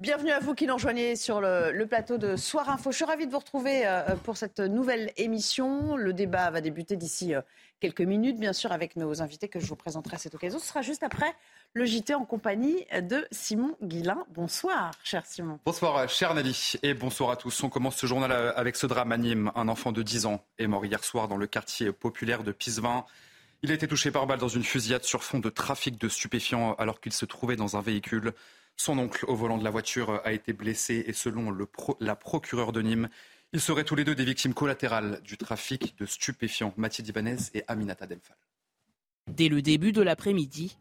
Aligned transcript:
Bienvenue 0.00 0.30
à 0.30 0.38
vous 0.38 0.54
qui 0.54 0.66
nous 0.66 0.72
rejoignez 0.72 1.14
sur 1.14 1.42
le, 1.42 1.84
plateau 1.84 2.16
de 2.16 2.34
Soir 2.34 2.70
Info. 2.70 2.90
Je 2.90 2.96
suis 2.96 3.04
ravie 3.04 3.26
de 3.26 3.30
vous 3.30 3.38
retrouver 3.38 3.82
euh, 3.84 4.16
pour 4.24 4.38
cette 4.38 4.58
nouvelle 4.58 5.12
émission. 5.18 5.94
Le 5.94 6.14
débat 6.14 6.50
va 6.50 6.62
débuter 6.62 6.96
d'ici 6.96 7.34
euh, 7.34 7.42
quelques 7.80 8.00
minutes, 8.00 8.40
bien 8.40 8.54
sûr, 8.54 8.72
avec 8.72 8.96
nos 8.96 9.20
invités 9.20 9.48
que 9.48 9.60
je 9.60 9.66
vous 9.66 9.76
présenterai 9.76 10.14
à 10.16 10.18
cette 10.18 10.34
occasion. 10.34 10.58
Ce 10.58 10.68
sera 10.68 10.80
juste 10.80 11.02
après 11.02 11.30
le 11.74 11.84
JT 11.84 12.14
en 12.14 12.24
compagnie 12.24 12.86
de 12.98 13.28
Simon 13.30 13.76
Guillain. 13.82 14.24
Bonsoir, 14.30 14.92
cher 15.04 15.26
Simon. 15.26 15.58
Bonsoir, 15.66 16.08
cher 16.08 16.32
Nelly, 16.32 16.78
et 16.82 16.94
bonsoir 16.94 17.32
à 17.32 17.36
tous. 17.36 17.62
On 17.62 17.68
commence 17.68 17.96
ce 17.96 18.06
journal 18.06 18.32
avec 18.56 18.76
ce 18.76 18.86
drame 18.86 19.12
à 19.12 19.18
Nîmes. 19.18 19.52
Un 19.54 19.68
enfant 19.68 19.92
de 19.92 20.02
10 20.02 20.24
ans 20.24 20.42
est 20.58 20.66
mort 20.66 20.86
hier 20.86 21.04
soir 21.04 21.28
dans 21.28 21.36
le 21.36 21.46
quartier 21.46 21.92
populaire 21.92 22.42
de 22.42 22.52
Pisevin. 22.52 23.04
Il 23.62 23.70
a 23.70 23.74
été 23.74 23.86
touché 23.86 24.10
par 24.10 24.26
balle 24.26 24.38
dans 24.38 24.48
une 24.48 24.64
fusillade 24.64 25.04
sur 25.04 25.22
fond 25.22 25.40
de 25.40 25.50
trafic 25.50 26.00
de 26.00 26.08
stupéfiants 26.08 26.72
alors 26.78 27.02
qu'il 27.02 27.12
se 27.12 27.26
trouvait 27.26 27.56
dans 27.56 27.76
un 27.76 27.82
véhicule. 27.82 28.32
Son 28.82 28.96
oncle 28.96 29.26
au 29.28 29.34
volant 29.34 29.58
de 29.58 29.62
la 29.64 29.68
voiture 29.68 30.22
a 30.24 30.32
été 30.32 30.54
blessé 30.54 31.04
et 31.06 31.12
selon 31.12 31.50
le 31.50 31.66
pro- 31.66 31.98
la 32.00 32.16
procureure 32.16 32.72
de 32.72 32.80
Nîmes, 32.80 33.10
ils 33.52 33.60
seraient 33.60 33.84
tous 33.84 33.94
les 33.94 34.04
deux 34.04 34.14
des 34.14 34.24
victimes 34.24 34.54
collatérales 34.54 35.20
du 35.22 35.36
trafic 35.36 35.98
de 35.98 36.06
stupéfiants. 36.06 36.72
Mathilde 36.78 37.08
Ibanez 37.08 37.36
et 37.52 37.62
Aminata 37.68 38.06
Delphal. 38.06 38.38
Dès 39.30 39.50
le 39.50 39.60
début 39.60 39.92
de 39.92 40.00
l'après-midi, 40.00 40.78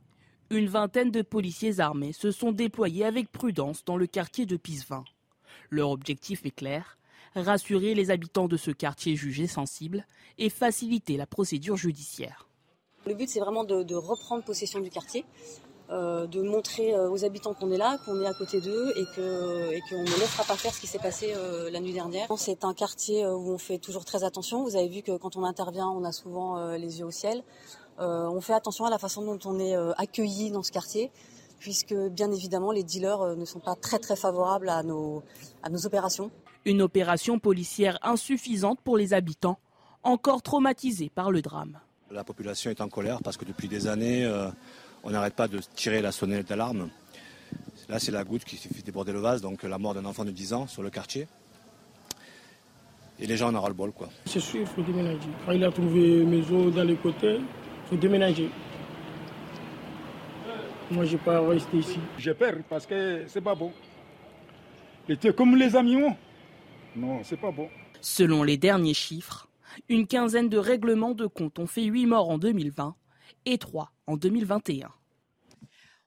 une 0.49 0.67
vingtaine 0.67 1.11
de 1.11 1.21
policiers 1.21 1.81
armés 1.81 2.13
se 2.13 2.31
sont 2.31 2.53
déployés 2.53 3.03
avec 3.03 3.33
prudence 3.33 3.83
dans 3.83 3.97
le 3.97 4.07
quartier 4.07 4.45
de 4.45 4.55
Pisevin. 4.55 5.03
Leur 5.69 5.89
objectif 5.89 6.45
est 6.45 6.55
clair, 6.55 6.97
rassurer 7.35 7.95
les 7.95 8.11
habitants 8.11 8.47
de 8.47 8.55
ce 8.55 8.71
quartier 8.71 9.17
jugé 9.17 9.45
sensible 9.45 10.07
et 10.37 10.49
faciliter 10.49 11.17
la 11.17 11.27
procédure 11.27 11.75
judiciaire. 11.75 12.47
Le 13.05 13.13
but, 13.13 13.27
c'est 13.27 13.41
vraiment 13.41 13.65
de, 13.65 13.83
de 13.83 13.95
reprendre 13.95 14.43
possession 14.43 14.79
du 14.79 14.89
quartier, 14.89 15.25
euh, 15.91 16.27
de 16.27 16.41
montrer 16.41 16.93
euh, 16.93 17.09
aux 17.09 17.25
habitants 17.25 17.53
qu'on 17.53 17.71
est 17.71 17.77
là, 17.77 17.97
qu'on 18.05 18.21
est 18.21 18.27
à 18.27 18.33
côté 18.33 18.61
d'eux 18.61 18.93
et 18.95 19.05
que 19.15 19.71
et 19.71 19.81
qu'on 19.89 20.01
ne 20.01 20.19
laissera 20.19 20.43
pas 20.43 20.55
faire 20.55 20.73
ce 20.73 20.79
qui 20.79 20.87
s'est 20.87 20.99
passé 20.99 21.33
euh, 21.35 21.69
la 21.71 21.79
nuit 21.79 21.93
dernière. 21.93 22.27
C'est 22.37 22.63
un 22.63 22.73
quartier 22.73 23.25
où 23.25 23.51
on 23.51 23.57
fait 23.57 23.79
toujours 23.79 24.05
très 24.05 24.23
attention. 24.23 24.63
Vous 24.63 24.75
avez 24.75 24.87
vu 24.87 25.01
que 25.01 25.17
quand 25.17 25.35
on 25.35 25.43
intervient, 25.43 25.87
on 25.87 26.03
a 26.03 26.11
souvent 26.11 26.57
euh, 26.57 26.77
les 26.77 26.99
yeux 26.99 27.05
au 27.05 27.11
ciel. 27.11 27.43
Euh, 27.99 28.29
on 28.29 28.39
fait 28.39 28.53
attention 28.53 28.85
à 28.85 28.89
la 28.89 28.97
façon 28.97 29.23
dont 29.25 29.39
on 29.45 29.59
est 29.59 29.75
euh, 29.75 29.91
accueilli 29.97 30.51
dans 30.51 30.63
ce 30.63 30.71
quartier, 30.71 31.11
puisque 31.59 31.93
bien 31.93 32.31
évidemment, 32.31 32.71
les 32.71 32.83
dealers 32.83 33.21
euh, 33.21 33.35
ne 33.35 33.43
sont 33.45 33.59
pas 33.59 33.75
très 33.75 33.99
très 33.99 34.15
favorables 34.15 34.69
à 34.69 34.83
nos 34.83 35.21
à 35.63 35.69
nos 35.69 35.85
opérations. 35.85 36.31
Une 36.65 36.81
opération 36.81 37.39
policière 37.39 37.97
insuffisante 38.01 38.79
pour 38.81 38.97
les 38.97 39.13
habitants, 39.13 39.59
encore 40.03 40.41
traumatisés 40.41 41.09
par 41.09 41.31
le 41.31 41.41
drame. 41.41 41.79
La 42.11 42.23
population 42.23 42.71
est 42.71 42.81
en 42.81 42.89
colère 42.89 43.19
parce 43.23 43.37
que 43.37 43.45
depuis 43.45 43.67
des 43.67 43.87
années, 43.87 44.23
euh, 44.25 44.49
on 45.03 45.11
n'arrête 45.11 45.35
pas 45.35 45.47
de 45.47 45.59
tirer 45.75 46.01
la 46.01 46.11
sonnette 46.11 46.47
d'alarme. 46.47 46.89
Là, 47.87 47.99
c'est 47.99 48.11
la 48.11 48.23
goutte 48.23 48.43
qui 48.43 48.57
fait 48.57 48.83
déborder 48.83 49.11
le 49.11 49.19
vase, 49.19 49.41
donc 49.41 49.63
la 49.63 49.77
mort 49.77 49.93
d'un 49.93 50.05
enfant 50.05 50.25
de 50.25 50.31
10 50.31 50.53
ans 50.53 50.67
sur 50.67 50.83
le 50.83 50.89
quartier. 50.89 51.27
Et 53.19 53.27
les 53.27 53.35
gens 53.35 53.49
en 53.49 53.55
auront 53.55 53.67
le 53.67 53.73
bol, 53.73 53.91
quoi. 53.91 54.09
C'est 54.25 54.39
sûr, 54.39 54.61
il 54.61 54.67
faut 54.67 54.81
déménager. 54.81 55.27
Quand 55.45 55.51
il 55.51 55.63
a 55.63 55.71
trouvé 55.71 56.19
une 56.19 56.29
maison 56.29 56.69
dans 56.69 56.83
les 56.83 56.95
côtés, 56.95 57.37
il 57.37 57.89
faut 57.89 57.97
déménager. 57.97 58.49
Moi, 60.91 61.05
je 61.05 61.13
n'ai 61.13 61.17
pas 61.17 61.41
resté 61.41 61.77
ici. 61.77 61.99
J'ai 62.17 62.33
peur 62.33 62.53
parce 62.69 62.85
que 62.85 63.23
c'est 63.27 63.41
pas 63.41 63.55
bon. 63.55 63.71
Et 65.07 65.17
tu 65.17 65.27
es 65.27 65.33
comme 65.33 65.55
les 65.55 65.75
animaux. 65.75 66.13
Non, 66.95 67.21
c'est 67.23 67.37
pas 67.37 67.51
bon. 67.51 67.69
Selon 68.01 68.43
les 68.43 68.57
derniers 68.57 68.93
chiffres, 68.93 69.47
une 69.89 70.07
quinzaine 70.07 70.49
de 70.49 70.57
règlements 70.57 71.13
de 71.13 71.27
compte 71.27 71.59
ont 71.59 71.67
fait 71.67 71.83
8 71.83 72.05
morts 72.05 72.29
en 72.29 72.37
2020 72.37 72.95
et 73.45 73.57
3 73.57 73.91
en 74.07 74.17
2021. 74.17 74.91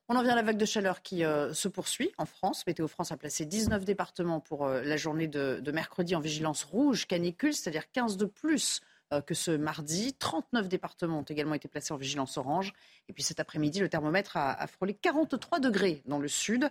On 0.09 0.16
en 0.16 0.22
vient 0.22 0.32
à 0.32 0.37
la 0.37 0.43
vague 0.43 0.59
de 0.59 0.66
chaleur 0.66 1.00
qui 1.00 1.25
euh, 1.25 1.54
se 1.54 1.69
poursuit 1.69 2.12
en 2.19 2.26
France. 2.26 2.66
Météo 2.66 2.87
France 2.87 3.12
a 3.12 3.16
placé 3.16 3.47
19 3.47 3.84
départements 3.84 4.41
pour 4.41 4.66
euh, 4.66 4.82
la 4.82 4.98
journée 4.98 5.26
de, 5.26 5.62
mercredi 5.72 6.15
en 6.15 6.20
vigilance 6.20 6.65
rouge 6.65 7.06
canicule, 7.06 7.54
c'est-à-dire 7.54 7.91
15 7.93 8.19
de 8.19 8.26
plus 8.26 8.82
euh, 9.12 9.22
que 9.22 9.32
ce 9.32 9.53
mardi. 9.53 10.12
39 10.12 10.69
départements 10.69 11.20
ont 11.20 11.22
également 11.22 11.54
été 11.54 11.66
placés 11.66 11.94
en 11.94 11.97
vigilance 11.97 12.37
orange. 12.37 12.75
Et 13.09 13.15
puis 13.15 13.22
cet 13.22 13.41
après-midi, 13.41 13.81
le 13.81 13.88
thermomètre 13.88 14.37
a, 14.37 14.53
a 14.53 14.66
frôlé 14.66 14.93
43 14.93 15.60
degrés 15.60 16.03
dans 16.04 16.19
le 16.19 16.28
sud. 16.28 16.69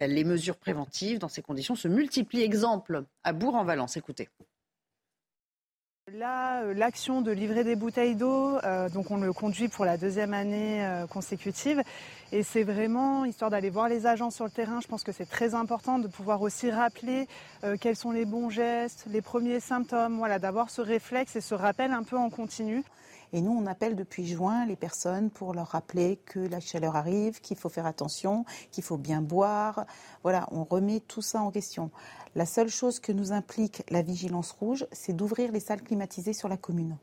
Les 0.00 0.24
mesures 0.24 0.58
préventives 0.58 1.18
dans 1.18 1.28
ces 1.28 1.40
conditions 1.40 1.76
se 1.76 1.88
multiplient. 1.88 2.42
Exemple 2.42 3.04
à 3.24 3.32
Bourg-en-Valence. 3.32 3.96
Écoutez. 3.96 4.28
Là, 6.10 6.62
euh, 6.62 6.74
l'action 6.74 7.20
de 7.22 7.30
livrer 7.30 7.62
des 7.62 7.76
bouteilles 7.76 8.16
d'eau, 8.16 8.58
euh, 8.64 8.88
donc 8.88 9.12
on 9.12 9.18
le 9.18 9.32
conduit 9.32 9.68
pour 9.68 9.84
la 9.84 9.96
deuxième 9.96 10.34
année 10.34 10.84
euh, 10.84 11.06
consécutive. 11.06 11.80
Et 12.32 12.42
c'est 12.42 12.64
vraiment, 12.64 13.24
histoire 13.24 13.52
d'aller 13.52 13.70
voir 13.70 13.88
les 13.88 14.04
agents 14.04 14.30
sur 14.30 14.44
le 14.44 14.50
terrain, 14.50 14.80
je 14.80 14.88
pense 14.88 15.04
que 15.04 15.12
c'est 15.12 15.30
très 15.30 15.54
important 15.54 16.00
de 16.00 16.08
pouvoir 16.08 16.42
aussi 16.42 16.72
rappeler 16.72 17.28
quels 17.80 17.94
sont 17.94 18.10
les 18.10 18.24
bons 18.24 18.50
gestes, 18.50 19.04
les 19.10 19.22
premiers 19.22 19.60
symptômes, 19.60 20.16
voilà, 20.16 20.40
d'avoir 20.40 20.70
ce 20.70 20.80
réflexe 20.80 21.36
et 21.36 21.40
ce 21.40 21.54
rappel 21.54 21.92
un 21.92 22.02
peu 22.02 22.16
en 22.16 22.30
continu. 22.30 22.82
Et 23.34 23.40
nous, 23.40 23.52
on 23.52 23.66
appelle 23.66 23.96
depuis 23.96 24.26
juin 24.26 24.66
les 24.66 24.76
personnes 24.76 25.30
pour 25.30 25.54
leur 25.54 25.68
rappeler 25.68 26.18
que 26.26 26.38
la 26.38 26.60
chaleur 26.60 26.96
arrive, 26.96 27.40
qu'il 27.40 27.56
faut 27.56 27.70
faire 27.70 27.86
attention, 27.86 28.44
qu'il 28.70 28.84
faut 28.84 28.98
bien 28.98 29.22
boire. 29.22 29.86
Voilà, 30.22 30.46
on 30.50 30.64
remet 30.64 31.00
tout 31.00 31.22
ça 31.22 31.40
en 31.40 31.50
question. 31.50 31.90
La 32.34 32.44
seule 32.44 32.68
chose 32.68 33.00
que 33.00 33.10
nous 33.10 33.32
implique 33.32 33.84
la 33.90 34.02
vigilance 34.02 34.52
rouge, 34.52 34.86
c'est 34.92 35.14
d'ouvrir 35.14 35.50
les 35.50 35.60
salles 35.60 35.82
climatisées 35.82 36.34
sur 36.34 36.48
la 36.48 36.58
commune. 36.58 36.98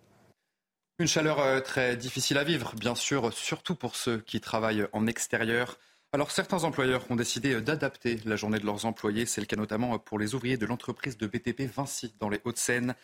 Une 0.99 1.07
chaleur 1.07 1.39
euh, 1.39 1.61
très 1.61 1.95
difficile 1.95 2.37
à 2.37 2.43
vivre, 2.43 2.73
bien 2.75 2.93
sûr, 2.93 3.33
surtout 3.33 3.73
pour 3.73 3.95
ceux 3.95 4.19
qui 4.19 4.41
travaillent 4.41 4.85
en 4.91 5.07
extérieur. 5.07 5.79
Alors 6.11 6.29
certains 6.29 6.63
employeurs 6.63 7.05
ont 7.09 7.15
décidé 7.15 7.53
euh, 7.53 7.61
d'adapter 7.61 8.19
la 8.25 8.35
journée 8.35 8.59
de 8.59 8.65
leurs 8.65 8.85
employés. 8.85 9.25
C'est 9.25 9.41
le 9.41 9.47
cas 9.47 9.55
notamment 9.55 9.97
pour 9.97 10.19
les 10.19 10.35
ouvriers 10.35 10.57
de 10.57 10.65
l'entreprise 10.65 11.17
de 11.17 11.25
BTP 11.25 11.61
Vinci 11.73 12.13
dans 12.19 12.29
les 12.29 12.41
Hauts-de-Seine. 12.43 12.95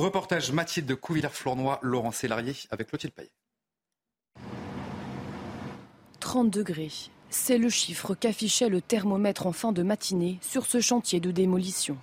Reportage 0.00 0.50
Mathilde 0.50 0.94
Couvillère-Flournoy, 0.94 1.78
Laurent 1.82 2.10
Sélarié 2.10 2.54
avec 2.70 2.88
Clotilde 2.88 3.12
Payet. 3.12 3.30
30 6.20 6.48
degrés. 6.48 6.90
C'est 7.28 7.58
le 7.58 7.68
chiffre 7.68 8.14
qu'affichait 8.14 8.70
le 8.70 8.80
thermomètre 8.80 9.46
en 9.46 9.52
fin 9.52 9.72
de 9.72 9.82
matinée 9.82 10.38
sur 10.40 10.64
ce 10.64 10.80
chantier 10.80 11.20
de 11.20 11.30
démolition. 11.30 11.98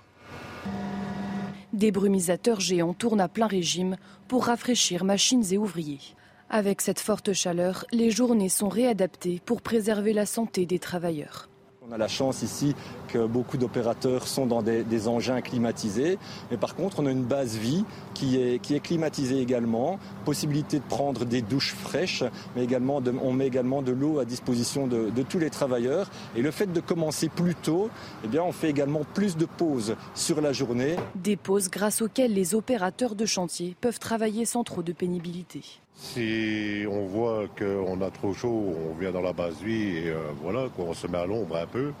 Des 1.72 1.90
brumisateurs 1.90 2.60
géants 2.60 2.94
tournent 2.94 3.20
à 3.20 3.26
plein 3.26 3.48
régime 3.48 3.96
pour 4.28 4.46
rafraîchir 4.46 5.02
machines 5.02 5.52
et 5.52 5.58
ouvriers. 5.58 6.14
Avec 6.50 6.82
cette 6.82 7.00
forte 7.00 7.32
chaleur, 7.32 7.84
les 7.90 8.12
journées 8.12 8.48
sont 8.48 8.68
réadaptées 8.68 9.42
pour 9.44 9.60
préserver 9.60 10.12
la 10.12 10.24
santé 10.24 10.66
des 10.66 10.78
travailleurs. 10.78 11.48
On 11.90 11.94
a 11.94 11.98
la 11.98 12.08
chance 12.08 12.42
ici 12.42 12.74
que 13.08 13.26
beaucoup 13.26 13.56
d'opérateurs 13.56 14.26
sont 14.28 14.44
dans 14.44 14.60
des, 14.60 15.08
engins 15.08 15.40
climatisés. 15.40 16.18
Mais 16.50 16.58
par 16.58 16.74
contre, 16.74 17.00
on 17.00 17.06
a 17.06 17.10
une 17.10 17.24
base 17.24 17.56
vie 17.56 17.84
qui 18.12 18.36
est, 18.36 18.80
climatisée 18.80 19.40
également. 19.40 19.98
Possibilité 20.26 20.80
de 20.80 20.84
prendre 20.84 21.24
des 21.24 21.40
douches 21.40 21.74
fraîches, 21.74 22.24
mais 22.54 22.64
également 22.64 23.00
on 23.22 23.32
met 23.32 23.46
également 23.46 23.80
de 23.80 23.92
l'eau 23.92 24.18
à 24.18 24.26
disposition 24.26 24.86
de, 24.86 25.08
de, 25.08 25.22
tous 25.22 25.38
les 25.38 25.48
travailleurs. 25.48 26.10
Et 26.36 26.42
le 26.42 26.50
fait 26.50 26.70
de 26.70 26.80
commencer 26.80 27.30
plus 27.30 27.54
tôt, 27.54 27.88
eh 28.22 28.28
bien, 28.28 28.42
on 28.42 28.52
fait 28.52 28.68
également 28.68 29.00
plus 29.14 29.38
de 29.38 29.46
pauses 29.46 29.96
sur 30.14 30.42
la 30.42 30.52
journée. 30.52 30.96
Des 31.14 31.36
pauses 31.36 31.70
grâce 31.70 32.02
auxquelles 32.02 32.34
les 32.34 32.54
opérateurs 32.54 33.14
de 33.14 33.24
chantier 33.24 33.76
peuvent 33.80 33.98
travailler 33.98 34.44
sans 34.44 34.62
trop 34.62 34.82
de 34.82 34.92
pénibilité. 34.92 35.62
Si 36.00 36.84
on 36.88 37.06
voit 37.06 37.46
qu'on 37.58 38.00
a 38.02 38.10
trop 38.10 38.32
chaud, 38.32 38.72
on 38.88 38.94
vient 38.94 39.10
dans 39.10 39.20
la 39.20 39.32
base 39.32 39.60
vie 39.60 39.96
et 39.96 40.10
euh, 40.10 40.30
voilà, 40.40 40.68
on 40.78 40.94
se 40.94 41.08
met 41.08 41.18
à 41.18 41.26
l'ombre 41.26 41.56
un 41.56 41.66
peu. 41.66 41.92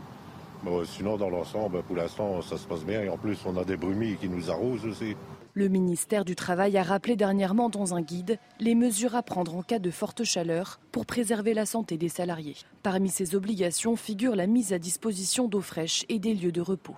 Euh, 0.68 0.84
sinon, 0.84 1.16
dans 1.16 1.28
l'ensemble, 1.28 1.82
pour 1.82 1.96
l'instant, 1.96 2.40
ça 2.40 2.56
se 2.56 2.66
passe 2.66 2.84
bien. 2.84 3.02
Et 3.02 3.08
en 3.08 3.18
plus, 3.18 3.36
on 3.44 3.56
a 3.56 3.64
des 3.64 3.76
brumis 3.76 4.14
qui 4.14 4.28
nous 4.28 4.52
arrosent 4.52 4.86
aussi. 4.86 5.16
Le 5.54 5.68
ministère 5.68 6.24
du 6.24 6.36
Travail 6.36 6.78
a 6.78 6.84
rappelé 6.84 7.16
dernièrement 7.16 7.70
dans 7.70 7.94
un 7.94 8.00
guide 8.00 8.38
les 8.60 8.76
mesures 8.76 9.16
à 9.16 9.24
prendre 9.24 9.56
en 9.56 9.62
cas 9.62 9.80
de 9.80 9.90
forte 9.90 10.22
chaleur 10.22 10.78
pour 10.92 11.04
préserver 11.04 11.52
la 11.52 11.66
santé 11.66 11.98
des 11.98 12.08
salariés. 12.08 12.56
Parmi 12.84 13.08
ces 13.08 13.34
obligations 13.34 13.96
figure 13.96 14.36
la 14.36 14.46
mise 14.46 14.72
à 14.72 14.78
disposition 14.78 15.48
d'eau 15.48 15.60
fraîche 15.60 16.04
et 16.08 16.20
des 16.20 16.34
lieux 16.34 16.52
de 16.52 16.60
repos. 16.60 16.96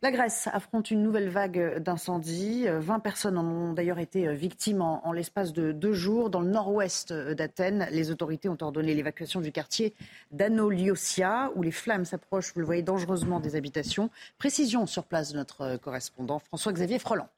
La 0.00 0.12
Grèce 0.12 0.48
affronte 0.52 0.92
une 0.92 1.02
nouvelle 1.02 1.28
vague 1.28 1.78
d'incendies. 1.78 2.66
20 2.68 3.00
personnes 3.00 3.36
en 3.36 3.44
ont 3.44 3.72
d'ailleurs 3.72 3.98
été 3.98 4.32
victimes 4.32 4.80
en, 4.80 5.10
l'espace 5.10 5.52
de 5.52 5.72
deux 5.72 5.92
jours. 5.92 6.30
Dans 6.30 6.40
le 6.40 6.48
nord-ouest 6.48 7.12
d'Athènes, 7.12 7.88
les 7.90 8.12
autorités 8.12 8.48
ont 8.48 8.56
ordonné 8.60 8.94
l'évacuation 8.94 9.40
du 9.40 9.50
quartier 9.50 9.94
d'Anoliosia, 10.30 11.50
où 11.56 11.62
les 11.62 11.72
flammes 11.72 12.04
s'approchent, 12.04 12.54
vous 12.54 12.60
le 12.60 12.66
voyez, 12.66 12.82
dangereusement 12.82 13.40
des 13.40 13.56
habitations. 13.56 14.08
Précision 14.38 14.86
sur 14.86 15.02
place 15.02 15.32
de 15.32 15.36
notre 15.36 15.78
correspondant 15.78 16.38
François-Xavier 16.38 17.00
Froland. 17.00 17.28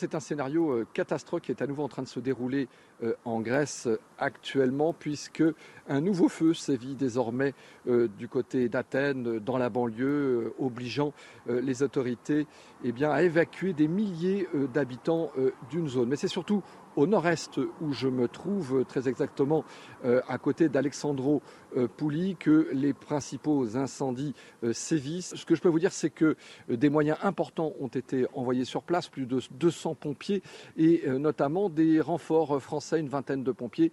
C'est 0.00 0.14
un 0.14 0.20
scénario 0.20 0.70
euh, 0.70 0.86
catastrophe 0.94 1.42
qui 1.42 1.52
est 1.52 1.60
à 1.60 1.66
nouveau 1.66 1.82
en 1.82 1.88
train 1.88 2.00
de 2.00 2.08
se 2.08 2.20
dérouler 2.20 2.68
euh, 3.02 3.12
en 3.26 3.42
Grèce 3.42 3.86
actuellement, 4.16 4.94
puisque 4.94 5.44
un 5.90 6.00
nouveau 6.00 6.30
feu 6.30 6.54
sévit 6.54 6.94
désormais 6.94 7.52
euh, 7.86 8.08
du 8.08 8.26
côté 8.26 8.70
d'Athènes, 8.70 9.40
dans 9.40 9.58
la 9.58 9.68
banlieue, 9.68 10.54
obligeant 10.58 11.12
les 11.46 11.82
autorités 11.82 12.46
eh 12.82 13.04
à 13.04 13.22
évacuer 13.22 13.74
des 13.74 13.88
milliers 13.88 14.48
d'habitants 14.72 15.32
d'une 15.70 15.88
zone. 15.88 16.08
Mais 16.08 16.16
c'est 16.16 16.28
surtout 16.28 16.62
au 16.96 17.06
nord-est 17.06 17.58
où 17.80 17.92
je 17.92 18.08
me 18.08 18.28
trouve 18.28 18.84
très 18.84 19.08
exactement 19.08 19.64
euh, 20.04 20.20
à 20.28 20.38
côté 20.38 20.68
d'Alexandro 20.68 21.42
euh, 21.69 21.69
Pouli 21.96 22.36
que 22.36 22.68
les 22.72 22.92
principaux 22.92 23.76
incendies 23.76 24.34
euh, 24.64 24.72
sévissent. 24.72 25.34
Ce 25.34 25.44
que 25.44 25.54
je 25.54 25.60
peux 25.60 25.68
vous 25.68 25.78
dire, 25.78 25.92
c'est 25.92 26.10
que 26.10 26.36
des 26.68 26.88
moyens 26.88 27.18
importants 27.22 27.72
ont 27.80 27.88
été 27.88 28.26
envoyés 28.34 28.64
sur 28.64 28.82
place, 28.82 29.08
plus 29.08 29.26
de 29.26 29.40
200 29.52 29.94
pompiers 29.94 30.42
et 30.76 31.02
notamment 31.06 31.68
des 31.68 32.00
renforts 32.00 32.60
français, 32.60 33.00
une 33.00 33.08
vingtaine 33.08 33.42
de 33.42 33.52
pompiers 33.52 33.92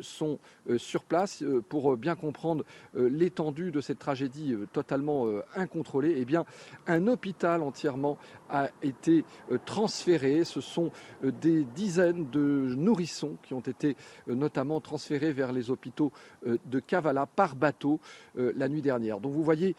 sont 0.00 0.38
sur 0.76 1.04
place 1.04 1.44
pour 1.68 1.96
bien 1.96 2.14
comprendre 2.14 2.64
l'étendue 2.94 3.70
de 3.70 3.80
cette 3.80 3.98
tragédie 3.98 4.54
totalement 4.72 5.26
incontrôlée. 5.54 6.14
Eh 6.18 6.24
bien, 6.24 6.44
un 6.86 7.06
hôpital 7.06 7.62
entièrement 7.62 8.18
a 8.50 8.70
été 8.82 9.24
transféré. 9.64 10.44
Ce 10.44 10.60
sont 10.60 10.90
des 11.22 11.64
dizaines 11.64 12.28
de 12.30 12.74
nourrissons 12.76 13.36
qui 13.42 13.54
ont 13.54 13.60
été 13.60 13.96
euh, 14.28 14.34
notamment 14.34 14.80
transférés 14.80 15.32
vers 15.32 15.52
les 15.52 15.70
hôpitaux 15.70 16.12
euh, 16.46 16.58
de 16.66 16.80
Kavala 16.80 17.17
par 17.26 17.56
bateau 17.56 18.00
euh, 18.38 18.52
la 18.56 18.68
nuit 18.68 18.82
dernière. 18.82 19.20
Donc 19.20 19.32
vous 19.32 19.42
voyez 19.42 19.76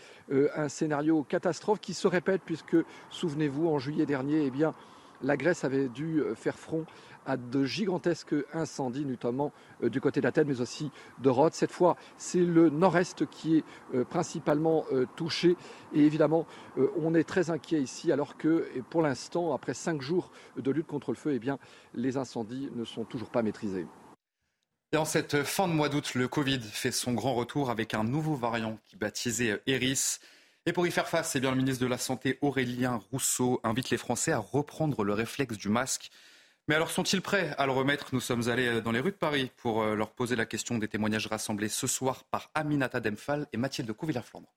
un 0.55 0.69
scénario 0.69 1.23
catastrophe 1.23 1.79
qui 1.79 1.93
se 1.93 2.07
répète 2.07 2.41
puisque, 2.45 2.77
souvenez-vous, 3.09 3.67
en 3.67 3.79
juillet 3.79 4.05
dernier, 4.05 4.45
eh 4.45 4.51
la 5.21 5.35
Grèce 5.35 5.65
avait 5.65 5.89
dû 5.89 6.23
faire 6.35 6.57
front 6.57 6.85
à 7.29 7.37
de 7.37 7.63
gigantesques 7.63 8.35
incendies, 8.53 9.05
notamment 9.05 9.51
euh, 9.83 9.89
du 9.89 10.01
côté 10.01 10.19
d'Athènes, 10.21 10.47
mais 10.47 10.61
aussi 10.61 10.91
de 11.19 11.29
Rhodes. 11.29 11.53
Cette 11.53 11.71
fois, 11.71 11.95
c'est 12.17 12.39
le 12.39 12.69
nord-est 12.69 13.27
qui 13.27 13.57
est 13.57 13.63
euh, 13.93 14.03
principalement 14.03 14.85
euh, 14.91 15.05
touché. 15.15 15.55
Et 15.93 16.01
évidemment, 16.01 16.45
on 16.97 17.13
est 17.13 17.23
très 17.23 17.49
inquiet 17.49 17.81
ici, 17.81 18.11
alors 18.11 18.37
que 18.37 18.67
pour 18.89 19.01
l'instant, 19.01 19.53
après 19.53 19.73
cinq 19.73 20.01
jours 20.01 20.31
de 20.57 20.71
lutte 20.71 20.87
contre 20.87 21.11
le 21.11 21.17
feu, 21.17 21.39
eh 21.39 21.51
les 21.93 22.17
incendies 22.17 22.69
ne 22.75 22.85
sont 22.85 23.03
toujours 23.03 23.29
pas 23.29 23.41
maîtrisés. 23.41 23.85
Et 24.91 24.97
en 24.97 25.05
cette 25.05 25.43
fin 25.43 25.67
de 25.67 25.73
mois 25.73 25.87
d'août, 25.87 26.15
le 26.15 26.27
Covid 26.27 26.61
fait 26.61 26.91
son 26.91 27.13
grand 27.13 27.35
retour 27.35 27.69
avec 27.69 27.93
un 27.93 28.03
nouveau 28.03 28.33
variant 28.33 28.79
qui 28.87 28.95
baptisé 28.95 29.57
Eris. 29.67 30.17
Et 30.65 30.73
pour 30.73 30.87
y 30.87 30.91
faire 30.91 31.07
face, 31.07 31.35
eh 31.35 31.39
le 31.39 31.53
ministre 31.53 31.83
de 31.83 31.87
la 31.87 31.99
Santé 31.99 32.39
Aurélien 32.41 32.99
Rousseau 33.11 33.59
invite 33.63 33.91
les 33.91 33.97
Français 33.97 34.31
à 34.31 34.39
reprendre 34.39 35.03
le 35.03 35.13
réflexe 35.13 35.57
du 35.57 35.69
masque. 35.69 36.09
Mais 36.67 36.73
alors 36.73 36.89
sont-ils 36.89 37.21
prêts 37.21 37.53
à 37.59 37.67
le 37.67 37.71
remettre? 37.71 38.07
Nous 38.13 38.19
sommes 38.19 38.49
allés 38.49 38.81
dans 38.81 38.91
les 38.91 38.99
rues 38.99 39.11
de 39.11 39.15
Paris 39.15 39.51
pour 39.57 39.83
euh, 39.83 39.95
leur 39.95 40.09
poser 40.09 40.35
la 40.35 40.47
question 40.47 40.79
des 40.79 40.87
témoignages 40.87 41.27
rassemblés 41.27 41.69
ce 41.69 41.85
soir 41.85 42.23
par 42.23 42.49
Aminata 42.55 42.99
Demphal 42.99 43.45
et 43.53 43.57
Mathilde 43.57 43.91
Couvillard-Flandre. 43.93 44.51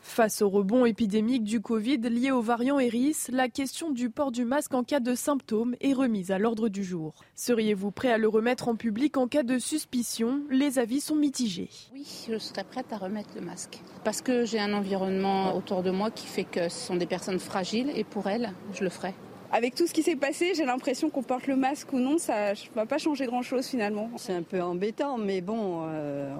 Face 0.00 0.42
au 0.42 0.48
rebond 0.48 0.86
épidémique 0.86 1.44
du 1.44 1.60
Covid 1.60 1.98
lié 1.98 2.30
au 2.30 2.40
variant 2.40 2.78
Eris, 2.78 3.16
la 3.30 3.48
question 3.48 3.90
du 3.90 4.10
port 4.10 4.32
du 4.32 4.44
masque 4.44 4.74
en 4.74 4.82
cas 4.82 5.00
de 5.00 5.14
symptômes 5.14 5.76
est 5.80 5.92
remise 5.92 6.30
à 6.30 6.38
l'ordre 6.38 6.68
du 6.68 6.82
jour. 6.82 7.14
Seriez-vous 7.34 7.90
prêt 7.90 8.12
à 8.12 8.18
le 8.18 8.28
remettre 8.28 8.68
en 8.68 8.74
public 8.74 9.16
en 9.16 9.28
cas 9.28 9.42
de 9.42 9.58
suspicion? 9.58 10.42
Les 10.50 10.78
avis 10.78 11.00
sont 11.00 11.14
mitigés. 11.14 11.68
Oui, 11.92 12.06
je 12.28 12.38
serais 12.38 12.64
prête 12.64 12.92
à 12.92 12.96
remettre 12.96 13.30
le 13.34 13.42
masque. 13.42 13.80
Parce 14.04 14.22
que 14.22 14.44
j'ai 14.44 14.60
un 14.60 14.72
environnement 14.72 15.54
autour 15.56 15.82
de 15.82 15.90
moi 15.90 16.10
qui 16.10 16.26
fait 16.26 16.44
que 16.44 16.68
ce 16.68 16.86
sont 16.86 16.96
des 16.96 17.06
personnes 17.06 17.38
fragiles 17.38 17.90
et 17.94 18.04
pour 18.04 18.28
elles, 18.28 18.52
je 18.72 18.84
le 18.84 18.90
ferai. 18.90 19.14
Avec 19.50 19.74
tout 19.74 19.86
ce 19.86 19.94
qui 19.94 20.02
s'est 20.02 20.16
passé, 20.16 20.52
j'ai 20.54 20.64
l'impression 20.64 21.10
qu'on 21.10 21.22
porte 21.22 21.46
le 21.46 21.56
masque 21.56 21.92
ou 21.92 21.98
non, 21.98 22.18
ça 22.18 22.52
ne 22.52 22.74
va 22.74 22.86
pas 22.86 22.98
changer 22.98 23.26
grand-chose 23.26 23.66
finalement. 23.66 24.10
C'est 24.16 24.34
un 24.34 24.42
peu 24.42 24.60
embêtant, 24.62 25.16
mais 25.16 25.40
bon, 25.40 25.84
euh, 25.86 26.34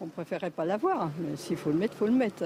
on 0.00 0.06
préférait 0.06 0.50
pas 0.50 0.64
l'avoir. 0.64 1.10
Mais 1.18 1.36
s'il 1.36 1.56
faut 1.56 1.70
le 1.70 1.78
mettre, 1.78 1.96
faut 1.96 2.06
le 2.06 2.12
mettre. 2.12 2.44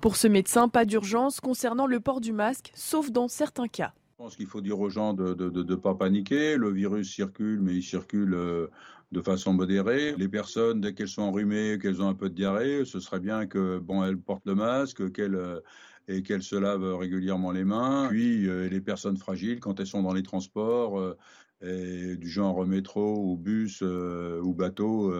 Pour 0.00 0.14
ce 0.14 0.28
médecin, 0.28 0.68
pas 0.68 0.84
d'urgence 0.84 1.40
concernant 1.40 1.88
le 1.88 1.98
port 1.98 2.20
du 2.20 2.32
masque, 2.32 2.70
sauf 2.74 3.10
dans 3.10 3.26
certains 3.26 3.66
cas. 3.66 3.92
Je 4.12 4.22
pense 4.24 4.36
qu'il 4.36 4.46
faut 4.46 4.60
dire 4.60 4.78
aux 4.78 4.90
gens 4.90 5.12
de 5.12 5.34
ne 5.34 5.74
pas 5.74 5.94
paniquer. 5.94 6.56
Le 6.56 6.70
virus 6.70 7.12
circule, 7.12 7.60
mais 7.60 7.74
il 7.74 7.82
circule 7.82 8.34
euh, 8.34 8.68
de 9.10 9.20
façon 9.20 9.52
modérée. 9.52 10.14
Les 10.16 10.28
personnes, 10.28 10.80
dès 10.80 10.94
qu'elles 10.94 11.08
sont 11.08 11.22
enrhumées, 11.22 11.78
qu'elles 11.82 12.00
ont 12.00 12.08
un 12.08 12.14
peu 12.14 12.28
de 12.28 12.34
diarrhée, 12.34 12.84
ce 12.84 13.00
serait 13.00 13.18
bien 13.18 13.46
que 13.46 13.78
bon, 13.78 14.04
elles 14.04 14.18
portent 14.18 14.46
le 14.46 14.54
masque, 14.54 15.00
euh, 15.00 15.60
et 16.06 16.22
qu'elles 16.22 16.44
se 16.44 16.54
lavent 16.54 16.96
régulièrement 16.96 17.50
les 17.50 17.64
mains. 17.64 18.06
Puis 18.08 18.48
euh, 18.48 18.68
les 18.68 18.80
personnes 18.80 19.16
fragiles, 19.16 19.58
quand 19.58 19.80
elles 19.80 19.86
sont 19.86 20.02
dans 20.02 20.14
les 20.14 20.22
transports, 20.22 21.16
du 21.60 22.28
genre 22.28 22.64
métro 22.64 23.32
ou 23.32 23.36
bus 23.36 23.82
ou 23.82 24.54
bateau, 24.54 25.12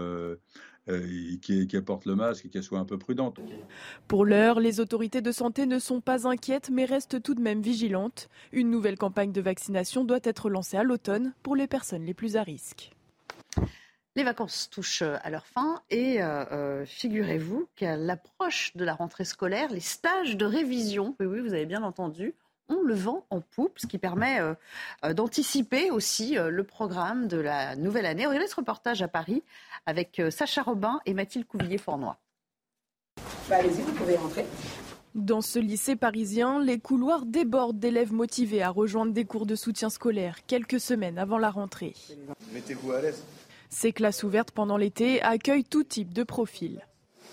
qui, 1.43 1.67
qui 1.67 1.76
le 1.76 2.14
masque 2.14 2.46
et 2.46 2.49
qu'elles 2.49 2.62
soient 2.62 2.79
un 2.79 2.85
peu 2.85 2.99
prudentes. 2.99 3.40
Pour 4.06 4.25
l'heure, 4.25 4.61
les 4.61 4.81
autorités 4.81 5.20
de 5.20 5.32
santé 5.32 5.67
ne 5.67 5.79
sont 5.79 6.00
pas 6.00 6.26
inquiètes 6.26 6.70
mais 6.70 6.85
restent 6.85 7.23
tout 7.23 7.35
de 7.35 7.40
même 7.40 7.61
vigilantes. 7.61 8.29
Une 8.52 8.70
nouvelle 8.70 8.96
campagne 8.96 9.32
de 9.32 9.40
vaccination 9.40 10.05
doit 10.05 10.20
être 10.23 10.50
lancée 10.50 10.76
à 10.76 10.82
l'automne 10.82 11.35
pour 11.43 11.56
les 11.56 11.67
personnes 11.67 12.05
les 12.05 12.14
plus 12.14 12.37
à 12.37 12.43
risque. 12.43 12.93
Les 14.17 14.25
vacances 14.25 14.69
touchent 14.70 15.02
à 15.02 15.31
leur 15.31 15.46
fin 15.46 15.81
et 15.90 16.20
euh, 16.20 16.44
euh, 16.50 16.87
figurez-vous 16.87 17.69
qu'à 17.76 17.96
l'approche 17.96 18.76
de 18.76 18.84
la 18.84 18.94
rentrée 18.94 19.25
scolaire, 19.25 19.70
les 19.70 19.79
stages 19.79 20.37
de 20.37 20.44
révision, 20.44 21.14
oui, 21.20 21.26
oui, 21.26 21.41
vous 21.41 21.55
avez 21.55 21.67
bien 21.67 21.84
entendu, 21.84 22.34
ont 22.69 22.82
le 22.82 22.94
vent 22.94 23.25
en 23.31 23.41
poupe, 23.41 23.79
ce 23.79 23.87
qui 23.87 23.99
permet 23.99 24.41
d'anticiper 25.15 25.91
aussi 25.91 26.37
le 26.37 26.65
programme 26.65 27.29
de 27.29 27.38
la 27.38 27.76
nouvelle 27.76 28.06
année. 28.06 28.26
Regardez 28.26 28.49
ce 28.49 28.56
reportage 28.56 29.03
à 29.03 29.09
Paris 29.09 29.43
avec 29.87 30.20
Sacha 30.31 30.62
Robin 30.62 31.00
et 31.06 31.15
Mathilde 31.15 31.47
Couvillier-Fornois. 31.47 32.19
Bah, 33.49 33.56
allez-y, 33.56 33.81
vous 33.81 33.93
pouvez 33.93 34.17
rentrer. 34.17 34.44
Dans 35.15 35.41
ce 35.41 35.59
lycée 35.59 35.97
parisien, 35.97 36.62
les 36.62 36.79
couloirs 36.79 37.25
débordent 37.25 37.79
d'élèves 37.79 38.12
motivés 38.12 38.62
à 38.62 38.70
rejoindre 38.70 39.12
des 39.12 39.25
cours 39.25 39.47
de 39.47 39.56
soutien 39.56 39.91
scolaire 39.91 40.47
quelques 40.47 40.81
semaines 40.81 41.19
avant 41.19 41.38
la 41.38 41.50
rentrée. 41.50 41.94
Mettez-vous 42.53 42.93
à 42.93 43.00
l'aise. 43.00 43.25
Ces 43.70 43.93
classes 43.93 44.23
ouvertes 44.23 44.50
pendant 44.50 44.76
l'été 44.76 45.23
accueillent 45.23 45.65
tout 45.65 45.82
type 45.82 46.12
de 46.15 46.23
profils. 46.23 46.87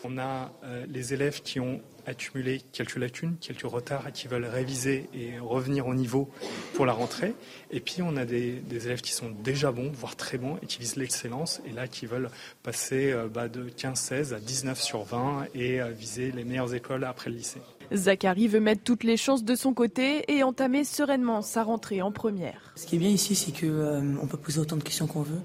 On 0.03 0.17
a 0.17 0.51
euh, 0.63 0.85
les 0.89 1.13
élèves 1.13 1.41
qui 1.41 1.59
ont 1.59 1.81
accumulé 2.05 2.61
quelques 2.71 2.97
lacunes, 2.97 3.35
quelques 3.39 3.63
retards 3.63 4.07
et 4.07 4.11
qui 4.11 4.27
veulent 4.27 4.45
réviser 4.45 5.09
et 5.13 5.39
revenir 5.39 5.87
au 5.87 5.93
niveau 5.93 6.29
pour 6.73 6.85
la 6.85 6.93
rentrée. 6.93 7.33
Et 7.71 7.79
puis 7.79 8.01
on 8.01 8.15
a 8.17 8.25
des, 8.25 8.61
élèves 8.71 9.01
qui 9.01 9.13
sont 9.13 9.29
déjà 9.43 9.71
bons, 9.71 9.91
voire 9.91 10.15
très 10.15 10.37
bons, 10.37 10.57
et 10.61 10.65
qui 10.65 10.79
visent 10.79 10.95
l'excellence, 10.95 11.61
et 11.65 11.71
là 11.71 11.87
qui 11.87 12.05
veulent 12.05 12.29
passer 12.63 13.11
euh, 13.11 13.27
bah, 13.27 13.47
de 13.47 13.69
15-16 13.69 14.33
à 14.33 14.39
19 14.39 14.81
sur 14.81 15.03
20 15.03 15.47
et 15.53 15.81
euh, 15.81 15.89
viser 15.89 16.31
les 16.31 16.43
meilleures 16.43 16.73
écoles 16.73 17.03
après 17.03 17.29
le 17.29 17.37
lycée. 17.37 17.61
Zachary 17.93 18.47
veut 18.47 18.59
mettre 18.59 18.83
toutes 18.83 19.03
les 19.03 19.17
chances 19.17 19.43
de 19.43 19.55
son 19.55 19.73
côté 19.73 20.23
et 20.31 20.43
entamer 20.43 20.83
sereinement 20.83 21.41
sa 21.41 21.63
rentrée 21.63 22.01
en 22.01 22.11
première. 22.11 22.73
Ce 22.75 22.85
qui 22.85 22.95
est 22.95 22.99
bien 22.99 23.09
ici, 23.09 23.35
c'est 23.35 23.51
qu'on 23.51 24.17
on 24.21 24.27
peut 24.27 24.37
poser 24.37 24.59
autant 24.59 24.77
de 24.77 24.83
questions 24.83 25.07
qu'on 25.07 25.21
veut. 25.21 25.41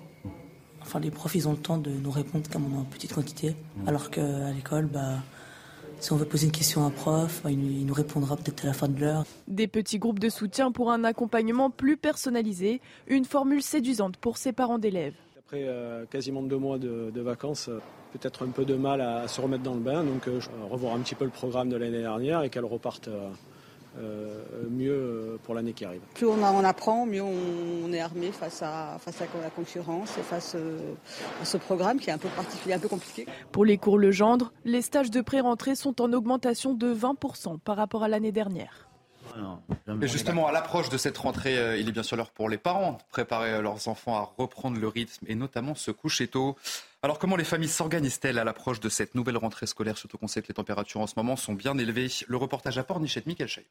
Enfin, 0.80 1.00
les 1.00 1.10
profs, 1.10 1.34
ils 1.34 1.46
ont 1.46 1.52
le 1.52 1.58
temps 1.58 1.78
de 1.78 1.90
nous 1.90 2.10
répondre 2.10 2.48
comme 2.50 2.74
en 2.74 2.84
petite 2.84 3.12
quantité. 3.12 3.54
Alors 3.86 4.10
qu'à 4.10 4.50
l'école, 4.52 4.86
bah, 4.86 5.18
si 6.00 6.12
on 6.12 6.16
veut 6.16 6.24
poser 6.24 6.46
une 6.46 6.52
question 6.52 6.82
à 6.82 6.86
un 6.86 6.90
prof, 6.90 7.42
bah, 7.44 7.50
il 7.50 7.86
nous 7.86 7.94
répondra 7.94 8.36
peut-être 8.36 8.64
à 8.64 8.68
la 8.68 8.72
fin 8.72 8.88
de 8.88 8.98
l'heure. 8.98 9.24
Des 9.48 9.68
petits 9.68 9.98
groupes 9.98 10.18
de 10.18 10.28
soutien 10.28 10.72
pour 10.72 10.90
un 10.90 11.04
accompagnement 11.04 11.70
plus 11.70 11.96
personnalisé, 11.96 12.80
une 13.06 13.24
formule 13.24 13.62
séduisante 13.62 14.16
pour 14.16 14.38
ses 14.38 14.52
parents 14.52 14.78
d'élèves. 14.78 15.14
Après 15.38 15.64
euh, 15.66 16.06
quasiment 16.06 16.42
deux 16.42 16.58
mois 16.58 16.78
de, 16.78 17.20
vacances, 17.20 17.68
euh, 17.68 17.80
peut-être 18.12 18.44
un 18.44 18.50
peu 18.50 18.64
de 18.64 18.74
mal 18.74 19.00
à, 19.00 19.28
se 19.28 19.40
remettre 19.40 19.62
dans 19.62 19.74
le 19.74 19.80
bain, 19.80 20.02
donc 20.04 20.26
euh, 20.28 20.40
revoir 20.70 20.94
un 20.94 21.00
petit 21.00 21.14
peu 21.14 21.24
le 21.24 21.30
programme 21.30 21.68
de 21.68 21.76
l'année 21.76 22.00
dernière 22.00 22.42
et 22.42 22.50
qu'elle 22.50 22.64
reparte 22.64 23.08
euh, 23.08 23.28
mieux 24.70 24.92
euh, 24.92 25.38
pour 25.44 25.54
l'année 25.54 25.72
qui 25.72 25.84
arrive. 25.84 26.00
Plus 26.14 26.26
on, 26.26 26.42
en 26.42 26.64
apprend, 26.64 27.06
mieux 27.06 27.22
on, 27.22 27.92
est 27.92 28.00
armé 28.00 28.30
face 28.32 28.62
à, 28.62 28.98
face 29.00 29.20
à 29.20 29.26
la 29.42 29.50
concurrence 29.50 30.16
et 30.18 30.22
face 30.22 30.54
euh, 30.54 30.94
à 31.42 31.44
ce 31.44 31.56
programme 31.56 31.98
qui 31.98 32.10
est 32.10 32.12
un 32.12 32.18
peu 32.18 32.28
particulier, 32.28 32.74
un 32.74 32.78
peu 32.78 32.88
compliqué. 32.88 33.26
Pour 33.52 33.64
les 33.64 33.78
cours 33.78 33.98
Legendre, 33.98 34.52
les 34.64 34.82
stages 34.82 35.10
de 35.10 35.20
pré-rentrée 35.20 35.74
sont 35.74 36.00
en 36.00 36.12
augmentation 36.12 36.74
de 36.74 36.94
20% 36.94 37.58
par 37.58 37.76
rapport 37.76 38.02
à 38.02 38.08
l'année 38.08 38.32
dernière. 38.32 38.86
Et 40.02 40.08
justement, 40.08 40.48
à 40.48 40.52
l'approche 40.52 40.88
de 40.88 40.98
cette 40.98 41.16
rentrée, 41.16 41.78
il 41.78 41.88
est 41.88 41.92
bien 41.92 42.02
sûr 42.02 42.16
l'heure 42.16 42.32
pour 42.32 42.48
les 42.48 42.58
parents 42.58 42.92
de 42.92 43.02
préparer 43.10 43.62
leurs 43.62 43.86
enfants 43.86 44.16
à 44.16 44.28
reprendre 44.36 44.80
le 44.80 44.88
rythme 44.88 45.24
et 45.28 45.36
notamment 45.36 45.76
se 45.76 45.92
coucher 45.92 46.26
tôt. 46.26 46.56
Alors 47.02 47.18
comment 47.18 47.36
les 47.36 47.44
familles 47.44 47.70
s'organisent-elles 47.70 48.38
à 48.38 48.44
l'approche 48.44 48.78
de 48.78 48.90
cette 48.90 49.14
nouvelle 49.14 49.38
rentrée 49.38 49.66
scolaire, 49.66 49.96
surtout 49.96 50.18
qu'on 50.18 50.28
sait 50.28 50.42
que 50.42 50.48
les 50.48 50.54
températures 50.54 51.00
en 51.00 51.06
ce 51.06 51.14
moment 51.16 51.34
sont 51.34 51.54
bien 51.54 51.78
élevées? 51.78 52.08
Le 52.28 52.36
reportage 52.36 52.76
à 52.76 52.84
Pornichet, 52.84 53.22
Michael 53.24 53.48
Chaillot. 53.48 53.68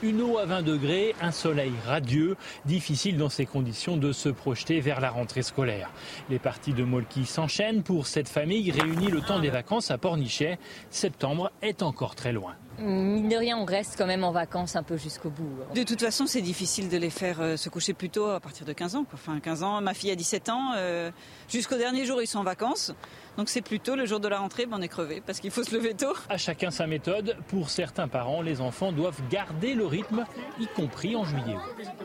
Une 0.00 0.22
eau 0.22 0.38
à 0.38 0.44
20 0.44 0.62
degrés, 0.62 1.16
un 1.20 1.32
soleil 1.32 1.72
radieux, 1.84 2.36
difficile 2.66 3.16
dans 3.16 3.28
ces 3.28 3.46
conditions 3.46 3.96
de 3.96 4.12
se 4.12 4.28
projeter 4.28 4.78
vers 4.78 5.00
la 5.00 5.10
rentrée 5.10 5.42
scolaire. 5.42 5.90
Les 6.30 6.38
parties 6.38 6.72
de 6.72 6.84
Molki 6.84 7.26
s'enchaînent 7.26 7.82
pour 7.82 8.06
cette 8.06 8.28
famille 8.28 8.70
réunie 8.70 9.08
le 9.08 9.20
temps 9.20 9.40
des 9.40 9.50
vacances 9.50 9.90
à 9.90 9.98
Pornichet. 9.98 10.60
Septembre 10.90 11.50
est 11.62 11.82
encore 11.82 12.14
très 12.14 12.32
loin. 12.32 12.54
Mine 12.78 13.28
de 13.28 13.34
rien, 13.34 13.58
on 13.58 13.64
reste 13.64 13.96
quand 13.98 14.06
même 14.06 14.22
en 14.22 14.30
vacances 14.30 14.76
un 14.76 14.84
peu 14.84 14.96
jusqu'au 14.96 15.30
bout. 15.30 15.50
De 15.74 15.82
toute 15.82 16.00
façon, 16.00 16.26
c'est 16.26 16.42
difficile 16.42 16.88
de 16.88 16.96
les 16.96 17.10
faire 17.10 17.40
euh, 17.40 17.56
se 17.56 17.68
coucher 17.68 17.92
plus 17.92 18.08
tôt 18.08 18.26
à 18.26 18.38
partir 18.38 18.64
de 18.64 18.72
15 18.72 18.94
ans. 18.94 19.04
Enfin, 19.12 19.40
15 19.40 19.64
ans, 19.64 19.80
ma 19.80 19.94
fille 19.94 20.12
a 20.12 20.14
17 20.14 20.48
ans. 20.48 20.74
Euh, 20.76 21.10
jusqu'au 21.48 21.76
dernier 21.76 22.04
jour, 22.04 22.22
ils 22.22 22.28
sont 22.28 22.38
en 22.38 22.44
vacances. 22.44 22.92
Donc 23.38 23.48
c'est 23.48 23.62
plutôt 23.62 23.94
le 23.94 24.04
jour 24.04 24.18
de 24.18 24.26
la 24.26 24.40
rentrée, 24.40 24.66
ben 24.66 24.78
on 24.80 24.82
est 24.82 24.88
crevé 24.88 25.22
parce 25.24 25.38
qu'il 25.38 25.52
faut 25.52 25.62
se 25.62 25.72
lever 25.72 25.94
tôt. 25.94 26.12
À 26.28 26.38
chacun 26.38 26.72
sa 26.72 26.88
méthode. 26.88 27.36
Pour 27.46 27.70
certains 27.70 28.08
parents, 28.08 28.42
les 28.42 28.60
enfants 28.60 28.90
doivent 28.90 29.20
garder 29.30 29.74
le 29.74 29.86
rythme, 29.86 30.26
y 30.58 30.66
compris 30.66 31.14
en 31.14 31.24
juillet. 31.24 31.54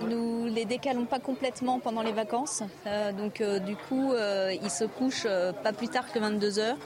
Nous 0.08 0.46
les 0.46 0.66
décalons 0.66 1.06
pas 1.06 1.18
complètement 1.18 1.80
pendant 1.80 2.04
les 2.04 2.12
vacances. 2.12 2.62
Euh, 2.86 3.12
donc 3.13 3.42
du 3.66 3.75
coup, 3.75 4.13
ils 4.13 4.70
se 4.70 4.84
couchent 4.84 5.28
pas 5.63 5.74
plus 5.74 5.88
tard 5.88 6.12
que 6.12 6.20
22 6.20 6.60
heures 6.60 6.78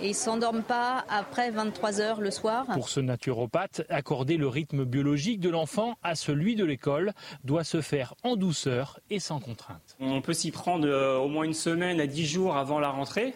et 0.00 0.10
ils 0.10 0.14
s'endorment 0.14 0.62
pas 0.62 1.04
après 1.08 1.50
23 1.50 2.00
heures 2.00 2.20
le 2.20 2.30
soir. 2.30 2.66
Pour 2.72 2.88
ce 2.88 3.00
naturopathe, 3.00 3.82
accorder 3.88 4.36
le 4.36 4.46
rythme 4.46 4.84
biologique 4.84 5.40
de 5.40 5.50
l'enfant 5.50 5.96
à 6.04 6.14
celui 6.14 6.54
de 6.54 6.64
l'école 6.64 7.12
doit 7.42 7.64
se 7.64 7.80
faire 7.80 8.14
en 8.22 8.36
douceur 8.36 9.00
et 9.10 9.18
sans 9.18 9.40
contrainte. 9.40 9.96
On 9.98 10.22
peut 10.22 10.32
s'y 10.32 10.52
prendre 10.52 10.88
au 11.18 11.26
moins 11.26 11.42
une 11.42 11.54
semaine 11.54 12.00
à 12.00 12.06
10 12.06 12.24
jours 12.24 12.56
avant 12.56 12.78
la 12.78 12.90
rentrée. 12.90 13.34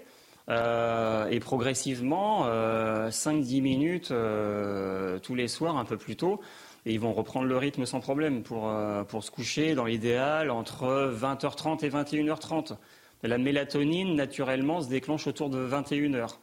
Euh, 0.50 1.28
et 1.28 1.40
progressivement, 1.40 2.42
euh, 2.46 3.08
5-10 3.10 3.62
minutes 3.62 4.10
euh, 4.10 5.18
tous 5.18 5.34
les 5.34 5.48
soirs, 5.48 5.76
un 5.76 5.84
peu 5.84 5.96
plus 5.96 6.16
tôt. 6.16 6.40
Et 6.86 6.92
ils 6.92 7.00
vont 7.00 7.14
reprendre 7.14 7.46
le 7.46 7.56
rythme 7.56 7.86
sans 7.86 8.00
problème 8.00 8.42
pour, 8.42 8.70
pour 9.08 9.24
se 9.24 9.30
coucher, 9.30 9.74
dans 9.74 9.86
l'idéal, 9.86 10.50
entre 10.50 11.14
20h30 11.18 11.82
et 11.82 11.88
21h30. 11.88 12.76
La 13.22 13.38
mélatonine, 13.38 14.14
naturellement, 14.14 14.82
se 14.82 14.90
déclenche 14.90 15.26
autour 15.26 15.48
de 15.48 15.66
21h. 15.66 16.36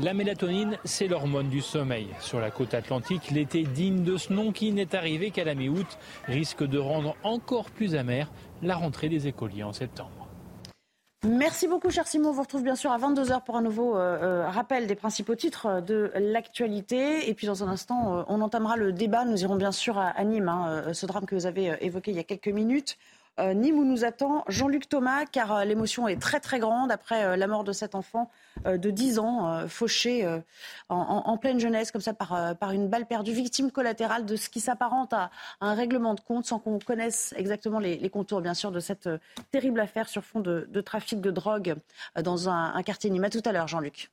La 0.00 0.14
mélatonine, 0.14 0.78
c'est 0.84 1.08
l'hormone 1.08 1.48
du 1.48 1.60
sommeil. 1.60 2.06
Sur 2.20 2.38
la 2.38 2.50
côte 2.52 2.74
atlantique, 2.74 3.30
l'été 3.32 3.64
digne 3.64 4.04
de 4.04 4.16
ce 4.16 4.32
nom 4.32 4.52
qui 4.52 4.70
n'est 4.70 4.94
arrivé 4.94 5.32
qu'à 5.32 5.44
la 5.44 5.54
mi-août 5.54 5.98
risque 6.28 6.64
de 6.64 6.78
rendre 6.78 7.16
encore 7.24 7.70
plus 7.70 7.96
amère 7.96 8.30
la 8.62 8.76
rentrée 8.76 9.08
des 9.08 9.26
écoliers 9.26 9.64
en 9.64 9.72
septembre. 9.72 10.21
Merci 11.24 11.68
beaucoup, 11.68 11.88
cher 11.88 12.08
Simon. 12.08 12.30
On 12.30 12.32
vous 12.32 12.42
retrouve 12.42 12.64
bien 12.64 12.74
sûr 12.74 12.90
à 12.90 12.98
22h 12.98 13.44
pour 13.44 13.56
un 13.56 13.62
nouveau 13.62 13.96
euh, 13.96 14.18
euh, 14.44 14.50
rappel 14.50 14.88
des 14.88 14.96
principaux 14.96 15.36
titres 15.36 15.80
de 15.80 16.10
l'actualité. 16.16 17.30
Et 17.30 17.34
puis, 17.34 17.46
dans 17.46 17.62
un 17.62 17.68
instant, 17.68 18.18
euh, 18.18 18.22
on 18.26 18.40
entamera 18.40 18.76
le 18.76 18.92
débat. 18.92 19.24
Nous 19.24 19.40
irons 19.40 19.54
bien 19.54 19.70
sûr 19.70 19.98
à, 19.98 20.08
à 20.08 20.24
Nîmes, 20.24 20.48
hein, 20.48 20.92
ce 20.92 21.06
drame 21.06 21.24
que 21.24 21.36
vous 21.36 21.46
avez 21.46 21.76
évoqué 21.80 22.10
il 22.10 22.16
y 22.16 22.20
a 22.20 22.24
quelques 22.24 22.48
minutes. 22.48 22.98
Euh, 23.40 23.54
Nîmes 23.54 23.78
où 23.78 23.84
nous 23.84 24.04
attend 24.04 24.44
Jean-Luc 24.48 24.88
Thomas, 24.88 25.24
car 25.24 25.52
euh, 25.52 25.64
l'émotion 25.64 26.06
est 26.06 26.20
très 26.20 26.38
très 26.38 26.58
grande 26.58 26.92
après 26.92 27.24
euh, 27.24 27.36
la 27.36 27.46
mort 27.46 27.64
de 27.64 27.72
cet 27.72 27.94
enfant 27.94 28.30
de 28.66 28.90
10 28.90 29.18
ans, 29.18 29.66
fauché 29.66 30.28
en, 30.90 31.36
pleine 31.38 31.58
jeunesse, 31.58 31.90
comme 31.90 32.02
ça, 32.02 32.12
par, 32.12 32.70
une 32.70 32.86
balle 32.86 33.06
perdue, 33.06 33.32
victime 33.32 33.70
collatérale 33.70 34.26
de 34.26 34.36
ce 34.36 34.50
qui 34.50 34.60
s'apparente 34.60 35.14
à, 35.14 35.30
un 35.62 35.74
règlement 35.74 36.12
de 36.12 36.20
compte, 36.20 36.44
sans 36.44 36.58
qu'on 36.58 36.78
connaisse 36.78 37.34
exactement 37.38 37.78
les, 37.78 38.10
contours, 38.10 38.42
bien 38.42 38.52
sûr, 38.52 38.70
de 38.70 38.78
cette 38.78 39.08
terrible 39.50 39.80
affaire 39.80 40.06
sur 40.06 40.22
fond 40.22 40.40
de, 40.40 40.80
trafic 40.82 41.22
de 41.22 41.30
drogue 41.30 41.76
dans 42.22 42.50
un, 42.50 42.82
quartier 42.82 43.08
Nîmes. 43.08 43.30
Tout 43.30 43.42
à 43.46 43.52
l'heure, 43.52 43.68
Jean-Luc. 43.68 44.10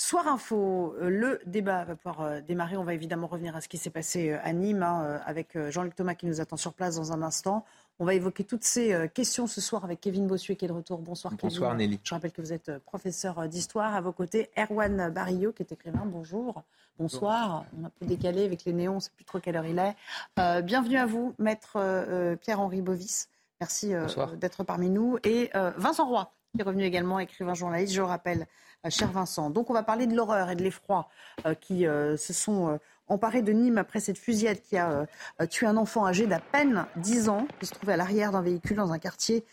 Soir 0.00 0.28
Info, 0.28 0.94
euh, 1.00 1.10
le 1.10 1.40
débat 1.44 1.82
va 1.82 1.96
pouvoir 1.96 2.20
euh, 2.20 2.40
démarrer. 2.40 2.76
On 2.76 2.84
va 2.84 2.94
évidemment 2.94 3.26
revenir 3.26 3.56
à 3.56 3.60
ce 3.60 3.66
qui 3.66 3.78
s'est 3.78 3.90
passé 3.90 4.30
euh, 4.30 4.38
à 4.44 4.52
Nîmes 4.52 4.84
hein, 4.84 5.20
avec 5.26 5.58
Jean-Luc 5.70 5.96
Thomas 5.96 6.14
qui 6.14 6.26
nous 6.26 6.40
attend 6.40 6.56
sur 6.56 6.72
place 6.72 6.94
dans 6.94 7.10
un 7.10 7.20
instant. 7.20 7.64
On 7.98 8.04
va 8.04 8.14
évoquer 8.14 8.44
toutes 8.44 8.62
ces 8.62 9.10
questions 9.12 9.48
ce 9.48 9.60
soir 9.60 9.84
avec 9.84 10.00
Kevin 10.00 10.28
Bossuet 10.28 10.54
qui 10.54 10.66
est 10.66 10.68
de 10.68 10.72
retour. 10.72 10.98
Bonsoir, 10.98 11.34
Bonsoir 11.42 11.74
Nelly. 11.74 11.98
Je 12.04 12.14
rappelle 12.14 12.30
que 12.30 12.40
vous 12.40 12.52
êtes 12.52 12.78
professeur 12.84 13.48
d'histoire. 13.48 13.92
À 13.92 14.00
vos 14.00 14.12
côtés, 14.12 14.50
Erwan 14.56 15.10
Barillot 15.10 15.50
qui 15.50 15.64
est 15.64 15.72
écrivain. 15.72 16.04
Bonjour. 16.06 16.62
Bonsoir. 17.00 17.64
On 17.76 17.82
a 17.82 17.88
un 17.88 17.92
peu 17.98 18.06
décalé 18.06 18.44
avec 18.44 18.64
les 18.66 18.72
néons, 18.72 18.92
on 18.92 18.94
ne 18.96 19.00
sait 19.00 19.10
plus 19.16 19.24
trop 19.24 19.40
quelle 19.40 19.56
heure 19.56 19.66
il 19.66 19.80
est. 19.80 20.62
bienvenue 20.62 20.96
à 20.96 21.06
vous, 21.06 21.34
maître 21.40 22.36
Pierre-Henri 22.40 22.82
Bovis. 22.82 23.28
Merci 23.60 23.94
d'être 24.36 24.62
parmi 24.62 24.90
nous. 24.90 25.18
Et 25.24 25.50
Vincent 25.76 26.06
Roy 26.06 26.32
qui 26.54 26.60
est 26.60 26.64
revenu 26.64 26.84
également, 26.84 27.18
écrivain 27.18 27.54
journaliste, 27.54 27.92
je 27.92 28.00
le 28.00 28.06
rappelle, 28.06 28.42
euh, 28.42 28.44
cher 28.90 29.10
Vincent. 29.10 29.50
Donc 29.50 29.70
on 29.70 29.72
va 29.72 29.82
parler 29.82 30.06
de 30.06 30.14
l'horreur 30.14 30.50
et 30.50 30.56
de 30.56 30.62
l'effroi 30.62 31.08
euh, 31.46 31.54
qui 31.54 31.86
euh, 31.86 32.16
se 32.16 32.32
sont 32.32 32.78
emparés 33.08 33.42
de 33.42 33.52
Nîmes 33.52 33.78
après 33.78 34.00
cette 34.00 34.18
fusillade 34.18 34.60
qui 34.60 34.76
a 34.76 35.06
tué 35.48 35.66
un 35.66 35.78
enfant 35.78 36.04
âgé 36.04 36.26
d'à 36.26 36.40
peine 36.40 36.84
10 36.96 37.30
ans, 37.30 37.48
qui 37.58 37.64
se 37.64 37.72
trouvait 37.72 37.94
à 37.94 37.96
l'arrière 37.96 38.32
d'un 38.32 38.42
véhicule 38.42 38.76
dans 38.76 38.92
un 38.92 38.98
quartier 38.98 39.46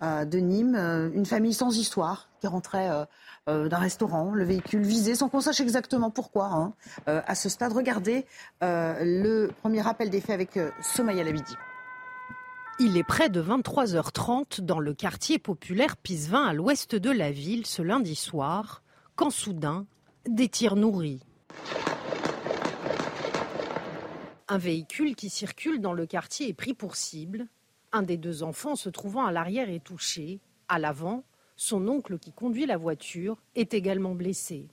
de 0.00 0.38
Nîmes. 0.38 1.10
une 1.14 1.26
famille 1.26 1.52
sans 1.52 1.76
histoire 1.76 2.30
qui 2.40 2.46
rentrait 2.46 2.88
d'un 3.46 3.76
restaurant, 3.76 4.32
le 4.32 4.44
véhicule 4.44 4.80
visé, 4.80 5.14
sans 5.14 5.28
qu'on 5.28 5.42
sache 5.42 5.60
exactement 5.60 6.10
pourquoi. 6.10 6.46
Hein. 6.46 6.72
à 7.06 7.34
ce 7.34 7.50
stade, 7.50 7.74
regardez 7.74 8.24
le 8.62 9.48
premier 9.60 9.82
rappel 9.82 10.08
des 10.08 10.22
faits 10.22 10.30
avec 10.30 10.58
Somaya 10.80 11.22
Labidi. 11.22 11.54
Il 12.84 12.96
est 12.96 13.04
près 13.04 13.28
de 13.28 13.40
23h30 13.40 14.60
dans 14.60 14.80
le 14.80 14.92
quartier 14.92 15.38
populaire 15.38 15.96
Pisevin 15.96 16.42
à 16.42 16.52
l'ouest 16.52 16.96
de 16.96 17.10
la 17.10 17.30
ville 17.30 17.64
ce 17.64 17.80
lundi 17.80 18.16
soir, 18.16 18.82
quand 19.14 19.30
soudain, 19.30 19.86
des 20.26 20.48
tirs 20.48 20.74
nourris. 20.74 21.20
Un 24.48 24.58
véhicule 24.58 25.14
qui 25.14 25.30
circule 25.30 25.80
dans 25.80 25.92
le 25.92 26.06
quartier 26.06 26.48
est 26.48 26.54
pris 26.54 26.74
pour 26.74 26.96
cible. 26.96 27.46
Un 27.92 28.02
des 28.02 28.16
deux 28.16 28.42
enfants 28.42 28.74
se 28.74 28.88
trouvant 28.88 29.26
à 29.26 29.30
l'arrière 29.30 29.70
est 29.70 29.84
touché. 29.84 30.40
À 30.66 30.80
l'avant, 30.80 31.22
son 31.54 31.86
oncle 31.86 32.18
qui 32.18 32.32
conduit 32.32 32.66
la 32.66 32.78
voiture 32.78 33.40
est 33.54 33.74
également 33.74 34.16
blessé. 34.16 34.66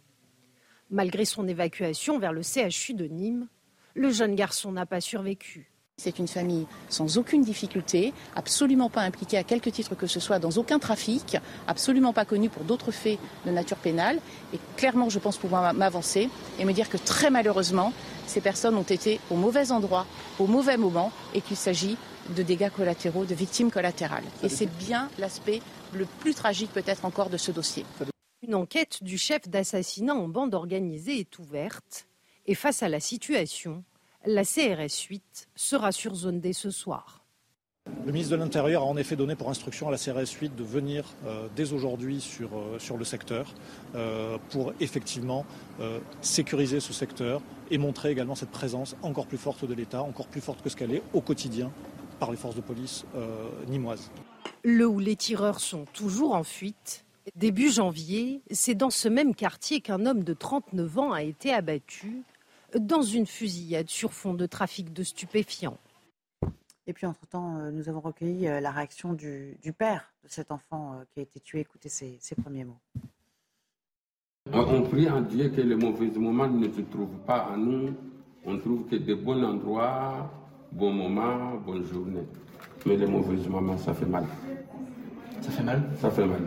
Malgré 0.90 1.26
son 1.26 1.48
évacuation 1.48 2.18
vers 2.18 2.34
le 2.34 2.42
CHU 2.42 2.96
de 2.96 3.06
Nîmes, 3.06 3.48
le 3.94 4.10
jeune 4.10 4.34
garçon 4.34 4.72
n'a 4.72 4.88
pas 4.88 5.00
survécu. 5.00 5.72
C'est 6.00 6.18
une 6.18 6.30
famille 6.30 6.66
sans 6.88 7.18
aucune 7.18 7.42
difficulté, 7.42 8.14
absolument 8.34 8.90
pas 8.90 9.02
impliquée 9.02 9.38
à 9.38 9.44
quelque 9.44 9.70
titre 9.70 9.96
que 9.96 10.08
ce 10.08 10.22
soit 10.22 10.40
dans 10.40 10.52
aucun 10.52 10.80
trafic, 10.80 11.36
absolument 11.68 12.14
pas 12.14 12.24
connue 12.24 12.48
pour 12.48 12.64
d'autres 12.64 12.92
faits 12.92 13.20
de 13.46 13.52
nature 13.52 13.76
pénale. 13.76 14.20
Et 14.54 14.60
clairement, 14.78 15.10
je 15.10 15.20
pense 15.20 15.36
pouvoir 15.36 15.74
m'avancer 15.74 16.30
et 16.58 16.64
me 16.64 16.72
dire 16.72 16.88
que 16.88 16.96
très 16.96 17.30
malheureusement, 17.30 17.92
ces 18.28 18.40
personnes 18.40 18.76
ont 18.76 18.84
été 18.84 19.20
au 19.30 19.36
mauvais 19.36 19.74
endroit, 19.74 20.06
au 20.40 20.48
mauvais 20.48 20.78
moment, 20.78 21.12
et 21.34 21.42
qu'il 21.42 21.58
s'agit 21.58 21.98
de 22.34 22.44
dégâts 22.44 22.70
collatéraux, 22.70 23.26
de 23.26 23.36
victimes 23.36 23.70
collatérales. 23.70 24.24
Et 24.42 24.48
c'est 24.48 24.74
bien 24.78 25.10
l'aspect 25.18 25.62
le 25.94 26.06
plus 26.06 26.34
tragique 26.34 26.72
peut-être 26.72 27.04
encore 27.04 27.30
de 27.30 27.38
ce 27.38 27.52
dossier. 27.52 27.84
Une 28.42 28.56
enquête 28.56 29.04
du 29.04 29.18
chef 29.18 29.50
d'assassinat 29.50 30.16
en 30.16 30.30
bande 30.30 30.54
organisée 30.54 31.20
est 31.20 31.40
ouverte. 31.40 32.06
Et 32.46 32.56
face 32.56 32.84
à 32.84 32.88
la 32.88 33.02
situation, 33.02 33.84
la 34.26 34.44
CRS 34.44 35.08
8 35.10 35.50
sera 35.56 35.92
sur 35.92 36.16
zone 36.16 36.40
D 36.40 36.54
ce 36.54 36.72
soir. 36.72 37.24
Le 38.06 38.12
ministre 38.12 38.36
de 38.36 38.42
l'Intérieur 38.42 38.84
a 38.84 38.86
en 38.86 38.98
effet 38.98 39.16
donné 39.16 39.36
pour 39.36 39.50
instruction 39.50 39.88
à 39.88 39.92
la 39.92 39.98
CRS 39.98 40.32
8 40.40 40.56
de 40.56 40.64
venir 40.64 41.06
euh, 41.26 41.48
dès 41.56 41.74
aujourd'hui 41.74 42.22
sur, 42.22 42.50
euh, 42.56 42.78
sur, 42.78 42.98
le 42.98 43.06
secteur 43.06 43.54
euh, 43.96 44.38
pour 44.50 44.74
effectivement 44.80 45.46
sécuriser 46.22 46.80
ce 46.80 46.94
secteur 46.94 47.42
et 47.72 47.78
montrer 47.78 48.12
également 48.12 48.36
cette 48.36 48.52
présence 48.52 48.96
encore 49.02 49.28
plus 49.28 49.38
forte 49.38 49.66
de 49.66 49.74
l'État, 49.74 50.04
encore 50.04 50.28
plus 50.28 50.42
forte 50.42 50.62
que 50.62 50.70
ce 50.70 50.76
qu'elle 50.76 50.94
est 50.94 51.04
au 51.14 51.22
quotidien 51.22 51.72
par 52.20 52.32
les 52.32 52.38
forces 52.38 52.56
de 52.56 52.62
police 52.62 53.06
nimoises. 53.68 54.12
Le 54.64 54.86
où 54.86 55.00
les 55.00 55.16
tireurs 55.16 55.62
sont 55.62 55.86
toujours 55.94 56.36
en 56.36 56.44
fuite. 56.44 57.06
Début 57.36 57.72
janvier, 57.72 58.42
c'est 58.52 58.76
dans 58.76 58.90
ce 58.90 59.08
même 59.08 59.36
quartier 59.36 59.80
qu'un 59.80 60.06
homme 60.06 60.24
de 60.24 60.34
39 60.34 60.98
ans 60.98 61.12
a 61.14 61.24
été 61.24 61.54
abattu 61.54 62.24
dans 62.78 63.02
une 63.02 63.26
fusillade 63.26 63.90
sur 63.90 64.14
fond 64.14 64.34
de 64.34 64.46
trafic 64.46 64.94
de 64.94 65.04
stupéfiants. 65.04 65.78
Et 66.90 66.94
puis, 66.94 67.06
entre-temps, 67.06 67.58
euh, 67.58 67.70
nous 67.70 67.88
avons 67.88 68.00
recueilli 68.00 68.48
euh, 68.48 68.60
la 68.60 68.72
réaction 68.72 69.14
du, 69.14 69.60
père 69.78 70.12
de 70.24 70.30
cet 70.30 70.52
enfant 70.52 70.94
euh, 70.94 71.04
qui 71.12 71.20
a 71.20 71.22
été 71.22 71.40
tué. 71.40 71.60
Écoutez 71.60 71.88
ses, 71.88 72.20
premiers 72.42 72.66
mots. 72.66 72.80
On 74.52 74.82
prie 74.82 75.08
en 75.08 75.22
Dieu 75.22 75.50
que 75.50 75.62
les 75.62 75.76
mauvais 75.76 76.08
moments 76.08 76.48
ne 76.48 76.68
se 76.68 76.82
trouvent 76.82 77.20
pas 77.28 77.50
à 77.54 77.58
nous. 77.58 77.94
On 78.44 78.58
trouve 78.58 78.88
que 78.88 78.96
de 78.96 79.14
bons 79.14 79.44
endroits, 79.44 80.32
bons 80.72 80.92
moments, 80.92 81.58
bonnes 81.58 81.86
journées. 81.86 82.26
Mais 82.88 82.98
les 82.98 83.06
mauvais 83.06 83.48
moments, 83.48 83.78
ça 83.78 83.94
fait 83.94 84.08
mal. 84.08 84.26
Ça 85.42 85.52
fait 85.52 85.64
mal? 85.64 85.84
Ça 86.02 86.10
fait 86.10 86.26
mal. 86.26 86.42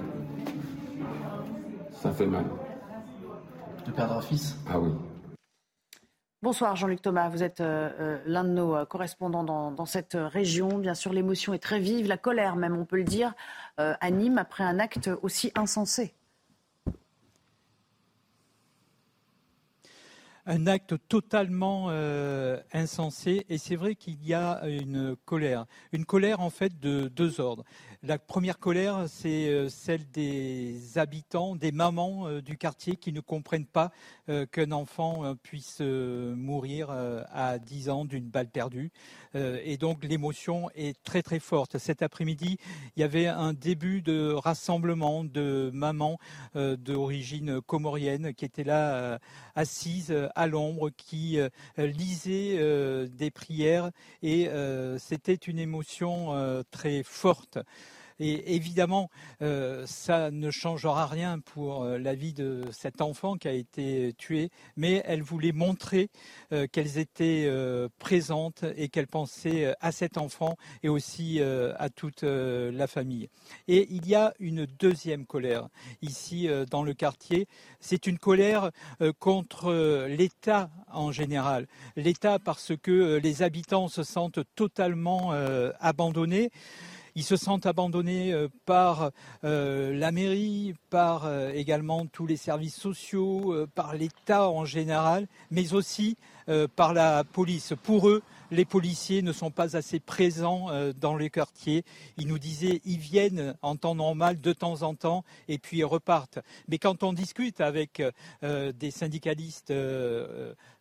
Ça 1.93 2.11
fait 2.11 2.27
mal. 2.27 2.45
De 3.87 3.93
perdre 3.93 4.15
un 4.15 4.23
fils? 4.23 4.59
Ah 4.69 4.81
oui. 4.81 4.91
Bonsoir 6.43 6.75
Jean-Luc 6.75 7.01
Thomas, 7.01 7.29
vous 7.29 7.45
êtes 7.45 7.61
euh, 7.61 7.89
euh, 8.01 8.19
l'un 8.27 8.43
de 8.43 8.49
nos 8.49 8.75
euh, 8.75 8.85
correspondants 8.85 9.45
dans, 9.45 9.87
cette 9.87 10.17
région. 10.19 10.79
Bien 10.79 10.95
sûr, 10.95 11.13
l'émotion 11.13 11.55
est 11.55 11.61
très 11.61 11.79
vive, 11.79 12.09
la 12.09 12.17
colère 12.17 12.57
même, 12.57 12.77
on 12.77 12.85
peut 12.85 12.97
le 12.97 13.05
dire, 13.05 13.33
anime 13.77 14.39
après 14.39 14.65
un 14.65 14.81
acte 14.81 15.09
aussi 15.23 15.53
insensé. 15.55 16.15
un 20.45 20.67
acte 20.67 20.97
totalement 21.09 21.91
insensé 22.73 23.47
et 23.49 23.59
c'est 23.59 23.77
vrai 23.77 23.95
qu'il 23.95 24.25
y 24.27 24.35
a 24.35 24.61
une 24.67 25.15
colère, 25.25 25.67
une 25.93 26.05
colère 26.05 26.41
en 26.41 26.51
fait 26.51 26.81
de 26.81 27.07
deux 27.07 27.41
ordres. 27.41 27.63
La 28.05 28.19
première 28.19 28.59
colère, 28.59 29.05
c'est 29.07 29.49
euh, 29.49 29.69
celle 29.69 30.11
des 30.11 30.99
habitants, 30.99 31.55
des 31.55 31.71
mamans 31.71 32.27
euh, 32.27 32.43
du 32.43 32.57
quartier 32.59 32.97
qui 32.97 33.13
ne 33.13 33.21
comprennent 33.21 33.65
pas 33.65 33.93
euh, 34.29 34.45
qu'un 34.45 34.73
enfant 34.73 35.37
puisse 35.37 35.81
mourir 35.81 36.91
à 36.91 37.61
10 37.61 37.91
ans 37.91 38.05
d'une 38.05 38.29
balle 38.29 38.49
perdue. 38.49 38.91
Et 39.35 39.77
donc 39.77 40.05
l'émotion 40.05 40.69
est 40.75 41.01
très 41.05 41.23
très 41.23 41.39
forte. 41.39 41.79
Cet 41.79 42.03
après-midi, 42.03 42.59
il 42.97 43.01
y 43.01 43.03
avait 43.03 43.27
un 43.27 43.53
début 43.53 44.03
de 44.03 44.33
rassemblement 44.33 45.25
de 45.25 45.71
mamans 45.73 46.19
d'origine 46.55 47.61
comorienne 47.61 48.35
qui 48.35 48.45
étaient 48.45 48.65
là 48.65 49.19
assises 49.55 50.15
à 50.35 50.47
l'ombre, 50.47 50.91
qui 50.91 51.39
lisaient 51.79 53.09
des 53.09 53.31
prières 53.31 53.91
et 54.23 54.49
c'était 54.99 55.35
une 55.35 55.59
émotion 55.59 56.65
très 56.71 57.03
forte. 57.03 57.59
Et 58.19 58.55
évidemment, 58.55 59.11
euh, 59.41 59.85
ça 59.87 60.31
ne 60.31 60.51
changera 60.51 61.07
rien 61.07 61.39
pour 61.39 61.83
euh, 61.83 61.99
la 61.99 62.15
vie 62.15 62.33
de 62.33 62.65
cet 62.73 63.01
enfant 63.01 63.37
qui 63.37 63.49
a 63.49 63.53
été 63.53 64.15
tué, 64.19 64.51
mais 64.77 65.03
elle 65.07 65.23
voulait 65.23 65.53
montrer 65.53 66.09
euh, 66.53 66.67
qu'elles 66.71 66.99
étaient 66.99 67.51
présentes 67.99 68.65
et 68.77 68.89
qu'elles 68.89 69.07
pensaient 69.07 69.75
à 69.81 69.93
cet 69.93 70.19
enfant 70.19 70.57
et 70.83 70.89
aussi 70.89 71.41
à 71.41 71.89
toute 71.91 72.23
la 72.23 72.87
famille. 72.87 73.29
Et 73.69 73.89
il 73.91 74.07
y 74.09 74.15
a 74.15 74.33
une 74.39 74.67
deuxième 74.67 75.27
colère 75.27 75.69
ici 76.03 76.49
dans 76.71 76.83
le 76.83 76.95
quartier. 76.95 77.47
C'est 77.81 78.07
une 78.07 78.19
colère 78.19 78.71
contre 79.19 80.07
l'État 80.07 80.71
en 80.93 81.13
général. 81.13 81.67
L'État 81.97 82.39
parce 82.39 82.73
que 82.83 83.19
les 83.23 83.43
habitants 83.43 83.89
se 83.89 84.03
sentent 84.03 84.41
totalement 84.55 85.33
abandonnés. 85.81 86.51
Ils 87.15 87.25
se 87.25 87.37
sentent 87.37 87.67
abandonnés 87.67 88.33
euh, 88.33 88.49
par 88.65 89.11
euh, 89.45 89.93
la 89.95 90.13
mairie, 90.13 90.75
par 90.89 91.27
euh, 91.27 91.51
également 91.53 92.07
tous 92.07 92.27
les 92.27 92.37
services 92.37 92.77
sociaux, 92.77 93.55
par 93.75 93.95
l'État 93.95 94.49
en 94.49 94.65
général, 94.65 95.27
mais 95.51 95.75
aussi 95.75 96.17
par 96.77 96.93
la 96.93 97.23
police. 97.23 97.73
Pour 97.83 98.09
eux, 98.09 98.23
les 98.51 98.65
policiers 98.65 99.23
ne 99.23 99.33
sont 99.33 99.51
pas 99.51 99.77
assez 99.77 100.01
présents 100.01 100.69
dans 101.01 101.17
les 101.17 101.31
quartiers. 101.31 101.85
Ils 102.19 102.27
nous 102.27 102.39
disaient, 102.39 102.81
ils 102.85 102.99
viennent 102.99 103.55
en 103.63 103.77
temps 103.77 103.95
normal 103.95 104.41
de 104.41 104.53
temps 104.53 104.83
en 104.83 104.95
temps 104.95 105.25
et 105.49 105.59
puis 105.59 105.79
ils 105.79 105.85
repartent. 105.85 106.41
Mais 106.69 106.79
quand 106.79 107.05
on 107.05 107.13
discute 107.13 107.61
avec 107.61 108.03
des 108.43 108.91
syndicalistes 108.91 109.73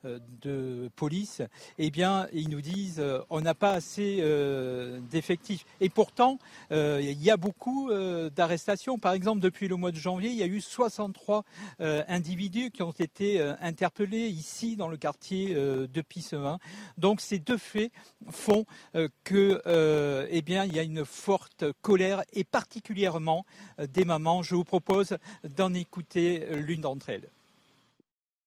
de 0.03 0.89
police, 0.95 1.41
eh 1.77 1.91
bien, 1.91 2.27
ils 2.33 2.49
nous 2.49 2.61
disent, 2.61 3.03
on 3.29 3.41
n'a 3.41 3.53
pas 3.53 3.71
assez 3.71 4.21
d'effectifs. 5.11 5.65
Et 5.79 5.89
pourtant, 5.89 6.39
il 6.71 7.21
y 7.21 7.29
a 7.29 7.37
beaucoup 7.37 7.91
d'arrestations. 8.35 8.97
Par 8.97 9.13
exemple, 9.13 9.41
depuis 9.41 9.67
le 9.67 9.75
mois 9.75 9.91
de 9.91 9.97
janvier, 9.97 10.29
il 10.29 10.35
y 10.35 10.43
a 10.43 10.47
eu 10.47 10.61
63 10.61 11.43
individus 11.79 12.71
qui 12.71 12.83
ont 12.83 12.91
été 12.91 13.41
interpellés 13.61 14.27
ici 14.27 14.75
dans 14.75 14.87
le 14.87 14.97
quartier 14.97 15.53
de 15.53 16.01
Pissevin. 16.01 16.59
Donc, 16.97 17.21
ces 17.21 17.39
deux 17.39 17.57
faits 17.57 17.91
font 18.29 18.65
euh, 18.95 19.07
que, 19.23 19.61
euh, 19.65 20.27
eh 20.29 20.43
il 20.47 20.75
y 20.75 20.79
a 20.79 20.83
une 20.83 21.05
forte 21.05 21.65
colère 21.81 22.23
et 22.33 22.43
particulièrement 22.43 23.45
euh, 23.79 23.87
des 23.87 24.05
mamans. 24.05 24.43
Je 24.43 24.55
vous 24.55 24.63
propose 24.63 25.17
d'en 25.43 25.73
écouter 25.73 26.45
l'une 26.57 26.81
d'entre 26.81 27.09
elles. 27.09 27.29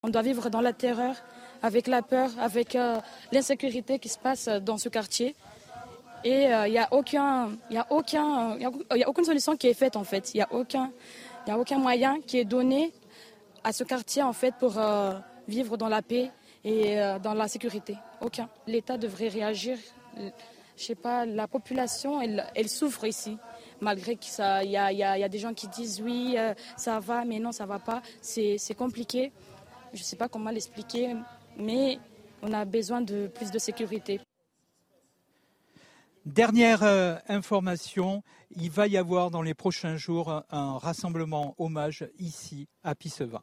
On 0.05 0.11
doit 0.11 0.21
vivre 0.21 0.51
dans 0.51 0.61
la 0.61 0.75
terreur, 0.75 1.15
avec 1.63 1.87
la 1.87 2.03
peur, 2.03 2.29
avec 2.39 2.77
l'insécurité 3.33 3.99
qui 3.99 4.11
se 4.11 4.19
passe 4.19 4.49
dans 4.49 4.77
ce 4.77 4.91
quartier. 4.91 5.35
Et 6.25 6.43
il 6.45 6.73
n'y 6.73 6.79
a, 6.79 6.89
aucun, 6.91 7.53
y 7.71 7.79
a, 7.79 7.87
aucun, 7.89 8.59
y 8.59 9.03
a 9.03 9.09
aucune 9.09 9.25
solution 9.25 9.57
qui 9.57 9.69
est 9.69 9.75
faite 9.75 9.97
en 9.97 10.05
fait. 10.05 10.35
Il 10.35 10.37
n'y 10.37 10.43
a, 10.43 10.49
aucun, 10.53 10.93
a 11.49 11.59
aucun 11.59 11.79
moyen 11.79 12.21
qui 12.21 12.37
est 12.37 12.45
donné 12.45 12.93
à 13.63 13.73
ce 13.73 13.83
quartier 13.83 14.23
en 14.23 14.35
fait 14.35 14.55
pour 14.57 14.79
vivre 15.49 15.79
dans 15.79 15.89
la 15.89 16.03
paix 16.03 16.31
et 16.65 16.99
dans 17.23 17.33
la 17.33 17.49
sécurité. 17.49 17.97
Aucun. 18.21 18.51
L'État 18.67 18.99
devrait 18.99 19.29
réagir. 19.29 19.79
Je 20.77 20.85
sais 20.85 20.95
pas, 20.95 21.25
la 21.25 21.49
population, 21.49 22.21
elle, 22.21 22.69
souffre 22.69 23.07
ici. 23.07 23.39
Malgré 23.81 24.17
qu'il 24.17 24.31
y, 24.65 24.69
y, 24.69 24.77
a 25.03 25.29
des 25.31 25.39
gens 25.39 25.55
qui 25.55 25.67
disent 25.69 26.03
oui, 26.03 26.35
euh, 26.37 26.53
ça 26.77 27.01
va, 27.01 27.25
mais 27.25 27.39
non, 27.39 27.53
ça 27.53 27.65
va 27.65 27.79
pas. 27.79 28.03
C'est 28.21 28.77
compliqué. 28.77 29.33
Je 29.95 30.01
ne 30.01 30.05
sais 30.05 30.17
pas 30.17 30.29
comment 30.29 30.51
l'expliquer, 30.51 31.15
mais 31.57 31.99
on 32.43 32.53
a 32.53 32.65
besoin 32.65 33.01
de 33.01 33.29
plus 33.29 33.51
de 33.51 33.59
sécurité. 33.59 34.21
Dernière 36.27 36.83
euh, 36.83 37.17
information, 37.29 38.23
il 38.51 38.71
va 38.71 38.87
y 38.87 38.97
avoir 38.97 39.31
dans 39.31 39.43
les 39.43 39.55
prochains 39.55 39.97
jours 39.97 40.43
un 40.51 40.79
rassemblement 40.79 41.55
hommage 41.59 42.09
ici 42.19 42.69
à 42.83 42.95
Pissevin. 42.95 43.43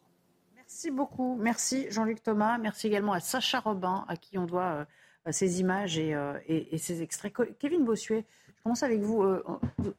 Merci 0.55 0.89
beaucoup. 0.89 1.35
Merci 1.39 1.87
Jean-Luc 1.89 2.23
Thomas. 2.23 2.57
Merci 2.57 2.87
également 2.87 3.13
à 3.13 3.19
Sacha 3.19 3.59
Robin, 3.59 4.05
à 4.07 4.15
qui 4.15 4.37
on 4.37 4.45
doit 4.45 4.87
euh, 5.27 5.31
ces 5.31 5.59
images 5.59 5.99
euh, 5.99 6.39
et, 6.47 6.77
ces 6.77 7.01
extraits. 7.01 7.33
Kevin 7.59 7.83
Bossuet, 7.83 8.25
je 8.55 8.63
commence 8.63 8.81
avec 8.81 9.01
vous. 9.01 9.21
Euh, 9.21 9.43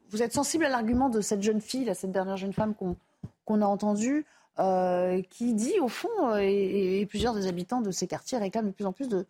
vous 0.09 0.23
êtes 0.23 0.33
sensible 0.33 0.65
à 0.65 0.69
l'argument 0.69 1.09
de 1.09 1.21
cette 1.21 1.41
jeune 1.41 1.61
fille, 1.61 1.89
cette 1.93 2.11
dernière 2.11 2.37
jeune 2.37 2.53
femme 2.53 2.73
qu'on 2.73 3.61
a 3.61 3.65
entendue, 3.65 4.25
qui 4.57 5.53
dit 5.53 5.79
au 5.79 5.87
fond, 5.87 6.35
et, 6.37 7.05
plusieurs 7.09 7.33
des 7.33 7.47
habitants 7.47 7.81
de 7.81 7.91
ces 7.91 8.07
quartiers 8.07 8.37
réclament 8.37 8.67
de 8.67 8.73
plus 8.73 8.85
en 8.85 8.93
plus 8.93 9.09
de, 9.09 9.25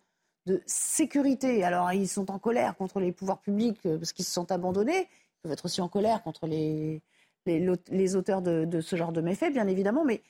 sécurité. 0.66 1.64
Alors 1.64 1.90
ils 1.92 2.08
sont 2.08 2.30
en 2.30 2.38
colère 2.38 2.76
contre 2.76 3.00
les 3.00 3.12
pouvoirs 3.12 3.40
publics 3.40 3.80
parce 3.82 4.12
qu'ils 4.12 4.26
se 4.26 4.32
sentent 4.32 4.52
abandonnés. 4.52 5.08
Ils 5.08 5.42
peuvent 5.42 5.52
être 5.52 5.64
aussi 5.64 5.80
en 5.80 5.88
colère 5.88 6.22
contre 6.22 6.46
les, 6.46 7.00
les, 7.46 8.16
auteurs 8.16 8.42
de, 8.42 8.66
de, 8.66 8.80
ce 8.82 8.96
genre 8.96 9.12
de 9.12 9.22
méfaits, 9.22 9.52
bien 9.52 9.66
évidemment. 9.66 10.04
Mais 10.04 10.22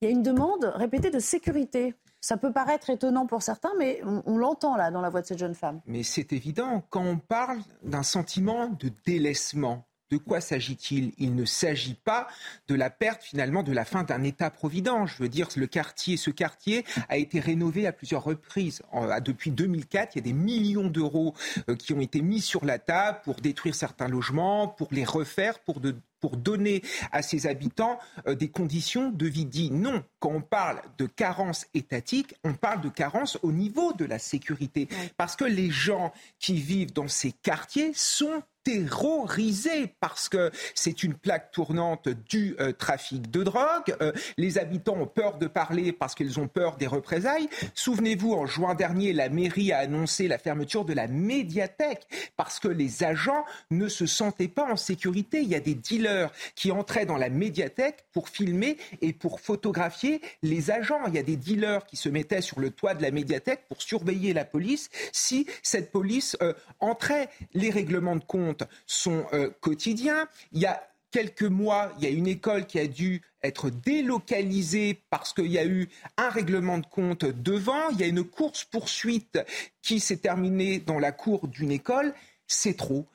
il 0.00 0.06
y 0.06 0.08
a 0.08 0.10
une 0.12 0.22
demande 0.22 0.64
répétée 0.74 1.10
de 1.10 1.18
sécurité. 1.18 1.94
Ça 2.22 2.36
peut 2.36 2.52
paraître 2.52 2.90
étonnant 2.90 3.26
pour 3.26 3.42
certains, 3.42 3.72
mais 3.78 4.00
on, 4.04 4.36
l'entend 4.36 4.76
là 4.76 4.90
dans 4.90 5.00
la 5.00 5.08
voix 5.08 5.22
de 5.22 5.26
cette 5.26 5.38
jeune 5.38 5.54
femme. 5.54 5.80
Mais 5.86 6.02
c'est 6.02 6.32
évident, 6.32 6.82
quand 6.90 7.04
on 7.04 7.18
parle 7.18 7.60
d'un 7.82 8.02
sentiment 8.02 8.68
de 8.68 8.90
délaissement, 9.06 9.86
de 10.10 10.16
quoi 10.16 10.40
s'agit-il? 10.40 11.12
Il 11.18 11.34
ne 11.34 11.44
s'agit 11.44 11.94
pas 11.94 12.28
de 12.68 12.74
la 12.74 12.90
perte 12.90 13.22
finalement 13.22 13.62
de 13.62 13.72
la 13.72 13.84
fin 13.84 14.02
d'un 14.02 14.22
État-provident. 14.22 15.06
Je 15.06 15.22
veux 15.22 15.28
dire, 15.28 15.48
le 15.56 15.66
quartier, 15.66 16.16
ce 16.16 16.30
quartier 16.30 16.84
a 17.08 17.16
été 17.16 17.40
rénové 17.40 17.86
à 17.86 17.92
plusieurs 17.92 18.24
reprises. 18.24 18.82
depuis 19.24 19.50
2004, 19.50 20.14
il 20.14 20.18
y 20.18 20.20
a 20.20 20.24
des 20.24 20.32
millions 20.32 20.88
d'euros 20.88 21.34
euh, 21.68 21.76
qui 21.76 21.92
ont 21.92 22.00
été 22.00 22.22
mis 22.22 22.40
sur 22.40 22.64
la 22.64 22.78
table 22.78 23.20
pour 23.24 23.36
détruire 23.36 23.74
certains 23.74 24.08
logements, 24.08 24.68
pour 24.68 24.88
les 24.90 25.04
refaire, 25.04 25.60
pour 25.60 25.80
de, 25.80 25.96
pour 26.20 26.36
donner 26.36 26.82
à 27.12 27.22
ses 27.22 27.46
habitants 27.46 27.98
euh, 28.26 28.34
des 28.34 28.48
conditions 28.48 29.10
de 29.10 29.26
vie 29.26 29.46
dignes. 29.46 29.80
Non, 29.80 30.04
quand 30.18 30.30
on 30.30 30.42
parle 30.42 30.82
de 30.98 31.06
carence 31.06 31.66
étatique, 31.74 32.34
on 32.44 32.54
parle 32.54 32.82
de 32.82 32.88
carence 32.88 33.38
au 33.42 33.52
niveau 33.52 33.92
de 33.94 34.04
la 34.04 34.18
sécurité. 34.18 34.88
Parce 35.16 35.36
que 35.36 35.44
les 35.44 35.70
gens 35.70 36.12
qui 36.38 36.54
vivent 36.54 36.92
dans 36.92 37.08
ces 37.08 37.32
quartiers 37.32 37.92
sont 37.94 38.42
terrorisés 38.64 39.94
parce 40.00 40.28
que 40.28 40.50
c'est 40.74 41.02
une 41.02 41.14
plaque 41.14 41.50
tournante 41.52 42.08
du 42.08 42.56
euh, 42.60 42.72
trafic 42.72 43.30
de 43.30 43.42
drogue. 43.42 43.94
Euh, 44.00 44.12
les 44.36 44.58
habitants 44.58 44.96
ont 44.96 45.06
peur 45.06 45.38
de 45.38 45.46
parler 45.46 45.92
parce 45.92 46.14
qu'ils 46.14 46.40
ont 46.40 46.48
peur 46.48 46.76
des 46.76 46.86
représailles. 46.86 47.48
Souvenez-vous, 47.74 48.32
en 48.32 48.46
juin 48.46 48.74
dernier, 48.74 49.12
la 49.12 49.28
mairie 49.28 49.72
a 49.72 49.78
annoncé 49.78 50.28
la 50.28 50.38
fermeture 50.38 50.84
de 50.84 50.92
la 50.92 51.06
médiathèque 51.06 52.06
parce 52.36 52.58
que 52.58 52.68
les 52.68 53.04
agents 53.04 53.44
ne 53.70 53.88
se 53.88 54.06
sentaient 54.06 54.48
pas 54.48 54.70
en 54.70 54.76
sécurité. 54.76 55.40
Il 55.40 55.48
y 55.48 55.54
a 55.54 55.60
des 55.60 55.74
dealers 55.74 56.30
qui 56.54 56.70
entraient 56.70 57.06
dans 57.06 57.16
la 57.16 57.30
médiathèque 57.30 58.04
pour 58.12 58.28
filmer 58.28 58.76
et 59.00 59.12
pour 59.12 59.40
photographier 59.40 60.20
les 60.42 60.70
agents. 60.70 61.06
Il 61.08 61.14
y 61.14 61.18
a 61.18 61.22
des 61.22 61.36
dealers 61.36 61.86
qui 61.86 61.96
se 61.96 62.08
mettaient 62.08 62.42
sur 62.42 62.60
le 62.60 62.70
toit 62.70 62.94
de 62.94 63.02
la 63.02 63.10
médiathèque 63.10 63.64
pour 63.68 63.82
surveiller 63.82 64.32
la 64.32 64.44
police 64.44 64.90
si 65.12 65.46
cette 65.62 65.90
police 65.90 66.36
euh, 66.42 66.52
entrait. 66.80 67.28
Les 67.54 67.70
règlements 67.70 68.16
de 68.16 68.24
compte 68.24 68.49
sont 68.86 69.26
euh, 69.32 69.50
quotidiens. 69.60 70.28
Il 70.52 70.60
y 70.60 70.66
a 70.66 70.82
quelques 71.10 71.42
mois, 71.42 71.92
il 71.98 72.04
y 72.04 72.06
a 72.06 72.10
une 72.10 72.26
école 72.26 72.66
qui 72.66 72.78
a 72.78 72.86
dû 72.86 73.22
être 73.42 73.70
délocalisée 73.70 75.00
parce 75.10 75.32
qu'il 75.32 75.50
y 75.50 75.58
a 75.58 75.64
eu 75.64 75.88
un 76.16 76.28
règlement 76.28 76.78
de 76.78 76.86
compte 76.86 77.24
devant. 77.24 77.88
Il 77.90 78.00
y 78.00 78.04
a 78.04 78.06
une 78.06 78.24
course-poursuite 78.24 79.38
qui 79.82 80.00
s'est 80.00 80.18
terminée 80.18 80.78
dans 80.78 80.98
la 80.98 81.12
cour 81.12 81.48
d'une 81.48 81.70
école. 81.70 82.14
C'est 82.46 82.76
trop. 82.76 83.06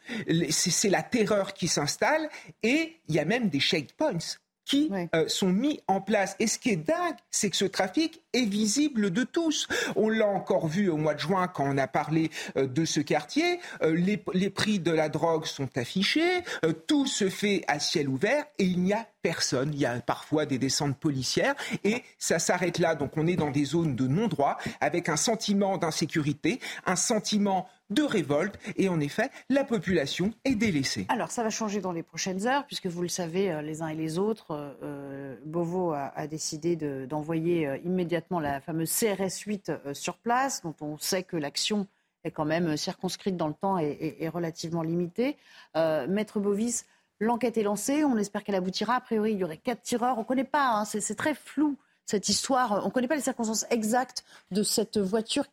C'est 0.49 0.89
la 0.89 1.03
terreur 1.03 1.53
qui 1.53 1.67
s'installe 1.67 2.29
et 2.63 2.97
il 3.07 3.15
y 3.15 3.19
a 3.19 3.25
même 3.25 3.49
des 3.49 3.59
checkpoints 3.59 4.37
qui 4.65 4.91
euh, 5.13 5.27
sont 5.27 5.49
mis 5.49 5.79
en 5.87 6.01
place. 6.01 6.35
Et 6.39 6.47
ce 6.47 6.59
qui 6.59 6.71
est 6.71 6.75
dingue, 6.75 7.15
c'est 7.31 7.49
que 7.49 7.55
ce 7.55 7.65
trafic 7.65 8.21
est 8.33 8.45
visible 8.45 9.11
de 9.11 9.23
tous. 9.23 9.67
On 9.95 10.09
l'a 10.09 10.27
encore 10.27 10.67
vu 10.67 10.89
au 10.89 10.97
mois 10.97 11.13
de 11.13 11.19
juin 11.19 11.47
quand 11.47 11.65
on 11.65 11.77
a 11.77 11.87
parlé 11.87 12.31
euh, 12.57 12.67
de 12.67 12.83
ce 12.83 12.99
quartier. 12.99 13.59
Euh, 13.83 13.95
les, 13.95 14.21
les, 14.33 14.49
prix 14.49 14.79
de 14.79 14.91
la 14.91 15.09
drogue 15.09 15.45
sont 15.45 15.69
affichés. 15.77 16.41
tout 16.87 17.05
se 17.05 17.29
fait 17.29 17.63
à 17.67 17.79
ciel 17.79 18.09
ouvert 18.09 18.45
et 18.57 18.63
il 18.63 18.81
n'y 18.81 18.93
a 18.93 19.05
personne. 19.21 19.71
Il 19.73 19.79
y 19.79 19.85
a 19.85 19.99
parfois 20.01 20.45
des 20.45 20.57
descentes 20.57 20.97
policières 20.97 21.55
et 21.83 22.03
ça 22.17 22.39
s'arrête 22.39 22.79
là. 22.79 22.95
Donc 22.95 23.17
on 23.17 23.27
est 23.27 23.35
dans 23.35 23.51
des 23.51 23.65
zones 23.65 23.95
de 23.95 24.07
non-droit 24.07 24.57
avec 24.81 25.09
un 25.09 25.17
sentiment 25.17 25.77
d'insécurité, 25.77 26.59
un 26.85 26.95
sentiment 26.95 27.67
de 27.89 28.03
révolte 28.03 28.57
et 28.77 28.89
en 28.89 28.99
effet, 28.99 29.29
la 29.49 29.63
population 29.63 30.33
est 30.43 30.55
délaissée. 30.55 31.05
Alors 31.09 31.31
ça 31.31 31.43
va 31.43 31.49
changer 31.49 31.81
dans 31.81 31.91
les 31.91 32.03
prochaines 32.03 32.47
heures 32.47 32.65
puisque 32.65 32.87
vous 32.87 33.01
le 33.01 33.07
savez 33.07 33.51
euh, 33.51 33.61
les 33.61 33.81
uns 33.81 33.87
et 33.87 33.95
les 33.95 34.17
autres, 34.17 34.51
euh, 34.51 34.73
euh, 34.83 35.35
Beauvau 35.45 35.91
a, 35.93 36.27
décidé 36.27 36.75
d'envoyer 36.75 37.79
immédiatement 37.83 38.39
la 38.39 38.59
fameuse 38.59 38.91
CRS 38.91 39.43
8 39.45 39.71
sur 39.93 40.17
place 40.17 40.63
dont 40.63 40.75
on 40.81 40.97
sait 40.97 41.23
que 41.23 41.37
l'action 41.37 41.87
est 42.23 42.31
quand 42.31 42.45
même 42.45 42.75
circonscrite 42.77 43.37
dans 43.37 43.47
le 43.47 43.53
temps 43.53 43.77
et, 43.77 44.17
et 44.19 44.27
relativement 44.27 44.81
limitée. 44.81 45.37
Maître 45.75 46.39
Bovis, 46.39 46.85
l'enquête 47.19 47.57
est 47.57 47.63
lancée, 47.63 48.03
on 48.03 48.17
espère 48.17 48.43
qu'elle 48.43 48.55
aboutira. 48.55 48.95
A 48.95 49.01
priori, 49.01 49.33
il 49.33 49.37
y 49.37 49.43
aurait 49.43 49.57
quatre 49.57 49.81
tireurs, 49.81 50.17
on 50.17 50.21
ne 50.21 50.25
connaît 50.25 50.43
pas, 50.43 50.69
hein, 50.69 50.85
c'est 50.85 51.15
très 51.15 51.35
flou 51.35 51.77
cette 52.05 52.29
histoire. 52.29 52.81
On 52.83 52.87
ne 52.87 52.91
connaît 52.91 53.07
pas 53.07 53.15
les 53.15 53.21
circonstances 53.21 53.65
exactes 53.69 54.23
de 54.51 54.63
cette 54.63 54.97
voiture. 54.97 55.45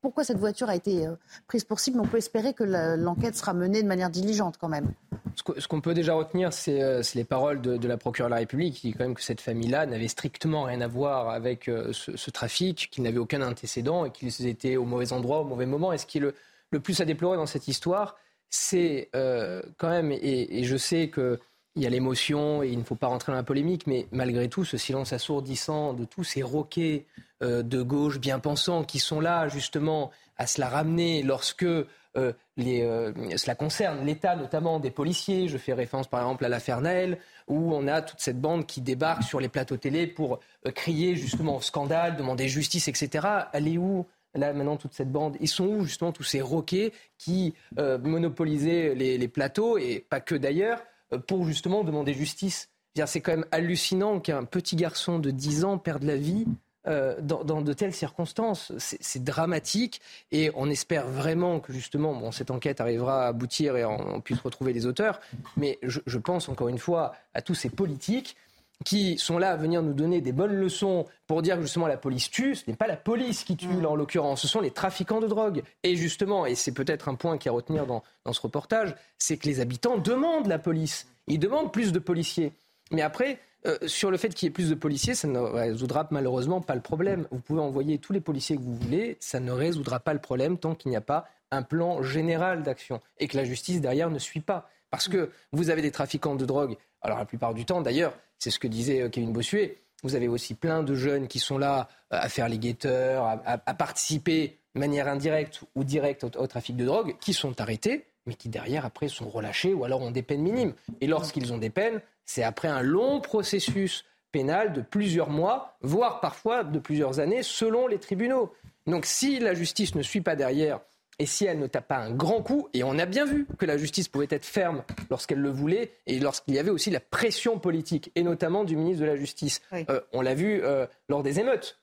Pourquoi 0.00 0.24
cette 0.24 0.38
voiture 0.38 0.68
a 0.68 0.76
été 0.76 1.06
euh, 1.06 1.14
prise 1.46 1.64
pour 1.64 1.80
cible, 1.80 1.98
mais 1.98 2.04
on 2.04 2.08
peut 2.08 2.18
espérer 2.18 2.54
que 2.54 2.64
l'enquête 2.64 3.36
sera 3.36 3.52
menée 3.52 3.82
de 3.82 3.88
manière 3.88 4.10
diligente 4.10 4.56
quand 4.58 4.68
même. 4.68 4.92
Ce 5.36 5.66
qu'on 5.66 5.80
peut 5.80 5.94
déjà 5.94 6.14
retenir, 6.14 6.52
c'est 6.52 6.82
euh, 6.82 7.02
les 7.14 7.24
paroles 7.24 7.60
de, 7.60 7.88
la 7.88 7.96
procureure 7.96 8.28
de 8.28 8.34
la 8.34 8.40
République 8.40 8.74
qui 8.74 8.88
dit 8.88 8.92
quand 8.94 9.04
même 9.04 9.14
que 9.14 9.22
cette 9.22 9.40
famille-là 9.40 9.86
n'avait 9.86 10.08
strictement 10.08 10.64
rien 10.64 10.80
à 10.80 10.88
voir 10.88 11.30
avec 11.30 11.68
euh, 11.68 11.92
ce, 11.92 12.30
trafic, 12.30 12.88
qu'ils 12.90 13.04
n'avaient 13.04 13.18
aucun 13.18 13.42
antécédent 13.42 14.04
et 14.04 14.10
qu'ils 14.10 14.46
étaient 14.46 14.76
au 14.76 14.84
mauvais 14.84 15.12
endroit, 15.12 15.40
au 15.40 15.44
mauvais 15.44 15.66
moment. 15.66 15.92
Et 15.92 15.98
ce 15.98 16.06
qui 16.06 16.18
est 16.18 16.20
le, 16.20 16.80
plus 16.80 17.00
à 17.00 17.04
déplorer 17.04 17.36
dans 17.36 17.46
cette 17.46 17.68
histoire, 17.68 18.16
c'est 18.48 19.08
quand 19.12 19.88
même, 19.88 20.12
et 20.12 20.64
je 20.64 20.76
sais 20.76 21.08
que 21.08 21.38
il 21.74 21.82
y 21.82 21.86
a 21.86 21.90
l'émotion 21.90 22.62
et 22.62 22.68
il 22.68 22.78
ne 22.78 22.84
faut 22.84 22.94
pas 22.94 23.06
rentrer 23.06 23.32
dans 23.32 23.36
la 23.36 23.42
polémique, 23.42 23.86
mais 23.86 24.06
malgré 24.12 24.48
tout, 24.48 24.64
ce 24.64 24.76
silence 24.76 25.12
assourdissant 25.12 25.94
de 25.94 26.04
tous 26.04 26.24
ces 26.24 26.42
roquets 26.42 27.06
euh, 27.42 27.62
de 27.62 27.80
gauche 27.80 28.18
bien 28.18 28.38
pensants 28.38 28.84
qui 28.84 28.98
sont 28.98 29.20
là 29.20 29.48
justement 29.48 30.10
à 30.36 30.46
se 30.46 30.60
la 30.60 30.68
ramener 30.68 31.22
lorsque 31.22 31.62
euh, 31.62 31.86
euh, 32.16 33.12
cela 33.36 33.54
concerne 33.54 34.04
l'État, 34.04 34.36
notamment 34.36 34.80
des 34.80 34.90
policiers. 34.90 35.48
Je 35.48 35.56
fais 35.56 35.72
référence 35.72 36.08
par 36.08 36.20
exemple 36.20 36.44
à 36.44 36.50
l'affaire 36.50 36.82
Naël, 36.82 37.18
où 37.48 37.74
on 37.74 37.88
a 37.88 38.02
toute 38.02 38.20
cette 38.20 38.40
bande 38.40 38.66
qui 38.66 38.82
débarque 38.82 39.22
sur 39.22 39.40
les 39.40 39.48
plateaux 39.48 39.78
télé 39.78 40.06
pour 40.06 40.40
crier 40.74 41.16
justement 41.16 41.56
au 41.56 41.60
scandale, 41.62 42.16
demander 42.16 42.48
justice, 42.48 42.88
etc. 42.88 43.26
Elle 43.52 43.68
est 43.68 43.78
où 43.78 44.06
Là, 44.34 44.54
maintenant, 44.54 44.78
toute 44.78 44.94
cette 44.94 45.12
bande, 45.12 45.36
ils 45.40 45.48
sont 45.48 45.66
où 45.66 45.84
justement 45.84 46.10
tous 46.10 46.22
ces 46.22 46.40
roquets 46.40 46.94
qui 47.18 47.52
monopolisaient 47.76 48.94
les, 48.94 49.28
plateaux, 49.28 49.76
et 49.76 50.06
pas 50.08 50.20
que 50.20 50.34
d'ailleurs, 50.34 50.82
pour 51.18 51.46
justement 51.46 51.84
demander 51.84 52.14
justice. 52.14 52.68
C'est 53.06 53.20
quand 53.20 53.32
même 53.32 53.46
hallucinant 53.52 54.20
qu'un 54.20 54.44
petit 54.44 54.76
garçon 54.76 55.18
de 55.18 55.30
10 55.30 55.64
ans 55.64 55.78
perde 55.78 56.02
la 56.02 56.16
vie 56.16 56.46
euh, 56.88 57.14
dans, 57.20 57.62
de 57.62 57.72
telles 57.72 57.94
circonstances. 57.94 58.72
C'est 58.78 59.22
dramatique 59.22 60.00
et 60.30 60.50
on 60.54 60.68
espère 60.68 61.06
vraiment 61.06 61.60
que 61.60 61.72
justement 61.72 62.12
bon, 62.12 62.32
cette 62.32 62.50
enquête 62.50 62.80
arrivera 62.80 63.24
à 63.24 63.28
aboutir 63.28 63.76
et 63.76 63.84
on, 63.84 64.20
puisse 64.20 64.40
retrouver 64.40 64.72
les 64.72 64.84
auteurs. 64.84 65.20
Mais 65.56 65.78
je, 65.82 66.00
je, 66.06 66.18
pense 66.18 66.48
encore 66.48 66.68
une 66.68 66.80
fois 66.80 67.14
à 67.34 67.40
tous 67.40 67.54
ces 67.54 67.70
politiques 67.70 68.36
qui 68.84 69.18
sont 69.18 69.38
là 69.38 69.50
à 69.50 69.56
venir 69.56 69.82
nous 69.82 69.92
donner 69.92 70.20
des 70.20 70.32
bonnes 70.32 70.54
leçons 70.54 71.06
pour 71.26 71.42
dire 71.42 71.56
que 71.56 71.62
justement 71.62 71.86
la 71.86 71.96
police 71.96 72.30
tue. 72.30 72.54
Ce 72.54 72.64
n'est 72.68 72.76
pas 72.76 72.86
la 72.86 72.96
police 72.96 73.44
qui 73.44 73.56
tue 73.56 73.68
mm. 73.68 73.82
là 73.82 73.90
en 73.90 73.96
l'occurrence, 73.96 74.42
ce 74.42 74.48
sont 74.48 74.60
les 74.60 74.70
trafiquants 74.70 75.20
de 75.20 75.26
drogue. 75.26 75.62
Et 75.82 75.96
justement, 75.96 76.46
et 76.46 76.54
c'est 76.54 76.72
peut-être 76.72 77.08
un 77.08 77.14
point 77.14 77.38
qui 77.38 77.48
à 77.48 77.52
retenir 77.52 77.86
dans, 77.86 78.02
dans 78.24 78.32
ce 78.32 78.40
reportage, 78.40 78.94
c'est 79.18 79.36
que 79.36 79.46
les 79.46 79.60
habitants 79.60 79.98
demandent 79.98 80.46
la 80.46 80.58
police. 80.58 81.06
Ils 81.26 81.38
demandent 81.38 81.72
plus 81.72 81.92
de 81.92 81.98
policiers. 81.98 82.52
Mais 82.90 83.02
après, 83.02 83.38
euh, 83.66 83.78
sur 83.86 84.10
le 84.10 84.16
fait 84.16 84.30
qu'il 84.30 84.46
y 84.46 84.48
ait 84.48 84.52
plus 84.52 84.70
de 84.70 84.74
policiers, 84.74 85.14
ça 85.14 85.28
ne 85.28 85.38
résoudra 85.38 86.08
malheureusement 86.10 86.60
pas 86.60 86.74
le 86.74 86.80
problème. 86.80 87.26
Vous 87.30 87.38
pouvez 87.38 87.60
envoyer 87.60 87.98
tous 87.98 88.12
les 88.12 88.20
policiers 88.20 88.56
que 88.56 88.62
vous 88.62 88.74
voulez, 88.74 89.16
ça 89.20 89.38
ne 89.38 89.52
résoudra 89.52 90.00
pas 90.00 90.12
le 90.12 90.20
problème 90.20 90.58
tant 90.58 90.74
qu'il 90.74 90.90
n'y 90.90 90.96
a 90.96 91.02
pas 91.02 91.28
un 91.52 91.62
plan 91.62 92.02
général 92.02 92.62
d'action 92.62 93.00
et 93.18 93.28
que 93.28 93.36
la 93.36 93.44
justice 93.44 93.80
derrière 93.80 94.10
ne 94.10 94.18
suit 94.18 94.40
pas. 94.40 94.68
Parce 94.90 95.08
que 95.08 95.30
vous 95.52 95.70
avez 95.70 95.80
des 95.80 95.92
trafiquants 95.92 96.34
de 96.34 96.44
drogue, 96.44 96.76
alors 97.02 97.18
la 97.18 97.24
plupart 97.24 97.54
du 97.54 97.64
temps 97.64 97.80
d'ailleurs, 97.82 98.14
c'est 98.42 98.50
ce 98.50 98.58
que 98.58 98.66
disait 98.66 99.02
euh, 99.02 99.08
Kevin 99.08 99.32
Bossuet. 99.32 99.78
Vous 100.02 100.16
avez 100.16 100.26
aussi 100.26 100.54
plein 100.54 100.82
de 100.82 100.96
jeunes 100.96 101.28
qui 101.28 101.38
sont 101.38 101.58
là 101.58 101.88
euh, 102.12 102.18
à 102.20 102.28
faire 102.28 102.48
les 102.48 102.58
guetteurs, 102.58 103.40
à, 103.44 103.74
participer 103.74 104.58
de 104.74 104.80
manière 104.80 105.06
indirecte 105.06 105.60
ou 105.76 105.84
directe 105.84 106.24
au, 106.24 106.46
trafic 106.48 106.76
de 106.76 106.84
drogue, 106.84 107.14
qui 107.20 107.34
sont 107.34 107.60
arrêtés, 107.60 108.04
mais 108.26 108.34
qui 108.34 108.48
derrière 108.48 108.84
après 108.84 109.06
sont 109.06 109.28
relâchés 109.28 109.74
ou 109.74 109.84
alors 109.84 110.02
ont 110.02 110.10
des 110.10 110.22
peines 110.22 110.42
minimes. 110.42 110.74
Et 111.00 111.06
lorsqu'ils 111.06 111.52
ont 111.52 111.58
des 111.58 111.70
peines, 111.70 112.00
c'est 112.24 112.42
après 112.42 112.66
un 112.66 112.82
long 112.82 113.20
processus 113.20 114.04
pénal 114.32 114.72
de 114.72 114.80
plusieurs 114.80 115.30
mois, 115.30 115.76
voire 115.82 116.18
parfois 116.18 116.64
de 116.64 116.80
plusieurs 116.80 117.20
années, 117.20 117.44
selon 117.44 117.86
les 117.86 117.98
tribunaux. 117.98 118.52
Donc 118.88 119.06
si 119.06 119.38
la 119.38 119.54
justice 119.54 119.94
ne 119.94 120.02
suit 120.02 120.20
pas 120.20 120.34
derrière 120.34 120.80
et 121.22 121.26
si 121.26 121.44
elle 121.44 121.60
ne 121.60 121.68
tape 121.68 121.86
pas 121.86 121.98
un 121.98 122.10
grand 122.10 122.42
coup, 122.42 122.68
et 122.74 122.82
on 122.82 122.98
a 122.98 123.06
bien 123.06 123.24
vu 123.24 123.46
que 123.56 123.64
la 123.64 123.76
justice 123.76 124.08
pouvait 124.08 124.26
être 124.30 124.44
ferme 124.44 124.82
lorsqu'elle 125.08 125.38
le 125.38 125.50
voulait, 125.50 125.92
et 126.08 126.18
lorsqu'il 126.18 126.52
y 126.54 126.58
avait 126.58 126.72
aussi 126.72 126.90
la 126.90 126.98
pression 126.98 127.60
politique, 127.60 128.10
et 128.16 128.24
notamment 128.24 128.64
du 128.64 128.74
ministre 128.74 129.02
de 129.02 129.06
la 129.06 129.14
Justice. 129.14 129.62
Euh, 129.72 130.00
on 130.12 130.20
l'a 130.20 130.34
vu 130.34 130.60
euh, 130.64 130.84
lors 131.08 131.22
des 131.22 131.38
émeutes. 131.38 131.78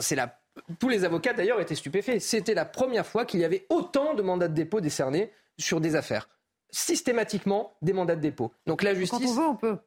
C'est 0.00 0.14
la... 0.14 0.38
Tous 0.78 0.90
les 0.90 1.06
avocats 1.06 1.32
d'ailleurs 1.32 1.58
étaient 1.58 1.74
stupéfaits. 1.74 2.18
C'était 2.18 2.52
la 2.52 2.66
première 2.66 3.06
fois 3.06 3.24
qu'il 3.24 3.40
y 3.40 3.46
avait 3.46 3.64
autant 3.70 4.12
de 4.12 4.20
mandats 4.20 4.48
de 4.48 4.54
dépôt 4.54 4.82
décernés 4.82 5.30
sur 5.58 5.80
des 5.80 5.96
affaires. 5.96 6.28
Systématiquement, 6.70 7.72
des 7.80 7.94
mandats 7.94 8.16
de 8.16 8.20
dépôt. 8.20 8.52
Donc 8.66 8.82
la 8.82 8.92
justice... 8.92 9.20
Quand 9.20 9.26
on 9.26 9.34
veut, 9.34 9.46
on 9.46 9.56
peut. 9.56 9.78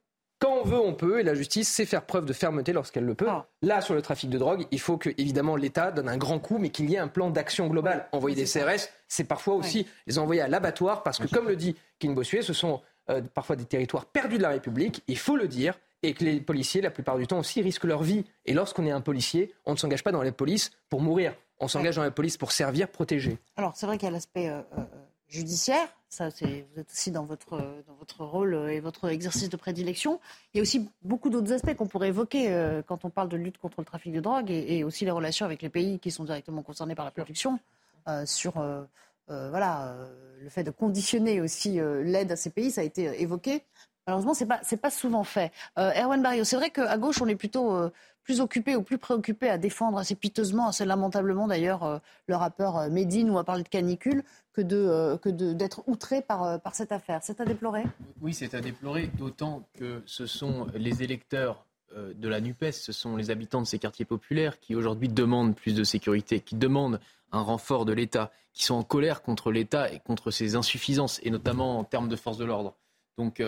Quand 0.46 0.60
on 0.62 0.64
veut, 0.64 0.78
on 0.78 0.94
peut, 0.94 1.20
et 1.20 1.24
la 1.24 1.34
justice 1.34 1.68
sait 1.68 1.88
faire 1.88 2.06
preuve 2.06 2.28
de 2.28 2.34
fermeté 2.34 2.72
lorsqu'elle 2.72 3.06
le 3.06 3.16
peut. 3.16 3.26
Ah. 3.28 3.48
Là, 3.64 3.82
sur 3.82 3.96
le 3.96 4.04
trafic 4.04 4.30
de 4.30 4.38
drogue, 4.38 4.68
il 4.70 4.80
faut 4.80 4.96
que, 4.96 5.10
évidemment, 5.18 5.56
l'État 5.56 5.92
donne 5.92 6.08
un 6.08 6.18
grand 6.18 6.38
coup, 6.38 6.60
mais 6.60 6.70
qu'il 6.70 6.88
y 6.88 6.94
ait 6.94 7.00
un 7.00 7.08
plan 7.08 7.32
d'action 7.32 7.68
global. 7.68 8.08
Envoyer 8.12 8.36
des 8.36 8.46
CRS, 8.46 8.90
c'est 9.08 9.24
parfois 9.24 9.56
aussi 9.56 9.88
les 10.06 10.20
envoyer 10.20 10.42
à 10.42 10.48
l'abattoir, 10.48 11.02
parce 11.02 11.18
que, 11.18 11.26
comme 11.26 11.48
le 11.48 11.56
dit 11.56 11.76
King 11.98 12.14
Bossuet, 12.14 12.44
ce 12.44 12.54
sont 12.54 12.82
euh, 13.10 13.24
parfois 13.34 13.56
des 13.56 13.66
territoires 13.66 14.06
perdus 14.06 14.38
de 14.38 14.44
la 14.44 14.50
République, 14.50 15.02
il 15.08 15.18
faut 15.18 15.36
le 15.36 15.48
dire, 15.48 15.80
et 16.04 16.14
que 16.14 16.24
les 16.24 16.40
policiers, 16.40 16.82
la 16.82 16.92
plupart 16.92 17.18
du 17.18 17.26
temps 17.26 17.40
aussi, 17.40 17.64
risquent 17.64 17.86
leur 17.86 18.04
vie. 18.04 18.24
Et 18.46 18.54
lorsqu'on 18.54 18.86
est 18.86 18.92
un 18.92 19.02
policier, 19.02 19.52
on 19.66 19.72
ne 19.72 19.78
s'engage 19.78 20.04
pas 20.04 20.12
dans 20.12 20.22
la 20.22 20.32
police 20.32 20.70
pour 20.90 21.02
mourir. 21.02 21.34
On 21.60 21.68
s'engage 21.68 21.96
dans 21.96 22.04
la 22.04 22.12
police 22.12 22.38
pour 22.38 22.52
servir, 22.52 22.88
protéger. 22.90 23.40
Alors, 23.58 23.76
c'est 23.76 23.88
vrai 23.88 23.98
qu'il 23.98 24.06
y 24.06 24.10
a 24.10 24.12
l'aspect 24.12 24.50
euh, 24.50 24.62
euh, 24.78 24.84
judiciaire. 25.28 25.88
Ça, 26.16 26.32
c'est, 26.32 26.66
vous 26.72 26.80
êtes 26.80 26.90
aussi 26.90 27.12
dans 27.12 27.26
votre, 27.26 27.58
dans 27.58 27.94
votre 28.00 28.24
rôle 28.24 28.56
et 28.72 28.80
votre 28.80 29.10
exercice 29.10 29.50
de 29.50 29.58
prédilection. 29.58 30.22
Il 30.54 30.58
y 30.58 30.60
a 30.60 30.62
aussi 30.62 30.90
beaucoup 31.02 31.30
d'autres 31.30 31.52
aspects 31.52 31.74
qu'on 31.74 31.88
pourrait 31.88 32.08
évoquer 32.08 32.54
euh, 32.54 32.82
quand 32.82 33.04
on 33.04 33.10
parle 33.10 33.28
de 33.28 33.36
lutte 33.36 33.58
contre 33.58 33.82
le 33.82 33.86
trafic 33.86 34.14
de 34.14 34.22
drogue 34.22 34.50
et, 34.50 34.86
aussi 34.86 35.04
les 35.04 35.12
relations 35.12 35.46
avec 35.46 35.62
les 35.62 35.68
pays 35.68 36.00
qui 36.00 36.12
sont 36.12 36.24
directement 36.24 36.64
concernés 36.64 36.96
par 36.96 37.04
la 37.04 37.12
production, 37.12 37.60
euh, 38.08 38.26
sur 38.26 38.60
euh, 38.60 38.86
voilà, 39.28 39.94
le 40.40 40.48
fait 40.48 40.64
de 40.64 40.72
conditionner 40.72 41.42
aussi 41.42 41.82
l'aide 41.82 42.32
à 42.32 42.38
ces 42.38 42.50
pays, 42.50 42.72
ça 42.72 42.80
a 42.80 42.86
été 42.86 43.22
évoqué. 43.22 43.66
Malheureusement, 44.08 44.34
c'est 44.34 44.46
pas 44.46 44.62
c'est 44.64 44.78
pas 44.78 44.92
souvent 44.92 45.26
fait. 45.26 45.52
Erwan 45.76 46.22
Barrio, 46.22 46.46
c'est 46.46 46.56
vrai 46.56 46.70
qu'à 46.70 46.98
gauche, 46.98 47.22
on 47.22 47.28
est 47.28 47.36
plutôt 47.36 47.92
plus 48.26 48.42
occupé 48.42 48.76
ou 48.76 48.82
plus 48.82 48.98
préoccupé 48.98 49.50
à 49.50 49.58
défendre 49.58 49.98
assez 49.98 50.16
piteusement, 50.16 50.68
assez 50.68 50.84
lamentablement 50.84 51.48
d'ailleurs, 51.48 52.02
le 52.28 52.36
rappeur 52.36 52.90
Médine 52.90 53.30
ou 53.30 53.38
à 53.38 53.46
parler 53.46 53.64
de 53.64 53.70
canicule 53.70 54.24
que 54.56 54.62
de 54.62 54.78
euh, 54.78 55.18
que 55.18 55.30
d'être 55.30 55.84
outré 55.88 56.22
par, 56.22 56.44
euh, 56.44 56.58
par 56.58 56.76
cette 56.76 56.92
affaire. 56.92 57.20
C'est 57.24 57.42
à 57.42 57.46
déplorer? 57.46 57.84
Oui, 58.22 58.34
c'est 58.34 58.54
à 58.54 58.62
déplorer, 58.62 59.08
d'autant 59.08 59.68
que 59.74 60.02
ce 60.06 60.26
sont 60.26 60.68
les 60.76 61.04
électeurs 61.04 61.66
euh, 61.96 62.14
de 62.16 62.30
la 62.30 62.40
NUPES, 62.40 62.72
ce 62.72 62.92
sont 62.92 63.18
les 63.18 63.32
habitants 63.32 63.62
de 63.62 63.68
ces 63.68 63.80
quartiers 63.80 64.06
populaires 64.06 64.60
qui 64.60 64.76
aujourd'hui 64.76 65.10
demandent 65.10 65.56
plus 65.56 65.76
de 65.76 65.84
sécurité, 65.84 66.40
qui 66.40 66.56
demandent 66.56 67.00
un 67.32 67.42
renfort 67.42 67.86
de 67.86 67.94
l'État, 67.94 68.32
qui 68.54 68.64
sont 68.64 68.76
en 68.76 68.84
colère 68.84 69.22
contre 69.22 69.52
l'État 69.52 69.92
et 69.92 70.00
contre 70.00 70.32
ses 70.32 70.56
insuffisances, 70.56 71.20
et 71.24 71.30
notamment 71.30 71.78
en 71.78 71.84
termes 71.84 72.08
de 72.08 72.16
force 72.16 72.38
de 72.38 72.46
l'ordre. 72.46 72.76
Donc 73.18 73.44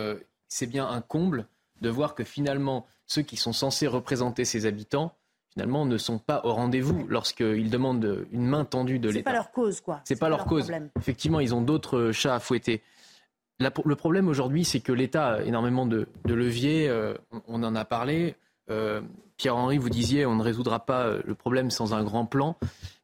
c'est 0.49 0.67
bien 0.67 0.87
un 0.89 0.99
comble 0.99 1.47
de 1.81 1.89
voir 1.89 2.15
que 2.15 2.23
finalement, 2.23 2.85
ceux 3.05 3.21
qui 3.21 3.37
sont 3.37 3.53
censés 3.53 3.87
représenter 3.87 4.45
ces 4.45 4.65
habitants 4.65 5.13
finalement, 5.57 5.87
ne 5.87 5.97
sont 5.97 6.19
pas 6.19 6.41
au 6.43 6.53
rendez-vous 6.53 7.07
lorsqu'ils 7.07 7.71
demandent 7.71 8.27
une 8.31 8.45
main 8.45 8.63
tendue 8.63 8.99
de 8.99 9.09
l'État. 9.09 9.19
C'est 9.19 9.23
pas 9.23 9.33
leur 9.33 9.51
cause, 9.51 9.81
quoi. 9.81 10.01
C'est 10.03 10.19
pas, 10.19 10.29
leur, 10.29 10.45
cause. 10.45 10.71
Effectivement, 10.99 11.39
ils 11.39 11.55
ont 11.55 11.61
d'autres 11.61 12.11
chats 12.11 12.35
à 12.35 12.39
fouetter. 12.39 12.83
le 13.59 13.95
problème 13.95 14.27
aujourd'hui, 14.27 14.65
c'est 14.65 14.81
que 14.81 14.91
l'État 14.91 15.29
a 15.29 15.41
énormément 15.41 15.87
de, 15.87 16.07
leviers. 16.25 16.87
Euh, 16.87 17.15
on, 17.47 17.63
en 17.63 17.73
a 17.73 17.85
parlé. 17.85 18.35
Euh, 18.69 19.01
Pierre-Henri, 19.37 19.79
vous 19.79 19.89
disiez, 19.89 20.27
on 20.27 20.35
ne 20.35 20.43
résoudra 20.43 20.85
pas 20.85 21.15
le 21.25 21.33
problème 21.33 21.71
sans 21.71 21.95
un 21.95 22.03
grand 22.03 22.27
plan. 22.27 22.55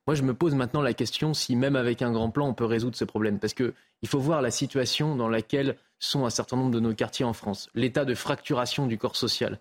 Moi, 0.05 0.13
je 0.13 0.21
me 0.21 0.35
pose 0.35 0.53
maintenant 0.53 0.83
la 0.83 0.93
question 0.93 1.33
si 1.33 1.55
même 1.55 1.75
avec 1.75 2.03
un 2.03 2.11
grand 2.11 2.29
plan, 2.29 2.47
on 2.47 2.53
peut 2.53 2.65
résoudre 2.65 2.95
ce 2.95 3.05
problème. 3.05 3.39
Parce 3.39 3.55
qu'il 3.55 3.73
faut 4.05 4.19
voir 4.19 4.43
la 4.43 4.51
situation 4.51 5.15
dans 5.15 5.29
laquelle 5.29 5.75
sont 6.07 6.25
un 6.25 6.29
certain 6.29 6.57
nombre 6.57 6.71
de 6.71 6.79
nos 6.79 6.93
quartiers 6.93 7.25
en 7.25 7.33
France. 7.33 7.69
L'état 7.75 8.05
de 8.05 8.15
fracturation 8.15 8.87
du 8.87 8.97
corps 8.97 9.15
social 9.15 9.59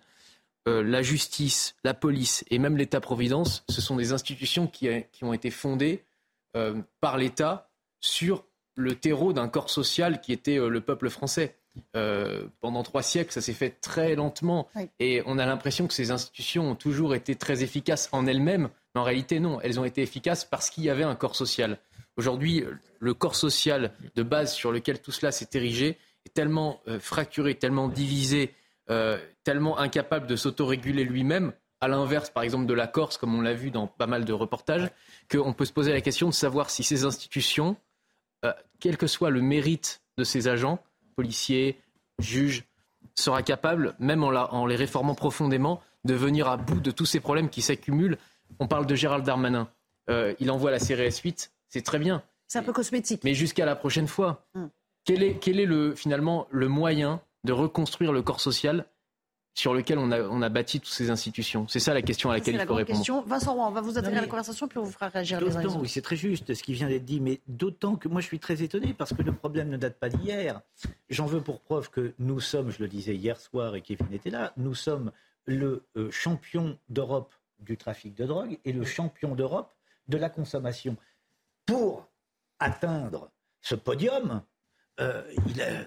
la 0.65 1.01
justice, 1.01 1.75
la 1.83 1.93
police 1.93 2.45
et 2.49 2.57
même 2.57 2.77
l'État-providence, 2.77 3.65
ce 3.67 3.81
sont 3.81 3.97
des 3.97 4.13
institutions 4.13 4.65
qui, 4.65 4.87
qui 5.11 5.25
ont 5.25 5.33
été 5.33 5.51
fondées 5.51 6.05
par 7.01 7.17
l'État 7.17 7.69
sur 7.99 8.45
le 8.75 8.95
terreau 8.95 9.33
d'un 9.33 9.49
corps 9.49 9.69
social 9.69 10.21
qui 10.21 10.31
était 10.31 10.57
le 10.57 10.79
peuple 10.79 11.09
français. 11.09 11.57
Euh, 11.95 12.43
pendant 12.59 12.83
trois 12.83 13.01
siècles, 13.01 13.31
ça 13.31 13.41
s'est 13.41 13.53
fait 13.53 13.71
très 13.81 14.15
lentement. 14.15 14.67
Et 14.99 15.23
on 15.25 15.37
a 15.39 15.45
l'impression 15.45 15.87
que 15.87 15.93
ces 15.93 16.11
institutions 16.11 16.71
ont 16.71 16.75
toujours 16.75 17.15
été 17.15 17.35
très 17.35 17.63
efficaces 17.63 18.09
en 18.11 18.27
elles-mêmes. 18.27 18.69
Mais 18.93 19.01
en 19.01 19.03
réalité, 19.03 19.39
non. 19.39 19.59
Elles 19.61 19.79
ont 19.79 19.85
été 19.85 20.01
efficaces 20.01 20.45
parce 20.45 20.69
qu'il 20.69 20.83
y 20.83 20.89
avait 20.89 21.03
un 21.03 21.15
corps 21.15 21.35
social. 21.35 21.79
Aujourd'hui, 22.15 22.63
le 22.99 23.13
corps 23.13 23.35
social 23.35 23.91
de 24.15 24.23
base 24.23 24.53
sur 24.53 24.71
lequel 24.71 25.01
tout 25.01 25.11
cela 25.11 25.31
s'est 25.31 25.49
érigé 25.53 25.97
est 26.25 26.33
tellement 26.33 26.81
euh, 26.87 26.99
fracturé, 26.99 27.55
tellement 27.55 27.87
divisé, 27.87 28.53
euh, 28.89 29.17
tellement 29.43 29.77
incapable 29.79 30.27
de 30.27 30.35
s'autoréguler 30.35 31.03
lui-même, 31.03 31.53
à 31.81 31.87
l'inverse, 31.87 32.29
par 32.29 32.43
exemple, 32.43 32.65
de 32.65 32.73
la 32.73 32.87
Corse, 32.87 33.17
comme 33.17 33.35
on 33.35 33.41
l'a 33.41 33.53
vu 33.53 33.69
dans 33.69 33.87
pas 33.87 34.07
mal 34.07 34.23
de 34.23 34.33
reportages, 34.33 34.89
qu'on 35.29 35.53
peut 35.53 35.65
se 35.65 35.73
poser 35.73 35.91
la 35.91 36.01
question 36.01 36.29
de 36.29 36.33
savoir 36.33 36.69
si 36.69 36.83
ces 36.83 37.03
institutions, 37.03 37.75
quel 38.79 38.95
que 38.95 39.07
soit 39.07 39.29
le 39.29 39.41
mérite 39.41 40.01
de 40.17 40.23
ces 40.23 40.47
agents, 40.47 40.79
policier, 41.15 41.77
juge, 42.19 42.63
sera 43.15 43.43
capable, 43.43 43.95
même 43.99 44.23
en, 44.23 44.65
les 44.65 44.75
réformant 44.75 45.15
profondément, 45.15 45.81
de 46.03 46.13
venir 46.13 46.47
à 46.47 46.57
bout 46.57 46.79
de 46.79 46.91
tous 46.91 47.05
ces 47.05 47.19
problèmes 47.19 47.49
qui 47.49 47.61
s'accumulent. 47.61 48.17
On 48.59 48.67
parle 48.67 48.85
de 48.85 48.95
Gérald 48.95 49.25
Darmanin. 49.25 49.69
Euh, 50.09 50.33
il 50.39 50.51
envoie 50.51 50.71
la 50.71 50.79
CRS 50.79 51.21
8, 51.23 51.51
c'est 51.69 51.81
très 51.81 51.99
bien. 51.99 52.23
C'est 52.47 52.59
un 52.59 52.63
peu 52.63 52.73
cosmétique. 52.73 53.21
Mais 53.23 53.33
jusqu'à 53.33 53.65
la 53.65 53.75
prochaine 53.75 54.07
fois. 54.07 54.45
Hum. 54.55 54.69
Quel 55.05 55.23
est, 55.23 55.35
quel 55.35 55.59
est 55.59 55.65
le, 55.65 55.95
finalement 55.95 56.47
le 56.49 56.67
moyen 56.67 57.21
de 57.43 57.51
reconstruire 57.51 58.13
le 58.13 58.21
corps 58.21 58.39
social 58.39 58.85
sur 59.55 59.73
lequel 59.73 59.99
on 59.99 60.11
a, 60.11 60.21
on 60.21 60.41
a 60.41 60.49
bâti 60.49 60.79
toutes 60.79 60.93
ces 60.93 61.09
institutions? 61.09 61.67
C'est 61.67 61.79
ça 61.79 61.93
la 61.93 62.01
question 62.01 62.29
à 62.31 62.35
laquelle 62.35 62.55
il 62.55 62.65
faut 62.65 62.73
répondre. 62.73 62.99
Question. 62.99 63.21
Vincent 63.23 63.53
Roy, 63.53 63.67
on 63.67 63.71
va 63.71 63.81
vous 63.81 63.97
attirer 63.97 64.17
à 64.17 64.21
la 64.21 64.27
conversation, 64.27 64.67
puis 64.67 64.79
on 64.79 64.83
vous 64.83 64.91
fera 64.91 65.09
réagir 65.09 65.41
les 65.41 65.57
uns 65.57 65.65
Oui, 65.77 65.89
c'est 65.89 66.01
très 66.01 66.15
juste 66.15 66.53
ce 66.53 66.63
qui 66.63 66.73
vient 66.73 66.87
d'être 66.87 67.05
dit, 67.05 67.19
mais 67.19 67.41
d'autant 67.47 67.95
que 67.95 68.07
moi 68.07 68.21
je 68.21 68.27
suis 68.27 68.39
très 68.39 68.63
étonné 68.63 68.93
parce 68.93 69.13
que 69.13 69.21
le 69.21 69.33
problème 69.33 69.69
ne 69.69 69.77
date 69.77 69.99
pas 69.99 70.09
d'hier. 70.09 70.61
J'en 71.09 71.25
veux 71.25 71.41
pour 71.41 71.59
preuve 71.59 71.89
que 71.89 72.13
nous 72.19 72.39
sommes, 72.39 72.71
je 72.71 72.79
le 72.79 72.87
disais 72.87 73.15
hier 73.15 73.39
soir 73.39 73.75
et 73.75 73.81
Kevin 73.81 74.11
était 74.13 74.29
là, 74.29 74.53
nous 74.57 74.75
sommes 74.75 75.11
le 75.45 75.83
euh, 75.97 76.09
champion 76.11 76.77
d'Europe 76.89 77.33
du 77.59 77.77
trafic 77.77 78.15
de 78.15 78.25
drogue 78.25 78.57
et 78.63 78.71
le 78.71 78.85
champion 78.85 79.35
d'Europe 79.35 79.73
de 80.07 80.17
la 80.17 80.29
consommation. 80.29 80.95
Pour 81.65 82.07
atteindre 82.59 83.29
ce 83.61 83.75
podium, 83.75 84.41
euh, 84.99 85.23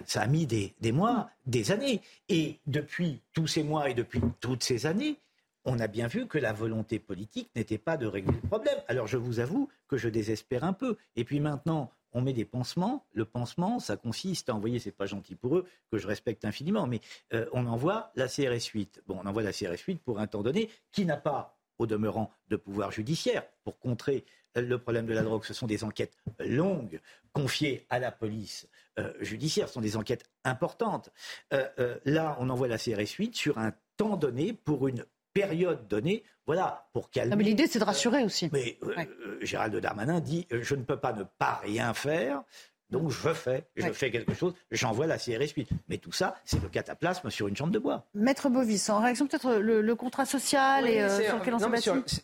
ça 0.05 0.23
a 0.23 0.27
mis 0.27 0.47
des, 0.47 0.75
mois, 0.93 1.31
des 1.47 1.71
années. 1.73 2.01
Et 2.29 2.59
depuis 2.67 3.21
tous 3.33 3.47
ces 3.47 3.63
mois 3.63 3.89
et 3.91 3.95
depuis 3.95 4.21
toutes 4.41 4.65
ces 4.65 4.87
années, 4.87 5.17
on 5.65 5.79
a 5.79 5.87
bien 5.87 6.07
vu 6.07 6.27
que 6.27 6.39
la 6.39 6.53
volonté 6.53 6.99
politique 6.99 7.51
n'était 7.57 7.79
pas 7.79 7.97
de 7.97 8.07
régler 8.07 8.39
le 8.43 8.49
problème. 8.49 8.79
Alors 8.89 9.07
je 9.07 9.17
vous 9.17 9.41
avoue 9.41 9.69
que 9.89 9.97
je 9.97 10.09
désespère 10.09 10.65
un 10.65 10.73
peu. 10.73 10.97
Et 11.17 11.25
puis 11.25 11.41
maintenant, 11.41 11.91
on 12.13 12.21
met 12.21 12.33
des 12.33 12.45
pansements. 12.45 13.05
Le 13.13 13.25
pansement, 13.25 13.79
ça 13.79 13.97
consiste 13.97 14.49
à 14.49 14.55
envoyer, 14.55 14.79
c'est 14.79 14.91
pas 14.91 15.07
gentil 15.07 15.35
pour 15.35 15.57
eux, 15.57 15.67
que 15.91 15.99
je 15.99 16.07
respecte 16.07 16.45
infiniment, 16.45 16.87
mais 16.87 17.01
euh, 17.35 17.47
on 17.53 17.67
envoie 17.67 18.11
la 18.15 18.29
CRS 18.29 18.71
8. 18.73 19.03
Bon, 19.07 19.19
on 19.23 19.27
envoie 19.27 19.43
la 19.43 19.53
CRS 19.53 19.83
8 19.87 20.01
pour 20.03 20.19
un 20.19 20.27
temps 20.27 20.43
donné 20.43 20.71
qui 20.93 21.05
n'a 21.05 21.17
pas, 21.17 21.59
au 21.79 21.87
demeurant, 21.87 22.31
de 22.49 22.57
pouvoir 22.57 22.91
judiciaire 22.91 23.45
pour 23.65 23.79
contrer 23.79 24.25
le 24.55 24.79
problème 24.79 25.07
de 25.07 25.13
la 25.13 25.23
drogue. 25.23 25.45
Ce 25.45 25.53
sont 25.53 25.67
des 25.67 25.85
enquêtes 25.85 26.17
longues 26.39 27.01
confiées 27.33 27.85
à 27.91 27.99
la 27.99 28.11
police 28.11 28.67
euh, 28.99 29.13
judiciaire. 29.21 29.69
Ce 29.69 29.75
sont 29.75 29.81
des 29.81 29.97
enquêtes 29.97 30.25
importantes. 30.45 31.11
Euh, 31.53 31.69
euh, 31.79 31.99
là, 32.05 32.37
on 32.41 32.49
envoie 32.49 32.69
la 32.69 32.79
CRS 32.79 33.13
8 33.19 33.37
sur 33.37 33.59
un 33.59 33.73
temps 33.97 34.17
donné 34.17 34.53
pour 34.53 34.89
une 34.89 35.05
période 35.35 35.87
donnée, 35.87 36.25
voilà, 36.47 36.89
pour 36.95 37.11
calmer. 37.11 37.37
mais 37.37 37.45
l'idée, 37.45 37.67
c'est 37.67 37.79
de 37.79 37.85
rassurer 37.85 38.25
aussi. 38.25 38.49
Mais 38.53 38.79
Gérald 39.43 39.77
Darmanin 39.77 40.21
dit 40.21 40.47
je 40.51 40.75
ne 40.75 40.83
peux 40.83 40.97
pas 40.97 41.13
ne 41.13 41.25
pas 41.25 41.61
rien 41.63 41.93
faire. 41.93 42.43
Donc 42.91 43.11
je 43.11 43.33
fais, 43.33 43.65
je 43.75 43.91
fais 43.91 44.11
quelque 44.11 44.33
chose, 44.33 44.55
j'envoie 44.71 45.07
la 45.07 45.19
CRS 45.19 45.53
8. 45.57 45.69
Mais 45.89 45.99
tout 45.99 46.13
ça, 46.13 46.37
c'est 46.45 46.63
le 46.63 46.69
cataplasme 46.69 47.31
sur 47.31 47.49
une 47.49 47.57
chambre 47.57 47.73
de 47.73 47.79
bois. 47.79 48.07
Maître 48.15 48.49
Bovis, 48.49 48.89
en 48.91 49.01
réaction 49.01 49.27
peut-être 49.27 49.55
le, 49.55 49.95
contrat 49.97 50.27
social 50.27 50.87
et 50.87 51.09
sur 51.25 51.39
lequel 51.39 51.55
on 51.55 51.59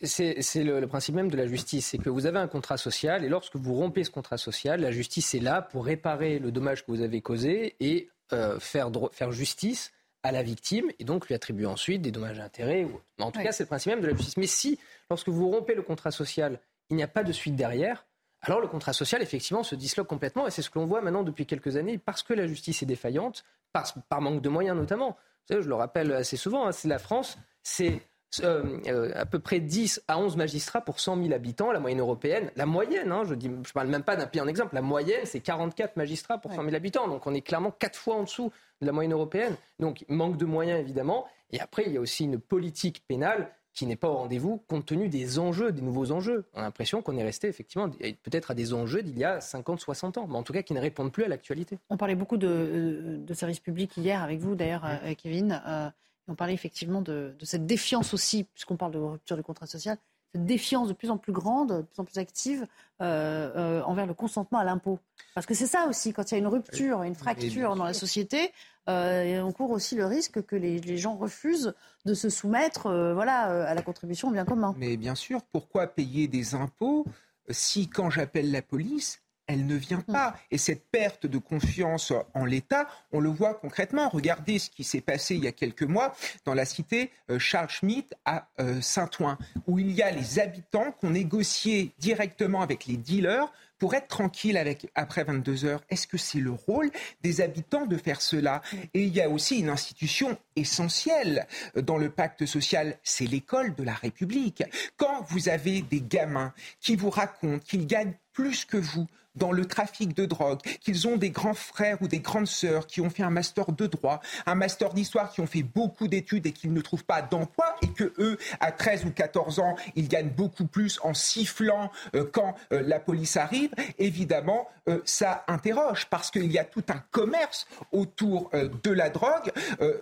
s'est 0.04 0.36
C'est 0.44 0.62
le, 0.62 0.86
principe 0.86 1.14
même 1.14 1.30
de 1.30 1.36
la 1.36 1.46
justice, 1.46 1.86
c'est 1.88 1.98
que 1.98 2.10
vous 2.10 2.26
avez 2.26 2.38
un 2.38 2.46
contrat 2.46 2.76
social 2.76 3.24
et 3.24 3.28
lorsque 3.28 3.56
vous 3.56 3.74
rompez 3.74 4.04
ce 4.04 4.10
contrat 4.10 4.38
social, 4.38 4.80
la 4.80 4.92
justice 4.92 5.34
est 5.34 5.40
là 5.40 5.62
pour 5.62 5.84
réparer 5.84 6.38
le 6.38 6.52
dommage 6.52 6.84
que 6.84 6.92
vous 6.92 7.00
avez 7.00 7.20
causé 7.20 7.74
et 7.80 8.10
euh, 8.32 8.60
faire, 8.60 8.90
faire 9.12 9.32
justice 9.32 9.92
à 10.22 10.30
la 10.30 10.42
victime 10.42 10.90
et 10.98 11.04
donc 11.04 11.26
lui 11.26 11.34
attribuer 11.34 11.66
ensuite 11.66 12.02
des 12.02 12.10
dommages 12.10 12.38
à 12.38 12.44
intérêts. 12.44 12.84
Ou... 12.84 13.00
En 13.18 13.32
tout 13.32 13.42
cas, 13.42 13.52
c'est 13.52 13.64
le 13.64 13.68
principe 13.68 13.90
même 13.90 14.00
de 14.00 14.06
la 14.06 14.14
justice. 14.14 14.36
Mais 14.36 14.46
si, 14.46 14.78
lorsque 15.10 15.28
vous 15.28 15.50
rompez 15.50 15.74
le 15.74 15.82
contrat 15.82 16.10
social, 16.10 16.60
il 16.90 16.96
n'y 16.96 17.02
a 17.02 17.08
pas 17.08 17.24
de 17.24 17.32
suite 17.32 17.56
derrière, 17.56 18.06
alors 18.42 18.60
le 18.60 18.66
contrat 18.66 18.92
social, 18.92 19.22
effectivement, 19.22 19.62
se 19.62 19.74
disloque 19.74 20.08
complètement, 20.08 20.46
et 20.46 20.50
c'est 20.50 20.62
ce 20.62 20.70
que 20.70 20.78
l'on 20.78 20.86
voit 20.86 21.00
maintenant 21.00 21.22
depuis 21.22 21.46
quelques 21.46 21.76
années, 21.76 21.98
parce 21.98 22.22
que 22.22 22.34
la 22.34 22.46
justice 22.46 22.82
est 22.82 22.86
défaillante, 22.86 23.44
par, 23.72 24.20
manque 24.20 24.42
de 24.42 24.48
moyens 24.48 24.76
notamment. 24.76 25.10
Vous 25.10 25.54
savez, 25.54 25.62
je 25.62 25.68
le 25.68 25.74
rappelle 25.74 26.12
assez 26.12 26.36
souvent, 26.36 26.66
hein, 26.66 26.72
c'est 26.72 26.88
la 26.88 26.98
France, 26.98 27.38
c'est 27.62 28.02
euh, 28.42 28.80
euh, 28.86 29.12
à 29.14 29.26
peu 29.26 29.38
près 29.38 29.60
10 29.60 30.02
à 30.08 30.18
11 30.18 30.36
magistrats 30.36 30.80
pour 30.80 31.00
100 31.00 31.22
000 31.22 31.32
habitants, 31.32 31.70
la 31.70 31.80
moyenne 31.80 32.00
européenne. 32.00 32.50
La 32.56 32.66
moyenne, 32.66 33.12
hein, 33.12 33.22
je 33.24 33.34
ne 33.34 33.62
parle 33.72 33.88
même 33.88 34.02
pas 34.02 34.16
d'un 34.16 34.26
pays 34.26 34.40
en 34.40 34.48
exemple, 34.48 34.74
la 34.74 34.82
moyenne, 34.82 35.24
c'est 35.24 35.40
44 35.40 35.96
magistrats 35.96 36.38
pour 36.38 36.52
100 36.52 36.64
000 36.64 36.74
habitants. 36.74 37.08
Donc 37.08 37.26
on 37.26 37.34
est 37.34 37.42
clairement 37.42 37.70
4 37.70 37.96
fois 37.96 38.16
en 38.16 38.22
dessous 38.24 38.50
de 38.80 38.86
la 38.86 38.92
moyenne 38.92 39.12
européenne. 39.12 39.56
Donc 39.78 40.04
manque 40.08 40.36
de 40.36 40.46
moyens, 40.46 40.80
évidemment. 40.80 41.26
Et 41.50 41.60
après, 41.60 41.84
il 41.86 41.92
y 41.92 41.98
a 41.98 42.00
aussi 42.00 42.24
une 42.24 42.40
politique 42.40 43.04
pénale 43.06 43.50
qui 43.72 43.86
n'est 43.86 43.96
pas 43.96 44.08
au 44.08 44.14
rendez-vous 44.14 44.62
compte 44.68 44.86
tenu 44.86 45.08
des 45.08 45.38
enjeux, 45.38 45.72
des 45.72 45.82
nouveaux 45.82 46.12
enjeux. 46.12 46.44
On 46.54 46.58
a 46.58 46.62
l'impression 46.62 47.02
qu'on 47.02 47.16
est 47.16 47.22
resté 47.22 47.48
effectivement 47.48 47.88
peut-être 47.88 48.50
à 48.50 48.54
des 48.54 48.74
enjeux 48.74 49.02
d'il 49.02 49.18
y 49.18 49.24
a 49.24 49.40
50, 49.40 49.80
60 49.80 50.18
ans, 50.18 50.26
mais 50.28 50.36
en 50.36 50.42
tout 50.42 50.52
cas 50.52 50.62
qui 50.62 50.74
ne 50.74 50.80
répondent 50.80 51.12
plus 51.12 51.24
à 51.24 51.28
l'actualité. 51.28 51.78
On 51.90 51.96
parlait 51.96 52.14
beaucoup 52.14 52.36
de, 52.36 52.48
euh, 52.48 53.18
de, 53.18 53.34
services 53.34 53.60
publics 53.60 53.96
hier 53.96 54.22
avec 54.22 54.40
vous 54.40 54.54
d'ailleurs, 54.54 54.84
euh, 54.84 55.14
Kevin. 55.16 55.60
Euh, 55.66 55.90
on 56.28 56.34
parlait 56.34 56.54
effectivement 56.54 57.02
de, 57.02 57.34
de 57.38 57.44
cette 57.44 57.66
défiance 57.66 58.14
aussi, 58.14 58.44
puisqu'on 58.44 58.76
parle 58.76 58.92
de 58.92 58.98
rupture 58.98 59.36
du 59.36 59.42
contrat 59.42 59.66
social, 59.66 59.98
défiance 60.34 60.88
de 60.88 60.92
plus 60.92 61.10
en 61.10 61.18
plus 61.18 61.32
grande, 61.32 61.68
de 61.68 61.82
plus 61.82 62.00
en 62.00 62.04
plus 62.04 62.18
active 62.18 62.66
envers 63.00 64.06
le 64.06 64.14
consentement 64.14 64.58
à 64.58 64.64
l'impôt. 64.64 65.00
Parce 65.34 65.46
que 65.46 65.54
c'est 65.54 65.66
ça 65.66 65.86
aussi, 65.88 66.12
quand 66.12 66.30
il 66.30 66.34
y 66.34 66.36
a 66.36 66.38
une 66.38 66.46
rupture, 66.46 67.02
une 67.02 67.16
fracture 67.16 67.74
dans 67.74 67.84
la 67.84 67.94
société, 67.94 68.52
euh, 68.88 69.40
on 69.42 69.52
court 69.52 69.70
aussi 69.70 69.94
le 69.94 70.06
risque 70.06 70.44
que 70.44 70.56
les, 70.56 70.96
gens 70.98 71.16
refusent 71.16 71.74
de 72.04 72.14
se 72.14 72.28
soumettre 72.28 72.86
euh, 72.86 73.14
voilà, 73.14 73.50
euh, 73.50 73.66
à 73.66 73.74
la 73.74 73.82
contribution 73.82 74.30
bien 74.30 74.44
commun. 74.44 74.74
Mais 74.76 74.96
bien 74.96 75.14
sûr, 75.14 75.42
pourquoi 75.52 75.86
payer 75.86 76.26
des 76.26 76.54
impôts 76.54 77.06
si 77.48 77.88
quand 77.88 78.10
j'appelle 78.10 78.50
la 78.50 78.62
police, 78.62 79.21
elle 79.52 79.66
ne 79.66 79.76
vient 79.76 80.00
pas. 80.00 80.30
Mm. 80.30 80.34
Et 80.52 80.58
cette 80.58 80.84
perte 80.90 81.26
de 81.26 81.38
confiance 81.38 82.12
en 82.34 82.44
l'État, 82.44 82.88
on 83.12 83.20
le 83.20 83.28
voit 83.28 83.54
concrètement. 83.54 84.08
Regardez 84.08 84.58
ce 84.58 84.70
qui 84.70 84.84
s'est 84.84 85.00
passé 85.00 85.36
il 85.36 85.44
y 85.44 85.48
a 85.48 85.52
quelques 85.52 85.82
mois 85.82 86.14
dans 86.44 86.54
la 86.54 86.64
cité 86.64 87.10
Charles 87.38 87.70
Schmitt 87.70 88.14
à 88.24 88.48
Saint-Ouen, 88.80 89.38
où 89.66 89.78
il 89.78 89.90
y 89.92 90.02
a 90.02 90.10
les 90.10 90.38
habitants 90.38 90.92
qui 90.98 91.06
ont 91.06 91.10
négocié 91.10 91.92
directement 91.98 92.62
avec 92.62 92.86
les 92.86 92.96
dealers 92.96 93.52
pour 93.82 93.96
être 93.96 94.06
tranquille 94.06 94.56
avec, 94.56 94.86
après 94.94 95.24
22 95.24 95.64
heures. 95.64 95.80
Est-ce 95.90 96.06
que 96.06 96.16
c'est 96.16 96.38
le 96.38 96.52
rôle 96.52 96.92
des 97.24 97.40
habitants 97.40 97.84
de 97.84 97.96
faire 97.96 98.22
cela? 98.22 98.62
Et 98.94 99.02
il 99.02 99.12
y 99.12 99.20
a 99.20 99.28
aussi 99.28 99.58
une 99.58 99.68
institution 99.68 100.38
essentielle 100.54 101.48
dans 101.74 101.98
le 101.98 102.08
pacte 102.08 102.46
social, 102.46 102.96
c'est 103.02 103.26
l'école 103.26 103.74
de 103.74 103.82
la 103.82 103.94
République. 103.94 104.62
Quand 104.96 105.26
vous 105.28 105.48
avez 105.48 105.82
des 105.82 106.00
gamins 106.00 106.54
qui 106.78 106.94
vous 106.94 107.10
racontent 107.10 107.64
qu'ils 107.66 107.88
gagnent 107.88 108.14
plus 108.32 108.64
que 108.64 108.76
vous, 108.76 109.08
dans 109.34 109.52
le 109.52 109.64
trafic 109.64 110.14
de 110.14 110.26
drogue, 110.26 110.60
qu'ils 110.80 111.08
ont 111.08 111.16
des 111.16 111.30
grands 111.30 111.54
frères 111.54 112.00
ou 112.02 112.08
des 112.08 112.20
grandes 112.20 112.46
sœurs 112.46 112.86
qui 112.86 113.00
ont 113.00 113.10
fait 113.10 113.22
un 113.22 113.30
master 113.30 113.72
de 113.72 113.86
droit, 113.86 114.20
un 114.46 114.54
master 114.54 114.92
d'histoire, 114.92 115.30
qui 115.30 115.40
ont 115.40 115.46
fait 115.46 115.62
beaucoup 115.62 116.08
d'études 116.08 116.46
et 116.46 116.52
qu'ils 116.52 116.72
ne 116.72 116.80
trouvent 116.80 117.04
pas 117.04 117.22
d'emploi 117.22 117.76
et 117.82 117.88
que 117.88 118.12
eux, 118.18 118.38
à 118.60 118.72
13 118.72 119.06
ou 119.06 119.10
14 119.10 119.58
ans, 119.58 119.76
ils 119.96 120.08
gagnent 120.08 120.30
beaucoup 120.30 120.66
plus 120.66 121.00
en 121.02 121.14
sifflant 121.14 121.90
euh, 122.14 122.24
quand 122.30 122.54
euh, 122.72 122.82
la 122.82 123.00
police 123.00 123.36
arrive, 123.36 123.70
évidemment, 123.98 124.68
euh, 124.88 125.00
ça 125.04 125.44
interroge 125.48 126.06
parce 126.10 126.30
qu'il 126.30 126.50
y 126.50 126.58
a 126.58 126.64
tout 126.64 126.84
un 126.88 127.02
commerce 127.10 127.66
autour 127.90 128.50
de 128.52 128.90
la 128.90 129.10
drogue. 129.10 129.50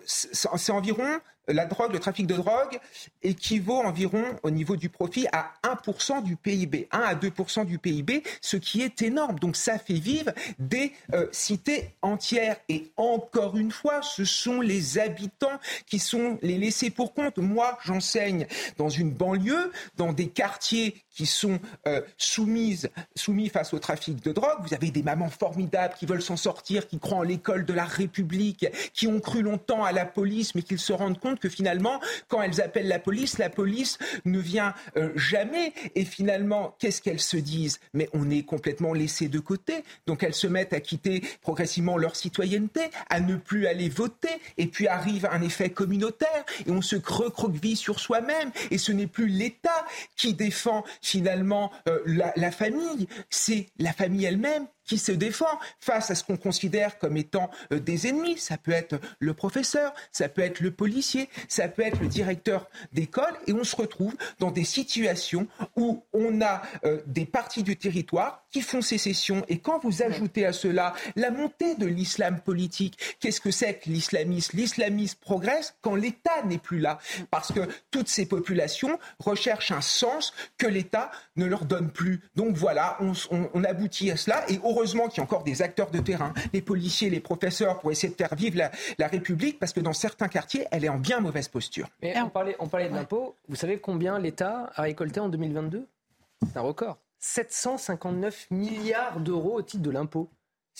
c'est 0.05 0.71
environ 0.71 1.21
la 1.53 1.67
drogue, 1.67 1.93
le 1.93 1.99
trafic 1.99 2.27
de 2.27 2.35
drogue 2.35 2.79
équivaut 3.23 3.81
environ 3.81 4.25
au 4.43 4.51
niveau 4.51 4.77
du 4.77 4.89
profit 4.89 5.27
à 5.33 5.53
1% 5.65 6.23
du 6.23 6.37
PIB, 6.37 6.89
1 6.91 6.99
à 6.99 7.15
2% 7.15 7.67
du 7.67 7.79
PIB, 7.79 8.23
ce 8.41 8.57
qui 8.57 8.83
est 8.83 9.03
énorme. 9.03 9.39
Donc 9.39 9.57
ça 9.57 9.79
fait 9.79 9.95
vivre 9.95 10.33
des 10.59 10.93
euh, 11.15 11.27
cités 11.33 11.95
entières. 12.03 12.57
Et 12.69 12.91
encore 12.97 13.57
une 13.57 13.71
fois, 13.71 14.03
ce 14.03 14.25
sont 14.25 14.61
les 14.61 14.99
habitants 14.99 15.59
qui 15.87 15.99
sont 15.99 16.39
les 16.43 16.59
laissés 16.59 16.91
pour 16.91 17.15
compte. 17.15 17.39
Moi, 17.39 17.79
j'enseigne 17.85 18.47
dans 18.77 18.89
une 18.89 19.11
banlieue, 19.11 19.73
dans 19.97 20.13
des 20.13 20.29
quartiers 20.29 21.03
qui 21.11 21.27
sont 21.27 21.59
euh, 21.87 22.01
soumises, 22.17 22.89
soumis 23.15 23.49
face 23.49 23.75
au 23.75 23.79
trafic 23.79 24.23
de 24.23 24.33
drogue. 24.33 24.59
Vous 24.63 24.75
avez 24.75 24.91
des 24.91 25.03
mamans 25.03 25.29
formidables 25.29 25.95
qui 25.99 26.07
veulent 26.07 26.23
s'en 26.23 26.37
sortir, 26.37 26.87
qui 26.87 26.99
croient 26.99 27.19
en 27.19 27.23
l'école 27.23 27.65
de 27.65 27.73
la 27.75 27.85
République, 27.85 28.67
qui 28.95 29.07
ont 29.07 29.21
cru 29.21 29.43
longtemps 29.43 29.85
à 29.85 29.93
la 29.93 30.07
police, 30.07 30.55
mais 30.55 30.63
qui 30.63 30.79
se 30.79 30.93
rendent 30.93 31.19
compte 31.19 31.40
que 31.41 31.49
finalement, 31.49 32.01
quand 32.29 32.43
elles 32.43 32.61
appellent 32.61 32.89
la 32.89 32.99
police, 32.99 33.39
la 33.39 33.51
police 33.51 33.99
ne 34.25 34.39
vient 34.39 34.75
euh, 34.97 35.11
jamais. 35.17 35.73
Et 35.95 36.05
finalement, 36.05 36.77
qu'est-ce 36.79 37.03
qu'elles 37.03 37.21
se 37.21 37.37
disent? 37.37 37.81
Mais 37.95 38.09
on 38.13 38.31
est 38.31 38.43
complètement 38.43 38.93
laissé 38.93 39.29
de 39.29 39.39
côté. 39.39 39.85
Donc 40.07 40.23
elles 40.23 40.35
se 40.35 40.47
mettent 40.47 40.73
à 40.73 40.81
quitter 40.81 41.23
progressivement 41.43 41.97
leur 41.97 42.17
citoyenneté, 42.17 42.83
à 43.09 43.21
ne 43.21 43.37
plus 43.37 43.67
aller 43.67 43.89
voter. 43.89 44.41
Et 44.59 44.67
puis 44.67 44.89
arrive 44.89 45.27
un 45.31 45.43
effet 45.43 45.71
communautaire 45.71 46.45
et 46.67 46.71
on 46.71 46.83
se 46.83 46.97
recroqueville 46.97 47.77
sur 47.77 48.01
soi-même. 48.01 48.51
Et 48.71 48.79
ce 48.79 48.93
n'est 48.93 49.07
plus 49.07 49.29
l'État 49.29 49.87
qui 50.17 50.35
défend 50.35 50.85
finalement 51.03 51.73
euh, 51.89 52.01
la, 52.07 52.33
la 52.37 52.51
famille, 52.51 53.09
c'est 53.31 53.67
la 53.79 53.93
famille 53.93 54.25
elle-même 54.25 54.67
qui 54.91 54.99
se 54.99 55.13
défend 55.13 55.61
face 55.79 56.11
à 56.11 56.17
ce 56.17 56.25
qu'on 56.25 56.37
considère 56.37 56.99
comme 56.99 57.17
étant 57.17 57.49
euh, 57.73 57.79
des 57.79 58.09
ennemis. 58.09 58.39
Ça 58.39 58.59
peut 58.59 58.73
être 58.73 58.99
le 59.21 59.35
professeur, 59.35 59.95
ça 60.11 60.29
peut 60.29 60.43
être 60.43 60.59
le 60.59 60.73
policier, 60.73 61.29
ça 61.47 61.69
peut 61.69 61.83
être 61.83 62.01
le 62.01 62.09
directeur 62.09 62.69
d'école, 62.93 63.33
et 63.47 63.53
on 63.53 63.63
se 63.63 63.77
retrouve 63.77 64.17
dans 64.41 64.51
des 64.51 64.65
situations 64.65 65.47
où 65.77 66.03
on 66.13 66.43
a 66.43 66.63
euh, 66.85 67.01
des 67.07 67.25
parties 67.25 67.63
du 67.63 67.77
territoire 67.77 68.45
qui 68.51 68.63
font 68.63 68.83
sécession. 68.83 69.45
Et 69.47 69.59
quand 69.61 69.79
vous 69.79 70.03
ajoutez 70.03 70.45
à 70.45 70.53
cela 70.53 70.93
la 71.15 71.31
montée 71.31 71.77
de 71.77 71.87
l'islam 71.87 72.41
politique, 72.41 73.17
qu'est-ce 73.21 73.41
que 73.41 73.53
c'est 73.53 73.75
que 73.75 73.91
l'islamisme? 73.91 74.57
L'islamisme 74.57 75.19
progresse 75.21 75.77
quand 75.83 75.95
l'État 75.95 76.43
n'est 76.47 76.59
plus 76.59 76.81
là, 76.81 76.99
parce 77.31 77.53
que 77.53 77.61
toutes 77.93 78.09
ces 78.09 78.27
populations 78.27 78.99
recherchent 79.21 79.71
un 79.71 79.83
sens 79.83 80.35
que 80.59 80.67
l'État 80.67 81.13
ne 81.37 81.47
leur 81.47 81.65
donne 81.65 81.93
plus. 81.93 82.23
Donc 82.35 82.57
voilà, 82.57 82.99
on, 82.99 83.13
on 83.55 83.63
aboutit 83.63 84.11
à 84.11 84.17
cela, 84.17 84.45
et 84.51 84.59
heureusement 84.81 85.09
qu'il 85.09 85.19
y 85.19 85.21
a 85.21 85.25
encore 85.25 85.45
des 85.45 85.61
acteurs 85.61 85.91
de 85.91 85.99
terrain, 85.99 86.33
les 86.55 86.63
policiers, 86.63 87.11
les 87.11 87.21
professeurs, 87.21 87.81
pour 87.81 87.93
essayer 87.93 88.11
de 88.11 88.17
faire 88.17 88.35
vivre 88.35 88.59
la, 88.99 89.09
République, 89.09 89.59
parce 89.59 89.73
que 89.73 89.81
dans 89.81 89.93
certains 89.93 90.29
quartiers, 90.29 90.67
elle 90.71 90.85
est 90.85 90.89
en 90.89 90.99
bien 90.99 91.21
mauvaise 91.21 91.49
posture. 91.49 91.89
Mais 92.03 92.19
on 92.21 92.31
parlait, 92.31 92.57
on 92.59 92.69
parlait 92.69 92.89
de 92.89 92.95
l'impôt. 92.95 93.35
Vous 93.49 93.57
savez 93.57 93.79
combien 93.79 94.19
l'État 94.19 94.71
a 94.75 94.83
récolté 94.83 95.21
en 95.21 95.29
2022 95.29 95.87
C'est 96.47 96.57
un 96.57 96.63
record. 96.63 96.99
759 97.19 98.47
milliards 98.51 99.21
d'euros 99.21 99.59
au 99.59 99.63
titre 99.63 99.83
de 99.83 99.91
l'impôt. 99.91 100.31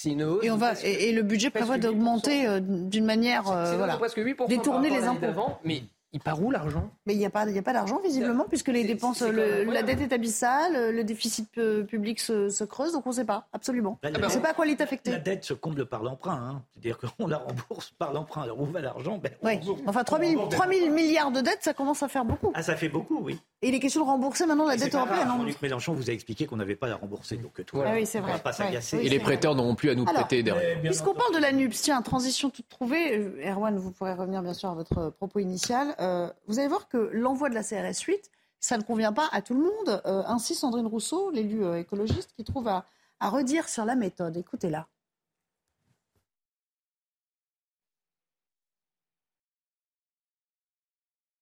Une 0.07 0.23
hausse 0.23 0.45
et, 0.45 0.51
on 0.51 0.57
va, 0.57 0.73
et, 0.83 1.13
le 1.13 1.23
budget 1.23 1.51
prévoit 1.51 1.77
d'augmenter 1.77 2.47
euh, 2.47 2.61
d'une 2.61 3.05
manière 3.05 3.51
euh, 3.51 3.77
voilà, 3.77 3.99
presque 3.99 4.17
8% 4.17 4.49
détourner 4.49 4.89
les 4.89 5.03
impôts. 5.05 5.27
Mais 5.63 5.83
il 6.13 6.21
part 6.21 6.43
où 6.43 6.51
l'argent? 6.51 6.91
Mais 7.07 7.15
il 7.15 7.19
n'y 7.19 7.27
a 7.27 7.31
pas, 7.31 7.47
a 7.47 7.63
pas 7.63 7.73
d'argent 7.73 8.01
visiblement 8.03 8.45
puisque 8.49 8.69
les 8.69 8.85
dépenses, 8.85 9.23
la 9.23 9.83
dette 9.83 10.01
est 10.01 10.13
abyssale, 10.13 10.95
le 10.95 11.05
déficit 11.05 11.51
public 11.87 12.21
se, 12.21 12.65
creuse, 12.65 12.93
donc 12.93 13.07
on 13.07 13.11
ne 13.11 13.15
sait 13.15 13.25
pas 13.25 13.49
absolument. 13.53 13.99
on 14.05 14.09
ne 14.11 14.29
sait 14.29 14.41
pas 14.41 14.51
à 14.51 14.55
quoi 14.55 14.67
il 14.67 14.73
est 14.73 14.81
affecté. 14.81 15.11
La 15.11 15.19
dette 15.19 15.45
se 15.45 15.55
comble 15.55 15.87
par 15.87 16.03
l'emprunt, 16.03 16.35
hein. 16.35 16.63
c'est-à-dire 16.71 16.99
qu'on 16.99 17.27
la 17.27 17.39
rembourse 17.39 17.93
par 17.99 18.13
l'emprunt. 18.13 18.43
Alors 18.43 18.61
où 18.61 18.67
va 18.67 18.81
l'argent? 18.81 19.19
Ben, 19.19 19.33
Oui. 19.43 19.61
Enfin 19.87 20.05
3 20.05 20.21
000, 20.21 20.49
3 20.49 20.69
000 20.69 20.91
milliards 20.91 21.31
de 21.31 21.41
dettes, 21.41 21.63
ça 21.63 21.75
commence 21.75 22.03
à 22.03 22.09
faire 22.09 22.25
beaucoup. 22.25 22.53
Ah 22.55 22.63
ça 22.63 22.77
fait 22.77 22.89
beaucoup, 22.89 23.21
oui. 23.23 23.39
Et 23.63 23.69
il 23.69 23.75
est 23.75 23.81
question 23.81 24.03
de 24.03 24.07
rembourser 24.07 24.47
maintenant 24.47 24.67
la 24.67 24.77
dette 24.77 24.95
européenne. 24.95 25.29
Jean-Luc 25.29 25.61
Mélenchon 25.61 25.93
vous 25.93 26.09
a 26.09 26.13
expliqué 26.13 26.47
qu'on 26.47 26.57
n'avait 26.57 26.77
pas 26.77 26.89
à 26.89 26.95
rembourser, 26.95 27.37
donc 27.37 27.65
tout. 27.67 27.81
Ah 27.85 27.93
oui, 27.93 28.07
c'est 28.07 28.21
vrai. 28.21 28.39
Pas 28.39 28.53
et 28.93 29.09
les 29.09 29.21
prêteurs 29.21 29.55
n'auront 29.55 29.75
plus 29.75 29.91
à 29.91 29.95
nous 29.95 30.05
prêter 30.05 30.43
derrière. 30.43 30.81
Puisqu'on 30.81 31.15
parle 31.15 31.35
de 31.35 31.41
la 31.41 31.53
NUPS, 31.53 31.83
tiens, 31.83 32.03
transition 32.03 32.51
toute 32.51 32.69
trouvée. 32.69 33.19
Euh, 33.19 33.51
Erwan, 33.51 33.77
vous 33.77 33.91
pourrez 33.91 34.15
revenir 34.15 34.43
bien 34.43 34.55
sûr 34.55 34.71
à 34.71 34.75
votre 34.75 35.11
propos 35.11 35.39
initial. 35.39 35.95
Euh, 36.01 36.31
vous 36.47 36.59
allez 36.59 36.69
voir 36.69 36.89
que 36.89 36.97
l'envoi 37.13 37.49
de 37.49 37.55
la 37.55 37.63
CRS 37.63 38.01
8, 38.07 38.31
ça 38.59 38.79
ne 38.79 38.83
convient 38.83 39.13
pas 39.13 39.29
à 39.33 39.43
tout 39.43 39.55
le 39.55 39.61
monde. 39.61 40.03
Euh, 40.07 40.23
ainsi, 40.27 40.55
Sandrine 40.55 40.87
Rousseau, 40.87 41.31
l'élu 41.31 41.65
écologiste, 41.77 42.33
qui 42.37 42.45
trouve 42.45 42.69
à 42.69 42.85
redire 43.21 43.69
sur 43.69 43.85
la 43.85 43.95
méthode. 43.95 44.37
Écoutez-la. 44.37 44.89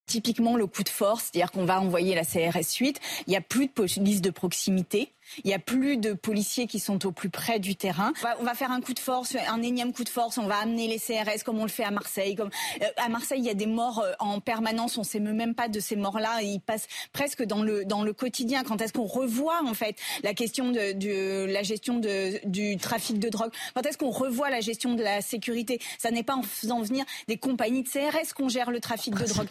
Typiquement 0.09 0.57
le 0.57 0.67
coup 0.67 0.83
de 0.83 0.89
force, 0.89 1.25
c'est-à-dire 1.31 1.53
qu'on 1.53 1.65
va 1.65 1.81
envoyer 1.81 2.17
la 2.17 2.25
CRS 2.25 2.75
8, 2.81 3.01
il 3.27 3.31
n'y 3.31 3.37
a 3.37 3.41
plus 3.41 3.67
de 3.67 3.73
police 3.73 4.21
de 4.21 4.31
proximité, 4.31 5.13
il 5.45 5.49
n'y 5.49 5.55
a 5.55 5.59
plus 5.59 5.97
de 5.97 6.13
policiers 6.15 6.67
qui 6.67 6.81
sont 6.81 7.07
au 7.07 7.13
plus 7.13 7.31
près 7.31 7.59
du 7.59 7.77
terrain. 7.77 8.13
On 8.41 8.45
va, 8.45 8.55
faire 8.55 8.73
un 8.73 8.81
coup 8.81 8.95
de 8.95 8.99
force, 8.99 9.37
un 9.37 9.63
énième 9.63 9.93
coup 9.93 10.05
de 10.05 10.09
force, 10.09 10.39
on 10.39 10.47
va 10.47 10.57
amener 10.57 10.89
les 10.89 10.99
CRS 10.99 11.45
comme 11.45 11.59
on 11.59 11.65
le 11.65 11.71
fait 11.71 11.85
à 11.85 11.91
Marseille. 11.91 12.35
Comme, 12.35 12.51
euh, 12.83 12.87
à 12.97 13.09
Marseille, 13.09 13.41
il 13.41 13.45
y 13.45 13.51
a 13.51 13.55
des 13.55 13.67
morts 13.67 14.01
euh, 14.01 14.13
en 14.19 14.41
permanence, 14.41 14.97
on 14.97 15.03
ne 15.03 15.07
sait 15.07 15.21
même 15.21 15.55
pas 15.55 15.69
de 15.69 15.81
ces 15.81 15.97
morts-là, 15.97 16.43
ils 16.43 16.61
passent 16.61 16.89
presque 17.13 17.45
dans 17.45 17.63
le, 17.63 17.85
dans 17.85 18.03
le 18.03 18.13
quotidien. 18.13 18.65
Quand 18.65 18.81
est-ce 18.81 18.93
qu'on 18.93 19.07
revoit 19.07 19.63
en 19.65 19.75
fait 19.75 19.97
la 20.23 20.35
question 20.35 20.71
de, 20.71 21.45
la 21.45 21.63
gestion 21.63 21.99
de, 21.99 22.41
du 22.47 22.77
trafic 22.79 23.19
de 23.19 23.29
drogue? 23.29 23.53
Quand 23.75 23.85
est-ce 23.85 23.99
qu'on 23.99 24.11
revoit 24.11 24.51
la 24.51 24.61
gestion 24.61 24.95
de 24.95 25.03
la 25.03 25.21
sécurité? 25.21 25.79
Ça 25.99 26.11
n'est 26.11 26.23
pas 26.23 26.35
en 26.35 26.43
faisant 26.43 26.81
venir 26.81 27.05
des 27.29 27.37
compagnies 27.37 27.83
de 27.83 27.89
CRS 27.89 28.33
qu'on 28.35 28.49
gère 28.49 28.71
le 28.71 28.81
trafic 28.81 29.15
de 29.15 29.27
drogue. 29.27 29.49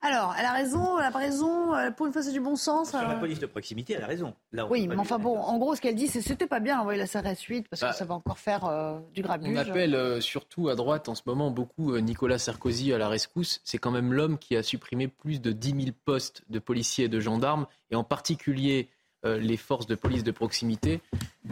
Alors, 0.00 0.34
elle 0.38 0.44
a 0.44 0.52
raison, 0.52 0.96
elle 0.98 1.06
a 1.06 1.10
pas 1.10 1.18
raison. 1.18 1.74
Euh, 1.74 1.90
pour 1.90 2.06
une 2.06 2.12
fois, 2.12 2.22
c'est 2.22 2.32
du 2.32 2.40
bon 2.40 2.54
sens. 2.54 2.90
Sur 2.90 3.02
la 3.02 3.16
police 3.16 3.40
de 3.40 3.46
proximité, 3.46 3.94
elle 3.94 4.04
a 4.04 4.06
raison. 4.06 4.32
oui, 4.70 4.86
mais 4.86 4.96
enfin 4.96 5.18
bon, 5.18 5.36
en 5.38 5.58
gros, 5.58 5.74
ce 5.74 5.80
qu'elle 5.80 5.96
dit, 5.96 6.06
c'est 6.06 6.20
c'était 6.20 6.46
pas 6.46 6.60
bien 6.60 6.76
d'envoyer 6.76 7.00
la 7.00 7.06
CRS 7.08 7.42
8 7.48 7.68
parce 7.68 7.80
que 7.80 7.86
bah, 7.86 7.92
ça 7.92 8.04
va 8.04 8.14
encore 8.14 8.38
faire 8.38 8.64
euh, 8.64 8.98
du 9.12 9.22
grabuge. 9.22 9.50
On 9.52 9.56
appelle 9.56 9.96
euh, 9.96 10.20
surtout 10.20 10.68
à 10.68 10.76
droite 10.76 11.08
en 11.08 11.16
ce 11.16 11.22
moment 11.26 11.50
beaucoup 11.50 11.98
Nicolas 11.98 12.38
Sarkozy 12.38 12.92
à 12.92 12.98
la 12.98 13.08
rescousse. 13.08 13.60
C'est 13.64 13.78
quand 13.78 13.90
même 13.90 14.12
l'homme 14.12 14.38
qui 14.38 14.56
a 14.56 14.62
supprimé 14.62 15.08
plus 15.08 15.40
de 15.40 15.50
10 15.50 15.70
000 15.70 15.96
postes 16.04 16.42
de 16.48 16.60
policiers 16.60 17.06
et 17.06 17.08
de 17.08 17.18
gendarmes, 17.18 17.66
et 17.90 17.96
en 17.96 18.04
particulier 18.04 18.88
les 19.24 19.56
forces 19.56 19.88
de 19.88 19.96
police 19.96 20.22
de 20.22 20.30
proximité, 20.30 21.00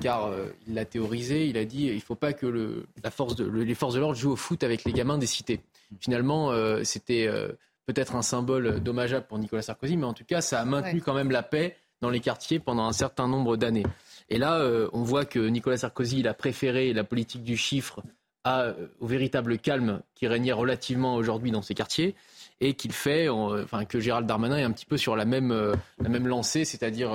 car 0.00 0.30
il 0.68 0.74
l'a 0.74 0.84
théorisé, 0.84 1.46
il 1.46 1.58
a 1.58 1.64
dit 1.64 1.86
il 1.86 1.96
ne 1.96 2.00
faut 2.00 2.14
pas 2.14 2.32
que 2.32 2.46
le, 2.46 2.86
la 3.02 3.10
force 3.10 3.34
de, 3.34 3.44
les 3.44 3.74
forces 3.74 3.94
de 3.94 4.00
l'ordre 4.00 4.14
jouent 4.14 4.32
au 4.32 4.36
foot 4.36 4.62
avec 4.62 4.84
les 4.84 4.92
gamins 4.92 5.18
des 5.18 5.26
cités. 5.26 5.60
Finalement, 5.98 6.52
c'était 6.84 7.28
peut-être 7.86 8.16
un 8.16 8.22
symbole 8.22 8.80
dommageable 8.80 9.26
pour 9.26 9.38
Nicolas 9.38 9.62
Sarkozy, 9.62 9.96
mais 9.96 10.06
en 10.06 10.12
tout 10.12 10.24
cas, 10.24 10.40
ça 10.40 10.60
a 10.60 10.64
maintenu 10.64 11.00
quand 11.00 11.14
même 11.14 11.30
la 11.30 11.42
paix 11.42 11.76
dans 12.00 12.10
les 12.10 12.20
quartiers 12.20 12.58
pendant 12.58 12.84
un 12.84 12.92
certain 12.92 13.28
nombre 13.28 13.56
d'années. 13.56 13.86
Et 14.28 14.38
là, 14.38 14.58
euh, 14.58 14.88
on 14.92 15.02
voit 15.02 15.24
que 15.24 15.38
Nicolas 15.38 15.78
Sarkozy, 15.78 16.20
il 16.20 16.28
a 16.28 16.34
préféré 16.34 16.92
la 16.92 17.04
politique 17.04 17.44
du 17.44 17.56
chiffre 17.56 18.02
euh, 18.46 18.88
au 19.00 19.06
véritable 19.06 19.58
calme 19.58 20.02
qui 20.14 20.26
régnait 20.26 20.52
relativement 20.52 21.14
aujourd'hui 21.14 21.50
dans 21.50 21.62
ces 21.62 21.74
quartiers 21.74 22.14
et 22.60 22.74
qu'il 22.74 22.92
fait, 22.92 23.28
enfin 23.28 23.84
que 23.84 24.00
Gérald 24.00 24.26
Darmanin 24.26 24.58
est 24.58 24.62
un 24.62 24.72
petit 24.72 24.86
peu 24.86 24.96
sur 24.96 25.14
la 25.14 25.24
même, 25.24 25.52
euh, 25.52 25.74
la 26.00 26.08
même 26.08 26.26
lancée, 26.26 26.64
c'est-à-dire 26.64 27.12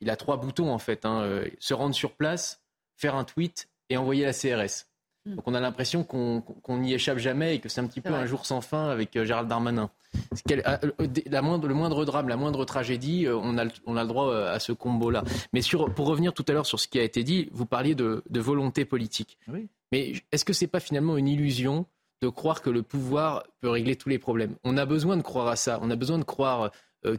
il 0.00 0.10
a 0.10 0.16
trois 0.16 0.36
boutons 0.36 0.72
en 0.72 0.78
fait, 0.78 1.04
hein, 1.04 1.42
se 1.58 1.74
rendre 1.74 1.94
sur 1.94 2.12
place, 2.12 2.60
faire 2.96 3.14
un 3.14 3.24
tweet 3.24 3.68
et 3.88 3.96
envoyer 3.96 4.24
la 4.24 4.32
CRS. 4.32 4.89
Hmm. 5.26 5.34
Donc 5.34 5.46
on 5.46 5.54
a 5.54 5.60
l'impression 5.60 6.02
qu'on 6.02 6.78
n'y 6.78 6.94
échappe 6.94 7.18
jamais 7.18 7.56
et 7.56 7.58
que 7.58 7.68
c'est 7.68 7.80
un 7.80 7.86
petit 7.86 8.00
peu 8.00 8.12
un 8.12 8.24
jour 8.24 8.46
sans 8.46 8.62
fin 8.62 8.88
avec 8.88 9.14
euh, 9.16 9.24
Gérald 9.24 9.48
Darmanin. 9.48 9.90
Euh, 10.50 10.60
euh, 10.82 11.06
la 11.26 11.42
moindre, 11.42 11.68
le 11.68 11.74
moindre 11.74 12.04
drame, 12.06 12.28
la 12.28 12.38
moindre 12.38 12.64
tragédie, 12.64 13.26
on 13.28 13.58
a, 13.58 13.66
on 13.86 13.96
a 13.96 14.02
le 14.02 14.08
droit 14.08 14.34
à 14.34 14.58
ce 14.58 14.72
combo-là. 14.72 15.22
Mais 15.52 15.60
sur, 15.60 15.92
pour 15.92 16.06
revenir 16.06 16.32
tout 16.32 16.44
à 16.48 16.52
l'heure 16.52 16.66
sur 16.66 16.80
ce 16.80 16.88
qui 16.88 16.98
a 16.98 17.02
été 17.02 17.22
dit, 17.22 17.48
vous 17.52 17.66
parliez 17.66 17.94
de, 17.94 18.22
volonté 18.30 18.84
politique. 18.84 19.38
Mais 19.92 20.14
est-ce 20.32 20.44
que 20.44 20.52
c'est 20.52 20.66
pas 20.66 20.80
finalement 20.80 21.16
une 21.16 21.28
illusion 21.28 21.84
de 22.22 22.28
croire 22.28 22.62
que 22.62 22.70
le 22.70 22.82
pouvoir 22.82 23.44
peut 23.60 23.68
régler 23.68 23.96
tous 23.96 24.08
les 24.08 24.18
problèmes? 24.18 24.54
On 24.64 24.76
a 24.76 24.86
besoin 24.86 25.16
de 25.16 25.22
croire 25.22 25.48
à 25.48 25.56
ça. 25.56 25.78
On 25.82 25.90
a 25.90 25.96
besoin 25.96 26.18
de 26.18 26.24
croire 26.24 26.70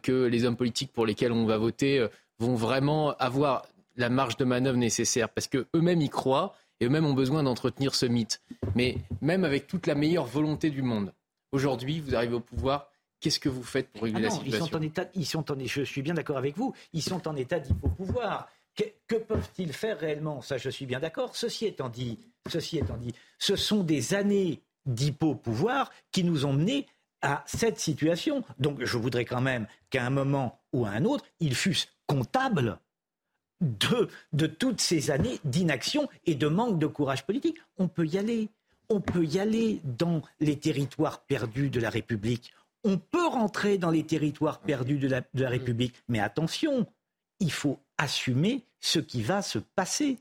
que 0.01 0.25
les 0.25 0.45
hommes 0.45 0.57
politiques 0.57 0.91
pour 0.91 1.05
lesquels 1.05 1.31
on 1.31 1.45
va 1.45 1.57
voter 1.57 2.07
vont 2.39 2.55
vraiment 2.55 3.11
avoir 3.17 3.63
la 3.95 4.09
marge 4.09 4.37
de 4.37 4.45
manœuvre 4.45 4.77
nécessaire 4.77 5.29
parce 5.29 5.47
que 5.47 5.67
eux-mêmes 5.75 6.01
y 6.01 6.09
croient 6.09 6.55
et 6.81 6.85
eux-mêmes 6.85 7.05
ont 7.05 7.13
besoin 7.13 7.43
d'entretenir 7.43 7.95
ce 7.95 8.07
mythe. 8.07 8.41
Mais 8.75 8.97
même 9.21 9.45
avec 9.45 9.67
toute 9.67 9.87
la 9.87 9.95
meilleure 9.95 10.25
volonté 10.25 10.71
du 10.71 10.81
monde, 10.81 11.13
aujourd'hui, 11.51 12.01
vous 12.01 12.15
arrivez 12.15 12.33
au 12.33 12.39
pouvoir, 12.39 12.89
qu'est-ce 13.19 13.39
que 13.39 13.49
vous 13.49 13.63
faites 13.63 13.89
pour 13.91 14.03
régler 14.03 14.25
ah 14.25 14.29
la 14.29 14.31
situation 14.31 14.65
ils 14.65 14.69
sont 14.69 14.77
en 14.77 14.81
état, 14.81 15.05
ils 15.13 15.25
sont 15.25 15.51
en, 15.51 15.55
Je 15.63 15.83
suis 15.83 16.01
bien 16.01 16.15
d'accord 16.15 16.37
avec 16.37 16.57
vous, 16.57 16.73
ils 16.91 17.03
sont 17.03 17.27
en 17.27 17.35
état 17.35 17.59
d'hypo-pouvoir. 17.59 18.49
Que, 18.75 18.83
que 19.07 19.15
peuvent-ils 19.15 19.73
faire 19.73 19.99
réellement? 19.99 20.41
Ça, 20.41 20.57
je 20.57 20.69
suis 20.69 20.85
bien 20.85 20.99
d'accord. 20.99 21.35
Ceci 21.35 21.67
étant 21.67 21.89
dit, 21.89 22.17
ceci 22.49 22.79
étant 22.79 22.97
dit, 22.97 23.13
ce 23.37 23.55
sont 23.55 23.83
des 23.83 24.15
années 24.15 24.61
d'hypo-pouvoir 24.85 25.91
qui 26.11 26.23
nous 26.23 26.45
ont 26.45 26.53
menés 26.53 26.87
à 27.21 27.43
cette 27.45 27.79
situation. 27.79 28.43
Donc, 28.57 28.83
je 28.83 28.97
voudrais 28.97 29.25
quand 29.25 29.41
même 29.41 29.67
qu'à 29.91 30.03
un 30.03 30.09
moment 30.09 30.59
ou 30.73 30.85
à 30.85 30.89
un 30.89 31.05
autre, 31.05 31.25
ils 31.39 31.53
fussent 31.53 31.89
comptables 32.07 32.79
de, 33.61 34.09
de 34.33 34.47
toutes 34.47 34.81
ces 34.81 35.11
années 35.11 35.39
d'inaction 35.45 36.09
et 36.25 36.35
de 36.35 36.47
manque 36.47 36.79
de 36.79 36.87
courage 36.87 37.25
politique. 37.25 37.57
On 37.77 37.87
peut 37.87 38.05
y 38.05 38.17
aller. 38.17 38.49
On 38.89 38.99
peut 38.99 39.23
y 39.23 39.39
aller 39.39 39.79
dans 39.83 40.21
les 40.39 40.59
territoires 40.59 41.21
perdus 41.21 41.69
de 41.69 41.79
la 41.79 41.89
République. 41.89 42.53
On 42.83 42.97
peut 42.97 43.27
rentrer 43.27 43.77
dans 43.77 43.91
les 43.91 44.03
territoires 44.03 44.59
perdus 44.59 44.97
de 44.97 45.07
la, 45.07 45.21
de 45.21 45.43
la 45.43 45.49
République. 45.49 45.93
Mais 46.09 46.19
attention, 46.19 46.85
il 47.39 47.51
faut 47.51 47.79
assumer 47.97 48.65
ce 48.79 48.99
qui 48.99 49.21
va 49.21 49.41
se 49.41 49.59
passer. 49.59 50.17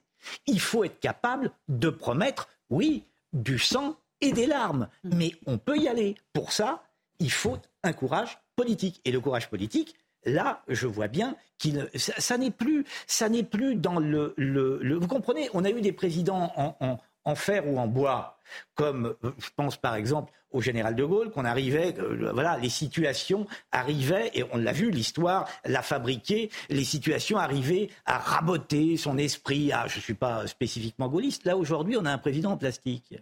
Il 0.46 0.60
faut 0.60 0.84
être 0.84 1.00
capable 1.00 1.50
de 1.68 1.88
promettre, 1.88 2.48
oui, 2.68 3.04
du 3.32 3.58
sang 3.58 3.96
et 4.20 4.32
des 4.32 4.46
larmes. 4.46 4.88
Mais 5.02 5.32
on 5.46 5.58
peut 5.58 5.78
y 5.78 5.88
aller. 5.88 6.14
Pour 6.32 6.52
ça, 6.52 6.84
il 7.18 7.32
faut 7.32 7.58
un 7.82 7.92
courage 7.92 8.38
politique. 8.54 9.00
Et 9.04 9.10
le 9.10 9.20
courage 9.20 9.48
politique, 9.48 9.94
là, 10.24 10.62
je 10.68 10.86
vois 10.86 11.08
bien 11.08 11.36
qu'il 11.58 11.88
ça, 11.94 12.38
n'est 12.38 12.50
plus, 12.50 12.84
ça 13.06 13.28
n'est 13.28 13.42
plus 13.42 13.76
dans 13.76 13.98
le, 13.98 14.34
le, 14.36 14.94
Vous 14.98 15.08
comprenez, 15.08 15.48
on 15.54 15.64
a 15.64 15.70
eu 15.70 15.80
des 15.80 15.92
présidents 15.92 16.52
en, 16.56 16.98
en 17.24 17.34
fer 17.34 17.66
ou 17.66 17.78
en 17.78 17.86
bois, 17.86 18.38
comme 18.74 19.14
euh, 19.24 19.32
je 19.38 19.48
pense 19.54 19.76
par 19.76 19.94
exemple 19.94 20.32
au 20.52 20.60
général 20.60 20.96
de 20.96 21.04
Gaulle, 21.04 21.30
qu'on 21.30 21.44
arrivait, 21.44 21.94
euh, 21.98 22.32
voilà, 22.32 22.58
les 22.58 22.70
situations 22.70 23.46
arrivaient, 23.70 24.30
et 24.34 24.44
on 24.52 24.56
l'a 24.56 24.72
vu, 24.72 24.90
l'histoire 24.90 25.48
l'a 25.64 25.82
fabriqué, 25.82 26.50
les 26.68 26.84
situations 26.84 27.38
arrivaient 27.38 27.88
à 28.04 28.18
raboter 28.18 28.96
son 28.96 29.16
esprit. 29.16 29.72
À, 29.72 29.86
je 29.86 29.96
ne 29.96 30.02
suis 30.02 30.14
pas 30.14 30.46
spécifiquement 30.48 31.08
gaulliste. 31.08 31.44
Là, 31.44 31.56
aujourd'hui, 31.56 31.96
on 31.96 32.04
a 32.04 32.10
un 32.10 32.18
président 32.18 32.52
en 32.52 32.56
plastique. 32.56 33.14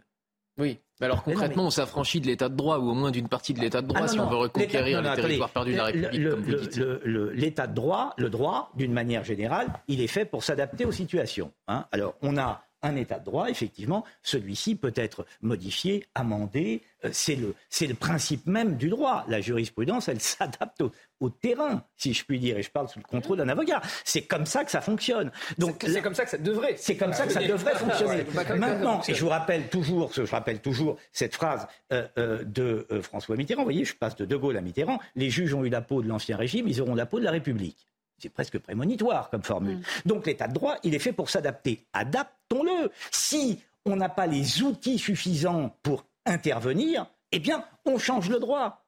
Oui. 0.59 0.79
Alors 1.01 1.23
concrètement, 1.23 1.67
on 1.67 1.71
s'affranchit 1.71 2.21
de 2.21 2.27
l'état 2.27 2.49
de 2.49 2.57
droit 2.57 2.79
ou 2.79 2.91
au 2.91 2.95
moins 2.95 3.13
d'une 3.13 3.29
partie 3.29 3.55
de 3.55 3.61
l'état 3.61 3.81
de 3.81 3.87
droit 3.87 4.01
ah 4.03 4.09
si 4.09 4.19
on 4.19 4.29
veut 4.29 4.37
reconquérir 4.37 5.01
les 5.01 5.15
territoires 5.15 5.51
perdus 5.51 5.73
de 5.73 5.77
la 5.77 5.85
République. 5.85 6.29
comme 6.29 6.43
vous 6.43 7.31
L'état 7.33 7.67
de 7.69 7.75
droit, 7.75 8.15
le 8.17 8.29
droit, 8.31 8.73
d'une 8.75 8.93
manière 8.93 9.23
générale, 9.23 9.69
il 9.87 10.01
est 10.01 10.09
fait 10.09 10.25
pour 10.25 10.43
s'adapter 10.43 10.85
aux 10.85 10.93
situations. 10.93 11.53
Hein. 11.69 11.87
Alors 11.93 12.15
on 12.23 12.37
a 12.37 12.63
un 12.83 12.97
état 12.97 13.19
de 13.19 13.25
droit, 13.25 13.49
effectivement, 13.49 14.05
celui-ci 14.23 14.75
peut 14.75 14.93
être 14.95 15.27
modifié, 15.43 16.07
amendé. 16.15 16.83
Euh, 17.05 17.11
c'est 17.13 17.37
le, 17.37 17.55
le 17.81 17.95
principe 17.95 18.47
même 18.47 18.77
du 18.77 18.89
droit. 18.89 19.25
La 19.29 19.41
jurisprudence, 19.41 20.09
elle 20.09 20.21
s'adapte 20.21 20.83
au, 21.21 21.31
terrain, 21.31 21.85
si 21.97 22.15
je 22.15 22.25
puis 22.25 22.39
dire, 22.39 22.57
et 22.57 22.63
je 22.63 22.71
parle 22.71 22.89
sous 22.89 23.01
le 23.01 23.05
contrôle 23.05 23.39
d'un 23.39 23.49
avocat. 23.49 23.83
C'est 24.05 24.23
comme 24.23 24.47
ça 24.47 24.65
que 24.65 24.71
ça 24.71 24.81
fonctionne. 24.81 25.33
Donc 25.59 25.85
c'est 25.87 26.01
comme 26.01 26.15
ça 26.15 26.25
que 26.25 26.31
ça 26.31 26.39
devrait. 26.39 26.77
C'est 26.77 26.97
comme 26.97 27.13
ça 27.13 27.27
que 27.27 27.33
ça 27.33 27.43
devrait 27.43 27.75
fonctionner. 27.75 28.25
Maintenant, 28.57 29.01
et 29.09 29.15
je 29.15 29.23
vous 29.23 29.31
rappelle 29.31 29.69
toujours, 29.69 30.13
je 30.13 30.23
rappelle 30.23 30.61
toujours 30.61 30.97
cette 31.13 31.35
phrase 31.35 31.67
euh, 31.93 32.07
euh, 32.19 32.45
de 32.45 32.87
François 33.03 33.37
Mitterrand. 33.37 33.63
Vous 33.63 33.67
voyez, 33.67 33.85
je 33.85 33.97
passe 33.97 34.15
de 34.17 34.25
De 34.25 34.37
Gaulle 34.37 34.57
à 34.57 34.61
Mitterrand. 34.61 35.01
Les 35.17 35.31
juges 35.31 35.55
ont 35.55 35.65
eu 35.65 35.71
la 35.71 35.81
peau 35.81 36.03
de 36.03 36.09
l'ancien 36.09 36.37
régime, 36.37 36.69
ils 36.69 36.81
auront 36.81 36.95
la 36.95 37.07
peau 37.07 37.19
de 37.19 37.25
la 37.25 37.33
République. 37.33 37.89
C'est 38.19 38.29
presque 38.29 38.59
prémonitoire 38.59 39.31
comme 39.31 39.43
formule. 39.43 39.79
Mm. 39.79 39.83
Donc 40.07 40.27
l'état 40.27 40.49
de 40.49 40.55
droit, 40.55 40.77
il 40.83 40.95
est 40.95 40.99
fait 40.99 41.13
pour 41.13 41.31
s'adapter. 41.31 41.87
Adaptons-le. 41.93 42.91
Si 43.11 43.61
on 43.85 43.97
n'a 43.97 44.09
pas 44.09 44.27
les 44.27 44.63
outils 44.63 44.99
suffisants 44.99 45.77
pour 45.83 46.05
intervenir, 46.27 47.07
eh 47.33 47.39
bien, 47.39 47.65
on 47.85 47.99
change 47.99 48.29
le 48.29 48.39
droit. 48.39 48.85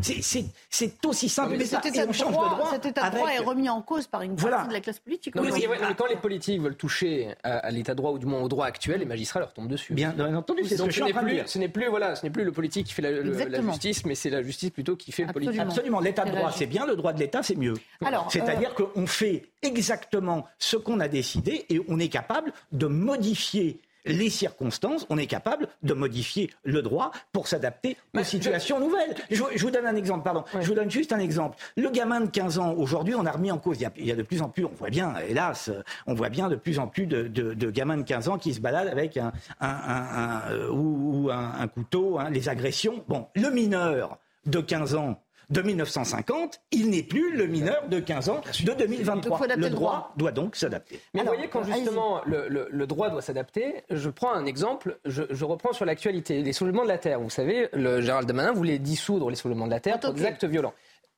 C'est 0.00 1.04
aussi 1.06 1.28
simple 1.28 1.56
mais 1.56 1.64
Cet 1.64 1.86
état, 1.86 2.06
de 2.06 2.12
droit, 2.12 2.68
cet 2.70 2.86
état 2.86 3.10
de 3.10 3.16
droit 3.16 3.30
est 3.30 3.38
remis 3.38 3.68
en 3.68 3.82
cause 3.82 4.06
par 4.06 4.22
une 4.22 4.36
partie 4.36 4.68
de 4.68 4.72
la 4.72 4.80
classe 4.80 4.98
politique. 4.98 5.34
mais 5.36 5.50
quand 5.96 6.06
les 6.06 6.16
politiques 6.16 6.60
veulent 6.60 6.76
toucher 6.76 7.34
à, 7.42 7.70
l'état 7.70 7.92
de 7.92 7.96
droit 7.96 8.12
ou 8.12 8.18
du 8.18 8.26
moins 8.26 8.40
au 8.40 8.48
droit 8.48 8.66
actuel, 8.66 9.00
les 9.00 9.06
magistrats 9.06 9.40
leur 9.40 9.52
tombent 9.52 9.68
dessus. 9.68 9.94
Bien, 9.94 10.14
entendu, 10.34 10.64
c'est 10.64 10.76
ce 10.76 10.82
que 10.82 10.92
ce 10.92 11.04
n'est 11.04 11.12
plus, 11.12 11.42
ce 11.46 11.58
n'est 11.58 11.68
plus 11.68 11.86
voilà, 11.88 12.16
ce 12.16 12.24
n'est 12.24 12.30
plus 12.30 12.44
le 12.44 12.52
politique 12.52 12.86
qui 12.86 12.92
fait 12.92 13.02
la, 13.02 13.62
justice, 13.62 14.04
mais 14.04 14.14
c'est 14.14 14.30
la 14.30 14.42
justice 14.42 14.70
plutôt 14.70 14.96
qui 14.96 15.12
fait 15.12 15.24
le 15.24 15.32
politique. 15.32 15.58
Absolument, 15.58 16.00
l'état 16.00 16.24
de 16.24 16.30
droit 16.30 16.52
c'est 16.52 16.66
bien, 16.66 16.86
le 16.86 16.96
droit 16.96 17.12
de 17.12 17.18
l'état 17.18 17.42
c'est 17.42 17.56
mieux. 17.56 17.74
C'est-à-dire 18.28 18.74
euh, 18.80 18.86
qu'on 18.94 19.06
fait 19.06 19.46
exactement 19.62 20.46
ce 20.58 20.76
qu'on 20.76 21.00
a 21.00 21.08
décidé 21.08 21.66
et 21.68 21.80
on 21.88 21.98
est 21.98 22.08
capable 22.08 22.52
de 22.72 22.86
modifier 22.86 23.80
les 24.06 24.30
circonstances, 24.30 25.06
on 25.10 25.18
est 25.18 25.26
capable 25.26 25.68
de 25.82 25.94
modifier 25.94 26.50
le 26.64 26.82
droit 26.82 27.10
pour 27.32 27.48
s'adapter 27.48 27.96
aux 28.14 28.22
situations 28.22 28.80
nouvelles. 28.80 29.14
Je, 29.30 29.42
vous 29.42 29.70
donne 29.70 29.86
un 29.86 29.96
exemple, 29.96 30.24
pardon. 30.24 30.44
Je 30.60 30.66
vous 30.66 30.74
donne 30.74 30.90
juste 30.90 31.12
un 31.12 31.18
exemple. 31.18 31.58
Le 31.76 31.90
gamin 31.90 32.20
de 32.20 32.30
15 32.30 32.58
ans, 32.58 32.72
aujourd'hui, 32.74 33.14
on 33.14 33.26
a 33.26 33.32
remis 33.32 33.50
en 33.50 33.58
cause. 33.58 33.78
Il 33.98 34.06
y, 34.06 34.12
a, 34.12 34.16
de 34.16 34.22
plus 34.22 34.42
en 34.42 34.48
plus, 34.48 34.64
on 34.64 34.72
voit 34.76 34.90
bien, 34.90 35.14
hélas, 35.28 35.70
on 36.06 36.14
voit 36.14 36.28
bien 36.28 36.48
de 36.48 36.56
plus 36.56 36.78
en 36.78 36.86
plus 36.86 37.06
de, 37.06 37.70
gamins 37.70 37.98
de 37.98 38.02
15 38.02 38.28
ans 38.28 38.38
qui 38.38 38.54
se 38.54 38.60
baladent 38.60 38.88
avec 38.88 39.16
un, 39.16 39.32
euh, 39.62 40.70
ou, 40.70 41.30
un, 41.30 41.66
couteau, 41.68 42.18
hein, 42.18 42.30
les 42.30 42.48
agressions. 42.48 43.04
Bon, 43.08 43.26
le 43.34 43.50
mineur 43.50 44.18
de 44.46 44.60
15 44.60 44.94
ans 44.94 45.20
de 45.48 45.62
1950, 45.62 46.60
il 46.72 46.90
n'est 46.90 47.02
plus 47.02 47.36
le 47.36 47.46
mineur 47.46 47.88
de 47.88 48.00
15 48.00 48.28
ans 48.28 48.40
de 48.64 48.72
2023. 48.72 49.46
Le 49.56 49.70
droit 49.70 50.12
doit 50.16 50.32
donc 50.32 50.56
s'adapter. 50.56 51.00
Mais 51.14 51.20
vous 51.20 51.26
voyez, 51.26 51.48
quand 51.48 51.62
justement 51.62 52.20
le, 52.26 52.86
droit 52.86 53.10
doit 53.10 53.22
s'adapter, 53.22 53.84
je 53.90 54.10
prends 54.10 54.32
un 54.32 54.46
exemple, 54.46 54.98
je, 55.04 55.44
reprends 55.44 55.72
sur 55.72 55.84
l'actualité. 55.84 56.42
Les 56.42 56.52
soulèvements 56.52 56.82
de 56.84 56.88
la 56.88 56.98
Terre, 56.98 57.20
vous 57.20 57.30
savez, 57.30 57.68
le 57.72 58.00
Gérald 58.00 58.26
Damanin 58.26 58.52
voulait 58.52 58.78
dissoudre 58.78 59.30
les 59.30 59.36
soulèvements 59.36 59.66
de 59.66 59.72
la 59.72 59.80
Terre 59.80 60.00
pour 60.00 60.12
des 60.12 60.24
actes 60.24 60.44
violents 60.44 60.74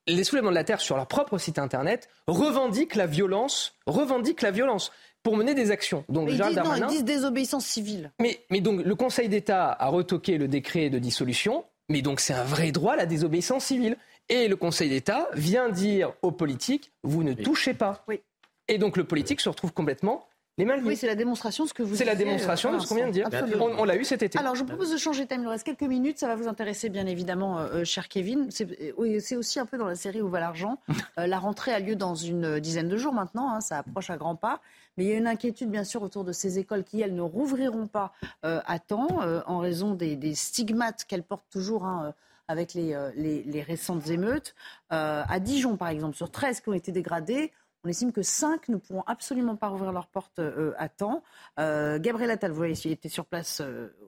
les 0.08 0.24
soulèvements 0.24 0.50
de 0.50 0.54
la 0.54 0.64
terre 0.64 0.80
sur 0.80 0.96
leur 0.96 1.06
propre 1.06 1.36
site 1.36 1.58
internet 1.58 2.08
revendiquent 2.26 2.94
la 2.94 3.06
violence, 3.06 3.74
revendiquent 3.86 4.40
la 4.40 4.50
violence 4.50 4.90
pour 5.22 5.36
mener 5.36 5.54
des 5.54 5.70
actions. 5.70 6.04
Donc, 6.08 6.28
ils, 6.30 6.40
disent, 6.40 6.56
non, 6.56 6.74
ils 6.74 6.86
disent 6.86 7.04
désobéissance 7.04 7.66
civile. 7.66 8.10
Mais, 8.20 8.40
mais 8.50 8.60
donc 8.60 8.82
le 8.82 8.94
Conseil 8.94 9.28
d'État 9.28 9.70
a 9.70 9.88
retoqué 9.88 10.38
le 10.38 10.48
décret 10.48 10.88
de 10.90 10.98
dissolution, 10.98 11.64
mais 11.88 12.02
donc 12.02 12.20
c'est 12.20 12.32
un 12.32 12.44
vrai 12.44 12.72
droit 12.72 12.96
la 12.96 13.06
désobéissance 13.06 13.66
civile. 13.66 13.96
Et 14.28 14.48
le 14.48 14.56
Conseil 14.56 14.90
d'État 14.90 15.28
vient 15.34 15.68
dire 15.68 16.12
aux 16.22 16.32
politiques, 16.32 16.92
vous 17.02 17.22
ne 17.22 17.32
touchez 17.32 17.74
pas. 17.74 18.04
Oui. 18.08 18.20
Et 18.68 18.78
donc 18.78 18.96
le 18.96 19.04
politique 19.04 19.40
se 19.40 19.48
retrouve 19.48 19.72
complètement 19.72 20.28
les 20.58 20.64
mains 20.64 20.78
Oui, 20.84 20.96
c'est 20.96 21.06
la 21.06 21.14
démonstration 21.14 21.64
de 21.64 21.68
ce 21.68 21.74
que 21.74 21.84
vous 21.84 21.94
C'est 21.94 22.04
la 22.04 22.16
démonstration 22.16 22.72
de 22.72 22.80
ce 22.80 22.88
qu'on 22.88 22.96
vient 22.96 23.06
de 23.06 23.12
dire. 23.12 23.28
On, 23.60 23.84
l'a 23.84 23.96
eu 23.96 24.04
cet 24.04 24.24
été. 24.24 24.38
Alors, 24.38 24.56
je 24.56 24.60
vous 24.62 24.66
propose 24.66 24.90
de 24.90 24.96
changer 24.96 25.22
de 25.22 25.28
thème. 25.28 25.40
Il 25.40 25.44
nous 25.44 25.50
reste 25.50 25.64
quelques 25.64 25.82
minutes. 25.82 26.18
Ça 26.18 26.26
va 26.26 26.34
vous 26.34 26.48
intéresser, 26.48 26.88
bien 26.88 27.06
évidemment, 27.06 27.60
euh, 27.60 27.68
euh, 27.68 27.84
cher 27.84 28.08
Kevin. 28.08 28.48
C'est 28.50 29.36
aussi 29.36 29.60
un 29.60 29.66
peu 29.66 29.78
dans 29.78 29.86
la 29.86 29.94
série 29.94 30.20
Où 30.20 30.28
va 30.28 30.40
l'argent 30.40 30.78
euh, 31.18 31.28
La 31.28 31.38
rentrée 31.38 31.72
a 31.72 31.78
lieu 31.78 31.94
dans 31.94 32.16
une 32.16 32.58
dizaine 32.58 32.88
de 32.88 32.96
jours 32.96 33.12
maintenant. 33.14 33.50
Hein, 33.50 33.60
ça 33.60 33.78
approche 33.78 34.10
à 34.10 34.16
grands 34.16 34.34
pas. 34.34 34.60
Mais 34.96 35.04
il 35.04 35.10
y 35.10 35.12
a 35.12 35.16
une 35.16 35.28
inquiétude, 35.28 35.70
bien 35.70 35.84
sûr, 35.84 36.02
autour 36.02 36.24
de 36.24 36.32
ces 36.32 36.58
écoles 36.58 36.82
qui, 36.82 37.00
elles, 37.00 37.14
ne 37.14 37.22
rouvriront 37.22 37.86
pas 37.86 38.12
à 38.42 38.80
temps 38.80 39.20
en 39.46 39.58
raison 39.60 39.94
des, 39.94 40.34
stigmates 40.34 41.04
qu'elles 41.04 41.22
portent 41.22 41.48
toujours. 41.50 41.84
Hein, 41.84 42.14
avec 42.48 42.74
euh, 42.74 43.12
les, 43.14 43.62
récentes 43.62 44.08
émeutes. 44.08 44.54
Euh, 44.92 45.22
à 45.26 45.38
Dijon, 45.38 45.76
par 45.76 45.88
exemple, 45.88 46.16
sur 46.16 46.30
13 46.30 46.60
qui 46.60 46.68
ont 46.70 46.74
été 46.74 46.90
dégradées, 46.90 47.52
on 47.84 47.88
estime 47.88 48.10
que 48.10 48.22
5 48.22 48.68
ne 48.70 48.76
pourront 48.76 49.04
absolument 49.06 49.54
pas 49.54 49.68
rouvrir 49.68 49.92
leurs 49.92 50.08
portes 50.08 50.40
euh, 50.40 50.72
à 50.78 50.88
temps. 50.88 51.22
Gabriel 51.56 52.30
Attal, 52.30 52.50
vous 52.50 52.56
voyez, 52.56 52.74
il 52.84 52.90
était 52.90 53.08
sur 53.08 53.26
place 53.26 53.62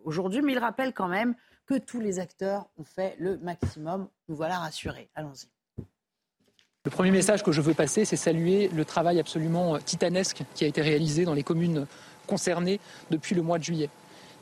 aujourd'hui, 0.05 0.43
mais 0.43 0.53
il 0.53 0.59
rappelle 0.59 0.93
quand 0.93 1.09
même 1.09 1.34
que 1.66 1.78
tous 1.78 2.01
les 2.01 2.18
acteurs 2.18 2.68
ont 2.78 2.84
fait 2.84 3.14
le 3.20 3.38
maximum. 3.38 4.09
Nous 4.28 4.34
voilà 4.34 4.59
rassurés. 4.59 5.09
Allons-y. 5.14 5.49
Le 6.84 6.91
premier 6.91 7.11
message 7.11 7.43
que 7.45 7.53
je 7.53 7.61
veux 7.61 7.74
passer, 7.74 8.05
c'est 8.05 8.16
saluer 8.16 8.68
le 8.68 8.84
travail 8.84 9.20
absolument 9.20 9.78
titanesque 9.78 10.43
qui 10.55 10.64
a 10.64 10.66
été 10.66 10.80
réalisé 10.80 11.24
dans 11.24 11.34
les 11.34 11.43
communes 11.43 11.86
concernées 12.26 12.80
depuis 13.11 13.34
le 13.34 13.43
mois 13.43 13.59
de 13.59 13.64
juillet. 13.64 13.91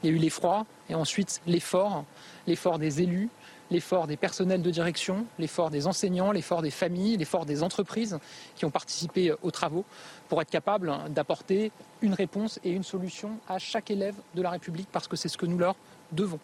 Il 0.03 0.11
y 0.11 0.13
a 0.13 0.17
eu 0.17 0.19
l'effroi 0.19 0.65
et 0.89 0.95
ensuite 0.95 1.41
l'effort, 1.47 2.05
l'effort 2.47 2.79
des 2.79 3.03
élus, 3.03 3.29
l'effort 3.71 4.07
des 4.07 4.17
personnels 4.17 4.63
de 4.63 4.71
direction, 4.71 5.27
l'effort 5.39 5.71
des 5.71 5.87
enseignants, 5.87 6.33
l'effort 6.33 6.63
des 6.63 6.71
familles, 6.71 7.17
l'effort 7.17 7.47
des 7.47 7.63
entreprises 7.63 8.19
qui 8.55 8.65
ont 8.65 8.71
participé 8.71 9.33
aux 9.43 9.51
travaux 9.51 9.85
pour 10.29 10.41
être 10.43 10.51
capables 10.51 10.93
d'apporter 11.11 11.73
une 12.01 12.15
réponse 12.15 12.59
et 12.65 12.71
une 12.71 12.85
solution 12.85 13.39
à 13.49 13.59
chaque 13.59 13.91
élève 13.91 14.17
de 14.35 14.43
la 14.43 14.51
République 14.51 14.89
parce 14.91 15.09
que 15.09 15.17
c'est 15.17 15.29
ce 15.29 15.39
que 15.39 15.47
nous 15.47 15.59
leur 15.59 15.77
devons. 16.13 16.41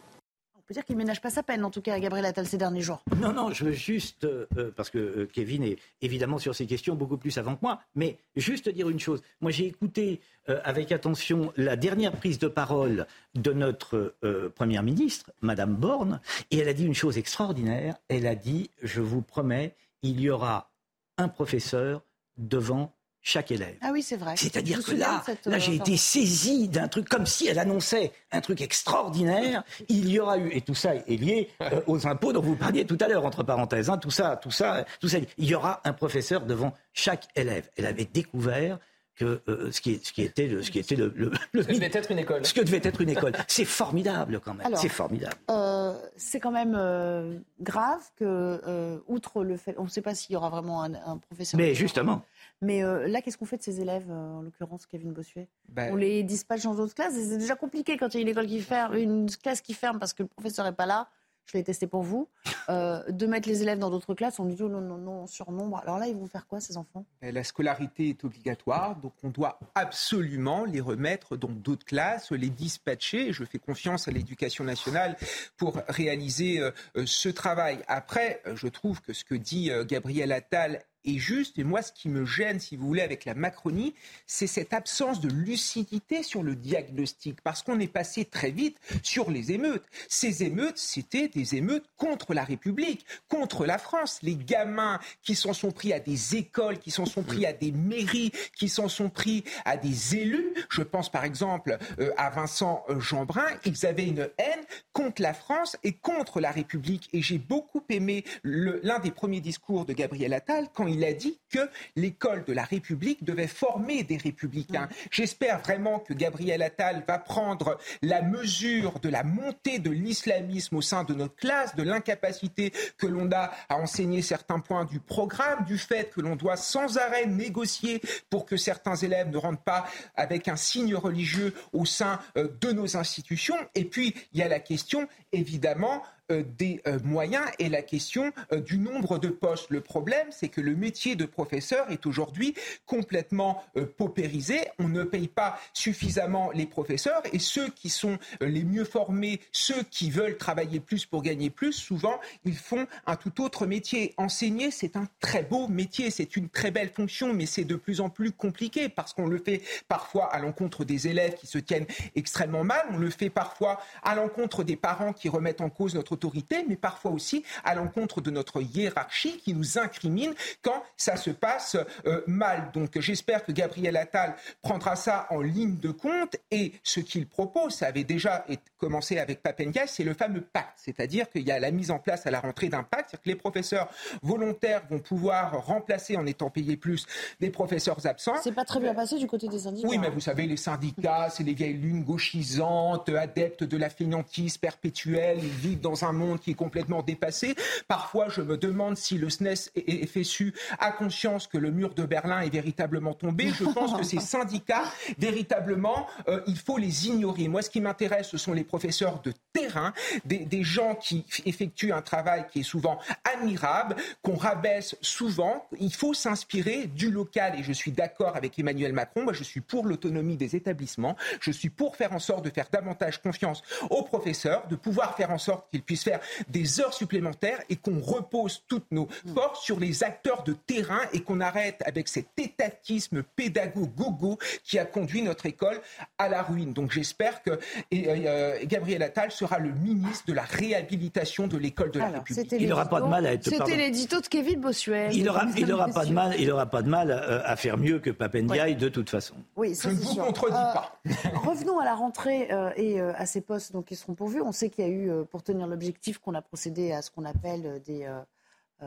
On 0.64 0.68
peut 0.68 0.74
dire 0.74 0.84
qu'il 0.86 0.96
ménage 0.96 1.20
pas 1.20 1.28
sa 1.28 1.42
peine, 1.42 1.62
en 1.62 1.70
tout 1.70 1.82
cas, 1.82 1.92
à 1.92 2.00
Gabriel 2.00 2.24
Attal 2.24 2.46
ces 2.46 2.56
derniers 2.56 2.80
jours. 2.80 3.02
Non, 3.20 3.34
non, 3.34 3.50
je 3.52 3.66
veux 3.66 3.72
juste, 3.72 4.24
euh, 4.24 4.46
euh, 4.56 4.70
parce 4.74 4.88
que 4.88 4.96
euh, 4.96 5.28
Kevin 5.30 5.62
est 5.62 5.76
évidemment 6.00 6.38
sur 6.38 6.54
ces 6.54 6.64
questions 6.64 6.94
beaucoup 6.94 7.18
plus 7.18 7.36
avant 7.36 7.54
que 7.54 7.60
moi, 7.60 7.82
mais 7.94 8.16
juste 8.34 8.70
dire 8.70 8.88
une 8.88 8.98
chose. 8.98 9.20
Moi, 9.42 9.50
j'ai 9.50 9.66
écouté 9.66 10.22
avec 10.46 10.92
attention 10.92 11.52
la 11.56 11.76
dernière 11.76 12.12
prise 12.12 12.38
de 12.38 12.48
parole 12.48 13.06
de 13.34 13.52
notre 13.54 14.14
Première 14.54 14.82
ministre, 14.82 15.32
Madame 15.40 15.74
Borne, 15.74 16.20
et 16.50 16.58
elle 16.58 16.68
a 16.68 16.74
dit 16.74 16.84
une 16.84 16.94
chose 16.94 17.16
extraordinaire. 17.16 17.96
Elle 18.08 18.26
a 18.26 18.34
dit, 18.34 18.70
je 18.82 19.00
vous 19.00 19.22
promets, 19.22 19.74
il 20.02 20.20
y 20.20 20.28
aura 20.28 20.70
un 21.16 21.28
professeur 21.28 22.02
devant 22.36 22.94
chaque 23.24 23.50
élève. 23.50 23.74
Ah 23.80 23.88
oui, 23.90 24.02
c'est 24.02 24.18
vrai. 24.18 24.34
C'est-à-dire 24.36 24.84
que 24.84 24.92
là, 24.92 25.24
là 25.46 25.58
j'ai 25.58 25.72
euh, 25.72 25.76
été 25.76 25.96
saisi 25.96 26.68
d'un 26.68 26.88
truc 26.88 27.08
comme 27.08 27.24
si 27.24 27.48
elle 27.48 27.58
annonçait 27.58 28.12
un 28.30 28.42
truc 28.42 28.60
extraordinaire. 28.60 29.64
Il 29.88 30.10
y 30.10 30.20
aura 30.20 30.36
eu, 30.36 30.50
et 30.52 30.60
tout 30.60 30.74
ça 30.74 30.94
est 30.94 31.20
lié 31.20 31.48
euh, 31.62 31.80
aux 31.86 32.06
impôts 32.06 32.34
dont 32.34 32.42
vous 32.42 32.54
parliez 32.54 32.84
tout 32.84 32.98
à 33.00 33.08
l'heure, 33.08 33.24
entre 33.24 33.42
parenthèses, 33.42 33.88
hein, 33.88 33.96
tout 33.96 34.10
ça, 34.10 34.36
tout 34.36 34.50
ça, 34.50 34.84
tout 35.00 35.08
ça. 35.08 35.18
Il 35.38 35.46
y 35.46 35.54
aura 35.54 35.80
un 35.84 35.94
professeur 35.94 36.44
devant 36.44 36.74
chaque 36.92 37.26
élève. 37.34 37.68
Elle 37.78 37.86
avait 37.86 38.04
découvert 38.04 38.78
que 39.14 39.40
euh, 39.48 39.70
ce, 39.70 39.80
qui, 39.80 40.00
ce, 40.02 40.12
qui, 40.12 40.22
était 40.22 40.46
le, 40.46 40.62
ce 40.62 40.70
qui 40.70 40.78
était 40.78 40.96
le, 40.96 41.12
le, 41.14 41.30
ce 41.52 41.68
que 41.68 41.72
devait 41.72 41.90
être 41.92 42.10
une 42.10 42.18
école. 42.18 42.44
Ce 42.44 42.54
que 42.54 42.60
devait 42.60 42.80
être 42.82 43.00
une 43.00 43.10
école. 43.10 43.32
C'est 43.48 43.64
formidable 43.64 44.40
quand 44.40 44.54
même. 44.54 44.74
C'est 44.76 44.88
formidable. 44.88 45.36
Euh, 45.50 45.94
c'est 46.16 46.40
quand 46.40 46.50
même 46.50 46.74
euh, 46.76 47.38
grave 47.60 48.02
que, 48.16 49.00
outre 49.06 49.44
le 49.44 49.56
fait, 49.56 49.74
on 49.78 49.84
ne 49.84 49.88
sait 49.88 50.02
pas 50.02 50.14
s'il 50.14 50.32
y 50.32 50.36
aura 50.36 50.50
vraiment 50.50 50.82
un, 50.82 50.94
un 50.94 51.18
professeur. 51.18 51.58
Mais 51.58 51.74
justement. 51.74 52.22
Mais 52.60 52.82
là, 52.82 53.20
qu'est-ce 53.20 53.36
qu'on 53.38 53.44
fait 53.46 53.58
de 53.58 53.62
ces 53.62 53.80
élèves, 53.80 54.10
en 54.10 54.42
l'occurrence 54.42 54.86
Kevin 54.86 55.12
Bossuet? 55.12 55.48
Ben, 55.68 55.92
On 55.92 55.96
les 55.96 56.22
dispatche 56.22 56.62
dans 56.62 56.74
d'autres 56.74 56.94
classes. 56.94 57.14
C'est 57.14 57.38
déjà 57.38 57.56
compliqué 57.56 57.96
quand 57.96 58.12
il 58.14 58.16
y 58.16 58.18
a 58.18 58.22
une 58.22 58.28
école 58.28 58.46
qui 58.46 58.60
ferme, 58.60 58.94
une 58.96 59.30
classe 59.30 59.60
qui 59.60 59.74
ferme 59.74 59.98
parce 59.98 60.12
que 60.12 60.22
le 60.22 60.28
professeur 60.28 60.64
n'est 60.64 60.72
pas 60.72 60.86
là 60.86 61.08
je 61.46 61.56
l'ai 61.58 61.64
testé 61.64 61.86
pour 61.86 62.02
vous, 62.02 62.28
euh, 62.68 63.02
de 63.08 63.26
mettre 63.26 63.48
les 63.48 63.62
élèves 63.62 63.78
dans 63.78 63.90
d'autres 63.90 64.14
classes, 64.14 64.38
on 64.38 64.46
dit 64.46 64.56
oh 64.60 64.68
non, 64.68 64.80
non, 64.80 64.98
non, 64.98 65.26
surnombre. 65.26 65.78
Alors 65.82 65.98
là, 65.98 66.06
ils 66.08 66.16
vont 66.16 66.26
faire 66.26 66.46
quoi, 66.46 66.60
ces 66.60 66.76
enfants? 66.76 67.04
La 67.22 67.44
scolarité 67.44 68.08
est 68.10 68.24
obligatoire, 68.24 68.96
donc 68.96 69.12
on 69.22 69.30
doit 69.30 69.58
absolument 69.74 70.64
les 70.64 70.80
remettre 70.80 71.36
dans 71.36 71.50
d'autres 71.50 71.84
classes, 71.84 72.32
les 72.32 72.50
dispatcher. 72.50 73.32
Je 73.32 73.44
fais 73.44 73.58
confiance 73.58 74.08
à 74.08 74.10
l'éducation 74.10 74.64
nationale 74.64 75.16
pour 75.56 75.80
réaliser 75.88 76.60
euh, 76.60 76.70
ce 77.04 77.28
travail. 77.28 77.78
Après, 77.88 78.42
je 78.54 78.68
trouve 78.68 79.00
que 79.00 79.12
ce 79.12 79.24
que 79.24 79.34
dit 79.34 79.70
euh, 79.70 79.84
Gabriel 79.84 80.32
Attal 80.32 80.82
et 81.04 81.18
juste. 81.18 81.58
Et 81.58 81.64
moi, 81.64 81.82
ce 81.82 81.92
qui 81.92 82.08
me 82.08 82.24
gêne, 82.24 82.60
si 82.60 82.76
vous 82.76 82.86
voulez, 82.86 83.02
avec 83.02 83.24
la 83.24 83.34
Macronie, 83.34 83.94
c'est 84.26 84.46
cette 84.46 84.72
absence 84.72 85.20
de 85.20 85.28
lucidité 85.28 86.22
sur 86.22 86.42
le 86.42 86.54
diagnostic. 86.54 87.40
Parce 87.42 87.62
qu'on 87.62 87.80
est 87.80 87.88
passé 87.88 88.24
très 88.24 88.50
vite 88.50 88.78
sur 89.02 89.30
les 89.30 89.52
émeutes. 89.52 89.84
Ces 90.08 90.42
émeutes, 90.42 90.78
c'était 90.78 91.28
des 91.28 91.54
émeutes 91.54 91.86
contre 91.96 92.34
la 92.34 92.44
République, 92.44 93.04
contre 93.28 93.66
la 93.66 93.78
France. 93.78 94.18
Les 94.22 94.36
gamins 94.36 94.98
qui 95.22 95.34
s'en 95.34 95.52
sont 95.52 95.72
pris 95.72 95.92
à 95.92 96.00
des 96.00 96.36
écoles, 96.36 96.78
qui 96.78 96.90
s'en 96.90 97.06
sont 97.06 97.22
pris 97.22 97.46
à 97.46 97.52
des 97.52 97.72
mairies, 97.72 98.32
qui 98.56 98.68
s'en 98.68 98.88
sont 98.88 99.10
pris 99.10 99.44
à 99.64 99.76
des 99.76 100.16
élus. 100.16 100.54
Je 100.70 100.82
pense 100.82 101.10
par 101.10 101.24
exemple 101.24 101.78
euh, 101.98 102.10
à 102.16 102.30
Vincent 102.30 102.84
euh, 102.88 103.00
Jeanbrun. 103.00 103.46
Ils 103.64 103.86
avaient 103.86 104.06
une 104.06 104.28
haine 104.38 104.64
contre 104.92 105.22
la 105.22 105.34
France 105.34 105.76
et 105.82 105.92
contre 105.92 106.40
la 106.40 106.50
République. 106.50 107.08
Et 107.12 107.22
j'ai 107.22 107.38
beaucoup 107.38 107.82
aimé 107.88 108.24
l'un 108.42 108.98
des 108.98 109.10
premiers 109.10 109.40
discours 109.40 109.84
de 109.84 109.92
Gabriel 109.92 110.32
Attal 110.32 110.68
quand 110.72 110.86
il 110.86 110.93
a 111.02 111.12
dit 111.12 111.40
que 111.50 111.70
l'école 111.96 112.44
de 112.44 112.52
la 112.52 112.64
République 112.64 113.24
devait 113.24 113.46
former 113.46 114.04
des 114.04 114.16
républicains. 114.16 114.88
J'espère 115.10 115.60
vraiment 115.60 115.98
que 115.98 116.12
Gabriel 116.12 116.62
Attal 116.62 117.04
va 117.08 117.18
prendre 117.18 117.78
la 118.02 118.22
mesure 118.22 119.00
de 119.00 119.08
la 119.08 119.24
montée 119.24 119.78
de 119.78 119.90
l'islamisme 119.90 120.76
au 120.76 120.82
sein 120.82 121.04
de 121.04 121.14
notre 121.14 121.36
classe, 121.36 121.74
de 121.74 121.82
l'incapacité 121.82 122.72
que 122.98 123.06
l'on 123.06 123.30
a 123.32 123.50
à 123.68 123.76
enseigner 123.76 124.22
certains 124.22 124.60
points 124.60 124.84
du 124.84 125.00
programme, 125.00 125.64
du 125.64 125.78
fait 125.78 126.10
que 126.10 126.20
l'on 126.20 126.36
doit 126.36 126.56
sans 126.56 126.98
arrêt 126.98 127.26
négocier 127.26 128.00
pour 128.30 128.44
que 128.44 128.56
certains 128.56 128.96
élèves 128.96 129.30
ne 129.30 129.38
rentrent 129.38 129.62
pas 129.62 129.86
avec 130.16 130.48
un 130.48 130.56
signe 130.56 130.94
religieux 130.94 131.54
au 131.72 131.86
sein 131.86 132.20
euh, 132.36 132.48
de 132.60 132.72
nos 132.72 132.96
institutions. 132.96 133.56
Et 133.74 133.84
puis, 133.84 134.14
il 134.32 134.40
y 134.40 134.42
a 134.42 134.48
la 134.48 134.60
question, 134.60 135.08
évidemment, 135.32 136.02
des 136.30 136.80
euh, 136.86 136.98
moyens 137.04 137.44
et 137.58 137.68
la 137.68 137.82
question 137.82 138.32
euh, 138.52 138.60
du 138.60 138.78
nombre 138.78 139.18
de 139.18 139.28
postes. 139.28 139.70
Le 139.70 139.80
problème, 139.80 140.26
c'est 140.30 140.48
que 140.48 140.60
le 140.60 140.74
métier 140.74 141.16
de 141.16 141.24
professeur 141.24 141.90
est 141.90 142.06
aujourd'hui 142.06 142.54
complètement 142.86 143.62
paupérisé. 143.96 144.60
On 144.78 144.88
ne 144.88 145.02
paye 145.02 145.28
pas 145.28 145.58
suffisamment 145.72 146.50
les 146.52 146.66
professeurs 146.66 147.22
et 147.32 147.38
ceux 147.38 147.68
qui 147.70 147.88
sont 147.88 148.18
les 148.40 148.64
mieux 148.64 148.84
formés, 148.84 149.40
ceux 149.52 149.82
qui 149.90 150.10
veulent 150.10 150.36
travailler 150.36 150.80
plus 150.80 151.06
pour 151.06 151.22
gagner 151.22 151.50
plus, 151.50 151.72
souvent, 151.72 152.18
ils 152.44 152.56
font 152.56 152.86
un 153.06 153.16
tout 153.16 153.42
autre 153.42 153.66
métier. 153.66 154.14
Enseigner, 154.16 154.70
c'est 154.70 154.96
un 154.96 155.06
très 155.20 155.42
beau 155.42 155.68
métier, 155.68 156.10
c'est 156.10 156.36
une 156.36 156.48
très 156.48 156.70
belle 156.70 156.90
fonction, 156.90 157.32
mais 157.32 157.46
c'est 157.46 157.64
de 157.64 157.76
plus 157.76 158.00
en 158.00 158.10
plus 158.10 158.32
compliqué 158.32 158.88
parce 158.88 159.12
qu'on 159.12 159.26
le 159.26 159.38
fait 159.38 159.62
parfois 159.88 160.32
à 160.32 160.38
l'encontre 160.38 160.84
des 160.84 161.08
élèves 161.08 161.34
qui 161.34 161.46
se 161.46 161.58
tiennent 161.58 161.86
extrêmement 162.14 162.64
mal, 162.64 162.84
on 162.90 162.98
le 162.98 163.10
fait 163.10 163.30
parfois 163.30 163.80
à 164.02 164.14
l'encontre 164.14 164.64
des 164.64 164.76
parents 164.76 165.12
qui 165.12 165.28
remettent 165.28 165.60
en 165.60 165.70
cause 165.70 165.94
notre 165.94 166.13
autorité, 166.14 166.64
mais 166.68 166.76
parfois 166.76 167.10
aussi 167.10 167.44
à 167.64 167.74
l'encontre 167.74 168.20
de 168.20 168.30
notre 168.30 168.62
hiérarchie 168.62 169.38
qui 169.38 169.54
nous 169.54 169.78
incrimine 169.78 170.34
quand 170.62 170.82
ça 170.96 171.16
se 171.16 171.30
passe 171.30 171.76
euh, 172.06 172.22
mal. 172.26 172.70
Donc 172.72 172.98
j'espère 172.98 173.44
que 173.44 173.52
Gabriel 173.52 173.96
Attal 173.96 174.34
prendra 174.62 174.96
ça 174.96 175.26
en 175.30 175.40
ligne 175.40 175.78
de 175.78 175.90
compte 175.90 176.36
et 176.50 176.72
ce 176.82 177.00
qu'il 177.00 177.26
propose, 177.26 177.74
ça 177.74 177.86
avait 177.86 178.04
déjà 178.04 178.46
commencé 178.78 179.18
avec 179.18 179.42
Papendia, 179.42 179.86
c'est 179.86 180.04
le 180.04 180.14
fameux 180.14 180.40
pacte, 180.40 180.76
c'est-à-dire 180.76 181.30
qu'il 181.30 181.42
y 181.42 181.50
a 181.50 181.58
la 181.58 181.70
mise 181.70 181.90
en 181.90 181.98
place 181.98 182.26
à 182.26 182.30
la 182.30 182.40
rentrée 182.40 182.68
d'un 182.68 182.82
pacte, 182.82 183.10
c'est-à-dire 183.10 183.22
que 183.22 183.28
les 183.30 183.36
professeurs 183.36 183.88
volontaires 184.22 184.82
vont 184.90 184.98
pouvoir 184.98 185.64
remplacer 185.66 186.16
en 186.16 186.26
étant 186.26 186.50
payés 186.50 186.76
plus 186.76 187.06
des 187.40 187.50
professeurs 187.50 188.06
absents. 188.06 188.34
C'est 188.42 188.52
pas 188.52 188.64
très 188.64 188.80
bien 188.80 188.94
passé 188.94 189.18
du 189.18 189.26
côté 189.26 189.48
des 189.48 189.60
syndicats. 189.60 189.88
Oui, 189.88 189.98
mais 189.98 190.10
vous 190.10 190.20
savez, 190.20 190.46
les 190.46 190.56
syndicats, 190.56 191.28
c'est 191.30 191.44
les 191.44 191.54
vieilles 191.54 191.74
lunes 191.74 192.04
gauchisantes, 192.04 193.08
adeptes 193.08 193.64
de 193.64 193.76
la 193.76 193.90
fainéantise 193.90 194.58
perpétuelle, 194.58 195.38
ils 195.42 195.48
vivent 195.48 195.80
dans 195.80 196.03
un 196.04 196.12
monde 196.12 196.40
qui 196.40 196.52
est 196.52 196.54
complètement 196.54 197.02
dépassé. 197.02 197.54
Parfois, 197.88 198.28
je 198.28 198.40
me 198.40 198.56
demande 198.56 198.96
si 198.96 199.18
le 199.18 199.30
SNES 199.30 199.70
et 199.76 200.06
FSU 200.06 200.54
a 200.78 200.92
conscience 200.92 201.46
que 201.46 201.58
le 201.58 201.70
mur 201.70 201.94
de 201.94 202.04
Berlin 202.04 202.40
est 202.40 202.50
véritablement 202.50 203.14
tombé. 203.14 203.48
Je 203.48 203.64
pense 203.64 203.96
que 203.96 204.04
ces 204.04 204.20
syndicats, 204.34 204.84
véritablement, 205.18 206.06
euh, 206.28 206.40
il 206.46 206.58
faut 206.58 206.78
les 206.78 207.08
ignorer. 207.08 207.48
Moi, 207.48 207.62
ce 207.62 207.70
qui 207.70 207.80
m'intéresse, 207.80 208.28
ce 208.28 208.38
sont 208.38 208.52
les 208.52 208.64
professeurs 208.64 209.20
de 209.22 209.32
terrain, 209.52 209.92
des, 210.24 210.38
des, 210.38 210.64
gens 210.64 210.94
qui 210.94 211.24
effectuent 211.44 211.92
un 211.92 212.02
travail 212.02 212.46
qui 212.50 212.60
est 212.60 212.64
souvent 212.64 212.98
admirable, 213.24 213.96
qu'on 214.22 214.36
rabaisse 214.36 214.96
souvent. 215.00 215.66
Il 215.78 215.94
faut 215.94 216.14
s'inspirer 216.14 216.86
du 216.86 217.10
local 217.10 217.58
et 217.58 217.62
je 217.62 217.72
suis 217.72 217.92
d'accord 217.92 218.36
avec 218.36 218.58
Emmanuel 218.58 218.92
Macron. 218.92 219.22
Moi, 219.22 219.32
je 219.32 219.44
suis 219.44 219.60
pour 219.60 219.86
l'autonomie 219.86 220.36
des 220.36 220.56
établissements. 220.56 221.16
Je 221.40 221.50
suis 221.50 221.70
pour 221.70 221.96
faire 221.96 222.12
en 222.12 222.18
sorte 222.18 222.44
de 222.44 222.50
faire 222.50 222.68
davantage 222.70 223.20
confiance 223.22 223.62
aux 223.90 224.02
professeurs, 224.02 224.66
de 224.68 224.76
pouvoir 224.76 225.16
faire 225.16 225.30
en 225.30 225.38
sorte 225.38 225.70
qu'ils 225.70 225.82
puissent 225.82 225.93
faire 226.02 226.20
des 226.48 226.80
heures 226.80 226.94
supplémentaires 226.94 227.60
et 227.68 227.76
qu'on 227.76 228.00
repose 228.00 228.62
toutes 228.68 228.90
nos 228.90 229.08
forces 229.34 229.62
sur 229.62 229.78
les 229.78 230.02
acteurs 230.02 230.42
de 230.42 230.52
terrain 230.52 231.00
et 231.12 231.20
qu'on 231.20 231.40
arrête 231.40 231.82
avec 231.86 232.08
cet 232.08 232.26
étatisme 232.36 233.22
pédago-gogo 233.36 234.38
qui 234.62 234.78
a 234.78 234.84
conduit 234.84 235.22
notre 235.22 235.46
école 235.46 235.80
à 236.18 236.28
la 236.28 236.42
ruine. 236.42 236.72
Donc 236.72 236.92
j'espère 236.92 237.42
que 237.42 237.58
euh, 237.92 238.58
Gabriel 238.64 239.02
Attal 239.02 239.30
sera 239.30 239.58
le 239.58 239.72
ministre 239.72 240.24
de 240.26 240.32
la 240.32 240.42
réhabilitation 240.42 241.46
de 241.46 241.56
l'école 241.56 241.90
de 241.90 241.98
la 241.98 242.08
République. 242.08 242.52
Il 242.58 242.68
n'aura 242.68 242.86
pas 242.86 243.00
de 243.00 243.06
mal 243.06 243.26
à 243.26 243.32
être. 243.34 243.44
C'était 243.44 243.76
l'édito 243.76 244.20
de 244.20 244.26
Kevin 244.26 244.60
Bossuet. 244.60 245.10
Il 245.12 245.24
n'aura 245.24 245.46
pas 245.88 246.04
de 246.04 246.12
mal. 246.12 246.34
Il 246.38 246.50
aura 246.50 246.66
pas 246.66 246.82
de 246.82 246.88
mal 246.88 247.12
à 247.12 247.56
faire 247.56 247.78
mieux 247.78 247.98
que 247.98 248.10
Papendiaï 248.10 248.76
de 248.76 248.88
toute 248.88 249.10
façon. 249.10 249.34
Oui, 249.56 249.76
je 249.80 249.88
ne 249.88 249.94
vous 249.94 250.14
contredis 250.16 250.56
euh, 250.56 250.72
pas. 250.72 251.00
revenons 251.44 251.78
à 251.78 251.84
la 251.84 251.94
rentrée 251.94 252.48
euh, 252.50 252.70
et 252.76 253.00
à 253.00 253.26
ces 253.26 253.40
postes 253.40 253.72
donc 253.72 253.86
qui 253.86 253.96
seront 253.96 254.14
pourvus. 254.14 254.40
On 254.40 254.52
sait 254.52 254.70
qu'il 254.70 254.84
y 254.84 254.88
a 254.88 254.90
eu 254.90 255.10
pour 255.30 255.42
tenir 255.42 255.66
l'objectif 255.66 255.83
qu'on 256.22 256.34
a 256.34 256.42
procédé 256.42 256.92
à 256.92 257.02
ce 257.02 257.10
qu'on 257.10 257.24
appelle 257.24 257.82
des 257.84 258.08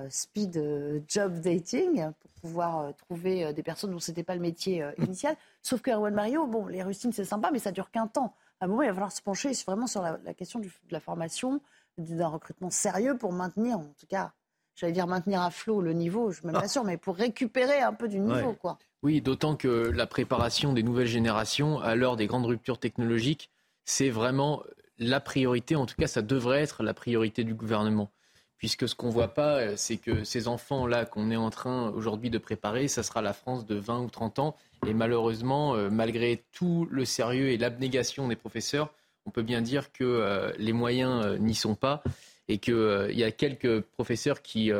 speed 0.09 1.03
job 1.07 1.39
dating 1.39 2.11
pour 2.19 2.31
pouvoir 2.41 2.95
trouver 2.95 3.53
des 3.53 3.63
personnes 3.63 3.91
dont 3.91 3.99
c'était 3.99 4.23
pas 4.23 4.35
le 4.35 4.41
métier 4.41 4.85
initial. 4.97 5.35
Sauf 5.61 5.81
que 5.81 5.91
Erwan 5.91 6.13
Mario, 6.13 6.45
bon, 6.45 6.67
les 6.67 6.83
rustines 6.83 7.13
c'est 7.13 7.25
sympa, 7.25 7.49
mais 7.51 7.59
ça 7.59 7.71
dure 7.71 7.89
qu'un 7.89 8.07
temps 8.07 8.33
à 8.59 8.65
un 8.65 8.67
moment, 8.67 8.81
il 8.81 8.87
va 8.87 8.93
falloir 8.93 9.11
se 9.11 9.21
pencher 9.21 9.51
vraiment 9.65 9.87
sur 9.87 10.01
la, 10.01 10.33
question 10.33 10.59
de 10.59 10.67
la 10.89 10.99
formation, 10.99 11.61
d'un 11.97 12.27
recrutement 12.27 12.69
sérieux 12.69 13.17
pour 13.17 13.31
maintenir, 13.31 13.77
en 13.77 13.93
tout 13.99 14.07
cas, 14.07 14.33
j'allais 14.75 14.93
dire 14.93 15.07
maintenir 15.07 15.41
à 15.41 15.51
flot 15.51 15.81
le 15.81 15.93
niveau, 15.93 16.31
je 16.31 16.37
ne 16.37 16.41
suis 16.41 16.47
même 16.47 16.61
pas 16.61 16.67
sûr, 16.67 16.83
mais 16.83 16.97
pour 16.97 17.15
récupérer 17.15 17.81
un 17.81 17.93
peu 17.93 18.07
du 18.07 18.19
niveau. 18.19 18.53
Quoi. 18.53 18.77
Oui, 19.03 19.21
d'autant 19.21 19.55
que 19.55 19.67
la 19.67 20.07
préparation 20.07 20.73
des 20.73 20.83
nouvelles 20.83 21.07
générations 21.07 21.79
à 21.79 21.95
l'heure 21.95 22.15
des 22.15 22.27
grandes 22.27 22.45
ruptures 22.45 22.79
technologiques, 22.79 23.51
c'est 23.85 24.09
vraiment 24.09 24.63
la 24.99 25.19
priorité, 25.19 25.75
en 25.75 25.85
tout 25.85 25.95
cas 25.97 26.07
ça 26.07 26.21
devrait 26.21 26.61
être 26.61 26.83
la 26.83 26.93
priorité 26.93 27.43
du 27.43 27.53
gouvernement. 27.53 28.11
Puisque 28.57 28.89
ce 28.89 28.95
qu'on 28.95 29.07
ne 29.07 29.11
voit 29.11 29.35
pas, 29.35 29.77
c'est 29.77 29.97
que 29.97 30.23
ces 30.23 30.47
enfants-là 30.47 31.05
qu'on 31.05 31.29
est 31.29 31.35
en 31.35 31.51
train 31.51 31.89
aujourd'hui 31.91 32.31
de 32.31 32.39
préparer, 32.39 32.87
ça 32.87 33.03
sera 33.03 33.21
la 33.21 33.33
France 33.33 33.67
de 33.67 33.75
20 33.75 33.99
ou 33.99 34.09
30 34.09 34.39
ans 34.39 34.55
et 34.85 34.93
malheureusement, 34.93 35.75
euh, 35.75 35.89
malgré 35.89 36.43
tout 36.51 36.87
le 36.91 37.05
sérieux 37.05 37.49
et 37.49 37.57
l'abnégation 37.57 38.27
des 38.27 38.35
professeurs, 38.35 38.93
on 39.25 39.31
peut 39.31 39.41
bien 39.41 39.61
dire 39.61 39.91
que 39.91 40.03
euh, 40.03 40.51
les 40.57 40.73
moyens 40.73 41.25
euh, 41.25 41.37
n'y 41.37 41.55
sont 41.55 41.75
pas 41.75 42.03
et 42.47 42.59
qu'il 42.59 43.11
y 43.11 43.23
a 43.23 43.31
quelques 43.31 43.81
professeurs 43.81 44.41
qui, 44.41 44.71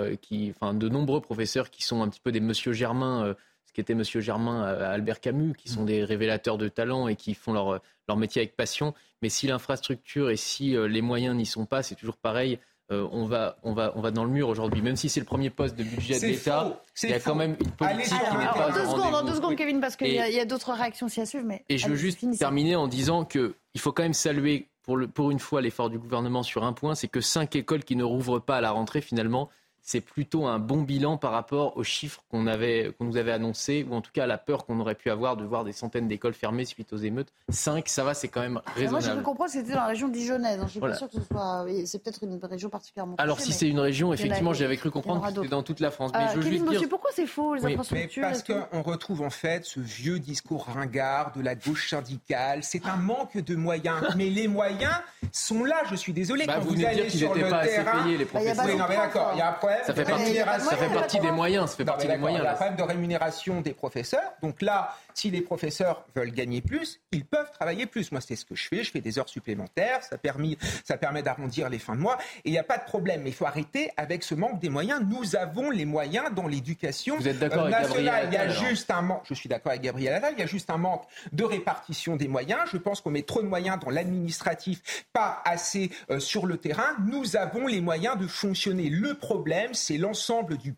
enfin 0.49 0.73
de 0.73 0.87
nombreux 0.87 1.19
professeurs 1.19 1.69
qui 1.69 1.83
sont 1.83 2.01
un 2.01 2.07
petit 2.07 2.21
peu 2.21 2.31
des 2.31 2.39
Monsieur 2.39 2.71
Germain, 2.71 3.35
qui 3.77 3.81
était 3.81 3.93
Monsieur 3.93 4.21
Germain 4.21 4.63
à 4.63 4.89
Albert 4.89 5.19
Camus, 5.19 5.53
qui 5.53 5.69
sont 5.69 5.83
des 5.83 6.03
révélateurs 6.03 6.57
de 6.57 6.67
talent 6.67 7.07
et 7.07 7.15
qui 7.15 7.35
font 7.35 7.53
leur, 7.53 7.79
leur 8.07 8.17
métier 8.17 8.41
avec 8.41 8.55
passion. 8.55 8.95
Mais 9.21 9.29
si 9.29 9.45
l'infrastructure 9.45 10.31
et 10.31 10.35
si 10.35 10.75
les 10.75 11.03
moyens 11.03 11.35
n'y 11.35 11.45
sont 11.45 11.67
pas, 11.67 11.83
c'est 11.83 11.93
toujours 11.93 12.17
pareil. 12.17 12.57
Euh, 12.91 13.07
on, 13.11 13.25
va, 13.25 13.57
on, 13.61 13.73
va, 13.73 13.91
on 13.95 14.01
va 14.01 14.09
dans 14.09 14.23
le 14.23 14.31
mur 14.31 14.49
aujourd'hui. 14.49 14.81
Même 14.81 14.95
si 14.95 15.09
c'est 15.09 15.19
le 15.19 15.27
premier 15.27 15.51
poste 15.51 15.75
de 15.75 15.83
budget 15.83 16.19
de 16.19 16.25
l'État, 16.25 16.81
il 17.03 17.09
y 17.11 17.13
a 17.13 17.19
quand 17.19 17.35
même 17.35 17.55
une 17.59 17.69
politique 17.69 18.17
qui 18.17 18.37
n'est 18.37 18.45
pas. 18.45 18.71
Deux 18.71 18.85
secondes, 18.85 19.27
deux 19.27 19.35
secondes, 19.35 19.55
Kevin, 19.55 19.79
parce 19.79 19.95
qu'il 19.95 20.11
y 20.11 20.39
a, 20.39 20.45
d'autres 20.45 20.73
réactions 20.73 21.07
s'y 21.07 21.21
à 21.21 21.27
suivre. 21.27 21.45
Mais 21.45 21.63
et 21.69 21.77
je 21.77 21.87
veux 21.87 21.95
juste 21.95 22.25
terminer 22.39 22.75
en 22.75 22.87
disant 22.87 23.25
qu'il 23.25 23.53
faut 23.77 23.91
quand 23.91 24.01
même 24.01 24.13
saluer 24.13 24.69
pour, 24.81 24.97
le, 24.97 25.07
pour 25.07 25.29
une 25.29 25.37
fois 25.39 25.61
l'effort 25.61 25.91
du 25.91 25.99
gouvernement 25.99 26.41
sur 26.41 26.63
un 26.63 26.73
point 26.73 26.95
c'est 26.95 27.09
que 27.09 27.21
cinq 27.21 27.55
écoles 27.55 27.83
qui 27.83 27.95
ne 27.95 28.03
rouvrent 28.03 28.39
pas 28.39 28.57
à 28.57 28.61
la 28.61 28.71
rentrée, 28.71 29.01
finalement, 29.01 29.49
c'est 29.87 30.01
plutôt 30.01 30.45
un 30.45 30.59
bon 30.59 30.81
bilan 30.81 31.15
par 31.15 31.31
rapport 31.31 31.77
aux 31.77 31.83
chiffres 31.85 32.21
qu'on 32.29 32.45
avait, 32.45 32.91
qu'on 32.97 33.05
nous 33.05 33.15
avait 33.15 33.31
annoncés, 33.31 33.87
ou 33.89 33.95
en 33.95 34.01
tout 34.01 34.11
cas 34.13 34.25
à 34.25 34.27
la 34.27 34.37
peur 34.37 34.65
qu'on 34.65 34.81
aurait 34.81 34.95
pu 34.95 35.09
avoir 35.09 35.37
de 35.37 35.45
voir 35.45 35.63
des 35.63 35.71
centaines 35.71 36.09
d'écoles 36.09 36.33
fermées 36.33 36.65
suite 36.65 36.91
aux 36.91 36.97
émeutes. 36.97 37.29
5, 37.47 37.87
ça 37.87 38.03
va, 38.03 38.13
c'est 38.13 38.27
quand 38.27 38.41
même 38.41 38.59
raisonnable. 38.75 38.91
Moi, 38.91 38.99
j'ai 38.99 39.17
pu 39.17 39.23
comprendre 39.23 39.49
que 39.49 39.57
c'était 39.57 39.71
dans 39.71 39.79
la 39.79 39.87
région 39.87 40.09
dijonnaise. 40.09 40.59
Hein. 40.59 40.65
Je 40.65 40.71
suis 40.71 40.79
pas 40.81 40.93
sûr 40.93 41.07
que 41.07 41.13
ce 41.13 41.21
soit. 41.21 41.65
C'est 41.85 42.03
peut-être 42.03 42.21
une 42.21 42.37
région 42.43 42.69
particulièrement. 42.69 43.15
Alors, 43.17 43.39
si 43.39 43.53
c'est 43.53 43.69
une 43.69 43.79
région, 43.79 44.11
effectivement, 44.11 44.51
j'avais 44.51 44.75
cru 44.75 44.91
comprendre 44.91 45.25
que 45.25 45.33
c'était 45.33 45.47
dans 45.47 45.63
toute 45.63 45.79
la 45.79 45.89
France. 45.89 46.11
Mais 46.13 46.25
euh, 46.25 46.41
je 46.41 46.49
veux 46.49 46.77
dire... 46.77 46.89
pourquoi 46.89 47.11
c'est 47.13 47.25
faux, 47.25 47.55
les 47.55 47.65
infrastructures 47.65 48.23
Parce 48.23 48.43
qu'on 48.43 48.81
retrouve 48.81 49.21
en 49.21 49.29
fait 49.29 49.63
ce 49.63 49.79
vieux 49.79 50.19
discours 50.19 50.65
ringard 50.65 51.31
de 51.33 51.41
la 51.41 51.55
gauche 51.55 51.89
syndicale. 51.89 52.59
C'est 52.61 52.85
un 52.87 52.97
manque 52.97 53.37
de 53.37 53.55
moyens. 53.55 54.01
mais 54.17 54.29
les 54.29 54.49
moyens 54.49 54.95
sont 55.31 55.63
là, 55.63 55.77
je 55.89 55.95
suis 55.95 56.11
désolé. 56.11 56.45
Bah, 56.45 56.55
quand 56.57 56.65
vous, 56.65 56.83
allez 56.83 57.09
sur 57.09 57.33
le 57.33 57.43
terrain. 57.43 58.05
les 58.05 58.25
professeurs. 58.25 58.65
Oui, 58.65 58.75
non, 58.75 58.85
mais 58.89 58.97
d'accord, 58.97 59.31
il 59.33 59.37
y 59.37 59.41
a 59.41 59.51
un 59.51 59.53
problème 59.53 59.76
problème 59.79 59.85
ça 59.85 59.93
fait, 59.93 60.03
de 60.03 60.09
partie, 60.09 60.23
rémunération. 60.23 60.69
ça 60.69 60.77
fait 60.77 60.93
partie 60.93 61.19
des 61.19 61.31
moyens. 61.31 61.69
Ça 61.71 61.77
fait 61.77 61.83
Non, 61.83 61.93
partie 61.93 62.07
des 62.07 62.17
moyens. 62.17 62.41
Il 62.41 62.45
y 62.45 62.47
a 62.47 62.51
un 62.51 62.55
problème 62.55 62.75
de 62.75 62.83
rémunération 62.83 63.61
des 63.61 63.73
professeurs. 63.73 64.33
Donc 64.41 64.61
là, 64.61 64.95
si 65.13 65.31
les 65.31 65.41
professeurs 65.41 66.05
veulent 66.15 66.31
gagner 66.31 66.61
plus, 66.61 66.99
ils 67.11 67.25
peuvent 67.25 67.51
travailler 67.51 67.85
plus. 67.85 68.11
Moi, 68.11 68.21
c'est 68.21 68.35
ce 68.35 68.45
que 68.45 68.55
je 68.55 68.67
fais. 68.67 68.83
Je 68.83 68.91
fais 68.91 69.01
des 69.01 69.17
heures 69.19 69.29
supplémentaires. 69.29 70.03
Ça, 70.03 70.17
permis, 70.17 70.57
ça 70.85 70.97
permet 70.97 71.23
d'arrondir 71.23 71.69
les 71.69 71.79
fins 71.79 71.95
de 71.95 72.01
mois. 72.01 72.17
Et 72.45 72.49
il 72.49 72.51
n'y 72.51 72.59
a 72.59 72.63
pas 72.63 72.77
de 72.77 72.83
problème. 72.83 73.21
Mais 73.23 73.29
il 73.29 73.35
faut 73.35 73.45
arrêter 73.45 73.91
avec 73.97 74.23
ce 74.23 74.35
manque 74.35 74.59
des 74.59 74.69
moyens. 74.69 75.01
Nous 75.07 75.35
avons 75.35 75.69
les 75.69 75.85
moyens 75.85 76.33
dans 76.33 76.47
l'éducation 76.47 77.17
Vous 77.17 77.27
êtes 77.27 77.39
d'accord 77.39 77.63
euh, 77.63 77.71
avec 77.71 77.89
nationale. 77.89 78.25
Il 78.27 78.33
y 78.33 78.37
a 78.37 78.41
alors 78.41 78.63
juste 78.63 78.91
un 78.91 79.01
manque. 79.01 79.23
Je 79.27 79.33
suis 79.33 79.49
d'accord 79.49 79.71
avec 79.71 79.81
Gabriel 79.81 80.13
Attal. 80.13 80.33
Il 80.37 80.39
y 80.39 80.43
a 80.43 80.47
juste 80.47 80.69
un 80.69 80.77
manque 80.77 81.03
de 81.31 81.43
répartition 81.43 82.15
des 82.15 82.27
moyens. 82.27 82.61
Je 82.71 82.77
pense 82.77 83.01
qu'on 83.01 83.11
met 83.11 83.23
trop 83.23 83.41
de 83.41 83.47
moyens 83.47 83.79
dans 83.79 83.89
l'administratif, 83.89 85.05
pas 85.13 85.41
assez 85.45 85.91
euh, 86.11 86.19
sur 86.19 86.45
le 86.45 86.57
terrain. 86.57 86.95
Nous 87.05 87.35
avons 87.35 87.67
les 87.67 87.81
moyens 87.81 88.17
de 88.17 88.27
fonctionner. 88.27 88.89
Le 88.89 89.15
problème, 89.15 89.66
c'est 89.73 89.97
l'ensemble 89.97 90.57
du, 90.57 90.73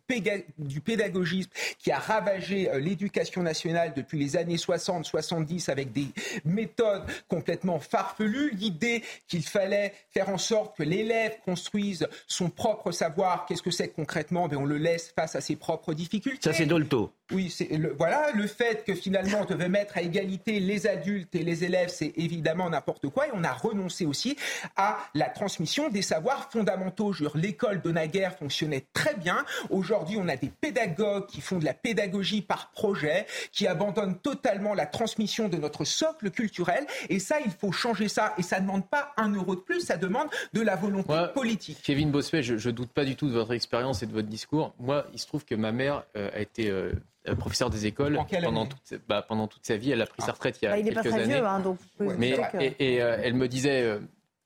pédagogisme 0.82 1.50
qui 1.78 1.92
a 1.92 2.00
ravagé 2.00 2.70
euh, 2.70 2.80
l'éducation 2.80 3.44
nationale 3.44 3.94
depuis 3.96 4.18
les 4.18 4.38
années 4.38 4.56
60-70 4.56 5.70
avec 5.70 5.92
des 5.92 6.08
méthodes 6.46 7.04
complètement 7.28 7.80
farfelues. 7.80 8.52
L'idée 8.54 9.04
qu'il 9.28 9.44
fallait 9.44 9.94
faire 10.12 10.30
en 10.30 10.38
sorte 10.38 10.78
que 10.78 10.84
l'élève 10.84 11.38
construise 11.46 12.08
son 12.28 12.50
propre 12.50 12.92
savoir, 12.92 13.46
qu'est-ce 13.46 13.62
que 13.62 13.72
c'est 13.72 13.90
concrètement? 13.90 14.48
Ben, 14.48 14.58
On 14.58 14.66
le 14.66 14.78
laisse 14.78 15.14
face 15.16 15.36
à 15.36 15.42
ses 15.42 15.56
propres 15.56 15.94
difficultés. 15.94 16.40
Ça, 16.42 16.54
c'est 16.54 16.66
Dolto. 16.66 17.12
Oui, 17.32 17.52
c'est 17.52 17.68
le, 17.78 17.94
voilà, 17.98 18.32
le 18.34 18.48
fait 18.48 18.84
que 18.84 18.96
finalement 18.96 19.42
on 19.42 19.46
devait 19.46 19.70
mettre 19.70 19.98
à 19.98 20.02
égalité 20.02 20.60
les 20.60 20.88
adultes 20.88 21.36
et 21.36 21.44
les 21.44 21.64
élèves, 21.64 21.90
c'est 21.90 22.12
évidemment 22.18 22.70
n'importe 22.72 23.08
quoi. 23.10 23.28
Et 23.28 23.32
on 23.34 23.44
a 23.44 23.52
renoncé 23.52 24.06
aussi 24.06 24.36
à 24.76 24.98
la 25.14 25.30
transmission 25.30 25.90
des 25.90 26.02
savoirs 26.02 26.50
fondamentaux. 26.52 27.14
L'école 27.36 27.82
de 27.82 27.92
naguère 27.92 28.36
fonctionnait 28.36 28.69
très 28.94 29.16
bien. 29.16 29.46
Aujourd'hui, 29.70 30.18
on 30.20 30.28
a 30.28 30.36
des 30.36 30.50
pédagogues 30.50 31.28
qui 31.28 31.42
font 31.42 31.60
de 31.60 31.66
la 31.66 31.74
pédagogie 31.74 32.42
par 32.42 32.72
projet, 32.72 33.26
qui 33.52 33.68
abandonnent 33.68 34.18
totalement 34.18 34.74
la 34.74 34.86
transmission 34.86 35.50
de 35.50 35.58
notre 35.58 35.84
socle 35.84 36.32
culturel. 36.32 36.86
Et 37.10 37.20
ça, 37.20 37.38
il 37.44 37.52
faut 37.52 37.72
changer 37.72 38.08
ça. 38.08 38.34
Et 38.38 38.44
ça 38.44 38.60
ne 38.60 38.66
demande 38.66 38.88
pas 38.88 39.14
un 39.18 39.34
euro 39.34 39.56
de 39.56 39.62
plus, 39.62 39.82
ça 39.82 39.98
demande 39.98 40.30
de 40.54 40.62
la 40.62 40.76
volonté 40.76 41.14
politique. 41.34 41.80
Kevin 41.84 42.12
Bossuet, 42.12 42.44
je, 42.44 42.58
je 42.58 42.70
doute 42.70 42.92
pas 42.92 43.06
du 43.06 43.16
tout 43.16 43.28
de 43.28 43.34
votre 43.34 43.54
expérience 43.54 44.04
et 44.04 44.06
de 44.06 44.14
votre 44.14 44.28
discours. 44.28 44.74
Moi, 44.80 45.06
il 45.14 45.20
se 45.20 45.28
trouve 45.28 45.46
que 45.46 45.56
ma 45.56 45.72
mère 45.72 46.04
euh, 46.16 46.30
a 46.34 46.40
été 46.40 46.70
euh, 46.70 46.92
professeure 47.38 47.70
des 47.70 47.86
écoles 47.86 48.20
pendant 48.44 48.66
toute, 48.66 49.00
bah, 49.08 49.22
pendant 49.28 49.48
toute 49.48 49.66
sa 49.66 49.78
vie. 49.78 49.92
Elle 49.92 50.02
a 50.02 50.06
pris 50.06 50.22
sa 50.22 50.32
retraite 50.32 50.60
il 50.62 50.66
y 50.66 50.68
a 50.68 50.72
Bah, 50.72 50.78
il 50.80 50.86
n'est 50.86 50.92
pas 50.92 51.02
quelques 51.04 51.16
très 51.16 51.24
années. 51.24 51.36
vieux, 51.36 51.46
hein, 51.46 51.60
donc 51.60 51.78
vous 51.78 52.06
pouvez 52.06 52.18
Mais 52.18 52.38
et, 52.60 52.96
et, 52.96 53.02
euh, 53.02 53.18
elle 53.22 53.34
me 53.34 53.48
disait 53.48 53.82
euh, 53.84 54.00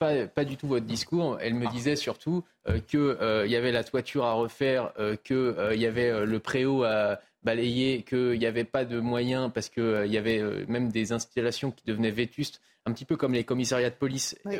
pas, 0.04 0.28
pas 0.28 0.46
du 0.46 0.58
tout 0.58 0.68
votre 0.68 0.86
discours. 0.86 1.38
Elle 1.42 1.54
me 1.56 1.68
disait 1.70 1.96
surtout 1.96 2.44
euh, 2.68 2.80
que 2.80 2.98
euh, 2.98 3.46
il 3.46 3.52
y 3.52 3.56
avait 3.56 3.72
la 3.72 3.84
toiture 3.84 4.26
à 4.26 4.34
refaire, 4.34 4.92
euh, 5.00 5.16
que 5.24 5.34
euh, 5.34 5.76
y 5.76 5.86
avait 5.86 6.26
le 6.26 6.40
préau 6.40 6.84
à 6.84 7.20
balayer, 7.44 8.04
qu'il 8.04 8.40
n'y 8.40 8.46
avait 8.46 8.64
pas 8.64 8.86
de 8.86 9.00
moyens 9.00 9.52
parce 9.54 9.70
que 9.70 9.82
euh, 9.82 10.06
il 10.06 10.12
y 10.12 10.18
avait 10.18 10.42
même 10.68 10.90
des 10.90 11.12
installations 11.12 11.72
qui 11.72 11.84
devenaient 11.86 12.12
vétustes, 12.12 12.62
un 12.86 12.92
petit 12.92 13.06
peu 13.06 13.16
comme 13.16 13.34
les 13.34 13.44
commissariats 13.44 13.90
de 13.90 13.96
police, 13.96 14.38
Oui. 14.46 14.56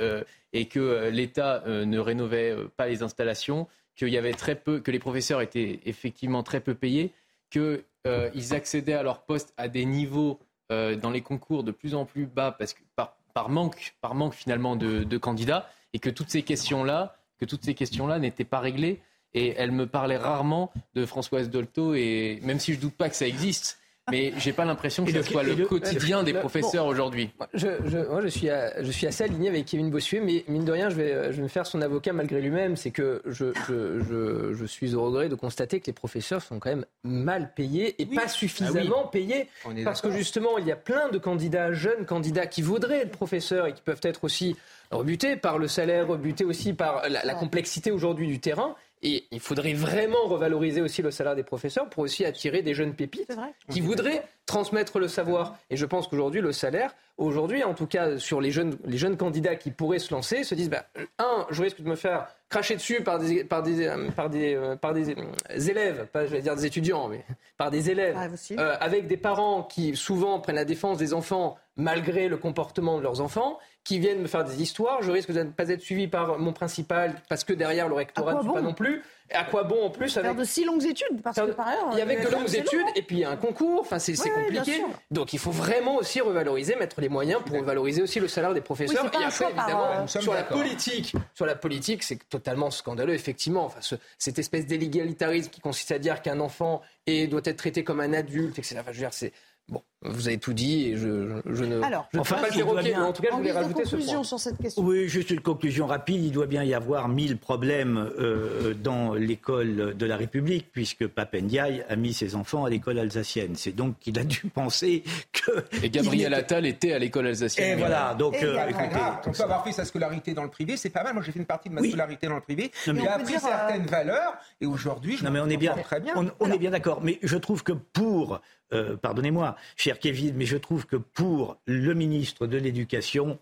et 0.54 0.68
que 0.68 1.10
l'État 1.10 1.64
ne 1.68 2.00
rénovait 2.00 2.56
pas 2.78 2.88
les 2.88 3.04
installations, 3.04 3.68
qu'il 3.98 4.10
y 4.10 4.18
avait 4.18 4.34
très 4.34 4.56
peu, 4.56 4.80
que 4.80 4.92
les 4.92 5.00
professeurs 5.00 5.42
étaient 5.42 5.82
effectivement 5.86 6.42
très 6.42 6.62
peu 6.62 6.74
payés, 6.74 7.12
que 7.52 7.84
euh, 8.08 8.30
ils 8.34 8.54
accédaient 8.54 8.94
à 8.94 9.04
leur 9.04 9.24
poste 9.24 9.54
à 9.58 9.68
des 9.68 9.86
niveaux 9.86 10.40
dans 10.70 11.12
les 11.12 11.22
concours 11.22 11.64
de 11.64 11.72
plus 11.72 11.94
en 11.94 12.04
plus 12.06 12.26
bas 12.26 12.52
parce 12.58 12.74
que 12.74 12.80
par, 12.96 13.16
par 13.34 13.50
manque, 13.50 13.96
par 14.02 14.16
manque 14.16 14.34
finalement 14.34 14.76
de, 14.76 15.18
candidats, 15.18 15.70
et 15.94 16.00
que 16.00 16.10
toutes 16.10 16.30
ces 16.30 16.44
questions-là, 16.44 17.18
que 17.40 17.46
toutes 17.46 17.64
ces 17.64 17.74
questions-là 17.74 18.20
n'étaient 18.20 18.44
pas 18.44 18.60
réglées. 18.60 19.02
Et 19.34 19.56
elle 19.58 19.72
me 19.72 19.88
parlait 19.88 20.18
rarement 20.18 20.72
de 20.94 21.06
Françoise 21.06 21.50
Dolto, 21.50 21.96
et 21.96 22.40
même 22.44 22.60
si 22.60 22.74
je 22.74 22.80
doute 22.80 22.94
pas 22.94 23.10
que 23.10 23.16
ça 23.16 23.28
existe, 23.28 23.80
mais 24.12 24.34
j'ai 24.38 24.52
pas 24.52 24.66
l'impression 24.66 25.06
que 25.06 25.12
le- 25.12 25.24
soit 25.24 25.44
le 25.44 25.54
le- 25.54 25.66
quotidien 25.66 26.24
des 26.24 26.34
le- 26.34 26.40
professeurs 26.40 26.86
bon. 26.86 26.92
aujourd'hui. 26.92 27.30
Je, 27.54 27.68
je, 27.86 27.98
moi, 28.00 28.22
je 28.22 28.28
suis, 28.28 28.50
à- 28.50 28.84
je 28.84 28.92
suis 28.92 29.08
assez 29.08 29.24
aligné 29.24 29.48
avec 29.50 29.66
Kevin 29.66 29.90
Bossuet, 29.90 30.20
mais 30.20 30.44
mine 30.50 30.66
de 30.66 30.72
rien, 30.72 30.90
je 30.90 30.96
vais, 30.96 31.32
je 31.32 31.38
vais 31.38 31.44
me 31.44 31.48
faire 31.48 31.66
son 31.66 31.82
avocat 31.82 32.12
malgré 32.12 32.42
lui-même. 32.42 32.76
C'est 32.76 32.92
que 32.92 33.22
je, 33.26 33.54
je, 33.68 34.02
je, 34.04 34.54
je 34.54 34.66
suis 34.66 34.94
au 34.96 35.04
regret 35.06 35.30
de 35.30 35.36
constater 35.36 35.80
que 35.80 35.88
les 35.88 35.94
professeurs 35.94 36.42
sont 36.42 36.60
quand 36.60 36.70
même 36.70 36.86
mal 37.04 37.54
payés 37.56 37.96
et 38.02 38.06
pas 38.06 38.28
suffisamment 38.28 39.08
payés. 39.08 39.48
Parce 39.86 40.02
que 40.02 40.12
justement, 40.12 40.58
il 40.58 40.68
y 40.68 40.72
a 40.72 40.76
plein 40.76 41.10
de 41.10 41.18
candidats, 41.18 41.72
jeunes 41.72 42.06
candidats, 42.06 42.46
qui 42.48 42.62
voudraient 42.62 43.02
être 43.02 43.12
professeurs 43.12 43.68
et 43.68 43.74
qui 43.74 43.82
peuvent 43.82 44.02
être 44.04 44.24
aussi 44.26 44.56
rebutés 44.92 45.38
par 45.38 45.58
le 45.58 45.68
salaire, 45.68 46.08
rebutés 46.08 46.46
aussi 46.46 46.74
par 46.74 47.08
la, 47.10 47.24
la 47.24 47.34
complexité 47.36 47.90
aujourd'hui 47.90 48.28
du 48.28 48.40
terrain. 48.40 48.76
Et 49.04 49.26
il 49.32 49.42
faudrait 49.42 49.74
vraiment 49.74 50.24
revaloriser 50.26 50.82
aussi 50.82 51.02
le 51.02 51.12
salaire 51.12 51.36
des 51.36 51.44
professeurs 51.44 51.90
pour 51.90 52.04
aussi 52.04 52.24
attirer 52.24 52.62
des 52.62 52.74
jeunes 52.74 52.94
pépites 52.94 53.38
qui 53.70 53.82
voudraient 53.82 54.24
transmettre 54.46 54.98
le 54.98 55.10
savoir. 55.10 55.58
Et 55.70 55.78
je 55.78 55.86
pense 55.86 56.08
qu'aujourd'hui, 56.08 56.40
le 56.40 56.54
salaire, 56.54 56.96
aujourd'hui, 57.18 57.64
en 57.64 57.74
tout 57.74 57.86
cas 57.86 58.18
sur 58.18 58.40
les 58.40 58.52
jeunes, 58.52 58.78
les 58.86 58.98
jeunes 58.98 59.18
candidats 59.18 59.56
qui 59.56 59.72
pourraient 59.72 60.00
se 60.00 60.14
lancer, 60.14 60.44
se 60.44 60.56
disent, 60.56 60.70
bah, 60.70 60.86
un, 61.20 61.46
je 61.50 61.62
risque 61.62 61.82
de 61.82 61.90
me 61.90 61.96
faire 61.96 62.28
cracher 62.50 62.76
dessus 62.76 63.02
par 63.04 63.20
des, 63.20 63.44
par 63.44 63.64
des, 63.64 63.86
euh, 63.86 64.10
par 64.12 64.30
des, 64.30 64.56
euh, 64.56 64.76
par 64.76 64.94
des 64.94 65.10
euh, 65.10 65.68
élèves, 65.68 66.06
pas 66.12 66.26
je 66.26 66.32
vais 66.32 66.42
dire 66.42 66.56
des 66.56 66.66
étudiants, 66.66 67.08
mais 67.08 67.26
par 67.58 67.72
des 67.72 67.90
élèves, 67.90 68.16
euh, 68.58 68.76
avec 68.80 69.08
des 69.08 69.18
parents 69.18 69.64
qui 69.64 69.96
souvent 69.96 70.40
prennent 70.40 70.56
la 70.56 70.66
défense 70.66 70.98
des 70.98 71.14
enfants 71.14 71.58
malgré 71.76 72.28
le 72.28 72.38
comportement 72.38 72.98
de 72.98 73.04
leurs 73.04 73.22
enfants, 73.22 73.58
qui 73.84 74.00
viennent 74.00 74.22
me 74.22 74.28
faire 74.28 74.44
des 74.46 74.62
histoires. 74.62 75.02
Je 75.02 75.12
risque 75.12 75.32
de 75.32 75.44
ne 75.44 75.50
pas 75.52 75.68
être 75.70 75.82
suivi 75.82 76.08
par 76.08 76.38
mon 76.40 76.54
principal 76.54 77.16
parce 77.30 77.44
que 77.44 77.54
derrière 77.54 77.88
le 77.90 77.96
rectorat 77.96 78.42
ne 78.44 78.52
pas 78.54 78.62
non 78.62 78.74
plus. 78.74 79.02
Et 79.32 79.36
à 79.36 79.46
quoi 79.46 79.64
bon 79.64 79.84
en 79.86 79.90
plus 79.90 80.14
Faire 80.14 80.26
avec 80.26 80.38
de 80.38 80.44
si 80.44 80.64
longues 80.66 80.84
études, 80.86 81.22
parce 81.24 81.38
que 81.38 81.52
par 81.52 81.68
ailleurs... 81.70 81.90
il 81.94 81.98
y 81.98 82.02
a 82.02 82.04
avec 82.04 82.20
de 82.24 82.30
longues 82.30 82.42
long, 82.48 82.54
études 82.54 82.82
hein. 82.88 82.92
et 82.96 83.02
puis 83.02 83.18
il 83.18 83.20
y 83.20 83.24
a 83.24 83.30
un 83.32 83.38
concours. 83.38 83.80
Enfin, 83.82 83.98
c'est 83.98 84.14
Oui, 84.22 84.30
compliqué. 84.30 84.84
Donc 85.12 85.34
il 85.34 85.40
faut 85.40 85.52
vraiment 85.52 85.96
aussi 85.96 86.22
revaloriser, 86.22 86.76
mettre 86.76 87.00
les 87.02 87.10
moyens 87.10 87.42
pour 87.46 87.62
valoriser 87.64 88.02
aussi 88.02 88.20
le 88.20 88.28
salaire 88.28 88.54
des 88.54 88.62
professeurs. 88.62 89.04
Oui, 89.14 89.22
et 89.22 89.26
après, 89.26 89.52
par, 89.54 89.68
évidemment, 89.70 90.08
sommes 90.08 90.22
sur 90.22 90.34
la 90.34 90.44
politique, 90.44 91.14
sur 91.34 91.46
la 91.46 91.56
politique, 91.56 92.04
c'est 92.04 92.20
totalement 92.30 92.70
scandaleux, 92.70 93.14
effectivement. 93.14 93.66
Enfin, 93.66 93.80
ce- 93.82 93.96
cette 94.18 94.40
espèce 94.40 94.66
d'égalitarisme 94.68 95.50
qui 95.50 95.62
consiste 95.62 95.92
à 95.92 96.00
dire 96.00 96.22
qu'un 96.22 96.40
enfant 96.40 96.82
est, 97.08 97.28
doit 97.28 97.42
être 97.46 97.58
traité 97.58 97.84
comme 97.84 98.02
un 98.02 98.14
adulte, 98.14 98.60
etc. 98.60 98.78
Enfin, 98.82 98.92
je 98.92 98.98
veux 98.98 99.04
dire, 99.06 99.14
c'est 99.14 99.32
bon. 99.70 99.82
Vous 100.06 100.28
avez 100.28 100.38
tout 100.38 100.54
dit 100.54 100.88
et 100.90 100.98
je, 100.98 101.30
je, 101.46 101.54
je 101.54 101.64
ne, 101.64 101.82
Alors, 101.82 102.08
je 102.12 102.18
ne 102.18 102.22
enfin, 102.22 102.36
peux 102.36 102.42
pas 102.42 102.48
le 102.50 102.54
perroquer, 102.56 102.84
bien- 102.84 103.00
mais 103.00 103.06
en 103.06 103.14
tout 103.14 103.22
cas, 103.22 103.30
je 103.32 103.38
voulais 103.38 103.52
rajouter 103.52 103.86
ce 103.86 103.90
conclusion 103.92 104.14
point. 104.16 104.24
sur 104.24 104.40
cette 104.40 104.58
question. 104.58 104.84
Oui, 104.84 105.08
juste 105.08 105.30
une 105.32 105.40
conclusion 105.40 105.88
rapide. 105.88 106.24
Il 106.24 106.32
doit 106.32 106.46
bien 106.48 106.64
y 106.64 106.74
avoir 106.74 107.08
mille 107.10 107.38
problèmes 107.38 108.10
euh, 108.20 108.74
dans 108.74 109.14
l'école 109.14 109.96
de 109.98 110.06
la 110.06 110.18
République, 110.18 110.68
puisque 110.72 111.08
Papendiaï 111.08 111.86
a 111.90 111.96
mis 111.96 112.14
ses 112.14 112.36
enfants 112.36 112.66
à 112.66 112.70
l'école 112.70 113.00
alsacienne. 113.00 113.56
C'est 113.56 113.72
donc 113.76 113.98
qu'il 114.00 114.18
a 114.20 114.24
dû 114.24 114.42
penser 114.54 115.04
que. 115.32 115.64
Et 115.84 115.90
Gabriel 115.90 116.34
Attal 116.34 116.66
était 116.66 116.94
à 116.94 117.00
l'école 117.00 117.28
alsacienne. 117.28 117.78
Et 117.78 117.82
voilà, 117.82 118.14
donc. 118.14 118.34
Et 118.36 118.44
euh, 118.46 118.68
écoutez, 118.68 118.86
on 119.28 119.32
peut 119.32 119.44
avoir 119.44 119.64
fait 119.64 119.72
sa 119.72 119.86
scolarité 119.86 120.34
dans 120.34 120.44
le 120.44 120.50
privé, 120.50 120.76
c'est 120.78 120.90
pas 120.90 121.04
mal. 121.04 121.14
Moi, 121.14 121.24
j'ai 121.26 121.32
fait 121.32 121.40
une 121.40 121.46
partie 121.46 121.70
de 121.70 121.76
ma 121.76 121.82
Oui. 121.82 121.90
scolarité 121.90 122.28
dans 122.28 122.36
le 122.36 122.42
privé. 122.42 122.72
Non, 122.88 122.94
mais 122.94 123.02
J'ai 123.02 123.08
appris 123.08 123.26
dire, 123.26 123.38
euh, 123.46 123.48
certaines 123.48 123.86
valeurs 123.86 124.34
et 124.62 124.66
aujourd'hui, 124.66 125.18
je 125.18 125.24
Non, 125.24 125.32
mais 125.32 125.40
on 125.40 125.48
est 125.50 125.58
bien, 125.58 125.74
très 125.76 126.00
bien. 126.00 126.14
On, 126.16 126.30
on 126.40 126.52
est 126.52 126.58
bien 126.58 126.72
d'accord. 126.72 127.00
Mais 127.02 127.20
je 127.24 127.38
trouve 127.38 127.64
que 127.64 127.72
pour, 127.74 128.42
euh, 128.74 128.96
pardonnez-moi, 128.98 129.56
cher 129.76 129.93
Kevin, 130.00 130.36
mais 130.36 130.46
je 130.46 130.58
trouve 130.58 130.86
que 130.86 130.96
pour 130.96 131.58
le 131.66 131.94
ministre 131.94 132.48
de 132.48 132.58
l'Éducation, 132.58 133.40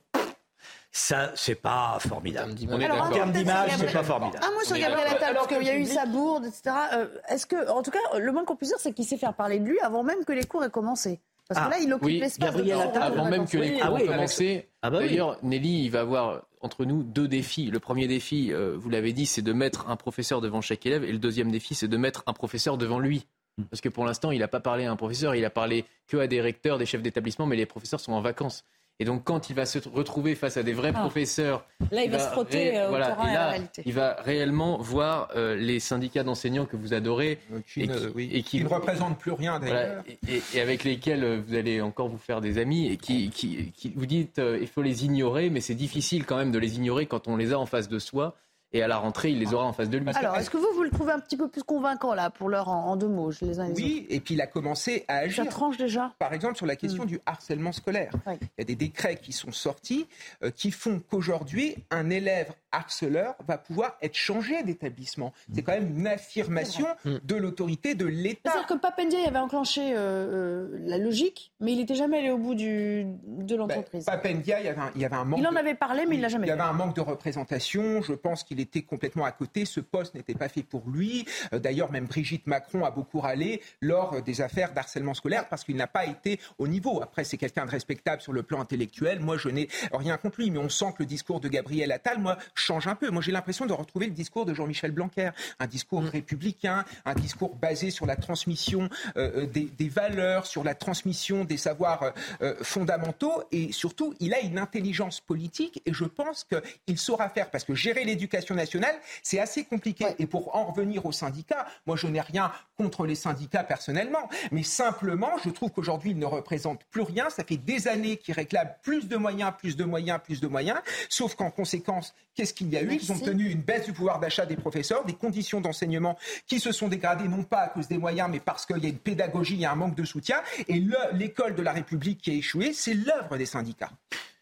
ça, 0.92 1.32
c'est 1.36 1.56
pas 1.56 1.98
formidable. 2.00 2.54
On 2.70 2.80
est 2.80 2.90
en 2.92 3.10
termes 3.10 3.32
d'image, 3.32 3.70
c'est 3.72 3.78
Gabriel- 3.78 3.94
pas 3.94 4.04
formidable. 4.04 4.46
Un 4.46 4.52
mot 4.54 4.64
sur 4.64 4.78
Gabriel. 4.78 5.08
Attal, 5.08 5.36
parce 5.36 5.48
qu'il 5.48 5.64
y 5.64 5.70
a 5.70 5.78
eu 5.78 5.86
sa 5.86 6.06
bourde, 6.06 6.46
etc. 6.46 6.76
Euh, 6.94 7.08
Est-ce 7.30 7.46
que, 7.46 7.70
en 7.70 7.82
tout 7.82 7.92
cas, 7.92 8.00
le 8.20 8.32
moins 8.32 8.44
qu'on 8.44 8.56
puisse 8.58 8.70
dire, 8.70 8.80
c'est 8.80 8.92
qu'il 8.94 9.06
sait 9.06 9.18
faire 9.18 9.34
parler 9.34 9.60
de 9.60 9.66
lui 9.66 9.80
avant 9.80 10.04
même 10.04 10.26
que 10.26 10.34
les 10.34 10.44
cours 10.44 10.64
aient 10.66 10.70
commencé. 10.70 11.22
Parce 11.48 11.66
que 11.66 11.70
là, 11.72 11.80
il 11.82 11.92
occupe 11.94 12.06
oui, 12.06 12.20
l'espace. 12.20 12.56
de- 12.56 12.72
avant 12.72 13.30
même 13.30 13.46
que 13.48 13.58
les 13.58 13.74
cours 13.74 13.82
ah 13.84 13.90
aient 14.00 14.04
oui, 14.04 14.08
commencé. 14.08 14.70
Ah 14.82 14.90
bah 14.90 15.00
oui. 15.02 15.10
D'ailleurs, 15.10 15.38
Nelly, 15.44 15.84
il 15.86 15.90
va 15.92 16.02
avoir 16.02 16.44
entre 16.62 16.86
nous 16.86 17.04
deux 17.04 17.28
défis. 17.28 17.68
Le 17.72 17.80
premier 17.80 18.08
défi, 18.08 18.54
euh, 18.54 18.76
vous 18.78 18.90
l'avez 18.90 19.12
dit, 19.14 19.26
c'est 19.26 19.42
de 19.42 19.52
mettre 19.54 19.90
un 19.90 19.96
professeur 19.96 20.40
devant 20.42 20.62
chaque 20.62 20.86
élève, 20.86 21.04
et 21.04 21.12
le 21.12 21.18
deuxième 21.20 21.52
défi, 21.52 21.74
c'est 21.76 21.88
de 21.90 21.98
mettre 21.98 22.24
un 22.28 22.34
professeur 22.34 22.78
devant 22.78 23.00
lui. 23.00 23.26
Hmm. 23.58 23.64
Parce 23.70 23.82
que 23.82 23.90
pour 23.90 24.06
l'instant, 24.06 24.32
il 24.32 24.40
n'a 24.40 24.48
pas 24.48 24.60
parlé 24.62 24.86
à 24.86 24.92
un 24.92 24.96
professeur, 24.96 25.36
il 25.36 25.44
a 25.46 25.50
parlé 25.50 25.86
que 26.08 26.18
à 26.18 26.28
des 26.28 26.40
recteurs, 26.42 26.78
des 26.78 26.86
chefs 26.86 27.02
d'établissement, 27.02 27.46
mais 27.46 27.56
les 27.58 27.66
professeurs 27.66 28.00
sont 28.00 28.14
en 28.14 28.22
vacances. 28.22 28.64
Et 29.00 29.04
donc, 29.06 29.24
quand 29.24 29.50
il 29.50 29.56
va 29.56 29.66
se 29.66 29.80
retrouver 29.90 30.36
face 30.36 30.58
à 30.58 30.64
des 30.64 30.74
vrais 30.74 30.92
Ah. 30.94 31.00
professeurs, 31.00 31.66
Là, 31.92 32.04
il 32.04 32.12
va 32.12 32.20
se 32.20 32.28
frotter, 32.30 32.78
euh, 32.78 32.92
au 32.92 32.96
terrain 32.98 33.28
et 33.28 33.32
et 33.32 33.32
à 33.32 33.34
la 33.34 33.40
là, 33.46 33.50
réalité. 33.50 33.82
il 33.86 33.94
va 33.94 34.16
réellement 34.22 34.78
voir 34.78 35.30
euh, 35.36 35.56
les 35.56 35.80
syndicats 35.80 36.22
d'enseignants 36.24 36.66
que 36.68 36.76
vous 36.78 36.94
adorez 36.94 37.40
qui 37.66 37.82
et 37.82 37.88
ne- 37.88 37.98
qui, 37.98 38.08
oui, 38.14 38.30
et 38.32 38.44
qui- 38.44 38.58
qui 38.60 38.64
ne 38.64 38.70
représentent 38.70 39.18
plus 39.18 39.32
rien 39.32 39.58
voilà, 39.58 39.86
d'ailleurs. 39.88 40.04
et, 40.08 40.36
et- 40.36 40.42
et 40.54 40.62
avec 40.62 40.84
lesquels 40.84 41.24
euh, 41.24 41.42
vous 41.46 41.56
allez 41.56 41.82
encore 41.82 42.10
vous 42.10 42.20
faire 42.20 42.42
des 42.42 42.60
amis 42.60 42.90
et 42.92 42.98
qui, 42.98 43.32
qui, 43.32 43.72
qui- 43.72 43.92
vous 43.96 44.06
dites 44.06 44.38
euh, 44.38 44.60
il 44.62 44.68
faut 44.68 44.84
les 44.84 45.04
ignorer, 45.04 45.50
mais 45.50 45.62
c'est 45.62 45.74
difficile 45.76 46.26
quand 46.26 46.38
même 46.38 46.52
de 46.52 46.60
les 46.60 46.76
ignorer 46.76 47.08
quand 47.08 47.28
on 47.28 47.38
les 47.38 47.54
a 47.54 47.60
en 47.60 47.66
face 47.66 47.90
de 47.90 47.98
soi. 47.98 48.36
Et 48.74 48.82
à 48.82 48.88
la 48.88 48.98
rentrée, 48.98 49.32
il 49.32 49.40
les 49.40 49.54
aura 49.54 49.66
en 49.66 49.74
face 49.74 49.90
de 49.90 49.98
lui. 49.98 50.08
Alors, 50.16 50.38
est-ce 50.38 50.50
que 50.50 50.58
vous, 50.58 50.68
vous 50.76 50.84
le 50.84 50.90
trouvez 50.90 51.12
un 51.12 51.20
petit 51.20 51.36
peu 51.36 51.50
plus 51.50 51.62
convaincant, 51.64 52.14
là, 52.14 52.30
pour 52.30 52.48
l'heure, 52.48 52.70
en, 52.70 52.86
en 52.92 52.96
deux 52.96 53.08
mots, 53.10 53.30
je 53.32 53.44
les 53.44 53.60
autres 53.60 53.72
Oui, 53.76 54.06
et 54.10 54.20
puis 54.22 54.36
il 54.36 54.42
a 54.42 54.48
commencé 54.48 55.04
à 55.10 55.18
agir. 55.18 55.44
Ça 55.44 55.50
tranche 55.50 55.76
déjà 55.78 56.14
Par 56.20 56.34
exemple, 56.34 56.56
sur 56.56 56.66
la 56.66 56.74
Hmm. 56.76 56.78
question 56.78 57.06
du 57.06 57.20
harcèlement 57.26 57.74
scolaire. 57.74 58.14
Il 58.28 58.38
y 58.60 58.62
a 58.62 58.64
des 58.64 58.76
décrets 58.76 59.18
qui 59.18 59.34
sont 59.34 59.52
sortis 59.52 60.08
euh, 60.44 60.52
qui 60.52 60.72
font 60.72 61.02
qu'aujourd'hui, 61.10 61.76
un 61.92 62.10
élève 62.10 62.54
harceleur 62.72 63.36
va 63.48 63.58
pouvoir 63.58 63.98
être 64.02 64.16
changé 64.16 64.64
d'établissement. 64.64 65.34
C'est 65.54 65.62
quand 65.62 65.74
même 65.74 65.98
une 65.98 66.08
affirmation 66.08 66.88
de 67.06 67.36
l'autorité 67.36 67.96
de 67.96 68.06
l'État. 68.06 68.52
C'est-à-dire 68.52 68.68
que 68.68 68.74
Papendia 68.82 69.20
avait 69.28 69.40
enclenché 69.40 69.94
euh, 69.94 69.98
euh, 69.98 70.78
la 70.86 70.98
logique, 70.98 71.52
mais 71.60 71.74
il 71.74 71.78
n'était 71.78 71.96
jamais 71.96 72.20
allé 72.20 72.30
au 72.30 72.38
bout 72.38 72.56
du, 72.56 73.06
de 73.24 73.56
l'entreprise. 73.56 74.06
Ben, 74.06 74.14
Papendia, 74.14 74.60
il 74.60 74.66
y, 74.66 74.70
avait 74.70 74.82
un, 74.82 74.92
il 74.96 75.02
y 75.02 75.06
avait 75.06 75.16
un 75.16 75.26
manque. 75.26 75.40
Il 75.40 75.48
en 75.48 75.56
avait 75.56 75.76
parlé, 75.76 76.06
mais 76.08 76.16
il 76.16 76.22
l'a 76.22 76.30
jamais 76.30 76.48
Il 76.48 76.50
y 76.50 76.54
avait 76.54 76.62
un 76.62 76.74
manque 76.74 76.96
de 76.96 77.02
représentation. 77.02 78.02
Je 78.02 78.14
pense 78.14 78.44
qu'il 78.44 78.60
était 78.60 78.82
complètement 78.82 79.26
à 79.26 79.32
côté. 79.32 79.66
Ce 79.66 79.80
poste 79.80 80.16
n'était 80.16 80.36
pas 80.36 80.50
fait 80.50 80.64
pour 80.64 80.90
lui. 80.90 81.26
Euh, 81.54 81.60
d'ailleurs, 81.60 81.92
même 81.92 82.06
Brigitte 82.06 82.48
Macron 82.48 82.86
a 82.86 82.92
beaucoup 82.92 83.20
râlé 83.20 83.62
lors 83.82 84.22
des 84.22 84.42
affaires 84.42 84.74
d'harcèlement 84.74 85.14
scolaire 85.14 85.48
parce 85.50 85.64
qu'il 85.64 85.76
n'a 85.76 85.88
pas 85.88 86.06
été 86.06 86.40
au 86.58 86.68
niveau. 86.68 87.02
Après, 87.02 87.24
c'est 87.24 87.38
quelqu'un 87.38 87.66
de 87.66 87.72
respectable 87.72 88.22
sur 88.22 88.34
le 88.34 88.44
plan 88.44 88.62
intellectuel. 88.62 89.20
Moi, 89.20 89.38
je 89.38 89.50
n'ai 89.50 89.68
rien 89.94 90.18
contre 90.18 90.40
lui, 90.42 90.52
mais 90.52 90.60
on 90.60 90.70
sent 90.70 90.94
que 90.98 91.04
le 91.04 91.06
discours 91.06 91.40
de 91.40 91.48
Gabriel 91.48 91.92
Attal, 91.92 92.20
moi, 92.20 92.38
change 92.62 92.88
un 92.88 92.96
peu. 92.96 93.10
Moi, 93.10 93.22
j'ai 93.22 93.32
l'impression 93.32 93.66
de 93.66 93.74
retrouver 93.74 94.08
le 94.08 94.14
discours 94.14 94.46
de 94.46 94.54
Jean-Michel 94.54 94.92
Blanquer, 94.92 95.32
un 95.60 95.68
discours 95.68 96.04
républicain, 96.04 96.86
un 97.06 97.14
discours 97.14 97.56
basé 97.56 97.92
sur 97.92 98.06
la 98.06 98.16
transmission 98.16 98.90
euh, 99.18 99.46
des, 99.46 99.66
des, 99.66 99.90
valeurs, 99.90 100.46
sur 100.46 100.64
la 100.64 100.76
transmission 100.76 101.44
des 101.44 101.58
savoirs 101.58 102.14
euh, 102.42 102.56
fondamentaux, 102.62 103.44
et 103.52 103.72
surtout, 103.72 104.14
il 104.20 104.34
a 104.34 104.40
une 104.40 104.58
intelligence 104.58 105.20
politique, 105.20 105.82
et 105.86 105.94
je 105.94 106.06
pense 106.06 106.46
qu'il 106.46 106.98
saura 106.98 107.30
faire, 107.30 107.50
parce 107.50 107.64
que 107.64 107.76
gérer 107.76 108.04
l'éducation 108.04 108.56
nationale, 108.56 108.96
c'est 109.24 109.40
assez 109.40 109.64
compliqué. 109.64 110.06
Et 110.20 110.28
pour 110.28 110.56
en 110.56 110.66
revenir 110.66 111.06
aux 111.06 111.12
syndicats, 111.12 111.66
moi, 111.86 111.96
je 111.96 112.08
n'ai 112.08 112.22
rien 112.22 112.52
contre 112.78 113.06
les 113.06 113.16
syndicats 113.16 113.64
personnellement, 113.64 114.30
mais 114.52 114.64
simplement, 114.64 115.32
je 115.44 115.50
trouve 115.50 115.72
qu'aujourd'hui, 115.72 116.12
ils 116.12 116.20
ne 116.20 116.26
représentent 116.26 116.84
plus 116.86 117.02
rien. 117.02 117.30
Ça 117.30 117.44
fait 117.44 117.58
des 117.58 117.88
années 117.88 118.18
qu'ils 118.18 118.34
réclament 118.34 118.74
plus 118.84 119.08
de 119.08 119.18
moyens, 119.18 119.54
plus 119.58 119.76
de 119.76 119.84
moyens, 119.84 120.20
plus 120.24 120.42
de 120.42 120.48
moyens, 120.48 120.80
sauf 121.10 121.36
qu'en 121.36 121.52
conséquence, 121.52 122.14
qu'est-ce 122.36 122.51
qu'il 122.54 122.70
y 122.70 122.78
a 122.78 122.82
eu 122.82 122.94
Ils 122.94 123.12
ont 123.12 123.20
tenu 123.20 123.50
une 123.50 123.62
baisse 123.62 123.86
du 123.86 123.94
pouvoir 123.94 124.20
d'achat 124.20 124.46
des 124.46 124.56
professeurs, 124.56 125.06
des 125.06 125.14
conditions 125.14 125.62
d'enseignement 125.62 126.18
qui 126.48 126.60
se 126.60 126.72
sont 126.72 126.88
dégradées, 126.88 127.28
non 127.28 127.44
pas 127.44 127.60
à 127.60 127.68
cause 127.70 127.88
des 127.88 127.98
moyens, 127.98 128.30
mais 128.32 128.40
parce 128.40 128.66
qu'il 128.66 128.78
y 128.80 128.86
a 128.86 128.90
une 128.90 128.98
pédagogie, 128.98 129.56
il 129.56 129.62
y 129.62 129.66
a 129.66 129.72
un 129.72 129.76
manque 129.76 129.96
de 129.96 130.04
soutien. 130.04 130.42
Et 130.68 130.84
l'école 131.14 131.56
de 131.56 131.62
la 131.62 131.72
République 131.72 132.22
qui 132.22 132.32
a 132.32 132.34
échoué, 132.34 132.74
c'est 132.74 132.94
l'œuvre 132.94 133.38
des 133.38 133.46
syndicats. 133.46 133.92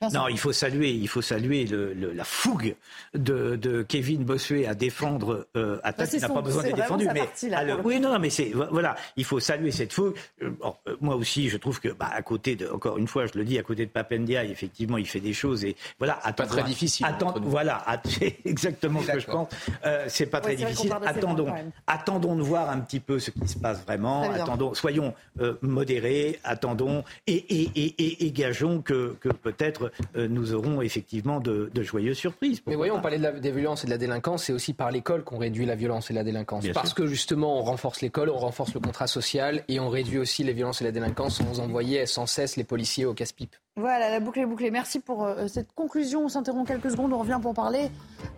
Non, 0.02 0.30
il 0.30 0.40
faut 0.40 0.54
saluer, 0.54 0.92
il 0.92 1.10
faut 1.10 1.22
saluer 1.22 1.66
le, 1.66 1.94
le, 1.94 2.14
la 2.14 2.24
fougue 2.24 2.76
de, 3.14 3.58
de, 3.58 3.82
Kevin 3.82 4.24
Bossuet 4.24 4.66
à 4.66 4.74
défendre 4.74 5.46
euh. 5.58 5.78
Bah, 5.84 5.92
il 6.14 6.22
n'a 6.22 6.30
pas 6.30 6.42
besoin 6.42 6.64
d'être 6.64 6.78
défendu, 6.78 7.06
mais 7.14 7.20
partie, 7.20 7.50
là, 7.50 7.58
alors, 7.58 7.82
oui, 7.84 8.00
non, 8.00 8.18
mais 8.18 8.30
c'est 8.30 8.54
voilà, 8.54 8.96
il 9.18 9.26
faut 9.26 9.42
saluer 9.42 9.72
cette 9.72 9.92
fougue. 9.92 10.16
Euh, 10.42 10.52
bon, 10.52 10.74
euh, 10.88 10.96
moi 11.02 11.18
aussi, 11.18 11.50
je 11.50 11.58
trouve 11.58 11.82
que 11.82 11.90
bah, 11.90 12.10
à 12.14 12.22
côté 12.22 12.56
de, 12.56 12.70
encore 12.70 12.98
une 12.98 13.10
fois, 13.10 13.26
je 13.26 13.38
le 13.38 13.44
dis, 13.44 13.60
à 13.60 13.64
côté 13.64 13.86
de 13.86 13.92
Papendia, 13.92 14.46
effectivement, 14.46 14.98
il 14.98 15.06
fait 15.06 15.20
des 15.20 15.34
choses 15.34 15.66
et 15.66 15.76
voilà. 15.98 16.14
Pas 16.38 16.46
très 16.46 16.64
difficile. 16.64 17.06
Attendre, 17.06 17.42
voilà, 17.44 17.84
c'est 18.06 18.38
exactement 18.46 19.02
ce 19.02 19.12
que 19.12 19.20
je 19.20 19.28
pense. 19.28 19.50
Euh, 19.86 20.06
c'est 20.08 20.28
pas 20.28 20.40
très 20.40 20.52
Ouais, 20.52 20.66
difficile. 20.66 20.94
Attendons, 21.06 21.54
attendons 21.88 22.36
de 22.38 22.42
voir 22.42 22.70
un 22.70 22.80
petit 22.80 23.02
peu 23.02 23.20
ce 23.20 23.32
qui 23.32 23.50
se 23.50 23.58
passe 23.58 23.84
vraiment. 23.84 24.32
Attendons, 24.32 24.74
soyons 24.74 25.14
euh, 25.42 25.56
modérés, 25.62 26.40
attendons 26.46 27.04
et, 27.28 27.34
et, 27.34 27.70
et, 27.76 27.96
et, 28.02 28.26
et 28.26 28.32
gageons 28.32 28.82
que, 28.82 29.18
que 29.20 29.28
peut-être 29.30 29.89
nous 30.16 30.54
aurons 30.54 30.82
effectivement 30.82 31.40
de, 31.40 31.70
de 31.74 31.84
joyeuses 31.84 32.18
surprises. 32.18 32.62
Mais 32.68 32.76
voyons, 32.76 32.96
on 32.96 33.02
parlait 33.02 33.18
de 33.18 33.24
la, 33.24 33.32
des 33.32 33.52
violences 33.52 33.84
et 33.84 33.88
de 33.88 33.92
la 33.92 33.98
délinquance, 33.98 34.46
c'est 34.46 34.54
aussi 34.54 34.74
par 34.74 34.92
l'école 34.92 35.24
qu'on 35.24 35.38
réduit 35.38 35.66
la 35.66 35.76
violence 35.76 36.10
et 36.12 36.14
la 36.14 36.24
délinquance. 36.24 36.64
Bien 36.64 36.74
Parce 36.74 36.90
sûr. 36.90 36.96
que 36.96 37.06
justement, 37.08 37.58
on 37.60 37.62
renforce 37.64 38.02
l'école, 38.02 38.30
on 38.30 38.38
renforce 38.38 38.74
le 38.74 38.80
contrat 38.80 39.08
social 39.08 39.64
et 39.68 39.80
on 39.80 39.90
réduit 39.90 40.18
aussi 40.18 40.44
les 40.44 40.54
violences 40.54 40.82
et 40.82 40.84
la 40.84 40.92
délinquance 40.92 41.38
sans 41.38 41.60
envoyer 41.60 42.06
sans 42.06 42.26
cesse 42.26 42.56
les 42.58 42.64
policiers 42.64 43.06
au 43.06 43.14
casse-pipe. 43.14 43.56
Voilà, 43.76 44.10
la 44.10 44.20
boucle 44.20 44.40
est 44.40 44.46
bouclée. 44.46 44.72
Merci 44.72 45.00
pour 45.00 45.24
euh, 45.24 45.48
cette 45.48 45.72
conclusion. 45.74 46.26
On 46.26 46.30
s'interrompt 46.30 46.68
quelques 46.68 46.92
secondes, 46.92 47.14
on 47.14 47.20
revient 47.20 47.40
pour 47.42 47.54
parler. 47.54 47.90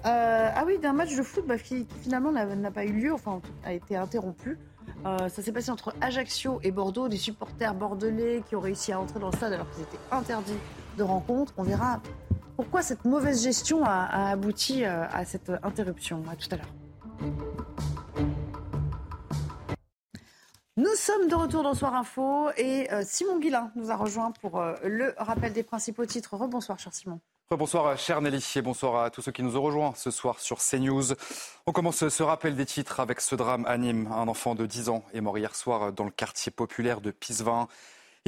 euh, 0.06 0.50
ah 0.56 0.64
oui, 0.66 0.78
d'un 0.78 0.94
match 0.94 1.16
de 1.16 1.24
foot 1.24 1.46
bah, 1.48 1.58
qui, 1.58 1.86
qui 1.86 2.00
finalement 2.04 2.32
n'a 2.32 2.46
n'a 2.56 2.72
pas 2.72 2.86
eu 2.86 2.92
lieu, 2.92 3.14
enfin 3.14 3.42
a 3.64 3.74
été 3.74 3.96
interrompu. 3.96 4.58
Euh, 5.06 5.30
ça 5.30 5.42
s'est 5.42 5.52
passé 5.52 5.72
entre 5.72 5.96
Ajaccio 6.02 6.60
et 6.64 6.72
Bordeaux, 6.72 7.08
des 7.08 7.18
supporters 7.18 7.74
bordelais 7.74 8.44
qui 8.48 8.56
ont 8.56 8.60
réussi 8.60 8.92
à 8.92 9.00
entrer 9.00 9.20
dans 9.20 9.30
le 9.32 9.36
stade 9.36 9.54
alors 9.54 9.70
qu'ils 9.72 9.82
étaient 9.84 9.98
interdits 10.12 10.54
de 10.98 11.04
rencontre. 11.04 11.54
On 11.58 11.64
verra 11.64 12.02
pourquoi 12.56 12.82
cette 12.82 13.06
mauvaise 13.06 13.44
gestion 13.44 13.84
a, 13.84 14.06
a 14.06 14.30
abouti 14.32 14.84
euh, 14.84 15.06
à 15.12 15.26
cette 15.26 15.52
interruption. 15.64 16.24
À 16.30 16.36
tout 16.36 16.50
à 16.52 16.58
l'heure. 16.58 16.74
Nous 20.78 20.96
sommes 20.96 21.28
de 21.28 21.36
retour 21.36 21.64
dans 21.64 21.74
Soir 21.74 21.94
Info 21.96 22.50
et 22.58 22.92
euh, 22.92 23.04
Simon 23.06 23.40
Guillain 23.40 23.72
nous 23.76 23.92
a 23.92 23.96
rejoint 23.96 24.32
pour 24.32 24.60
euh, 24.60 24.74
le 24.84 25.14
rappel 25.18 25.54
des 25.54 25.64
principaux 25.64 26.06
titres. 26.06 26.36
Rebonsoir, 26.36 26.80
cher 26.80 26.94
Simon. 26.94 27.20
Bonsoir 27.52 27.98
cher 27.98 28.22
Nelly 28.22 28.42
et 28.56 28.62
bonsoir 28.62 29.04
à 29.04 29.10
tous 29.10 29.22
ceux 29.22 29.34
qui 29.34 29.44
nous 29.44 29.58
ont 29.58 29.62
rejoints 29.62 29.94
ce 29.96 30.10
soir 30.10 30.40
sur 30.40 30.60
CNews. 30.60 31.14
On 31.68 31.74
commence 31.74 32.08
ce 32.08 32.24
rappel 32.24 32.56
des 32.56 32.66
titres 32.66 33.02
avec 33.02 33.20
ce 33.20 33.36
drame 33.36 33.66
à 33.66 33.78
Nîmes. 33.78 34.08
Un 34.12 34.30
enfant 34.30 34.56
de 34.56 34.66
10 34.66 34.88
ans 34.88 35.04
est 35.14 35.20
mort 35.20 35.38
hier 35.38 35.54
soir 35.54 35.92
dans 35.92 36.06
le 36.06 36.12
quartier 36.12 36.52
populaire 36.52 37.02
de 37.02 37.12
Pisevin. 37.12 37.68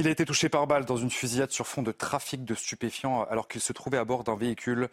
Il 0.00 0.08
a 0.08 0.10
été 0.10 0.24
touché 0.24 0.48
par 0.48 0.66
balle 0.66 0.86
dans 0.86 0.96
une 0.96 1.10
fusillade 1.10 1.52
sur 1.52 1.68
fond 1.68 1.82
de 1.82 1.92
trafic 1.92 2.44
de 2.44 2.56
stupéfiants 2.56 3.22
alors 3.22 3.46
qu'il 3.46 3.60
se 3.60 3.72
trouvait 3.72 3.96
à 3.96 4.04
bord 4.04 4.24
d'un 4.24 4.34
véhicule. 4.34 4.88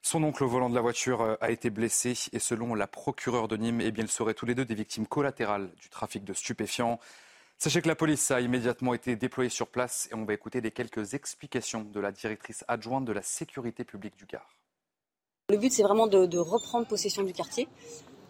Son 0.00 0.22
oncle 0.22 0.42
au 0.44 0.48
volant 0.48 0.70
de 0.70 0.74
la 0.74 0.80
voiture 0.80 1.20
euh, 1.20 1.34
a 1.42 1.50
été 1.50 1.68
blessé 1.68 2.14
et 2.32 2.38
selon 2.38 2.74
la 2.74 2.86
procureure 2.86 3.48
de 3.48 3.58
Nîmes, 3.58 3.82
eh 3.82 3.90
bien, 3.90 4.04
ils 4.04 4.10
seraient 4.10 4.32
tous 4.32 4.46
les 4.46 4.54
deux 4.54 4.64
des 4.64 4.74
victimes 4.74 5.06
collatérales 5.06 5.70
du 5.74 5.90
trafic 5.90 6.24
de 6.24 6.32
stupéfiants. 6.32 6.98
Sachez 7.58 7.82
que 7.82 7.88
la 7.88 7.96
police 7.96 8.30
a 8.30 8.40
immédiatement 8.40 8.94
été 8.94 9.14
déployée 9.14 9.50
sur 9.50 9.66
place 9.66 10.08
et 10.10 10.14
on 10.14 10.24
va 10.24 10.32
écouter 10.32 10.62
les 10.62 10.70
quelques 10.70 11.12
explications 11.12 11.82
de 11.82 12.00
la 12.00 12.10
directrice 12.10 12.64
adjointe 12.66 13.04
de 13.04 13.12
la 13.12 13.22
sécurité 13.22 13.84
publique 13.84 14.16
du 14.16 14.24
Gard. 14.24 14.56
Le 15.50 15.58
but, 15.58 15.70
c'est 15.70 15.82
vraiment 15.82 16.06
de 16.06 16.38
reprendre 16.38 16.86
possession 16.86 17.24
du 17.24 17.34
quartier, 17.34 17.68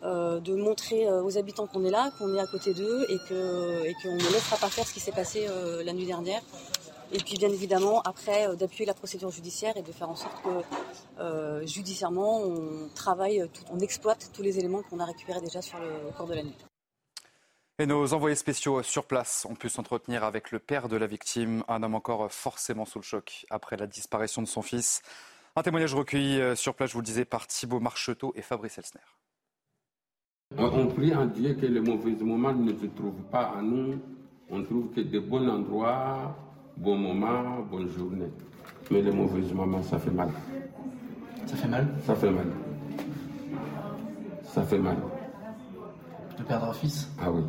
euh, 0.07 0.38
de 0.38 0.54
montrer 0.54 1.09
euh, 1.09 1.20
aux 1.20 1.36
habitants 1.36 1.66
qu'on 1.66 1.84
est 1.84 1.90
là, 1.90 2.12
qu'on 2.16 2.32
est 2.32 2.38
à 2.38 2.46
côté 2.46 2.72
d'eux 2.74 3.04
et 3.09 3.18
que 3.28 3.84
et 3.84 3.94
qu'on 3.94 4.14
ne 4.14 4.32
laissera 4.32 4.57
pas 4.57 4.68
faire 4.68 4.86
ce 4.86 4.92
qui 4.92 5.00
s'est 5.00 5.11
passé 5.11 5.46
euh, 5.48 5.82
la 5.82 5.92
nuit 5.92 6.07
dernière. 6.07 6.40
Et 7.11 7.18
puis, 7.18 7.36
bien 7.36 7.48
évidemment, 7.48 8.02
après, 8.02 8.57
d'appuyer 8.57 8.84
la 8.84 8.94
procédure 8.94 9.30
judiciaire 9.30 9.76
et 9.76 9.82
de 9.82 9.92
faire 9.92 10.09
en 10.09 10.16
sorte 10.16 10.42
que 10.42 11.64
judiciairement, 11.64 12.40
on 12.40 12.88
travaille, 12.96 13.48
on 13.72 13.78
exploite 13.78 14.30
tous 14.32 14.42
les 14.42 14.59
éléments 14.59 14.82
qu'on 14.82 14.98
a 14.98 15.04
récupérés 15.04 15.40
déjà 15.40 15.62
sur 15.62 15.78
le 15.78 15.86
au 16.09 16.12
cours 16.12 16.26
de 16.26 16.34
la 16.34 16.42
nuit. 16.42 16.57
Et 17.78 17.86
nos 17.86 18.12
envoyés 18.12 18.34
spéciaux 18.34 18.82
sur 18.82 19.04
place 19.04 19.46
ont 19.48 19.54
pu 19.54 19.68
s'entretenir 19.68 20.24
avec 20.24 20.50
le 20.50 20.59
père 20.59 20.88
de 20.88 20.96
la 20.96 21.07
victime, 21.07 21.62
un 21.68 21.84
homme 21.84 21.94
encore 21.94 22.30
forcément 22.32 22.84
sous 22.84 22.98
le 22.98 23.04
choc 23.04 23.46
après 23.50 23.76
la 23.76 23.86
disparition 23.86 24.42
de 24.42 24.48
son 24.48 24.62
fils. 24.62 25.02
Un 25.54 25.62
témoignage 25.62 25.94
recueilli 25.94 26.57
sur 26.57 26.74
place, 26.74 26.90
je 26.90 26.94
vous 26.94 27.02
le 27.02 27.07
disais, 27.07 27.24
par 27.24 27.46
Thibaut 27.46 27.78
Marcheteau 27.78 28.32
et 28.34 28.42
Fabrice 28.42 28.78
Elsner. 28.78 29.00
On 30.57 30.86
prie 30.86 31.14
en 31.14 31.26
Dieu 31.26 31.55
que 31.55 31.66
les 31.66 31.80
mauvais 31.80 32.12
moments 32.24 32.53
ne 32.53 32.72
se 32.72 32.86
trouvent 32.86 33.22
pas 33.30 33.53
à 33.59 33.62
nous. 33.62 33.99
On 34.49 34.62
trouve 34.62 34.90
que 34.94 35.01
de 35.01 35.18
bons 35.18 35.49
endroits, 35.49 36.36
bons 36.76 36.97
moments, 36.97 37.62
bonnes 37.62 37.90
journées. 37.90 38.30
Mais 38.90 39.03
les 39.03 39.11
mauvais 39.11 39.42
moments, 39.53 39.82
ça 39.82 39.99
fait 39.99 40.11
mal. 40.11 40.30
Ça 41.47 41.57
fait 41.57 41.68
mal? 41.68 41.88
Ça 42.05 42.14
fait 42.14 42.30
mal. 42.30 42.47
Ça 44.44 44.62
fait 44.62 44.78
mal. 44.78 44.97
de 46.38 46.42
perdre 46.44 46.66
un 46.66 46.72
fils? 46.72 47.09
Ah 47.20 47.30
oui. 47.30 47.42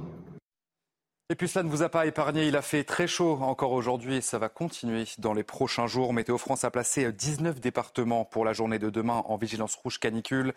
Et 1.29 1.35
puis 1.35 1.47
cela 1.47 1.63
ne 1.63 1.69
vous 1.69 1.83
a 1.83 1.89
pas 1.89 2.05
épargné, 2.05 2.47
il 2.47 2.55
a 2.55 2.61
fait 2.61 2.85
très 2.85 3.05
chaud 3.05 3.37
encore 3.41 3.73
aujourd'hui 3.73 4.15
et 4.15 4.21
ça 4.21 4.39
va 4.39 4.47
continuer 4.47 5.03
dans 5.19 5.33
les 5.33 5.43
prochains 5.43 5.85
jours. 5.85 6.13
Météo 6.13 6.37
France 6.37 6.63
a 6.63 6.71
placé 6.71 7.11
19 7.11 7.59
départements 7.59 8.23
pour 8.23 8.45
la 8.45 8.53
journée 8.53 8.79
de 8.79 8.89
demain 8.89 9.23
en 9.25 9.35
vigilance 9.35 9.75
rouge 9.75 9.99
canicule. 9.99 10.53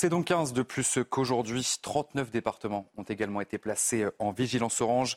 C'est 0.00 0.10
donc 0.10 0.26
15 0.26 0.52
de 0.52 0.62
plus 0.62 1.00
qu'aujourd'hui. 1.10 1.78
39 1.82 2.30
départements 2.30 2.88
ont 2.96 3.02
également 3.02 3.40
été 3.40 3.58
placés 3.58 4.06
en 4.20 4.30
vigilance 4.30 4.80
orange. 4.80 5.16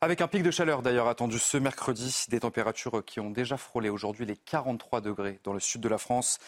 Avec 0.00 0.20
un 0.20 0.26
pic 0.26 0.42
de 0.42 0.50
chaleur 0.50 0.82
d'ailleurs 0.82 1.06
attendu 1.06 1.38
ce 1.38 1.56
mercredi, 1.56 2.24
des 2.28 2.40
températures 2.40 3.04
qui 3.04 3.20
ont 3.20 3.30
déjà 3.30 3.56
frôlé 3.56 3.88
aujourd'hui 3.88 4.26
les 4.26 4.36
43 4.36 5.00
degrés 5.00 5.38
dans 5.44 5.52
le 5.52 5.60
sud 5.60 5.80
de 5.80 5.88
la 5.88 5.98
France. 5.98 6.40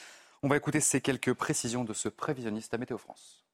On 0.42 0.48
va 0.48 0.56
écouter 0.56 0.80
ces 0.80 1.00
quelques 1.00 1.32
précisions 1.34 1.84
de 1.84 1.94
ce 1.94 2.08
prévisionniste 2.08 2.74
à 2.74 2.78
Météo 2.78 2.98
France. 2.98 3.44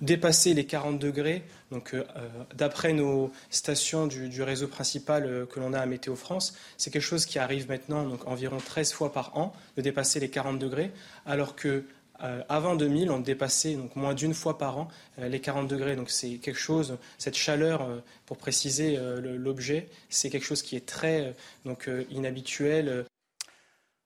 dépasser 0.00 0.54
les 0.54 0.64
40 0.64 0.98
degrés. 0.98 1.44
Euh, 1.72 1.78
euh, 1.92 2.28
d'après 2.54 2.94
nos 2.94 3.30
stations 3.50 4.06
du, 4.06 4.42
réseau 4.42 4.66
principal 4.66 5.26
euh, 5.26 5.44
que 5.44 5.60
l'on 5.60 5.74
a 5.74 5.80
à 5.80 5.84
Météo 5.84 6.16
France, 6.16 6.54
c'est 6.78 6.90
quelque 6.90 7.02
chose 7.02 7.26
qui 7.26 7.38
arrive 7.38 7.68
maintenant 7.68 8.16
environ 8.24 8.56
13 8.56 8.94
fois 8.94 9.12
par 9.12 9.36
an 9.36 9.52
de 9.76 9.82
dépasser 9.82 10.20
les 10.20 10.30
40 10.30 10.58
degrés, 10.58 10.90
alors 11.26 11.54
que 11.54 11.84
euh, 12.22 12.42
avant 12.48 12.76
2000, 12.76 13.10
on 13.10 13.20
dépassait 13.20 13.74
donc 13.74 13.96
moins 13.96 14.14
d'une 14.14 14.34
fois 14.34 14.58
par 14.58 14.78
an 14.78 14.88
euh, 15.18 15.28
les 15.28 15.40
40 15.40 15.68
degrés. 15.68 15.96
Donc 15.96 16.10
c'est 16.10 16.36
quelque 16.36 16.58
chose, 16.58 16.98
cette 17.18 17.36
chaleur, 17.36 17.82
euh, 17.82 17.98
pour 18.26 18.36
préciser 18.36 18.96
l'objet, 19.20 19.88
c'est 20.08 20.30
quelque 20.30 20.44
chose 20.44 20.62
qui 20.62 20.76
est 20.76 20.86
très 20.86 21.34
donc 21.64 21.90
inhabituel. 22.10 23.04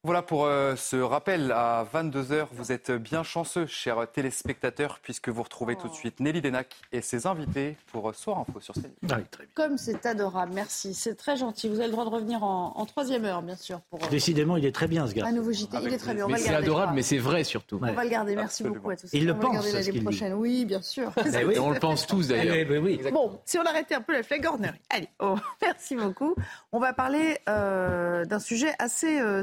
Euh, 0.04 0.06
Voilà 0.06 0.22
pour 0.22 0.44
euh, 0.44 0.76
ce 0.76 0.96
rappel 0.96 1.52
à 1.52 1.84
22h. 1.92 2.46
Vous 2.52 2.72
êtes 2.72 2.90
bien 2.92 3.22
chanceux, 3.22 3.66
chers 3.66 4.06
téléspectateurs, 4.12 4.98
puisque 5.02 5.28
vous 5.28 5.42
retrouvez 5.42 5.76
tout 5.76 5.88
de 5.88 5.94
suite 5.94 6.20
Nelly 6.20 6.40
Denac 6.40 6.74
et 6.92 7.00
ses 7.00 7.26
invités 7.26 7.76
pour 7.92 8.14
Soir 8.14 8.38
Info 8.40 8.60
sur 8.60 8.74
CNews. 8.74 8.90
Ah 9.10 9.16
Comme 9.54 9.78
c'est 9.78 10.04
adorable, 10.06 10.52
merci. 10.54 10.94
C'est 10.94 11.14
très 11.14 11.36
gentil. 11.36 11.68
Vous 11.68 11.76
avez 11.76 11.86
le 11.86 11.92
droit 11.92 12.04
de 12.04 12.10
revenir 12.10 12.42
en, 12.44 12.72
en 12.76 12.86
troisième 12.86 13.24
heure, 13.24 13.42
bien 13.42 13.56
sûr. 13.56 13.80
Pour, 13.90 14.02
euh, 14.02 14.08
Décidément, 14.08 14.56
il 14.56 14.66
est 14.66 14.74
très 14.74 14.86
bien 14.88 15.06
ce 15.06 15.14
gars. 15.14 15.26
Un 15.26 15.32
nouveau 15.32 15.52
JT. 15.52 15.76
Il 15.82 15.92
est 15.92 15.98
très 15.98 16.14
bien. 16.14 16.24
On 16.24 16.28
Mais 16.28 16.34
va 16.34 16.38
le 16.38 16.44
c'est 16.44 16.50
garder. 16.50 16.66
adorable, 16.66 16.92
mais 16.94 17.02
c'est 17.02 17.18
vrai 17.18 17.44
surtout. 17.44 17.78
On 17.82 17.92
va 17.92 18.04
le 18.04 18.10
garder. 18.10 18.36
Merci 18.36 18.62
beaucoup 18.64 18.90
à 18.90 18.96
tous. 18.96 19.08
Il 19.12 19.26
le 19.26 19.32
on 19.32 19.36
va 19.36 19.40
pense, 19.42 19.50
le 19.50 19.54
garder 19.54 19.70
ce 19.70 19.76
l'année 19.88 19.98
dit. 19.98 20.00
prochaine. 20.04 20.32
Oui, 20.34 20.64
bien 20.64 20.82
sûr. 20.82 21.12
Oui. 21.16 21.54
Et 21.54 21.58
on 21.58 21.70
le 21.70 21.80
pense 21.80 22.06
tous 22.06 22.28
d'ailleurs. 22.28 22.54
Eh 22.56 22.64
ben 22.64 22.82
oui. 22.82 23.00
Bon, 23.12 23.38
si 23.44 23.58
on 23.58 23.62
arrêtait 23.64 23.94
un 23.94 24.00
peu 24.00 24.12
la 24.12 24.22
flagornerie. 24.22 24.78
Allez, 24.90 25.08
oh, 25.20 25.36
merci 25.62 25.96
beaucoup. 25.96 26.34
On 26.72 26.78
va 26.78 26.92
parler 26.92 27.38
euh, 27.48 28.24
d'un 28.24 28.38
sujet 28.38 28.72
assez 28.78 29.20
euh, 29.20 29.42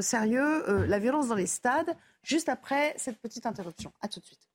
euh, 0.52 0.86
la 0.86 0.98
violence 0.98 1.28
dans 1.28 1.34
les 1.34 1.46
stades, 1.46 1.96
juste 2.22 2.48
après 2.48 2.94
cette 2.96 3.18
petite 3.18 3.46
interruption. 3.46 3.92
À 4.00 4.08
tout 4.08 4.20
de 4.20 4.24
suite. 4.24 4.48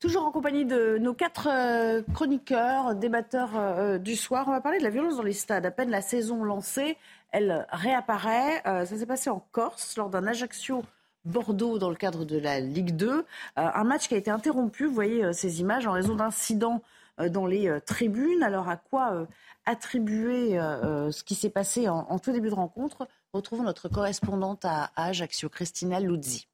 Toujours 0.00 0.24
en 0.24 0.30
compagnie 0.30 0.64
de 0.64 0.96
nos 0.96 1.12
quatre 1.12 1.46
euh, 1.50 2.00
chroniqueurs, 2.14 2.94
débatteurs 2.94 3.50
euh, 3.54 3.98
du 3.98 4.16
soir, 4.16 4.48
on 4.48 4.50
va 4.50 4.62
parler 4.62 4.78
de 4.78 4.82
la 4.82 4.88
violence 4.88 5.18
dans 5.18 5.22
les 5.22 5.34
stades. 5.34 5.66
À 5.66 5.70
peine 5.70 5.90
la 5.90 6.00
saison 6.00 6.42
lancée, 6.42 6.96
elle 7.32 7.66
réapparaît. 7.70 8.62
Ça 8.64 8.86
s'est 8.86 9.04
passé 9.04 9.28
en 9.28 9.44
Corse 9.52 9.98
lors 9.98 10.08
d'un 10.08 10.26
Ajaccio 10.26 10.82
Bordeaux 11.26 11.78
dans 11.78 11.90
le 11.90 11.96
cadre 11.96 12.24
de 12.24 12.38
la 12.38 12.60
Ligue 12.60 12.96
2. 12.96 13.10
Euh, 13.10 13.22
un 13.54 13.84
match 13.84 14.08
qui 14.08 14.14
a 14.14 14.16
été 14.16 14.30
interrompu, 14.30 14.86
vous 14.86 14.94
voyez 14.94 15.34
ces 15.34 15.60
images, 15.60 15.86
en 15.86 15.92
raison 15.92 16.14
d'incidents 16.14 16.82
dans 17.28 17.44
les 17.44 17.70
tribunes. 17.84 18.42
Alors 18.42 18.70
à 18.70 18.76
quoi 18.76 19.26
attribuer 19.70 20.58
euh, 20.58 21.06
euh, 21.06 21.10
ce 21.10 21.24
qui 21.24 21.34
s'est 21.34 21.50
passé 21.50 21.88
en, 21.88 22.18
tout 22.18 22.32
début 22.32 22.50
de 22.50 22.54
rencontre 22.54 23.08
Retrouvons 23.32 23.62
notre 23.62 23.88
correspondante 23.88 24.64
à, 24.64 24.90
à 24.96 25.06
Ajaccio, 25.06 25.48
Christina 25.48 26.00
Luzzi. 26.00 26.49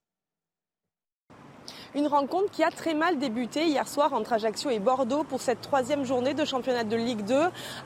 Une 1.97 2.09
rencontre 2.09 2.51
qui 2.51 2.63
a 2.63 2.71
très 2.71 2.93
mal 2.93 3.19
débuté 3.19 3.65
hier 3.65 3.89
soir 3.89 4.13
entre 4.13 4.35
Ajaccio 4.35 4.69
et 4.69 4.81
Bordeaux 4.81 5.25
pour 5.25 5.41
cette 5.41 5.63
troisième 5.63 6.05
journée 6.05 6.35
de 6.35 6.45
championnat 6.45 6.85
de 6.85 6.95
Ligue 6.95 7.25
2, 7.25 7.35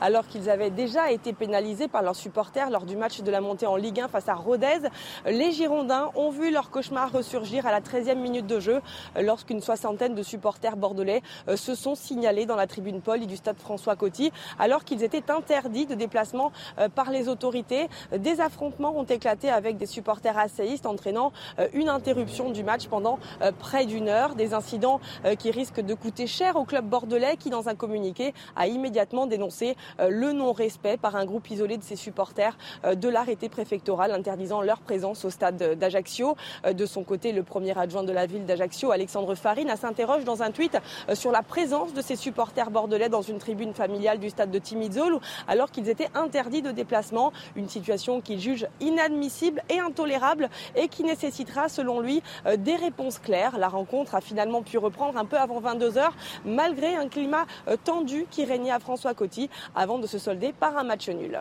alors 0.01 0.27
qu'ils 0.27 0.51
avaient 0.51 0.71
déjà 0.71 1.13
été 1.13 1.33
pénalisés 1.33 1.87
par 1.87 2.03
leurs 2.03 2.17
supporters 2.17 2.71
lors 2.71 2.87
du 2.87 2.97
match 2.97 3.21
de 3.21 3.31
la 3.31 3.41
montée 3.41 3.69
en 3.69 3.77
Ligue 3.77 4.01
1 4.01 4.09
face 4.09 4.29
à 4.29 4.35
Rodez. 4.35 4.81
Les 5.27 5.53
Girondins 5.53 6.11
ont 6.17 6.31
vu 6.31 6.51
leur 6.51 6.71
cauchemar 6.71 7.13
ressurgir 7.13 7.69
à 7.69 7.71
la 7.71 7.81
13e 7.81 8.17
minute 8.17 8.49
de 8.49 8.59
jeu, 8.59 8.81
lorsqu'une 9.17 9.61
soixantaine 9.61 10.17
de 10.17 10.25
supporters 10.25 10.77
bordelais 10.77 11.23
euh, 11.47 11.55
se 11.55 11.77
sont 11.77 11.95
signalés 11.95 12.47
dans 12.47 12.57
la 12.57 12.67
tribune 12.67 13.03
Paul 13.03 13.25
du 13.25 13.37
stade 13.37 13.59
François 13.61 13.95
Coty, 13.95 14.33
alors 14.59 14.83
qu'ils 14.83 15.05
étaient 15.05 15.31
interdits 15.31 15.87
de 15.87 15.95
déplacement 15.95 16.51
euh, 16.81 16.89
par 16.89 17.13
les 17.13 17.29
autorités. 17.29 17.89
Des 18.11 18.41
affrontements 18.41 18.99
ont 18.99 19.05
éclaté 19.05 19.51
avec 19.51 19.77
des 19.77 19.87
supporters 19.87 20.37
asséistes, 20.37 20.87
entraînant 20.87 21.31
euh, 21.61 21.69
une 21.75 21.89
interruption 21.89 22.51
du 22.51 22.65
match 22.65 22.89
pendant 22.89 23.21
près 23.61 23.87
d'une 23.87 24.00
heure. 24.09 24.35
Des 24.35 24.55
incidents 24.55 25.01
euh, 25.25 25.35
qui 25.35 25.51
risquent 25.51 25.81
de 25.81 25.95
coûter 25.95 26.27
cher 26.27 26.57
au 26.57 26.65
club 26.65 26.87
bordelais 26.87 27.37
qui, 27.37 27.51
dans 27.51 27.69
un 27.69 27.75
communiqué, 27.75 28.35
a 28.57 28.67
immédiatement 28.67 29.27
dénoncé 29.27 29.77
euh, 30.01 30.09
le 30.11 30.33
non-respect 30.33 30.97
par 30.97 31.17
un 31.17 31.25
groupe 31.25 31.51
isolé 31.51 31.77
de 31.77 31.83
ses 31.83 31.97
supporters 31.97 32.57
euh, 32.85 32.95
de 32.95 33.09
l'arrêté 33.09 33.49
préfectoral 33.49 34.13
interdisant 34.13 34.63
leur 34.63 34.81
présence 34.81 35.25
au 35.25 35.31
stade 35.31 35.79
d'Ajaccio. 35.79 36.37
De 36.71 36.87
son 36.87 37.05
côté, 37.05 37.33
le 37.33 37.43
premier 37.43 37.77
adjoint 37.79 38.03
de 38.03 38.13
la 38.13 38.27
ville 38.27 38.45
d'Ajaccio, 38.45 38.91
Alexandre 38.91 39.35
Farine, 39.35 39.75
s'interroge 39.77 40.25
dans 40.25 40.43
un 40.43 40.51
tweet 40.51 40.79
sur 41.15 41.33
la 41.33 41.43
présence 41.43 41.95
de 41.95 42.03
ses 42.03 42.17
supporters 42.17 42.71
bordelais 42.71 43.09
dans 43.09 43.23
une 43.23 43.39
tribune 43.39 43.75
familiale 43.75 44.19
du 44.19 44.31
stade 44.31 44.51
de 44.51 44.59
Timizol 44.59 45.19
alors 45.49 45.71
qu'ils 45.71 45.89
étaient 45.89 46.09
interdits 46.15 46.63
de 46.63 46.71
déplacement. 46.71 47.33
Une 47.57 47.69
situation 47.69 48.21
qu'il 48.21 48.41
juge 48.41 48.67
inadmissible 48.81 49.63
et 49.69 49.79
intolérable 49.79 50.49
et 50.77 50.89
qui 50.89 51.05
nécessitera, 51.05 51.69
selon 51.69 52.01
lui, 52.01 52.23
des 52.59 52.77
réponses 52.77 53.19
claires. 53.19 53.59
La 53.59 53.69
rencontre 53.81 54.15
a 54.15 54.21
finalement 54.21 54.63
pu 54.63 54.79
reprendre 54.79 55.17
un 55.19 55.25
peu 55.25 55.37
avant 55.39 55.61
22h, 55.61 56.11
malgré 56.45 56.95
un 56.97 57.09
climat 57.09 57.47
euh, 57.69 57.77
tendu 57.83 58.27
qui 58.31 58.45
régnait 58.45 58.71
à 58.73 58.79
François 58.79 59.15
Coty, 59.15 59.49
avant 59.75 59.99
de 59.99 60.07
se 60.07 60.19
solder 60.19 60.53
par 60.53 60.77
un 60.77 60.85
match 60.85 61.09
nul. 61.09 61.41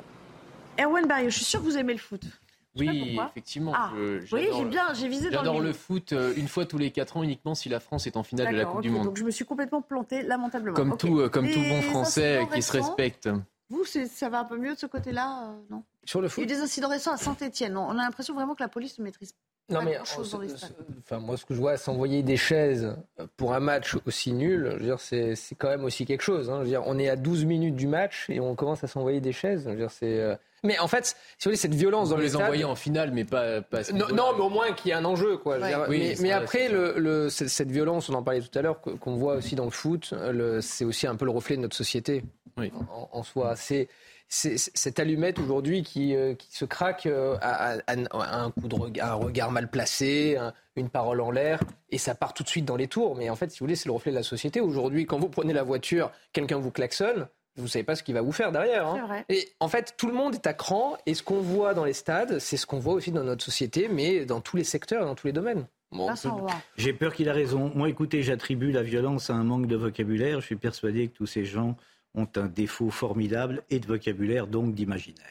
Erwan 0.80 1.06
Barrio, 1.06 1.30
je 1.30 1.36
suis 1.36 1.46
sûr 1.46 1.60
que 1.60 1.66
vous 1.66 1.78
aimez 1.78 1.94
le 1.94 2.00
foot. 2.00 2.22
Oui, 2.78 3.20
effectivement. 3.32 3.74
Ah, 3.76 3.92
je- 3.96 4.26
j'ai 4.26 4.48
le- 4.64 4.70
bien, 4.70 4.94
j'ai 4.94 5.08
visé 5.10 5.26
dans 5.26 5.42
le 5.42 5.46
J'adore 5.48 5.60
le 5.60 5.66
mille. 5.70 5.74
foot 5.74 6.14
euh, 6.14 6.34
une 6.38 6.48
fois 6.48 6.66
tous 6.66 6.78
les 6.78 6.92
4 6.92 7.18
ans 7.18 7.24
uniquement 7.24 7.56
si 7.56 7.68
la 7.68 7.80
France 7.82 8.08
est 8.08 8.16
en 8.16 8.24
finale 8.24 8.54
de 8.54 8.58
la 8.58 8.66
Coupe 8.66 8.82
du 8.82 8.90
Monde. 8.90 9.06
Donc 9.06 9.18
je 9.18 9.24
me 9.26 9.32
suis 9.32 9.44
complètement 9.44 9.82
plantée, 9.82 10.22
lamentablement. 10.22 10.76
Comme, 10.76 10.96
tout, 10.96 11.20
euh, 11.20 11.30
comme 11.30 11.50
tout 11.50 11.60
bon 11.60 11.82
Français 11.82 12.48
qui 12.54 12.62
se 12.62 12.72
respecte. 12.72 13.28
Vous, 13.70 13.84
ça 13.86 14.30
va 14.30 14.40
un 14.40 14.46
peu 14.46 14.58
mieux 14.58 14.76
de 14.76 14.80
ce 14.80 14.86
côté-là, 14.86 15.50
euh, 15.50 15.54
non? 15.70 15.84
Sur 16.06 16.22
le 16.22 16.28
Il 16.38 16.38
y 16.38 16.42
a 16.42 16.44
eu 16.44 16.48
des 16.48 16.60
incidents 16.62 16.90
récents 16.90 17.14
à 17.14 17.18
Saint-Etienne. 17.18 17.78
On 17.78 17.92
a 17.92 17.94
l'impression 18.04 18.34
vraiment 18.34 18.56
que 18.56 18.64
la 18.64 18.70
police 18.70 18.98
ne 19.00 19.04
maîtrise 19.04 19.34
Non 19.70 19.80
pas 19.80 19.86
mais 19.86 19.98
euh, 19.98 20.24
dans 20.32 20.40
les. 20.40 20.50
Enfin, 21.04 21.20
moi, 21.20 21.38
ce 21.38 21.46
que 21.46 21.54
je 21.54 21.60
vois, 21.60 21.78
s'envoyer 21.78 22.24
des 22.24 22.38
chaises 22.38 22.96
pour 23.38 23.54
un 23.54 23.60
match 23.60 23.96
aussi 24.08 24.32
nul, 24.34 24.70
je 24.72 24.78
veux 24.78 24.84
dire, 24.86 25.00
c'est, 25.00 25.36
c'est 25.36 25.56
quand 25.56 25.70
même 25.70 25.84
aussi 25.84 26.06
quelque 26.06 26.22
chose. 26.24 26.50
hein. 26.50 26.58
Je 26.60 26.64
veux 26.64 26.70
dire, 26.70 26.84
on 26.86 26.98
est 26.98 27.10
à 27.10 27.16
12 27.16 27.46
minutes 27.46 27.76
du 27.76 27.88
match 27.88 28.26
et 28.30 28.40
on 28.40 28.56
commence 28.56 28.84
à 28.84 28.88
s'envoyer 28.88 29.22
des 29.22 29.34
chaises. 29.34 29.64
Je 29.66 29.70
veux 29.72 29.76
dire, 29.76 29.92
c'est, 29.92 30.20
euh, 30.20 30.36
Mais 30.64 30.80
en 30.80 30.88
fait, 30.88 31.06
si 31.06 31.14
vous 31.14 31.44
voulez, 31.46 31.58
cette 31.58 31.76
violence 31.76 32.08
On 32.08 32.12
dans 32.12 32.16
peut 32.16 32.22
les 32.24 32.30
stades- 32.30 32.42
envoyer 32.44 32.64
en 32.64 32.76
finale, 32.76 33.12
mais 33.12 33.26
pas, 33.26 33.62
pas 33.62 33.82
non, 33.94 34.06
mais 34.36 34.42
au 34.44 34.50
moins 34.50 34.72
qu'il 34.74 34.90
y 34.90 34.92
ait 34.92 34.96
un 34.98 35.06
enjeu, 35.06 35.38
quoi. 35.38 35.56
Je 35.56 35.60
veux 35.60 35.66
Ouais. 35.68 35.76
dire, 35.76 35.86
Oui, 35.90 36.00
mais 36.00 36.16
c'est 36.16 36.24
mais 36.24 36.30
vrai, 36.30 36.38
après, 36.38 36.70
le, 36.70 36.94
le- 36.98 37.30
cette 37.30 37.70
violence, 37.72 38.10
on 38.10 38.14
en 38.14 38.24
parlait 38.24 38.42
tout 38.42 38.58
à 38.58 38.62
l'heure, 38.64 38.82
qu'on 38.82 39.16
voit 39.18 39.36
aussi 39.36 39.56
dans 39.56 39.66
le 39.66 39.70
foot, 39.72 40.14
le- 40.32 40.62
c'est 40.62 40.86
aussi 40.86 41.06
un 41.08 41.16
peu 41.16 41.26
le 41.26 41.32
reflet 41.32 41.58
de 41.58 41.62
notre 41.62 41.76
société 41.76 42.24
en, 42.58 43.10
en 43.12 43.24
soi. 43.24 43.56
C'est 43.56 43.88
cette 44.30 45.00
allumette 45.00 45.40
aujourd'hui 45.40 45.82
qui, 45.84 46.16
euh, 46.16 46.36
qui 46.36 46.56
se 46.56 46.64
craque 46.66 47.08
euh, 47.08 47.36
à, 47.42 47.74
à- 47.88 47.94
à 48.12 48.42
un 48.44 48.52
coup 48.52 48.68
de 48.68 48.76
regard, 48.76 49.12
un 49.14 49.16
regard 49.16 49.52
mal 49.52 49.70
placé, 49.70 50.38
un- 50.38 50.54
une 50.76 50.90
parole 50.90 51.20
en 51.22 51.32
l'air, 51.32 51.60
et 51.90 51.98
ça 51.98 52.14
part 52.16 52.34
tout 52.34 52.44
de 52.44 52.48
suite 52.50 52.66
dans 52.66 52.76
les 52.76 52.88
tours. 52.88 53.16
Mais 53.16 53.30
en 53.30 53.36
fait, 53.36 53.50
si 53.52 53.60
vous 53.60 53.66
voulez, 53.66 53.76
c'est 53.76 53.88
le 53.90 53.94
reflet 53.94 54.12
de 54.12 54.18
la 54.18 54.24
société. 54.24 54.62
Aujourd'hui, 54.62 55.06
quand 55.06 55.18
vous 55.20 55.30
prenez 55.30 55.52
la 55.54 55.64
voiture, 55.64 56.12
quelqu'un 56.32 56.58
vous 56.60 56.72
klaxonne, 56.72 57.28
vous 57.58 57.68
savez 57.68 57.84
pas 57.84 57.96
ce 57.96 58.04
qu'il 58.04 58.14
va 58.14 58.22
vous 58.22 58.32
faire 58.32 58.52
derrière. 58.52 58.88
hein. 58.88 58.94
C'est 59.02 59.08
vrai. 59.08 59.26
Et 59.30 59.50
en 59.60 59.68
fait, 59.68 59.96
tout 59.98 60.08
le 60.08 60.14
monde 60.14 60.36
est 60.36 60.48
à 60.48 60.54
cran, 60.54 60.96
et 61.08 61.16
ce 61.16 61.24
qu'on 61.24 61.42
voit 61.42 61.74
dans 61.74 61.84
les 61.84 61.94
stades, 61.94 62.38
c'est 62.40 62.56
ce 62.56 62.66
qu'on 62.68 62.80
voit 62.80 62.94
aussi 62.94 63.12
dans 63.12 63.24
notre 63.24 63.44
société, 63.44 63.90
mais 63.92 64.26
dans 64.26 64.40
tous 64.42 64.56
les 64.58 64.64
secteurs, 64.64 65.06
dans 65.06 65.16
tous 65.16 65.28
les 65.28 65.34
domaines. 65.34 65.66
Bon, 65.92 66.06
J'ai 66.78 66.94
peur 66.94 67.14
qu'il 67.16 67.28
a 67.30 67.34
raison. 67.34 67.72
Moi, 67.74 67.90
écoutez, 67.90 68.22
j'attribue 68.22 68.72
la 68.72 68.84
violence 68.84 69.32
à 69.32 69.34
un 69.34 69.44
manque 69.44 69.66
de 69.66 69.76
vocabulaire. 69.76 70.40
Je 70.40 70.46
suis 70.46 70.56
persuadé 70.56 71.08
que 71.08 71.18
tous 71.18 71.26
ces 71.26 71.46
gens 71.46 71.76
ont 72.16 72.28
un 72.36 72.48
défaut 72.48 72.90
formidable 72.90 73.64
et 73.70 73.80
de 73.80 73.86
vocabulaire, 73.88 74.48
donc 74.48 74.74
d'imaginaire. 74.74 75.26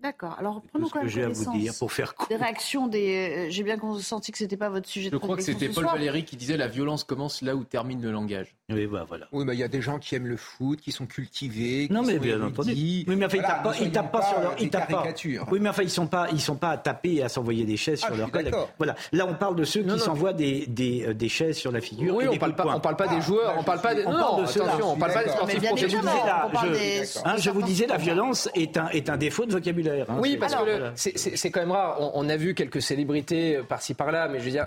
D'accord. 0.00 0.36
Alors 0.38 0.60
prenons 0.72 0.86
ce 0.88 0.92
quand 0.92 0.98
que 0.98 1.04
même 1.04 1.12
j'ai 1.14 1.22
à 1.22 1.28
vous 1.28 1.34
connaissance 1.44 1.58
dire 1.58 1.72
pour 1.78 1.92
faire 1.92 2.14
court. 2.16 2.26
Des 2.26 2.34
réactions 2.34 2.88
des. 2.88 3.46
euh, 3.46 3.50
J'ai 3.50 3.62
bien 3.62 3.78
senti 4.00 4.32
que 4.32 4.38
c'était 4.38 4.56
pas 4.56 4.68
votre 4.68 4.88
sujet 4.88 5.06
Je 5.10 5.12
de 5.12 5.18
crois 5.18 5.36
que 5.36 5.42
c'était 5.42 5.68
ce 5.68 5.74
Paul 5.74 5.84
soir. 5.84 5.94
Valéry 5.94 6.24
qui 6.24 6.36
disait 6.36 6.56
la 6.56 6.66
violence 6.66 7.04
commence 7.04 7.40
là 7.40 7.54
où 7.54 7.62
termine 7.62 8.02
le 8.02 8.10
langage. 8.10 8.56
Oui, 8.74 8.86
bah 8.86 9.04
voilà. 9.08 9.26
Oui, 9.32 9.44
mais 9.46 9.54
il 9.54 9.58
y 9.60 9.62
a 9.62 9.68
des 9.68 9.80
gens 9.82 9.98
qui 9.98 10.14
aiment 10.14 10.26
le 10.26 10.36
foot, 10.36 10.80
qui 10.80 10.92
sont 10.92 11.06
cultivés. 11.06 11.88
Non, 11.90 12.00
qui 12.02 12.08
mais 12.08 12.14
sont 12.16 12.20
bien 12.22 12.42
entendu. 12.42 12.72
Oui, 12.72 13.04
mais 13.08 13.24
enfin, 13.26 13.36
ils 13.36 13.40
Voilà, 13.40 13.54
tapent 13.54 13.62
pas, 13.64 13.74
ils 13.80 13.92
tapent 13.92 14.12
pas 14.12 14.22
sur 14.22 14.40
leur, 14.40 14.54
des 14.56 14.64
ils 14.64 14.70
tapent 14.70 14.90
pas. 14.90 15.04
Oui, 15.50 15.58
mais 15.60 15.68
enfin, 15.68 15.82
ils 15.82 15.90
sont 15.90 16.06
pas, 16.06 16.28
ils 16.32 16.40
sont 16.40 16.56
pas 16.56 16.70
à 16.70 16.76
taper 16.78 17.14
et 17.16 17.22
à 17.22 17.28
s'envoyer 17.28 17.64
des 17.64 17.76
chaises 17.76 18.00
Ah, 18.02 18.06
sur 18.08 18.16
leur 18.16 18.30
collègue. 18.30 18.54
Voilà. 18.78 18.94
Là, 19.12 19.26
on 19.28 19.34
parle 19.34 19.56
de 19.56 19.64
ceux 19.64 19.82
Non, 19.82 19.94
qui 19.94 19.98
non. 20.00 20.04
s'envoient 20.06 20.32
des, 20.32 20.66
des, 20.66 21.04
euh, 21.08 21.14
des 21.14 21.28
chaises 21.28 21.56
sur 21.56 21.72
la 21.72 21.80
figure. 21.80 22.14
Oui, 22.14 22.24
et 22.24 22.28
on 22.28 22.32
des 22.32 22.38
parle 22.38 22.54
pas- 22.54 22.66
on 22.76 22.80
parle 22.80 22.96
pas 22.96 23.08
des 23.08 23.20
joueurs, 23.20 23.54
on 23.58 23.62
parle 23.62 23.80
pas 23.80 23.94
des- 23.94 24.04
On 24.06 24.12
non, 24.12 24.18
parle 24.18 24.36
de 24.44 24.50
attention, 24.50 24.92
on 24.92 24.96
parle 24.96 25.12
pas 25.12 25.24
des 25.24 25.30
sportifs 25.30 25.62
professionnels. 25.62 26.12
je- 26.62 27.18
hein, 27.24 27.34
je 27.38 27.50
vous 27.50 27.62
disais, 27.62 27.86
la 27.86 27.96
violence 27.96 28.48
est 28.54 28.76
un, 28.76 28.88
est 28.88 29.08
un 29.10 29.16
défaut 29.16 29.46
de 29.46 29.52
vocabulaire. 29.52 30.06
hein. 30.08 30.16
Oui, 30.20 30.36
parce 30.36 30.54
que 30.54 30.90
c'est- 30.94 31.50
quand 31.50 31.60
même 31.60 31.72
rare. 31.72 31.98
On, 32.14 32.28
a 32.28 32.36
vu 32.36 32.54
quelques 32.54 32.80
célébrités 32.80 33.56
euh, 33.56 33.62
par-ci 33.62 33.94
par-là, 33.94 34.28
mais 34.28 34.38
je 34.38 34.44
veux 34.44 34.50
dire, 34.50 34.66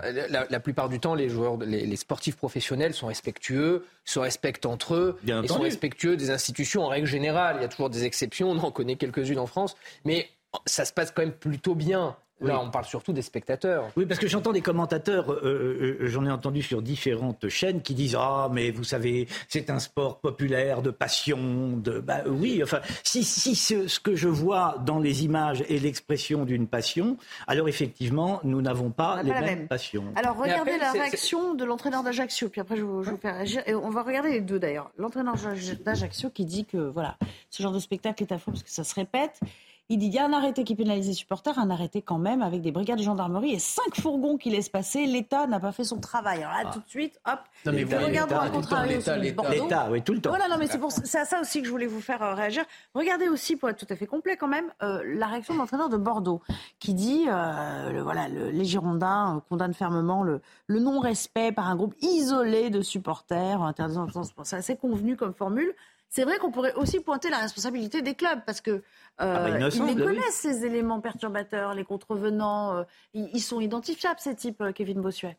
la, 0.50 0.60
plupart 0.60 0.88
du 0.88 1.00
temps, 1.00 1.14
les 1.14 1.28
joueurs, 1.28 1.56
les 1.58 1.96
sportifs 1.96 2.36
professionnels 2.36 2.94
sont 2.94 3.06
respectueux, 3.08 3.84
se 4.04 4.18
respectent 4.18 4.66
entre 4.66 4.94
eux, 4.94 5.18
Bien 5.22 5.42
et 5.42 5.48
sont 5.48 5.60
respectueux 5.60 6.16
des 6.16 6.30
institutions 6.30 6.84
en 6.84 6.88
règle 6.88 7.06
générale. 7.06 7.56
Il 7.58 7.62
y 7.62 7.64
a 7.64 7.68
toujours 7.68 7.90
des 7.90 8.04
exceptions, 8.04 8.50
on 8.50 8.58
en 8.58 8.70
connaît 8.70 8.96
quelques-unes 8.96 9.38
en 9.38 9.46
France, 9.46 9.76
mais 10.04 10.28
ça 10.64 10.84
se 10.84 10.92
passe 10.92 11.10
quand 11.10 11.22
même 11.22 11.32
plutôt 11.32 11.74
bien. 11.74 12.16
Là, 12.42 12.58
Oui. 12.58 12.66
on 12.66 12.70
parle 12.70 12.84
surtout 12.84 13.14
des 13.14 13.22
spectateurs. 13.22 13.88
Oui, 13.96 14.04
parce 14.04 14.20
que 14.20 14.28
j'entends 14.28 14.52
des 14.52 14.60
commentateurs, 14.60 15.32
euh, 15.32 15.40
euh, 15.42 15.96
euh, 16.02 16.06
j'en 16.06 16.26
ai 16.26 16.30
entendu 16.30 16.60
sur 16.60 16.82
différentes 16.82 17.48
chaînes 17.48 17.80
qui 17.80 17.94
disent 17.94 18.14
ah 18.18 18.50
mais 18.52 18.70
vous 18.70 18.84
savez 18.84 19.26
c'est 19.48 19.70
un 19.70 19.78
sport 19.78 20.18
populaire 20.18 20.82
de 20.82 20.90
passion, 20.90 21.78
de 21.78 21.98
bah 21.98 22.24
oui 22.26 22.60
enfin 22.62 22.80
si 23.04 23.24
si 23.24 23.54
ce, 23.54 23.88
ce 23.88 23.98
que 24.00 24.14
je 24.16 24.28
vois 24.28 24.76
dans 24.84 24.98
les 24.98 25.24
images 25.24 25.62
est 25.70 25.78
l'expression 25.82 26.44
d'une 26.44 26.66
passion, 26.66 27.16
alors 27.46 27.70
effectivement 27.70 28.40
nous 28.44 28.60
n'avons 28.60 28.90
pas 28.90 29.22
les 29.22 29.30
pas 29.32 29.40
mêmes 29.40 29.58
même. 29.60 29.68
passions. 29.68 30.04
Alors 30.14 30.36
regardez 30.36 30.72
après, 30.72 30.78
la 30.78 30.92
réaction 30.92 31.54
de 31.54 31.64
l'entraîneur 31.64 32.02
d'Ajaccio, 32.02 32.50
puis 32.50 32.60
après 32.60 32.76
je 32.76 32.82
vous, 32.82 33.02
je 33.02 33.12
vous 33.12 33.16
fais 33.16 33.30
réagir. 33.32 33.62
Et 33.66 33.74
on 33.74 33.88
va 33.88 34.02
regarder 34.02 34.30
les 34.32 34.42
deux 34.42 34.58
d'ailleurs. 34.58 34.90
L'entraîneur 34.98 35.36
d'Aj- 35.36 35.78
d'Ajaccio 35.82 36.28
qui 36.28 36.44
dit 36.44 36.66
que 36.66 36.76
voilà, 36.76 37.16
ce 37.48 37.62
genre 37.62 37.72
de 37.72 37.78
spectacle 37.78 38.22
est 38.22 38.32
affreux 38.32 38.52
parce 38.52 38.62
que 38.62 38.70
ça 38.70 38.84
se 38.84 38.94
répète. 38.94 39.40
Il 39.88 39.98
dit 39.98 40.06
il 40.06 40.14
y 40.14 40.18
a 40.18 40.24
un 40.24 40.32
arrêté 40.32 40.64
qui 40.64 40.74
pénalise 40.74 41.06
les 41.06 41.12
supporters, 41.12 41.58
un 41.60 41.70
arrêté 41.70 42.02
quand 42.02 42.18
même 42.18 42.42
avec 42.42 42.60
des 42.60 42.72
brigades 42.72 42.98
de 42.98 43.04
gendarmerie 43.04 43.52
et 43.52 43.60
cinq 43.60 43.94
fourgons 44.00 44.36
qui 44.36 44.50
laissent 44.50 44.68
passer. 44.68 45.06
L'État 45.06 45.46
n'a 45.46 45.60
pas 45.60 45.70
fait 45.70 45.84
son 45.84 46.00
travail. 46.00 46.42
Alors 46.42 46.54
là, 46.54 46.62
Ah. 46.66 46.70
tout 46.72 46.80
de 46.80 46.88
suite, 46.88 47.20
hop. 47.24 47.38
Non, 47.64 47.72
mais 47.72 47.84
vous- 47.84 47.96
regardons 48.04 48.34
le 48.42 48.50
contrario 48.50 48.98
temps, 48.98 49.04
celui 49.04 49.18
de 49.20 49.24
l'État, 49.26 49.42
Bordeaux. 49.42 49.62
l'État, 49.62 49.88
oui, 49.92 50.02
tout 50.02 50.12
le 50.12 50.20
temps. 50.20 50.30
Voilà, 50.30 50.48
non, 50.48 50.56
mais 50.58 50.66
c'est 50.66 50.78
pour 50.78 50.90
c'est 50.90 51.18
à 51.20 51.24
ça 51.24 51.40
aussi 51.40 51.60
que 51.60 51.66
je 51.66 51.70
voulais 51.70 51.86
vous 51.86 52.00
faire 52.00 52.20
euh, 52.20 52.34
réagir. 52.34 52.64
Regardez 52.94 53.28
aussi, 53.28 53.54
pour 53.54 53.68
être 53.68 53.78
tout 53.78 53.86
à 53.92 53.94
fait 53.94 54.06
complet 54.08 54.36
quand 54.36 54.48
même, 54.48 54.66
euh, 54.82 55.02
la 55.06 55.28
réaction 55.28 55.54
de 55.54 55.60
l'entraîneur 55.60 55.88
de 55.88 55.96
Bordeaux, 55.96 56.42
qui 56.80 56.92
dit, 56.92 57.26
euh, 57.28 57.92
le- 57.92 58.02
voilà, 58.02 58.26
le- 58.28 58.50
les 58.50 58.64
Girondins 58.64 59.36
euh, 59.36 59.40
condamnent 59.48 59.72
fermement 59.74 60.24
le, 60.24 60.40
le 60.66 60.80
non-respect 60.80 61.52
par 61.52 61.68
un 61.68 61.76
groupe 61.76 61.94
isolé 62.00 62.70
de 62.70 62.82
supporters, 62.82 63.62
interdisant 63.62 64.08
c'est 64.42 64.56
assez 64.56 64.76
convenu 64.76 65.16
comme 65.16 65.32
formule. 65.32 65.72
C'est 66.16 66.24
vrai 66.24 66.38
qu'on 66.38 66.50
pourrait 66.50 66.72
aussi 66.76 67.00
pointer 67.00 67.28
la 67.28 67.36
responsabilité 67.36 68.00
des 68.00 68.14
clubs 68.14 68.40
parce 68.46 68.62
que 68.62 68.70
euh, 68.70 68.80
bah, 69.20 69.50
ils 69.50 69.70
semble, 69.70 69.90
les 69.90 69.96
oui. 69.96 70.02
connaissent 70.02 70.34
ces 70.34 70.64
éléments 70.64 70.98
perturbateurs, 71.02 71.74
les 71.74 71.84
contrevenants, 71.84 72.74
euh, 72.74 72.84
ils, 73.12 73.28
ils 73.34 73.42
sont 73.42 73.60
identifiables 73.60 74.18
ces 74.18 74.34
types, 74.34 74.62
euh, 74.62 74.72
Kevin 74.72 75.02
Bossuet. 75.02 75.36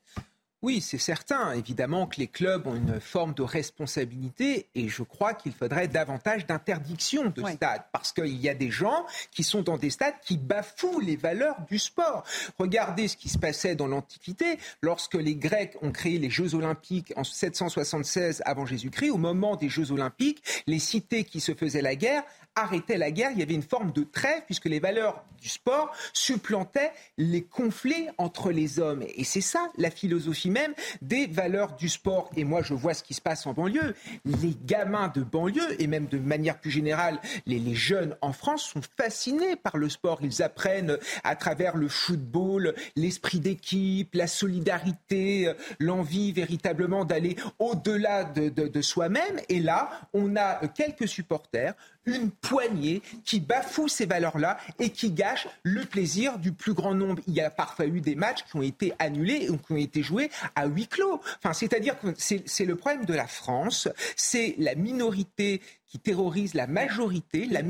Oui, 0.63 0.81
c'est 0.81 0.97
certain. 0.97 1.51
Évidemment 1.51 2.07
que 2.07 2.19
les 2.19 2.25
clubs 2.25 2.65
ont 2.65 2.75
une 2.75 2.99
forme 2.99 3.35
de 3.35 3.43
responsabilité 3.43 4.67
et 4.73 4.89
je 4.89 5.03
crois 5.03 5.35
qu'il 5.35 5.51
faudrait 5.51 5.87
davantage 5.87 6.47
d'interdiction 6.47 7.29
de 7.29 7.43
stades 7.45 7.83
parce 7.91 8.11
qu'il 8.11 8.35
y 8.37 8.49
a 8.49 8.55
des 8.55 8.71
gens 8.71 9.05
qui 9.29 9.43
sont 9.43 9.61
dans 9.61 9.77
des 9.77 9.91
stades 9.91 10.15
qui 10.23 10.35
bafouent 10.35 10.99
les 10.99 11.15
valeurs 11.15 11.57
du 11.69 11.77
sport. 11.77 12.23
Regardez 12.57 13.07
ce 13.07 13.17
qui 13.17 13.29
se 13.29 13.37
passait 13.37 13.75
dans 13.75 13.85
l'Antiquité 13.85 14.57
lorsque 14.81 15.13
les 15.13 15.35
Grecs 15.35 15.77
ont 15.83 15.91
créé 15.91 16.17
les 16.17 16.31
Jeux 16.31 16.55
Olympiques 16.55 17.13
en 17.15 17.23
776 17.23 18.41
avant 18.43 18.65
Jésus-Christ. 18.65 19.11
Au 19.11 19.17
moment 19.17 19.57
des 19.57 19.69
Jeux 19.69 19.91
Olympiques, 19.91 20.43
les 20.65 20.79
cités 20.79 21.23
qui 21.23 21.39
se 21.39 21.53
faisaient 21.53 21.83
la 21.83 21.95
guerre 21.95 22.23
arrêtaient 22.55 22.97
la 22.97 23.11
guerre. 23.11 23.29
Il 23.31 23.39
y 23.39 23.43
avait 23.43 23.53
une 23.53 23.61
forme 23.61 23.91
de 23.91 24.03
trêve 24.03 24.41
puisque 24.45 24.65
les 24.65 24.79
valeurs 24.79 25.23
du 25.39 25.49
sport 25.49 25.91
supplantaient 26.13 26.91
les 27.17 27.43
conflits 27.43 28.07
entre 28.17 28.51
les 28.51 28.79
hommes. 28.79 29.03
Et 29.15 29.23
c'est 29.23 29.41
ça 29.41 29.69
la 29.77 29.91
philosophie 29.91 30.46
même 30.49 30.73
des 31.01 31.27
valeurs 31.27 31.75
du 31.75 31.89
sport. 31.89 32.29
Et 32.35 32.43
moi, 32.43 32.61
je 32.61 32.73
vois 32.73 32.93
ce 32.93 33.03
qui 33.03 33.13
se 33.13 33.21
passe 33.21 33.45
en 33.45 33.53
banlieue. 33.53 33.95
Les 34.25 34.55
gamins 34.65 35.11
de 35.13 35.21
banlieue, 35.21 35.81
et 35.81 35.87
même 35.87 36.07
de 36.07 36.17
manière 36.17 36.59
plus 36.59 36.71
générale, 36.71 37.19
les, 37.45 37.75
jeunes 37.75 38.15
en 38.21 38.33
France 38.33 38.63
sont 38.63 38.81
fascinés 38.97 39.55
par 39.55 39.77
le 39.77 39.89
sport. 39.89 40.19
Ils 40.21 40.41
apprennent 40.41 40.97
à 41.23 41.35
travers 41.35 41.75
le 41.75 41.87
football 41.87 42.73
l'esprit 42.95 43.39
d'équipe, 43.39 44.15
la 44.15 44.27
solidarité, 44.27 45.51
l'envie 45.79 46.31
véritablement 46.31 47.05
d'aller 47.05 47.35
au-delà 47.59 48.23
de, 48.23 48.81
soi-même. 48.81 49.39
Et 49.49 49.59
là, 49.59 49.89
on 50.13 50.35
a 50.35 50.67
quelques 50.67 51.07
supporters, 51.07 51.73
une 52.07 52.31
poignée 52.31 53.03
qui 53.23 53.39
bafoue 53.39 53.87
ces 53.87 54.07
valeurs-là 54.07 54.57
et 54.79 54.89
qui 54.89 55.11
gâche 55.11 55.47
le 55.61 55.85
plaisir 55.85 56.39
du 56.39 56.51
plus 56.53 56.73
grand 56.73 56.95
nombre. 56.95 57.21
Il 57.27 57.35
y 57.35 57.41
a 57.41 57.51
parfois 57.51 57.85
eu 57.85 58.01
des 58.01 58.15
matchs 58.15 58.43
qui 58.49 58.55
ont 58.55 58.63
été 58.63 58.93
annulés 58.97 59.49
ou 59.49 59.57
qui 59.57 59.73
ont 59.73 59.77
été 59.77 60.01
joués 60.01 60.31
à 60.55 60.65
huis 60.65 60.87
clos. 60.87 61.21
Enfin, 61.37 61.53
c'est-à-dire 61.53 61.99
que 61.99 62.07
c'est 62.17 62.65
le 62.65 62.75
problème 62.75 63.05
de 63.05 63.13
la 63.13 63.27
France, 63.27 63.87
c'est 64.15 64.55
la 64.57 64.73
minorité 64.75 65.61
qui 65.87 65.99
terrorise 65.99 66.53
la 66.53 66.67
majorité, 66.67 67.45
la, 67.45 67.61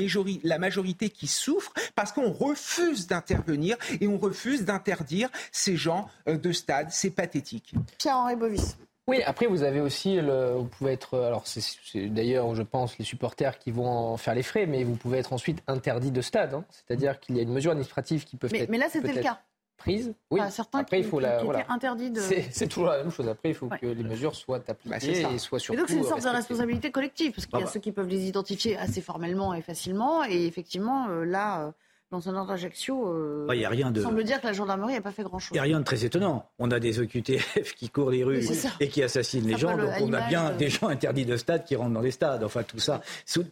la 0.44 0.58
majorité 0.58 1.10
qui 1.10 1.28
souffre 1.28 1.72
parce 1.96 2.12
qu'on 2.12 2.32
refuse 2.32 3.08
d'intervenir 3.08 3.78
et 4.02 4.08
on 4.08 4.18
refuse 4.18 4.66
d'interdire 4.66 5.30
ces 5.52 5.78
gens 5.78 6.10
euh, 6.28 6.38
de 6.38 6.52
stade. 6.52 6.88
C'est 6.90 7.12
pathétique. 7.12 7.74
Pierre-Henri 7.98 8.36
Bovis. 8.36 8.78
Oui, 9.10 9.22
après 9.24 9.46
vous 9.48 9.64
avez 9.64 9.80
aussi, 9.80 10.16
le, 10.20 10.56
vous 10.56 10.66
pouvez 10.66 10.92
être, 10.92 11.18
alors 11.18 11.48
c'est 11.48 11.62
d'ailleurs 12.10 12.54
je 12.56 12.62
pense 12.64 12.98
les 12.98 13.06
supporters 13.06 13.58
qui 13.58 13.72
vont 13.72 13.88
en 13.88 14.18
faire 14.18 14.36
les 14.36 14.44
frais, 14.44 14.66
mais 14.66 14.84
vous 14.84 14.96
pouvez 14.96 15.18
être 15.20 15.32
ensuite 15.32 15.64
interdit 15.68 16.12
de 16.12 16.22
stade, 16.22 16.54
hein. 16.54 16.66
c'est-à-dire 16.70 17.20
qu'il 17.22 17.38
y 17.38 17.40
a 17.40 17.44
une 17.44 17.54
mesure 17.54 17.72
administrative 17.72 18.26
qui 18.26 18.36
peut 18.36 18.50
Mais, 18.52 18.64
être 18.64 18.70
mais 18.70 18.78
là, 18.78 18.88
c'était 18.90 19.14
le 19.14 19.22
cas. 19.22 19.40
prise. 19.78 20.14
Oui. 20.30 20.42
Enfin, 20.42 20.50
certains 20.50 20.80
après 20.80 20.98
qui, 20.98 21.04
il 21.04 21.10
faut 21.10 21.18
qui- 21.20 21.24
la, 21.24 21.38
qui 21.38 21.46
voilà. 21.46 21.64
de... 22.10 22.20
C'est 22.52 22.68
toujours 22.68 22.90
la 22.90 22.98
même 22.98 23.12
chose. 23.12 23.30
Après 23.30 23.48
il 23.50 23.56
faut 23.56 23.68
Ouais. 23.68 23.80
que 23.80 23.86
les 23.86 24.04
mesures 24.04 24.36
soient 24.36 24.60
appliquées 24.68 25.22
ça. 25.22 25.32
et 25.32 25.38
soient 25.38 25.58
Et 25.58 25.62
surtout. 25.62 25.80
donc 25.80 25.90
c'est 25.90 25.96
une 25.96 26.04
sorte 26.04 26.24
de 26.24 26.28
responsabilité 26.30 26.92
collective, 26.92 27.32
parce 27.32 27.46
qu'il 27.46 27.60
y 27.60 27.62
a 27.62 27.66
bah. 27.66 27.72
ceux 27.72 27.80
qui 27.80 27.94
peuvent 27.94 28.10
les 28.10 28.28
identifier 28.28 28.76
assez 28.78 29.00
formellement 29.00 29.54
et 29.54 29.62
facilement, 29.62 30.26
et 30.26 30.46
effectivement, 30.48 31.08
euh, 31.08 31.72
là, 32.12 32.18
euh, 32.18 32.18
l'entraîneur 32.18 32.46
d'Ajaccio 32.46 33.08
euh, 33.08 33.46
rien 33.50 33.92
de- 33.92 34.02
semble 34.02 34.24
dire 34.24 34.40
que 34.42 34.48
la 34.48 34.54
gendarmerie 34.54 34.94
n'a 34.94 35.02
pas 35.02 35.12
fait 35.12 35.24
grand-chose. 35.24 35.50
Il 35.52 35.56
n'y 35.56 35.60
a 35.60 35.64
rien 35.64 35.80
de 35.80 35.84
très 35.86 36.06
étonnant. 36.06 36.50
On 36.60 36.72
a 36.72 36.80
des 36.80 37.00
OQTF 37.00 37.76
qui 37.76 37.90
courent 37.90 38.12
les 38.12 38.24
rues 38.24 38.42
et 38.80 38.88
qui 38.90 39.04
assassinent 39.04 39.48
les 39.48 39.58
gens. 39.58 39.76
Donc 39.78 39.90
on 40.02 40.14
a 40.14 40.28
bien 40.28 40.52
de- 40.52 40.58
des 40.58 40.70
gens 40.70 40.88
interdits 40.88 41.26
de 41.26 41.38
stade 41.38 41.66
qui 41.66 41.76
rentrent 41.76 41.94
dans 41.94 42.02
les 42.02 42.12
stades. 42.12 42.44
Enfin 42.44 42.64
tout 42.64 42.80
ça, 42.80 43.02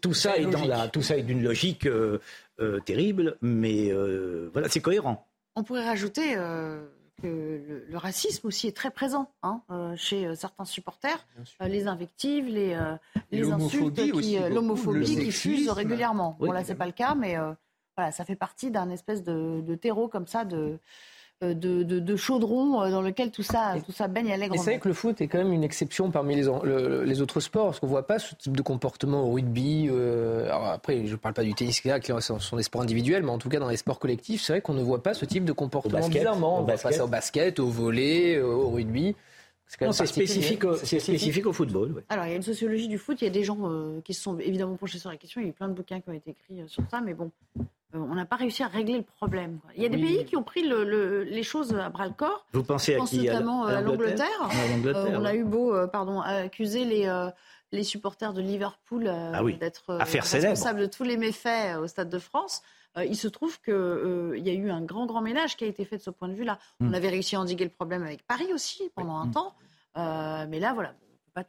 tout 0.02 0.14
ça 0.14 0.38
est 0.38 0.46
dans 0.46 0.66
la, 0.66 0.88
tout 0.88 1.02
ça 1.02 1.18
est 1.18 1.24
d'une 1.24 1.44
logique 1.44 1.86
euh, 1.86 2.20
euh, 2.60 2.80
terrible, 2.80 3.38
mais 3.42 3.92
euh, 3.92 4.50
voilà, 4.54 4.70
c'est 4.70 4.80
cohérent. 4.82 5.28
On 5.56 5.64
pourrait 5.64 5.86
rajouter 5.86 6.36
euh, 6.38 6.82
que 7.22 7.28
le, 7.28 7.86
le 7.90 7.98
racisme 7.98 8.48
aussi 8.48 8.68
est 8.68 8.76
très 8.76 8.92
présent 8.92 9.30
hein, 9.44 9.62
euh, 9.72 9.94
chez 9.96 10.26
euh, 10.26 10.36
certains 10.36 10.66
supporters. 10.66 11.26
Euh, 11.62 11.68
les 11.68 11.88
invectives, 11.88 12.48
les, 12.48 12.74
euh, 12.74 12.96
insultes, 13.54 14.00
euh, 14.00 14.50
l'homophobie 14.50 15.06
qui 15.06 15.16
sexisme. 15.16 15.32
fuse 15.32 15.70
régulièrement. 15.70 16.36
Oui. 16.40 16.48
Bon 16.48 16.54
là, 16.54 16.64
c'est 16.64 16.76
pas 16.76 16.86
le 16.86 16.92
cas, 16.92 17.16
mais 17.16 17.38
euh, 17.38 17.52
voilà, 17.98 18.12
ça 18.12 18.26
fait 18.26 18.36
partie 18.36 18.72
d'un 18.72 18.90
espèce 18.90 19.24
de, 19.24 19.62
de 19.62 19.76
terreau 19.76 20.08
comme 20.08 20.28
ça, 20.28 20.44
de, 20.46 20.78
euh, 21.44 21.54
de, 21.54 21.84
de, 21.84 22.00
de 22.00 22.16
chaudron 22.16 22.82
euh, 22.82 22.92
dans 22.92 23.02
lequel 23.02 23.32
tout 23.32 23.44
ça, 23.44 23.76
tout 23.86 23.92
ça 23.92 24.08
baigne 24.08 24.28
Et 24.28 24.34
allègrement. 24.34 24.62
c'est 24.64 24.72
vrai 24.72 24.80
que 24.80 24.88
le 24.88 24.94
foot 24.94 25.20
est 25.22 25.28
quand 25.28 25.38
même 25.38 25.52
une 25.54 25.64
exception 25.64 26.12
parmi 26.12 26.36
les, 26.36 26.48
en- 26.48 26.64
le- 26.64 27.04
les 27.04 27.22
autres 27.22 27.40
sports, 27.40 27.66
parce 27.68 27.80
qu'on 27.80 27.88
ne 27.88 27.92
voit 27.92 28.08
pas 28.08 28.20
ce 28.20 28.36
type 28.36 28.56
de 28.56 28.62
comportement 28.62 29.24
au 29.24 29.32
rugby. 29.34 29.88
euh, 29.90 30.46
alors 30.46 30.66
après, 30.68 31.06
je 31.06 31.12
ne 31.12 31.16
parle 31.18 31.34
pas 31.34 31.44
du 31.44 31.54
tennis, 31.54 31.82
qui 31.82 31.88
là, 31.90 32.00
sont, 32.22 32.40
sont 32.40 32.58
des 32.58 32.64
sports 32.64 32.82
individuels, 32.82 33.24
mais 33.24 33.32
en 33.32 33.38
tout 33.38 33.50
cas 33.50 33.60
dans 33.60 33.70
les 33.70 33.78
sports 33.78 34.00
collectifs, 34.00 34.42
c'est 34.42 34.54
vrai 34.54 34.62
qu'on 34.62 34.74
ne 34.74 34.84
voit 34.84 35.04
pas 35.04 35.14
ce 35.14 35.26
type 35.26 35.46
de 35.46 35.52
comportement 35.54 36.00
basket, 36.00 36.14
bizarrement. 36.20 36.58
au 36.58 36.62
On 36.62 36.64
voit 36.64 36.68
pas 36.68 36.74
basket. 36.74 36.94
ça 36.94 37.04
au 37.06 37.08
basket, 37.08 37.60
au 37.60 37.68
volley, 37.68 38.36
euh, 38.36 38.46
au 38.46 38.70
rugby. 38.70 39.16
C'est 39.68 40.06
spécifique, 40.06 40.64
au- 40.64 40.76
c'est 40.78 41.00
spécifique 41.00 41.48
au 41.48 41.52
football. 41.52 41.92
ouais. 41.94 42.04
Alors, 42.10 42.26
il 42.26 42.30
y 42.30 42.34
a 42.34 42.36
une 42.36 42.44
sociologie 42.44 42.88
du 42.88 43.00
foot, 43.00 43.20
il 43.22 43.26
y 43.26 43.28
a 43.28 43.32
des 43.32 43.44
gens 43.44 43.58
euh, 43.64 44.00
qui 44.06 44.14
se 44.14 44.22
sont 44.22 44.38
évidemment 44.38 44.76
penchés 44.76 45.00
sur 45.00 45.10
la 45.10 45.18
question, 45.18 45.42
il 45.42 45.46
y 45.46 45.48
a 45.48 45.50
eu 45.50 45.54
plein 45.54 45.68
de 45.68 45.74
bouquins 45.74 46.00
qui 46.02 46.10
ont 46.10 46.14
été 46.14 46.30
écrits 46.32 46.62
euh, 46.62 46.68
sur 46.68 46.84
ça, 46.92 47.02
mais 47.02 47.16
bon, 47.16 47.32
on 47.96 48.16
n'a 48.16 48.26
pas 48.26 48.36
réussi 48.36 48.64
à 48.64 48.68
régler 48.68 48.98
le 48.98 49.04
problème. 49.04 49.60
quoi. 49.60 49.72
Il 49.76 49.84
y 49.84 49.86
a 49.86 49.90
des 49.90 49.98
Oui. 49.98 50.04
pays 50.18 50.26
qui 50.26 50.36
ont 50.38 50.44
pris 50.44 50.68
le- 50.68 50.84
le- 50.84 51.24
les 51.24 51.44
choses 51.44 51.74
à 51.76 51.90
bras 51.90 52.06
le 52.08 52.14
corps. 52.14 52.46
Vous 52.54 52.64
pensez 52.64 52.94
Je 52.94 53.00
à 53.02 53.06
qui? 53.06 53.26
Notamment 53.26 53.68
euh, 53.68 53.78
à 53.78 53.82
l'Angleterre? 53.82 54.50
Euh, 54.86 55.18
on 55.18 55.26
a 55.26 55.34
eu 55.36 55.44
beau, 55.44 55.74
euh, 55.74 55.88
pardon, 55.88 56.22
accuser 56.22 56.84
les, 56.86 57.08
euh, 57.08 57.30
les 57.72 57.84
supporters 57.84 58.34
de 58.34 58.42
Liverpool 58.42 59.08
euh, 59.08 59.32
Ah 59.34 59.44
oui. 59.44 59.58
d'être 59.58 59.90
euh, 59.92 59.98
responsables 60.00 60.80
de 60.82 60.86
tous 60.86 61.04
les 61.04 61.18
méfaits 61.18 61.76
euh, 61.76 61.80
au 61.82 61.88
Stade 61.88 62.10
de 62.10 62.20
France. 62.20 62.62
Euh, 62.98 63.04
il 63.04 63.16
se 63.18 63.28
trouve 63.28 63.60
qu'il 63.62 63.74
y 64.44 64.50
a 64.50 64.54
eu 64.54 64.70
un 64.72 64.82
grand, 64.82 65.06
grand 65.06 65.22
ménage 65.22 65.58
qui 65.58 65.66
a 65.66 65.68
été 65.68 65.84
fait 65.84 65.98
de 65.98 66.02
ce 66.02 66.10
point 66.12 66.30
de 66.30 66.34
vue-là. 66.34 66.60
Hmm. 66.80 66.90
On 66.90 66.94
avait 66.94 67.10
réussi 67.10 67.36
à 67.36 67.42
endiguer 67.42 67.66
le 67.66 67.70
problème 67.70 68.04
avec 68.04 68.26
Paris 68.26 68.48
aussi 68.54 68.90
pendant 68.96 69.18
un 69.18 69.28
temps. 69.28 69.54
Euh, 69.98 70.46
mais 70.50 70.60
là, 70.60 70.74
voilà, 70.74 70.94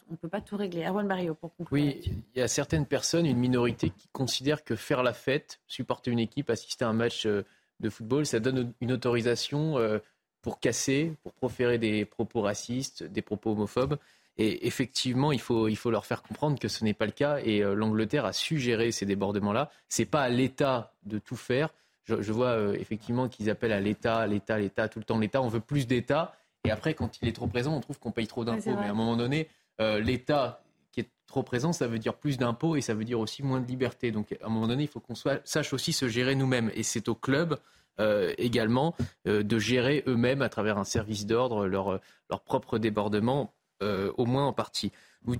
on 0.08 0.12
ne 0.12 0.16
peut 0.16 0.28
pas 0.28 0.40
tout 0.40 0.56
régler. 0.56 0.84
Erwan 0.84 1.06
Barrio, 1.06 1.34
pour 1.34 1.54
conclure. 1.54 1.72
Oui, 1.72 2.00
il 2.34 2.38
y 2.38 2.42
a 2.42 2.48
certaines 2.48 2.86
personnes, 2.86 3.26
une 3.26 3.38
minorité, 3.38 3.90
qui 3.90 4.08
considèrent 4.12 4.64
que 4.64 4.76
faire 4.76 5.02
la 5.02 5.12
fête, 5.12 5.60
supporter 5.66 6.10
une 6.10 6.18
équipe, 6.18 6.50
assister 6.50 6.84
à 6.84 6.88
un 6.88 6.92
match 6.92 7.26
euh, 7.26 7.42
de 7.80 7.90
football, 7.90 8.26
ça 8.26 8.40
donne 8.40 8.72
une 8.80 8.92
autorisation 8.92 9.78
euh, 9.78 9.98
pour 10.42 10.60
casser, 10.60 11.12
pour 11.22 11.32
proférer 11.32 11.78
des 11.78 12.04
propos 12.04 12.40
racistes, 12.40 13.02
des 13.02 13.22
propos 13.22 13.52
homophobes. 13.52 13.98
Et 14.38 14.66
effectivement, 14.66 15.32
il 15.32 15.40
faut, 15.40 15.68
il 15.68 15.76
faut 15.76 15.90
leur 15.90 16.04
faire 16.04 16.22
comprendre 16.22 16.58
que 16.58 16.68
ce 16.68 16.84
n'est 16.84 16.94
pas 16.94 17.06
le 17.06 17.12
cas. 17.12 17.38
Et 17.42 17.62
euh, 17.62 17.74
l'Angleterre 17.74 18.26
a 18.26 18.32
su 18.32 18.58
gérer 18.58 18.92
ces 18.92 19.06
débordements-là. 19.06 19.70
C'est 19.88 20.04
pas 20.04 20.22
à 20.22 20.28
l'État 20.28 20.92
de 21.04 21.18
tout 21.18 21.36
faire. 21.36 21.70
Je, 22.04 22.20
je 22.22 22.32
vois 22.32 22.50
euh, 22.50 22.74
effectivement 22.74 23.28
qu'ils 23.28 23.50
appellent 23.50 23.72
à 23.72 23.80
l'État, 23.80 24.26
l'État, 24.26 24.58
l'État, 24.58 24.88
tout 24.88 24.98
le 24.98 25.04
temps 25.04 25.18
l'État. 25.18 25.40
On 25.40 25.48
veut 25.48 25.60
plus 25.60 25.86
d'État. 25.86 26.36
Et 26.64 26.70
après, 26.70 26.94
quand 26.94 27.20
il 27.22 27.28
est 27.28 27.32
trop 27.32 27.46
présent, 27.46 27.74
on 27.74 27.80
trouve 27.80 27.98
qu'on 27.98 28.10
paye 28.10 28.26
trop 28.26 28.44
d'impôts. 28.44 28.76
Mais 28.78 28.86
à 28.86 28.90
un 28.90 28.94
moment 28.94 29.16
donné, 29.16 29.48
euh, 29.80 30.00
l'État 30.00 30.62
qui 30.92 31.00
est 31.00 31.10
trop 31.26 31.42
présent, 31.42 31.72
ça 31.72 31.86
veut 31.86 31.98
dire 31.98 32.14
plus 32.14 32.38
d'impôts 32.38 32.76
et 32.76 32.80
ça 32.80 32.94
veut 32.94 33.04
dire 33.04 33.20
aussi 33.20 33.42
moins 33.42 33.60
de 33.60 33.66
liberté. 33.66 34.10
Donc 34.10 34.32
à 34.40 34.46
un 34.46 34.48
moment 34.48 34.66
donné, 34.66 34.84
il 34.84 34.88
faut 34.88 35.00
qu'on 35.00 35.14
sache 35.14 35.72
aussi 35.72 35.92
se 35.92 36.08
gérer 36.08 36.34
nous-mêmes. 36.34 36.70
Et 36.74 36.82
c'est 36.82 37.08
au 37.08 37.14
club 37.14 37.58
euh, 37.98 38.32
également 38.38 38.94
euh, 39.26 39.42
de 39.42 39.58
gérer 39.58 40.02
eux-mêmes 40.06 40.42
à 40.42 40.48
travers 40.48 40.78
un 40.78 40.84
service 40.84 41.26
d'ordre 41.26 41.66
leur, 41.66 42.00
leur 42.30 42.40
propre 42.42 42.78
débordement, 42.78 43.52
au 43.82 44.24
moins 44.24 44.46
en 44.46 44.54
partie. 44.54 44.90
Vous, 45.24 45.36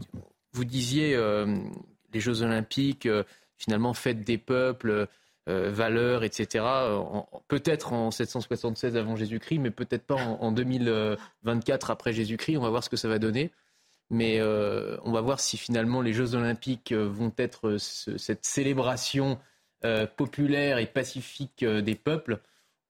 vous 0.53 0.65
disiez 0.67 1.17
les 2.13 2.21
Jeux 2.21 2.43
Olympiques, 2.43 3.09
finalement, 3.57 3.95
fête 3.95 4.25
des 4.25 4.37
peuples. 4.37 5.09
valeurs, 5.47 6.23
etc. 6.23 6.65
Peut-être 7.49 7.95
en 7.95 8.11
776 8.11 8.95
avant 8.97 9.17
Jésus-Christ, 9.17 9.59
mais 9.59 9.71
peut-être 9.71 10.05
pas 10.05 10.17
en, 10.17 10.39
en 10.43 10.53
2024 10.53 11.91
après 11.91 12.13
Jésus-Christ. 12.13 12.59
On 12.59 12.63
va 12.63 12.69
voir 12.69 12.85
ce 12.85 12.91
que 12.91 12.99
ça 12.99 13.09
va 13.09 13.19
donner. 13.19 13.53
Mais 14.11 14.39
euh, 14.41 14.97
on 15.05 15.13
va 15.13 15.21
voir 15.21 15.41
si 15.41 15.57
finalement 15.57 16.01
les 16.01 16.13
Jeux 16.13 16.35
Olympiques 16.35 16.93
euh, 16.93 17.09
vont 17.09 17.33
être 17.39 17.69
euh, 17.69 17.79
ce- 17.79 18.17
cette 18.19 18.45
célébration 18.47 19.39
populaire 20.17 20.79
et 20.79 20.87
pacifique 20.87 21.65
des 21.65 21.95
peuples, 21.95 22.41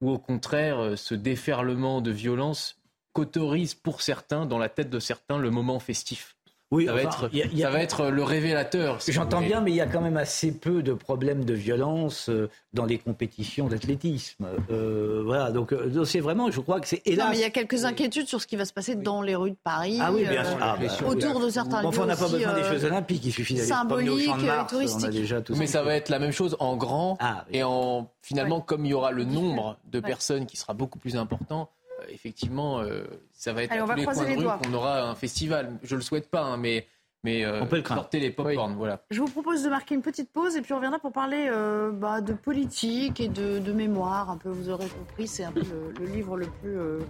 ou 0.01 0.11
au 0.11 0.19
contraire 0.19 0.97
ce 0.97 1.15
déferlement 1.15 2.01
de 2.01 2.11
violence 2.11 2.81
qu'autorise 3.13 3.75
pour 3.75 4.01
certains, 4.01 4.47
dans 4.47 4.57
la 4.59 4.71
tête 4.71 4.89
de 4.89 4.99
certains, 4.99 5.37
le 5.37 5.51
moment 5.51 5.79
festif. 5.79 6.36
Oui, 6.73 6.87
ça, 6.87 6.95
va, 6.95 7.07
enfin, 7.07 7.27
être, 7.29 7.35
y 7.35 7.43
a- 7.43 7.47
y 7.47 7.63
a- 7.63 7.67
ça 7.67 7.71
va 7.73 7.81
être 7.81 8.07
le 8.11 8.23
révélateur. 8.25 9.01
si 9.01 9.13
J'entends 9.13 9.41
bien, 9.41 9.61
mais 9.61 9.71
il 9.71 9.77
y 9.77 9.81
a 9.81 9.87
quand 9.87 10.01
même 10.01 10.17
assez 10.17 10.51
peu 10.51 10.83
de 10.83 10.93
problèmes 10.95 11.45
de 11.45 11.55
violence 11.55 12.29
euh, 12.29 12.51
dans 12.73 12.85
les 12.87 12.99
compétitions 12.99 13.69
d'athlétisme. 13.69 14.47
Euh, 14.73 15.23
voilà, 15.25 15.53
donc 15.53 15.73
euh, 15.73 15.87
donc 15.89 16.09
c'est 16.09 16.19
vraiment, 16.19 16.51
je 16.51 16.59
crois 16.61 16.81
que 16.81 16.89
c'est 16.89 17.03
Non, 17.07 17.13
hélas. 17.13 17.27
mais 17.31 17.37
il 17.37 17.41
y 17.43 17.45
a 17.45 17.51
quelques 17.51 17.85
inquiétudes 17.85 18.27
sur 18.27 18.41
ce 18.41 18.49
qui 18.49 18.57
va 18.57 18.65
se 18.65 18.73
passer 18.73 18.97
dans 18.97 19.23
les 19.23 19.37
rues 19.37 19.53
de 19.53 19.57
Paris. 19.63 19.99
Ah 20.03 20.13
oui, 20.13 20.25
bien 20.29 20.43
sûr. 20.45 20.55
euh, 20.55 20.61
Ah, 20.61 20.77
bah, 20.81 21.09
autour 21.09 21.41
de 21.41 21.49
certains 21.51 21.83
Bon, 21.83 21.83
lieux. 21.83 21.87
enfin, 21.89 22.03
on 22.03 22.07
n'a 22.07 22.17
pas 22.17 22.29
besoin 22.29 22.53
des 22.55 22.65
Jeux 22.65 22.85
Olympiques, 22.85 23.25
il 23.25 23.33
suffit 23.33 23.55
d'aller 23.55 23.69
promener 23.87 24.11
au 24.11 24.19
Champ 24.19 24.25
de 24.37 24.41
symboliques, 24.41 24.47
Mars. 24.47 24.59
On 24.59 24.65
a 24.65 24.65
touristiques. 24.69 25.11
déjà 25.11 25.41
tout 25.43 25.55
Mais 25.57 25.69
ça 25.69 25.83
va 25.85 25.95
être 25.95 26.09
la 26.09 26.19
même 26.19 26.33
chose 26.33 26.57
en 26.59 26.77
grand 26.77 27.17
Ah, 27.21 27.45
et 27.53 27.63
en 27.63 28.11
finalement 28.23 28.61
comme 28.61 28.85
il 28.85 28.89
y 28.91 28.95
aura 28.95 29.13
le 29.13 29.23
nombre 29.23 29.79
de 29.85 29.99
Ouais. 29.99 30.03
personnes 30.05 30.47
qui 30.47 30.57
sera 30.57 30.75
beaucoup 30.75 30.99
plus 30.99 31.17
important, 31.17 31.71
effectivement, 32.11 32.81
euh, 32.81 33.05
ça 33.33 33.53
va 33.53 33.63
être 33.65 33.73
Allez, 33.73 33.81
à 33.81 33.85
on 33.85 33.87
tous 33.87 33.91
va 33.91 33.97
les 33.97 34.03
croiser 34.03 34.21
coins 34.21 34.29
de 34.29 34.31
les 34.31 34.37
rue 34.39 34.43
doigts. 34.45 34.59
qu'on 34.65 34.75
aura 34.75 35.03
un 35.03 35.15
festival. 35.15 35.79
Je 35.83 35.95
le 35.97 36.03
souhaite 36.03 36.31
pas, 36.31 36.43
hein, 36.43 36.57
mais 36.57 36.87
mais 37.25 37.45
euh, 37.45 37.61
On 37.63 37.67
peut 37.67 37.77
le 37.77 37.83
craindre. 37.83 38.03
sortez 38.03 38.21
les 38.21 38.31
pop-corn, 38.31 38.75
voilà. 38.77 39.03
Je 39.11 39.19
vous 39.21 39.27
propose 39.29 39.65
de 39.65 39.69
marquer 39.69 39.97
une 39.97 40.03
petite 40.03 40.31
pause 40.31 40.55
et 40.57 40.61
puis 40.63 40.73
on 40.73 40.77
reviendra 40.77 41.01
pour 41.01 41.11
parler 41.13 41.47
euh, 41.51 41.91
bah, 41.91 42.21
de 42.21 42.33
politique 42.35 43.19
et 43.21 43.27
de, 43.29 43.59
de 43.59 43.73
mémoire. 43.73 44.31
Un 44.31 44.37
peu, 44.37 44.49
vous 44.49 44.69
aurez 44.71 44.87
compris, 44.87 45.27
c'est 45.27 45.43
un 45.43 45.51
peu 45.51 45.61
le, 45.63 45.93
le 45.99 46.07
livre 46.13 46.37
le 46.37 46.47
plus 46.47 46.79
euh, 46.79 47.01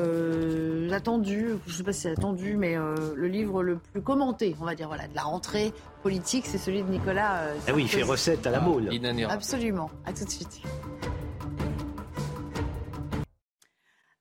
euh, 0.00 0.90
attendu. 0.90 1.50
Je 1.66 1.72
ne 1.72 1.76
sais 1.76 1.84
pas 1.84 1.92
si 1.92 2.00
c'est 2.00 2.10
attendu, 2.10 2.56
mais 2.56 2.76
euh, 2.76 2.94
le 3.14 3.28
livre 3.28 3.62
le 3.62 3.76
plus 3.76 4.02
commenté, 4.02 4.56
on 4.60 4.64
va 4.64 4.74
dire, 4.74 4.88
voilà, 4.88 5.06
de 5.06 5.14
la 5.14 5.22
rentrée 5.22 5.72
politique, 6.02 6.46
c'est 6.46 6.58
celui 6.58 6.82
de 6.82 6.88
Nicolas. 6.88 7.42
euh, 7.42 7.54
Ah 7.68 7.72
oui, 7.72 7.82
il 7.84 7.88
fait 7.88 8.02
recette 8.02 8.44
à 8.46 8.50
la 8.50 8.58
boule. 8.58 8.92
Inanérable. 8.92 9.36
Absolument. 9.36 9.90
À 10.06 10.12
tout 10.12 10.24
de 10.24 10.30
suite. 10.30 10.60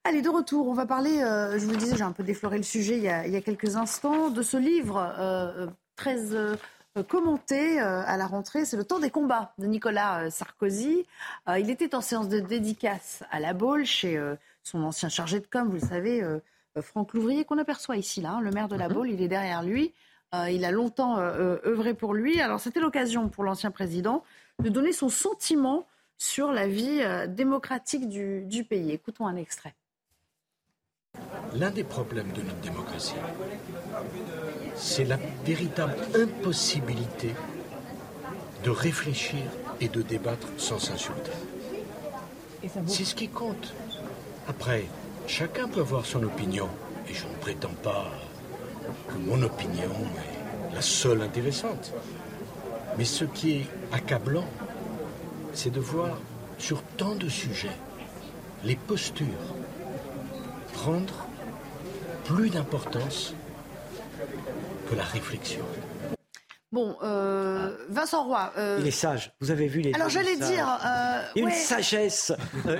Allez, 0.03 0.23
de 0.23 0.29
retour, 0.29 0.67
on 0.67 0.73
va 0.73 0.87
parler, 0.87 1.21
euh, 1.21 1.59
je 1.59 1.65
vous 1.65 1.71
le 1.71 1.77
disais, 1.77 1.95
j'ai 1.95 2.01
un 2.01 2.11
peu 2.11 2.23
défloré 2.23 2.57
le 2.57 2.63
sujet 2.63 2.97
il 2.97 3.03
y 3.03 3.07
a, 3.07 3.27
il 3.27 3.33
y 3.33 3.35
a 3.35 3.41
quelques 3.41 3.75
instants, 3.75 4.31
de 4.31 4.41
ce 4.41 4.57
livre 4.57 4.97
euh, 4.97 5.65
euh, 5.65 5.67
très 5.95 6.33
euh, 6.33 6.55
commenté 7.07 7.79
à 7.79 8.17
la 8.17 8.25
rentrée, 8.25 8.65
c'est 8.65 8.77
Le 8.77 8.83
temps 8.83 8.99
des 8.99 9.11
combats 9.11 9.53
de 9.59 9.67
Nicolas 9.67 10.29
Sarkozy. 10.29 11.05
Il 11.47 11.69
était 11.69 11.95
en 11.95 12.01
séance 12.01 12.27
de 12.27 12.41
dédicace 12.41 13.23
à 13.31 13.39
la 13.39 13.53
Baule 13.53 13.85
chez 13.85 14.19
son 14.61 14.83
ancien 14.83 15.07
chargé 15.07 15.39
de 15.39 15.47
com, 15.47 15.69
vous 15.69 15.75
le 15.75 15.87
savez, 15.87 16.21
Franck 16.81 17.13
Louvrier, 17.13 17.45
qu'on 17.45 17.59
aperçoit 17.59 17.95
ici, 17.95 18.19
là, 18.19 18.31
hein, 18.31 18.41
le 18.41 18.51
maire 18.51 18.67
de 18.67 18.75
la 18.75 18.89
Baule, 18.89 19.09
il 19.09 19.21
est 19.21 19.29
derrière 19.29 19.63
lui. 19.63 19.93
Il 20.33 20.65
a 20.65 20.71
longtemps 20.71 21.17
œuvré 21.17 21.93
pour 21.93 22.13
lui. 22.13 22.41
Alors 22.41 22.59
c'était 22.59 22.81
l'occasion 22.81 23.29
pour 23.29 23.45
l'ancien 23.45 23.71
président 23.71 24.25
de 24.61 24.67
donner 24.67 24.91
son 24.91 25.07
sentiment 25.07 25.85
sur 26.17 26.51
la 26.51 26.67
vie 26.67 27.01
démocratique 27.29 28.09
du, 28.09 28.41
du 28.41 28.65
pays. 28.65 28.91
Écoutons 28.91 29.27
un 29.27 29.37
extrait. 29.37 29.75
L'un 31.53 31.69
des 31.69 31.83
problèmes 31.83 32.31
de 32.31 32.41
notre 32.41 32.61
démocratie, 32.61 33.15
c'est 34.75 35.03
la 35.03 35.17
véritable 35.45 35.95
impossibilité 36.15 37.35
de 38.63 38.69
réfléchir 38.69 39.43
et 39.81 39.89
de 39.89 40.01
débattre 40.01 40.47
sans 40.55 40.79
s'insulter. 40.79 41.31
C'est 42.85 43.03
ce 43.03 43.15
qui 43.15 43.27
compte. 43.27 43.73
Après, 44.47 44.85
chacun 45.27 45.67
peut 45.67 45.81
avoir 45.81 46.05
son 46.05 46.23
opinion, 46.23 46.69
et 47.09 47.13
je 47.13 47.27
ne 47.27 47.35
prétends 47.35 47.75
pas 47.83 48.09
que 49.09 49.17
mon 49.17 49.41
opinion 49.43 49.91
est 49.91 50.75
la 50.75 50.81
seule 50.81 51.21
intéressante. 51.21 51.93
Mais 52.97 53.05
ce 53.05 53.25
qui 53.25 53.57
est 53.57 53.67
accablant, 53.91 54.47
c'est 55.53 55.71
de 55.71 55.81
voir 55.81 56.17
sur 56.57 56.81
tant 56.95 57.15
de 57.15 57.27
sujets 57.27 57.77
les 58.63 58.77
postures 58.77 59.25
prendre 60.81 61.13
plus 62.25 62.49
d'importance 62.49 63.35
que 64.89 64.95
la 64.95 65.03
réflexion. 65.03 65.63
Bon, 66.71 66.95
euh, 67.03 67.75
Vincent 67.89 68.23
Roy. 68.23 68.53
euh, 68.57 68.77
Il 68.79 68.87
est 68.87 68.91
sage. 68.91 69.33
Vous 69.41 69.51
avez 69.51 69.67
vu 69.67 69.81
les. 69.81 69.93
Alors, 69.93 70.07
j'allais 70.07 70.37
dire, 70.37 70.65
euh, 70.85 71.21
Il 71.35 71.39
y 71.39 71.41
a 71.43 71.45
ouais. 71.47 71.51
une 71.51 71.57
sagesse 71.57 72.31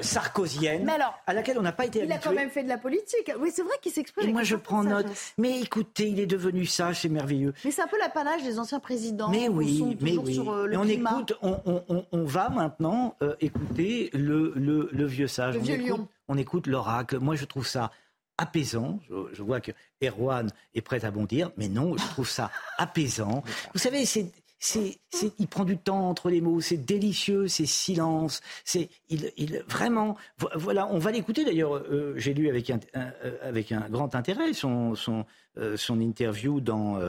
sarkozienne 0.01 0.83
Mais 0.85 0.93
alors, 0.93 1.13
à 1.27 1.33
laquelle 1.33 1.57
on 1.59 1.61
n'a 1.61 1.71
pas 1.73 1.85
été 1.85 1.99
il 1.99 2.11
a 2.11 2.15
habitué. 2.15 2.29
quand 2.29 2.35
même 2.35 2.49
fait 2.49 2.63
de 2.63 2.69
la 2.69 2.77
politique. 2.77 3.31
Oui, 3.39 3.51
c'est 3.53 3.63
vrai 3.63 3.73
qu'il 3.81 3.91
s'exprime. 3.91 4.29
Et 4.29 4.31
moi, 4.31 4.43
je 4.43 4.55
prends 4.55 4.83
note. 4.83 5.03
sagesse. 5.03 5.33
Mais 5.37 5.59
écoutez, 5.59 6.07
il 6.07 6.19
est 6.19 6.25
devenu 6.25 6.65
sage, 6.65 7.01
c'est 7.01 7.09
merveilleux. 7.09 7.53
Mais 7.65 7.71
c'est 7.71 7.81
un 7.81 7.87
peu 7.87 7.99
l'apanage 7.99 8.43
des 8.43 8.59
anciens 8.59 8.79
présidents. 8.79 9.29
Mais 9.29 9.49
oui, 9.49 9.97
mais 10.01 10.17
oui. 10.17 10.33
sur 10.35 10.53
le 10.53 10.73
Et 10.73 10.77
on 10.77 10.81
climat. 10.83 11.11
écoute, 11.11 11.33
on, 11.41 11.59
on- 11.65 11.83
on- 11.89 12.05
on 12.13 12.23
va 12.23 12.49
maintenant 12.49 13.15
écouter 13.41 14.09
le, 14.13 14.53
le- 14.55 14.89
le 14.91 15.05
vieux 15.05 15.27
sage. 15.27 15.55
Le 15.55 15.59
on 15.59 15.63
vieux 15.63 15.75
écoute, 15.75 15.87
lion. 15.89 16.07
On 16.29 16.37
écoute 16.37 16.67
l'oracle. 16.67 17.19
Moi, 17.19 17.35
je 17.35 17.43
trouve 17.45 17.67
ça 17.67 17.91
apaisant. 18.41 18.99
Je, 19.33 19.41
vois 19.43 19.61
que 19.61 19.71
Erwan 20.03 20.49
est 20.73 20.81
prêt 20.81 21.05
à 21.05 21.11
bondir, 21.11 21.51
mais 21.57 21.69
non, 21.69 21.95
je 21.97 22.05
trouve 22.07 22.27
ça 22.29 22.51
apaisant. 22.77 23.43
Vous 23.73 23.79
savez, 23.79 24.05
c'est. 24.05 24.31
C'est, 24.63 24.99
il 25.39 25.47
prend 25.47 25.65
du 25.65 25.75
temps 25.75 26.07
entre 26.07 26.29
les 26.29 26.39
mots, 26.39 26.61
c'est 26.61 26.77
délicieux, 26.77 27.47
c'est 27.47 27.65
silence, 27.65 28.41
c'est, 28.63 28.89
il, 29.09 29.31
il, 29.35 29.63
vraiment, 29.67 30.15
vo- 30.37 30.51
voilà, 30.53 30.85
on 30.91 30.99
va 30.99 31.09
l'écouter 31.11 31.43
d'ailleurs. 31.43 31.77
euh, 31.77 32.13
j'ai 32.17 32.35
lu 32.35 32.47
avec 32.47 32.69
un, 32.69 32.79
euh, 32.95 33.37
avec 33.41 33.71
un 33.71 33.89
grand 33.89 34.13
intérêt 34.13 34.53
son, 34.53 34.93
son, 34.93 35.25
euh, 35.57 35.77
son 35.77 35.99
interview 35.99 36.61
dans, 36.61 36.99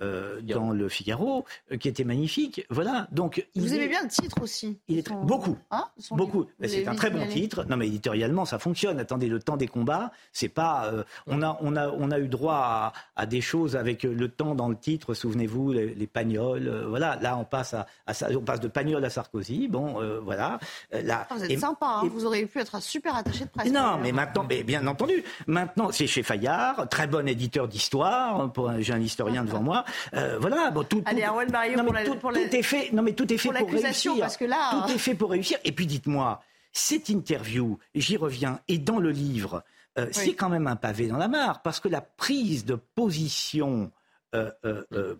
euh, 0.00 0.40
dans 0.42 0.70
le 0.70 0.88
Figaro, 0.88 1.44
euh, 1.72 1.76
qui 1.76 1.88
était 1.88 2.04
magnifique. 2.04 2.64
Voilà, 2.70 3.06
donc 3.12 3.46
il 3.54 3.62
Vous 3.62 3.72
est- 3.72 3.76
aimez 3.76 3.88
bien 3.88 4.02
le 4.02 4.08
titre 4.08 4.40
aussi 4.42 4.78
il 4.88 4.98
est 4.98 5.02
très- 5.02 5.14
beaucoup. 5.16 5.56
Hein, 5.70 5.84
son 5.98 6.16
Beaucoup. 6.16 6.46
C'est 6.64 6.86
un 6.86 6.94
très 6.94 7.10
bon 7.10 7.26
titre. 7.26 7.64
Non, 7.68 7.76
mais 7.76 7.86
éditorialement, 7.86 8.44
ça 8.44 8.58
fonctionne. 8.58 8.98
Attendez, 9.00 9.28
le 9.28 9.40
temps 9.40 9.56
des 9.56 9.66
combats, 9.68 10.10
c'est 10.32 10.48
pas. 10.48 10.86
euh, 10.86 11.04
on 11.26 11.42
a, 11.42 11.58
on 11.60 11.76
a, 11.76 11.88
on 11.88 12.10
a 12.10 12.18
eu 12.18 12.28
droit 12.28 12.54
à, 12.54 12.92
à 13.16 13.26
des 13.26 13.40
choses 13.40 13.76
avec 13.76 14.02
le 14.04 14.28
temps 14.28 14.54
dans 14.54 14.68
le 14.68 14.76
titre. 14.76 15.14
Souvenez-vous, 15.14 15.72
les, 15.72 15.94
les 15.94 16.06
pagnols. 16.06 16.66
euh, 16.68 16.86
voilà. 16.88 17.16
Là, 17.20 17.36
on 17.36 17.44
passe 17.44 17.74
à, 17.74 17.86
on 18.34 18.40
passe 18.42 18.60
de 18.60 18.68
pagnol 18.68 19.04
à 19.04 19.10
Sarkozy. 19.10 19.68
Bon, 19.68 20.00
euh, 20.00 20.20
voilà. 20.20 20.58
Euh, 20.94 21.02
là. 21.02 21.26
Ah, 21.30 21.34
Vous 21.34 21.44
êtes 21.44 21.50
Et- 21.50 21.56
sympa, 21.58 21.86
hein. 21.86 22.02
et- 22.04 22.08
vous 22.08 22.24
auriez 22.26 22.46
pu 22.46 22.58
être 22.58 22.74
un 22.74 22.80
super 22.80 23.14
attaché 23.16 23.44
de 23.44 23.50
presse. 23.50 23.70
non, 23.72 23.98
mais 24.02 24.12
maintenant, 24.12 24.44
mais 24.48 24.62
bien 24.62 24.86
entendu, 24.86 25.22
maintenant 25.46 25.90
c'est 25.92 26.06
chez 26.06 26.22
Fayard, 26.22 26.88
très 26.88 27.06
bon 27.06 27.26
éditeur 27.28 27.68
d'histoire. 27.68 28.50
Pour 28.52 28.70
un, 28.70 28.80
j'ai 28.80 28.92
un 28.92 29.00
historien 29.00 29.44
devant 29.44 29.60
moi. 29.62 29.84
Euh, 30.14 30.38
voilà, 30.40 30.70
bon, 30.70 30.82
tout, 30.84 31.02
Allez, 31.06 31.22
tout- 31.22 31.76
non, 31.76 31.84
pour 31.84 31.92
la- 31.94 32.04
tout, 32.04 32.14
pour 32.16 32.30
la- 32.32 32.40
tout 32.48 32.56
est 32.56 32.62
fait. 32.62 32.90
Non, 32.92 33.02
mais 33.02 33.12
tout 33.12 33.32
est 33.32 33.38
fait 33.38 33.48
pour 33.48 33.68
réussir. 33.70 34.14
parce 34.20 34.36
que 34.36 34.44
là, 34.44 34.70
tout 34.84 34.90
euh, 34.90 34.94
est 34.94 34.98
fait 34.98 35.14
pour 35.14 35.30
réussir. 35.30 35.58
Et 35.64 35.72
puis 35.72 35.86
dites-moi, 35.86 36.42
cette 36.72 37.08
interview, 37.08 37.78
j'y 37.94 38.16
reviens, 38.16 38.60
et 38.68 38.78
dans 38.78 38.98
le 38.98 39.10
livre, 39.10 39.62
euh, 39.98 40.06
c'est 40.12 40.34
quand 40.34 40.48
même 40.48 40.66
un 40.68 40.76
pavé 40.76 41.08
dans 41.08 41.18
la 41.18 41.28
mare, 41.28 41.62
parce 41.62 41.80
que 41.80 41.88
la 41.88 42.00
prise 42.00 42.64
de 42.64 42.74
position. 42.74 43.90
euh, 44.36 44.48
euh, 44.64 44.84
euh, 44.92 45.16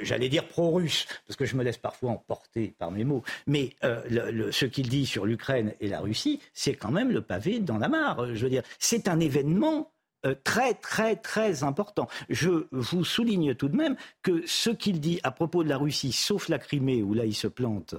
j'allais 0.00 0.30
dire 0.30 0.48
pro-russe, 0.48 1.04
parce 1.26 1.36
que 1.36 1.44
je 1.44 1.56
me 1.56 1.62
laisse 1.62 1.76
parfois 1.76 2.12
emporter 2.12 2.74
par 2.78 2.90
mes 2.90 3.04
mots, 3.04 3.22
mais 3.46 3.74
le- 3.82 4.30
le- 4.30 4.50
ce 4.50 4.64
qu'il 4.64 4.88
dit 4.88 5.04
sur 5.04 5.26
l'Ukraine 5.26 5.74
et 5.80 5.88
la 5.88 6.00
Russie, 6.00 6.40
c'est 6.54 6.72
quand 6.72 6.90
même 6.90 7.10
le 7.12 7.20
pavé 7.20 7.58
dans 7.60 7.76
la 7.76 7.88
mare. 7.88 8.34
Je 8.34 8.42
veux 8.44 8.48
dire, 8.48 8.62
c'est 8.78 9.08
un 9.08 9.20
événement 9.20 9.90
très, 10.34 10.74
très, 10.74 11.16
très 11.16 11.62
important. 11.64 12.08
Je 12.28 12.66
vous 12.72 13.04
souligne 13.04 13.54
tout 13.54 13.68
de 13.68 13.76
même 13.76 13.96
que 14.22 14.42
ce 14.46 14.70
qu'il 14.70 15.00
dit 15.00 15.20
à 15.22 15.30
propos 15.30 15.64
de 15.64 15.68
la 15.68 15.76
Russie, 15.76 16.12
sauf 16.12 16.48
la 16.48 16.58
Crimée, 16.58 17.02
où 17.02 17.14
là 17.14 17.24
il 17.24 17.34
se 17.34 17.46
plante, 17.46 17.94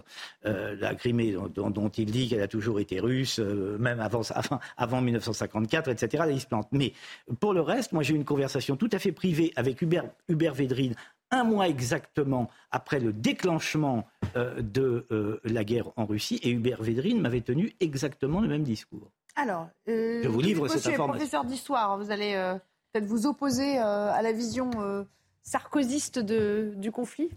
euh, 0.45 0.75
la 0.79 0.95
Crimée 0.95 1.35
dont, 1.55 1.89
il 1.89 2.11
dit 2.11 2.29
qu'elle 2.29 2.41
a 2.41 2.47
toujours 2.47 2.79
été 2.79 2.99
russe, 2.99 3.39
euh, 3.39 3.77
même 3.77 3.99
avant, 3.99 4.21
avant, 4.31 4.59
avant 4.77 5.01
1954, 5.01 5.89
etc., 5.89 6.23
là 6.25 6.31
il 6.31 6.41
se 6.41 6.47
plante. 6.47 6.67
Mais 6.71 6.93
pour 7.39 7.53
le 7.53 7.61
reste, 7.61 7.91
moi 7.91 8.03
j'ai 8.03 8.13
eu 8.13 8.17
une 8.17 8.25
conversation 8.25 8.75
tout 8.75 8.89
à 8.91 8.99
fait 8.99 9.11
privée 9.11 9.53
avec 9.55 9.81
Hubert, 9.81 10.05
Hubert 10.27 10.53
Védrine, 10.53 10.95
un 11.31 11.43
mois 11.43 11.67
exactement 11.67 12.49
après 12.71 12.99
le 12.99 13.13
déclenchement 13.13 14.07
euh, 14.35 14.61
de 14.61 15.05
euh, 15.11 15.39
la 15.43 15.63
guerre 15.63 15.91
en 15.95 16.05
Russie, 16.05 16.39
et 16.43 16.49
Hubert 16.49 16.81
Védrine 16.81 17.19
m'avait 17.19 17.41
tenu 17.41 17.73
exactement 17.79 18.41
le 18.41 18.47
même 18.47 18.63
discours. 18.63 19.11
Alors, 19.39 19.69
euh, 19.87 20.21
Je 20.23 20.27
vous 20.27 20.39
livre 20.41 20.63
monsieur 20.63 20.79
cette 20.79 20.93
information. 20.93 21.13
professeur 21.13 21.45
d'histoire, 21.45 21.97
vous 21.97 22.09
allez 22.11 22.33
euh, 22.33 22.55
peut-être 22.91 23.05
vous 23.05 23.27
opposer 23.27 23.77
euh, 23.79 24.11
à 24.11 24.21
la 24.23 24.31
vision 24.33 24.71
euh, 24.81 25.03
sarkozyste 25.43 26.17
de- 26.19 26.73
du 26.75 26.91
conflit? 26.91 27.29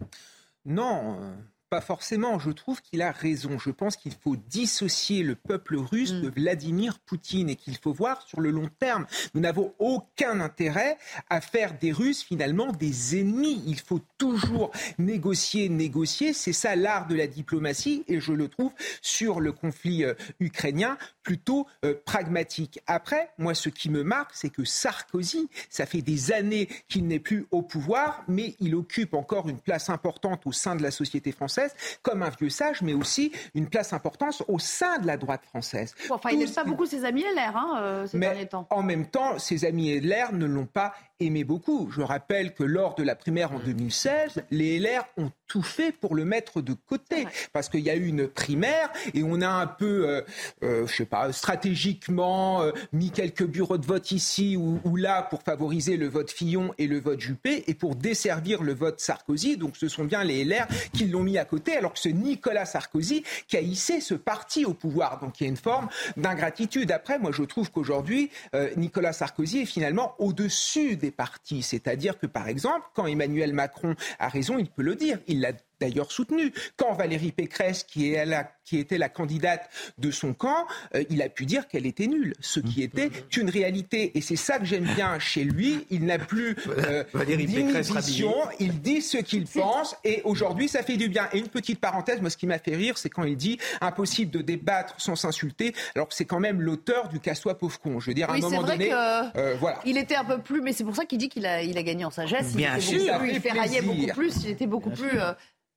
Non, 0.64 1.18
euh, 1.20 1.34
pas 1.70 1.80
forcément. 1.80 2.38
Je 2.38 2.50
trouve 2.50 2.82
qu'il 2.82 3.00
a 3.00 3.12
raison. 3.12 3.58
Je 3.58 3.70
pense 3.70 3.96
qu'il 3.96 4.12
faut 4.12 4.36
dissocier 4.36 5.22
le 5.22 5.36
peuple 5.36 5.76
russe 5.76 6.12
Mm. 6.12 6.20
de 6.22 6.28
Vladimir 6.30 6.98
Poutine 6.98 7.48
et 7.48 7.56
qu'il 7.56 7.76
faut 7.76 7.92
voir 7.92 8.22
sur 8.26 8.40
le 8.40 8.50
long 8.50 8.68
terme. 8.78 9.06
Nous 9.34 9.40
n'avons 9.40 9.72
aucun 9.78 10.40
intérêt 10.40 10.98
à 11.28 11.40
faire 11.40 11.78
des 11.78 11.92
Russes 11.92 12.22
finalement 12.22 12.72
des 12.72 13.20
ennemis. 13.20 13.62
Il 13.66 13.78
faut 13.78 14.00
toujours 14.18 14.72
négocier, 14.98 15.68
négocier. 15.68 16.32
C'est 16.32 16.52
ça 16.52 16.74
l'art 16.76 17.06
de 17.06 17.14
la 17.14 17.26
diplomatie 17.26 18.04
et 18.08 18.20
je 18.20 18.32
le 18.32 18.48
trouve 18.48 18.72
sur 19.00 19.40
le 19.40 19.52
conflit 19.52 20.04
euh, 20.04 20.14
ukrainien 20.40 20.98
plutôt 21.22 21.66
euh, 21.84 21.94
pragmatique. 22.04 22.80
Après, 22.86 23.30
moi, 23.38 23.54
ce 23.54 23.68
qui 23.68 23.90
me 23.90 24.02
marque, 24.02 24.32
c'est 24.34 24.50
que 24.50 24.64
Sarkozy, 24.64 25.48
ça 25.68 25.86
fait 25.86 26.02
des 26.02 26.32
années 26.32 26.68
qu'il 26.88 27.06
n'est 27.06 27.20
plus 27.20 27.46
au 27.50 27.62
pouvoir, 27.62 28.24
mais 28.26 28.56
il 28.58 28.74
occupe 28.74 29.14
encore 29.14 29.48
une 29.48 29.60
place 29.60 29.90
importante 29.90 30.46
au 30.46 30.52
sein 30.52 30.74
de 30.74 30.82
la 30.82 30.90
société 30.90 31.30
française 31.30 31.59
française 31.68 31.98
comme 32.02 32.22
un 32.22 32.30
vieux 32.30 32.50
sage, 32.50 32.82
mais 32.82 32.94
aussi 32.94 33.32
une 33.54 33.68
place 33.68 33.92
importante 33.92 34.42
au 34.48 34.58
sein 34.58 34.98
de 34.98 35.06
la 35.06 35.16
droite 35.16 35.44
française. 35.44 35.94
enfin, 36.10 36.30
il 36.30 36.38
n'aime 36.38 36.52
pas 36.52 36.64
beaucoup 36.64 36.86
ses 36.86 37.04
amis 37.04 37.22
LR 37.22 37.56
hein, 37.56 37.78
euh, 37.80 38.06
ces 38.06 38.18
mais 38.18 38.26
derniers 38.26 38.46
temps. 38.46 38.66
En 38.70 38.82
même 38.82 39.06
temps, 39.06 39.38
ses 39.38 39.64
amis 39.64 39.98
LR 40.00 40.32
ne 40.32 40.46
l'ont 40.46 40.66
pas 40.66 40.94
aimé 41.20 41.44
beaucoup. 41.44 41.90
Je 41.94 42.00
rappelle 42.00 42.54
que 42.54 42.64
lors 42.64 42.94
de 42.94 43.02
la 43.02 43.14
primaire 43.14 43.52
en 43.52 43.58
2016, 43.58 44.42
les 44.50 44.78
LR 44.78 45.04
ont 45.16 45.30
tout 45.46 45.62
fait 45.62 45.92
pour 45.92 46.14
le 46.14 46.24
mettre 46.24 46.60
de 46.60 46.72
côté. 46.72 47.26
Parce 47.52 47.68
qu'il 47.68 47.80
y 47.80 47.90
a 47.90 47.96
eu 47.96 48.06
une 48.06 48.28
primaire 48.28 48.90
et 49.14 49.22
on 49.22 49.40
a 49.40 49.48
un 49.48 49.66
peu, 49.66 50.08
euh, 50.08 50.22
euh, 50.62 50.86
je 50.86 50.94
sais 50.94 51.04
pas, 51.04 51.32
stratégiquement 51.32 52.62
euh, 52.62 52.72
mis 52.92 53.10
quelques 53.10 53.44
bureaux 53.44 53.76
de 53.76 53.84
vote 53.84 54.12
ici 54.12 54.56
ou, 54.56 54.80
ou, 54.84 54.96
là 54.96 55.22
pour 55.22 55.42
favoriser 55.42 55.96
le 55.96 56.08
vote 56.08 56.30
Fillon 56.30 56.72
et 56.78 56.86
le 56.86 57.00
vote 57.00 57.20
Juppé 57.20 57.64
et 57.66 57.74
pour 57.74 57.96
desservir 57.96 58.62
le 58.62 58.74
vote 58.74 59.00
Sarkozy. 59.00 59.56
Donc 59.56 59.76
ce 59.76 59.88
sont 59.88 60.04
bien 60.04 60.22
les 60.22 60.44
LR 60.44 60.66
qui 60.92 61.06
l'ont 61.06 61.22
mis 61.22 61.36
à 61.36 61.44
côté, 61.44 61.76
alors 61.76 61.92
que 61.92 61.98
c'est 61.98 62.12
Nicolas 62.12 62.64
Sarkozy 62.64 63.24
qui 63.48 63.56
a 63.56 63.60
hissé 63.60 64.00
ce 64.00 64.14
parti 64.14 64.64
au 64.64 64.74
pouvoir. 64.74 65.18
Donc 65.20 65.40
il 65.40 65.44
y 65.44 65.46
a 65.46 65.50
une 65.50 65.56
forme 65.56 65.88
d'ingratitude. 66.16 66.92
Après, 66.92 67.18
moi 67.18 67.32
je 67.32 67.42
trouve 67.42 67.70
qu'aujourd'hui, 67.70 68.30
Nicolas 68.76 69.12
Sarkozy 69.12 69.60
est 69.60 69.66
finalement 69.66 70.14
au-dessus 70.18 70.96
des 70.96 71.09
partis. 71.10 71.62
C'est-à-dire 71.62 72.18
que, 72.18 72.26
par 72.26 72.48
exemple, 72.48 72.86
quand 72.94 73.06
Emmanuel 73.06 73.52
Macron 73.52 73.94
a 74.18 74.28
raison, 74.28 74.58
il 74.58 74.70
peut 74.70 74.82
le 74.82 74.94
dire. 74.94 75.18
Il 75.26 75.40
l'a 75.40 75.52
d'ailleurs 75.80 76.12
soutenu. 76.12 76.52
Quand 76.76 76.92
Valérie 76.94 77.32
Pécresse, 77.32 77.84
qui, 77.84 78.12
est 78.12 78.24
la, 78.24 78.50
qui 78.64 78.78
était 78.78 78.98
la 78.98 79.08
candidate 79.08 79.68
de 79.98 80.10
son 80.10 80.34
camp, 80.34 80.66
euh, 80.94 81.04
il 81.10 81.22
a 81.22 81.28
pu 81.28 81.46
dire 81.46 81.68
qu'elle 81.68 81.86
était 81.86 82.06
nulle, 82.06 82.34
ce 82.40 82.60
qui 82.60 82.82
était 82.82 83.10
une 83.36 83.50
réalité. 83.50 84.16
Et 84.16 84.20
c'est 84.20 84.36
ça 84.36 84.58
que 84.58 84.64
j'aime 84.64 84.84
bien 84.94 85.18
chez 85.18 85.44
lui. 85.44 85.86
Il 85.90 86.04
n'a 86.04 86.18
plus 86.18 86.56
euh, 86.68 87.04
d'inhibition, 87.26 88.34
il 88.58 88.80
dit 88.80 89.02
ce 89.02 89.18
qu'il 89.18 89.46
pense, 89.46 89.96
et 90.04 90.22
aujourd'hui, 90.24 90.68
ça 90.68 90.82
fait 90.82 90.96
du 90.96 91.08
bien. 91.08 91.28
Et 91.32 91.38
une 91.38 91.48
petite 91.48 91.80
parenthèse, 91.80 92.20
moi, 92.20 92.30
ce 92.30 92.36
qui 92.36 92.46
m'a 92.46 92.58
fait 92.58 92.76
rire, 92.76 92.98
c'est 92.98 93.08
quand 93.08 93.24
il 93.24 93.36
dit 93.36 93.58
impossible 93.80 94.30
de 94.30 94.42
débattre 94.42 94.94
sans 94.98 95.16
s'insulter, 95.16 95.74
alors 95.94 96.08
que 96.08 96.14
c'est 96.14 96.24
quand 96.24 96.40
même 96.40 96.60
l'auteur 96.60 97.08
du 97.08 97.20
casse-toi 97.20 97.56
pauvre 97.58 97.80
con. 97.80 98.00
Je 98.00 98.06
veux 98.08 98.14
dire, 98.14 98.30
à 98.30 98.34
oui, 98.34 98.38
un 98.38 98.42
moment 98.42 98.62
vrai 98.62 98.76
donné, 98.76 98.90
que 98.90 99.38
euh, 99.38 99.56
voilà. 99.58 99.80
Il 99.84 99.96
était 99.96 100.16
un 100.16 100.24
peu 100.24 100.38
plus, 100.38 100.60
mais 100.60 100.72
c'est 100.72 100.84
pour 100.84 100.96
ça 100.96 101.04
qu'il 101.04 101.18
dit 101.18 101.28
qu'il 101.28 101.46
a, 101.46 101.62
il 101.62 101.76
a 101.78 101.82
gagné 101.82 102.04
en 102.04 102.10
sagesse. 102.10 102.54
Bien 102.54 102.76
il, 102.76 102.82
sûr, 102.82 103.12
beaucoup 103.12 103.24
il 103.26 103.40
ferraillait 103.40 103.82
beaucoup 103.82 104.06
plus, 104.14 104.44
il 104.44 104.50
était 104.50 104.66
beaucoup 104.66 104.90
plus 104.90 105.18
euh, 105.18 105.32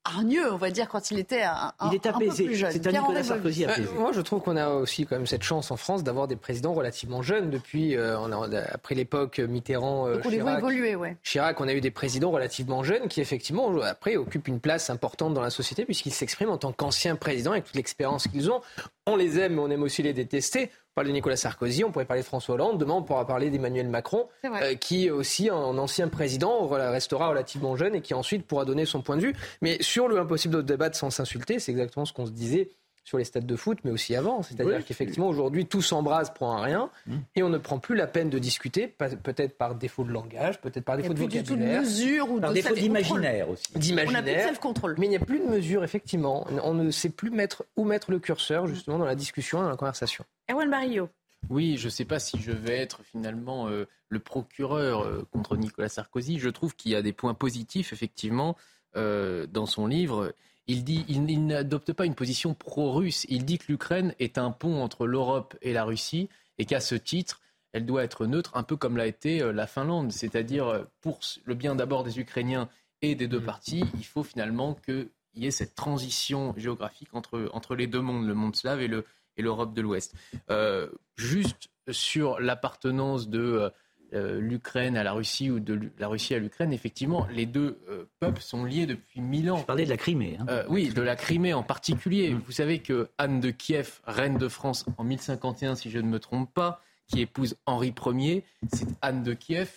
hargneux, 0.06 0.52
on 0.52 0.58
va 0.58 0.70
dire, 0.70 0.90
quand 0.90 1.12
il 1.12 1.20
était 1.20 1.44
un, 1.44 1.72
un, 1.80 1.90
il 1.90 1.96
est 1.96 2.06
un 2.08 2.12
peu 2.14 2.26
apaisé. 2.26 2.46
plus 2.46 2.56
jeune. 2.56 2.72
C'est 2.72 2.88
un 2.88 2.92
Nicolas 2.92 3.24
Sarkozy 3.24 3.66
apaisé. 3.66 3.88
Euh, 3.88 4.00
moi, 4.00 4.12
je 4.12 4.22
trouve 4.22 4.42
qu'on 4.42 4.58
a 4.58 4.70
aussi 4.70 5.06
quand 5.06 5.16
même 5.16 5.28
cette 5.28 5.44
chance 5.44 5.72
en 5.72 5.78
France 5.78 6.04
d'avoir 6.04 6.28
des 6.28 6.36
présidents 6.36 6.74
relativement 6.74 7.22
jeunes 7.22 7.50
depuis, 7.50 7.96
euh, 7.96 8.20
on 8.20 8.32
a, 8.32 8.60
après 8.72 8.96
l'époque 8.96 9.40
Mitterrand, 9.40 10.08
euh, 10.08 10.16
Donc 10.16 10.26
on 10.26 10.30
les 10.30 10.40
voit 10.40 10.52
Chirac. 10.52 10.60
évoluer, 10.64 10.96
ouais. 10.96 11.18
Chirac, 11.24 11.60
on 11.62 11.68
a 11.68 11.74
eu 11.74 11.82
des 11.82 11.92
présidents 11.92 12.32
relativement 12.32 12.84
jeunes 12.84 13.08
qui, 13.08 13.22
effectivement, 13.22 13.74
après, 13.82 14.18
occupent 14.18 14.48
une 14.48 14.60
place 14.60 14.90
importante 14.90 15.34
dans 15.34 15.42
la 15.42 15.50
société 15.50 15.86
puisqu'ils 15.86 16.14
s'expriment 16.14 16.52
en 16.52 16.58
tant 16.58 16.72
qu'anciens 16.74 17.16
présidents 17.16 17.52
avec 17.52 17.66
toute 17.66 17.76
l'expérience 17.76 18.28
qu'ils 18.28 18.52
ont. 18.52 18.62
On 19.06 19.16
les 19.16 19.40
aime, 19.40 19.56
mais 19.56 19.62
on 19.62 19.70
aime 19.70 19.84
aussi 19.84 20.02
les 20.04 20.14
détester. 20.14 20.70
On 20.94 21.02
parle 21.02 21.08
de 21.08 21.14
Nicolas 21.14 21.38
Sarkozy, 21.38 21.84
on 21.84 21.92
pourrait 21.92 22.06
parler 22.06 22.22
de 22.22 22.28
François 22.28 22.54
Hollande. 22.54 22.78
Demain, 22.78 22.94
on 22.94 23.02
pourra 23.02 23.26
parler 23.26 23.50
d'Emmanuel 23.50 23.90
Macron, 23.90 24.28
euh, 24.46 24.76
qui 24.76 25.10
aussi, 25.10 25.50
en 25.50 25.76
ancien 25.80 26.08
président, 26.08 26.68
restera 26.68 27.30
relativement 27.30 27.76
jeune 27.76 27.96
et 27.96 28.02
qui 28.02 28.14
ensuite 28.14 28.46
pourra 28.46 28.64
donner 28.64 28.86
son 28.86 29.02
point 29.02 29.18
de 29.18 29.24
vue. 29.24 29.34
Mais 29.64 29.82
sur 29.82 30.08
le 30.08 30.20
impossible 30.20 30.58
de 30.58 30.62
débattre 30.62 30.96
sans 30.96 31.10
s'insulter, 31.10 31.58
c'est 31.58 31.72
exactement 31.72 32.06
ce 32.06 32.14
qu'on 32.14 32.28
se 32.28 32.32
disait 32.32 32.70
sur 33.04 33.18
les 33.18 33.26
stades 33.26 33.46
de 33.46 33.56
foot, 33.56 33.80
mais 33.84 33.92
aussi 33.92 34.16
avant. 34.16 34.44
C'est-à-dire 34.44 34.78
Oui. 34.78 34.84
qu'effectivement, 34.86 35.28
aujourd'hui, 35.28 35.66
tout 35.66 35.82
s'embrase 35.82 36.32
pour 36.34 36.52
un 36.54 36.62
rien 36.62 36.90
Mmh. 37.06 37.16
et 37.36 37.44
on 37.44 37.50
ne 37.50 37.58
prend 37.58 37.78
plus 37.80 37.96
la 37.96 38.08
peine 38.08 38.30
de 38.30 38.40
discuter, 38.40 38.88
peut-être 38.88 39.58
par 39.58 39.76
défaut 39.76 40.04
de 40.06 40.12
langage, 40.12 40.62
peut-être 40.62 40.86
par 40.86 40.96
Il 40.96 41.04
n'y 41.04 41.10
défaut 41.10 41.14
a 41.14 41.16
de 41.16 41.20
plus 41.30 41.38
du 41.40 41.44
tout 41.44 41.56
de 41.56 41.60
vocabulaire. 41.60 41.82
mesure 41.82 42.32
ou 42.32 42.40
Par 42.40 42.50
de 42.52 42.56
défaut 42.56 42.74
d'imaginaire 42.76 43.50
aussi. 43.50 43.64
On 43.76 43.80
n'a 44.12 44.22
plus 44.24 44.32
de 44.34 44.40
self-control. 44.40 44.96
Mais 45.00 45.08
il 45.08 45.10
n'y 45.10 45.16
a 45.18 45.20
plus 45.20 45.40
de 45.40 45.46
mesure, 45.46 45.84
effectivement. 45.84 46.48
On 46.64 46.74
ne 46.74 46.92
sait 46.92 47.10
plus 47.10 47.30
mettre, 47.30 47.66
où 47.76 47.84
mettre 47.84 48.12
le 48.12 48.20
curseur, 48.20 48.68
justement, 48.68 48.98
dans 48.98 49.06
la 49.06 49.16
discussion, 49.16 49.62
dans 49.62 49.70
la 49.70 49.76
conversation. 49.78 50.24
Erwan 50.50 50.70
Barillo. 50.70 51.10
Oui, 51.50 51.76
je 51.78 51.86
ne 51.86 51.90
sais 51.90 52.06
pas 52.06 52.20
si 52.20 52.40
je 52.40 52.54
vais 52.54 52.78
être 52.78 53.02
finalement 53.04 53.68
euh, 53.68 53.86
le 54.08 54.20
procureur 54.20 55.02
euh, 55.04 55.28
contre 55.34 55.58
Nicolas 55.58 55.90
Sarkozy. 55.90 56.40
Je 56.40 56.48
trouve 56.50 56.74
qu'il 56.74 56.92
y 56.94 56.96
a 56.96 57.02
des 57.02 57.12
points 57.12 57.34
positifs, 57.34 57.92
effectivement, 57.92 58.56
euh, 58.96 59.46
dans 59.48 59.66
son 59.66 59.86
livre. 59.88 60.34
Il 60.68 60.84
dit, 60.84 61.06
il, 61.08 61.30
il 61.30 61.46
n'adopte 61.46 61.94
pas 61.94 62.06
une 62.06 62.16
position 62.16 62.54
pro-russe. 62.54 63.26
Il 63.30 63.46
dit 63.46 63.58
que 63.58 63.66
l'Ukraine 63.70 64.16
est 64.20 64.38
un 64.38 64.52
pont 64.52 64.82
entre 64.82 65.06
l'Europe 65.06 65.56
et 65.62 65.74
la 65.74 65.84
Russie 65.84 66.30
et 66.58 66.66
qu'à 66.66 66.80
ce 66.80 66.96
titre, 66.96 67.42
elle 67.74 67.86
doit 67.86 68.04
être 68.04 68.26
neutre, 68.28 68.52
un 68.56 68.64
peu 68.64 68.78
comme 68.78 68.98
l'a 68.98 69.08
été 69.08 69.42
euh, 69.42 69.52
la 69.52 69.68
Finlande. 69.68 70.12
C'est-à-dire, 70.12 70.68
euh, 70.68 70.84
pour 71.02 71.20
le 71.44 71.56
bien 71.56 71.76
d'abord 71.76 72.04
des 72.04 72.20
Ukrainiens 72.20 72.70
et 73.02 73.16
des 73.16 73.28
deux 73.28 73.42
parties, 73.42 73.84
il 73.96 74.06
faut 74.06 74.24
finalement 74.24 74.76
qu'il 74.76 75.10
y 75.36 75.48
ait 75.48 75.52
cette 75.52 75.76
transition 75.76 76.54
géographique 76.56 77.10
entre, 77.14 77.50
entre 77.52 77.76
les 77.76 77.88
deux 77.88 78.02
mondes, 78.02 78.28
le 78.28 78.36
monde 78.36 78.56
slave 78.56 78.82
et 78.82 78.88
le, 78.88 79.06
et 79.36 79.42
l'Europe 79.42 79.74
de 79.74 79.82
l'Ouest. 79.82 80.16
Euh, 80.52 80.88
juste 81.18 81.70
sur 81.92 82.40
l'appartenance 82.40 83.28
de 83.28 83.72
euh, 84.14 84.40
l'Ukraine 84.40 84.96
à 84.96 85.04
la 85.04 85.14
Russie 85.14 85.50
ou 85.50 85.60
de 85.60 85.92
la 85.98 86.08
Russie 86.08 86.36
à 86.36 86.40
l'Ukraine, 86.40 86.72
effectivement, 86.72 87.28
les 87.32 87.46
deux 87.46 87.80
euh, 87.90 88.06
peuples 88.20 88.42
sont 88.42 88.64
liés 88.64 88.86
depuis 88.86 89.22
mille 89.22 89.50
ans. 89.50 89.58
Je 89.58 89.64
parlais 89.64 89.86
de 89.86 89.90
la 89.90 89.98
Crimée. 89.98 90.38
Hein. 90.40 90.46
Euh, 90.50 90.64
oui, 90.70 90.90
de 90.90 91.02
la 91.02 91.16
Crimée 91.16 91.54
en 91.54 91.64
particulier. 91.64 92.36
Vous 92.46 92.52
savez 92.52 92.80
que 92.80 93.10
Anne 93.18 93.40
de 93.40 93.50
Kiev, 93.50 94.02
reine 94.06 94.38
de 94.38 94.48
France 94.48 94.86
en 94.98 95.04
1051, 95.04 95.76
si 95.76 95.90
je 95.90 95.98
ne 95.98 96.08
me 96.08 96.20
trompe 96.20 96.54
pas, 96.54 96.82
qui 97.08 97.22
épouse 97.22 97.56
Henri 97.66 97.94
Ier, 98.06 98.44
c'est 98.72 98.88
Anne 99.02 99.24
de 99.24 99.34
Kiev, 99.34 99.70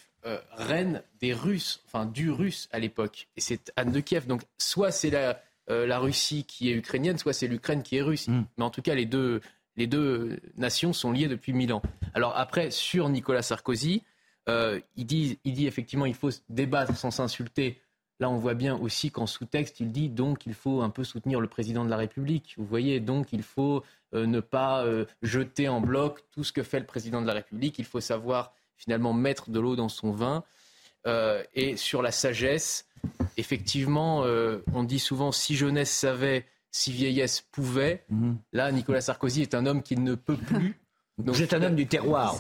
reine 0.53 1.03
des 1.21 1.33
Russes, 1.33 1.83
enfin 1.87 2.05
du 2.05 2.31
Russe 2.31 2.69
à 2.73 2.79
l'époque. 2.79 3.29
Et 3.37 3.41
c'est 3.41 3.73
Anne 3.77 3.93
de 3.93 4.01
Kiev. 4.01 4.27
Donc, 4.27 4.43
soit 4.59 4.91
c'est 4.91 5.11
la, 5.11 5.41
la 5.69 5.99
Russie 5.99 6.45
qui 6.45 6.71
est 6.71 6.75
ukrainienne, 6.75 7.17
soit 7.17 7.33
c'est 7.33 7.47
l'Ukraine 7.47 7.83
qui 7.83 7.97
est 7.97 8.03
russe. 8.03 8.29
Mais 8.29 8.65
en 8.65 8.71
tout 8.71 8.83
cas, 8.83 8.95
les 8.95 9.07
deux, 9.07 9.41
les 9.77 9.87
deux 9.87 10.41
nations 10.57 10.93
sont 10.93 11.13
liées 11.13 11.29
depuis 11.29 11.53
mille 11.53 11.73
ans. 11.73 11.83
Alors 12.15 12.37
après, 12.37 12.71
sur 12.71 13.09
Nicolas 13.09 13.43
Sarkozy, 13.43 14.03
euh, 14.49 14.81
il, 14.97 15.07
dit, 15.07 15.39
il 15.45 15.55
dit 15.55 15.67
effectivement 15.67 16.07
il 16.07 16.15
faut 16.15 16.31
débattre 16.49 16.97
sans 16.97 17.11
s'insulter. 17.11 17.81
Là, 18.19 18.31
on 18.31 18.39
voit 18.39 18.55
bien 18.55 18.77
aussi 18.77 19.11
qu'en 19.11 19.27
sous-texte, 19.27 19.81
il 19.81 19.93
dit 19.93 20.09
donc 20.09 20.47
il 20.47 20.55
faut 20.55 20.81
un 20.81 20.89
peu 20.89 21.05
soutenir 21.05 21.41
le 21.41 21.49
président 21.49 21.85
de 21.85 21.91
la 21.91 21.99
République. 21.99 22.55
Vous 22.57 22.65
voyez, 22.65 22.99
donc 23.01 23.33
il 23.33 23.43
faut 23.43 23.85
euh, 24.15 24.27
ne 24.27 24.41
pas 24.41 24.85
euh, 24.85 25.05
jeter 25.23 25.69
en 25.69 25.81
bloc 25.81 26.23
tout 26.31 26.43
ce 26.43 26.53
que 26.53 26.63
fait 26.63 26.81
le 26.81 26.87
président 26.87 27.21
de 27.21 27.27
la 27.27 27.35
République. 27.35 27.79
Il 27.79 27.85
faut 27.85 28.01
savoir 28.01 28.55
finalement 28.77 29.13
mettre 29.13 29.51
de 29.51 29.61
l'eau 29.61 29.77
dans 29.77 29.89
son 29.89 30.13
vin. 30.13 30.45
Et 31.55 31.77
sur 31.77 32.03
la 32.03 32.11
sagesse, 32.11 32.89
effectivement, 33.37 34.25
on 34.75 34.83
dit 34.83 34.99
souvent 34.99 35.31
si 35.31 35.55
jeunesse 35.55 35.93
savait, 35.93 36.47
si 36.73 36.91
vieillesse 36.91 37.43
pouvait. 37.53 38.05
Là, 38.53 38.73
Nicolas 38.73 39.01
Sarkozy 39.01 39.43
est 39.43 39.55
un 39.55 39.67
homme 39.67 39.85
qui 39.85 39.97
ne 39.97 40.17
peut 40.17 40.37
plus. 40.37 40.81
Vous 41.19 41.43
êtes 41.43 41.55
un 41.55 41.63
homme 41.63 41.75
du 41.77 41.87
terroir. 41.87 42.37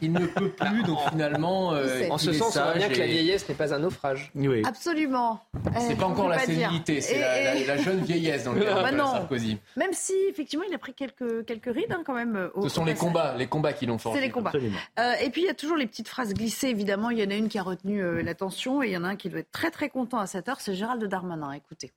Il 0.00 0.12
ne 0.12 0.24
peut 0.26 0.48
plus, 0.48 0.82
donc 0.84 0.98
finalement, 1.10 1.74
euh. 1.74 2.08
En 2.08 2.16
ce 2.16 2.32
sens, 2.32 2.56
on 2.56 2.62
voit 2.62 2.72
bien 2.74 2.88
que 2.88 2.98
la 2.98 3.06
vieillesse 3.06 3.46
n'est 3.46 3.54
pas 3.54 3.74
un 3.74 3.78
naufrage. 3.78 4.30
Oui. 4.34 4.62
Absolument. 4.66 5.44
C'est 5.78 5.92
Euh, 5.92 5.96
pas 5.96 6.06
encore 6.06 6.28
la 6.30 6.38
pas 6.38 6.46
sénilité, 6.46 7.02
c'est 7.02 7.16
Et- 7.16 7.20
la, 7.20 7.44
la- 7.44 7.54
et- 7.56 7.66
la 7.66 7.76
jeune 7.76 8.00
vieillesse 8.00 8.44
dans 8.44 8.52
le 8.54 8.62
cas 8.62 8.90
de 8.90 8.96
Bah. 8.96 9.06
Sarkozy. 9.06 9.58
Même 9.76 9.92
si, 9.92 10.14
effectivement, 10.30 10.64
il 10.66 10.74
a 10.74 10.78
pris 10.78 10.94
quelques, 10.94 11.44
quelques 11.44 11.66
rides 11.74 11.92
hein, 11.92 12.02
quand 12.06 12.14
même. 12.14 12.36
euh, 12.36 12.48
au- 12.54 12.62
Ce 12.62 12.70
sont 12.70 12.86
les 12.86 12.94
combats, 12.94 13.34
les 13.36 13.46
combats 13.48 13.74
qui 13.74 13.84
l'ont 13.84 13.98
forgé. 13.98 14.18
C'est 14.20 14.24
les 14.26 14.32
combats. 14.32 14.52
Euh, 14.98 15.12
et 15.22 15.28
puis 15.28 15.42
il 15.42 15.46
y 15.46 15.50
a 15.50 15.54
toujours 15.54 15.76
les 15.76 15.86
petites 15.86 16.08
phrases 16.08 16.32
glissées, 16.32 16.68
évidemment. 16.68 17.10
Il 17.10 17.18
y 17.18 17.24
en 17.26 17.30
a 17.30 17.34
une 17.34 17.48
qui 17.50 17.58
a 17.58 17.62
retenu 17.62 18.02
euh, 18.02 18.22
l'attention 18.22 18.82
et 18.82 18.86
il 18.86 18.92
y 18.92 18.96
en 18.96 19.04
a 19.04 19.08
un 19.08 19.16
qui 19.16 19.28
doit 19.28 19.40
être 19.40 19.52
très 19.52 19.70
très 19.70 19.90
content 19.90 20.18
à 20.20 20.26
cette 20.26 20.48
heure, 20.48 20.62
c'est 20.62 20.74
Gérald 20.74 21.04
Darmanin. 21.04 21.52
Écoutez. 21.52 21.92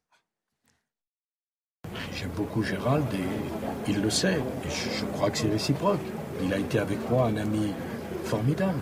J'aime 2.13 2.29
beaucoup 2.35 2.61
Gérald 2.63 3.05
et 3.13 3.62
il 3.87 4.01
le 4.01 4.09
sait. 4.09 4.33
Et 4.65 4.69
je, 4.69 4.99
je 4.99 5.05
crois 5.05 5.29
que 5.29 5.37
c'est 5.37 5.49
réciproque. 5.49 5.99
Il 6.43 6.53
a 6.53 6.57
été 6.57 6.79
avec 6.79 6.97
moi 7.09 7.25
un 7.27 7.37
ami 7.37 7.71
formidable. 8.25 8.79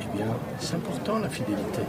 Eh 0.00 0.16
bien, 0.16 0.26
c'est 0.58 0.74
important 0.76 1.18
la 1.18 1.28
fidélité. 1.28 1.80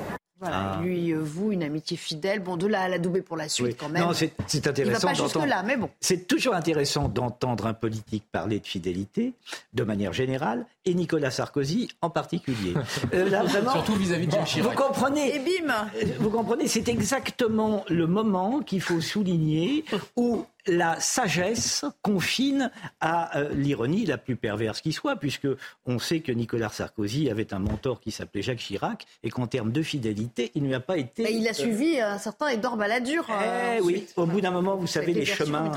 Voilà, 0.42 0.74
Ah. 0.78 0.82
lui, 0.84 1.12
euh, 1.14 1.20
vous, 1.24 1.54
une 1.54 1.64
amitié 1.64 1.96
fidèle. 1.96 2.42
Bon, 2.42 2.58
de 2.58 2.68
là 2.68 2.82
à 2.82 2.90
la 2.90 3.00
doubler 3.00 3.22
pour 3.22 3.38
la 3.38 3.48
suite 3.48 3.68
Oui. 3.68 3.76
quand 3.80 3.88
même. 3.88 4.04
Non, 4.04 4.12
c'est 4.14 4.34
c'est 4.48 4.58
il 4.58 4.64
va 4.66 4.70
intéressant 4.72 5.08
pas 5.08 5.14
d'entendre. 5.14 5.78
bon. 5.80 5.90
C'est 6.02 6.28
toujours 6.28 6.54
intéressant 6.56 7.08
d'entendre 7.08 7.66
un 7.68 7.74
politique 7.74 8.26
parler 8.32 8.60
de 8.60 8.68
fidélité, 8.68 9.34
de 9.74 9.84
manière 9.84 10.12
générale, 10.12 10.66
et 10.84 10.94
Nicolas 10.94 11.32
Sarkozy 11.32 11.88
en 12.02 12.10
particulier. 12.10 12.74
Euh, 13.14 13.30
là, 13.30 13.44
vraiment, 13.44 13.72
Surtout 13.72 13.96
vis-à-vis 13.96 14.28
de 14.28 14.32
Jacques 14.34 14.42
Vous 14.42 14.46
Chirac. 14.48 14.76
comprenez 14.76 15.36
Et 15.36 15.40
bim 15.40 15.74
Vous 16.20 16.30
comprenez, 16.30 16.68
c'est 16.68 16.90
exactement 16.90 17.86
le 17.88 18.06
moment 18.06 18.60
qu'il 18.60 18.82
faut 18.82 19.00
souligner 19.00 19.86
où 20.18 20.46
la 20.68 21.00
sagesse 21.00 21.86
confine 22.02 22.72
à 23.02 23.38
euh, 23.38 23.50
l'ironie 23.54 24.06
la 24.06 24.18
plus 24.18 24.36
perverse 24.36 24.82
qui 24.82 24.92
soit, 24.94 25.16
puisque 25.16 25.48
on 25.86 26.00
sait 26.00 26.22
que 26.22 26.32
Nicolas 26.32 26.70
Sarkozy 26.70 27.30
avait 27.30 27.54
un 27.54 27.60
mentor 27.60 28.00
qui 28.00 28.12
s'appelait 28.12 28.42
Jacques 28.42 28.58
Chirac, 28.60 29.06
et 29.24 29.30
qu'en 29.30 29.48
termes 29.48 29.72
de 29.72 29.82
fidélité, 29.82 30.52
il 30.56 30.64
ne 30.64 30.68
lui 30.68 30.76
a 30.76 30.80
pas 30.80 30.98
été. 30.98 31.24
Bah, 31.24 31.30
il 31.30 31.48
a 31.48 31.52
euh, 31.52 31.54
suivi 31.54 32.00
un 32.00 32.18
certain 32.18 32.48
Edouard 32.48 32.78
Balladur. 32.78 33.26
euh, 33.30 33.76
eh 33.78 33.82
oui, 33.82 33.94
ensuite. 33.96 34.14
au 34.18 34.26
bout 34.26 34.42
d'un 34.42 34.52
moment, 34.52 34.76
vous 34.76 34.88
savez, 34.88 35.14
les 35.14 35.26
chemins, 35.26 35.72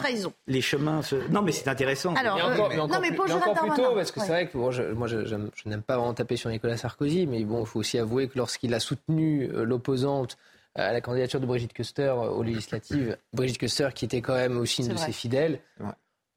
les 0.46 0.60
chemins. 0.62 1.02
Se... 1.02 1.16
Non, 1.30 1.42
mais 1.42 1.52
c'est 1.52 1.68
intéressant. 1.68 2.14
Alors, 2.14 2.36
Mais 2.36 2.42
euh, 2.42 2.52
encore, 2.54 2.74
non, 2.74 2.82
encore 2.84 3.00
mais 3.00 3.10
plus- 3.10 3.18
mais 3.26 3.32
encore 3.34 3.54
plus 3.54 3.70
tôt, 3.70 3.94
parce 3.94 4.10
que 4.12 4.20
ouais. 4.20 4.26
c'est 4.26 4.32
vrai 4.32 4.48
que 4.48 4.56
bon, 4.56 4.70
je, 4.70 4.82
moi, 4.82 5.06
je, 5.06 5.24
je 5.26 5.36
n'aime 5.68 5.82
pas 5.82 5.96
vraiment 5.96 6.14
taper 6.14 6.36
sur 6.36 6.50
Nicolas 6.50 6.76
Sarkozy, 6.76 7.26
mais 7.26 7.42
bon, 7.44 7.60
il 7.60 7.66
faut 7.66 7.80
aussi 7.80 7.98
avouer 7.98 8.28
que 8.28 8.38
lorsqu'il 8.38 8.72
a 8.74 8.80
soutenu 8.80 9.50
euh, 9.52 9.64
l'opposante 9.64 10.38
à 10.78 10.92
la 10.92 11.00
candidature 11.00 11.40
de 11.40 11.46
Brigitte 11.46 11.72
Custer 11.72 12.10
aux 12.10 12.42
législatives. 12.42 13.16
Brigitte 13.32 13.58
Custer, 13.58 13.88
qui 13.94 14.04
était 14.04 14.20
quand 14.22 14.34
même 14.34 14.56
aussi 14.58 14.82
une 14.82 14.88
de 14.88 14.96
ses 14.96 15.12
fidèles. 15.12 15.60
Bon, 15.78 15.92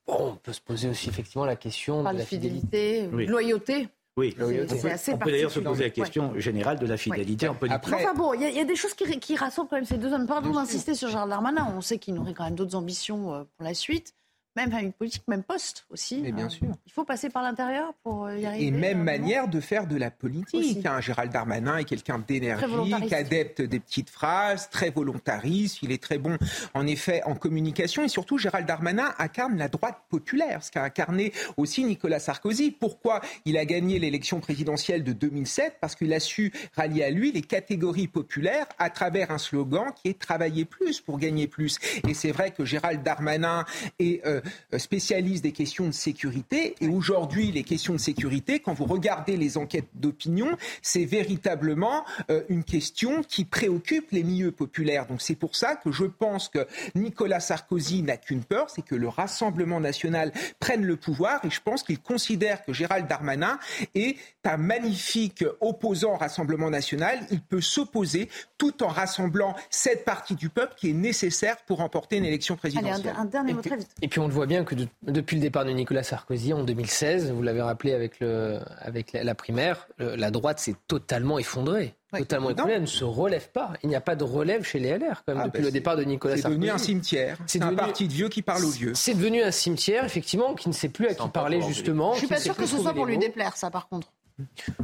on 0.08 0.36
peut 0.36 0.54
se 0.54 0.62
poser 0.62 0.90
aussi 0.90 1.10
effectivement 1.10 1.46
la 1.46 1.56
question 1.56 2.04
de 2.04 2.18
la 2.18 2.26
fidélité. 2.26 3.04
fidélité, 3.06 3.26
loyauté. 3.28 3.88
Oui, 4.18 4.36
C'est 4.68 4.92
assez 4.92 5.14
on 5.14 5.18
peut 5.20 5.32
d'ailleurs 5.32 5.52
se 5.52 5.62
poser 5.62 5.86
la 5.86 5.90
question 5.90 6.38
générale 6.38 6.78
de 6.80 6.86
la 6.86 6.98
fidélité 6.98 7.48
en 7.48 7.56
politique. 7.56 7.94
Enfin 7.94 8.14
bon, 8.14 8.34
il 8.34 8.42
y, 8.42 8.46
a- 8.46 8.50
il 8.50 8.56
y 8.58 8.60
a 8.60 8.66
des 8.66 8.76
choses 8.76 8.94
qui, 8.94 9.06
qui 9.22 9.38
rassemblent 9.38 9.70
quand 9.70 9.78
même 9.78 9.86
ces 9.86 9.98
deux 9.98 10.12
hommes. 10.12 10.28
Pardon 10.28 10.52
d'insister 10.52 10.96
sur 10.96 11.08
Gérald 11.08 11.30
Darmanin. 11.30 11.74
On 11.78 11.80
sait 11.82 11.98
qu'il 11.98 12.14
nourrit 12.16 12.34
quand 12.34 12.44
même 12.44 12.56
d'autres 12.56 12.76
ambitions 12.76 13.34
euh, 13.34 13.44
pour 13.56 13.64
la 13.66 13.74
suite. 13.74 14.14
Même 14.58 14.70
famille 14.72 14.92
politique, 14.92 15.24
même 15.30 15.44
poste 15.44 15.86
aussi. 15.92 16.20
Mais 16.22 16.32
bien 16.34 16.48
Euh, 16.48 16.50
sûr. 16.50 16.68
Il 16.86 16.92
faut 16.92 17.06
passer 17.06 17.30
par 17.30 17.42
l'intérieur 17.42 17.94
pour 18.04 18.26
euh, 18.26 18.38
y 18.38 18.46
arriver. 18.46 18.66
Et 18.66 18.72
même 18.72 19.00
euh, 19.00 19.04
manière 19.04 19.48
de 19.48 19.62
faire 19.62 19.88
de 19.88 19.96
la 19.96 20.12
politique. 20.12 20.86
hein. 20.86 21.00
Gérald 21.00 21.32
Darmanin 21.32 21.78
est 21.78 21.86
quelqu'un 21.86 22.20
d'énergique, 22.20 23.14
adepte 23.14 23.62
des 23.62 23.80
petites 23.80 24.10
phrases, 24.10 24.70
très 24.70 24.90
volontariste. 24.90 25.80
Il 25.84 25.92
est 25.94 26.02
très 26.04 26.18
bon, 26.18 26.38
en 26.74 26.86
effet, 26.86 27.22
en 27.24 27.36
communication. 27.36 28.04
Et 28.04 28.10
surtout, 28.10 28.38
Gérald 28.38 28.68
Darmanin 28.68 29.14
incarne 29.20 29.58
la 29.58 29.70
droite 29.70 30.00
populaire, 30.10 30.64
ce 30.64 30.72
qu'a 30.72 30.84
incarné 30.84 31.32
aussi 31.56 31.86
Nicolas 31.86 32.20
Sarkozy. 32.20 32.72
Pourquoi 32.72 33.22
il 33.46 33.58
a 33.58 33.64
gagné 33.66 34.00
l'élection 34.00 34.42
présidentielle 34.42 35.04
de 35.06 35.14
2007 35.14 35.78
Parce 35.80 35.96
qu'il 35.96 36.12
a 36.14 36.20
su 36.20 36.52
rallier 36.76 37.04
à 37.06 37.10
lui 37.10 37.32
les 37.32 37.42
catégories 37.42 38.08
populaires 38.10 38.66
à 38.80 38.90
travers 38.90 39.32
un 39.32 39.38
slogan 39.38 39.94
qui 39.96 40.10
est 40.10 40.20
travailler 40.20 40.66
plus 40.66 41.00
pour 41.00 41.20
gagner 41.20 41.48
plus. 41.48 41.78
Et 42.08 42.14
c'est 42.14 42.32
vrai 42.32 42.52
que 42.52 42.66
Gérald 42.66 43.02
Darmanin 43.02 43.64
est 44.00 44.26
euh, 44.26 44.41
spécialiste 44.78 45.44
des 45.44 45.52
questions 45.52 45.88
de 45.88 45.92
sécurité. 45.92 46.76
Et 46.82 46.88
aujourd'hui, 46.88 47.52
les 47.52 47.64
questions 47.64 47.94
de 47.94 48.00
sécurité, 48.00 48.60
quand 48.60 48.74
vous 48.74 48.86
regardez 48.86 49.38
les 49.38 49.58
enquêtes 49.58 49.90
d'opinion, 49.96 50.58
c'est 50.82 51.06
véritablement 51.06 52.06
euh, 52.30 52.44
une 52.50 52.64
question 52.64 53.24
qui 53.24 53.46
préoccupe 53.46 54.12
les 54.12 54.24
milieux 54.24 54.52
populaires. 54.52 55.06
Donc 55.08 55.22
c'est 55.22 55.36
pour 55.36 55.56
ça 55.56 55.76
que 55.76 55.92
je 55.92 56.06
pense 56.06 56.50
que 56.50 56.68
Nicolas 56.96 57.40
Sarkozy 57.40 58.04
n'a 58.04 58.18
qu'une 58.18 58.44
peur, 58.44 58.70
c'est 58.70 58.82
que 58.82 58.96
le 58.96 59.08
Rassemblement 59.08 59.80
national 59.80 60.32
prenne 60.60 60.84
le 60.84 60.96
pouvoir. 60.96 61.44
Et 61.46 61.50
je 61.50 61.62
pense 61.62 61.84
qu'il 61.84 62.00
considère 62.00 62.64
que 62.64 62.74
Gérald 62.74 63.08
Darmanin 63.08 63.60
est 63.96 64.18
un 64.44 64.58
magnifique 64.58 65.46
opposant 65.60 66.14
au 66.14 66.18
Rassemblement 66.18 66.70
national. 66.70 67.20
Il 67.32 67.42
peut 67.42 67.62
s'opposer 67.62 68.30
tout 68.58 68.84
en 68.84 68.88
rassemblant 68.88 69.56
cette 69.70 70.06
partie 70.06 70.36
du 70.36 70.50
peuple 70.50 70.74
qui 70.78 70.90
est 70.90 70.94
nécessaire 70.94 71.58
pour 71.66 71.80
remporter 71.80 72.18
une 72.18 72.26
élection 72.26 72.56
présidentielle. 72.56 73.16
un 73.18 73.26
dernier 73.26 73.54
mot 73.54 73.62
très 73.62 73.78
vite. 73.78 73.90
Et 74.02 74.08
puis 74.08 74.20
on 74.20 74.28
le 74.32 74.36
voit 74.36 74.46
bien 74.48 74.64
que 74.64 74.74
de- 74.76 74.88
depuis 75.04 75.36
le 75.36 75.42
départ 75.42 75.66
de 75.66 75.72
Nicolas 75.72 76.04
Sarkozy 76.04 76.54
en 76.54 76.64
2016, 76.64 77.32
vous 77.32 77.42
l'avez 77.44 77.62
rappelé 77.62 77.94
avec, 77.94 78.20
le, 78.20 78.60
avec 78.80 79.12
la, 79.14 79.24
la 79.24 79.36
primaire, 79.36 79.88
le- 79.98 80.16
la 80.16 80.32
droite 80.32 80.60
s'est 80.60 80.76
totalement 80.88 81.38
effondrée. 81.38 81.94
Totalement 82.18 82.50
effondrée, 82.50 82.74
elle 82.74 82.82
ne 82.82 82.86
se 82.88 83.04
relève 83.06 83.50
pas. 83.52 83.74
Il 83.84 83.90
n'y 83.90 83.96
a 83.96 84.02
pas 84.02 84.16
de 84.16 84.24
relève 84.24 84.64
chez 84.64 84.80
les 84.80 84.90
LR 84.98 85.24
quand 85.26 85.34
même 85.34 85.42
Ah, 85.44 85.46
depuis 85.48 85.60
bah, 85.60 85.66
le 85.66 85.72
départ 85.72 85.96
de 85.98 86.04
Nicolas 86.04 86.36
c'est 86.36 86.42
Sarkozy. 86.42 86.60
devenu 86.60 86.72
un 86.72 86.78
cimetière. 86.78 87.38
C'est 87.46 87.62
un 87.62 87.74
parti 87.74 88.08
de 88.08 88.14
vieux 88.14 88.28
qui 88.30 88.42
parle 88.42 88.66
aux 88.66 88.70
vieux. 88.70 88.94
C'est 88.96 89.14
devenu 89.14 89.42
un 89.44 89.52
cimetière, 89.52 90.04
effectivement, 90.06 90.54
qui 90.56 90.68
ne 90.70 90.74
sait 90.74 90.90
plus 90.90 91.08
à 91.08 91.14
qui 91.14 91.28
parler 91.30 91.62
justement. 91.62 92.14
Je 92.14 92.18
suis 92.20 92.28
qui 92.28 92.34
pas 92.34 92.40
ne 92.40 92.44
sûr 92.44 92.56
que 92.56 92.66
ce 92.66 92.78
soit 92.78 92.94
pour 92.94 93.06
lui 93.06 93.18
déplaire, 93.18 93.56
ça, 93.58 93.70
par 93.72 93.88
contre. 93.88 94.12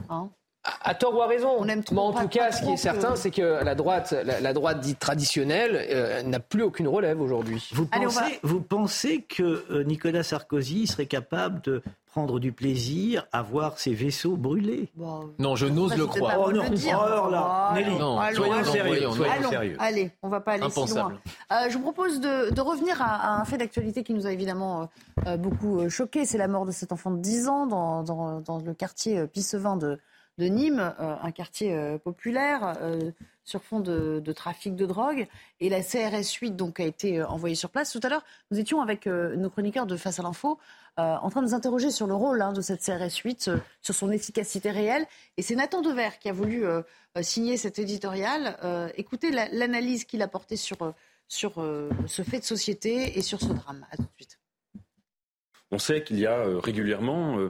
Hein 0.09 0.29
À 0.83 0.95
tort 0.95 1.15
ou 1.15 1.21
à 1.21 1.27
raison. 1.27 1.49
On 1.57 1.67
aime 1.67 1.83
trop, 1.83 1.95
Mais 1.95 2.01
en 2.01 2.13
pas- 2.13 2.21
tout 2.23 2.27
cas, 2.29 2.51
ce 2.51 2.61
qui 2.63 2.71
est 2.71 2.77
certain, 2.77 3.11
que- 3.11 3.17
c'est 3.17 3.31
que 3.31 3.63
la 3.63 3.75
droite, 3.75 4.13
la, 4.25 4.39
la 4.41 4.53
droite 4.53 4.79
dite 4.79 4.99
traditionnelle, 4.99 5.77
euh, 5.89 6.23
n'a 6.23 6.39
plus 6.39 6.63
aucune 6.63 6.87
relève 6.87 7.21
aujourd'hui. 7.21 7.69
Vous 7.73 7.85
pensez, 7.85 8.39
vous 8.43 8.61
pensez 8.61 9.21
que 9.21 9.63
euh, 9.71 9.83
Nicolas 9.83 10.23
Sarkozy 10.23 10.87
serait 10.87 11.05
capable 11.05 11.61
de 11.61 11.81
prendre 12.11 12.39
du 12.39 12.51
plaisir 12.51 13.25
à 13.31 13.43
voir 13.43 13.77
ses 13.79 13.93
vaisseaux 13.93 14.35
brûlés? 14.37 14.89
Non, 15.39 15.55
je 15.55 15.67
n'ose 15.67 15.95
le 15.95 16.05
croire. 16.07 16.35
Oh 16.39 16.51
non, 16.51 16.67
dire. 16.69 16.97
oh, 16.99 17.05
alors 17.05 17.29
là, 17.29 17.69
Oh, 17.71 17.75
Nelly, 17.75 17.95
non, 17.97 18.17
allons, 18.19 18.35
soyons 18.35 18.53
allons. 18.53 18.71
sérieux, 18.71 18.87
voyons, 18.87 19.11
soyons 19.13 19.31
Allons, 19.33 19.49
sérieux. 19.49 19.75
allez, 19.79 20.11
on 20.23 20.27
va 20.29 20.39
pas 20.39 20.53
aller 20.53 20.61
si 20.63 20.67
Impensable. 20.79 20.99
loin. 21.11 21.19
Euh, 21.51 21.69
je 21.69 21.73
vous 21.77 21.83
propose 21.83 22.19
de, 22.19 22.51
de 22.53 22.61
revenir 22.61 23.01
à, 23.01 23.05
à 23.35 23.39
un 23.41 23.45
fait 23.45 23.57
d'actualité 23.57 24.03
qui 24.03 24.13
nous 24.13 24.25
a 24.25 24.31
évidemment 24.31 24.89
euh, 25.27 25.37
beaucoup 25.37 25.79
euh, 25.81 25.89
choqué. 25.89 26.25
C'est 26.25 26.37
la 26.39 26.47
mort 26.47 26.65
de 26.65 26.71
cet 26.71 26.91
enfant 26.91 27.11
de 27.11 27.19
10 27.19 27.47
ans 27.47 27.67
dans, 27.67 28.03
dans- 28.03 28.41
dans 28.41 28.57
le 28.59 28.73
quartier 28.73 29.19
euh, 29.19 29.27
Pissevin 29.27 29.77
de, 29.77 29.99
de 30.37 30.45
Nîmes, 30.45 30.93
euh, 30.99 31.15
un 31.21 31.31
quartier 31.31 31.73
euh, 31.73 31.97
populaire 31.97 32.75
euh, 32.81 33.11
sur 33.43 33.63
fond 33.63 33.79
de, 33.79 34.21
trafic 34.33 34.75
de 34.75 34.85
drogue. 34.85 35.27
Et 35.59 35.69
la 35.69 35.81
CRS 35.81 36.33
8 36.41 36.51
donc, 36.51 36.79
a 36.79 36.83
été 36.85 37.23
envoyée 37.23 37.55
sur 37.55 37.69
place. 37.69 37.91
Tout 37.91 37.99
à 38.03 38.09
l'heure, 38.09 38.23
nous 38.51 38.59
étions 38.59 38.81
avec 38.81 39.05
nos 39.05 39.49
chroniqueurs 39.49 39.85
de 39.85 39.95
Face 39.95 40.19
à 40.19 40.23
l'info 40.23 40.59
en 40.97 41.29
train 41.29 41.41
de 41.41 41.47
nous 41.47 41.53
interroger 41.53 41.91
sur 41.91 42.07
le 42.07 42.15
rôle 42.15 42.41
hein, 42.41 42.53
de 42.53 42.59
cette 42.61 42.81
CRS 42.81 43.15
8, 43.23 43.47
euh, 43.49 43.57
sur 43.81 43.93
son 43.93 44.11
efficacité 44.11 44.69
réelle. 44.71 45.05
Et 45.37 45.43
c'est 45.43 45.55
Nathan 45.55 45.81
Dever 45.81 46.09
qui 46.19 46.27
a 46.27 46.33
voulu 46.33 46.65
signer 47.21 47.55
cet 47.55 47.79
éditorial. 47.79 48.57
Écoutez 48.95 49.31
la- 49.31 49.47
l'analyse 49.49 50.03
qu'il 50.03 50.21
a 50.21 50.27
portée 50.27 50.57
sur, 50.57 50.93
sur 51.29 51.53
ce 52.07 52.21
fait 52.23 52.39
de 52.39 52.43
société 52.43 53.17
et 53.17 53.21
sur 53.21 53.39
ce 53.39 53.53
drame. 53.53 53.85
À 53.91 53.97
tout 53.97 54.03
de 54.03 54.13
suite. 54.15 54.39
On 55.71 55.79
sait 55.79 56.03
qu'il 56.03 56.19
y 56.19 56.25
a 56.25 56.43
régulièrement 56.59 57.49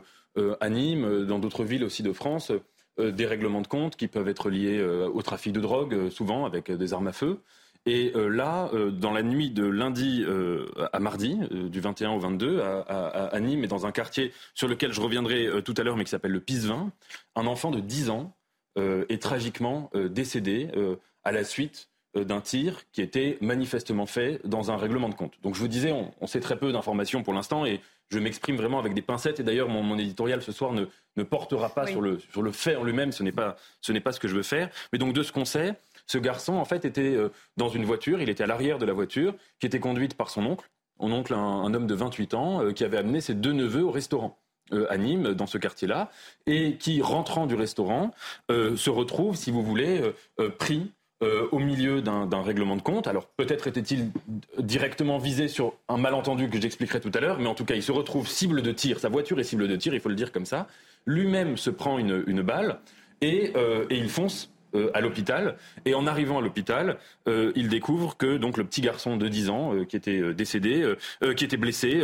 à 0.60 0.70
Nîmes, 0.70 1.26
dans 1.26 1.40
d'autres 1.40 1.64
villes 1.64 1.84
aussi 1.84 2.04
de 2.04 2.14
France, 2.14 2.52
des 3.00 3.26
règlements 3.26 3.62
de 3.62 3.68
compte 3.68 3.96
qui 3.96 4.08
peuvent 4.08 4.28
être 4.28 4.50
liés 4.50 4.80
euh, 4.80 5.08
au 5.08 5.22
trafic 5.22 5.54
de 5.54 5.60
drogue, 5.60 5.94
euh, 5.94 6.10
souvent 6.10 6.46
avec 6.46 6.70
euh, 6.70 6.78
des 6.78 6.94
armes 6.94 7.08
à 7.08 7.14
feu. 7.14 7.40
Et 7.86 8.12
euh, 8.16 8.28
là, 8.28 8.70
euh, 8.74 8.92
dans 8.92 9.12
la 9.12 9.24
nuit 9.24 9.50
de 9.50 9.66
lundi 9.66 10.24
euh, 10.28 10.66
à 10.92 11.00
mardi, 11.00 11.40
euh, 11.54 11.70
du 11.70 11.80
21 11.80 12.12
au 12.12 12.20
22, 12.20 12.60
à, 12.60 13.40
Nîmes, 13.40 13.64
et 13.64 13.68
dans 13.68 13.86
un 13.86 13.92
quartier 13.92 14.34
sur 14.54 14.68
lequel 14.68 14.92
je 14.92 15.00
reviendrai 15.00 15.46
euh, 15.46 15.62
tout 15.62 15.74
à 15.78 15.84
l'heure, 15.84 15.96
mais 15.96 16.04
qui 16.04 16.10
s'appelle 16.10 16.34
le 16.34 16.42
Pisevin, 16.42 16.92
un 17.36 17.48
enfant 17.48 17.72
de 17.72 17.80
10 17.80 18.10
ans 18.10 18.36
euh, 18.78 19.06
est 19.08 19.22
tragiquement 19.22 19.90
euh, 19.96 20.10
décédé 20.10 20.70
euh, 20.76 20.98
à 21.24 21.32
la 21.32 21.46
suite 21.46 21.88
euh, 21.88 21.97
d'un 22.26 22.42
tir 22.42 22.84
qui 22.92 23.02
était 23.02 23.38
manifestement 23.42 24.06
fait 24.06 24.40
dans 24.46 24.72
un 24.72 24.78
règlement 24.78 25.10
de 25.10 25.16
compte. 25.16 25.34
Donc 25.44 25.56
je 25.56 25.60
vous 25.60 25.68
disais, 25.68 25.92
on, 25.92 26.12
on 26.22 26.28
sait 26.28 26.40
très 26.40 26.58
peu 26.58 26.72
d'informations 26.72 27.24
pour 27.24 27.34
l'instant 27.34 27.66
et 27.66 27.82
je 28.10 28.20
m'exprime 28.20 28.56
vraiment 28.56 28.80
avec 28.80 28.94
des 28.94 29.02
pincettes. 29.02 29.40
Et 29.40 29.44
d'ailleurs, 29.44 29.68
mon, 29.70 29.84
mon 29.84 29.98
éditorial 29.98 30.42
ce 30.42 30.52
soir 30.52 30.72
ne, 30.74 30.86
ne 31.18 31.24
portera 31.24 31.70
pas 31.70 31.86
Oui. 31.86 31.92
sur, 31.92 32.02
le, 32.02 32.20
sur 32.32 32.42
le 32.42 32.52
fait 32.52 32.76
en 32.76 32.84
lui-même. 32.84 33.12
Ce 33.12 33.24
n'est 33.24 33.32
pas, 33.32 33.58
ce 33.82 33.92
n'est 33.92 34.00
pas 34.00 34.12
ce 34.14 34.20
que 34.20 34.28
je 34.28 34.36
veux 34.36 34.44
faire. 34.44 34.70
Mais 34.94 35.00
donc 35.00 35.14
de 35.14 35.24
ce 35.24 35.32
qu'on 35.32 35.46
sait, 35.46 35.74
ce 36.06 36.18
garçon 36.18 36.54
en 36.54 36.66
fait 36.66 36.86
était 36.86 37.02
euh, 37.16 37.30
dans 37.58 37.70
une 37.70 37.84
voiture. 37.84 38.22
Il 38.22 38.30
était 38.30 38.44
à 38.44 38.48
l'arrière 38.48 38.78
de 38.78 38.86
la 38.86 38.94
voiture 38.94 39.34
qui 39.60 39.66
était 39.68 39.80
conduite 39.80 40.14
par 40.16 40.30
son 40.30 40.46
oncle. 40.46 40.70
Mon 41.00 41.12
oncle, 41.12 41.34
un, 41.34 41.38
un 41.38 41.74
homme 41.74 41.86
de 41.88 41.94
28 41.96 42.34
ans, 42.34 42.64
euh, 42.64 42.72
qui 42.72 42.84
avait 42.84 42.98
amené 42.98 43.20
ses 43.22 43.34
deux 43.34 43.52
neveux 43.54 43.84
au 43.84 43.92
restaurant 43.92 44.40
euh, 44.74 44.88
à 44.90 44.98
Nîmes, 44.98 45.34
dans 45.34 45.46
ce 45.46 45.58
quartier-là, 45.58 46.10
et 46.48 46.76
qui, 46.78 47.02
rentrant 47.02 47.46
du 47.46 47.56
restaurant, 47.56 48.12
euh, 48.52 48.76
se 48.76 48.90
retrouve, 48.90 49.36
si 49.36 49.52
vous 49.52 49.62
voulez, 49.64 50.02
euh, 50.02 50.12
euh, 50.40 50.50
pris 50.50 50.92
euh, 51.24 51.48
au 51.52 51.58
milieu 51.58 52.04
d'un 52.04 52.44
règlement 52.44 52.76
de 52.76 52.84
compte. 52.84 53.08
Alors 53.08 53.26
peut-être 53.26 53.66
était-il 53.66 54.12
directement 54.60 55.18
visé 55.18 55.48
sur 55.48 55.74
un 55.90 55.98
malentendu 55.98 56.48
que 56.48 56.62
j'expliquerai 56.62 57.00
tout 57.00 57.10
à 57.12 57.20
l'heure, 57.20 57.40
mais 57.40 57.48
en 57.48 57.56
tout 57.56 57.66
cas, 57.66 57.74
il 57.74 57.82
se 57.82 57.92
retrouve 57.92 58.28
cible 58.28 58.62
de 58.62 58.72
tir. 58.72 59.00
Sa 59.00 59.10
voiture 59.10 59.40
est 59.40 59.44
cible 59.44 59.68
de 59.68 59.76
tir, 59.76 59.96
il 59.96 60.00
faut 60.00 60.10
le 60.10 60.16
dire 60.16 60.32
comme 60.32 60.46
ça. 60.46 60.68
Lui-même 61.08 61.58
se 61.58 61.72
prend 61.72 61.98
une, 61.98 62.42
balle 62.44 62.82
et, 63.22 63.52
euh, 63.56 63.88
et 63.90 63.98
il 63.98 64.10
fonce 64.10 64.54
euh, 64.76 64.92
à 64.94 65.02
l'hôpital. 65.02 65.58
Et 65.86 65.96
en 65.96 66.06
arrivant 66.06 66.38
à 66.38 66.42
l'hôpital, 66.42 67.00
il 67.26 67.68
découvre 67.68 68.16
que 68.16 68.38
donc 68.38 68.58
le 68.58 68.64
petit 68.64 68.82
garçon 68.82 69.18
de 69.18 69.28
10 69.28 69.50
ans 69.50 69.86
qui 69.90 69.96
était 69.96 70.36
décédé, 70.36 70.94
qui 71.36 71.46
était 71.46 71.58
blessé 71.58 72.00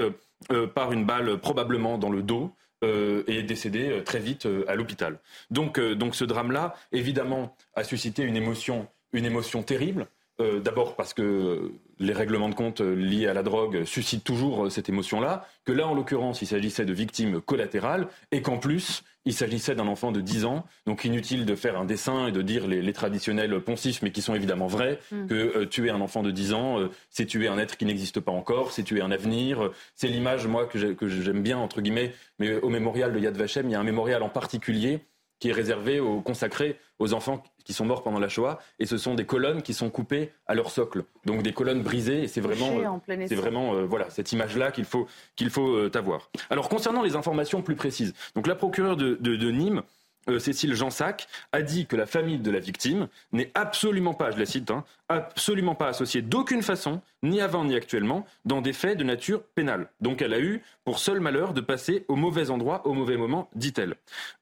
par 0.74 0.92
une 0.92 1.06
balle 1.06 1.38
probablement 1.38 2.00
dans 2.00 2.10
le 2.10 2.24
dos. 2.24 2.52
euh, 2.84 3.24
est 3.28 3.44
décédé 3.44 4.02
très 4.04 4.20
vite 4.20 4.48
à 4.68 4.76
l'hôpital. 4.76 5.20
Donc, 5.52 5.80
donc 5.80 6.16
ce 6.16 6.26
drame-là, 6.26 6.76
évidemment, 6.92 7.56
a 7.76 7.84
suscité 7.84 8.24
une 8.24 8.36
émotion, 8.36 8.88
une 9.14 9.26
émotion 9.26 9.64
terrible. 9.64 10.08
Euh, 10.42 10.60
D'abord 10.60 10.96
parce 10.96 11.14
que 11.14 11.72
les 12.00 12.12
règlements 12.14 12.50
de 12.50 12.56
compte 12.56 12.82
euh, 12.82 12.96
liés 12.96 13.28
à 13.28 13.36
la 13.36 13.44
drogue 13.44 13.84
suscitent 13.86 14.24
toujours 14.24 14.66
euh, 14.66 14.70
cette 14.72 14.90
émotion-là, 14.90 15.46
que 15.64 15.72
là, 15.72 15.88
en 15.88 15.94
l'occurrence, 15.94 16.42
il 16.42 16.48
s'agissait 16.48 16.86
de 16.86 16.94
victimes 16.94 17.40
collatérales, 17.40 18.08
et 18.32 18.42
qu'en 18.42 18.58
plus, 18.58 19.04
il 19.26 19.34
s'agissait 19.34 19.76
d'un 19.76 19.88
enfant 19.88 20.12
de 20.12 20.22
10 20.22 20.46
ans, 20.46 20.66
donc 20.88 21.06
inutile 21.06 21.46
de 21.46 21.54
faire 21.56 21.80
un 21.80 21.86
dessin 21.86 22.28
et 22.28 22.32
de 22.32 22.42
dire 22.42 22.66
les, 22.66 22.82
les 22.82 22.94
traditionnels 22.94 23.62
poncifs, 23.62 24.02
mais 24.02 24.12
qui 24.12 24.24
sont 24.24 24.34
évidemment 24.34 24.66
vrais, 24.66 24.98
Mm. 25.12 25.28
que 25.28 25.36
euh, 25.36 25.66
tuer 25.68 25.92
un 25.92 26.02
enfant 26.02 26.24
de 26.24 26.32
10 26.32 26.54
ans, 26.54 26.80
euh, 26.80 26.90
c'est 27.12 27.28
tuer 27.28 27.48
un 27.48 27.60
être 27.60 27.78
qui 27.78 27.86
n'existe 27.86 28.20
pas 28.20 28.32
encore, 28.32 28.72
c'est 28.72 28.82
tuer 28.84 29.02
un 29.04 29.12
avenir. 29.12 29.64
euh, 29.66 29.74
C'est 29.96 30.08
l'image, 30.08 30.48
moi, 30.48 30.66
que 30.66 30.80
j'aime 31.08 31.44
bien, 31.44 31.60
entre 31.60 31.80
guillemets, 31.82 32.12
mais 32.40 32.56
au 32.56 32.70
mémorial 32.70 33.14
de 33.14 33.20
Yad 33.20 33.38
Vashem, 33.38 33.70
il 33.70 33.74
y 33.74 33.76
a 33.76 33.80
un 33.80 33.84
mémorial 33.84 34.24
en 34.24 34.30
particulier 34.30 35.00
qui 35.44 35.50
est 35.50 35.52
réservé, 35.52 36.00
aux, 36.00 36.22
consacré 36.22 36.80
aux 37.00 37.12
enfants 37.14 37.44
qui 37.66 37.74
sont 37.74 37.84
morts 37.84 38.02
pendant 38.02 38.18
la 38.20 38.30
Shoah, 38.30 38.60
et 38.80 38.86
ce 38.86 38.98
sont 38.98 39.14
des 39.14 39.26
colonnes 39.26 39.62
qui 39.62 39.74
sont 39.74 39.90
coupées 39.90 40.32
à 40.48 40.56
leur 40.56 40.70
socle, 40.72 41.04
donc 41.26 41.44
des 41.44 41.52
colonnes 41.52 41.82
brisées, 41.82 42.24
et 42.24 42.28
c'est 42.30 42.40
vraiment, 42.40 42.70
euh, 42.80 42.82
c'est 43.28 43.36
vraiment 43.42 43.74
euh, 43.76 43.84
voilà 43.84 44.10
cette 44.10 44.32
image-là 44.32 44.72
qu'il 44.72 44.86
faut 44.86 45.06
qu'il 45.36 45.50
faut 45.50 45.68
euh, 45.76 45.92
avoir. 45.96 46.30
Alors 46.50 46.70
concernant 46.70 47.02
les 47.02 47.18
informations 47.18 47.62
plus 47.62 47.76
précises, 47.76 48.14
donc 48.36 48.48
la 48.48 48.56
procureure 48.56 48.96
de, 48.96 49.18
de- 49.20 49.36
de 49.36 49.52
Nîmes 49.52 49.82
euh, 50.30 50.40
Cécile 50.40 50.74
Jansac, 50.74 51.28
a 51.52 51.62
dit 51.62 51.86
que 51.86 51.96
la 51.96 52.06
famille 52.06 52.40
de 52.40 52.52
la 52.52 52.60
victime 52.60 53.08
n'est 53.32 53.52
absolument 53.54 54.14
pas, 54.14 54.32
je 54.32 54.38
la 54.38 54.46
cite, 54.46 54.72
hein, 54.72 54.84
absolument 55.10 55.76
pas 55.76 55.88
associée 55.88 56.22
d'aucune 56.22 56.62
façon, 56.62 57.02
ni 57.22 57.42
avant 57.42 57.66
ni 57.66 57.76
actuellement, 57.76 58.26
dans 58.46 58.62
des 58.62 58.74
faits 58.74 58.98
de 58.98 59.04
nature 59.04 59.44
pénale. 59.44 59.90
Donc 60.02 60.22
elle 60.22 60.34
a 60.34 60.40
eu 60.40 60.62
pour 60.84 61.00
seul 61.00 61.20
malheur 61.20 61.54
de 61.54 61.62
passer 61.62 62.06
au 62.08 62.16
mauvais 62.16 62.50
endroit, 62.50 62.86
au 62.88 62.94
mauvais 62.94 63.18
moment, 63.18 63.50
dit-elle. 63.56 63.96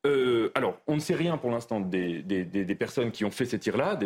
Euh, 0.06 0.52
alors, 0.56 0.78
on 0.88 0.95
ne 0.95 0.99
sait 0.99 1.16
rien 1.16 1.38
pour 1.38 1.52
l'instant 1.52 1.80
des, 1.80 2.24
personnes 2.80 3.12
qui 3.12 3.26
ont 3.26 3.32
fait 3.32 3.45
ces 3.45 3.60
tirs-là. 3.60 3.99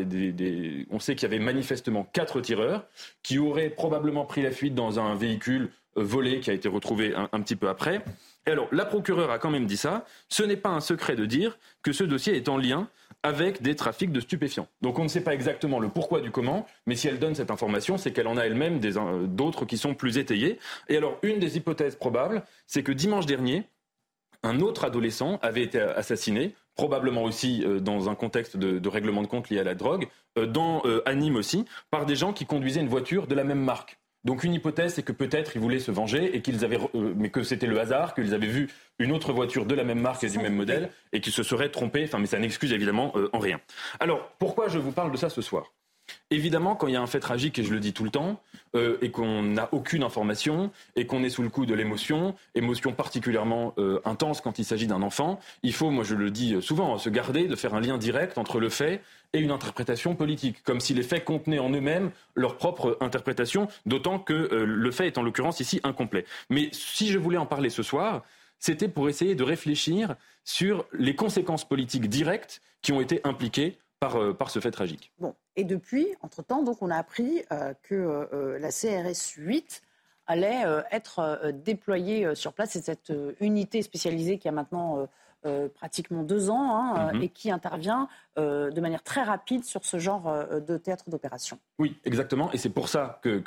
on 0.90 1.00
sait 1.00 1.16
qu'il 1.16 1.30
y 1.30 1.34
avait 1.34 1.44
manifestement 1.44 2.08
quatre 2.12 2.42
tireurs 2.42 2.86
qui 3.24 3.40
auraient 3.40 3.70
probablement 3.70 4.26
pris 4.26 4.42
la 4.42 4.52
fuite 4.52 4.76
dans 4.76 5.00
un 5.00 5.16
véhicule 5.16 5.70
euh, 5.98 6.04
volé 6.04 6.40
qui 6.40 6.50
a 6.50 6.54
été 6.54 6.68
retrouvé 6.68 7.14
un 7.16 7.42
petit 7.42 7.56
peu 7.56 7.70
après. 7.70 8.04
Et 8.48 8.52
alors, 8.52 8.68
la 8.72 8.86
procureure 8.86 9.32
a 9.32 9.40
quand 9.40 9.50
même 9.50 9.66
dit 9.66 9.78
ça. 9.78 10.06
Ce 10.30 10.44
n'est 10.44 10.58
pas 10.58 10.70
un 10.70 10.80
secret 10.80 11.16
de 11.16 11.26
dire 11.26 11.58
que 11.82 11.92
ce 11.92 12.04
dossier 12.04 12.36
est 12.36 12.48
en 12.48 12.58
lien 12.58 12.90
avec 13.24 13.64
des 13.64 13.76
trafics 13.76 14.12
de 14.12 14.20
stupéfiants. 14.20 14.68
Donc 14.82 15.00
on 15.00 15.04
ne 15.04 15.08
sait 15.08 15.24
pas 15.24 15.34
exactement 15.34 15.80
le 15.80 15.90
pourquoi 15.90 16.22
du 16.22 16.30
comment, 16.30 16.68
mais 16.86 16.96
si 16.96 17.08
elle 17.08 17.18
donne 17.18 17.34
cette 17.34 17.50
information, 17.50 17.98
c'est 17.98 18.12
qu'elle 18.12 18.28
en 18.28 18.38
a 18.38 18.44
elle-même 18.44 18.80
euh, 18.84 19.26
d'autres 19.26 19.66
qui 19.66 19.78
sont 19.78 19.96
plus 19.96 20.20
étayées. 20.20 20.60
Et 20.90 20.98
alors, 20.98 21.18
une 21.24 21.40
des 21.40 21.58
hypothèses 21.58 21.96
probables, 21.96 22.44
c'est 22.68 22.84
que 22.84 22.92
dimanche 22.92 23.26
dernier, 23.26 23.64
un 24.44 24.60
autre 24.60 24.86
adolescent 24.86 25.40
avait 25.42 25.64
été 25.64 25.80
assassiné, 25.80 26.54
probablement 26.76 27.24
aussi 27.24 27.64
euh, 27.66 27.80
dans 27.80 28.10
un 28.10 28.16
contexte 28.16 28.58
de, 28.58 28.88
règlement 28.88 29.24
de 29.24 29.28
compte 29.28 29.50
lié 29.50 29.60
à 29.60 29.64
la 29.64 29.74
drogue, 29.74 30.08
euh, 30.38 30.46
dans 30.46 30.84
aussi, 31.36 31.66
par 31.90 32.06
des 32.06 32.16
gens 32.16 32.32
qui 32.32 32.46
conduisaient 32.46 32.82
une 32.82 32.90
voiture 32.90 33.26
de 33.26 33.34
la 33.34 33.44
même 33.44 33.64
marque. 33.64 33.98
Donc 34.26 34.44
une 34.44 34.54
hypothèse, 34.54 34.96
c'est 34.96 35.04
que 35.04 35.12
peut-être 35.12 35.56
ils 35.56 35.62
voulaient 35.62 35.80
se 35.80 35.92
venger 35.92 36.36
et 36.36 36.42
qu'ils 36.42 36.66
avaient, 36.66 36.80
euh, 36.96 37.14
mais 37.16 37.30
que 37.30 37.44
c'était 37.44 37.68
le 37.68 37.80
hasard, 37.80 38.16
qu'ils 38.16 38.34
avaient 38.34 38.48
vu 38.48 38.70
une 38.98 39.12
autre 39.12 39.32
voiture 39.32 39.66
de 39.66 39.76
la 39.76 39.84
même 39.84 40.00
marque 40.00 40.24
et 40.24 40.30
du 40.30 40.40
même 40.40 40.56
modèle 40.56 40.90
et 41.14 41.22
qu'ils 41.22 41.32
se 41.32 41.44
seraient 41.44 41.70
trompés. 41.70 42.06
Enfin, 42.06 42.18
mais 42.18 42.26
ça 42.26 42.40
n'excuse 42.40 42.74
évidemment 42.74 43.14
euh, 43.16 43.30
en 43.34 43.40
rien. 43.40 43.62
Alors 44.00 44.32
pourquoi 44.40 44.68
je 44.68 44.80
vous 44.80 44.92
parle 44.92 45.12
de 45.12 45.18
ça 45.18 45.30
ce 45.30 45.42
soir? 45.42 45.72
Évidemment, 46.32 46.76
quand 46.76 46.88
il 46.88 46.94
y 46.94 46.98
a 46.98 47.02
un 47.02 47.08
fait 47.08 47.20
tragique, 47.20 47.60
et 47.60 47.64
je 47.64 47.74
le 47.74 47.80
dis 47.80 47.94
tout 47.94 48.04
le 48.04 48.10
temps, 48.10 48.42
euh, 48.76 48.98
et 49.02 49.12
qu'on 49.12 49.44
n'a 49.44 49.70
aucune 49.72 50.04
information, 50.04 50.72
et 50.96 51.06
qu'on 51.06 51.24
est 51.24 51.30
sous 51.30 51.44
le 51.44 51.50
coup 51.50 51.66
de 51.66 51.74
l'émotion, 51.74 52.36
émotion 52.56 52.94
particulièrement 52.94 53.74
euh, 53.78 54.00
intense 54.06 54.42
quand 54.42 54.60
il 54.60 54.66
s'agit 54.66 54.88
d'un 54.88 55.02
enfant, 55.02 55.40
il 55.64 55.74
faut, 55.74 55.92
moi 55.92 56.04
je 56.04 56.16
le 56.16 56.32
dis 56.32 56.62
souvent, 56.62 56.98
se 56.98 57.10
garder 57.10 57.48
de 57.48 57.56
faire 57.56 57.74
un 57.76 57.80
lien 57.80 57.98
direct 57.98 58.38
entre 58.38 58.60
le 58.60 58.70
fait 58.70 59.02
et 59.34 59.40
une 59.40 59.52
interprétation 59.52 60.16
politique, 60.16 60.64
comme 60.64 60.80
si 60.80 60.94
les 60.94 61.04
faits 61.04 61.26
contenaient 61.26 61.60
en 61.60 61.70
eux-mêmes 61.70 62.12
leur 62.36 62.58
propre 62.58 62.98
interprétation, 63.02 63.68
d'autant 63.86 64.20
que 64.20 64.34
euh, 64.34 64.66
le 64.66 64.92
fait 64.92 65.08
est 65.08 65.18
en 65.18 65.24
l'occurrence 65.24 65.60
ici 65.60 65.80
incomplet. 65.84 66.26
Mais 66.50 66.70
si 66.72 67.12
je 67.12 67.20
voulais 67.20 67.38
en 67.38 67.46
parler 67.46 67.70
ce 67.70 67.84
soir, 67.84 68.24
c'était 68.60 68.88
pour 68.88 69.10
essayer 69.10 69.36
de 69.36 69.44
réfléchir 69.44 70.16
sur 70.44 70.86
les 70.94 71.16
conséquences 71.16 71.68
politiques 71.68 72.10
directes 72.10 72.62
qui 72.82 72.94
ont 72.94 73.02
été 73.02 73.22
impliquées 73.24 73.78
par, 74.00 74.52
ce 74.52 74.60
fait 74.60 74.72
tragique. 74.72 75.12
Et 75.56 75.64
depuis, 75.64 76.08
entre-temps, 76.22 76.64
donc, 76.64 76.82
on 76.82 76.90
a 76.90 76.98
appris 76.98 77.44
euh, 77.52 77.74
que 77.84 77.96
euh, 77.96 78.60
la 78.60 78.70
CRS 78.70 79.34
8 79.38 79.82
allait 80.28 80.64
être 80.90 81.52
déployée 81.54 82.34
sur 82.34 82.54
place. 82.54 82.72
C'est 82.72 82.84
cette 82.84 83.14
unité 83.40 83.84
spécialisée 83.84 84.40
qui 84.40 84.48
a 84.48 84.52
maintenant 84.52 85.08
pratiquement 85.76 86.24
deux 86.24 86.50
ans 86.50 86.76
hein, 86.76 87.14
mhm. 87.14 87.22
et 87.22 87.30
qui 87.30 87.52
intervient 87.52 88.08
de 88.36 88.82
manière 88.82 89.04
très 89.04 89.22
rapide 89.22 89.64
sur 89.64 89.86
ce 89.86 90.00
genre 90.00 90.34
de 90.50 90.78
théâtre 90.80 91.12
d'opération. 91.12 91.60
Oui, 91.78 91.96
exactement. 92.06 92.52
Et 92.54 92.58
c'est 92.58 92.72
pour 92.72 92.90
ça 92.90 93.20
que, 93.22 93.44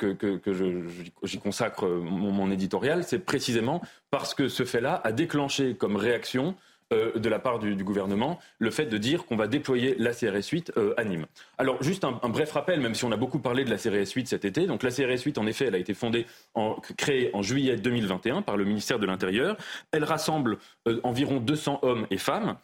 j'y 1.23 1.39
consacre 1.39 1.85
mon 1.85 2.49
éditorial. 2.49 3.03
C'est 3.03 3.19
précisément 3.19 3.81
parce 4.09 4.33
que 4.33 4.47
ce 4.47 4.63
fait-là 4.63 5.01
a 5.03 5.11
déclenché 5.11 5.75
comme 5.75 5.97
réaction 5.97 6.55
euh, 6.91 7.11
de 7.19 7.29
la 7.29 7.37
part 7.37 7.59
du, 7.59 7.75
gouvernement 7.83 8.39
le 8.57 8.71
fait 8.71 8.87
de 8.87 8.97
dire 8.97 9.25
qu'on 9.25 9.35
va 9.35 9.47
déployer 9.47 9.95
la 9.99 10.11
CRS 10.11 10.49
8 10.51 10.73
euh, 10.75 10.95
à 10.97 11.03
Nîmes. 11.03 11.27
Alors 11.59 11.81
juste 11.83 12.03
un, 12.03 12.13
bref 12.29 12.51
rappel, 12.51 12.79
même 12.79 12.95
si 12.95 13.05
on 13.05 13.11
a 13.11 13.15
beaucoup 13.15 13.37
parlé 13.37 13.63
de 13.63 13.69
la 13.69 13.77
CRS 13.77 14.11
8 14.11 14.27
cet 14.27 14.43
été. 14.43 14.65
Donc 14.65 14.81
la 14.81 14.89
CRS 14.89 15.21
8, 15.23 15.37
en 15.37 15.45
effet, 15.45 15.65
elle 15.65 15.75
a 15.75 15.77
été 15.77 15.93
fondée, 15.93 16.25
en, 16.55 16.77
créée 16.97 17.29
en 17.33 17.43
juillet 17.43 17.75
2021 17.75 18.41
par 18.41 18.57
le 18.57 18.65
ministère 18.65 18.97
de 18.97 19.05
l'Intérieur. 19.05 19.55
Elle 19.91 20.03
rassemble 20.03 20.57
euh, 20.87 20.99
environ 21.03 21.39
200 21.39 21.79
hommes 21.83 22.07
et 22.09 22.17
femmes 22.17 22.57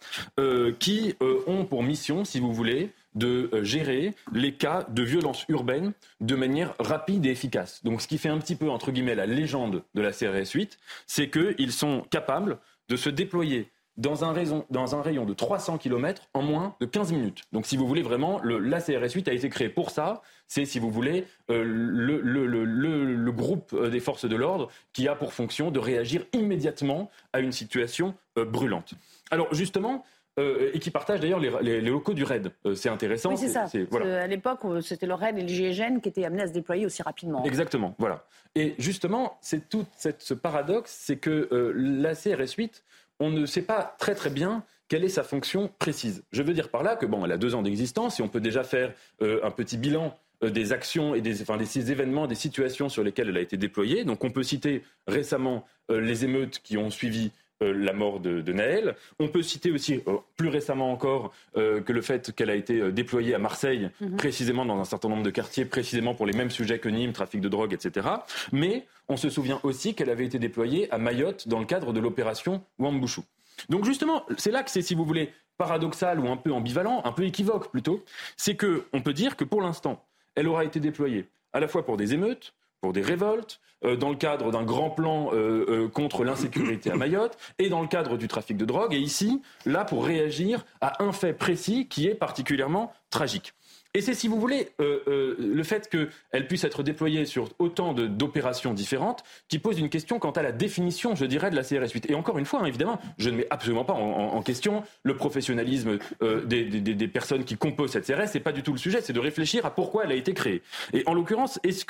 qui 0.79 1.15
ont 1.47 1.65
pour 1.65 1.83
mission, 1.83 2.25
si 2.25 2.39
vous 2.39 2.53
voulez, 2.53 2.91
de 3.13 3.49
gérer 3.61 4.13
les 4.33 4.53
cas 4.53 4.85
de 4.89 5.03
violence 5.03 5.45
urbaine 5.49 5.93
de 6.19 6.35
manière 6.35 6.73
rapide 6.79 7.25
et 7.25 7.29
efficace. 7.29 7.83
Donc 7.83 8.01
ce 8.01 8.07
qui 8.07 8.17
fait 8.17 8.29
un 8.29 8.39
petit 8.39 8.55
peu, 8.55 8.69
entre 8.69 8.91
guillemets, 8.91 9.15
la 9.15 9.25
légende 9.25 9.83
de 9.93 10.01
la 10.01 10.11
CRS 10.11 10.51
8, 10.53 10.77
c'est 11.07 11.29
qu'ils 11.29 11.71
sont 11.71 12.01
capables 12.09 12.57
de 12.89 12.95
se 12.95 13.09
déployer 13.09 13.69
dans 13.97 14.25
un, 14.25 14.33
rayon, 14.33 15.25
de 15.25 15.33
300 15.33 15.77
km 15.77 16.23
en 16.33 16.41
moins 16.41 16.75
de 16.79 16.85
15 16.85 17.13
minutes. 17.13 17.43
Donc 17.53 17.65
si 17.65 17.77
vous 17.77 17.87
voulez 17.87 18.01
vraiment, 18.01 18.39
le, 18.43 18.59
la 18.59 18.81
CRS 18.81 19.13
8 19.13 19.27
a 19.27 19.33
été 19.33 19.49
créé 19.49 19.69
pour 19.69 19.89
ça. 19.89 20.21
C'est, 20.47 20.65
si 20.65 20.79
vous 20.79 20.91
voulez, 20.91 21.25
euh, 21.49 21.63
le, 21.63 23.31
groupe 23.31 23.73
euh, 23.73 23.89
des 23.89 23.99
forces 23.99 24.25
de 24.25 24.35
l'ordre 24.35 24.69
qui 24.93 25.07
a 25.07 25.15
pour 25.15 25.33
fonction 25.33 25.71
de 25.71 25.79
réagir 25.79 26.25
immédiatement 26.33 27.09
à 27.33 27.39
une 27.39 27.51
situation 27.51 28.15
euh, 28.37 28.45
brûlante. 28.45 28.93
Alors 29.31 29.53
justement, 29.53 30.03
et 30.37 30.79
qui 30.79 30.91
partage 30.91 31.21
d'ailleurs 31.21 31.39
les, 31.39 31.79
locaux 31.79 32.13
du 32.13 32.25
RAID. 32.25 32.51
c'est 32.75 32.89
intéressant. 32.89 33.29
Oui, 33.29 33.37
c'est 33.37 33.47
ça. 33.47 33.67
À 34.03 34.27
l'époque, 34.27 34.59
c'était 34.81 35.05
le 35.05 35.13
RAID 35.13 35.37
et 35.37 35.41
le 35.41 35.47
GIGN 35.47 36.01
qui 36.01 36.09
étaient 36.09 36.25
amenés 36.25 36.41
à 36.41 36.47
se 36.47 36.51
déployer 36.51 36.85
aussi 36.85 37.01
rapidement. 37.01 37.41
Exactement, 37.45 37.95
voilà. 37.99 38.25
Et 38.53 38.75
justement, 38.77 39.37
c'est 39.39 39.69
tout 39.69 39.85
ce 39.95 40.33
paradoxe, 40.33 40.93
c'est 40.93 41.15
que 41.15 41.73
la 41.73 42.15
CRS 42.15 42.55
8 42.57 42.83
on 43.19 43.29
ne 43.29 43.45
sait 43.45 43.61
pas 43.61 43.95
très 43.99 44.15
très 44.15 44.29
bien 44.29 44.63
quelle 44.87 45.03
est 45.03 45.09
sa 45.09 45.23
fonction 45.23 45.71
précise. 45.79 46.23
Je 46.31 46.43
veux 46.43 46.53
dire 46.53 46.69
par 46.69 46.83
là 46.83 46.95
que 46.95 47.05
bon, 47.05 47.25
elle 47.25 47.31
a 47.31 47.37
deux 47.37 47.55
ans 47.55 47.61
d'existence 47.61 48.19
et 48.19 48.23
on 48.23 48.27
peut 48.27 48.39
déjà 48.39 48.63
faire 48.63 48.93
euh, 49.21 49.39
un 49.43 49.51
petit 49.51 49.77
bilan 49.77 50.15
euh, 50.43 50.49
des 50.49 50.73
actions 50.73 51.15
et 51.15 51.21
des, 51.21 51.41
enfin, 51.41 51.57
des, 51.57 51.91
événements, 51.91 52.27
des 52.27 52.35
situations 52.35 52.89
sur 52.89 53.03
lesquelles 53.03 53.29
elle 53.29 53.37
a 53.37 53.41
été 53.41 53.57
déployée. 53.57 54.03
Donc 54.03 54.23
on 54.23 54.29
peut 54.29 54.43
citer 54.43 54.83
récemment 55.07 55.65
euh, 55.89 55.99
les 56.01 56.23
émeutes 56.25 56.59
qui 56.63 56.77
ont 56.77 56.89
suivi 56.89 57.31
la 57.61 57.93
mort 57.93 58.19
de, 58.19 58.53
Naël. 58.53 58.95
On 59.19 59.27
peut 59.27 59.41
citer 59.41 59.71
aussi, 59.71 60.01
plus 60.35 60.49
récemment 60.49 60.91
encore, 60.91 61.33
que 61.55 61.91
le 61.93 62.01
fait 62.01 62.33
qu'elle 62.35 62.49
a 62.49 62.55
été 62.55 62.91
déployée 62.91 63.33
à 63.33 63.39
Marseille, 63.39 63.89
mhm. 64.01 64.17
précisément 64.17 64.65
dans 64.65 64.79
un 64.79 64.83
certain 64.85 65.09
nombre 65.09 65.23
de 65.23 65.29
quartiers, 65.29 65.65
précisément 65.65 66.13
pour 66.13 66.25
les 66.25 66.33
mêmes 66.33 66.51
sujets 66.51 66.79
que 66.79 66.89
Nîmes, 66.89 67.13
trafic 67.13 67.41
de 67.41 67.49
drogue, 67.49 67.73
etc. 67.73 68.07
Mais 68.51 68.85
on 69.07 69.17
se 69.17 69.29
souvient 69.29 69.59
aussi 69.63 69.93
qu'elle 69.93 70.09
avait 70.09 70.25
été 70.25 70.39
déployée 70.39 70.91
à 70.91 70.97
Mayotte 70.97 71.47
dans 71.47 71.59
le 71.59 71.65
cadre 71.65 71.93
de 71.93 71.99
l'opération 71.99 72.63
Wambushu. 72.79 73.21
Donc 73.69 73.85
justement, 73.85 74.25
c'est 74.37 74.51
là 74.51 74.63
que 74.63 74.71
c'est, 74.71 74.81
si 74.81 74.95
vous 74.95 75.05
voulez, 75.05 75.31
paradoxal 75.57 76.19
ou 76.19 76.29
un 76.29 76.37
peu 76.37 76.51
ambivalent, 76.51 77.01
un 77.05 77.11
peu 77.11 77.23
équivoque 77.23 77.71
plutôt, 77.71 78.03
c'est 78.37 78.55
que 78.55 78.85
on 78.93 79.01
peut 79.01 79.13
dire 79.13 79.35
que 79.35 79.43
pour 79.43 79.61
l'instant, 79.61 80.03
elle 80.35 80.47
aura 80.47 80.65
été 80.65 80.79
déployée 80.79 81.27
à 81.53 81.59
la 81.59 81.67
fois 81.67 81.85
pour 81.85 81.97
des 81.97 82.13
émeutes, 82.13 82.53
des 82.91 83.01
révoltes, 83.01 83.59
euh, 83.85 83.95
dans 83.95 84.09
le 84.09 84.15
cadre 84.15 84.51
d'un 84.51 84.63
grand 84.63 84.89
plan 84.89 85.31
euh, 85.33 85.65
euh, 85.69 85.87
contre 85.87 86.23
l'insécurité 86.23 86.91
à 86.91 86.95
Mayotte 86.95 87.37
et 87.59 87.69
dans 87.69 87.81
le 87.81 87.87
cadre 87.87 88.17
du 88.17 88.27
trafic 88.27 88.57
de 88.57 88.65
drogue, 88.65 88.93
et 88.93 88.99
ici, 88.99 89.41
là, 89.65 89.85
pour 89.85 90.05
réagir 90.05 90.65
à 90.81 91.03
un 91.03 91.11
fait 91.11 91.33
précis 91.33 91.87
qui 91.87 92.07
est 92.07 92.15
particulièrement 92.15 92.93
tragique. 93.09 93.53
Et 93.93 94.01
c'est, 94.01 94.13
si 94.13 94.27
vous 94.27 94.41
voulez, 94.41 94.67
le 94.77 95.63
fait 95.63 95.89
qu'elle 95.89 96.47
puisse 96.47 96.65
être 96.65 96.83
déployée 96.83 97.23
sur 97.23 97.47
autant 97.59 97.93
d'opérations 97.93 98.73
différentes 98.73 99.23
qui 99.47 99.57
pose 99.57 99.79
une 99.79 99.87
question 99.87 100.19
quant 100.19 100.31
à 100.31 100.41
la 100.41 100.51
définition, 100.51 101.15
je 101.15 101.23
dirais, 101.23 101.49
de 101.49 101.55
la 101.55 101.63
CRS 101.63 101.93
8. 101.93 102.09
Et 102.09 102.13
encore 102.13 102.37
une 102.37 102.43
fois, 102.43 102.59
hein, 102.59 102.65
évidemment, 102.65 102.99
je 103.17 103.29
ne 103.29 103.37
mets 103.37 103.47
absolument 103.49 103.85
pas 103.85 103.93
en, 103.93 104.41
question 104.41 104.83
le 105.03 105.15
professionnalisme 105.15 105.97
des, 106.19 107.07
personnes 107.07 107.45
qui 107.45 107.55
composent 107.55 107.91
cette 107.91 108.05
CRS. 108.05 108.27
C'est 108.27 108.41
pas 108.41 108.51
du 108.51 108.63
tout 108.63 108.73
le 108.73 108.77
sujet. 108.77 108.99
C'est 108.99 109.13
de 109.13 109.19
réfléchir 109.21 109.65
à 109.65 109.73
pourquoi 109.73 110.03
elle 110.03 110.11
a 110.11 110.15
été 110.15 110.33
créée. 110.33 110.61
Et 110.91 111.03
en 111.05 111.13
l'occurrence, 111.13 111.61
est-ce 111.63 111.85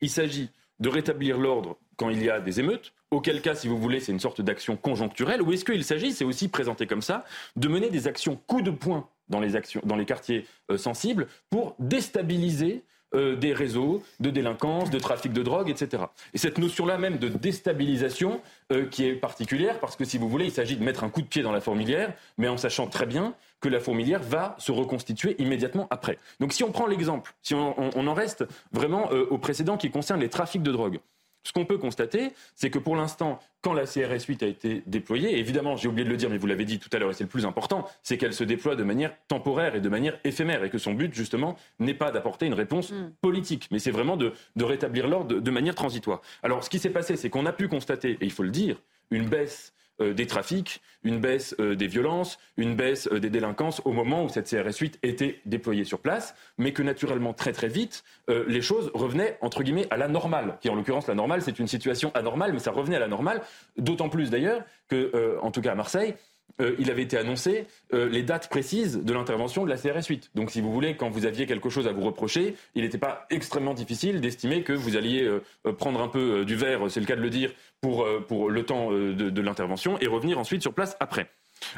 qu'il 0.00 0.10
s'agit 0.10 0.50
de 0.80 0.88
rétablir 0.88 1.38
l'ordre 1.38 1.76
quand 1.96 2.08
il 2.08 2.24
y 2.24 2.30
a 2.30 2.40
des 2.40 2.58
émeutes. 2.58 2.92
Auquel 3.10 3.42
cas, 3.42 3.54
si 3.54 3.68
vous 3.68 3.78
voulez, 3.78 4.00
c'est 4.00 4.12
une 4.12 4.20
sorte 4.20 4.40
d'action 4.40 4.76
conjoncturelle. 4.76 5.42
Ou 5.42 5.52
est-ce 5.52 5.64
qu'il 5.64 5.84
s'agit, 5.84 6.12
c'est 6.12 6.24
aussi 6.24 6.48
présenté 6.48 6.86
comme 6.86 7.02
ça, 7.02 7.24
de 7.56 7.68
mener 7.68 7.90
des 7.90 8.06
actions 8.06 8.40
coup 8.46 8.62
de 8.62 8.70
poing 8.70 9.08
dans 9.28 9.40
les, 9.40 9.56
actions, 9.56 9.82
dans 9.84 9.96
les 9.96 10.06
quartiers 10.06 10.46
euh, 10.70 10.78
sensibles 10.78 11.28
pour 11.50 11.76
déstabiliser 11.78 12.82
euh, 13.14 13.36
des 13.36 13.52
réseaux 13.52 14.02
de 14.20 14.30
délinquance, 14.30 14.90
de 14.90 14.98
trafic 14.98 15.32
de 15.32 15.42
drogue, 15.42 15.68
etc. 15.68 16.04
Et 16.32 16.38
cette 16.38 16.58
notion-là 16.58 16.98
même 16.98 17.18
de 17.18 17.28
déstabilisation 17.28 18.40
euh, 18.70 18.86
qui 18.86 19.04
est 19.04 19.14
particulière 19.14 19.80
parce 19.80 19.96
que 19.96 20.04
si 20.04 20.16
vous 20.16 20.28
voulez, 20.28 20.44
il 20.46 20.52
s'agit 20.52 20.76
de 20.76 20.84
mettre 20.84 21.02
un 21.02 21.08
coup 21.08 21.20
de 21.22 21.26
pied 21.26 21.42
dans 21.42 21.52
la 21.52 21.60
fourmilière, 21.60 22.12
mais 22.38 22.48
en 22.48 22.56
sachant 22.56 22.86
très 22.86 23.06
bien 23.06 23.34
que 23.60 23.68
la 23.68 23.80
fourmilière 23.80 24.22
va 24.22 24.54
se 24.58 24.72
reconstituer 24.72 25.34
immédiatement 25.38 25.86
après. 25.90 26.18
Donc 26.38 26.52
si 26.52 26.62
on 26.62 26.72
prend 26.72 26.86
l'exemple, 26.86 27.34
si 27.42 27.54
on, 27.54 27.74
on, 27.78 28.06
en 28.06 28.14
reste 28.14 28.44
vraiment 28.72 29.10
au 29.10 29.36
précédent 29.38 29.76
qui 29.76 29.90
concerne 29.90 30.20
les 30.20 30.30
trafics 30.30 30.62
de 30.62 30.72
drogue, 30.72 31.00
ce 31.42 31.52
qu'on 31.52 31.64
peut 31.64 31.78
constater, 31.78 32.32
c'est 32.54 32.70
que 32.70 32.78
pour 32.78 32.96
l'instant, 32.96 33.38
quand 33.62 33.72
la 33.72 33.84
CRS 33.84 34.24
8 34.28 34.42
a 34.42 34.46
été 34.46 34.82
déployée, 34.86 35.38
évidemment, 35.38 35.76
j'ai 35.76 35.88
oublié 35.88 36.04
de 36.04 36.10
le 36.10 36.16
dire, 36.16 36.30
mais 36.30 36.38
vous 36.38 36.46
l'avez 36.46 36.64
dit 36.64 36.78
tout 36.78 36.88
à 36.92 36.98
l'heure, 36.98 37.10
et 37.10 37.14
c'est 37.14 37.24
le 37.24 37.30
plus 37.30 37.46
important, 37.46 37.86
c'est 38.02 38.18
qu'elle 38.18 38.34
se 38.34 38.44
déploie 38.44 38.76
de 38.76 38.82
manière 38.82 39.12
temporaire 39.28 39.74
et 39.74 39.80
de 39.80 39.88
manière 39.88 40.18
éphémère, 40.24 40.64
et 40.64 40.70
que 40.70 40.78
son 40.78 40.92
but, 40.92 41.14
justement, 41.14 41.56
n'est 41.78 41.94
pas 41.94 42.10
d'apporter 42.10 42.46
une 42.46 42.54
réponse 42.54 42.92
mm. 42.92 43.12
politique, 43.20 43.68
mais 43.70 43.78
c'est 43.78 43.90
vraiment 43.90 44.16
de, 44.16 44.32
rétablir 44.58 45.08
l'ordre 45.08 45.40
de, 45.40 45.50
manière 45.50 45.74
transitoire. 45.74 46.20
Alors, 46.42 46.62
ce 46.64 46.70
qui 46.70 46.78
s'est 46.78 46.90
passé, 46.90 47.16
c'est 47.16 47.30
qu'on 47.30 47.46
a 47.46 47.52
pu 47.52 47.68
constater, 47.68 48.12
et 48.12 48.24
il 48.24 48.32
faut 48.32 48.42
le 48.42 48.50
dire, 48.50 48.76
une 49.10 49.26
baisse 49.28 49.72
des 50.00 50.26
trafics, 50.26 50.80
une 51.04 51.20
baisse 51.20 51.54
euh, 51.60 51.74
des 51.74 51.86
violences, 51.86 52.38
une 52.56 52.74
baisse 52.74 53.08
euh, 53.12 53.20
des 53.20 53.30
délinquances 53.30 53.80
au 53.84 53.92
moment 53.92 54.24
où 54.24 54.28
cette 54.28 54.48
CRS 54.48 54.76
8 54.78 54.98
était 55.02 55.40
déployée 55.46 55.84
sur 55.84 55.98
place, 55.98 56.34
mais 56.58 56.72
que 56.72 56.82
naturellement, 56.82 57.32
très 57.32 57.52
très 57.52 57.68
vite, 57.68 58.04
les 58.28 58.62
choses 58.62 58.90
revenaient, 58.94 59.38
entre 59.40 59.62
guillemets, 59.62 59.88
à 59.90 59.96
la 59.96 60.06
normale, 60.06 60.58
qui 60.60 60.68
en 60.68 60.74
l'occurrence, 60.74 61.08
la 61.08 61.14
normale, 61.14 61.42
c'est 61.42 61.58
une 61.58 61.66
situation 61.66 62.12
anormale, 62.14 62.52
mais 62.52 62.60
ça 62.60 62.70
revenait 62.70 62.96
à 62.96 63.00
la 63.00 63.08
normale, 63.08 63.42
d'autant 63.76 64.08
plus 64.08 64.30
d'ailleurs 64.30 64.62
que, 64.88 65.36
en 65.42 65.50
tout 65.50 65.60
cas 65.60 65.72
à 65.72 65.74
Marseille, 65.74 66.14
euh, 66.60 66.74
il 66.78 66.90
avait 66.90 67.02
été 67.02 67.16
annoncé 67.16 67.66
euh, 67.92 68.08
les 68.08 68.22
dates 68.22 68.48
précises 68.48 68.98
de 68.98 69.12
l'intervention 69.12 69.64
de 69.64 69.70
la 69.70 69.76
CRS 69.76 70.06
8. 70.08 70.30
Donc, 70.34 70.50
si 70.50 70.60
vous 70.60 70.72
voulez, 70.72 70.96
quand 70.96 71.10
vous 71.10 71.26
aviez 71.26 71.46
quelque 71.46 71.70
chose 71.70 71.86
à 71.86 71.92
vous 71.92 72.02
reprocher, 72.02 72.54
il 72.74 72.82
n'était 72.82 72.98
pas 72.98 73.26
extrêmement 73.30 73.74
difficile 73.74 74.20
d'estimer 74.20 74.62
que 74.62 74.72
vous 74.72 74.96
alliez 74.96 75.22
euh, 75.22 75.72
prendre 75.72 76.00
un 76.00 76.08
peu 76.08 76.44
du 76.44 76.56
verre, 76.56 76.90
c'est 76.90 77.00
le 77.00 77.06
cas 77.06 77.16
de 77.16 77.20
le 77.20 77.30
dire, 77.30 77.52
pour, 77.80 78.06
pour 78.28 78.50
le 78.50 78.64
temps 78.64 78.90
de, 78.92 79.12
de 79.12 79.40
l'intervention 79.40 79.98
et 80.00 80.06
revenir 80.06 80.38
ensuite 80.38 80.60
sur 80.60 80.74
place 80.74 80.96
après. 81.00 81.30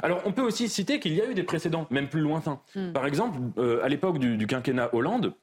Alors, 0.03 0.21
on 0.25 0.33
peut 0.33 0.43
aussi 0.43 0.69
citer 0.69 0.99
qu'il 0.99 1.15
y 1.15 1.21
a 1.21 1.27
eu 1.27 1.35
des 1.35 1.43
précédents, 1.43 1.87
même 1.91 2.09
plus 2.09 2.21
lointains. 2.21 2.61
Hmm. 2.75 2.93
Par 2.93 3.07
exemple, 3.07 3.39
à 3.83 3.89
l'époque 3.89 4.19
du, 4.19 4.37
du, 4.37 4.47
quinquennat 4.47 4.91
Hollande, 4.95 5.35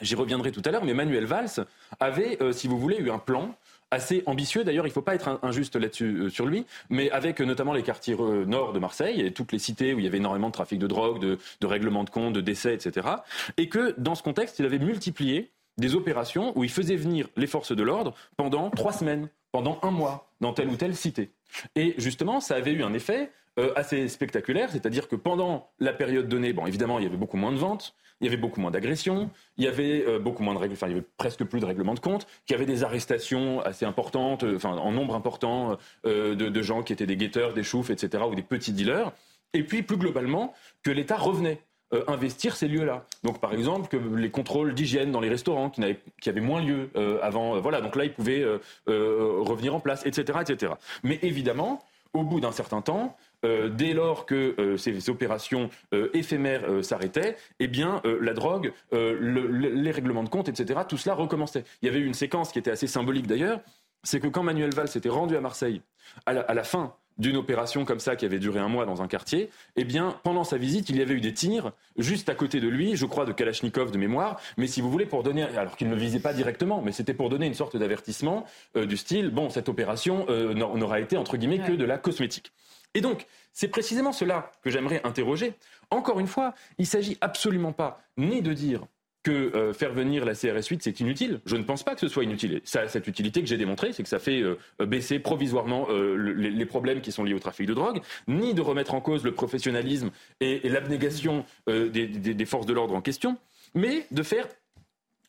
j'y 0.00 0.14
reviendrai 0.14 0.52
tout 0.52 0.62
à 0.64 0.70
l'heure, 0.70 0.84
mais 0.84 0.94
Manuel 0.94 1.26
Valls 1.26 1.66
avait, 1.98 2.38
si 2.52 2.66
vous 2.66 2.78
voulez, 2.78 2.96
eu 2.96 3.10
un 3.10 3.18
plan 3.18 3.54
assez 3.90 4.22
ambitieux. 4.26 4.64
D'ailleurs, 4.64 4.86
il 4.86 4.90
ne 4.90 4.94
faut 4.94 5.02
pas 5.02 5.14
être 5.14 5.38
injuste 5.42 5.76
là-dessus 5.76 6.16
euh, 6.16 6.30
sur 6.30 6.46
lui, 6.46 6.66
mais 6.88 7.10
avec 7.10 7.40
euh, 7.40 7.44
notamment 7.44 7.72
les 7.72 7.82
quartiers 7.82 8.16
euh, 8.18 8.44
nord 8.44 8.72
de 8.72 8.78
Marseille 8.78 9.20
et 9.20 9.32
toutes 9.32 9.52
les 9.52 9.58
cités 9.58 9.94
où 9.94 9.98
il 9.98 10.04
y 10.04 10.08
avait 10.08 10.18
énormément 10.18 10.48
de 10.48 10.52
trafic 10.52 10.78
de 10.78 10.86
drogue, 10.86 11.20
de, 11.20 11.38
de 11.60 11.66
règlements 11.66 12.04
de 12.04 12.10
comptes, 12.10 12.32
de 12.32 12.40
décès, 12.40 12.74
etc. 12.74 13.08
Et 13.56 13.68
que 13.68 13.94
dans 13.98 14.14
ce 14.14 14.22
contexte, 14.22 14.58
il 14.58 14.64
avait 14.64 14.78
multiplié 14.78 15.50
des 15.78 15.94
opérations 15.94 16.52
où 16.56 16.64
il 16.64 16.70
faisait 16.70 16.96
venir 16.96 17.28
les 17.36 17.46
forces 17.46 17.74
de 17.74 17.82
l'ordre 17.82 18.14
pendant 18.36 18.70
trois 18.70 18.92
semaines, 18.92 19.28
pendant 19.52 19.78
un 19.82 19.90
mois, 19.90 20.30
dans 20.40 20.52
telle 20.52 20.68
ou 20.68 20.76
telle 20.76 20.94
cité. 20.94 21.30
Et 21.74 21.94
justement, 21.98 22.40
ça 22.40 22.56
avait 22.56 22.72
eu 22.72 22.82
un 22.82 22.92
effet 22.92 23.30
assez 23.76 24.08
spectaculaire, 24.08 24.70
c'est-à-dire 24.70 25.06
que 25.08 25.16
pendant 25.16 25.70
la 25.80 25.92
période 25.92 26.28
donnée, 26.28 26.52
bon, 26.52 26.66
évidemment, 26.66 26.98
il 26.98 27.02
y 27.02 27.06
avait 27.06 27.16
beaucoup 27.16 27.36
moins 27.36 27.52
de 27.52 27.58
ventes, 27.58 27.94
il 28.20 28.26
y 28.26 28.28
avait 28.28 28.36
beaucoup 28.36 28.60
moins 28.60 28.70
d'agressions, 28.70 29.30
il 29.56 29.64
y 29.64 29.68
avait 29.68 30.04
euh, 30.06 30.18
beaucoup 30.18 30.42
moins 30.42 30.54
de 30.54 30.58
règles, 30.58 30.74
enfin 30.74 30.86
il 30.88 30.90
y 30.90 30.92
avait 30.94 31.06
presque 31.16 31.44
plus 31.44 31.60
de 31.60 31.66
règlements 31.66 31.94
de 31.94 32.00
compte, 32.00 32.26
qu'il 32.46 32.54
y 32.54 32.56
avait 32.56 32.66
des 32.66 32.84
arrestations 32.84 33.60
assez 33.60 33.84
importantes, 33.84 34.44
euh, 34.44 34.56
enfin 34.56 34.70
en 34.70 34.92
nombre 34.92 35.14
important 35.14 35.78
euh, 36.06 36.34
de, 36.34 36.62
gens 36.62 36.82
qui 36.82 36.92
étaient 36.92 37.06
des 37.06 37.16
guetteurs, 37.16 37.54
des 37.54 37.62
choufs, 37.62 37.90
etc., 37.90 38.22
ou 38.28 38.34
des 38.34 38.42
petits 38.42 38.72
dealers. 38.72 39.12
Et 39.54 39.64
puis 39.64 39.82
plus 39.82 39.96
globalement, 39.96 40.54
que 40.82 40.90
l'État 40.90 41.16
revenait. 41.16 41.62
investir 42.06 42.54
ces 42.54 42.68
lieux-là. 42.68 43.04
Donc, 43.24 43.40
par 43.40 43.52
exemple, 43.52 43.88
que 43.88 43.96
les 43.96 44.30
contrôles 44.30 44.74
d'hygiène 44.74 45.10
dans 45.10 45.18
les 45.18 45.28
restaurants 45.28 45.70
qui, 45.70 45.82
qui 46.20 46.28
avaient 46.28 46.40
moins 46.40 46.62
lieu 46.62 46.90
avant, 47.20 47.58
voilà, 47.58 47.80
donc 47.80 47.96
là, 47.96 48.04
ils 48.04 48.12
pouvaient 48.12 48.46
revenir 48.86 49.74
en 49.74 49.80
place, 49.80 50.06
etc., 50.06 50.38
etc. 50.42 50.74
Mais 51.02 51.18
évidemment, 51.22 51.82
au 52.12 52.22
bout 52.22 52.38
d'un 52.38 52.52
certain 52.52 52.80
temps, 52.80 53.16
euh, 53.44 53.70
dès 53.70 53.94
lors 53.94 54.26
que 54.26 54.54
euh, 54.58 54.76
ces, 54.76 55.08
opérations 55.08 55.70
euh, 55.94 56.10
éphémères 56.12 56.66
s'arrêtaient, 56.82 57.36
eh 57.58 57.68
bien, 57.68 58.02
la 58.20 58.34
drogue, 58.34 58.72
les 58.92 59.90
règlements 59.90 60.22
de 60.22 60.28
compte, 60.28 60.48
etc., 60.48 60.80
tout 60.88 60.96
cela 60.96 61.14
recommençait. 61.14 61.64
Il 61.82 61.86
y 61.86 61.88
avait 61.88 62.00
eu 62.00 62.06
une 62.06 62.14
séquence 62.14 62.52
qui 62.52 62.58
était 62.58 62.70
assez 62.70 62.86
symbolique 62.86 63.26
d'ailleurs, 63.26 63.60
c'est 64.02 64.20
que 64.20 64.28
quand 64.28 64.42
Manuel 64.42 64.74
Valls 64.74 64.88
s'était 64.88 65.08
rendu 65.08 65.36
à 65.36 65.40
Marseille, 65.40 65.82
à 66.26 66.32
la, 66.32 66.64
fin 66.64 66.94
d'une 67.18 67.36
opération 67.36 67.84
comme 67.84 68.00
ça 68.00 68.16
qui 68.16 68.24
avait 68.24 68.38
duré 68.38 68.60
un 68.60 68.68
mois 68.68 68.86
dans 68.86 69.02
un 69.02 69.08
quartier, 69.08 69.50
eh 69.76 69.84
bien, 69.84 70.16
pendant 70.22 70.44
sa 70.44 70.56
visite, 70.56 70.88
il 70.88 70.96
y 70.96 71.02
avait 71.02 71.14
eu 71.14 71.20
des 71.20 71.34
tirs 71.34 71.72
juste 71.98 72.28
à 72.28 72.34
côté 72.34 72.60
de 72.60 72.68
lui, 72.68 72.96
je 72.96 73.04
crois 73.06 73.26
de 73.26 73.32
Kalachnikov 73.32 73.90
de 73.90 73.98
mémoire, 73.98 74.40
mais 74.56 74.66
si 74.66 74.80
vous 74.80 74.90
voulez, 74.90 75.06
pour 75.06 75.22
donner, 75.22 75.42
alors 75.42 75.76
qu'il 75.76 75.88
ne 75.88 75.96
visait 75.96 76.20
pas 76.20 76.32
directement, 76.32 76.82
mais 76.82 76.92
c'était 76.92 77.14
pour 77.14 77.28
donner 77.28 77.46
une 77.46 77.54
sorte 77.54 77.76
d'avertissement 77.76 78.46
du 78.74 78.96
style, 78.96 79.30
bon, 79.30 79.50
cette 79.50 79.68
opération 79.68 80.26
n'aura 80.54 81.00
été, 81.00 81.16
entre 81.16 81.36
guillemets, 81.36 81.60
que 81.60 81.72
de 81.72 81.84
la 81.84 81.98
cosmétique. 81.98 82.52
Et 82.94 83.00
donc, 83.00 83.26
c'est 83.52 83.68
précisément 83.68 84.12
cela 84.12 84.52
que 84.62 84.70
j'aimerais 84.70 85.00
interroger. 85.04 85.54
Encore 85.90 86.20
une 86.20 86.26
fois, 86.26 86.54
il 86.78 86.82
ne 86.82 86.86
s'agit 86.86 87.18
absolument 87.20 87.72
pas 87.72 88.02
ni 88.16 88.42
de 88.42 88.52
dire 88.52 88.86
que 89.22 89.54
euh, 89.54 89.72
faire 89.72 89.92
venir 89.92 90.24
la 90.24 90.34
CRS 90.34 90.66
8, 90.70 90.82
c'est 90.82 91.00
inutile. 91.00 91.40
Je 91.44 91.56
ne 91.56 91.62
pense 91.62 91.82
pas 91.82 91.94
que 91.94 92.00
ce 92.00 92.08
soit 92.08 92.24
inutile. 92.24 92.60
Ça, 92.64 92.88
cette 92.88 93.06
utilité 93.06 93.40
que 93.42 93.46
j'ai 93.46 93.58
démontrée, 93.58 93.92
c'est 93.92 94.02
que 94.02 94.08
ça 94.08 94.18
fait 94.18 94.40
euh, 94.40 94.56
baisser 94.86 95.18
provisoirement 95.18 95.88
euh, 95.90 96.14
les, 96.16 96.66
problèmes 96.66 97.00
qui 97.00 97.12
sont 97.12 97.24
liés 97.24 97.34
au 97.34 97.38
trafic 97.38 97.66
de 97.66 97.74
drogue, 97.74 98.00
ni 98.28 98.54
de 98.54 98.62
remettre 98.62 98.94
en 98.94 99.00
cause 99.00 99.24
le 99.24 99.32
professionnalisme 99.32 100.10
et, 100.40 100.68
l'abnégation 100.68 101.44
des, 101.66 102.46
forces 102.46 102.66
de 102.66 102.72
l'ordre 102.72 102.94
en 102.94 103.02
question, 103.02 103.36
mais 103.74 104.06
de 104.10 104.22
faire 104.22 104.46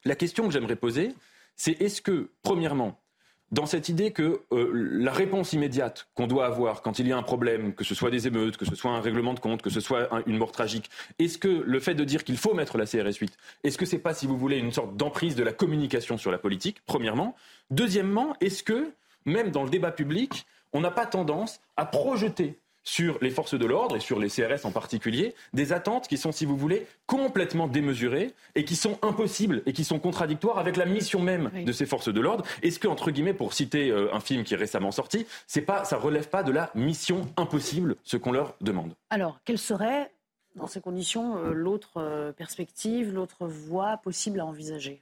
la 0.05 0.15
question 0.15 0.45
que 0.45 0.53
j'aimerais 0.53 0.75
poser, 0.75 1.13
c'est 1.55 1.81
est-ce 1.81 2.01
que, 2.01 2.29
premièrement, 2.43 3.00
dans 3.51 3.65
cette 3.65 3.89
idée 3.89 4.11
que 4.11 4.41
euh, 4.53 4.71
la 4.73 5.11
réponse 5.11 5.53
immédiate 5.53 6.07
qu'on 6.15 6.27
doit 6.27 6.45
avoir 6.45 6.81
quand 6.81 6.99
il 6.99 7.07
y 7.07 7.11
a 7.11 7.17
un 7.17 7.23
problème, 7.23 7.73
que 7.73 7.83
ce 7.83 7.93
soit 7.93 8.09
des 8.09 8.27
émeutes, 8.27 8.57
que 8.57 8.65
ce 8.65 8.75
soit 8.75 8.91
un 8.91 9.01
règlement 9.01 9.33
de 9.33 9.39
compte, 9.39 9.61
que 9.61 9.69
ce 9.69 9.81
soit 9.81 10.09
une 10.25 10.37
mort 10.37 10.51
tragique, 10.51 10.89
est-ce 11.19 11.37
que 11.37 11.47
le 11.47 11.79
fait 11.79 11.93
de 11.93 12.03
dire 12.03 12.23
qu'il 12.23 12.37
faut 12.37 12.53
mettre 12.53 12.77
la 12.77 12.85
CRS 12.85 13.17
8, 13.19 13.37
est-ce 13.63 13.77
que 13.77 13.85
c'est 13.85 13.99
pas, 13.99 14.13
si 14.13 14.25
vous 14.25 14.37
voulez, 14.37 14.57
une 14.57 14.71
sorte 14.71 14.95
d'emprise 14.95 15.35
de 15.35 15.43
la 15.43 15.51
communication 15.51 16.17
sur 16.17 16.31
la 16.31 16.37
politique, 16.37 16.77
premièrement? 16.85 17.35
Deuxièmement, 17.69 18.35
est-ce 18.39 18.63
que, 18.63 18.91
même 19.25 19.51
dans 19.51 19.63
le 19.63 19.69
débat 19.69 19.91
public, 19.91 20.45
on 20.73 20.79
n'a 20.79 20.91
pas 20.91 21.05
tendance 21.05 21.59
à 21.75 21.85
projeter 21.85 22.57
sur 22.83 23.17
les 23.21 23.29
forces 23.29 23.53
de 23.57 23.65
l'ordre 23.65 23.95
et 23.95 23.99
sur 23.99 24.19
les 24.19 24.29
CRS 24.29 24.65
en 24.65 24.71
particulier, 24.71 25.35
des 25.53 25.73
attentes 25.73 26.07
qui 26.07 26.17
sont, 26.17 26.31
si 26.31 26.45
vous 26.45 26.57
voulez, 26.57 26.87
complètement 27.05 27.67
démesurées 27.67 28.33
et 28.55 28.65
qui 28.65 28.75
sont 28.75 28.97
impossibles 29.01 29.61
et 29.65 29.73
qui 29.73 29.83
sont 29.83 29.99
contradictoires 29.99 30.57
avec 30.57 30.77
la 30.77 30.85
mission 30.85 31.21
même 31.21 31.51
de 31.65 31.71
ces 31.71 31.85
forces 31.85 32.11
de 32.11 32.19
l'ordre. 32.19 32.45
Est-ce 32.63 32.79
que, 32.79 32.87
entre 32.87 33.11
guillemets, 33.11 33.33
pour 33.33 33.53
citer 33.53 33.89
euh, 33.89 34.13
un 34.13 34.19
film 34.19 34.43
qui 34.43 34.53
est 34.53 34.57
récemment 34.57 34.91
sorti, 34.91 35.25
c'est 35.47 35.61
pas, 35.61 35.83
ça 35.83 35.97
relève 35.97 36.29
pas 36.29 36.43
de 36.43 36.51
la 36.51 36.71
mission 36.75 37.27
impossible 37.37 37.95
ce 38.03 38.17
qu'on 38.17 38.31
leur 38.31 38.55
demande? 38.61 38.93
Alors, 39.09 39.39
quelle 39.45 39.57
serait, 39.57 40.11
dans 40.55 40.67
ces 40.67 40.81
conditions, 40.81 41.37
euh, 41.37 41.53
l'autre 41.53 41.97
euh, 41.97 42.31
perspective, 42.31 43.13
l'autre 43.13 43.47
voie 43.47 43.97
possible 43.97 44.39
à 44.39 44.45
envisager? 44.45 45.01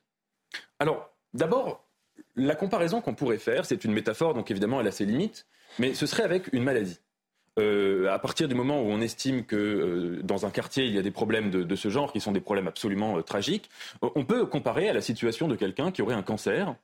Alors, 0.79 1.09
d'abord, 1.33 1.83
la 2.35 2.55
comparaison 2.55 3.01
qu'on 3.01 3.15
pourrait 3.15 3.37
faire, 3.37 3.65
c'est 3.65 3.83
une 3.85 3.93
métaphore, 3.93 4.33
donc 4.33 4.51
évidemment 4.51 4.81
elle 4.81 4.87
a 4.87 4.91
ses 4.91 5.05
limites, 5.05 5.45
mais 5.77 5.93
ce 5.93 6.05
serait 6.05 6.23
avec 6.23 6.51
une 6.53 6.63
maladie. 6.63 6.99
Euh, 7.59 8.11
à 8.11 8.19
partir 8.19 8.47
du 8.47 8.55
moment 8.55 8.81
où 8.81 8.85
on 8.85 9.01
estime 9.01 9.43
que 9.43 9.55
euh, 9.55 10.23
dans 10.23 10.45
un 10.45 10.49
quartier 10.49 10.85
il 10.85 10.93
y 10.93 10.97
a 10.97 11.01
des 11.01 11.11
problèmes 11.11 11.51
de, 11.51 11.75
ce 11.75 11.89
genre 11.89 12.13
qui 12.13 12.21
sont 12.21 12.31
des 12.31 12.39
problèmes 12.39 12.67
absolument 12.67 13.17
euh, 13.17 13.21
tragiques, 13.21 13.69
on 14.01 14.23
peut 14.23 14.45
comparer 14.45 14.89
à 14.89 14.93
la 14.93 15.01
situation 15.01 15.47
de 15.47 15.55
quelqu'un 15.55 15.91
qui 15.91 16.01
aurait 16.01 16.15
un 16.15 16.23
cancer, 16.23 16.75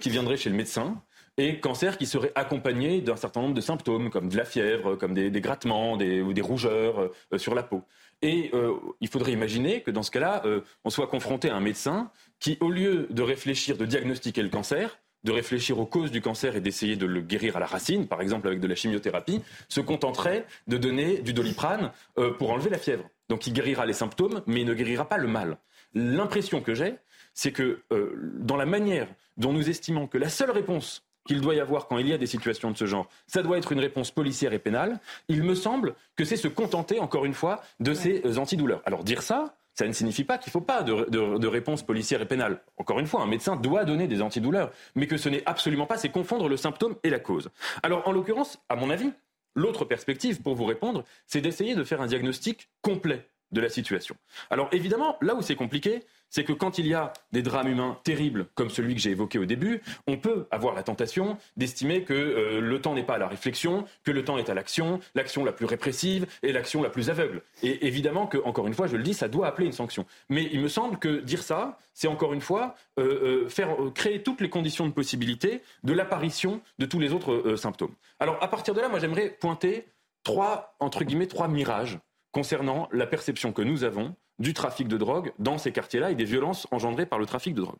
qui 0.00 0.10
viendrait 0.10 0.36
chez 0.36 0.48
le 0.48 0.54
médecin 0.54 1.02
et 1.38 1.58
cancer 1.58 1.98
qui 1.98 2.06
serait 2.06 2.30
accompagné 2.36 3.00
d'un 3.00 3.16
certain 3.16 3.40
nombre 3.42 3.54
de 3.54 3.60
symptômes 3.60 4.10
comme 4.10 4.28
de 4.28 4.36
la 4.36 4.44
fièvre, 4.44 4.94
comme 4.94 5.12
des, 5.12 5.30
grattements 5.40 5.94
ou 5.94 6.32
des 6.32 6.40
rougeurs 6.40 7.10
sur 7.36 7.54
la 7.54 7.64
peau. 7.64 7.82
Et 8.20 8.52
il 9.00 9.08
faudrait 9.08 9.32
imaginer 9.32 9.80
que 9.80 9.90
dans 9.90 10.04
ce 10.04 10.12
cas-là, 10.12 10.44
on 10.84 10.90
soit 10.90 11.08
confronté 11.08 11.50
à 11.50 11.56
un 11.56 11.60
médecin 11.60 12.10
qui, 12.38 12.58
au 12.60 12.70
lieu 12.70 13.08
de 13.10 13.22
réfléchir, 13.22 13.76
de 13.76 13.86
diagnostiquer 13.86 14.42
le 14.42 14.50
cancer, 14.50 14.98
de 15.24 15.32
réfléchir 15.32 15.78
aux 15.78 15.86
causes 15.86 16.10
du 16.10 16.20
cancer 16.20 16.56
et 16.56 16.60
d'essayer 16.60 16.96
de 16.96 17.06
le 17.06 17.20
guérir 17.20 17.56
à 17.56 17.60
la 17.60 17.66
racine, 17.66 18.06
par 18.06 18.20
exemple 18.20 18.48
avec 18.48 18.60
de 18.60 18.66
la 18.66 18.74
chimiothérapie, 18.74 19.42
se 19.68 19.80
contenterait 19.80 20.46
de 20.66 20.76
donner 20.76 21.18
du 21.18 21.32
doliprane 21.32 21.92
euh, 22.18 22.32
pour 22.32 22.50
enlever 22.50 22.70
la 22.70 22.78
fièvre. 22.78 23.08
Donc 23.28 23.46
il 23.46 23.52
guérira 23.52 23.86
les 23.86 23.92
symptômes, 23.92 24.42
mais 24.46 24.60
il 24.60 24.66
ne 24.66 24.74
guérira 24.74 25.08
pas 25.08 25.18
le 25.18 25.28
mal. 25.28 25.58
L'impression 25.94 26.60
que 26.60 26.74
j'ai, 26.74 26.96
c'est 27.34 27.52
que 27.52 27.82
euh, 27.92 28.14
dans 28.38 28.56
la 28.56 28.66
manière 28.66 29.08
dont 29.36 29.52
nous 29.52 29.70
estimons 29.70 30.06
que 30.06 30.18
la 30.18 30.28
seule 30.28 30.50
réponse 30.50 31.04
qu'il 31.26 31.40
doit 31.40 31.54
y 31.54 31.60
avoir 31.60 31.86
quand 31.86 31.98
il 31.98 32.08
y 32.08 32.12
a 32.12 32.18
des 32.18 32.26
situations 32.26 32.70
de 32.70 32.76
ce 32.76 32.86
genre, 32.86 33.08
ça 33.26 33.42
doit 33.42 33.58
être 33.58 33.72
une 33.72 33.80
réponse 33.80 34.10
policière 34.10 34.52
et 34.52 34.58
pénale, 34.58 34.98
il 35.28 35.44
me 35.44 35.54
semble 35.54 35.94
que 36.16 36.24
c'est 36.24 36.36
se 36.36 36.48
contenter, 36.48 36.98
encore 36.98 37.24
une 37.24 37.34
fois, 37.34 37.62
de 37.80 37.94
ces 37.94 38.22
euh, 38.24 38.38
antidouleurs. 38.38 38.82
Alors 38.84 39.04
dire 39.04 39.22
ça, 39.22 39.56
ça 39.74 39.86
ne 39.86 39.92
signifie 39.92 40.24
pas 40.24 40.38
qu'il 40.38 40.50
ne 40.50 40.52
faut 40.52 40.60
pas 40.60 40.82
de, 40.82 41.46
réponse 41.46 41.82
policière 41.82 42.20
et 42.20 42.26
pénale. 42.26 42.62
Encore 42.76 42.98
une 42.98 43.06
fois, 43.06 43.22
un 43.22 43.26
médecin 43.26 43.56
doit 43.56 43.84
donner 43.84 44.06
des 44.06 44.22
antidouleurs, 44.22 44.70
mais 44.94 45.06
que 45.06 45.16
ce 45.16 45.28
n'est 45.28 45.42
absolument 45.46 45.86
pas, 45.86 45.96
c'est 45.96 46.10
confondre 46.10 46.48
le 46.48 46.56
symptôme 46.56 46.96
et 47.02 47.10
la 47.10 47.18
cause. 47.18 47.50
Alors, 47.82 48.06
en 48.06 48.12
l'occurrence, 48.12 48.58
à 48.68 48.76
mon 48.76 48.90
avis, 48.90 49.12
l'autre 49.54 49.84
perspective 49.84 50.42
pour 50.42 50.54
vous 50.54 50.64
répondre, 50.64 51.04
c'est 51.26 51.40
d'essayer 51.40 51.74
de 51.74 51.84
faire 51.84 52.00
un 52.00 52.06
diagnostic 52.06 52.70
complet 52.82 53.28
de 53.52 53.60
la 53.60 53.68
situation. 53.68 54.16
Alors 54.50 54.68
évidemment, 54.72 55.16
là 55.20 55.34
où 55.34 55.42
c'est 55.42 55.56
compliqué, 55.56 56.02
c'est 56.32 56.44
que 56.44 56.52
quand 56.54 56.78
il 56.78 56.86
y 56.86 56.94
a 56.94 57.12
des 57.32 57.42
drames 57.42 57.68
humains 57.68 57.98
terribles 58.04 58.46
comme 58.54 58.70
celui 58.70 58.94
que 58.94 59.00
j'ai 59.00 59.10
évoqué 59.10 59.38
au 59.38 59.44
début, 59.44 59.82
on 60.06 60.16
peut 60.16 60.46
avoir 60.50 60.74
la 60.74 60.82
tentation 60.82 61.36
d'estimer 61.58 62.04
que 62.04 62.14
euh, 62.14 62.60
le 62.60 62.80
temps 62.80 62.94
n'est 62.94 63.02
pas 63.02 63.16
à 63.16 63.18
la 63.18 63.28
réflexion, 63.28 63.84
que 64.02 64.10
le 64.10 64.24
temps 64.24 64.38
est 64.38 64.48
à 64.48 64.54
l'action, 64.54 64.98
l'action 65.14 65.44
la 65.44 65.52
plus 65.52 65.66
répressive 65.66 66.26
et 66.42 66.52
l'action 66.52 66.82
la 66.82 66.88
plus 66.88 67.10
aveugle. 67.10 67.42
Et 67.62 67.86
évidemment 67.86 68.26
que, 68.26 68.38
encore 68.38 68.66
une 68.66 68.72
fois, 68.72 68.86
je 68.86 68.96
le 68.96 69.02
dis, 69.02 69.12
ça 69.12 69.28
doit 69.28 69.46
appeler 69.46 69.66
une 69.66 69.72
sanction. 69.72 70.06
Mais 70.30 70.48
il 70.52 70.60
me 70.60 70.68
semble 70.68 70.98
que 70.98 71.20
dire 71.20 71.42
ça, 71.42 71.78
c'est 71.92 72.08
encore 72.08 72.32
une 72.32 72.40
fois 72.40 72.74
euh, 72.98 73.44
euh, 73.44 73.48
faire 73.50 73.76
créer 73.94 74.22
toutes 74.22 74.40
les 74.40 74.48
conditions 74.48 74.86
de 74.86 74.92
possibilité 74.92 75.60
de 75.84 75.92
l'apparition 75.92 76.62
de 76.78 76.86
tous 76.86 76.98
les 76.98 77.12
autres 77.12 77.56
symptômes. 77.56 77.94
Alors 78.18 78.42
à 78.42 78.48
partir 78.48 78.72
de 78.72 78.80
là, 78.80 78.88
moi 78.88 78.98
j'aimerais 78.98 79.28
pointer 79.28 79.86
trois 80.22 80.74
entre 80.80 81.04
guillemets 81.04 81.26
trois 81.26 81.48
mirages 81.48 81.98
concernant 82.32 82.88
la 82.92 83.06
perception 83.06 83.52
que 83.52 83.62
nous 83.62 83.84
avons 83.84 84.16
du 84.38 84.54
trafic 84.54 84.88
de 84.88 84.96
drogue 84.96 85.32
dans 85.38 85.58
ces 85.58 85.72
quartiers-là 85.72 86.10
et 86.10 86.14
des 86.14 86.24
violences 86.24 86.66
engendrées 86.70 87.06
par 87.06 87.18
le 87.18 87.26
trafic 87.26 87.54
de 87.54 87.60
drogue. 87.60 87.78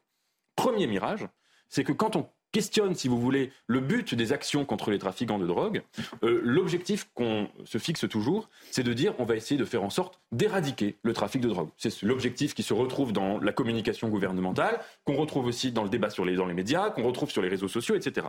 Premier 0.55 0.87
mirage, 0.87 1.27
c'est 1.69 1.85
que 1.85 1.93
quand 1.93 2.17
on 2.17 2.29
questionne, 2.53 2.95
si 2.95 3.09
vous 3.09 3.19
voulez, 3.19 3.51
le 3.67 3.81
but 3.81 4.15
des 4.15 4.33
actions 4.33 4.65
contre 4.65 4.91
les 4.91 4.99
trafiquants 4.99 5.39
de 5.39 5.47
drogue, 5.47 5.83
euh, 6.23 6.41
l'objectif 6.45 7.09
qu'on 7.15 7.49
se 7.65 7.79
fixe 7.79 8.07
toujours, 8.09 8.51
c'est 8.71 8.83
de 8.83 8.93
dire 8.93 9.15
on 9.19 9.25
va 9.25 9.37
essayer 9.37 9.59
de 9.59 9.65
faire 9.65 9.83
en 9.83 9.91
sorte 9.91 10.21
d'éradiquer 10.31 10.97
le 11.03 11.15
trafic 11.15 11.41
de 11.41 11.49
drogue. 11.49 11.71
C'est 11.79 12.03
l'objectif 12.03 12.55
qui 12.55 12.63
se 12.63 12.75
retrouve 12.75 13.13
dans 13.13 13.39
la 13.39 13.53
communication 13.53 14.09
gouvernementale, 14.09 14.81
qu'on 15.05 15.17
retrouve 15.17 15.47
aussi 15.47 15.73
dans 15.73 15.83
le 15.83 15.89
débat 15.89 16.09
dans 16.09 16.47
les 16.47 16.55
médias, 16.55 16.91
qu'on 16.91 17.05
retrouve 17.05 17.31
sur 17.31 17.41
les 17.41 17.49
réseaux 17.49 17.69
sociaux, 17.69 17.95
etc. 17.95 18.27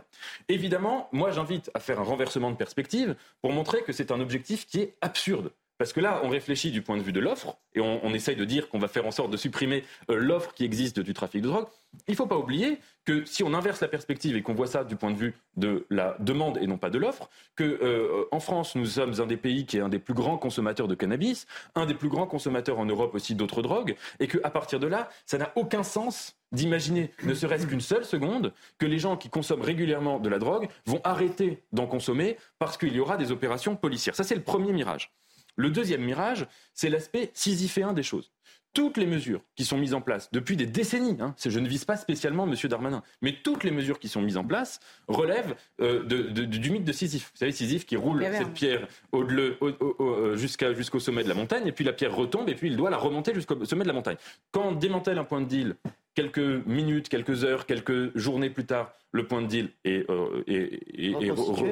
Évidemment, 0.48 1.08
moi 1.12 1.30
j'invite 1.30 1.70
à 1.74 1.80
faire 1.80 2.00
un 2.00 2.04
renversement 2.04 2.50
de 2.50 2.56
perspective 2.56 3.14
pour 3.42 3.52
montrer 3.52 3.82
que 3.82 3.92
c'est 3.92 4.10
un 4.10 4.20
objectif 4.20 4.66
qui 4.66 4.80
est 4.80 4.96
absurde. 5.02 5.52
Parce 5.84 5.92
que 5.92 6.00
là, 6.00 6.22
on 6.24 6.30
réfléchit 6.30 6.70
du 6.70 6.80
point 6.80 6.96
de 6.96 7.02
vue 7.02 7.12
de 7.12 7.20
l'offre, 7.20 7.58
et 7.74 7.80
on, 7.82 8.14
essaye 8.14 8.36
de 8.36 8.46
dire 8.46 8.70
qu'on 8.70 8.78
va 8.78 8.88
faire 8.88 9.06
en 9.06 9.10
sorte 9.10 9.30
de 9.30 9.36
supprimer 9.36 9.84
euh, 10.10 10.16
l'offre 10.16 10.54
qui 10.54 10.64
existe 10.64 10.98
du 10.98 11.12
trafic 11.12 11.42
de 11.42 11.48
drogue. 11.48 11.66
Il 12.08 12.12
ne 12.12 12.16
faut 12.16 12.26
pas 12.26 12.38
oublier 12.38 12.78
que 13.04 13.26
si 13.26 13.42
on 13.42 13.52
inverse 13.52 13.82
la 13.82 13.88
perspective 13.88 14.34
et 14.34 14.40
qu'on 14.40 14.54
voit 14.54 14.66
ça 14.66 14.82
du 14.82 14.96
point 14.96 15.10
de 15.10 15.18
vue 15.18 15.34
de 15.58 15.84
la 15.90 16.16
demande 16.20 16.56
et 16.56 16.66
non 16.66 16.78
pas 16.78 16.88
de 16.88 16.96
l'offre, 16.96 17.28
que 17.54 17.64
euh, 17.64 18.24
en 18.32 18.40
France, 18.40 18.76
nous 18.76 18.86
sommes 18.86 19.20
un 19.20 19.26
des 19.26 19.36
pays 19.36 19.66
qui 19.66 19.76
est 19.76 19.80
un 19.80 19.90
des 19.90 19.98
plus 19.98 20.14
grands 20.14 20.38
consommateurs 20.38 20.88
de 20.88 20.94
cannabis, 20.94 21.46
un 21.74 21.84
des 21.84 21.92
plus 21.92 22.08
grands 22.08 22.26
consommateurs 22.26 22.78
en 22.78 22.86
Europe 22.86 23.14
aussi 23.14 23.34
d'autres 23.34 23.60
drogues, 23.60 23.94
et 24.20 24.26
qu'à 24.26 24.48
partir 24.48 24.80
de 24.80 24.86
là, 24.86 25.10
ça 25.26 25.36
n'a 25.36 25.52
aucun 25.54 25.82
sens 25.82 26.34
d'imaginer, 26.50 27.10
ne 27.24 27.34
serait-ce 27.34 27.66
qu'une 27.66 27.82
seule 27.82 28.06
seconde, 28.06 28.54
que 28.78 28.86
les 28.86 28.98
gens 28.98 29.18
qui 29.18 29.28
consomment 29.28 29.60
régulièrement 29.60 30.18
de 30.18 30.30
la 30.30 30.38
drogue 30.38 30.68
vont 30.86 31.02
arrêter 31.04 31.62
d'en 31.72 31.86
consommer 31.86 32.38
parce 32.58 32.78
qu'il 32.78 32.94
y 32.94 33.00
aura 33.00 33.18
des 33.18 33.32
opérations 33.32 33.76
policières. 33.76 34.14
Ça, 34.14 34.24
c'est 34.24 34.34
le 34.34 34.42
premier 34.42 34.72
mirage. 34.72 35.12
Le 35.56 35.70
deuxième 35.70 36.02
mirage, 36.02 36.46
c'est 36.72 36.88
l'aspect 36.88 37.30
sisyphéen 37.34 37.92
des 37.92 38.02
choses. 38.02 38.30
Toutes 38.74 38.96
les 38.96 39.06
mesures 39.06 39.40
qui 39.54 39.64
sont 39.64 39.78
mises 39.78 39.94
en 39.94 40.00
place 40.00 40.32
depuis 40.32 40.56
des 40.56 40.66
décennies, 40.66 41.16
hein, 41.20 41.36
je 41.46 41.60
ne 41.60 41.68
vise 41.68 41.84
pas 41.84 41.96
spécialement 41.96 42.44
M. 42.44 42.56
Darmanin, 42.64 43.04
mais 43.22 43.36
toutes 43.44 43.62
les 43.62 43.70
mesures 43.70 44.00
qui 44.00 44.08
sont 44.08 44.20
mises 44.20 44.36
en 44.36 44.44
place 44.44 44.80
relèvent 45.06 45.54
euh, 45.80 46.02
du 46.02 46.70
mythe 46.70 46.82
de 46.82 46.90
Sisyphe. 46.90 47.30
Vous 47.34 47.38
savez, 47.38 47.52
Sisyphe 47.52 47.86
qui 47.86 47.96
roule 47.96 48.26
cette 48.32 48.52
pierre 48.52 48.88
euh, 49.14 50.36
jusqu'au 50.36 50.98
sommet 50.98 51.22
de 51.22 51.28
la 51.28 51.36
montagne, 51.36 51.68
et 51.68 51.72
puis 51.72 51.84
la 51.84 51.92
pierre 51.92 52.16
retombe, 52.16 52.48
et 52.48 52.56
puis 52.56 52.66
il 52.66 52.76
doit 52.76 52.90
la 52.90 52.96
remonter 52.96 53.32
jusqu'au 53.32 53.64
sommet 53.64 53.84
de 53.84 53.88
la 53.88 53.94
montagne. 53.94 54.16
Quand 54.50 54.64
on 54.64 54.72
démantèle 54.72 55.18
un 55.18 55.24
point 55.24 55.40
de 55.40 55.46
deal 55.46 55.76
quelques 56.14 56.38
minutes, 56.38 57.08
quelques 57.08 57.44
heures, 57.44 57.66
quelques 57.66 58.16
journées 58.16 58.50
plus 58.50 58.66
tard, 58.66 58.92
le 59.14 59.26
point 59.26 59.42
de 59.42 59.46
deal 59.46 59.68
est, 59.84 60.08
euh, 60.10 60.42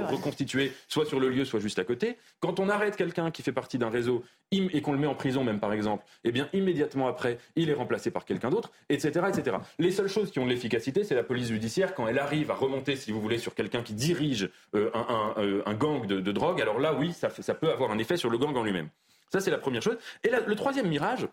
reconstitué, 0.09 0.73
soit 0.86 1.05
sur 1.05 1.19
le 1.19 1.28
lieu, 1.28 1.44
soit 1.44 1.59
juste 1.59 1.78
à 1.81 1.85
côté. 1.85 2.16
Quand 2.39 2.60
on 2.60 2.69
arrête 2.69 2.97
quelqu'un 2.97 3.32
qui 3.32 3.43
fait 3.43 3.52
partie 3.52 3.78
d'un 3.78 3.90
réseau 3.90 4.23
et 4.52 4.81
qu'on 4.81 4.93
le 4.93 4.98
met 4.98 5.06
en 5.06 5.14
prison 5.14 5.43
même 5.43 5.59
par 5.59 5.73
exemple, 5.73 6.05
eh 6.24 6.31
bien 6.31 6.48
immédiatement 6.52 7.09
après, 7.09 7.39
il 7.56 7.69
est 7.69 7.74
remplacé 7.74 8.10
par 8.10 8.24
quelqu'un 8.24 8.51
d'autre, 8.51 8.70
etc., 8.89 9.27
etc. 9.28 9.56
Les 9.78 9.90
seules 9.90 10.09
choses 10.09 10.31
qui 10.31 10.39
ont 10.39 10.44
de 10.44 10.51
l'efficacité, 10.51 11.02
c'est 11.02 11.16
la 11.16 11.24
police 11.24 11.48
judiciaire 11.48 11.94
quand 11.94 12.06
elle 12.06 12.20
arrive 12.20 12.51
à 12.51 12.55
remonter, 12.55 12.94
si 12.94 13.10
vous 13.10 13.20
voulez, 13.20 13.39
sur 13.39 13.55
quelqu'un 13.55 13.82
qui 13.82 13.94
dirige 13.94 14.48
euh, 14.77 14.90
euh, 15.39 15.62
un, 15.66 15.74
gang 15.74 16.06
de, 16.06 16.32
drogue. 16.32 16.60
Alors 16.60 16.78
là, 16.78 16.94
oui, 16.94 17.12
ça, 17.12 17.31
ça 17.31 17.55
peut 17.55 17.70
avoir 17.70 17.90
un 17.90 17.98
effet 17.98 18.16
sur 18.16 18.31
le 18.31 18.39
gang 18.39 18.56
en 18.56 18.62
lui-même. 18.62 18.89
Ça, 19.32 19.40
c'est 19.40 19.51
la 19.51 19.59
première 19.59 19.82
chose. 19.82 19.97
Et 20.23 20.31
le 20.47 20.55
troisième 20.55 20.89
mirage, 20.89 21.27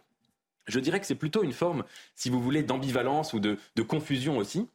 je 0.69 0.79
dirais 0.79 0.99
que 0.99 1.05
c'est 1.05 1.15
plutôt 1.15 1.43
une 1.43 1.53
forme, 1.53 1.83
si 2.15 2.29
vous 2.29 2.41
voulez, 2.41 2.63
d'ambivalence 2.63 3.33
ou 3.33 3.39
de, 3.39 3.57
confusion 3.87 4.37
aussi. 4.37 4.67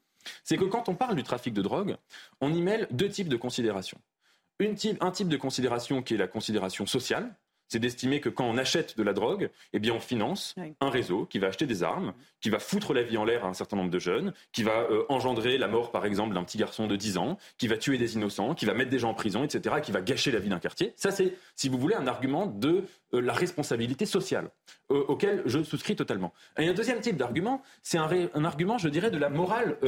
C'est 0.42 0.56
que 0.56 0.64
quand 0.64 0.88
on 0.88 0.94
parle 0.94 1.16
du 1.16 1.22
trafic 1.22 1.52
de 1.52 1.62
drogue, 1.62 1.96
on 2.40 2.52
y 2.52 2.62
mêle 2.62 2.88
deux 2.90 3.08
types 3.08 3.28
de 3.28 3.36
considérations. 3.36 3.98
un 4.60 5.10
type 5.10 5.28
de 5.28 5.36
considération 5.36 6.02
qui 6.02 6.14
est 6.14 6.18
la 6.18 6.28
considération 6.28 6.86
sociale, 6.86 7.34
c'est 7.74 7.80
d'estimer 7.80 8.20
que 8.20 8.28
quand 8.28 8.44
on 8.44 8.56
achète 8.56 8.96
de 8.96 9.02
la 9.02 9.12
drogue, 9.12 9.50
eh 9.72 9.80
bien 9.80 9.92
on 9.92 9.98
finance 9.98 10.54
un 10.80 10.90
réseau 10.90 11.26
qui 11.26 11.40
va 11.40 11.48
acheter 11.48 11.66
des 11.66 11.82
armes, 11.82 12.14
qui 12.40 12.48
va 12.48 12.60
foutre 12.60 12.94
la 12.94 13.02
vie 13.02 13.16
en 13.16 13.24
l'air 13.24 13.44
à 13.44 13.48
un 13.48 13.52
certain 13.52 13.76
nombre 13.76 13.90
de 13.90 13.98
jeunes, 13.98 14.32
qui 14.52 14.62
va 14.62 14.86
euh, 14.92 15.04
engendrer 15.08 15.58
la 15.58 15.66
mort 15.66 15.90
par 15.90 16.06
exemple 16.06 16.34
d'un 16.34 16.44
petit 16.44 16.56
garçon 16.56 16.86
de 16.86 16.94
10 16.94 17.18
ans, 17.18 17.36
qui 17.58 17.66
va 17.66 17.76
tuer 17.76 17.98
des 17.98 18.14
innocents, 18.14 18.54
qui 18.54 18.64
va 18.64 18.74
mettre 18.74 18.90
des 18.90 19.00
gens 19.00 19.10
en 19.10 19.14
prison, 19.14 19.42
etc., 19.42 19.74
qui 19.82 19.90
va 19.90 20.02
gâcher 20.02 20.30
la 20.30 20.38
vie 20.38 20.50
d'un 20.50 20.60
quartier. 20.60 20.92
Ça 20.94 21.10
c'est, 21.10 21.34
si 21.56 21.68
vous 21.68 21.76
voulez, 21.76 21.96
un 21.96 22.06
argument 22.06 22.46
de 22.46 22.84
euh, 23.12 23.20
la 23.20 23.32
responsabilité 23.32 24.06
sociale 24.06 24.50
euh, 24.92 25.04
auquel 25.08 25.42
je 25.44 25.64
souscris 25.64 25.96
totalement. 25.96 26.32
Et 26.56 26.68
un 26.68 26.74
deuxième 26.74 27.00
type 27.00 27.16
d'argument, 27.16 27.60
c'est 27.82 27.98
un, 27.98 28.44
argument, 28.44 28.78
je 28.78 28.88
dirais, 28.88 29.10
de 29.10 29.18
la 29.18 29.30
morale 29.30 29.78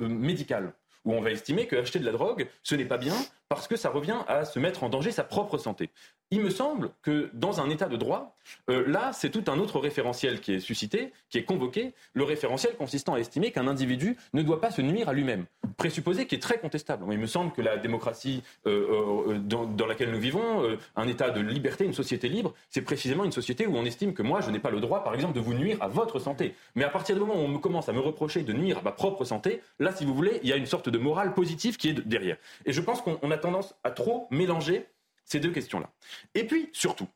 médicale 0.00 0.72
où 1.04 1.12
on 1.12 1.20
va 1.20 1.30
estimer 1.30 1.66
que 1.66 1.76
acheter 1.76 1.98
de 1.98 2.06
la 2.06 2.12
drogue, 2.12 2.48
ce 2.62 2.74
n'est 2.74 2.84
pas 2.84 2.98
bien 2.98 3.16
parce 3.54 3.68
que 3.68 3.76
ça 3.76 3.90
revient 3.90 4.18
à 4.28 4.44
se 4.44 4.58
mettre 4.58 4.84
en 4.84 4.88
danger 4.88 5.12
sa 5.12 5.24
propre 5.24 5.58
santé. 5.58 5.90
Il 6.30 6.40
me 6.40 6.50
semble 6.50 6.90
que 7.02 7.30
dans 7.34 7.60
un 7.60 7.70
état 7.70 7.86
de 7.86 7.96
droit, 7.96 8.34
euh, 8.68 8.84
là, 8.88 9.12
c'est 9.12 9.30
tout 9.30 9.44
un 9.46 9.58
autre 9.58 9.78
référentiel 9.78 10.40
qui 10.40 10.54
est 10.54 10.60
suscité, 10.60 11.12
qui 11.30 11.38
est 11.38 11.44
convoqué, 11.44 11.94
le 12.14 12.24
référentiel 12.24 12.74
consistant 12.76 13.14
à 13.14 13.18
estimer 13.18 13.52
qu'un 13.52 13.68
individu 13.68 14.16
ne 14.32 14.42
doit 14.42 14.60
pas 14.60 14.70
se 14.70 14.82
nuire 14.82 15.08
à 15.08 15.12
lui-même. 15.12 15.44
Présupposé 15.76 16.26
qui 16.26 16.34
est 16.34 16.40
très 16.40 16.58
contestable. 16.58 17.04
Il 17.12 17.18
me 17.18 17.26
semble 17.26 17.52
que 17.52 17.62
la 17.62 17.76
démocratie 17.76 18.42
euh, 18.66 19.28
euh, 19.28 19.38
dans, 19.38 19.86
laquelle 19.86 20.10
nous 20.10 20.18
vivons, 20.18 20.76
un 20.96 21.06
état 21.06 21.30
de 21.30 21.40
liberté, 21.40 21.84
une 21.84 21.92
société 21.92 22.28
libre, 22.28 22.54
c'est 22.70 22.82
précisément 22.82 23.24
une 23.24 23.32
société 23.32 23.66
où 23.66 23.76
on 23.76 23.84
estime 23.84 24.14
que 24.14 24.22
moi, 24.22 24.40
je 24.40 24.50
n'ai 24.50 24.58
pas 24.58 24.70
le 24.70 24.80
droit, 24.80 25.04
par 25.04 25.14
exemple, 25.14 25.34
de 25.34 25.40
vous 25.40 25.54
nuire 25.54 25.76
à 25.80 25.88
votre 25.88 26.18
santé. 26.18 26.54
Mais 26.74 26.84
à 26.84 26.88
partir 26.88 27.14
du 27.14 27.20
moment 27.20 27.34
où 27.34 27.44
on 27.44 27.58
commence 27.58 27.88
à 27.88 27.92
me 27.92 28.00
reprocher 28.00 28.42
de 28.42 28.52
nuire 28.52 28.78
à 28.78 28.82
ma 28.82 28.92
propre 28.92 29.24
santé, 29.24 29.60
là, 29.78 29.92
si 29.92 30.04
vous 30.04 30.14
voulez, 30.14 30.40
il 30.42 30.48
y 30.48 30.52
a 30.52 30.56
une 30.56 30.66
sorte 30.66 30.88
de 30.88 30.98
morale 30.98 31.34
positive 31.34 31.76
qui 31.76 31.90
est 31.90 32.06
derrière. 32.06 32.36
Et 32.66 32.72
je 32.72 32.80
pense 32.80 33.02
qu'on 33.02 33.30
a 33.30 33.36
tendance 33.44 33.74
à 33.84 33.90
trop 33.90 34.26
mélanger 34.30 34.86
ces 35.26 35.38
deux 35.38 35.50
questions-là. 35.50 35.90
Et 36.34 36.46
puis, 36.46 36.70
surtout, 36.72 37.08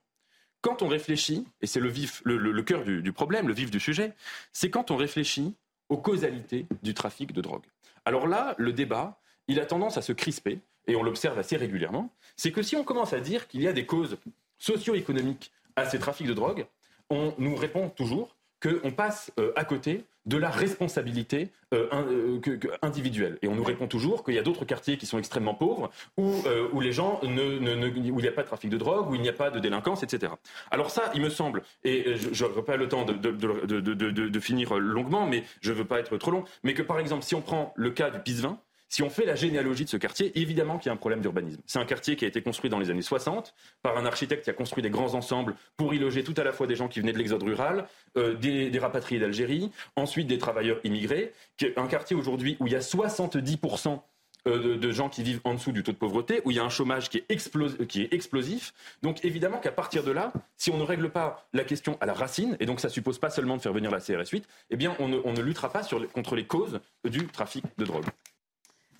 quand 0.60 0.82
on 0.82 0.88
réfléchit, 0.88 1.46
et 1.62 1.66
c'est 1.66 1.80
le, 1.80 2.62
cœur 2.62 2.84
du, 2.84 3.12
problème, 3.12 3.48
le 3.48 3.54
vif 3.54 3.70
du 3.70 3.80
sujet, 3.80 4.12
c'est 4.52 4.68
quand 4.68 4.90
on 4.90 4.96
réfléchit 4.96 5.54
aux 5.88 5.96
causalités 5.96 6.66
du 6.82 6.92
trafic 6.92 7.32
de 7.32 7.40
drogue. 7.40 7.64
Alors 8.04 8.26
là, 8.26 8.54
le 8.58 8.74
débat, 8.74 9.20
il 9.46 9.58
a 9.58 9.64
tendance 9.64 9.96
à 9.96 10.02
se 10.02 10.12
crisper, 10.12 10.60
et 10.86 10.96
on 10.96 11.02
l'observe 11.02 11.38
assez 11.38 11.56
régulièrement, 11.56 12.12
c'est 12.36 12.52
que 12.52 12.62
si 12.62 12.76
on 12.76 12.84
commence 12.84 13.14
à 13.14 13.20
dire 13.20 13.48
qu'il 13.48 13.62
y 13.62 13.68
a 13.68 13.72
des 13.72 13.86
causes 13.86 14.18
socio-économiques 14.58 15.50
à 15.76 15.86
ces 15.86 15.98
trafics 15.98 16.26
de 16.26 16.34
drogue, 16.34 16.66
on 17.08 17.34
nous 17.38 17.56
répond 17.56 17.88
toujours 17.88 18.36
qu'on 18.62 18.90
passe 18.90 19.32
euh, 19.38 19.52
à 19.56 19.64
côté 19.64 20.04
de 20.26 20.36
la 20.36 20.50
responsabilité 20.50 21.48
euh, 21.72 21.88
euh, 21.92 22.58
individuelle. 22.82 23.38
Et 23.40 23.48
on 23.48 23.54
nous 23.54 23.64
répond 23.64 23.86
toujours 23.86 24.24
qu'il 24.24 24.34
y 24.34 24.38
a 24.38 24.42
d'autres 24.42 24.66
quartiers 24.66 24.98
qui 24.98 25.06
sont 25.06 25.18
extrêmement 25.18 25.54
pauvres, 25.54 25.90
où, 26.18 26.34
où 26.72 26.80
les 26.80 26.92
gens 26.92 27.18
ne, 27.22 27.88
où 27.88 28.18
il 28.18 28.22
n'y 28.22 28.28
a 28.28 28.32
pas 28.32 28.42
de 28.42 28.48
trafic 28.48 28.68
de 28.68 28.76
drogue, 28.76 29.10
où 29.10 29.14
il 29.14 29.22
n'y 29.22 29.28
a 29.30 29.32
pas 29.32 29.50
de 29.50 29.58
délinquance, 29.58 30.02
etc. 30.02 30.32
Alors 30.70 30.90
ça, 30.90 31.10
il 31.14 31.22
me 31.22 31.30
semble, 31.30 31.62
et 31.82 32.16
je 32.16 32.44
n'aurai 32.44 32.62
pas 32.62 32.76
le 32.76 32.88
temps 32.88 33.06
de, 33.06 33.14
de, 33.14 34.40
finir 34.40 34.78
longuement, 34.78 35.26
mais 35.26 35.44
je 35.62 35.72
ne 35.72 35.78
veux 35.78 35.86
pas 35.86 35.98
être 35.98 36.18
trop 36.18 36.30
long, 36.30 36.44
mais 36.62 36.74
que 36.74 36.82
par 36.82 36.98
exemple, 36.98 37.24
si 37.24 37.34
on 37.34 37.40
prend 37.40 37.72
le 37.76 37.90
cas 37.90 38.10
du 38.10 38.18
Pisevin, 38.20 38.58
si 38.88 39.02
on 39.02 39.10
fait 39.10 39.24
la 39.24 39.34
généalogie 39.34 39.84
de 39.84 39.90
ce 39.90 39.96
quartier, 39.96 40.38
évidemment 40.38 40.78
qu'il 40.78 40.86
y 40.86 40.90
a 40.90 40.92
un 40.92 40.96
problème 40.96 41.20
d'urbanisme. 41.20 41.60
C'est 41.66 41.78
un 41.78 41.84
quartier 41.84 42.16
qui 42.16 42.24
a 42.24 42.28
été 42.28 42.42
construit 42.42 42.70
dans 42.70 42.78
les 42.78 42.90
années 42.90 43.02
60 43.02 43.54
par 43.82 43.96
un 43.98 44.06
architecte 44.06 44.44
qui 44.44 44.50
a 44.50 44.54
construit 44.54 44.82
des 44.82 44.90
grands 44.90 45.14
ensembles 45.14 45.54
pour 45.76 45.94
y 45.94 45.98
loger 45.98 46.24
tout 46.24 46.34
à 46.36 46.44
la 46.44 46.52
fois 46.52 46.66
des 46.66 46.76
gens 46.76 46.88
qui 46.88 47.00
venaient 47.00 47.12
de 47.12 47.18
l'exode 47.18 47.42
rural, 47.42 47.86
euh, 48.16 48.34
des, 48.34 48.78
rapatriés 48.78 49.20
d'Algérie, 49.20 49.70
ensuite 49.96 50.26
des 50.26 50.38
travailleurs 50.38 50.80
immigrés. 50.84 51.32
Un 51.76 51.86
quartier 51.86 52.16
aujourd'hui 52.16 52.56
où 52.60 52.66
il 52.66 52.72
y 52.72 52.76
a 52.76 52.80
70% 52.80 54.00
euh, 54.46 54.78
de, 54.78 54.92
gens 54.92 55.08
qui 55.08 55.22
vivent 55.22 55.40
en 55.44 55.54
dessous 55.54 55.72
du 55.72 55.82
taux 55.82 55.92
de 55.92 55.96
pauvreté, 55.96 56.40
où 56.44 56.50
il 56.50 56.56
y 56.56 56.60
a 56.60 56.64
un 56.64 56.68
chômage 56.68 57.10
qui 57.10 57.18
est, 57.18 58.12
explosif. 58.12 58.72
Donc 59.02 59.24
évidemment 59.24 59.58
qu'à 59.58 59.72
partir 59.72 60.02
de 60.04 60.12
là, 60.12 60.32
si 60.56 60.70
on 60.70 60.78
ne 60.78 60.84
règle 60.84 61.10
pas 61.10 61.46
la 61.52 61.64
question 61.64 61.98
à 62.00 62.06
la 62.06 62.14
racine, 62.14 62.56
et 62.60 62.66
donc 62.66 62.80
ça 62.80 62.88
suppose 62.88 63.18
pas 63.18 63.30
seulement 63.30 63.56
de 63.56 63.62
faire 63.62 63.72
venir 63.72 63.90
la 63.90 64.00
CRS 64.00 64.30
8, 64.30 64.48
eh 64.70 64.88
on 64.98 65.08
ne, 65.08 65.40
luttera 65.42 65.70
pas 65.70 65.82
contre 66.14 66.36
les 66.36 66.46
causes 66.46 66.80
du 67.04 67.26
trafic 67.26 67.64
de 67.76 67.84
drogue. 67.84 68.06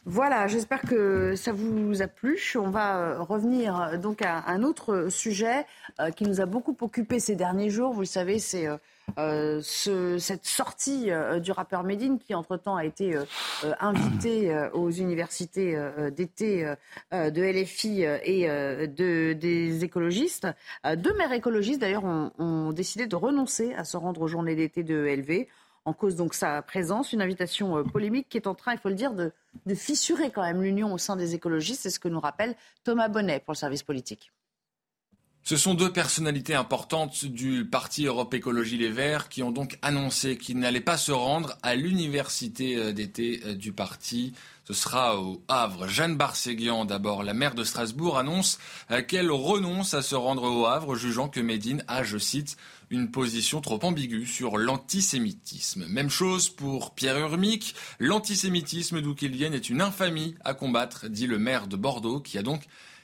Voilà, 0.04 0.46
j'espère 0.46 0.80
que 0.82 1.34
ça 1.36 1.52
vous 1.52 2.00
a 2.00 2.06
plu. 2.06 2.40
On 2.56 2.70
va 2.70 2.96
euh, 2.96 3.22
revenir 3.22 3.78
euh, 3.78 3.96
donc 3.98 4.22
à 4.22 4.44
un 4.48 4.62
autre 4.62 5.08
sujet 5.10 5.66
euh, 6.00 6.10
qui 6.10 6.24
nous 6.24 6.40
a 6.40 6.46
beaucoup 6.46 6.74
occupé 6.80 7.20
ces 7.20 7.36
derniers 7.36 7.68
jours. 7.68 7.92
Vous 7.92 8.00
le 8.00 8.06
savez, 8.06 8.38
c'est 8.38 8.68
cette 9.60 10.46
sortie 10.46 11.10
du 11.40 11.52
rappeur 11.52 11.82
Medine 11.82 12.18
qui, 12.18 12.34
entre-temps, 12.34 12.76
a 12.76 12.84
été 12.84 13.16
invité 13.80 14.68
aux 14.74 14.90
universités 14.90 15.78
d'été 16.14 16.74
de 17.12 17.42
LFI 17.42 18.02
et 18.02 18.46
de, 18.86 19.32
des 19.32 19.82
écologistes. 19.82 20.46
deux 20.96 21.14
maires 21.14 21.32
écologistes, 21.32 21.80
d'ailleurs, 21.80 22.04
ont, 22.04 22.32
ont, 22.38 22.72
décidé 22.72 23.06
de 23.06 23.16
renoncer 23.16 23.72
à 23.74 23.84
se 23.84 23.96
rendre 23.96 24.20
aux 24.20 24.28
journées 24.28 24.56
d'été 24.56 24.82
de 24.82 25.06
LV 25.06 25.46
en 25.88 25.94
cause 25.94 26.16
donc 26.16 26.34
sa 26.34 26.60
présence, 26.62 27.12
une 27.12 27.22
invitation 27.22 27.78
euh, 27.78 27.82
polémique 27.82 28.28
qui 28.28 28.36
est 28.36 28.46
en 28.46 28.54
train, 28.54 28.72
il 28.72 28.78
faut 28.78 28.90
le 28.90 28.94
dire, 28.94 29.14
de, 29.14 29.32
fissurer 29.74 30.30
quand 30.30 30.42
même 30.42 30.62
l'union 30.62 30.92
au 30.92 30.98
sein 30.98 31.16
des 31.16 31.34
écologistes. 31.34 31.82
C'est 31.82 31.90
ce 31.90 31.98
que 31.98 32.08
nous 32.08 32.20
rappelle 32.20 32.54
Thomas 32.84 33.08
Bonnet 33.08 33.40
pour 33.40 33.52
le 33.52 33.58
service 33.58 33.82
politique. 33.82 34.30
Ce 35.42 35.56
sont 35.56 35.72
deux 35.72 35.90
personnalités 35.90 36.54
importantes 36.54 37.24
du 37.24 37.64
parti 37.64 38.04
Europe 38.04 38.34
Écologie 38.34 38.76
Les 38.76 38.90
Verts 38.90 39.30
qui 39.30 39.42
ont 39.42 39.50
donc 39.50 39.78
annoncé 39.80 40.36
qu'ils 40.36 40.58
n'allaient 40.58 40.80
pas 40.80 40.98
se 40.98 41.12
rendre 41.12 41.56
à 41.62 41.74
l'université 41.74 42.76
euh, 42.76 42.92
d'été 42.92 43.40
euh, 43.46 43.54
du 43.54 43.72
parti. 43.72 44.34
Ce 44.66 44.74
sera 44.74 45.18
au 45.18 45.42
Havre. 45.48 45.88
Jeanne 45.88 46.16
Barséguian, 46.16 46.84
d'abord, 46.84 47.22
la 47.22 47.32
maire 47.32 47.54
de 47.54 47.64
Strasbourg, 47.64 48.18
annonce 48.18 48.58
qu'elle 49.08 49.30
renonce 49.30 49.94
à 49.94 50.02
se 50.02 50.14
rendre 50.14 50.42
au 50.42 50.66
Havre, 50.66 50.94
jugeant 50.94 51.30
que 51.30 51.40
Médine 51.40 51.82
a, 51.88 52.02
je 52.02 52.18
cite, 52.18 52.58
une 52.90 53.10
position 53.10 53.60
trop 53.60 53.78
ambiguë 53.82 54.26
sur 54.26 54.58
l'antisémitisme. 54.58 55.86
Même 55.88 56.10
chose 56.10 56.48
pour 56.48 56.94
Pierre 56.94 57.18
Urmic. 57.18 57.74
L'antisémitisme, 57.98 59.00
d'où 59.00 59.14
qu'il 59.14 59.32
vienne, 59.32 59.54
est 59.54 59.70
une 59.70 59.80
infamie 59.80 60.34
à 60.44 60.54
combattre, 60.54 61.08
dit 61.08 61.26
le 61.26 61.38
maire 61.38 61.66
de 61.66 61.76
Bordeaux, 61.76 62.20
qui 62.20 62.38
a 62.38 62.42
donc 62.42 62.62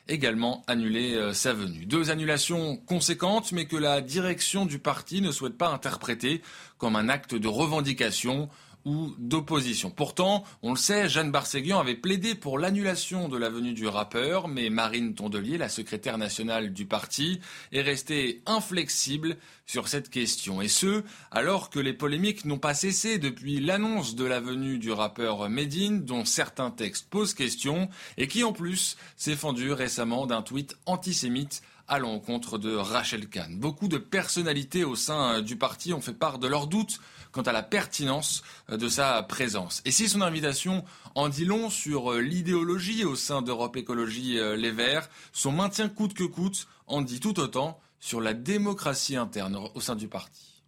également 0.08 0.62
annulé 0.66 1.14
euh, 1.14 1.32
sa 1.32 1.52
venue. 1.52 1.86
Deux 1.86 2.10
annulations 2.10 2.76
conséquentes, 2.76 3.52
mais 3.52 3.66
que 3.66 3.76
la 3.76 4.00
direction 4.00 4.66
du 4.66 4.78
parti 4.78 5.20
ne 5.20 5.32
souhaite 5.32 5.56
pas 5.56 5.68
interpréter 5.68 6.42
comme 6.78 6.96
un 6.96 7.08
acte 7.08 7.34
de 7.34 7.48
revendication 7.48 8.48
ou 8.84 9.14
d'opposition. 9.18 9.90
Pourtant, 9.90 10.44
on 10.62 10.70
le 10.70 10.78
sait, 10.78 11.08
Jeanne 11.08 11.30
Barséguian 11.30 11.80
avait 11.80 11.94
plaidé 11.94 12.34
pour 12.34 12.58
l'annulation 12.58 13.28
de 13.28 13.38
la 13.38 13.48
venue 13.48 13.72
du 13.72 13.86
rappeur, 13.86 14.48
mais 14.48 14.70
Marine 14.70 15.14
Tondelier, 15.14 15.58
la 15.58 15.68
secrétaire 15.68 16.18
nationale 16.18 16.72
du 16.72 16.86
parti, 16.86 17.40
est 17.72 17.80
restée 17.80 18.42
inflexible 18.46 19.36
sur 19.66 19.88
cette 19.88 20.10
question. 20.10 20.60
Et 20.60 20.68
ce, 20.68 21.02
alors 21.30 21.70
que 21.70 21.80
les 21.80 21.94
polémiques 21.94 22.44
n'ont 22.44 22.58
pas 22.58 22.74
cessé 22.74 23.18
depuis 23.18 23.60
l'annonce 23.60 24.14
de 24.14 24.24
la 24.24 24.40
venue 24.40 24.78
du 24.78 24.92
rappeur 24.92 25.48
Medine, 25.48 26.04
dont 26.04 26.24
certains 26.24 26.70
textes 26.70 27.08
posent 27.08 27.34
question, 27.34 27.88
et 28.18 28.28
qui 28.28 28.44
en 28.44 28.52
plus 28.52 28.96
s'est 29.16 29.36
fendu 29.36 29.72
récemment 29.72 30.26
d'un 30.26 30.42
tweet 30.42 30.76
antisémite 30.86 31.62
à 31.88 31.98
l'encontre 31.98 32.58
de 32.58 32.74
Rachel 32.74 33.28
Kahn. 33.28 33.58
Beaucoup 33.58 33.88
de 33.88 33.98
personnalités 33.98 34.84
au 34.84 34.96
sein 34.96 35.42
du 35.42 35.56
parti 35.56 35.92
ont 35.92 36.00
fait 36.00 36.14
part 36.14 36.38
de 36.38 36.46
leurs 36.46 36.66
doutes 36.66 36.98
quant 37.34 37.42
à 37.42 37.52
la 37.52 37.62
pertinence 37.62 38.42
euh, 38.70 38.76
de 38.78 38.88
sa 38.88 39.22
présence. 39.24 39.82
Et 39.84 39.90
si 39.90 40.08
son 40.08 40.22
invitation 40.22 40.84
en 41.14 41.28
dit 41.28 41.44
long 41.44 41.68
sur 41.68 42.12
euh, 42.12 42.20
l'idéologie 42.20 43.04
au 43.04 43.16
sein 43.16 43.42
d'Europe 43.42 43.76
Écologie 43.76 44.38
euh, 44.38 44.56
Les 44.56 44.70
Verts, 44.70 45.10
son 45.32 45.50
maintien 45.50 45.88
coûte 45.88 46.14
que 46.14 46.24
coûte 46.24 46.68
en 46.86 47.02
dit 47.02 47.20
tout 47.20 47.40
autant 47.40 47.80
sur 47.98 48.20
la 48.20 48.34
démocratie 48.34 49.16
interne 49.16 49.58
au 49.74 49.80
sein 49.80 49.96
du 49.96 50.08
parti. 50.08 50.62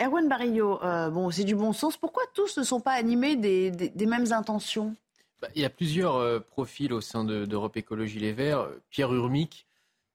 Erwan 0.00 0.28
Barillo, 0.28 0.78
bon, 1.10 1.30
c'est 1.30 1.44
du 1.44 1.54
bon 1.54 1.74
sens. 1.74 1.96
Pourquoi 1.96 2.22
tous 2.32 2.56
ne 2.56 2.62
sont 2.62 2.80
pas 2.80 2.92
animés 2.92 3.36
des, 3.36 4.06
mêmes 4.06 4.32
intentions? 4.32 4.94
Bah, 5.42 5.48
Il 5.56 5.60
y 5.60 5.64
a 5.64 5.68
plusieurs 5.68 6.42
profils 6.44 6.92
au 6.92 7.00
sein 7.00 7.24
d'Europe 7.24 7.76
Écologie 7.76 8.20
Les 8.20 8.32
Verts. 8.32 8.68
Pierre 8.88 9.12
Urmic, 9.12 9.66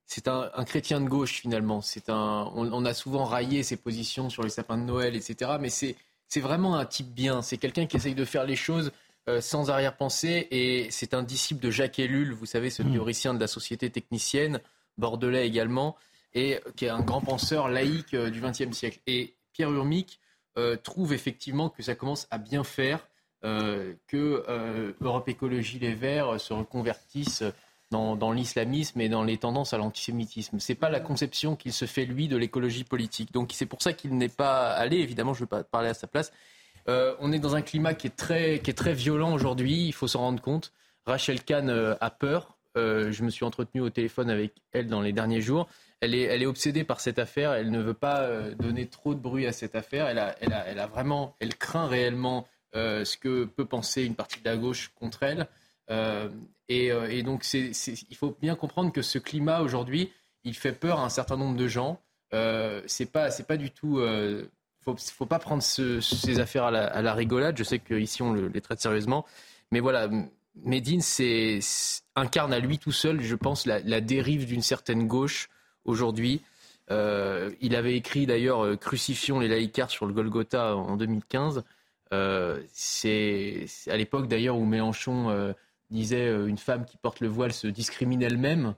c'est 0.06 0.28
un, 0.28 0.50
chrétien 0.64 1.00
de 1.00 1.08
gauche 1.08 1.40
finalement. 1.40 1.80
C'est 1.80 2.08
un, 2.08 2.50
on, 2.54 2.84
a 2.84 2.94
souvent 2.94 3.24
raillé 3.24 3.62
ses 3.64 3.76
positions 3.76 4.30
sur 4.30 4.44
les 4.44 4.50
sapins 4.50 4.78
de 4.78 4.84
Noël, 4.84 5.16
etc. 5.16 5.52
Mais 5.60 5.68
c'est, 5.68 5.96
c'est 6.28 6.40
vraiment 6.40 6.76
un 6.76 6.86
type 6.86 7.12
bien. 7.12 7.42
C'est 7.42 7.58
quelqu'un 7.58 7.86
qui 7.86 7.96
essaye 7.96 8.14
de 8.14 8.24
faire 8.24 8.44
les 8.44 8.56
choses 8.56 8.92
euh, 9.28 9.40
sans 9.40 9.68
arrière-pensée. 9.68 10.46
Et 10.52 10.88
c'est 10.90 11.12
un 11.12 11.24
disciple 11.24 11.60
de 11.60 11.70
Jacques 11.72 11.98
Ellul, 11.98 12.32
vous 12.32 12.46
savez, 12.46 12.70
ce 12.70 12.84
mmh. 12.84 12.92
théoricien 12.92 13.34
de 13.34 13.40
la 13.40 13.48
société 13.48 13.90
technicienne, 13.90 14.60
bordelais 14.96 15.46
également, 15.46 15.96
et 16.34 16.60
qui 16.76 16.84
est 16.84 16.90
un 16.90 17.02
grand 17.02 17.20
penseur 17.20 17.68
laïque 17.68 18.14
euh, 18.14 18.30
du 18.30 18.40
XXe 18.40 18.70
siècle. 18.76 19.00
Et 19.08 19.34
Pierre 19.52 19.72
Urmic 19.72 20.20
euh, 20.56 20.76
trouve 20.76 21.12
effectivement 21.12 21.68
que 21.68 21.82
ça 21.82 21.96
commence 21.96 22.28
à 22.30 22.38
bien 22.38 22.64
faire, 22.64 23.06
que 23.42 24.44
Europe 25.00 25.28
Écologie 25.28 25.78
Les 25.78 25.94
Verts 25.94 26.40
se 26.40 26.52
reconvertissent 26.52 27.44
dans, 27.90 28.32
l'islamisme 28.32 29.00
et 29.00 29.08
dans 29.08 29.22
les 29.22 29.38
tendances 29.38 29.72
à 29.72 29.78
l'antisémitisme. 29.78 30.58
Ce 30.58 30.72
n'est 30.72 30.76
pas 30.76 30.90
la 30.90 31.00
conception 31.00 31.56
qu'il 31.56 31.72
se 31.72 31.84
fait, 31.84 32.04
lui, 32.04 32.28
de 32.28 32.36
l'écologie 32.36 32.84
politique. 32.84 33.32
Donc 33.32 33.50
c'est 33.52 33.66
pour 33.66 33.82
ça 33.82 33.92
qu'il 33.92 34.16
n'est 34.16 34.28
pas 34.28 34.70
allé, 34.70 34.98
évidemment, 34.98 35.34
je 35.34 35.40
ne 35.40 35.44
vais 35.44 35.50
pas 35.50 35.64
parler 35.64 35.88
à 35.88 35.94
sa 35.94 36.06
place. 36.06 36.32
Euh, 36.88 37.14
on 37.20 37.32
est 37.32 37.38
dans 37.38 37.56
un 37.56 37.62
climat 37.62 37.94
qui 37.94 38.08
est 38.08 38.16
très, 38.16 38.60
qui 38.60 38.70
est 38.70 38.74
très 38.74 38.92
violent 38.92 39.32
aujourd'hui, 39.32 39.86
il 39.86 39.92
faut 39.92 40.08
s'en 40.08 40.20
rendre 40.20 40.40
compte. 40.40 40.72
Rachel 41.04 41.42
Kahn 41.42 41.70
euh, 41.70 41.94
a 42.00 42.10
peur. 42.10 42.56
Euh, 42.76 43.10
je 43.10 43.22
me 43.22 43.30
suis 43.30 43.44
entretenu 43.44 43.80
au 43.80 43.90
téléphone 43.90 44.30
avec 44.30 44.52
elle 44.72 44.88
dans 44.88 45.00
les 45.00 45.12
derniers 45.12 45.40
jours. 45.40 45.68
Elle 46.00 46.14
est, 46.14 46.22
elle 46.22 46.42
est 46.42 46.46
obsédée 46.46 46.84
par 46.84 47.00
cette 47.00 47.18
affaire. 47.18 47.52
Elle 47.52 47.70
ne 47.70 47.80
veut 47.80 47.94
pas 47.94 48.28
donner 48.58 48.86
trop 48.86 49.14
de 49.14 49.18
bruit 49.18 49.46
à 49.46 49.52
cette 49.52 49.74
affaire. 49.74 50.08
Elle, 50.08 50.18
a, 50.18 50.36
elle, 50.40 50.52
a, 50.52 50.66
elle 50.66 50.78
a 50.78 50.86
vraiment, 50.86 51.34
elle 51.40 51.56
craint 51.56 51.86
réellement 51.86 52.46
ce 52.74 53.16
que 53.16 53.46
peut 53.46 53.64
penser 53.64 54.02
une 54.02 54.14
partie 54.14 54.40
de 54.40 54.44
la 54.44 54.58
gauche 54.58 54.92
contre 54.94 55.22
elle. 55.22 55.48
Euh, 55.90 56.28
euh, 56.70 57.08
et, 57.08 57.22
donc, 57.22 57.46
il 57.52 58.16
faut 58.16 58.36
bien 58.40 58.56
comprendre 58.56 58.92
que 58.92 59.02
ce 59.02 59.18
climat 59.18 59.60
aujourd'hui, 59.60 60.12
il 60.44 60.54
fait 60.54 60.72
peur 60.72 61.00
à 61.00 61.04
un 61.04 61.08
certain 61.08 61.36
nombre 61.36 61.56
de 61.56 61.68
gens. 61.68 62.00
Euh, 62.34 62.82
c'est 62.86 63.10
pas, 63.10 63.30
c'est 63.30 63.46
pas 63.46 63.56
du 63.56 63.70
tout. 63.70 63.98
Euh, 63.98 64.50
faut, 64.80 65.26
pas 65.26 65.38
prendre 65.38 65.62
ces 65.62 66.40
affaires 66.40 66.64
à 66.64 66.70
la, 66.70 67.14
rigolade. 67.14 67.56
Je 67.58 67.64
sais 67.64 67.80
qu'ici 67.80 68.22
on 68.22 68.34
les 68.34 68.60
traite 68.60 68.80
sérieusement, 68.80 69.24
mais 69.72 69.80
voilà, 69.80 70.08
Medine 70.62 71.00
c'est, 71.00 71.58
incarne 72.14 72.52
à 72.52 72.60
lui 72.60 72.78
tout 72.78 72.92
seul, 72.92 73.20
je 73.20 73.34
pense, 73.34 73.66
la, 73.66 74.00
dérive 74.00 74.46
d'une 74.46 74.62
certaine 74.62 75.08
gauche 75.08 75.48
aujourd'hui. 75.84 76.40
il 76.88 77.74
avait 77.74 77.96
écrit 77.96 78.26
d'ailleurs 78.26 78.78
Crucifions 78.78 79.40
les 79.40 79.48
laïcars 79.48 79.90
sur 79.90 80.06
le 80.06 80.12
Golgotha 80.12 80.76
en 80.76 80.96
2015. 80.96 81.64
c'est 82.72 83.66
à 83.88 83.96
l'époque 83.96 84.28
d'ailleurs 84.28 84.56
où 84.56 84.64
Mélenchon 84.64 85.52
disait 85.90 86.28
euh, 86.28 86.46
une 86.46 86.58
femme 86.58 86.84
qui 86.84 86.96
porte 86.96 87.20
le 87.20 87.28
voile 87.28 87.52
se 87.52 87.66
discrimine 87.66 88.22
elle-même. 88.22 88.74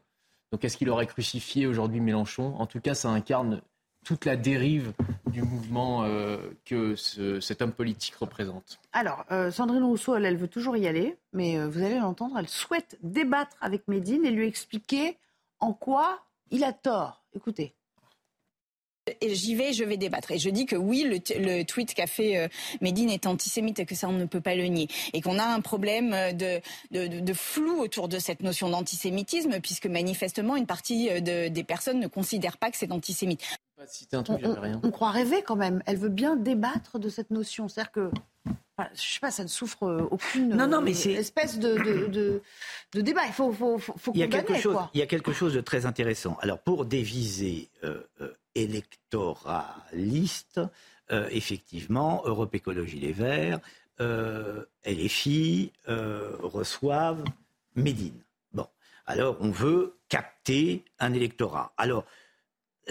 Donc 0.52 0.64
est-ce 0.64 0.76
qu'il 0.76 0.90
aurait 0.90 1.06
crucifié 1.06 1.66
aujourd'hui 1.66 2.00
Mélenchon? 2.00 2.54
En 2.56 2.66
tout 2.66 2.80
cas, 2.80 2.94
ça 2.94 3.08
incarne 3.08 3.60
toute 4.04 4.24
la 4.24 4.36
dérive 4.36 4.92
du 5.26 5.42
mouvement 5.42 6.04
euh, 6.04 6.38
que 6.64 6.94
cet 6.96 7.60
homme 7.60 7.72
politique 7.72 8.14
représente. 8.14 8.78
Alors, 8.92 9.26
euh, 9.30 9.50
Sandrine 9.50 9.82
Rousseau, 9.82 10.16
elle, 10.16 10.36
veut 10.36 10.48
toujours 10.48 10.76
y 10.76 10.86
aller, 10.86 11.18
mais 11.32 11.62
vous 11.66 11.82
allez 11.82 11.98
l'entendre, 11.98 12.38
elle 12.38 12.48
souhaite 12.48 12.96
débattre 13.02 13.56
avec 13.60 13.86
Médine 13.88 14.24
et 14.24 14.30
lui 14.30 14.46
expliquer 14.46 15.18
en 15.60 15.74
quoi 15.74 16.20
il 16.50 16.64
a 16.64 16.72
tort. 16.72 17.24
Écoutez 17.34 17.74
j'y 19.22 19.54
vais, 19.54 19.72
je 19.72 19.84
vais 19.84 19.96
débattre. 19.96 20.32
Et 20.32 20.38
je 20.38 20.50
dis 20.50 20.66
que 20.66 20.76
oui, 20.76 21.04
le, 21.04 21.62
tweet 21.64 21.94
qu'a 21.94 22.06
fait 22.06 22.36
euh, 22.36 22.48
Médine 22.80 23.10
est 23.10 23.26
antisémite 23.26 23.78
et 23.80 23.86
que 23.86 23.94
ça, 23.94 24.08
on 24.08 24.12
ne 24.12 24.24
peut 24.24 24.40
pas 24.40 24.54
le 24.54 24.64
nier. 24.64 24.88
Et 25.12 25.20
qu'on 25.20 25.38
a 25.38 25.44
un 25.44 25.60
problème 25.60 26.14
de, 26.34 26.60
de, 26.90 27.32
flou 27.32 27.80
autour 27.80 28.08
de 28.08 28.18
cette 28.18 28.42
notion 28.42 28.68
d'antisémitisme, 28.70 29.60
puisque 29.60 29.86
manifestement, 29.86 30.56
une 30.56 30.66
partie 30.66 31.10
euh, 31.10 31.48
des 31.48 31.64
personnes 31.64 32.00
ne 32.00 32.06
considère 32.06 32.56
pas 32.56 32.70
que 32.70 32.76
c'est 32.76 32.92
antisémite. 32.92 33.42
On, 34.82 34.90
croit 34.90 35.10
rêver 35.10 35.42
quand 35.42 35.56
même. 35.56 35.82
Elle 35.86 35.96
veut 35.96 36.08
bien 36.08 36.36
débattre 36.36 36.98
de 36.98 37.08
cette 37.08 37.30
notion. 37.30 37.68
C'est-à-dire 37.68 37.92
que 37.92 38.10
je 38.94 39.00
sais 39.00 39.20
pas, 39.20 39.32
ça 39.32 39.42
ne 39.42 39.48
souffre 39.48 39.82
euh, 39.84 40.06
aucune 40.10 40.50
non, 40.50 40.68
non, 40.68 40.80
mais 40.80 40.92
espèce 40.92 41.58
de, 41.58 42.06
de, 42.08 42.40
de, 42.92 43.00
débat. 43.00 43.26
Il 43.26 43.32
faut, 43.32 43.52
faut, 43.52 43.78
faut, 43.78 44.12
il 44.14 44.20
y 44.20 44.22
a 44.22 44.28
quelque 44.28 44.56
chose, 44.56 44.76
Il 44.94 45.00
y 45.00 45.02
a 45.02 45.06
quelque 45.06 45.32
chose 45.32 45.54
de 45.54 45.60
très 45.60 45.84
intéressant. 45.84 46.38
Alors, 46.40 46.60
pour 46.60 46.84
déviser 46.84 47.68
électoraliste, 48.54 50.60
euh, 51.10 51.26
effectivement, 51.30 52.22
Europe 52.26 52.54
Écologie 52.54 52.98
Les 52.98 53.12
Verts, 53.12 53.60
euh, 54.00 54.64
LFI 54.84 55.72
euh, 55.88 56.36
reçoivent 56.40 57.24
Médine. 57.74 58.20
Bon, 58.52 58.66
alors 59.06 59.36
on 59.40 59.50
veut 59.50 59.96
capter 60.08 60.84
un 60.98 61.14
électorat. 61.14 61.72
Alors, 61.76 62.04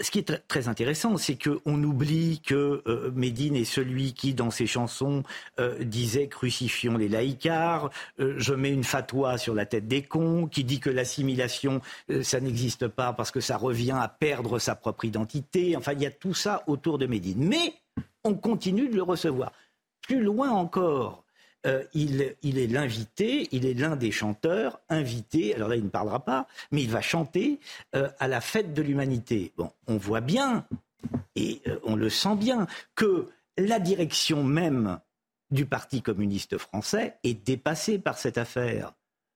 ce 0.00 0.10
qui 0.10 0.18
est 0.18 0.48
très 0.48 0.68
intéressant, 0.68 1.16
c'est 1.16 1.36
qu'on 1.36 1.82
oublie 1.82 2.40
que 2.44 2.82
euh, 2.86 3.10
Médine 3.14 3.56
est 3.56 3.64
celui 3.64 4.12
qui, 4.12 4.34
dans 4.34 4.50
ses 4.50 4.66
chansons, 4.66 5.22
euh, 5.58 5.82
disait 5.82 6.28
crucifions 6.28 6.96
les 6.96 7.08
laïcars, 7.08 7.90
euh, 8.20 8.34
je 8.36 8.54
mets 8.54 8.72
une 8.72 8.84
fatwa 8.84 9.38
sur 9.38 9.54
la 9.54 9.66
tête 9.66 9.88
des 9.88 10.02
cons, 10.02 10.46
qui 10.46 10.64
dit 10.64 10.80
que 10.80 10.90
l'assimilation, 10.90 11.80
ça 12.22 12.40
n'existe 12.40 12.88
pas 12.88 13.12
parce 13.12 13.30
que 13.30 13.40
ça 13.40 13.56
revient 13.56 13.96
à 13.98 14.08
perdre 14.08 14.58
sa 14.58 14.74
propre 14.74 15.04
identité. 15.04 15.76
Enfin, 15.76 15.92
il 15.92 16.02
y 16.02 16.06
a 16.06 16.10
tout 16.10 16.34
ça 16.34 16.62
autour 16.66 16.98
de 16.98 17.06
Médine. 17.06 17.46
Mais 17.46 17.74
on 18.24 18.34
continue 18.34 18.88
de 18.88 18.96
le 18.96 19.02
recevoir. 19.02 19.52
Plus 20.02 20.20
loin 20.22 20.50
encore, 20.50 21.24
euh, 21.66 21.82
il, 21.92 22.20
est 22.22 22.66
l'invité, 22.68 23.48
il 23.50 23.66
est 23.66 23.74
l'un 23.74 23.96
des 23.96 24.12
chanteurs 24.12 24.80
invités, 24.88 25.54
alors 25.56 25.68
là 25.68 25.74
il 25.74 25.84
ne 25.84 25.88
parlera 25.88 26.24
pas, 26.24 26.46
mais 26.70 26.82
il 26.82 26.90
va 26.90 27.00
chanter 27.00 27.58
euh, 27.96 28.08
à 28.20 28.28
la 28.28 28.40
fête 28.40 28.74
de 28.74 28.82
l'humanité. 28.82 29.52
Bon, 29.56 29.72
on 29.88 29.96
voit 29.96 30.20
bien, 30.20 30.66
et 31.34 31.60
euh, 31.66 31.80
on 31.82 31.96
le 31.96 32.10
sent 32.10 32.36
bien, 32.36 32.68
que 32.94 33.28
la 33.56 33.80
direction 33.80 34.44
même 34.44 35.00
du 35.50 35.66
Parti 35.66 36.00
communiste 36.00 36.58
français 36.58 37.16
est 37.24 37.44
dépassée 37.44 37.98
par 37.98 38.18
cette 38.18 38.38
affaire. 38.38 38.92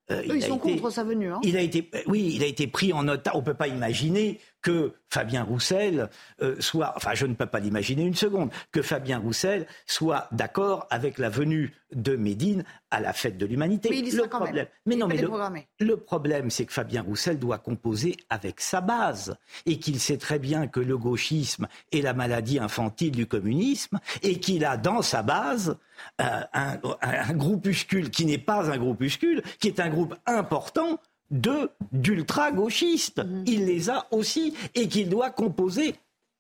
ils 0.09 0.43
sont 0.43 0.59
contre 0.59 0.91
sa 0.91 1.03
venue. 1.03 1.33
Hein. 1.33 1.41
Il 1.43 1.57
a 1.57 1.61
été, 1.61 1.91
oui, 2.07 2.33
il 2.37 2.45
a 2.45 2.47
été 2.47 2.69
pris 2.69 2.93
en 2.93 3.09
otage. 3.09 3.35
On 3.35 3.41
ne 3.41 3.45
peut 3.45 3.55
pas 3.55 3.69
imaginer 3.69 4.39
que 4.63 4.95
Fabien 5.11 5.43
Roussel 5.43 6.09
euh, 6.41 6.57
soit, 6.61 6.95
enfin 6.97 7.15
je 7.15 7.27
ne 7.27 7.35
peux 7.35 7.47
pas 7.47 7.61
l'imaginer 7.61 8.05
une 8.05 8.15
seconde, 8.15 8.51
que 8.71 8.81
Fabien 8.81 9.19
Roussel 9.19 9.67
soit 9.87 10.29
d'accord 10.33 10.87
avec 10.91 11.19
la 11.19 11.29
venue 11.29 11.75
de 11.93 12.17
Médine 12.17 12.65
à 12.91 13.01
la 13.01 13.13
fête 13.13 13.37
de 13.37 13.45
l'humanité. 13.45 13.91
Oui, 13.91 14.11
le 14.11 14.27
problème, 14.27 14.55
même. 14.55 14.67
mais 14.87 14.95
Il 14.95 14.99
non, 14.99 15.09
mais 15.09 15.67
le 15.81 15.97
problème, 15.97 16.49
c'est 16.51 16.65
que 16.65 16.73
Fabien 16.73 17.03
Roussel 17.03 17.39
doit 17.39 17.59
composer 17.59 18.17
avec 18.31 18.61
sa 18.61 18.81
base 18.81 19.37
et 19.67 19.79
qu'il 19.79 20.01
sait 20.01 20.17
très 20.17 20.39
bien 20.39 20.67
que 20.67 20.81
le 20.81 20.97
gauchisme 20.97 21.69
est 21.91 22.01
la 22.01 22.15
maladie 22.15 22.59
infantile 22.59 23.13
du 23.13 23.27
communisme 23.27 23.99
et 24.23 24.41
qu'il 24.41 24.65
a 24.65 24.77
dans 24.77 25.03
sa 25.03 25.23
base 25.23 25.77
euh, 26.21 26.41
un, 26.55 26.79
un 27.03 27.33
groupuscule 27.35 28.11
qui 28.11 28.25
n'est 28.25 28.39
pas 28.39 28.71
un 28.71 28.79
groupuscule, 28.79 29.43
qui 29.61 29.69
est 29.69 29.81
un 29.81 29.91
groupe 29.91 30.15
important 30.27 30.99
de 31.33 31.71
d'ultra-gauchistes. 31.91 33.25
Mhm. 33.25 33.45
Il 33.47 33.67
les 33.67 33.91
a 33.91 34.07
aussi 34.13 34.55
et 34.75 34.89
qu'il 34.89 35.09
doit 35.09 35.31
composer 35.31 35.95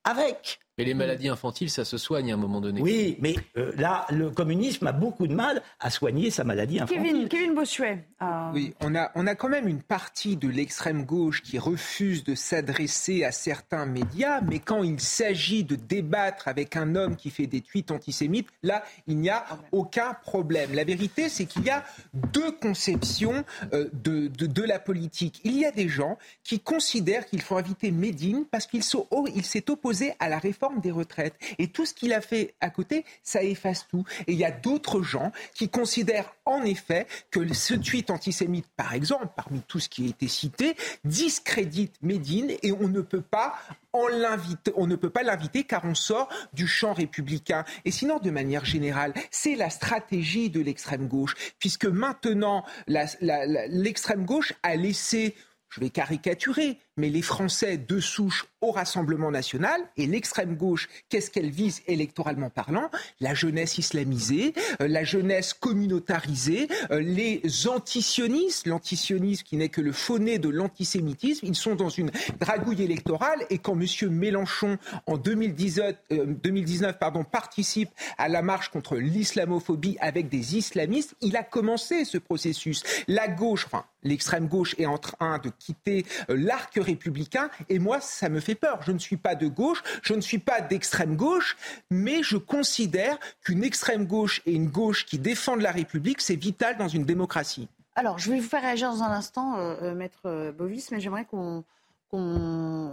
avec. 0.04 0.60
Mais 0.78 0.84
les 0.84 0.94
maladies 0.94 1.28
infantiles, 1.28 1.68
ça 1.68 1.84
se 1.84 1.98
soigne 1.98 2.30
à 2.32 2.34
un 2.34 2.38
moment 2.38 2.60
donné. 2.62 2.80
Oui, 2.80 3.16
mais 3.20 3.34
euh, 3.58 3.72
là, 3.76 4.06
le 4.10 4.30
communisme 4.30 4.86
a 4.86 4.92
beaucoup 4.92 5.26
de 5.26 5.34
mal 5.34 5.60
à 5.80 5.90
soigner 5.90 6.30
sa 6.30 6.44
maladie 6.44 6.80
infantile. 6.80 7.02
Kevin, 7.02 7.28
Kevin 7.28 7.54
Bossuet. 7.54 8.06
euh, 8.22 8.50
Oui, 8.54 8.72
on 8.80 8.94
a, 8.94 9.10
on 9.14 9.26
a 9.26 9.34
quand 9.34 9.50
même 9.50 9.68
une 9.68 9.82
partie 9.82 10.36
de 10.36 10.48
l'extrême 10.48 11.04
gauche 11.04 11.42
qui 11.42 11.58
refuse 11.58 12.24
de 12.24 12.34
s'adresser 12.34 13.22
à 13.22 13.32
certains 13.32 13.84
médias, 13.84 14.40
mais 14.40 14.60
quand 14.60 14.82
il 14.82 14.98
s'agit 14.98 15.62
de 15.62 15.76
débattre 15.76 16.48
avec 16.48 16.74
un 16.76 16.94
homme 16.96 17.16
qui 17.16 17.28
fait 17.28 17.46
des 17.46 17.60
tweets 17.60 17.90
antisémites, 17.90 18.48
là, 18.62 18.82
il 19.06 19.18
n'y 19.18 19.28
a 19.28 19.44
aucun 19.72 20.14
problème. 20.22 20.72
La 20.72 20.84
vérité, 20.84 21.28
c'est 21.28 21.44
qu'il 21.44 21.64
y 21.64 21.70
a 21.70 21.84
deux 22.32 22.50
conceptions 22.52 23.44
euh, 23.74 23.90
de, 23.92 24.28
de, 24.28 24.46
de 24.46 24.62
la 24.62 24.78
politique. 24.78 25.40
Il 25.44 25.58
y 25.58 25.66
a 25.66 25.70
des 25.70 25.88
gens 25.88 26.16
qui 26.44 26.60
considèrent 26.60 27.26
qu'il 27.26 27.42
faut 27.42 27.58
inviter 27.58 27.90
Médine 27.90 28.46
parce 28.50 28.66
qu'il 28.66 28.82
s'est 28.82 29.70
opposé 29.70 30.14
à 30.18 30.30
la 30.30 30.38
réforme 30.38 30.71
des 30.80 30.90
retraites. 30.90 31.34
Et 31.58 31.68
tout 31.68 31.86
ce 31.86 31.94
qu'il 31.94 32.12
a 32.12 32.20
fait 32.20 32.54
à 32.60 32.70
côté, 32.70 33.04
ça 33.22 33.42
efface 33.42 33.86
tout. 33.88 34.04
Et 34.26 34.32
il 34.32 34.38
y 34.38 34.44
a 34.44 34.50
d'autres 34.50 35.02
gens 35.02 35.32
qui 35.54 35.68
considèrent 35.68 36.34
en 36.44 36.62
effet 36.62 37.06
que 37.30 37.52
ce 37.52 37.74
tweet 37.74 38.10
antisémite, 38.10 38.66
par 38.76 38.94
exemple, 38.94 39.28
parmi 39.36 39.60
tout 39.60 39.80
ce 39.80 39.88
qui 39.88 40.06
a 40.06 40.08
été 40.08 40.28
cité, 40.28 40.76
discrédite 41.04 41.94
Médine 42.02 42.52
et 42.62 42.72
on 42.72 42.88
ne 42.88 43.00
peut 43.00 43.22
pas 43.22 43.54
on 43.94 44.86
ne 44.86 44.96
peut 44.96 45.10
pas 45.10 45.22
l'inviter 45.22 45.64
car 45.64 45.84
on 45.84 45.94
sort 45.94 46.28
du 46.54 46.66
champ 46.66 46.94
républicain. 46.94 47.64
Et 47.84 47.90
sinon, 47.90 48.18
de 48.18 48.30
manière 48.30 48.64
générale, 48.64 49.12
c'est 49.30 49.54
la 49.54 49.68
stratégie 49.68 50.48
de 50.48 50.60
l'extrême 50.60 51.08
gauche, 51.08 51.34
puisque 51.58 51.84
maintenant, 51.84 52.64
l'extrême 52.88 54.24
gauche 54.24 54.54
a 54.62 54.76
laissé 54.76 55.34
je 55.72 55.80
vais 55.80 55.88
caricaturer, 55.88 56.78
mais 56.96 57.08
les 57.08 57.22
Français 57.22 57.78
de 57.78 58.00
souche 58.00 58.46
au 58.60 58.70
Rassemblement 58.70 59.30
national 59.30 59.80
et 59.96 60.06
l'extrême 60.06 60.56
gauche, 60.56 60.88
qu'est-ce 61.08 61.30
qu'elle 61.30 61.50
vise 61.50 61.82
électoralement 61.86 62.50
parlant? 62.50 62.90
La 63.20 63.34
jeunesse 63.34 63.78
islamisée, 63.78 64.54
euh, 64.80 64.88
la 64.88 65.02
jeunesse 65.02 65.52
communautarisée, 65.52 66.68
euh, 66.90 67.00
les 67.00 67.42
antisionistes, 67.66 68.66
l'antisionisme 68.66 69.42
qui 69.42 69.56
n'est 69.56 69.68
que 69.68 69.80
le 69.80 69.92
faux-nez 69.92 70.38
de 70.38 70.48
l'antisémitisme, 70.48 71.46
ils 71.46 71.56
sont 71.56 71.74
dans 71.74 71.88
une 71.88 72.10
dragouille 72.40 72.82
électorale 72.82 73.44
et 73.50 73.58
quand 73.58 73.78
M. 73.78 74.10
Mélenchon, 74.10 74.78
en 75.06 75.16
2019, 75.16 75.96
euh, 76.12 76.26
2019 76.26 76.98
pardon, 76.98 77.24
participe 77.24 77.90
à 78.18 78.28
la 78.28 78.42
marche 78.42 78.68
contre 78.70 78.96
l'islamophobie 78.96 79.96
avec 80.00 80.28
des 80.28 80.56
islamistes, 80.56 81.14
il 81.20 81.36
a 81.36 81.42
commencé 81.42 82.04
ce 82.04 82.18
processus. 82.18 82.82
La 83.08 83.28
gauche, 83.28 83.66
enfin 83.66 83.84
l'extrême 84.04 84.48
gauche 84.48 84.74
est 84.78 84.86
en 84.86 84.98
train 84.98 85.38
de 85.38 85.50
quitter 85.58 86.04
euh, 86.30 86.36
l'arc 86.36 86.76
républicain 86.82 87.50
et 87.68 87.78
moi 87.78 88.00
ça 88.00 88.28
me 88.28 88.40
fait 88.40 88.54
peur. 88.54 88.80
Je 88.82 88.92
ne 88.92 88.98
suis 88.98 89.16
pas 89.16 89.34
de 89.34 89.46
gauche, 89.46 89.82
je 90.02 90.14
ne 90.14 90.20
suis 90.20 90.38
pas 90.38 90.60
d'extrême 90.60 91.16
gauche, 91.16 91.56
mais 91.90 92.22
je 92.22 92.36
considère 92.36 93.18
qu'une 93.44 93.64
extrême 93.64 94.06
gauche 94.06 94.42
et 94.46 94.52
une 94.52 94.68
gauche 94.68 95.06
qui 95.06 95.18
défendent 95.18 95.62
la 95.62 95.72
République, 95.72 96.20
c'est 96.20 96.36
vital 96.36 96.76
dans 96.76 96.88
une 96.88 97.04
démocratie. 97.04 97.68
Alors, 97.94 98.18
je 98.18 98.30
vais 98.30 98.40
vous 98.40 98.48
faire 98.48 98.62
réagir 98.62 98.90
dans 98.90 99.02
un 99.02 99.10
instant, 99.10 99.58
euh, 99.58 99.76
euh, 99.82 99.94
Maître 99.94 100.22
euh, 100.24 100.52
Bovis, 100.52 100.90
mais 100.90 101.00
j'aimerais 101.00 101.26
qu'on 101.26 101.64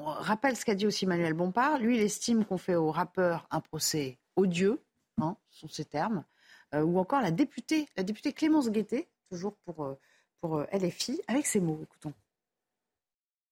rappelle 0.06 0.58
ce 0.58 0.66
qu'a 0.66 0.76
dit 0.76 0.86
aussi 0.86 1.06
Manuel 1.06 1.34
Bompard. 1.34 1.80
Lui, 1.80 1.98
il 1.98 2.02
estime 2.02 2.44
qu'on 2.44 2.58
fait 2.58 2.76
aux 2.76 2.92
rappeurs 2.92 3.48
un 3.50 3.62
procès 3.62 4.18
odieux, 4.36 4.82
hein, 5.22 5.38
ce 5.50 5.62
sont 5.62 5.70
ses 5.70 5.86
termes, 5.86 6.26
euh, 6.74 6.82
ou 6.82 7.00
encore 7.00 7.22
la 7.22 7.32
députée, 7.32 7.88
la 7.96 8.04
députée 8.04 8.34
Clémence 8.34 8.70
Guettet, 8.70 9.08
toujours 9.30 9.56
pour, 9.66 9.96
pour 10.42 10.64
LFI, 10.74 11.22
avec 11.28 11.46
ces 11.46 11.62
mots. 11.62 11.80
Écoutons. 11.82 12.14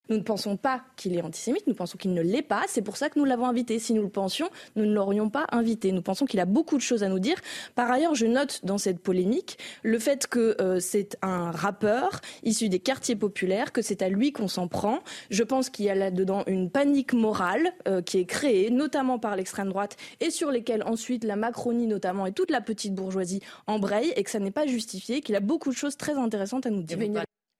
Nous 0.09 0.17
ne 0.17 0.21
pensons 0.21 0.57
pas 0.57 0.81
qu'il 0.95 1.15
est 1.15 1.21
antisémite, 1.21 1.67
nous 1.67 1.73
pensons 1.73 1.97
qu'il 1.97 2.13
ne 2.13 2.21
l'est 2.21 2.41
pas. 2.41 2.63
C'est 2.67 2.81
pour 2.81 2.97
ça 2.97 3.09
que 3.09 3.19
nous 3.19 3.25
l'avons 3.25 3.45
invité. 3.45 3.79
Si 3.79 3.93
nous 3.93 4.03
le 4.03 4.09
pensions, 4.09 4.49
nous 4.75 4.85
ne 4.85 4.93
l'aurions 4.93 5.29
pas 5.29 5.45
invité. 5.51 5.91
Nous 5.91 6.01
pensons 6.01 6.25
qu'il 6.25 6.39
a 6.39 6.45
beaucoup 6.45 6.77
de 6.77 6.81
choses 6.81 7.03
à 7.03 7.09
nous 7.09 7.19
dire. 7.19 7.37
Par 7.75 7.91
ailleurs, 7.91 8.15
je 8.15 8.25
note 8.25 8.61
dans 8.63 8.77
cette 8.77 8.99
polémique 8.99 9.57
le 9.83 9.99
fait 9.99 10.27
que 10.27 10.55
euh, 10.61 10.79
c'est 10.79 11.17
un 11.21 11.51
rappeur 11.51 12.21
issu 12.43 12.69
des 12.69 12.79
quartiers 12.79 13.15
populaires, 13.15 13.71
que 13.71 13.81
c'est 13.81 14.01
à 14.01 14.09
lui 14.09 14.31
qu'on 14.31 14.47
s'en 14.47 14.67
prend. 14.67 14.99
Je 15.29 15.43
pense 15.43 15.69
qu'il 15.69 15.85
y 15.85 15.89
a 15.89 15.95
là-dedans 15.95 16.43
une 16.47 16.69
panique 16.69 17.13
morale 17.13 17.73
euh, 17.87 18.01
qui 18.01 18.19
est 18.19 18.25
créée, 18.25 18.69
notamment 18.69 19.19
par 19.19 19.35
l'extrême 19.35 19.69
droite, 19.69 19.97
et 20.19 20.29
sur 20.29 20.51
lesquelles 20.51 20.83
ensuite 20.83 21.23
la 21.23 21.35
Macronie 21.35 21.87
notamment 21.87 22.25
et 22.25 22.31
toute 22.31 22.51
la 22.51 22.61
petite 22.61 22.95
bourgeoisie 22.95 23.41
embraye, 23.67 24.13
et 24.15 24.23
que 24.23 24.31
ça 24.31 24.39
n'est 24.39 24.51
pas 24.51 24.67
justifié, 24.67 25.21
qu'il 25.21 25.35
a 25.35 25.39
beaucoup 25.39 25.69
de 25.69 25.75
choses 25.75 25.97
très 25.97 26.13
intéressantes 26.13 26.65
à 26.65 26.69
nous 26.69 26.83
dire. 26.83 26.97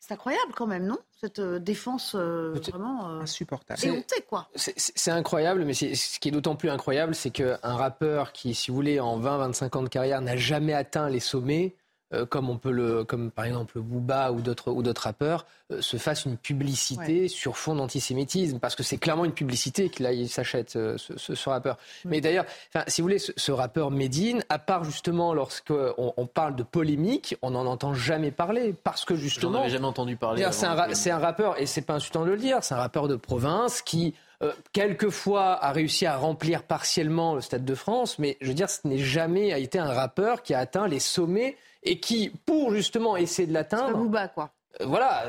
C'est 0.08 0.14
incroyable 0.14 0.54
quand 0.56 0.68
même, 0.68 0.86
non? 0.86 0.98
Cette 1.20 1.40
euh, 1.40 1.60
défense 1.60 2.14
euh, 2.16 2.54
vraiment 2.70 3.10
euh, 3.10 3.22
insupportable. 3.22 3.80
éhontée, 3.84 4.22
quoi. 4.30 4.48
C'est- 4.56 4.74
C'est 4.78 4.94
c'est 4.98 5.12
incroyable, 5.12 5.66
mais 5.66 5.74
c'est- 5.74 5.96
ce 5.96 6.18
qui 6.20 6.30
est 6.30 6.32
d'autant 6.32 6.56
plus 6.56 6.70
incroyable, 6.70 7.14
c'est 7.14 7.30
qu'un 7.32 7.58
rappeur 7.62 8.32
qui, 8.32 8.54
si 8.56 8.72
vous 8.72 8.76
voulez, 8.78 9.00
en 9.02 9.20
20-25 9.20 9.76
ans 9.76 9.84
de 9.84 9.90
carrière, 9.90 10.22
n'a 10.22 10.38
jamais 10.38 10.74
atteint 10.74 11.10
les 11.10 11.20
sommets, 11.20 11.76
euh, 12.14 12.26
comme 12.26 12.50
on 12.50 12.58
peut 12.58 12.72
le, 12.72 13.04
comme 13.04 13.32
par 13.32 13.46
exemple 13.46 13.80
Booba 13.80 14.32
ou 14.32 14.42
d'autres 14.42 14.72
ou 14.72 14.82
d'autres 14.82 15.04
rappeurs, 15.04 15.46
euh, 15.72 15.82
se 15.82 15.98
fasse 15.98 16.26
une 16.26 16.38
publicité 16.38 17.28
sur 17.28 17.58
fond 17.58 17.76
d'antisémitisme, 17.76 18.60
parce 18.60 18.76
que 18.76 18.84
c'est 18.84 18.98
clairement 18.98 19.26
une 19.26 19.34
publicité 19.34 19.90
qu'il 19.90 20.30
s'achète 20.30 20.76
euh, 20.78 20.98
ce, 20.98 21.18
ce- 21.18 21.36
ce 21.36 21.50
rappeur. 21.50 21.78
Mais 22.06 22.22
d'ailleurs, 22.22 22.46
si 22.88 23.02
vous 23.02 23.06
voulez, 23.06 23.20
ce, 23.20 23.32
ce 23.36 23.52
rappeur 23.52 23.92
Medine, 23.92 24.44
à 24.50 24.60
part 24.60 24.84
justement 24.86 25.34
lorsqu'on 25.34 26.14
on 26.16 26.26
parle 26.28 26.56
de 26.56 26.64
polémique, 26.64 27.36
on 27.42 27.52
n'en 27.52 27.66
entend 27.66 27.94
jamais 27.94 28.32
parler, 28.32 28.74
parce 28.84 29.04
que 29.04 29.16
J'en 29.16 29.22
justement, 29.22 29.60
avais 29.62 29.70
jamais 29.70 29.86
entendu 29.86 30.16
parler. 30.16 30.42
C'est 30.52 30.66
un, 30.66 30.76
ra- 30.76 30.88
rappeur, 31.20 31.60
et 31.60 31.66
c'est 31.66 31.82
pas 31.82 31.96
insultant 31.96 32.24
de 32.24 32.30
le 32.32 32.38
dire, 32.38 32.60
c'est 32.64 32.74
un 32.74 32.78
rappeur 32.80 33.08
de 33.10 33.16
province 33.18 33.82
qui, 33.82 34.14
euh, 34.44 34.54
quelquefois, 34.72 35.62
a 35.64 35.72
réussi 35.72 36.06
à 36.06 36.16
remplir 36.16 36.64
partiellement 36.64 37.36
le 37.36 37.42
Stade 37.42 37.66
de 37.66 37.76
France, 37.76 38.18
mais 38.20 38.38
je 38.40 38.48
veux 38.48 38.54
dire, 38.54 38.70
ce 38.70 38.88
n'est 38.88 38.98
jamais 39.00 39.52
a 39.52 39.58
été 39.58 39.80
un 39.80 39.92
rappeur 39.92 40.42
qui 40.44 40.54
a 40.54 40.60
atteint 40.60 40.88
les 40.88 41.00
sommets 41.00 41.58
et 41.84 42.00
qui, 42.00 42.30
pour 42.46 42.74
justement 42.74 43.18
essayer 43.18 43.48
de 43.48 43.54
l'atteindre. 43.54 43.98
Booba, 43.98 44.28
quoi. 44.28 44.52
Euh, 44.82 44.86
Voilà, 44.86 45.26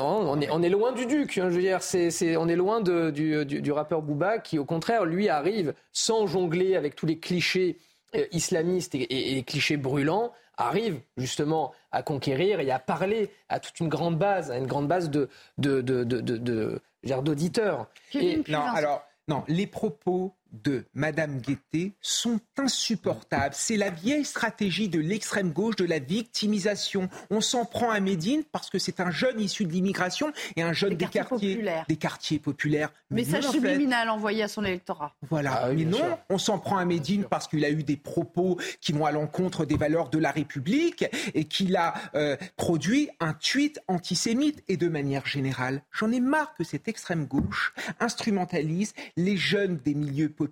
on, 0.00 0.40
est, 0.40 0.48
on 0.50 0.62
est 0.62 0.68
loin 0.68 0.92
du 0.92 1.06
duc. 1.06 1.38
hein, 1.38 1.50
je 1.50 1.56
veux 1.56 1.60
dire, 1.62 1.80
on 2.38 2.48
est 2.48 2.56
loin 2.56 2.80
de- 2.80 3.10
du, 3.10 3.44
du- 3.44 3.60
du 3.60 3.72
rappeur 3.72 4.02
Booba 4.02 4.38
qui, 4.38 4.58
au 4.58 4.64
contraire, 4.64 5.04
lui 5.04 5.28
arrive 5.28 5.74
sans 5.92 6.26
jongler 6.26 6.76
avec 6.76 6.94
tous 6.96 7.06
les 7.06 7.18
clichés 7.18 7.78
euh, 8.14 8.24
islamistes 8.32 8.94
et, 8.94 9.02
et- 9.02 9.32
et 9.32 9.34
les 9.34 9.42
clichés 9.42 9.76
brûlants, 9.76 10.32
arrive 10.56 11.00
justement 11.18 11.72
à 11.92 12.02
conquérir 12.02 12.60
et 12.60 12.70
à 12.70 12.78
parler 12.78 13.30
à 13.50 13.60
toute 13.60 13.78
une 13.80 13.88
grande 13.88 14.16
base, 14.16 14.50
à 14.50 14.56
une 14.56 14.66
grande 14.66 14.86
base 14.88 15.10
de, 15.10 15.28
de, 15.58 15.80
de, 15.82 16.04
de, 16.04 16.20
de- 16.20 16.80
d'auditeurs. 17.22 17.88
Non, 18.48 18.60
alors, 18.60 19.02
non, 19.28 19.42
les 19.48 19.66
propos 19.66 20.32
de 20.64 20.84
Madame 20.94 21.40
Guettet 21.40 21.92
sont 22.00 22.40
insupportables. 22.56 23.54
C'est 23.56 23.76
la 23.76 23.90
vieille 23.90 24.24
stratégie 24.24 24.88
de 24.88 25.00
l'extrême 25.00 25.50
gauche, 25.52 25.76
de 25.76 25.84
la 25.84 25.98
victimisation. 25.98 27.08
On 27.30 27.40
s'en 27.40 27.64
prend 27.64 27.90
à 27.90 28.00
Médine 28.00 28.42
parce 28.52 28.70
que 28.70 28.78
c'est 28.78 29.00
un 29.00 29.10
jeune 29.10 29.40
issu 29.40 29.64
de 29.64 29.72
l'immigration 29.72 30.32
et 30.56 30.62
un 30.62 30.72
jeune 30.72 30.94
des, 30.94 31.06
quartiers, 31.06 31.54
populaires. 31.54 31.84
des 31.88 31.96
quartiers 31.96 32.38
populaires. 32.38 32.92
Mais 33.10 33.22
Message 33.22 33.44
non, 33.44 33.48
en 33.48 33.52
fait. 33.52 33.58
subliminal 33.58 34.08
envoyé 34.10 34.42
à 34.42 34.48
son 34.48 34.64
électorat. 34.64 35.14
Voilà, 35.28 35.52
Ah 35.64 35.68
oui, 35.70 35.84
mais 35.84 35.92
non, 35.92 35.98
sûr. 35.98 36.18
on 36.30 36.38
s'en 36.38 36.58
prend 36.58 36.76
à 36.78 36.84
Médine 36.84 37.24
parce 37.28 37.48
qu'il 37.48 37.64
a 37.64 37.70
eu 37.70 37.82
des 37.82 37.96
propos 37.96 38.58
qui 38.80 38.92
vont 38.92 39.06
à 39.06 39.12
l'encontre 39.12 39.64
des 39.64 39.76
valeurs 39.76 40.10
de 40.10 40.18
la 40.18 40.30
République 40.30 41.04
et 41.34 41.44
qu'il 41.44 41.76
a 41.76 41.94
euh, 42.14 42.36
produit 42.56 43.08
un 43.20 43.32
tweet 43.34 43.80
antisémite. 43.88 44.62
Et 44.68 44.76
de 44.76 44.88
manière 44.88 45.26
générale, 45.26 45.82
j'en 45.92 46.10
ai 46.12 46.20
marre 46.20 46.54
que 46.54 46.64
cette 46.64 46.88
extrême 46.88 47.26
gauche 47.26 47.72
instrumentalise 48.00 48.94
les 49.16 49.36
jeunes 49.36 49.78
des 49.84 49.94
milieux 49.94 50.28
populaires 50.28 50.45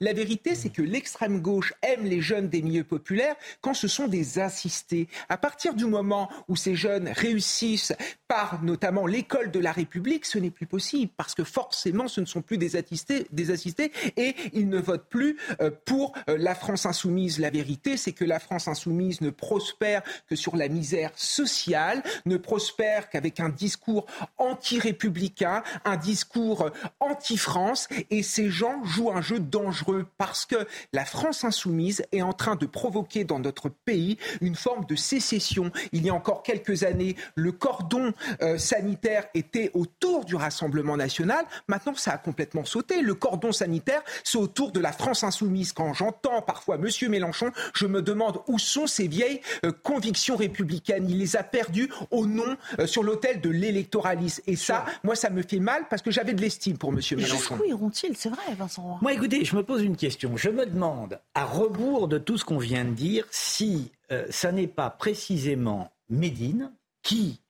La 0.00 0.12
vérité, 0.12 0.54
c'est 0.54 0.70
que 0.70 0.82
l'extrême 0.82 1.40
gauche 1.40 1.74
aime 1.82 2.04
les 2.04 2.20
jeunes 2.20 2.48
des 2.48 2.62
milieux 2.62 2.84
populaires 2.84 3.36
quand 3.60 3.74
ce 3.74 3.88
sont 3.88 4.08
des 4.08 4.38
assistés. 4.38 5.08
À 5.28 5.36
partir 5.36 5.74
du 5.74 5.86
moment 5.86 6.30
où 6.48 6.56
ces 6.56 6.74
jeunes 6.74 7.08
réussissent 7.08 7.92
par 8.28 8.62
notamment 8.62 9.06
l'école 9.06 9.50
de 9.50 9.60
la 9.60 9.72
République, 9.72 10.24
ce 10.24 10.38
n'est 10.38 10.50
plus 10.50 10.66
possible 10.66 11.12
parce 11.16 11.34
que 11.34 11.44
forcément, 11.44 12.08
ce 12.08 12.20
ne 12.20 12.26
sont 12.26 12.42
plus 12.42 12.58
des 12.58 12.76
assistés, 12.76 13.26
des 13.30 13.50
assistés 13.50 13.92
et 14.16 14.34
ils 14.52 14.68
ne 14.68 14.78
votent 14.78 15.08
plus 15.08 15.36
euh, 15.60 15.70
pour 15.84 16.12
euh, 16.28 16.36
la 16.38 16.54
France 16.54 16.86
insoumise. 16.86 17.38
La 17.38 17.50
vérité, 17.50 17.96
c'est 17.96 18.12
que 18.12 18.24
la 18.24 18.38
France 18.38 18.68
insoumise 18.68 19.20
ne 19.20 19.30
prospère 19.30 20.02
que 20.28 20.36
sur 20.36 20.56
la 20.56 20.68
misère 20.68 21.12
sociale, 21.14 22.02
ne 22.24 22.36
prospère 22.36 23.08
qu'avec 23.10 23.40
un 23.40 23.48
discours 23.48 24.06
anti-républicain, 24.38 25.62
un 25.84 25.96
discours 25.96 26.70
anti-France 27.00 27.88
et 28.10 28.22
ces 28.22 28.50
gens 28.50 28.84
jouent 28.84 29.12
un 29.12 29.15
jeu 29.20 29.38
dangereux 29.38 30.06
parce 30.18 30.46
que 30.46 30.66
la 30.92 31.04
France 31.04 31.44
insoumise 31.44 32.04
est 32.12 32.22
en 32.22 32.32
train 32.32 32.56
de 32.56 32.66
provoquer 32.66 33.24
dans 33.24 33.38
notre 33.38 33.68
pays 33.68 34.18
une 34.40 34.54
forme 34.54 34.84
de 34.86 34.96
sécession. 34.96 35.70
Il 35.92 36.04
y 36.04 36.10
a 36.10 36.14
encore 36.14 36.42
quelques 36.42 36.82
années, 36.82 37.16
le 37.34 37.52
cordon 37.52 38.12
euh, 38.42 38.58
sanitaire 38.58 39.26
était 39.34 39.70
autour 39.74 40.24
du 40.24 40.34
Rassemblement 40.34 40.96
national. 40.96 41.44
Maintenant, 41.68 41.94
ça 41.94 42.12
a 42.12 42.18
complètement 42.18 42.64
sauté. 42.64 43.02
Le 43.02 43.14
cordon 43.14 43.52
sanitaire, 43.52 44.02
c'est 44.24 44.38
autour 44.38 44.72
de 44.72 44.80
la 44.80 44.92
France 44.92 45.24
insoumise. 45.24 45.72
Quand 45.72 45.94
j'entends 45.94 46.42
parfois 46.42 46.76
M. 46.76 46.88
Mélenchon, 47.08 47.50
je 47.74 47.86
me 47.86 48.02
demande 48.02 48.40
où 48.46 48.58
sont 48.58 48.86
ces 48.86 49.08
vieilles 49.08 49.40
euh, 49.64 49.72
convictions 49.72 50.36
républicaines. 50.36 51.08
Il 51.08 51.18
les 51.18 51.36
a 51.36 51.42
perdues 51.42 51.90
au 52.10 52.26
nom, 52.26 52.56
euh, 52.78 52.86
sur 52.86 53.02
l'autel 53.02 53.40
de 53.40 53.50
l'électoralisme. 53.50 54.42
Et 54.46 54.56
ça, 54.56 54.84
moi, 55.02 55.16
ça 55.16 55.30
me 55.30 55.42
fait 55.42 55.60
mal 55.60 55.86
parce 55.88 56.02
que 56.02 56.10
j'avais 56.10 56.34
de 56.34 56.40
l'estime 56.40 56.78
pour 56.78 56.90
M. 56.90 57.00
Mélenchon. 57.12 57.36
Jusqu'où 57.36 57.64
iront-ils? 57.64 58.16
C'est 58.16 58.28
vrai, 58.28 58.54
Vincent. 58.58 58.98
Moi, 59.06 59.14
écoutez, 59.14 59.44
je 59.44 59.54
me 59.54 59.62
pose 59.62 59.84
une 59.84 59.96
question. 59.96 60.36
Je 60.36 60.50
me 60.50 60.66
demande, 60.66 61.20
à 61.32 61.44
rebours 61.44 62.08
de 62.08 62.18
tout 62.18 62.36
ce 62.38 62.44
qu'on 62.44 62.58
vient 62.58 62.84
de 62.84 62.90
dire, 62.90 63.24
si 63.30 63.92
ça 64.30 64.50
n'est 64.50 64.66
pas 64.66 64.90
précisément 64.90 65.92
Médine 66.08 66.72
qui 67.04 67.40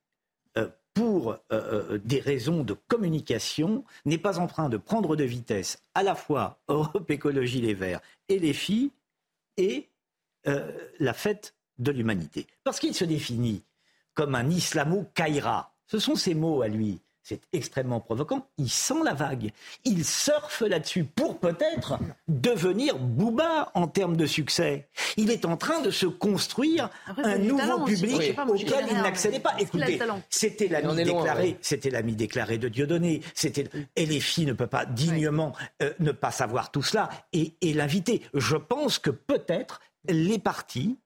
pour 0.92 1.30
euh, 1.30 1.38
euh, 1.50 1.98
des 2.04 2.20
raisons 2.20 2.62
de 2.62 2.74
communication, 2.88 3.84
n'est 4.04 4.18
pas 4.18 4.38
en 4.38 4.46
train 4.46 4.68
de 4.68 4.76
prendre 4.76 5.16
de 5.16 5.24
vitesse 5.24 5.82
à 5.94 6.02
la 6.02 6.14
fois 6.14 6.58
Europe 6.68 7.10
Écologie 7.10 7.62
Les 7.62 7.72
Verts 7.72 8.02
et 8.28 8.38
les 8.38 8.52
filles 8.52 8.90
et 9.56 9.88
euh, 10.48 10.70
la 10.98 11.14
fête 11.14 11.54
de 11.78 11.90
l'humanité. 11.90 12.46
Parce 12.64 12.80
qu'il 12.80 12.94
se 12.94 13.06
définit 13.06 13.62
comme 14.12 14.34
un 14.34 14.50
islamo-kaira. 14.50 15.74
Ce 15.86 15.98
sont 15.98 16.16
ses 16.16 16.34
mots 16.34 16.60
à 16.60 16.68
lui 16.68 17.00
c'est 17.28 17.40
extrêmement 17.52 17.98
provoquant. 17.98 18.46
Il 18.56 18.70
sent 18.70 19.02
la 19.04 19.12
vague. 19.12 19.50
Il 19.84 20.04
surfe 20.04 20.60
là-dessus 20.60 21.02
pour 21.02 21.40
peut-être 21.40 21.98
devenir 22.28 23.00
Booba 23.00 23.72
en 23.74 23.88
termes 23.88 24.16
de 24.16 24.26
succès. 24.26 24.88
Il 25.16 25.32
est 25.32 25.44
en 25.44 25.56
train 25.56 25.80
de 25.80 25.90
se 25.90 26.06
construire 26.06 26.88
un 27.16 27.36
nouveau 27.38 27.84
public 27.84 28.38
auquel 28.46 28.86
il 28.88 28.98
n'accédait 28.98 29.40
pas. 29.40 29.56
Écoutez, 29.58 29.98
c'était 30.30 30.68
l'ami 30.68 31.02
déclaré, 31.02 31.58
c'était 31.62 31.90
l'ami 31.90 32.14
déclaré 32.14 32.58
de 32.58 32.68
Dieudonné. 32.68 33.22
C'était 33.34 33.68
et 33.96 34.06
les 34.06 34.20
filles 34.20 34.46
ne 34.46 34.52
peuvent 34.52 34.68
pas 34.68 34.86
dignement 34.86 35.52
euh, 35.82 35.92
ne 35.98 36.12
pas 36.12 36.30
savoir 36.30 36.70
tout 36.70 36.82
cela 36.82 37.08
et, 37.32 37.56
et 37.60 37.74
l'inviter. 37.74 38.22
Je 38.34 38.56
pense 38.56 39.00
que 39.00 39.10
peut-être 39.10 39.80
les 40.08 40.38
partis 40.38 40.96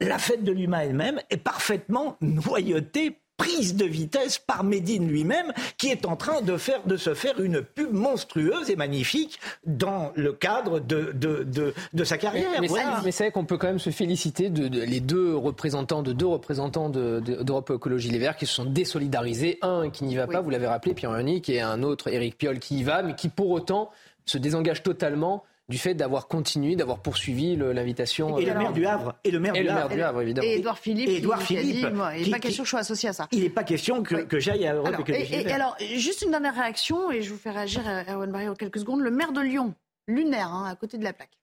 la 0.00 0.18
fête 0.18 0.44
de 0.44 0.52
l'humain 0.52 0.80
elle-même 0.80 1.20
est 1.30 1.38
parfaitement 1.38 2.16
noyautée 2.20 3.21
prise 3.42 3.74
de 3.74 3.84
vitesse 3.84 4.38
par 4.38 4.62
Médine 4.62 5.08
lui-même, 5.08 5.52
qui 5.76 5.88
est 5.88 6.06
en 6.06 6.14
train 6.14 6.42
de, 6.42 6.56
faire, 6.56 6.80
de 6.86 6.96
se 6.96 7.12
faire 7.12 7.40
une 7.40 7.60
pub 7.60 7.92
monstrueuse 7.92 8.70
et 8.70 8.76
magnifique 8.76 9.40
dans 9.66 10.12
le 10.14 10.32
cadre 10.32 10.78
de, 10.78 11.10
de, 11.12 11.44
de, 11.92 12.04
sa 12.04 12.18
carrière. 12.18 12.60
Mais, 12.60 12.68
c'est 13.10 13.24
vrai 13.24 13.32
qu'on 13.32 13.44
peut 13.44 13.58
quand 13.58 13.66
même 13.66 13.80
se 13.80 13.90
féliciter 13.90 14.48
de, 14.48 14.68
les 14.84 15.00
deux 15.00 15.34
représentants 15.34 16.02
de 16.02 16.12
deux 16.12 16.26
représentants 16.26 16.88
d'Europe 16.88 17.72
Écologie 17.74 18.10
Les 18.10 18.18
Verts 18.18 18.36
qui 18.36 18.46
se 18.46 18.54
sont 18.54 18.64
désolidarisés. 18.64 19.58
Un 19.62 19.90
qui 19.90 20.04
n'y 20.04 20.14
va 20.14 20.28
pas, 20.28 20.40
vous 20.40 20.50
l'avez 20.50 20.68
rappelé, 20.68 20.94
Pierre 20.94 21.18
Unique, 21.18 21.48
et 21.48 21.60
un 21.60 21.82
autre, 21.82 22.08
Éric 22.08 22.38
Piolle, 22.38 22.60
qui 22.60 22.78
y 22.78 22.82
va, 22.84 23.02
mais 23.02 23.16
qui 23.16 23.28
pour 23.28 23.50
autant 23.50 23.90
se 24.24 24.38
désengage 24.38 24.84
totalement 24.84 25.42
du 25.72 25.78
fait 25.78 25.94
d'avoir 25.94 26.28
continué, 26.28 26.76
d'avoir 26.76 26.98
poursuivi 26.98 27.56
l'invitation. 27.56 28.38
Et, 28.38 28.44
le 28.44 28.54
maire 28.54 28.74
du 28.74 28.84
Havre. 28.84 29.14
Et 29.24 29.30
le 29.30 29.40
maire, 29.40 29.54
du, 29.54 29.66
Havre. 29.66 30.20
évidemment. 30.20 30.46
Et 30.46 30.56
Édouard 30.56 30.78
Philippe. 30.78 31.08
Et 31.08 31.16
Édouard 31.16 31.40
Philippe. 31.40 31.86
il 32.18 32.24
n'est 32.24 32.30
pas 32.30 32.38
question 32.38 32.62
que 32.62 32.66
je 32.66 32.70
sois 32.70 32.80
associé 32.80 33.08
à 33.08 33.14
ça. 33.14 33.26
Il 33.32 33.42
n'est 33.42 33.48
pas 33.48 33.64
question 33.64 34.02
que, 34.02 34.38
j'aille 34.38 34.66
à 34.66 34.74
Europe 34.74 34.92
alors, 34.92 35.08
et, 35.08 35.50
alors, 35.50 35.76
juste 35.96 36.20
une 36.20 36.30
dernière 36.30 36.54
réaction, 36.54 37.10
et 37.10 37.22
je 37.22 37.30
vous 37.30 37.38
fais 37.38 37.50
réagir, 37.50 37.88
à 37.88 38.02
Erwan 38.12 38.30
Barry, 38.30 38.48
en 38.50 38.54
quelques 38.54 38.80
secondes. 38.80 39.00
Le 39.00 39.10
maire 39.10 39.32
de 39.32 39.40
Lyon, 39.40 39.74
lunaire, 40.06 40.48
hein, 40.48 40.68
à 40.70 40.76
côté 40.76 40.98
de 40.98 41.04
la 41.04 41.14
plaque. 41.14 41.38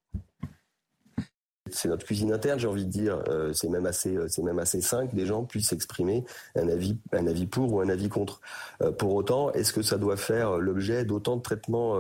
C'est 1.72 1.90
notre 1.90 2.06
cuisine 2.06 2.32
interne, 2.32 2.60
j'ai 2.60 2.68
envie 2.68 2.86
de 2.86 2.92
dire. 2.92 3.22
Euh, 3.28 3.54
c'est 3.54 3.70
même 3.70 3.86
assez, 3.86 4.16
euh, 4.16 4.28
c'est 4.28 4.42
même 4.42 4.60
assez 4.60 4.80
que 4.80 5.16
des 5.16 5.26
gens 5.26 5.44
puissent 5.44 5.74
exprimer 5.74 6.26
un 6.56 6.68
avis, 6.68 6.98
un 7.12 7.28
avis 7.28 7.48
pour 7.48 7.74
ou 7.74 7.82
un 7.82 7.90
avis 7.90 8.10
contre. 8.10 8.42
Euh, 8.82 8.92
pour 8.92 9.14
autant, 9.14 9.52
est-ce 9.52 9.74
que 9.74 9.82
ça 9.82 9.98
doit 9.98 10.18
faire 10.18 10.58
l'objet 10.58 11.06
d'autant 11.06 11.38
de 11.38 11.42
traitements 11.42 11.98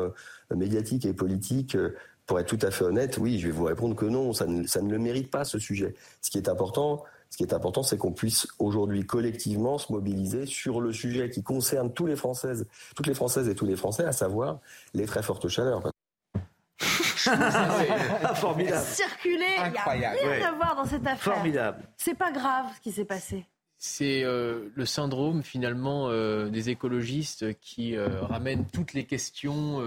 médiatiques 0.55 1.05
et 1.05 1.13
politiques 1.13 1.77
pour 2.29 2.39
être 2.39 2.45
tout 2.45 2.63
à 2.63 2.69
fait 2.69 2.83
honnête, 2.83 3.17
oui, 3.17 3.39
je 3.39 3.47
vais 3.47 3.51
vous 3.51 3.63
répondre 3.63 3.95
que 3.95 4.05
non, 4.05 4.33
ça 4.33 4.45
ne, 4.45 4.67
ça 4.67 4.83
ne 4.83 4.91
le 4.91 4.99
mérite 4.99 5.31
pas 5.31 5.45
ce 5.45 5.57
sujet. 5.57 5.95
Ce 6.21 6.29
qui 6.29 6.37
est 6.37 6.47
important, 6.47 7.03
ce 7.31 7.37
qui 7.37 7.43
est 7.43 7.55
important, 7.55 7.81
c'est 7.81 7.97
qu'on 7.97 8.11
puisse 8.11 8.47
aujourd'hui 8.59 9.03
collectivement 9.03 9.79
se 9.79 9.91
mobiliser 9.91 10.45
sur 10.45 10.79
le 10.79 10.93
sujet 10.93 11.31
qui 11.31 11.41
concerne 11.41 11.91
tous 11.91 12.05
les 12.05 12.15
Françaises, 12.15 12.67
toutes 12.95 13.07
les 13.07 13.15
Françaises 13.15 13.49
et 13.49 13.55
tous 13.55 13.65
les 13.65 13.75
Français, 13.75 14.03
à 14.03 14.11
savoir 14.11 14.59
les 14.93 15.07
très 15.07 15.23
fortes 15.23 15.47
chaleurs. 15.47 15.81
formidable. 18.35 18.85
Circuler, 18.85 19.55
il 19.65 19.71
n'y 19.71 20.05
a 20.05 20.11
rien 20.11 20.49
à 20.49 20.51
voir 20.51 20.75
dans 20.75 20.85
cette 20.85 21.07
affaire. 21.07 21.33
Formidable. 21.33 21.79
C'est 21.97 22.13
pas 22.13 22.31
grave 22.31 22.67
ce 22.75 22.81
qui 22.81 22.91
s'est 22.91 23.05
passé. 23.05 23.43
C'est 23.79 24.23
euh, 24.23 24.69
le 24.75 24.85
syndrome 24.85 25.41
finalement 25.41 26.09
euh, 26.09 26.49
des 26.49 26.69
écologistes 26.69 27.57
qui 27.59 27.95
euh, 27.95 28.21
ramènent 28.21 28.67
toutes 28.71 28.93
les 28.93 29.05
questions 29.05 29.81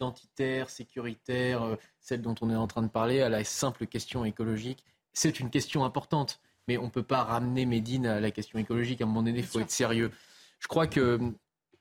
identitaire, 0.00 0.70
sécuritaire, 0.70 1.62
euh, 1.62 1.76
celle 2.00 2.22
dont 2.22 2.34
on 2.40 2.50
est 2.50 2.56
en 2.56 2.66
train 2.66 2.82
de 2.82 2.88
parler, 2.88 3.20
à 3.22 3.28
la 3.28 3.44
simple 3.44 3.86
question 3.86 4.24
écologique. 4.24 4.84
C'est 5.12 5.40
une 5.40 5.50
question 5.50 5.84
importante, 5.84 6.40
mais 6.68 6.78
on 6.78 6.84
ne 6.84 6.90
peut 6.90 7.02
pas 7.02 7.24
ramener 7.24 7.66
Médine 7.66 8.06
à 8.06 8.20
la 8.20 8.30
question 8.30 8.58
écologique. 8.58 9.00
À 9.00 9.04
un 9.04 9.06
moment 9.06 9.22
donné, 9.22 9.38
il 9.38 9.46
faut 9.46 9.60
être 9.60 9.70
sérieux. 9.70 10.10
Je 10.60 10.68
crois 10.68 10.86
que 10.86 11.16
hum, 11.16 11.34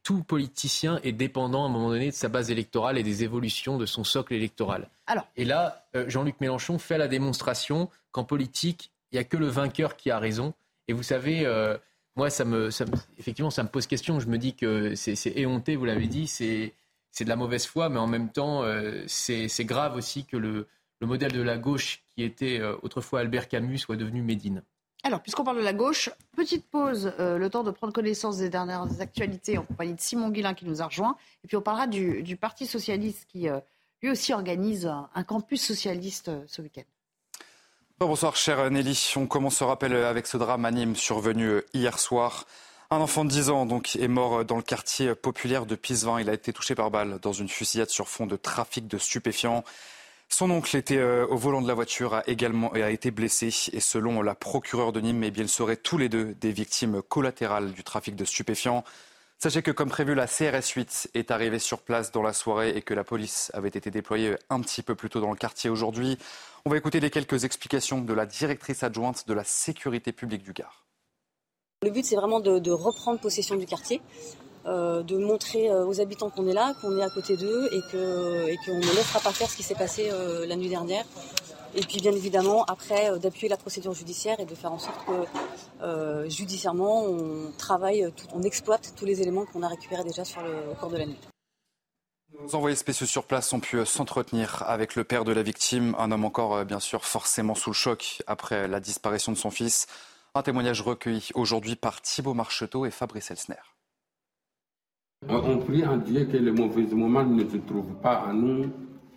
tout 0.04 0.24
politicien 0.24 1.00
est 1.04 1.12
dépendant 1.12 1.64
à 1.64 1.66
un 1.66 1.72
moment 1.72 1.90
donné 1.90 2.08
de 2.08 2.16
sa 2.16 2.30
base 2.30 2.52
électorale 2.52 2.98
et 2.98 3.04
des 3.04 3.24
évolutions 3.24 3.78
de 3.78 3.86
son 3.86 4.04
socle 4.04 4.34
électoral. 4.34 4.88
Alors. 5.08 5.28
Et 5.36 5.46
là, 5.46 5.88
euh, 5.96 6.08
Jean-Luc 6.08 6.40
Mélenchon 6.40 6.78
fait 6.78 6.98
la 6.98 7.08
démonstration 7.08 7.90
qu'en 8.12 8.24
politique, 8.24 8.92
il 9.12 9.16
n'y 9.16 9.20
a 9.20 9.24
que 9.24 9.36
le 9.36 9.48
vainqueur 9.48 9.98
qui 9.98 10.12
a 10.12 10.20
raison. 10.20 10.54
Et 10.88 10.94
vous 10.94 11.04
savez, 11.04 11.46
euh, 11.46 11.78
moi, 12.16 12.30
ça 12.30 12.46
me, 12.46 12.70
effectivement, 13.18 13.50
ça 13.50 13.64
me 13.64 13.68
pose 13.68 13.88
question. 13.88 14.20
Je 14.20 14.28
me 14.28 14.38
dis 14.38 14.54
que 14.54 14.94
c'est 14.96 15.16
éhonté, 15.36 15.76
vous 15.76 15.86
l'avez 15.86 16.08
dit, 16.08 16.28
c'est 16.28 16.74
c'est 17.16 17.24
de 17.24 17.30
la 17.30 17.38
mauvaise 17.38 17.66
foi, 17.66 17.88
mais 17.88 17.98
en 17.98 18.08
même 18.08 18.30
temps, 18.30 18.64
euh, 18.64 19.04
c'est 19.08 19.64
grave 19.64 19.96
aussi 19.96 20.26
que 20.26 20.36
le, 20.36 20.68
modèle 21.02 21.32
de 21.32 21.42
la 21.42 21.58
gauche, 21.58 22.04
qui 22.16 22.24
était 22.24 22.60
euh, 22.60 22.76
autrefois 22.82 23.22
Albert 23.22 23.48
Camus, 23.48 23.78
soit 23.78 23.96
devenu 23.96 24.22
Médine. 24.22 24.64
Alors, 25.04 25.22
puisqu'on 25.22 25.44
parle 25.44 25.60
de 25.60 25.64
la 25.64 25.72
gauche, 25.72 26.10
petite 26.36 26.66
pause, 26.68 27.14
euh, 27.20 27.38
le 27.38 27.50
temps 27.50 27.64
de 27.64 27.72
prendre 27.72 27.94
connaissance 27.94 28.40
des 28.40 28.50
dernières 28.50 29.00
actualités 29.00 29.58
en 29.58 29.64
compagnie 29.64 29.94
de 29.94 30.02
Simon 30.02 30.30
Guillain 30.30 30.56
qui 30.56 30.66
nous 30.66 30.82
a 30.82 30.88
rejoint. 30.88 31.16
Et 31.44 31.48
puis 31.48 31.56
on 31.56 31.62
parlera 31.62 31.88
du, 31.88 32.36
Parti 32.36 32.66
socialiste 32.66 33.28
qui, 33.30 33.48
lui 34.02 34.10
aussi, 34.10 34.34
organise 34.34 34.88
un, 34.88 35.24
campus 35.24 35.62
socialiste 35.62 36.32
ce 36.48 36.62
week-end. 36.62 36.84
Bonsoir, 38.00 38.36
cher 38.36 38.70
Nelly. 38.70 39.14
On 39.16 39.28
commence 39.28 39.58
ce 39.58 39.64
rappel 39.64 39.94
avec 39.94 40.28
ce 40.28 40.36
drame 40.36 40.66
anime 40.66 40.96
survenu 40.96 41.62
hier 41.74 41.98
soir. 42.00 42.46
Un 42.96 43.02
enfant 43.02 43.26
de 43.26 43.30
10 43.30 43.50
ans 43.50 43.66
donc, 43.66 43.98
est 43.98 44.08
mort 44.08 44.46
dans 44.46 44.56
le 44.56 44.62
quartier 44.62 45.16
populaire 45.16 45.66
de 45.66 45.76
Pisevin. 45.76 46.22
Il 46.22 46.30
a 46.30 46.34
été 46.34 46.54
touché 46.54 46.76
par 46.76 46.92
balle 46.92 47.20
dans 47.22 47.34
une 47.34 47.50
fusillade 47.50 47.90
sur 47.90 48.08
fond 48.08 48.26
de 48.26 48.38
trafic 48.38 48.88
de 48.88 48.98
stupéfiants. 48.98 49.66
Son 50.30 50.50
oncle 50.50 50.78
était 50.78 50.96
euh, 50.96 51.28
au 51.28 51.36
volant 51.36 51.62
de 51.62 51.68
la 51.68 51.74
voiture, 51.74 52.14
a 52.14 52.24
également 52.26 52.72
a 52.72 52.92
été 52.92 53.12
blessé. 53.12 53.48
Et 53.74 53.82
selon 53.82 54.22
la 54.22 54.34
procureure 54.34 54.94
de 54.94 55.02
Nîmes, 55.02 55.26
eh 55.26 55.32
bien, 55.32 55.44
ils 55.44 55.50
seraient 55.50 55.76
tous 55.76 55.98
les 55.98 56.08
deux 56.08 56.36
des 56.36 56.54
victimes 56.54 57.02
collatérales 57.02 57.74
du 57.74 57.84
trafic 57.84 58.16
de 58.16 58.24
stupéfiants. 58.24 58.86
Sachez 59.40 59.62
que, 59.62 59.72
comme 59.72 59.90
prévu, 59.90 60.16
la 60.16 60.26
CRS 60.26 60.70
8 60.74 61.10
est 61.16 61.32
arrivée 61.32 61.60
sur 61.60 61.82
place 61.82 62.14
dans 62.14 62.24
la 62.24 62.32
soirée 62.32 62.78
et 62.78 62.82
que 62.82 62.94
la 62.94 63.04
police 63.04 63.52
avait 63.54 63.68
été 63.68 63.92
déployée 63.92 64.38
un 64.50 64.62
petit 64.62 64.84
peu 64.84 64.96
plus 64.96 65.10
tôt 65.10 65.20
dans 65.20 65.32
le 65.32 65.38
quartier 65.38 65.70
aujourd'hui. 65.70 66.18
On 66.64 66.70
va 66.70 66.78
écouter 66.78 67.02
les 67.02 67.10
quelques 67.10 67.44
explications 67.44 68.00
de 68.00 68.14
la 68.14 68.26
directrice 68.26 68.84
adjointe 68.84 69.28
de 69.28 69.34
la 69.34 69.44
sécurité 69.44 70.14
publique 70.14 70.44
du 70.44 70.54
Gard. 70.54 70.85
Le 71.86 71.92
but, 71.92 72.04
c'est 72.04 72.16
vraiment 72.16 72.40
de, 72.40 72.72
reprendre 72.72 73.20
possession 73.20 73.56
du 73.58 73.68
quartier, 73.68 74.02
euh, 74.66 75.04
de 75.04 75.18
montrer 75.20 75.70
euh, 75.70 75.86
aux 75.86 76.02
habitants 76.02 76.32
qu'on 76.32 76.48
est 76.48 76.54
là, 76.54 76.74
qu'on 76.82 76.98
est 76.98 77.04
à 77.04 77.12
côté 77.12 77.38
d'eux 77.38 77.70
et 77.72 77.80
qu'on 77.92 78.74
ne 78.74 78.96
laissera 78.96 79.20
pas 79.20 79.32
faire 79.32 79.48
ce 79.48 79.56
qui 79.56 79.62
s'est 79.62 79.76
passé 79.76 80.10
euh, 80.12 80.48
la 80.48 80.56
nuit 80.56 80.70
dernière. 80.70 81.06
Et 81.76 81.82
puis, 81.82 82.00
bien 82.00 82.14
évidemment, 82.14 82.64
après, 82.66 83.20
d'appuyer 83.20 83.50
la 83.50 83.58
procédure 83.58 83.94
judiciaire 83.94 84.40
et 84.40 84.46
de 84.46 84.56
faire 84.56 84.72
en 84.72 84.80
sorte 84.80 85.00
que, 85.06 86.28
judiciairement, 86.28 87.04
on 87.04 87.52
travaille, 87.56 88.12
on 88.34 88.42
exploite 88.42 88.94
tous 88.96 89.06
les 89.06 89.22
éléments 89.22 89.46
qu'on 89.46 89.62
a 89.62 89.68
récupérés 89.68 90.06
déjà 90.06 90.26
sur 90.26 90.42
le 90.42 90.74
cours 90.80 90.90
de 90.90 90.98
la 90.98 91.06
nuit. 91.06 91.20
Nos 92.42 92.56
envoyés 92.56 92.78
spéciaux 92.78 93.06
sur 93.06 93.26
place 93.26 93.54
ont 93.54 93.60
pu 93.60 93.86
s'entretenir 93.86 94.64
avec 94.66 94.96
le 94.96 95.04
père 95.04 95.24
de 95.24 95.34
la 95.34 95.44
victime, 95.44 95.96
un 96.00 96.12
homme 96.12 96.26
encore 96.26 96.66
bien 96.66 96.80
sûr 96.80 97.06
forcément 97.06 97.56
sous 97.56 97.70
le 97.70 97.76
choc 97.76 98.24
après 98.26 98.68
la 98.68 98.80
disparition 98.80 99.32
de 99.34 99.38
son 99.38 99.52
fils. 99.52 99.88
Un 100.38 100.42
témoignage 100.42 100.82
recueilli 100.82 101.30
aujourd'hui 101.34 101.78
par 101.78 102.02
Thibault 102.02 102.34
Marcheteau 102.34 102.86
et 102.86 102.92
Fabrice 102.92 103.32
Elsner. 103.32 103.56
On 105.30 105.60
prie 105.60 105.86
en 105.86 105.96
Dieu 105.96 106.26
que 106.26 106.36
les 106.36 106.52
mauvais 106.52 106.84
moments 106.94 107.24
ne 107.24 107.50
se 107.50 107.56
trouvent 107.56 107.96
pas 108.02 108.16
à 108.16 108.34
nous. 108.34 108.70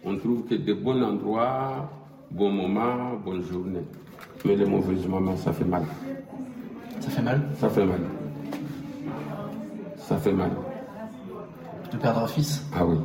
On 0.05 0.16
trouve 0.16 0.45
que 0.45 0.55
de 0.55 0.73
bons 0.74 1.03
endroits, 1.03 1.90
bons 2.31 2.53
moments, 2.53 3.16
bonnes 3.16 3.43
journées. 3.43 3.85
Mais 4.45 4.55
les 4.55 4.65
mauvais 4.65 4.95
moments, 5.09 5.36
ça 5.36 5.53
fait 5.53 5.65
mal. 5.65 5.85
Ça 7.01 7.11
fait 7.11 7.23
mal? 7.23 7.43
Ça 7.59 7.69
fait 7.69 7.85
mal. 7.85 8.01
Ça 9.97 10.19
fait 10.19 10.32
mal. 10.32 10.53
De 11.90 11.97
perdre 11.97 12.20
un 12.20 12.28
fils? 12.28 12.65
Ah 12.73 12.86
oui. 12.86 12.97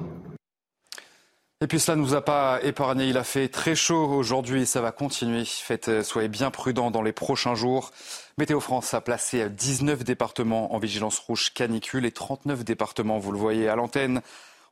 Et 1.63 1.67
puis 1.67 1.79
cela 1.79 1.95
ne 1.95 2.01
nous 2.01 2.13
a 2.13 2.21
pas 2.21 2.59
épargné. 2.61 3.05
Il 3.05 3.17
a 3.17 3.23
fait 3.23 3.47
très 3.47 3.73
chaud 3.73 4.03
aujourd'hui 4.03 4.63
et 4.63 4.65
ça 4.65 4.81
va 4.81 4.91
continuer. 4.91 5.45
Faites, 5.45 5.87
euh, 5.87 6.03
soyez 6.03 6.27
bien 6.27 6.51
prudents 6.51 6.91
dans 6.91 7.01
les 7.01 7.13
prochains 7.13 7.55
jours. 7.55 7.91
Météo 8.37 8.59
France 8.59 8.93
a 8.93 8.99
placé 8.99 9.49
19 9.49 10.03
départements 10.03 10.75
en 10.75 10.77
vigilance 10.77 11.19
rouge 11.19 11.53
canicule 11.53 12.05
et 12.05 12.11
39 12.11 12.65
départements, 12.65 13.17
vous 13.17 13.31
le 13.31 13.37
voyez 13.37 13.69
à 13.69 13.77
l'antenne, 13.77 14.21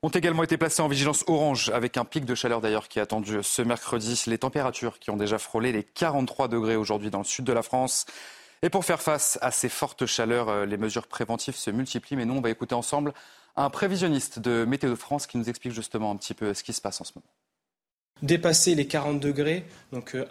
ont 0.03 0.09
également 0.09 0.43
été 0.43 0.57
placés 0.57 0.81
en 0.81 0.89
vigilance 0.89 1.23
orange 1.27 1.71
avec 1.73 1.95
un 1.95 2.03
pic 2.03 2.25
de 2.25 2.35
chaleur 2.35 2.59
d'ailleurs 2.59 2.89
qui 2.89 2.99
est 2.99 3.01
attendu 3.01 3.39
ce 3.41 3.61
mercredi. 3.61 4.21
Les 4.27 4.37
températures 4.37 4.99
qui 4.99 5.11
ont 5.11 5.17
déjà 5.17 5.37
frôlé 5.37 5.71
les 5.71 5.83
43 5.83 6.49
degrés 6.49 6.75
aujourd'hui 6.75 7.09
dans 7.09 7.19
le 7.19 7.23
sud 7.23 7.45
de 7.45 7.53
la 7.53 7.61
France. 7.61 8.05
Et 8.63 8.69
pour 8.69 8.83
faire 8.83 9.01
face 9.01 9.39
à 9.41 9.51
ces 9.51 9.69
fortes 9.69 10.05
chaleurs, 10.05 10.49
euh, 10.49 10.65
les 10.65 10.77
mesures 10.77 11.07
préventives 11.07 11.55
se 11.55 11.71
multiplient. 11.71 12.17
Mais 12.17 12.25
nous, 12.25 12.33
on 12.33 12.41
va 12.41 12.49
écouter 12.49 12.75
ensemble 12.75 13.13
un 13.55 13.69
prévisionniste 13.69 14.39
de 14.39 14.65
Météo 14.65 14.95
France 14.95 15.27
qui 15.27 15.37
nous 15.37 15.49
explique 15.49 15.73
justement 15.73 16.11
un 16.11 16.15
petit 16.15 16.33
peu 16.33 16.53
ce 16.53 16.63
qui 16.63 16.73
se 16.73 16.81
passe 16.81 17.01
en 17.01 17.03
ce 17.03 17.13
moment 17.15 17.27
dépasser 18.21 18.75
les 18.75 18.87
40 18.87 19.19
degrés. 19.19 19.65
Donc, 19.91 20.15
euh, 20.15 20.25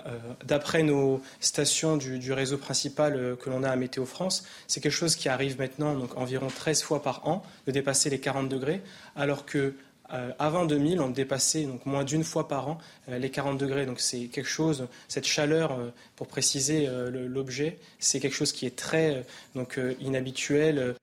d'après 0.45 0.83
nos 0.83 1.21
stations 1.41 1.97
du, 1.97 2.33
réseau 2.33 2.59
principal 2.59 3.17
euh, 3.17 3.37
que 3.37 3.51
l'on 3.51 3.63
a 3.63 3.71
à 3.71 3.77
Météo 3.77 4.05
France, 4.05 4.45
c'est 4.67 4.81
quelque 4.81 4.93
chose 4.93 5.17
qui 5.17 5.29
arrive 5.29 5.59
maintenant 5.59 5.95
donc 5.95 6.17
environ 6.17 6.49
13 6.49 6.83
fois 6.83 7.03
par 7.03 7.27
an 7.27 7.43
de 7.67 7.73
dépasser 7.73 8.11
les 8.11 8.21
40 8.21 8.49
degrés, 8.49 8.83
alors 9.17 9.45
que 9.45 9.75
euh, 10.13 10.33
avant 10.39 10.67
2000, 10.67 11.01
on 11.01 11.11
dépassait 11.11 11.65
donc 11.65 11.87
moins 11.87 12.03
d'une 12.03 12.25
fois 12.25 12.49
par 12.49 12.69
an 12.69 12.79
les 13.09 13.31
40 13.31 13.59
degrés. 13.59 13.87
Donc 13.87 14.01
c'est 14.01 14.27
quelque 14.27 14.49
chose, 14.49 14.89
cette 15.09 15.27
chaleur, 15.27 15.79
pour 16.17 16.27
préciser 16.27 16.89
l'objet, 17.11 17.79
c'est 18.01 18.19
quelque 18.19 18.35
chose 18.35 18.51
qui 18.51 18.67
est 18.67 18.75
très 18.75 19.25
donc 19.55 19.79
inhabituel. 20.01 20.97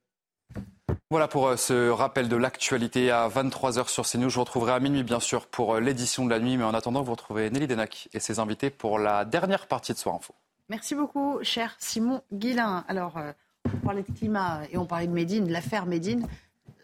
Voilà 1.09 1.29
pour 1.29 1.47
euh, 1.47 1.55
ce 1.55 1.89
rappel 1.89 2.27
de 2.27 2.35
l'actualité 2.35 3.11
à 3.11 3.29
23h 3.29 3.87
sur 3.87 4.05
CNews. 4.05 4.29
Je 4.29 4.35
vous 4.35 4.41
retrouverai 4.41 4.73
à 4.73 4.81
minuit, 4.81 5.03
bien 5.03 5.21
sûr, 5.21 5.47
pour 5.47 5.75
euh, 5.75 5.79
l'édition 5.79 6.25
de 6.25 6.29
la 6.29 6.39
nuit. 6.39 6.57
Mais 6.57 6.65
en 6.65 6.73
attendant, 6.73 7.01
vous 7.01 7.11
retrouvez 7.11 7.49
Nelly 7.49 7.65
Denac 7.65 8.09
et 8.13 8.19
ses 8.19 8.39
invités 8.39 8.69
pour 8.69 8.99
la 8.99 9.23
dernière 9.23 9.67
partie 9.67 9.93
de 9.93 9.97
Soir 9.97 10.15
Info. 10.15 10.35
Merci 10.67 10.95
beaucoup, 10.95 11.39
cher 11.43 11.77
Simon 11.79 12.21
Guillain. 12.33 12.83
Alors, 12.89 13.17
euh, 13.17 13.31
on 13.73 13.85
parlait 13.85 14.03
de 14.03 14.11
climat 14.11 14.63
et 14.69 14.77
on 14.77 14.85
parlait 14.85 15.07
de 15.07 15.13
Médine, 15.13 15.49
l'affaire 15.49 15.85
Médine. 15.85 16.27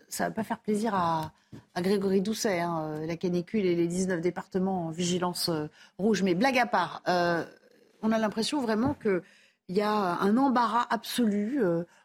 Ça 0.07 0.23
ne 0.23 0.29
va 0.29 0.35
pas 0.35 0.43
faire 0.43 0.59
plaisir 0.59 0.95
à, 0.95 1.33
Grégory 1.75 2.21
Doucet, 2.21 2.61
hein, 2.61 3.01
la 3.05 3.17
canicule 3.17 3.65
et 3.65 3.75
les 3.75 3.87
19 3.87 4.21
départements 4.21 4.87
en 4.87 4.89
vigilance 4.91 5.51
rouge. 5.97 6.23
Mais 6.23 6.33
blague 6.33 6.59
à 6.59 6.65
part, 6.65 7.03
on 7.07 8.11
a 8.11 8.17
l'impression 8.17 8.61
vraiment 8.61 8.95
qu'il 8.95 9.21
y 9.69 9.81
a 9.81 9.91
un 9.91 10.37
embarras 10.37 10.87
absolu 10.89 11.61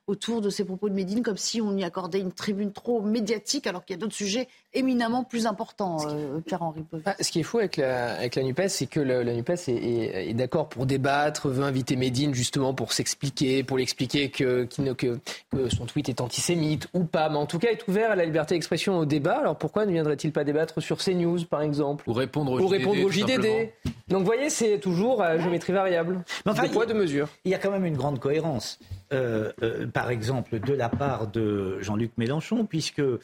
autour 0.09 0.41
de 0.41 0.49
ces 0.49 0.65
propos 0.65 0.89
de 0.89 0.95
Médine, 0.95 1.23
comme 1.23 1.37
si 1.37 1.61
on 1.61 1.77
y 1.77 1.85
accordait 1.85 2.19
une 2.19 2.33
tribune 2.33 2.73
trop 2.73 3.01
médiatique, 3.03 3.67
alors 3.67 3.85
qu'il 3.85 3.95
y 3.95 3.99
a 3.99 4.01
d'autres 4.01 4.15
sujets 4.15 4.49
éminemment 4.73 5.23
plus 5.23 5.47
importants, 5.47 5.99
euh, 6.09 6.41
Pierre-Henri 6.41 6.85
ah, 7.05 7.15
Ce 7.21 7.31
qui 7.31 7.41
est 7.41 7.43
fou 7.43 7.59
avec 7.59 7.77
la, 7.77 8.15
avec 8.15 8.35
la 8.35 8.43
NUPES, 8.43 8.69
c'est 8.69 8.87
que 8.87 9.01
la 9.01 9.35
NUPES 9.35 9.69
est, 9.69 10.35
d'accord 10.35 10.69
pour 10.69 10.87
débattre, 10.87 11.49
veut 11.49 11.63
inviter 11.63 11.97
Médine 11.97 12.35
justement 12.35 12.73
pour 12.73 12.93
s'expliquer, 12.93 13.63
pour 13.63 13.77
l'expliquer 13.77 14.31
que, 14.31 14.65
que, 14.65 14.95
que, 14.95 15.69
son 15.69 15.85
tweet 15.85 16.09
est 16.09 16.21
antisémite 16.21 16.89
ou 16.95 17.05
pas. 17.05 17.29
Mais 17.29 17.37
en 17.37 17.47
tout 17.47 17.59
cas, 17.59 17.69
est 17.69 17.87
ouvert 17.87 18.11
à 18.11 18.17
la 18.17 18.25
liberté 18.25 18.55
d'expression 18.55 18.99
au 18.99 19.05
débat. 19.05 19.39
Alors 19.39 19.57
pourquoi 19.57 19.85
ne 19.85 19.93
viendrait-il 19.93 20.33
pas 20.33 20.45
débattre 20.45 20.83
sur 20.83 20.99
CNews, 20.99 21.45
par 21.45 21.61
exemple? 21.61 22.09
Ou 22.09 22.15
répondre 22.15 22.53
au 22.53 22.61
ou 22.61 22.69
JDD. 22.69 22.73
Répondre 22.73 23.05
au 23.05 23.11
JDD. 23.11 23.71
Donc 24.09 24.21
vous 24.21 24.27
voyez, 24.27 24.49
c'est 24.49 24.79
toujours 24.79 25.23
à 25.23 25.39
géométrie 25.39 25.75
variable. 25.75 26.25
Mais 26.47 26.53
enfin, 26.53 26.67
de 26.67 26.73
poids, 26.73 26.87
de 26.87 26.95
mesure. 26.95 27.29
Il 27.45 27.51
y 27.51 27.55
a 27.55 27.59
quand 27.59 27.71
même 27.71 27.85
une 27.85 27.97
grande 27.97 28.19
cohérence. 28.19 28.79
Euh, 29.13 29.53
euh, 29.63 29.87
par 29.99 30.13
exemple, 30.13 30.61
de 30.61 30.75
la 30.75 30.89
part 30.89 31.27
de 31.27 31.81
Jean-Luc 31.81 32.13
Mélenchon, 32.19 32.67
puisque 32.67 33.01
euh, 33.01 33.19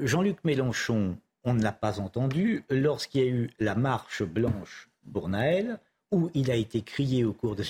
Jean-Luc 0.00 0.38
Mélenchon, 0.44 1.18
on 1.44 1.52
ne 1.52 1.62
l'a 1.62 1.72
pas 1.72 2.00
entendu 2.00 2.64
lorsqu'il 2.70 3.20
y 3.20 3.24
a 3.24 3.28
eu 3.28 3.50
la 3.58 3.74
marche 3.74 4.22
blanche 4.22 4.88
pour 5.12 5.28
Naël, 5.28 5.78
où 6.10 6.30
il 6.32 6.50
a 6.50 6.54
été 6.54 6.80
crié 6.80 7.22
au 7.22 7.34
cours 7.34 7.54
de 7.54 7.62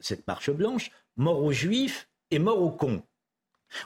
cette 0.00 0.26
marche 0.26 0.50
blanche, 0.50 0.90
mort 1.16 1.40
aux 1.40 1.52
juifs 1.52 2.08
et 2.32 2.40
mort 2.40 2.60
aux 2.60 2.72
cons. 2.72 3.00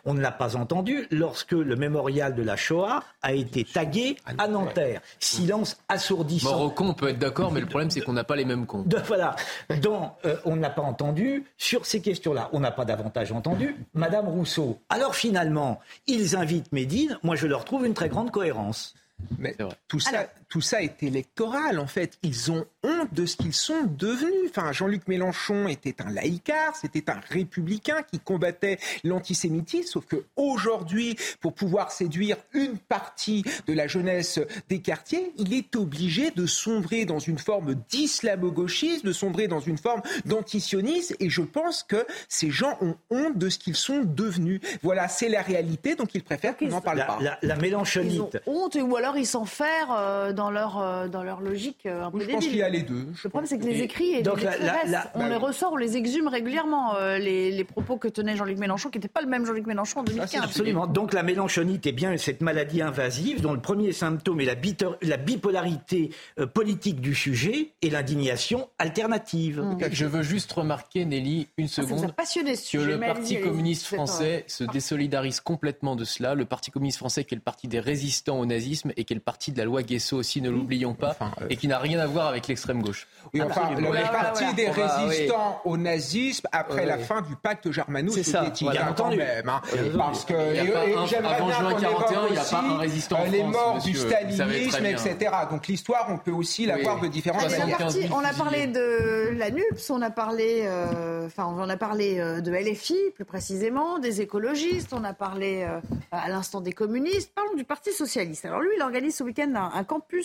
On 0.04 0.14
ne 0.14 0.20
l'a 0.20 0.32
pas 0.32 0.56
entendu 0.56 1.06
lorsque 1.10 1.52
le 1.52 1.76
mémorial 1.76 2.34
de 2.34 2.42
la 2.42 2.56
Shoah 2.56 3.02
a 3.22 3.32
été 3.32 3.64
tagué 3.64 4.16
à 4.38 4.48
Nanterre. 4.48 5.00
Silence 5.18 5.78
assourdissant. 5.88 6.52
Morocco, 6.52 6.84
on 6.84 6.94
peut 6.94 7.08
être 7.08 7.18
d'accord, 7.18 7.52
mais 7.52 7.60
le 7.60 7.66
problème, 7.66 7.90
c'est 7.90 8.00
qu'on 8.00 8.12
n'a 8.12 8.24
pas 8.24 8.36
les 8.36 8.44
mêmes 8.44 8.66
cons. 8.66 8.84
voilà. 9.06 9.36
Donc, 9.80 10.12
euh, 10.24 10.36
on 10.44 10.56
n'a 10.56 10.70
pas 10.70 10.82
entendu 10.82 11.44
sur 11.56 11.86
ces 11.86 12.00
questions-là. 12.00 12.50
On 12.52 12.60
n'a 12.60 12.70
pas 12.70 12.84
davantage 12.84 13.32
entendu 13.32 13.76
Madame 13.94 14.28
Rousseau. 14.28 14.80
Alors, 14.88 15.14
finalement, 15.14 15.80
ils 16.06 16.36
invitent 16.36 16.72
Médine. 16.72 17.18
Moi, 17.22 17.36
je 17.36 17.46
leur 17.46 17.64
trouve 17.64 17.86
une 17.86 17.94
très 17.94 18.08
grande 18.08 18.30
cohérence. 18.30 18.94
Mais 19.38 19.56
tout 19.88 20.00
ça, 20.00 20.26
tout 20.52 20.60
ça 20.60 20.82
est 20.82 21.02
électoral, 21.02 21.78
en 21.78 21.86
fait. 21.86 22.18
Ils 22.22 22.52
ont 22.52 22.66
honte 22.82 23.14
de 23.14 23.24
ce 23.24 23.38
qu'ils 23.38 23.54
sont 23.54 23.84
devenus. 23.84 24.50
Enfin, 24.50 24.70
Jean-Luc 24.70 25.08
Mélenchon 25.08 25.66
était 25.66 26.02
un 26.02 26.10
laïcard, 26.10 26.76
c'était 26.76 27.08
un 27.08 27.18
républicain 27.30 28.02
qui 28.02 28.20
combattait 28.20 28.78
l'antisémitisme, 29.02 29.88
sauf 29.88 30.04
que 30.04 30.26
aujourd'hui, 30.36 31.16
pour 31.40 31.54
pouvoir 31.54 31.90
séduire 31.90 32.36
une 32.52 32.76
partie 32.76 33.44
de 33.66 33.72
la 33.72 33.86
jeunesse 33.86 34.40
des 34.68 34.80
quartiers, 34.80 35.32
il 35.38 35.54
est 35.54 35.74
obligé 35.74 36.30
de 36.32 36.44
sombrer 36.44 37.06
dans 37.06 37.18
une 37.18 37.38
forme 37.38 37.74
d'islamo-gauchisme, 37.88 39.06
de 39.06 39.12
sombrer 39.14 39.48
dans 39.48 39.60
une 39.60 39.78
forme 39.78 40.02
d'antisionisme, 40.26 41.14
et 41.18 41.30
je 41.30 41.40
pense 41.40 41.82
que 41.82 42.04
ces 42.28 42.50
gens 42.50 42.76
ont 42.82 42.96
honte 43.08 43.38
de 43.38 43.48
ce 43.48 43.58
qu'ils 43.58 43.74
sont 43.74 44.02
devenus. 44.04 44.60
Voilà, 44.82 45.08
c'est 45.08 45.30
la 45.30 45.40
réalité, 45.40 45.94
donc 45.94 46.14
ils 46.14 46.22
préfèrent 46.22 46.58
qu'on 46.58 46.68
n'en 46.68 46.82
parle 46.82 46.98
la, 46.98 47.04
pas. 47.06 47.18
La, 47.22 47.38
la 47.40 47.56
mélanchonite. 47.56 48.12
Ils 48.12 48.20
ont 48.20 48.30
honte, 48.44 48.76
ou 48.78 48.96
alors 48.96 49.16
ils 49.16 49.26
s'en 49.26 49.46
euh, 49.90 50.32
dans 50.42 50.50
leur, 50.50 50.78
euh, 50.80 51.08
dans 51.08 51.22
leur 51.22 51.40
logique 51.40 51.86
euh, 51.86 52.04
un 52.04 52.10
peu 52.10 52.20
Je 52.20 52.30
pense 52.30 52.44
qu'il 52.44 52.56
y 52.56 52.62
a 52.62 52.68
les 52.68 52.82
deux. 52.82 53.06
Le 53.22 53.30
problème, 53.30 53.48
c'est 53.48 53.58
que 53.58 53.64
les 53.64 53.82
écrits 53.82 54.14
et 54.14 54.22
les 54.22 54.30
restent. 54.30 55.08
on 55.14 55.20
bah 55.20 55.28
les 55.28 55.36
ressort, 55.36 55.72
on 55.72 55.76
les 55.76 55.96
exhume 55.96 56.26
régulièrement, 56.26 56.94
les, 56.98 57.50
les, 57.50 57.64
propos 57.64 57.96
que 57.96 58.08
tenait 58.08 58.36
Jean-Luc 58.36 58.58
Mélenchon, 58.58 58.90
qui 58.90 58.98
n'était 58.98 59.08
pas 59.08 59.22
le 59.22 59.28
même 59.28 59.46
Jean-Luc 59.46 59.66
Mélenchon 59.66 60.00
en 60.00 60.04
2015. 60.04 60.40
Ah, 60.40 60.44
absolument. 60.44 60.86
Donc 60.86 61.12
la 61.12 61.22
mélenchonite 61.22 61.86
est 61.86 61.92
bien 61.92 62.16
cette 62.16 62.40
maladie 62.40 62.82
invasive 62.82 63.40
dont 63.40 63.52
le 63.52 63.60
premier 63.60 63.92
symptôme 63.92 64.40
est 64.40 64.44
la, 64.44 64.56
la 65.02 65.16
bipolarité 65.16 66.10
politique 66.54 67.00
du 67.00 67.14
sujet 67.14 67.72
et 67.82 67.90
l'indignation 67.90 68.68
alternative. 68.78 69.60
Mmh. 69.60 69.78
Je 69.92 70.06
veux 70.06 70.22
juste 70.22 70.50
remarquer, 70.52 71.04
Nelly, 71.04 71.48
une 71.56 71.66
ah, 71.66 71.68
seconde, 71.68 72.12
que 72.14 72.78
le 72.78 72.98
Parti 72.98 73.40
communiste 73.40 73.86
français 73.86 74.44
se 74.48 74.64
désolidarise 74.64 75.40
complètement 75.40 75.96
de 75.96 76.04
cela. 76.04 76.34
Le 76.34 76.44
Parti 76.44 76.70
communiste 76.70 76.98
français, 76.98 77.24
qui 77.24 77.34
est 77.34 77.36
le 77.36 77.42
parti 77.42 77.68
des 77.68 77.80
résistants 77.80 78.38
au 78.38 78.46
nazisme 78.46 78.92
et 78.96 79.04
qui 79.04 79.12
est 79.12 79.16
le 79.16 79.20
parti 79.20 79.52
de 79.52 79.58
la 79.58 79.64
loi 79.64 79.82
Guesso 79.82 80.16
aussi, 80.16 80.31
ne 80.40 80.50
l'oublions 80.50 80.94
pas, 80.94 81.16
euh, 81.20 81.46
et 81.50 81.56
qui 81.56 81.68
n'a 81.68 81.78
rien 81.78 81.98
à 82.00 82.06
voir 82.06 82.28
avec 82.28 82.48
l'extrême 82.48 82.82
gauche. 82.82 83.06
Oui, 83.34 83.42
enfin, 83.42 83.70
le, 83.76 84.12
parti 84.12 84.54
des 84.54 84.68
résistants 84.68 85.60
au 85.64 85.76
nazisme 85.76 86.46
après 86.52 86.86
la 86.86 86.98
fin 86.98 87.22
du 87.22 87.36
pacte 87.36 87.70
germano 87.70 88.12
c'est 88.12 88.22
ça, 88.22 88.44
il 88.60 88.66
y 88.66 88.78
a 88.78 88.92
quand 88.96 89.14
même. 89.14 89.48
Hein, 89.48 89.60
parce 89.96 90.24
que 90.24 90.34
avant 90.34 91.50
juin 91.50 91.74
41, 91.74 92.26
il 92.28 92.32
n'y 92.32 92.38
a 92.38 92.44
pas 92.44 92.62
un 92.62 92.78
résistant 92.78 93.20
en 93.20 93.26
euh, 93.26 93.30
les 93.30 93.42
morts 93.42 93.78
du 93.82 93.94
stalinisme, 93.94 94.86
etc. 94.86 95.32
Donc 95.50 95.66
l'histoire, 95.66 96.06
on 96.10 96.18
peut 96.18 96.32
aussi 96.32 96.66
la 96.66 96.78
voir 96.78 97.00
de 97.00 97.08
différentes 97.08 97.50
manières. 97.50 97.88
On 98.12 98.24
a 98.24 98.32
parlé 98.32 98.66
de 98.66 99.30
la 99.36 99.50
NUPS, 99.50 99.90
on 99.90 100.02
a 100.02 100.10
parlé, 100.10 100.64
euh, 100.66 101.26
enfin, 101.26 101.46
on 101.46 101.68
a 101.68 101.76
parlé 101.76 102.16
de 102.16 102.50
LFI 102.50 102.96
plus 103.14 103.24
précisément, 103.24 103.98
des 103.98 104.20
écologistes, 104.20 104.92
on 104.92 105.04
a 105.04 105.12
parlé 105.12 105.66
à 106.10 106.28
l'instant 106.28 106.60
des 106.60 106.72
communistes. 106.72 107.32
Parlons 107.34 107.54
du 107.54 107.64
Parti 107.64 107.92
socialiste. 107.92 108.44
Alors 108.44 108.60
lui, 108.60 108.70
il 108.76 108.82
organise 108.82 109.16
ce 109.16 109.24
week-end 109.24 109.52
un, 109.54 109.84
campus 109.84 110.21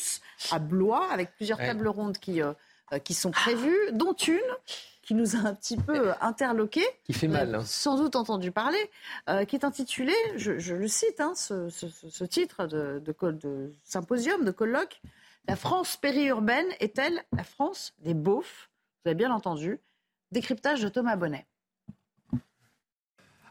à 0.51 0.59
Blois 0.59 1.07
avec 1.11 1.35
plusieurs 1.35 1.57
tables 1.57 1.87
rondes 1.87 2.17
qui, 2.17 2.41
euh, 2.41 2.53
euh, 2.93 2.99
qui 2.99 3.13
sont 3.13 3.31
prévues, 3.31 3.91
dont 3.91 4.13
une 4.13 4.39
qui 5.01 5.13
nous 5.13 5.37
a 5.37 5.39
un 5.39 5.53
petit 5.53 5.77
peu 5.77 6.11
interloqué. 6.19 6.83
Qui 7.05 7.13
fait 7.13 7.29
mal. 7.29 7.55
Hein. 7.55 7.63
Sans 7.65 7.95
doute 7.95 8.17
entendu 8.17 8.51
parler, 8.51 8.91
euh, 9.29 9.45
qui 9.45 9.55
est 9.55 9.63
intitulé, 9.63 10.13
je, 10.35 10.73
le 10.73 10.87
cite, 10.89 11.21
hein, 11.21 11.33
ce, 11.33 12.23
titre 12.25 12.67
de, 12.67 13.01
de, 13.03 13.31
de, 13.31 13.73
symposium, 13.85 14.43
de 14.43 14.51
colloque, 14.51 15.01
La 15.47 15.55
France 15.55 15.95
périurbaine 15.95 16.67
est-elle 16.81 17.23
la 17.31 17.45
France 17.45 17.93
des 17.99 18.13
beaufs? 18.13 18.69
Vous 19.03 19.09
avez 19.09 19.15
bien 19.15 19.31
entendu. 19.31 19.79
Décryptage 20.33 20.81
de 20.81 20.89
Thomas 20.89 21.15
Bonnet. 21.15 21.47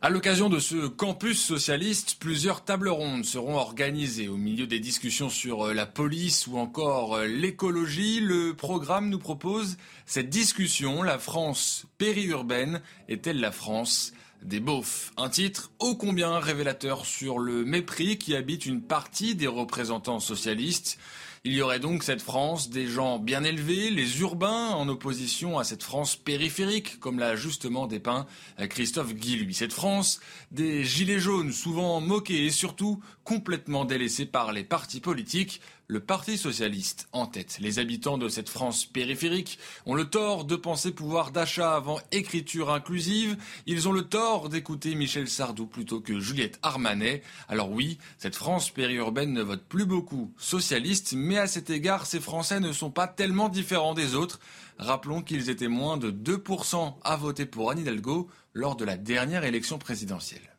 À 0.07 0.09
l'occasion 0.09 0.49
de 0.49 0.61
ce 0.61 0.87
campus 0.87 1.45
socialiste, 1.45 2.19
plusieurs 2.21 2.63
tables 2.63 2.91
rondes 2.91 3.25
seront 3.25 3.57
organisées 3.57 4.29
au 4.29 4.37
milieu 4.37 4.69
des 4.69 4.79
discussions 4.79 5.29
sur 5.29 5.67
euh, 5.67 5.75
la 5.75 5.85
police 5.85 6.47
ou 6.47 6.59
encore 6.59 7.17
euh, 7.17 7.27
l'écologie. 7.27 8.21
Le 8.21 8.55
programme 8.55 9.09
nous 9.09 9.19
propose 9.19 9.77
cette 10.05 10.31
discussion. 10.31 11.03
La 11.03 11.19
France 11.19 11.87
périurbaine 11.99 12.83
est-elle 13.09 13.41
la 13.41 13.51
France 13.51 14.13
des 14.43 14.61
beaufs? 14.61 15.13
Un 15.17 15.29
titre 15.29 15.73
ô 15.81 15.97
combien 15.97 16.39
révélateur 16.39 17.05
sur 17.05 17.41
le 17.41 17.65
mépris 17.65 18.17
qui 18.17 18.37
habite 18.37 18.65
une 18.65 18.83
partie 18.83 19.35
des 19.35 19.49
représentants 19.49 20.21
socialistes. 20.21 21.01
Il 21.47 21.53
y 21.53 21.63
aurait 21.63 21.79
donc 21.79 22.03
cette 22.03 22.23
France 22.23 22.71
des 22.71 22.89
gens 22.89 23.21
bien 23.21 23.45
élevés, 23.45 23.91
les 23.91 24.19
urbains, 24.19 24.71
en 24.71 24.89
opposition 24.89 25.61
à 25.61 25.63
cette 25.65 25.85
France 25.85 26.17
périphérique, 26.17 26.99
comme 26.99 27.21
l'a 27.21 27.37
justement 27.37 27.87
dépeint 27.87 28.27
Christophe 28.69 29.15
Guilluy. 29.15 29.55
Cette 29.55 29.73
France 29.73 30.19
des 30.51 30.83
gilets 30.83 31.21
jaunes, 31.21 31.53
souvent 31.53 32.01
moqués 32.01 32.47
et 32.47 32.51
surtout 32.51 33.01
complètement 33.23 33.85
délaissés 33.85 34.27
par 34.27 34.51
les 34.51 34.65
partis 34.65 34.99
politiques, 34.99 35.61
le 35.89 36.01
Parti 36.01 36.37
socialiste 36.37 37.09
en 37.13 37.27
tête. 37.27 37.59
Les 37.61 37.79
habitants 37.79 38.19
de 38.19 38.29
cette 38.29 38.49
France 38.49 38.87
périphérique 38.87 39.59
ont 39.85 39.95
le 39.95 40.05
tort 40.05 40.45
de 40.45 40.57
penser 40.57 40.93
pouvoir 40.93 41.31
d'achat 41.31 41.77
avant 41.77 42.01
écriture 42.13 42.73
inclusive. 42.73 43.37
Ils 43.67 43.89
ont 43.89 43.93
le 43.93 44.03
tort 44.03 44.49
d'écouter 44.49 44.95
Michel 44.95 45.29
Sardou 45.29 45.67
plutôt 45.67 46.01
que 46.01 46.19
Juliette 46.19 46.59
Armanet. 46.63 47.23
Alors 47.49 47.71
oui, 47.71 47.99
cette 48.19 48.35
France 48.35 48.71
périurbaine 48.71 49.33
ne 49.33 49.43
vote 49.43 49.65
plus 49.69 49.87
beaucoup 49.87 50.33
socialiste, 50.37 51.15
mais 51.17 51.39
à 51.39 51.47
cet 51.47 51.71
égard, 51.71 52.07
ces 52.07 52.21
Français 52.21 52.61
ne 52.61 52.73
sont 52.73 52.91
pas 52.91 53.07
tellement 53.07 53.49
différents 53.49 53.95
des 53.95 54.15
autres. 54.15 54.41
Rappelons 54.79 55.23
qu'ils 55.23 55.51
étaient 55.51 55.69
moins 55.69 55.97
de 55.97 56.11
2% 56.11 56.95
à 57.03 57.17
voter 57.17 57.47
pour 57.47 57.71
Anne 57.71 57.79
Hidalgo 57.79 58.29
lors 58.53 58.77
de 58.77 58.85
la 58.85 58.97
dernière 58.97 59.45
élection 59.45 59.79
présidentielle. 59.79 60.56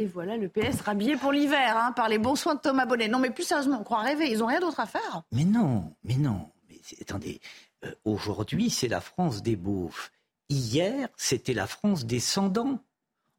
Et 0.00 0.06
voilà 0.06 0.38
le 0.38 0.48
PS 0.48 0.80
rhabillé 0.80 1.18
pour 1.18 1.30
l'hiver, 1.30 1.76
hein, 1.76 1.92
par 1.92 2.08
les 2.08 2.16
bons 2.16 2.34
soins 2.34 2.54
de 2.54 2.60
Thomas 2.60 2.86
Bonnet. 2.86 3.06
Non, 3.06 3.18
mais 3.18 3.28
plus 3.28 3.44
sérieusement, 3.44 3.80
on 3.82 3.84
croit 3.84 4.00
rêver. 4.00 4.30
Ils 4.30 4.38
n'ont 4.38 4.46
rien 4.46 4.58
d'autre 4.58 4.80
à 4.80 4.86
faire. 4.86 5.24
Mais 5.30 5.44
non, 5.44 5.92
mais 6.04 6.14
non. 6.14 6.50
Mais 6.70 6.80
attendez, 7.02 7.38
euh, 7.84 7.92
aujourd'hui, 8.06 8.70
c'est 8.70 8.88
la 8.88 9.02
France 9.02 9.42
des 9.42 9.56
beaufs. 9.56 10.10
Hier, 10.48 11.10
c'était 11.18 11.52
la 11.52 11.66
France 11.66 12.06
des 12.06 12.16
descendants. 12.16 12.78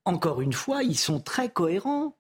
Encore 0.06 0.40
une 0.40 0.54
fois, 0.54 0.84
ils 0.84 1.00
sont 1.00 1.20
très 1.20 1.50
cohérents. 1.50 2.16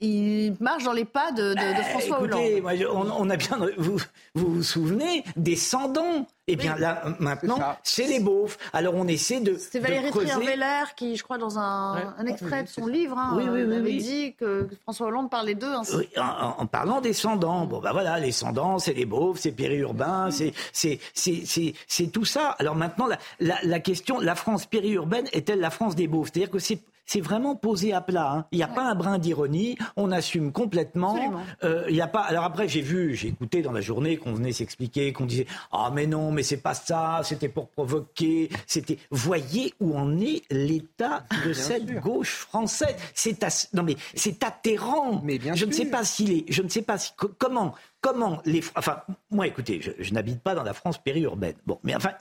Ils 0.00 0.54
marchent 0.60 0.84
dans 0.84 0.92
les 0.92 1.04
pas 1.04 1.32
de, 1.32 1.54
bah, 1.54 1.82
François 1.84 2.18
écoutez, 2.18 2.62
Hollande. 2.62 3.12
on, 3.18 3.30
a 3.30 3.36
bien, 3.36 3.58
vous, 3.76 3.98
vous, 4.34 4.54
vous 4.54 4.62
souvenez, 4.62 5.24
descendants 5.36 6.26
eh 6.50 6.56
bien 6.56 6.76
là, 6.76 7.02
maintenant, 7.20 7.60
c'est 7.82 8.06
les 8.06 8.20
beaufs. 8.20 8.56
Alors 8.72 8.94
on 8.96 9.06
essaie 9.06 9.40
de. 9.40 9.56
C'était 9.56 9.80
Valérie 9.80 10.10
Trierweiler 10.10 10.84
qui, 10.96 11.14
je 11.14 11.22
crois, 11.22 11.36
dans 11.36 11.58
un, 11.58 12.14
un 12.16 12.26
extrait 12.26 12.62
de 12.62 12.68
son 12.68 12.86
livre, 12.86 13.18
hein, 13.18 13.38
avait 13.38 13.92
dit 13.92 14.34
que 14.34 14.66
François 14.82 15.08
Hollande 15.08 15.30
parlait 15.30 15.54
d'eux. 15.54 15.74
en, 16.16 16.66
parlant 16.66 17.00
des 17.02 17.10
descendants. 17.10 17.66
Bon, 17.66 17.80
ben 17.80 17.92
voilà, 17.92 18.18
les 18.18 18.28
descendants, 18.28 18.78
c'est 18.78 18.94
les 18.94 19.04
beaufs, 19.04 19.38
c'est 19.38 19.52
périurbain, 19.52 20.30
c'est 20.30 20.54
c'est 20.72 22.06
tout 22.12 22.24
ça. 22.24 22.56
Alors 22.58 22.74
maintenant, 22.74 23.06
la, 23.06 23.18
la, 23.40 23.58
la 23.62 23.80
question, 23.80 24.18
la 24.18 24.34
France 24.34 24.64
périurbaine 24.64 25.26
est-elle 25.32 25.60
la 25.60 25.70
France 25.70 25.96
des 25.96 26.08
beaufs? 26.08 26.30
C'est-à-dire 26.32 26.50
que 26.50 26.58
c'est 26.58 26.80
c'est 27.08 27.22
vraiment 27.22 27.56
posé 27.56 27.94
à 27.94 28.02
plat. 28.02 28.30
Hein. 28.30 28.44
Il 28.52 28.58
n'y 28.58 28.62
a 28.62 28.68
pas 28.68 28.84
un 28.84 28.94
brin 28.94 29.18
d'ironie. 29.18 29.78
On 29.96 30.12
assume 30.12 30.52
complètement. 30.52 31.18
Euh, 31.64 31.86
il 31.88 31.96
y 31.96 32.02
a 32.02 32.06
pas. 32.06 32.20
Alors 32.20 32.44
après, 32.44 32.68
j'ai 32.68 32.82
vu, 32.82 33.16
j'ai 33.16 33.28
écouté 33.28 33.62
dans 33.62 33.72
la 33.72 33.80
journée 33.80 34.18
qu'on 34.18 34.34
venait 34.34 34.52
s'expliquer, 34.52 35.14
qu'on 35.14 35.24
disait 35.24 35.46
ah 35.72 35.90
mais 35.92 36.06
non, 36.06 36.30
mais 36.30 36.42
c'est 36.42 36.58
pas 36.58 36.74
ça. 36.74 37.22
C'était 37.24 37.48
pour 37.48 37.68
provoquer. 37.70 38.50
C'était. 38.66 38.98
Voyez 39.10 39.72
où 39.80 39.96
en 39.96 40.20
est 40.20 40.42
l'état 40.50 41.24
de 41.46 41.54
cette 41.54 41.90
gauche 42.00 42.34
française. 42.34 42.94
C'est 43.14 43.38
non 43.72 43.82
mais 43.82 43.96
c'est 44.14 44.44
atterrant. 44.44 45.22
Mais 45.24 45.38
bien 45.38 45.54
je 45.54 45.64
ne 45.64 45.72
sais 45.72 45.86
pas 45.86 46.04
s'il 46.04 46.32
est. 46.32 46.44
Je 46.48 46.60
ne 46.62 46.68
sais 46.68 46.82
pas 46.82 46.98
si, 46.98 47.12
comment 47.38 47.74
comment 48.02 48.40
les. 48.44 48.62
Enfin, 48.76 49.02
moi, 49.30 49.46
écoutez, 49.46 49.80
je, 49.80 49.92
je 49.98 50.12
n'habite 50.12 50.42
pas 50.42 50.54
dans 50.54 50.62
la 50.62 50.74
France 50.74 50.98
périurbaine. 50.98 51.56
Bon, 51.66 51.78
mais 51.82 51.94
enfin, 51.94 52.12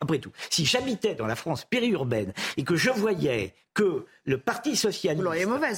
après 0.00 0.18
tout, 0.18 0.32
si 0.50 0.64
j'habitais 0.64 1.14
dans 1.14 1.26
la 1.26 1.36
France 1.36 1.64
périurbaine 1.64 2.32
et 2.56 2.64
que 2.64 2.76
je 2.76 2.90
voyais 2.90 3.54
que 3.74 4.06
le 4.24 4.38
Parti 4.38 4.76
socialiste 4.76 5.26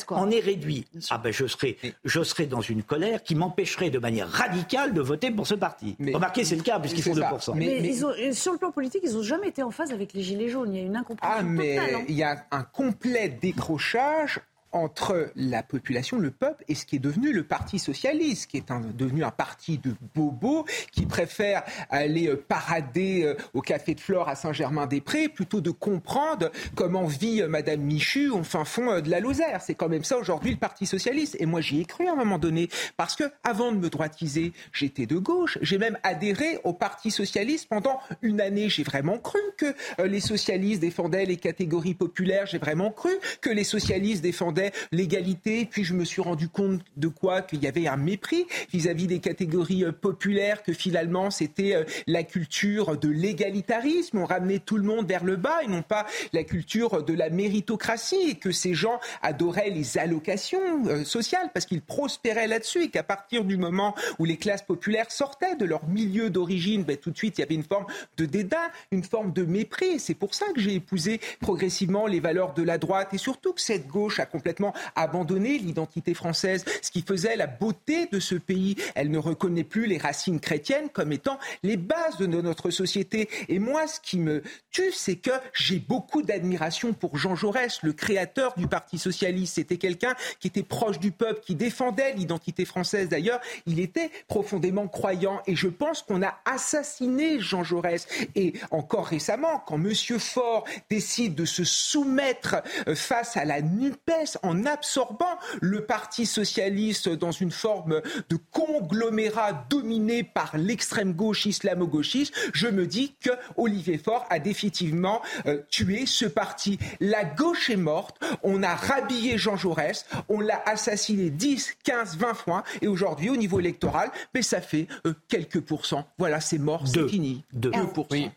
en 0.08 0.30
est 0.30 0.40
réduit, 0.40 0.86
ah 1.10 1.18
ben 1.18 1.32
je 1.32 1.46
serais, 1.46 1.76
je 2.04 2.22
serais 2.22 2.46
dans 2.46 2.60
une 2.60 2.82
colère 2.82 3.22
qui 3.22 3.34
m'empêcherait 3.34 3.90
de 3.90 3.98
manière 3.98 4.28
radicale 4.28 4.92
de 4.92 5.00
voter 5.00 5.30
pour 5.30 5.46
ce 5.46 5.54
parti. 5.54 5.96
Remarquez, 5.98 6.44
c'est 6.44 6.56
le 6.56 6.62
cas 6.62 6.78
puisqu'ils 6.78 7.02
font 7.02 7.14
2%. 7.14 7.54
Mais, 7.54 8.32
sur 8.32 8.52
le 8.52 8.58
plan 8.58 8.70
politique, 8.70 9.02
ils 9.04 9.14
n'ont 9.14 9.22
jamais 9.22 9.48
été 9.48 9.62
en 9.62 9.70
phase 9.70 9.92
avec 9.92 10.12
les 10.12 10.22
Gilets 10.22 10.50
jaunes. 10.50 10.74
Il 10.74 10.80
y 10.80 10.82
a 10.82 10.86
une 10.86 10.96
incompréhension. 10.96 11.40
Ah, 11.40 11.42
mais 11.42 11.78
hein. 11.78 12.04
il 12.08 12.14
y 12.14 12.22
a 12.22 12.44
un 12.50 12.62
complet 12.62 13.28
décrochage 13.28 14.40
entre 14.76 15.32
la 15.36 15.62
population, 15.62 16.18
le 16.18 16.30
peuple, 16.30 16.64
et 16.68 16.74
ce 16.74 16.84
qui 16.84 16.96
est 16.96 17.00
devenu 17.00 17.32
le 17.32 17.44
Parti 17.44 17.78
socialiste, 17.78 18.50
qui 18.50 18.58
est 18.58 18.72
devenu 18.94 19.24
un 19.24 19.30
parti 19.30 19.78
de 19.78 19.94
bobos, 20.14 20.66
qui 20.92 21.06
préfère 21.06 21.64
aller 21.90 22.28
euh, 22.28 22.36
parader 22.36 23.22
euh, 23.24 23.34
au 23.54 23.62
Café 23.62 23.94
de 23.94 24.00
Flore 24.00 24.28
à 24.28 24.34
Saint-Germain-des-Prés, 24.34 25.28
plutôt 25.28 25.60
de 25.60 25.70
comprendre 25.70 26.50
comment 26.74 27.06
vit 27.06 27.42
euh, 27.42 27.48
Madame 27.48 27.80
Michu 27.80 28.28
au 28.28 28.42
fin 28.42 28.64
fond 28.64 29.00
de 29.00 29.10
la 29.10 29.20
Lozère. 29.20 29.62
C'est 29.62 29.74
quand 29.74 29.88
même 29.88 30.04
ça 30.04 30.18
aujourd'hui 30.18 30.50
le 30.50 30.58
Parti 30.58 30.84
socialiste. 30.84 31.36
Et 31.40 31.46
moi 31.46 31.60
j'y 31.60 31.80
ai 31.80 31.84
cru 31.84 32.06
à 32.06 32.12
un 32.12 32.16
moment 32.16 32.38
donné, 32.38 32.68
parce 32.96 33.16
que 33.16 33.24
avant 33.44 33.72
de 33.72 33.78
me 33.78 33.88
droitiser, 33.88 34.52
j'étais 34.72 35.06
de 35.06 35.16
gauche. 35.16 35.58
J'ai 35.62 35.78
même 35.78 35.98
adhéré 36.02 36.58
au 36.64 36.74
Parti 36.74 37.10
socialiste 37.10 37.68
pendant 37.68 37.98
une 38.20 38.40
année. 38.40 38.68
J'ai 38.68 38.82
vraiment 38.82 39.18
cru 39.18 39.40
que 39.56 39.74
les 40.04 40.20
socialistes 40.20 40.80
défendaient 40.80 41.24
les 41.24 41.36
catégories 41.36 41.94
populaires. 41.94 42.46
J'ai 42.46 42.58
vraiment 42.58 42.90
cru 42.90 43.10
que 43.40 43.50
les 43.50 43.64
socialistes 43.64 44.22
défendaient 44.22 44.65
l'égalité. 44.92 45.66
Puis 45.70 45.84
je 45.84 45.94
me 45.94 46.04
suis 46.04 46.22
rendu 46.22 46.48
compte 46.48 46.80
de 46.96 47.08
quoi? 47.08 47.42
Qu'il 47.42 47.62
y 47.62 47.66
avait 47.66 47.86
un 47.86 47.96
mépris 47.96 48.46
vis-à-vis 48.72 49.06
des 49.06 49.20
catégories 49.20 49.84
euh, 49.84 49.92
populaires, 49.92 50.62
que 50.62 50.72
finalement 50.72 51.30
c'était 51.30 51.74
euh, 51.74 51.84
la 52.06 52.22
culture 52.22 52.96
de 52.96 53.08
l'égalitarisme. 53.08 54.18
On 54.18 54.24
ramenait 54.24 54.58
tout 54.58 54.76
le 54.76 54.82
monde 54.82 55.06
vers 55.06 55.24
le 55.24 55.36
bas 55.36 55.62
et 55.62 55.68
non 55.68 55.82
pas 55.82 56.06
la 56.32 56.44
culture 56.44 57.02
de 57.02 57.14
la 57.14 57.30
méritocratie. 57.30 58.30
Et 58.30 58.34
que 58.34 58.52
ces 58.52 58.74
gens 58.74 59.00
adoraient 59.22 59.70
les 59.70 59.98
allocations 59.98 60.86
euh, 60.86 61.04
sociales 61.04 61.50
parce 61.52 61.66
qu'ils 61.66 61.82
prospéraient 61.82 62.46
là-dessus 62.46 62.84
et 62.84 62.88
qu'à 62.88 63.02
partir 63.02 63.44
du 63.44 63.56
moment 63.56 63.94
où 64.18 64.24
les 64.24 64.36
classes 64.36 64.62
populaires 64.62 65.10
sortaient 65.10 65.56
de 65.56 65.64
leur 65.64 65.86
milieu 65.86 66.30
d'origine, 66.30 66.84
ben, 66.84 66.96
tout 66.96 67.10
de 67.10 67.16
suite 67.16 67.38
il 67.38 67.40
y 67.40 67.44
avait 67.44 67.54
une 67.54 67.62
forme 67.62 67.86
de 68.16 68.26
dédain, 68.26 68.70
une 68.90 69.04
forme 69.04 69.32
de 69.32 69.44
mépris. 69.44 69.98
C'est 69.98 70.14
pour 70.14 70.34
ça 70.34 70.46
que 70.54 70.60
j'ai 70.60 70.74
épousé 70.74 71.20
progressivement 71.40 72.06
les 72.06 72.20
valeurs 72.20 72.54
de 72.54 72.62
la 72.62 72.78
droite 72.78 73.08
et 73.12 73.18
surtout 73.18 73.52
que 73.52 73.60
cette 73.60 73.86
gauche 73.86 74.20
a 74.20 74.26
complètement 74.26 74.45
abandonné 74.94 75.58
l'identité 75.58 76.14
française, 76.14 76.64
ce 76.82 76.90
qui 76.90 77.02
faisait 77.02 77.36
la 77.36 77.46
beauté 77.46 78.06
de 78.06 78.20
ce 78.20 78.34
pays. 78.34 78.76
Elle 78.94 79.10
ne 79.10 79.18
reconnaît 79.18 79.64
plus 79.64 79.86
les 79.86 79.98
racines 79.98 80.40
chrétiennes 80.40 80.88
comme 80.92 81.12
étant 81.12 81.38
les 81.62 81.76
bases 81.76 82.16
de 82.18 82.26
notre 82.26 82.70
société. 82.70 83.28
Et 83.48 83.58
moi, 83.58 83.86
ce 83.86 84.00
qui 84.00 84.18
me 84.18 84.42
tue, 84.70 84.92
c'est 84.92 85.16
que 85.16 85.30
j'ai 85.52 85.78
beaucoup 85.78 86.22
d'admiration 86.22 86.92
pour 86.92 87.16
Jean 87.16 87.34
Jaurès, 87.34 87.82
le 87.82 87.92
créateur 87.92 88.54
du 88.56 88.66
Parti 88.66 88.98
socialiste. 88.98 89.54
C'était 89.56 89.76
quelqu'un 89.76 90.14
qui 90.40 90.48
était 90.48 90.62
proche 90.62 90.98
du 90.98 91.12
peuple, 91.12 91.40
qui 91.44 91.54
défendait 91.54 92.14
l'identité 92.14 92.64
française. 92.64 93.08
D'ailleurs, 93.08 93.40
il 93.66 93.80
était 93.80 94.10
profondément 94.28 94.88
croyant. 94.88 95.40
Et 95.46 95.56
je 95.56 95.68
pense 95.68 96.02
qu'on 96.02 96.22
a 96.22 96.38
assassiné 96.44 97.40
Jean 97.40 97.64
Jaurès. 97.64 98.06
Et 98.34 98.54
encore 98.70 99.06
récemment, 99.06 99.62
quand 99.66 99.76
M. 99.76 99.92
Faure 100.18 100.64
décide 100.90 101.34
de 101.34 101.44
se 101.44 101.64
soumettre 101.64 102.56
euh, 102.88 102.94
face 102.94 103.36
à 103.36 103.44
la 103.44 103.60
NUPES 103.60 104.35
en 104.42 104.64
absorbant 104.66 105.38
le 105.60 105.84
Parti 105.84 106.26
socialiste 106.26 107.08
dans 107.08 107.32
une 107.32 107.50
forme 107.50 108.00
de 108.28 108.36
conglomérat 108.52 109.66
dominé 109.68 110.22
par 110.22 110.56
l'extrême 110.56 111.12
gauche 111.12 111.46
islamo-gauchiste, 111.46 112.34
je 112.52 112.68
me 112.68 112.86
dis 112.86 113.14
que 113.20 113.30
Olivier 113.56 113.98
Faure 113.98 114.26
a 114.30 114.38
définitivement 114.38 115.22
euh, 115.46 115.62
tué 115.70 116.06
ce 116.06 116.26
parti. 116.26 116.78
La 117.00 117.24
gauche 117.24 117.70
est 117.70 117.76
morte, 117.76 118.22
on 118.42 118.62
a 118.62 118.74
rhabillé 118.74 119.38
Jean 119.38 119.56
Jaurès, 119.56 120.06
on 120.28 120.40
l'a 120.40 120.62
assassiné 120.66 121.30
10, 121.30 121.76
15, 121.84 122.16
20 122.16 122.34
fois, 122.34 122.64
et 122.82 122.88
aujourd'hui, 122.88 123.30
au 123.30 123.36
niveau 123.36 123.60
électoral, 123.60 124.10
mais 124.34 124.42
ça 124.42 124.60
fait 124.60 124.86
euh, 125.06 125.14
quelques 125.28 125.60
pourcents. 125.60 126.06
Voilà, 126.18 126.40
c'est 126.40 126.58
mort, 126.58 126.86
c'est 126.86 127.08
fini. 127.08 127.44
2%. 127.56 128.30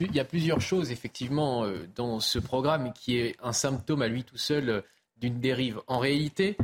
Il 0.00 0.14
y 0.14 0.20
a 0.20 0.24
plusieurs 0.24 0.60
choses, 0.60 0.90
effectivement, 0.90 1.64
euh, 1.64 1.86
dans 1.96 2.20
ce 2.20 2.38
programme 2.38 2.92
qui 2.92 3.18
est 3.18 3.36
un 3.42 3.52
symptôme 3.52 4.02
à 4.02 4.08
lui 4.08 4.24
tout 4.24 4.38
seul 4.38 4.82
d'une 5.20 5.40
dérive. 5.40 5.80
En 5.86 5.98
réalité, 5.98 6.56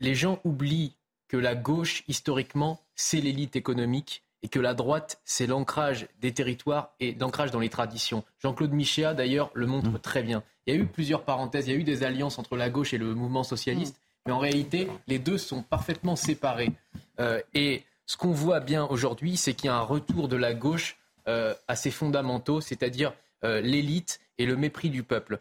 les 0.00 0.14
gens 0.14 0.40
oublient 0.44 0.94
que 1.28 1.36
la 1.36 1.54
gauche, 1.54 2.04
historiquement, 2.08 2.80
c'est 2.94 3.20
l'élite 3.20 3.56
économique 3.56 4.22
et 4.42 4.48
que 4.48 4.60
la 4.60 4.74
droite, 4.74 5.20
c'est 5.24 5.46
l'ancrage 5.46 6.06
des 6.20 6.32
territoires 6.32 6.92
et 7.00 7.12
d'ancrage 7.12 7.50
dans 7.50 7.60
les 7.60 7.70
traditions. 7.70 8.24
Jean-Claude 8.40 8.72
Michéa, 8.72 9.14
d'ailleurs, 9.14 9.50
le 9.54 9.66
montre 9.66 9.90
mmh. 9.90 9.98
très 10.00 10.22
bien. 10.22 10.42
Il 10.66 10.74
y 10.74 10.76
a 10.76 10.80
eu 10.80 10.86
plusieurs 10.86 11.24
parenthèses, 11.24 11.66
il 11.66 11.72
y 11.72 11.76
a 11.76 11.78
eu 11.78 11.84
des 11.84 12.02
alliances 12.02 12.38
entre 12.38 12.56
la 12.56 12.68
gauche 12.68 12.92
et 12.92 12.98
le 12.98 13.14
mouvement 13.14 13.42
socialiste, 13.42 13.96
mmh. 13.96 14.18
mais 14.26 14.32
en 14.32 14.38
réalité, 14.38 14.88
les 15.06 15.18
deux 15.18 15.38
sont 15.38 15.62
parfaitement 15.62 16.16
séparés. 16.16 16.72
Euh, 17.20 17.40
et 17.54 17.84
ce 18.06 18.18
qu'on 18.18 18.32
voit 18.32 18.60
bien 18.60 18.84
aujourd'hui, 18.84 19.38
c'est 19.38 19.54
qu'il 19.54 19.66
y 19.66 19.70
a 19.70 19.76
un 19.76 19.80
retour 19.80 20.28
de 20.28 20.36
la 20.36 20.52
gauche 20.52 20.98
euh, 21.26 21.54
à 21.66 21.74
ses 21.74 21.90
fondamentaux, 21.90 22.60
c'est-à-dire 22.60 23.14
euh, 23.44 23.62
l'élite 23.62 24.20
et 24.36 24.44
le 24.44 24.56
mépris 24.56 24.90
du 24.90 25.02
peuple. 25.02 25.40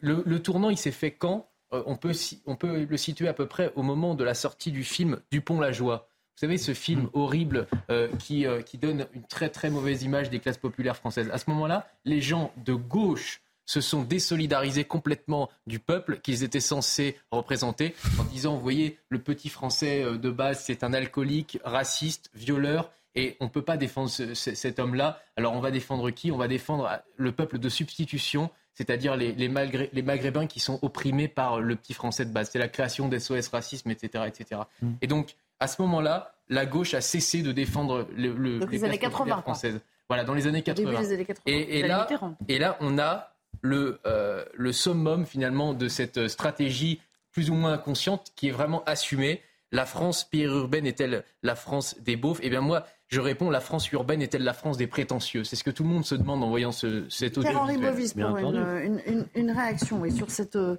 Le, 0.00 0.24
le 0.26 0.42
tournant, 0.42 0.70
il 0.70 0.76
s'est 0.76 0.90
fait 0.90 1.12
quand? 1.12 1.46
euh, 1.46 1.49
on, 1.72 1.96
peut, 1.96 2.12
on 2.46 2.56
peut 2.56 2.84
le 2.84 2.96
situer 2.96 3.28
à 3.28 3.32
peu 3.32 3.46
près 3.46 3.72
au 3.74 3.82
moment 3.82 4.14
de 4.14 4.24
la 4.24 4.34
sortie 4.34 4.72
du 4.72 4.84
film 4.84 5.20
Dupont-la 5.30 5.72
Joie. 5.72 6.08
Vous 6.36 6.46
savez, 6.46 6.58
ce 6.58 6.72
film 6.72 7.02
mm. 7.02 7.10
horrible 7.12 7.66
euh, 7.90 8.08
qui, 8.18 8.46
euh, 8.46 8.62
qui 8.62 8.78
donne 8.78 9.06
une 9.12 9.24
très 9.24 9.50
très 9.50 9.70
mauvaise 9.70 10.02
image 10.02 10.30
des 10.30 10.40
classes 10.40 10.58
populaires 10.58 10.96
françaises. 10.96 11.30
À 11.32 11.38
ce 11.38 11.50
moment-là, 11.50 11.86
les 12.04 12.20
gens 12.20 12.52
de 12.56 12.74
gauche 12.74 13.42
se 13.66 13.80
sont 13.80 14.02
désolidarisés 14.02 14.84
complètement 14.84 15.48
du 15.66 15.78
peuple 15.78 16.18
qu'ils 16.20 16.42
étaient 16.42 16.58
censés 16.58 17.16
représenter 17.30 17.94
en 18.18 18.24
disant, 18.24 18.54
vous 18.56 18.62
voyez, 18.62 18.98
le 19.10 19.20
petit 19.20 19.48
français 19.48 20.02
de 20.02 20.30
base, 20.30 20.64
c'est 20.64 20.82
un 20.82 20.92
alcoolique, 20.92 21.58
raciste, 21.62 22.30
violeur, 22.34 22.90
et 23.14 23.36
on 23.40 23.44
ne 23.44 23.50
peut 23.50 23.62
pas 23.62 23.76
défendre 23.76 24.08
cet 24.08 24.78
homme-là. 24.78 25.20
Alors 25.36 25.52
on 25.54 25.60
va 25.60 25.70
défendre 25.70 26.10
qui? 26.10 26.30
On 26.30 26.36
va 26.36 26.48
défendre 26.48 27.00
le 27.16 27.32
peuple 27.32 27.58
de 27.58 27.68
substitution 27.68 28.50
c'est-à-dire 28.74 29.16
les, 29.16 29.32
les, 29.32 29.48
Maghrébins 29.48 30.46
qui 30.46 30.60
sont 30.60 30.78
opprimés 30.82 31.28
par 31.28 31.60
le 31.60 31.76
petit 31.76 31.92
français 31.92 32.24
de 32.24 32.32
base. 32.32 32.50
C'est 32.50 32.58
la 32.58 32.68
création 32.68 33.08
des 33.08 33.18
SOS 33.18 33.48
racisme, 33.48 33.90
etc. 33.90 34.24
etc. 34.26 34.62
Mm. 34.80 34.92
Et 35.02 35.06
donc, 35.06 35.34
à 35.58 35.66
ce 35.66 35.82
moment-là, 35.82 36.34
la 36.48 36.66
gauche 36.66 36.94
a 36.94 37.00
cessé 37.00 37.42
de 37.42 37.52
défendre 37.52 38.08
le, 38.16 38.32
les, 38.70 38.84
années 38.84 38.98
80 38.98 39.42
françaises. 39.42 39.80
Voilà, 40.08 40.24
dans 40.24 40.34
les 40.34 40.46
années 40.46 40.62
80. 40.62 41.02
Et, 41.46 41.82
là, 41.82 42.08
et 42.48 42.58
là, 42.58 42.76
on 42.80 42.98
a 42.98 43.34
le, 43.62 44.00
euh, 44.06 44.44
le 44.54 44.72
summum 44.72 45.26
finalement 45.26 45.74
de 45.74 45.88
cette 45.88 46.28
stratégie 46.28 47.00
plus 47.32 47.50
ou 47.50 47.54
moins 47.54 47.74
inconsciente 47.74 48.32
qui 48.34 48.48
est 48.48 48.52
vraiment 48.52 48.82
assumée. 48.84 49.42
La 49.72 49.86
France 49.86 50.24
périurbaine 50.24 50.86
est-elle 50.86 51.24
la 51.42 51.54
France 51.54 51.96
des 52.00 52.16
beaufs? 52.16 52.40
Eh 52.42 52.50
bien 52.50 52.60
moi, 52.60 52.86
je 53.10 53.20
réponds, 53.20 53.50
la 53.50 53.60
France 53.60 53.90
urbaine 53.90 54.22
est-elle 54.22 54.44
la 54.44 54.52
France 54.52 54.76
des 54.76 54.86
prétentieux? 54.86 55.42
C'est 55.42 55.56
ce 55.56 55.64
que 55.64 55.70
tout 55.70 55.82
le 55.82 55.88
monde 55.88 56.04
se 56.04 56.14
demande 56.14 56.44
en 56.44 56.48
voyant 56.48 56.70
ce, 56.70 57.08
cet 57.08 57.38
audio. 57.38 57.50
Pierre-Henri 57.50 57.76
Bovis, 57.76 58.14
pour 58.14 58.38
une, 58.38 59.26
une, 59.34 59.50
réaction 59.50 60.00
sur, 60.10 60.30
cette, 60.30 60.54
euh, 60.54 60.76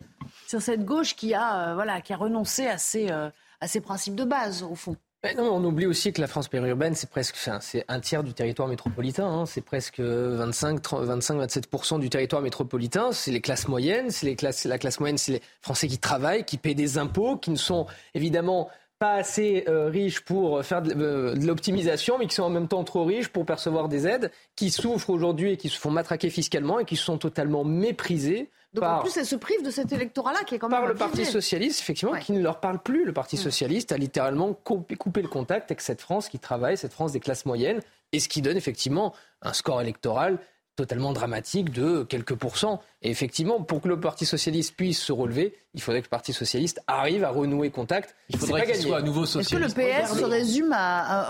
sur 0.48 0.62
cette 0.62 0.86
gauche 0.86 1.18
qui 1.18 1.34
a, 1.34 1.72
euh, 1.72 1.74
voilà, 1.74 2.00
qui 2.00 2.14
a 2.14 2.18
renoncé 2.18 2.68
à 2.68 2.78
ses, 2.78 3.12
euh, 3.12 3.30
à 3.60 3.68
ses 3.68 3.82
principes 3.82 4.16
de 4.16 4.24
base, 4.24 4.64
au 4.64 4.76
fond. 4.76 4.96
non, 5.36 5.44
on 5.44 5.62
oublie 5.66 5.86
aussi 5.86 6.14
que 6.14 6.22
la 6.22 6.28
France 6.28 6.48
périurbaine, 6.48 6.96
c'est 6.96 7.10
presque, 7.10 7.36
c'est 7.60 7.84
un 7.90 8.00
tiers 8.00 8.24
du 8.24 8.34
territoire 8.34 8.70
métropolitain. 8.70 9.28
Hein. 9.28 9.46
c'est 9.46 9.60
presque 9.60 10.00
25-27% 10.00 12.00
du 12.00 12.10
territoire 12.10 12.42
métropolitain. 12.42 13.12
C'est 13.12 13.32
les 13.32 13.42
classes 13.42 13.68
moyennes. 13.68 14.10
C'est 14.10 14.26
les 14.26 14.38
classes, 14.38 14.64
la 14.64 14.78
classe 14.78 15.02
moyenne, 15.02 15.18
c'est 15.18 15.34
les 15.34 15.42
Français 15.62 15.90
qui 15.90 15.98
travaillent, 15.98 16.46
qui 16.46 16.58
paient 16.58 16.76
des 16.76 16.98
impôts, 16.98 17.36
qui 17.36 17.52
ne 17.52 17.58
sont 17.58 17.88
évidemment 18.14 18.70
pas 19.02 19.14
assez 19.14 19.64
euh, 19.68 19.90
riches 19.90 20.20
pour 20.20 20.64
faire 20.64 20.84
euh, 20.86 21.34
de, 21.34 21.48
l'optimisation, 21.48 22.20
mais 22.20 22.28
qui 22.28 22.36
sont 22.36 22.44
en 22.44 22.52
même 22.52 22.68
temps 22.68 22.84
trop 22.84 23.04
riches 23.04 23.30
pour 23.30 23.48
percevoir 23.48 23.90
des 23.90 24.06
aides, 24.06 24.30
qui 24.56 24.70
souffrent 24.70 25.10
aujourd'hui 25.10 25.54
et 25.54 25.58
qui 25.58 25.70
se 25.70 25.80
font 25.80 25.90
matraquer 25.90 26.30
fiscalement 26.30 26.78
et 26.78 26.86
qui 26.86 26.96
sont 26.96 27.18
totalement 27.18 27.64
méprisés. 27.64 28.52
Donc 28.76 28.84
par, 28.84 29.00
en 29.00 29.02
plus, 29.02 29.18
elles 29.18 29.26
se 29.26 29.36
privent 29.36 29.66
de 29.66 29.72
cet 29.72 29.92
électorat-là 29.92 30.44
qui 30.46 30.54
est 30.54 30.60
quand 30.60 30.70
même. 30.70 30.82
Par 30.82 30.88
le 30.88 30.94
Parti 30.94 31.26
Socialiste, 31.26 31.82
effectivement, 31.82 32.14
qui 32.20 32.32
ne 32.32 32.44
leur 32.44 32.60
parle 32.60 32.78
plus. 32.78 33.04
Le 33.04 33.12
Parti 33.12 33.38
mm. 33.38 33.40
Socialiste 33.40 33.92
a 33.92 33.98
littéralement 33.98 34.54
coupé, 34.54 34.96
coupé 34.96 35.24
le 35.24 35.28
contact 35.28 35.72
avec 35.72 35.82
cette 35.82 36.00
France 36.00 36.30
qui 36.30 36.38
travaille, 36.38 36.78
cette 36.78 36.94
France 36.94 37.12
des 37.12 37.20
classes 37.20 37.48
moyennes, 37.48 37.80
et 38.12 38.20
ce 38.20 38.30
qui 38.30 38.44
donne 38.44 38.56
effectivement 38.56 39.16
un 39.42 39.54
score 39.54 39.82
électoral 39.82 40.38
totalement 40.76 41.14
dramatique 41.14 41.72
de 41.72 42.04
quelques 42.04 42.36
pourcents. 42.36 42.82
Et 43.02 43.10
effectivement, 43.10 43.62
pour 43.62 43.82
que 43.82 43.88
le 43.88 44.00
Parti 44.00 44.26
socialiste 44.26 44.76
puisse 44.76 45.02
se 45.02 45.12
relever, 45.12 45.56
il 45.74 45.82
faudrait 45.82 46.02
que 46.02 46.08
le 46.08 46.12
Parti 46.12 46.34
socialiste 46.34 46.82
arrive 46.88 47.24
à 47.24 47.30
renouer 47.30 47.70
contact. 47.70 48.16
Il 48.30 48.38
faudrait 48.38 48.66
qu'il 48.66 48.76
soit 48.76 48.98
à 48.98 49.02
nouveau 49.02 49.26
socialiste. 49.26 49.54
Est-ce 49.54 49.76
que 49.76 49.82
le 49.82 50.06
PS 50.06 50.20
se 50.20 50.26
résume 50.26 50.76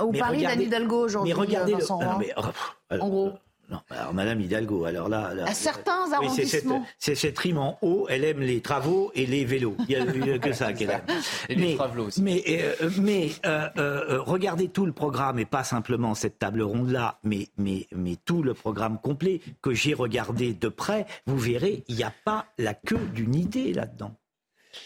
au 0.01 0.11
pari 0.11 0.43
d'Anne 0.43 0.61
Hidalgo 0.61 1.05
aujourd'hui 1.05 1.33
Mais 1.33 1.39
regardez, 1.39 1.73
le... 1.73 3.01
en 3.01 3.09
gros. 3.09 3.33
Non, 3.71 3.79
alors 3.89 4.13
Madame 4.13 4.41
Hidalgo, 4.41 4.83
alors 4.83 5.07
là... 5.07 5.31
à 5.45 5.53
certains 5.53 6.11
arrondissements. 6.11 6.85
c'est 6.99 7.15
cette, 7.15 7.39
rime 7.39 7.57
en 7.57 7.79
haut, 7.81 8.05
elle 8.09 8.25
aime 8.25 8.41
les 8.41 8.59
travaux 8.59 9.13
et 9.15 9.25
les 9.25 9.45
vélos. 9.45 9.77
Il 9.87 10.21
n'y 10.21 10.29
a, 10.29 10.39
que 10.39 10.51
ça 10.51 10.73
qu'elle 10.73 10.89
aime. 10.89 11.05
Et 11.49 11.55
mais, 11.55 11.67
les 11.67 11.75
travaux 11.75 12.03
aussi. 12.03 12.21
Mais, 12.21 12.43
euh, 12.49 12.89
mais 12.99 13.29
euh, 13.45 13.69
euh, 13.77 14.21
regardez 14.21 14.67
tout 14.67 14.85
le 14.85 14.91
programme, 14.91 15.39
et 15.39 15.45
pas 15.45 15.63
simplement 15.63 16.15
cette 16.15 16.37
table 16.37 16.61
ronde-là, 16.61 17.19
mais, 17.23 17.47
mais, 17.57 17.87
mais 17.95 18.17
tout 18.25 18.43
le 18.43 18.53
programme 18.53 18.99
complet 18.99 19.39
que 19.61 19.73
j'ai 19.73 19.93
regardé 19.93 20.53
de 20.53 20.67
près, 20.67 21.05
vous 21.25 21.37
verrez, 21.37 21.85
il 21.87 21.95
n'y 21.95 22.03
a 22.03 22.13
pas 22.25 22.47
la 22.57 22.73
queue 22.73 23.07
d'une 23.13 23.35
idée 23.35 23.71
là-dedans. 23.71 24.13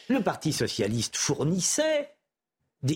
Le 0.09 0.21
Parti 0.21 0.53
socialiste 0.53 1.15
fournissait 1.15 2.11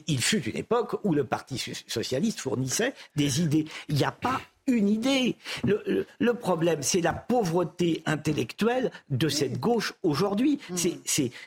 il 0.08 0.22
fut 0.22 0.44
une 0.48 0.58
époque 0.58 0.98
où 1.04 1.14
le 1.14 1.24
Parti 1.24 1.58
socialiste 1.88 2.40
fournissait 2.40 2.94
des 3.16 3.42
idées. 3.42 3.66
Il 3.88 3.96
n'y 3.96 4.04
a 4.04 4.12
pas 4.12 4.40
une 4.72 4.90
idée. 4.90 5.36
Le, 5.64 6.34
problème, 6.34 6.82
c'est 6.82 7.02
la 7.02 7.14
pauvreté 7.14 8.04
intellectuelle 8.06 8.92
de 9.10 9.28
cette 9.28 9.60
gauche 9.60 9.94
aujourd'hui. 10.04 10.60
Mm. 10.70 10.76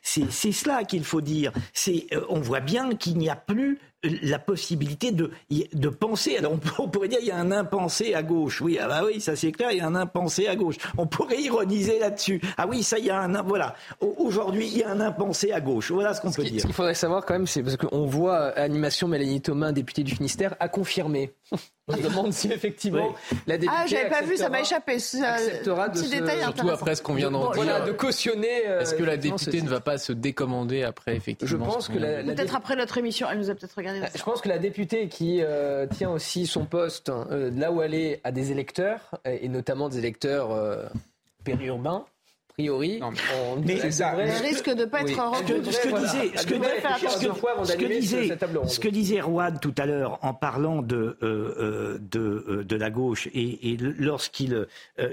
C'est 0.03 0.53
cela 0.53 0.85
qu'il 0.85 1.05
faut 1.05 1.21
dire. 1.21 1.53
Euh, 1.89 2.21
on 2.29 2.41
voit 2.41 2.61
bien 2.61 2.95
qu'il 2.95 3.19
n'y 3.19 3.29
a 3.29 3.37
plus 3.37 3.79
la 4.23 4.39
possibilité 4.39 5.13
de, 5.13 5.31
de 5.51 5.89
penser. 5.89 6.37
Alors 6.37 6.53
on, 6.79 6.89
pourrait 6.89 7.09
dire 7.09 7.19
il 7.21 7.29
y 7.29 7.31
a 7.31 7.37
un 7.37 7.51
impensé 7.51 8.15
à 8.15 8.23
gauche. 8.23 8.61
Oui, 8.61 8.79
ah 8.81 8.89
bah 8.89 9.03
oui, 9.05 9.21
ça 9.21 9.37
c'est 9.37 9.53
clair, 9.53 9.71
il 9.71 9.79
y 9.79 9.81
a 9.81 9.87
un 9.87 9.95
impensé 9.95 10.49
à 10.49 10.57
gauche. 10.57 10.77
On 10.99 11.07
pourrait 11.07 11.41
ironiser 11.41 11.99
là-dessus. 11.99 12.41
Ah 12.57 12.67
oui, 12.69 12.83
ça 12.83 12.99
il 12.99 13.07
y 13.07 13.11
a 13.11 13.21
un 13.21 13.43
voilà. 13.43 13.75
Aujourd'hui, 14.01 14.67
il 14.67 14.79
y 14.79 14.83
a 14.83 14.91
un 14.91 15.01
impensé 15.01 15.53
à 15.53 15.61
gauche. 15.61 15.91
Voilà 15.91 16.15
ce 16.15 16.21
qu'on 16.21 16.33
peut 16.33 16.43
dire. 16.43 16.61
Ce 16.61 16.67
qu'il 16.67 16.75
faudrait 16.75 16.95
savoir 16.95 17.25
quand 17.25 17.35
même, 17.35 17.47
c'est 17.47 17.63
parce 17.63 17.77
qu'on 17.77 18.07
voit 18.07 18.49
animation 18.59 19.09
Mélanie 19.09 19.41
Thomas, 19.41 19.73
députée 19.73 20.03
du 20.03 20.15
Finistère, 20.15 20.57
a 20.59 20.69
confirmé. 20.69 21.33
On 21.89 21.97
se 21.97 22.03
demande 22.03 22.33
si 22.33 22.53
effectivement 22.53 23.13
la 23.47 23.59
députée. 23.59 23.77
Ah, 23.77 23.87
j'avais 23.89 24.09
pas 24.09 24.23
vu, 24.23 24.37
ça 24.37 24.49
m'a 24.49 24.61
échappé. 24.61 24.93
Acceptera 24.93 25.89
de 25.89 25.99
surtout 25.99 26.71
après 26.71 26.95
ce 26.95 27.03
qu'on 27.03 27.15
vient 27.15 27.31
d'en 27.31 27.51
dire. 27.51 27.85
de 27.85 27.93
cautionner. 27.93 28.69
Euh, 28.69 28.81
Est-ce 28.81 28.95
que 28.95 29.03
la 29.03 29.17
députée 29.17 29.63
ne 29.63 29.69
va 29.69 29.81
pas 29.81 29.99
se 29.99 30.13
décommander 30.13 30.85
après 30.85 31.17
effectivement 31.17 31.51
Je 31.51 31.57
pense 31.57 31.89
que 31.89 31.99
la, 31.99 32.23
peut-être 32.23 32.55
après 32.55 32.77
notre 32.77 32.99
émission, 32.99 33.27
elle 33.31 33.39
nous 33.39 33.51
a 33.51 33.55
peut-être 33.55 33.75
regardé. 33.75 34.01
Je 34.15 34.23
pense 34.23 34.41
que 34.41 34.49
la 34.49 34.59
députée 34.59 35.09
qui 35.09 35.41
euh, 35.43 35.87
tient 35.87 36.11
aussi 36.11 36.47
son 36.47 36.67
poste 36.67 37.09
euh, 37.09 37.51
là 37.53 37.73
où 37.73 37.83
elle 37.83 37.95
est 37.95 38.21
à 38.23 38.31
des 38.31 38.53
électeurs 38.53 39.11
et 39.25 39.49
notamment 39.49 39.89
des 39.89 39.99
électeurs 39.99 40.51
périurbains 41.45 42.05
priori, 42.55 43.01
on 43.03 43.61
mais 43.61 43.75
risque 43.75 44.69
de 44.69 44.81
ne 44.81 44.85
pas 44.85 45.03
être 45.03 45.09
oui. 45.09 45.37
Ce 46.37 46.47
que, 46.47 46.55
ce 47.65 47.77
que 47.77 47.87
disait, 47.87 48.29
ce 48.67 48.81
que, 48.81 49.23
Rouen 49.23 49.53
tout 49.61 49.75
à 49.79 49.87
l'heure 49.87 50.19
en 50.23 50.35
parlant 50.35 50.83
de 50.83 51.17
euh, 51.23 51.55
euh 51.59 51.99
de, 51.99 52.45
euh, 52.49 52.65
de 52.65 52.77
la 52.77 52.91
gauche 52.91 53.29
et, 53.35 53.73
et 53.73 53.77
lorsqu'il 53.77 54.55
euh, 54.55 54.67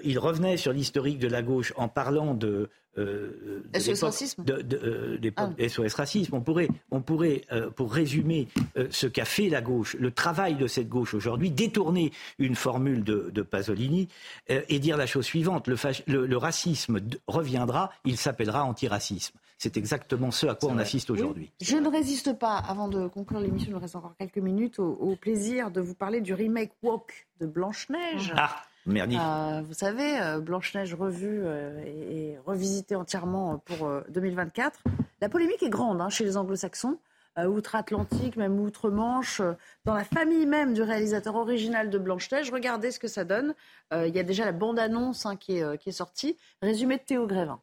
il 0.03 0.19
revenait 0.19 0.57
sur 0.57 0.73
l'historique 0.73 1.19
de 1.19 1.27
la 1.27 1.41
gauche 1.41 1.73
en 1.77 1.87
parlant 1.87 2.33
de 2.33 2.69
euh, 2.97 3.61
SOS 3.77 4.03
Racisme 4.03 4.43
de, 4.43 4.61
de, 4.61 5.67
SOS 5.67 5.79
euh, 5.79 5.87
Racisme. 5.95 6.35
On 6.35 6.41
pourrait, 6.41 6.69
on 6.91 7.01
pourrait 7.01 7.41
euh, 7.51 7.69
pour 7.69 7.93
résumer 7.93 8.47
ce 8.89 9.07
qu'a 9.07 9.25
fait 9.25 9.49
la 9.49 9.61
gauche, 9.61 9.95
le 9.99 10.11
travail 10.11 10.55
de 10.55 10.67
cette 10.67 10.89
gauche 10.89 11.13
aujourd'hui, 11.13 11.51
détourner 11.51 12.11
une 12.39 12.55
formule 12.55 13.03
de, 13.03 13.29
de 13.33 13.41
Pasolini 13.41 14.07
et 14.47 14.79
dire 14.79 14.97
la 14.97 15.05
chose 15.05 15.25
suivante 15.25 15.67
le, 15.67 15.77
le, 16.07 16.37
racisme 16.37 16.99
reviendra, 17.27 17.91
il 18.05 18.17
s'appellera 18.17 18.63
antiracisme. 18.63 19.37
C'est 19.57 19.77
exactement 19.77 20.31
ce 20.31 20.47
à 20.47 20.55
quoi 20.55 20.71
on 20.71 20.77
assiste 20.77 21.09
aujourd'hui. 21.09 21.51
Je 21.61 21.75
ne 21.75 21.89
résiste 21.89 22.37
pas, 22.39 22.57
avant 22.57 22.87
de 22.87 23.07
conclure 23.07 23.41
l'émission, 23.41 23.69
il 23.69 23.75
me 23.75 23.79
reste 23.79 23.95
encore 23.95 24.15
quelques 24.17 24.37
minutes, 24.37 24.79
au, 24.79 25.15
plaisir 25.19 25.69
de 25.69 25.81
vous 25.81 25.95
parler 25.95 26.21
du 26.21 26.33
remake 26.33 26.71
Walk 26.81 27.27
de 27.39 27.45
Blanche-Neige. 27.45 28.33
Ah. 28.35 28.63
Euh, 28.87 29.61
vous 29.65 29.73
savez, 29.73 30.19
euh, 30.19 30.39
Blanche-Neige 30.39 30.93
revue 30.93 31.41
euh, 31.43 31.83
et, 31.85 32.37
revisitée 32.45 32.95
entièrement 32.95 33.59
pour 33.59 33.89
2024. 34.09 34.79
La 35.21 35.29
polémique 35.29 35.63
est 35.63 35.69
grande 35.69 36.01
hein, 36.01 36.09
chez 36.09 36.23
les 36.23 36.37
anglo-saxons, 36.37 36.97
outre-Atlantique, 37.37 38.35
même 38.35 38.59
outre-Manche, 38.59 39.41
dans 39.85 39.93
la 39.93 40.03
famille 40.03 40.45
même 40.45 40.73
du 40.73 40.81
réalisateur 40.81 41.35
original 41.35 41.89
de 41.89 41.97
Blanche-Neige. 41.97 42.51
Regardez 42.51 42.91
ce 42.91 42.99
que 42.99 43.07
ça 43.07 43.23
donne. 43.23 43.53
Il 43.93 44.13
y 44.13 44.19
a 44.19 44.23
déjà 44.23 44.43
la 44.43 44.51
bande-annonce 44.51 45.25
hein, 45.25 45.37
qui, 45.37 45.57
est, 45.57 45.77
qui 45.77 45.89
est 45.89 45.93
sortie. 45.93 46.37
Résumé 46.61 46.97
de 46.97 47.03
Théo 47.03 47.27
Grévin. 47.27 47.61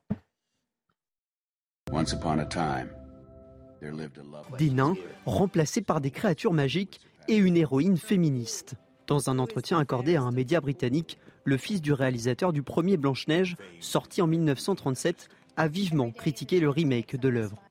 Des 4.58 4.70
nains 4.70 4.94
remplacés 5.26 5.82
par 5.82 6.00
des 6.00 6.10
créatures 6.10 6.54
magiques 6.54 7.00
et 7.28 7.36
une 7.36 7.56
héroïne 7.56 7.98
féministe. 7.98 8.76
Dans 9.06 9.30
un 9.30 9.38
entretien 9.38 9.78
accordé 9.78 10.16
à 10.16 10.22
un 10.22 10.32
média 10.32 10.60
britannique, 10.60 11.18
le 11.44 11.56
fils 11.56 11.80
du 11.80 11.92
réalisateur 11.92 12.52
du 12.52 12.64
premier 12.64 12.96
Blanche-Neige, 12.96 13.56
sorti 13.78 14.20
en 14.20 14.26
1937, 14.26 15.28
a 15.56 15.68
vivement 15.68 16.10
critiqué 16.10 16.58
le 16.58 16.68
remake 16.68 17.14
de 17.14 17.28
l'œuvre. 17.28 17.62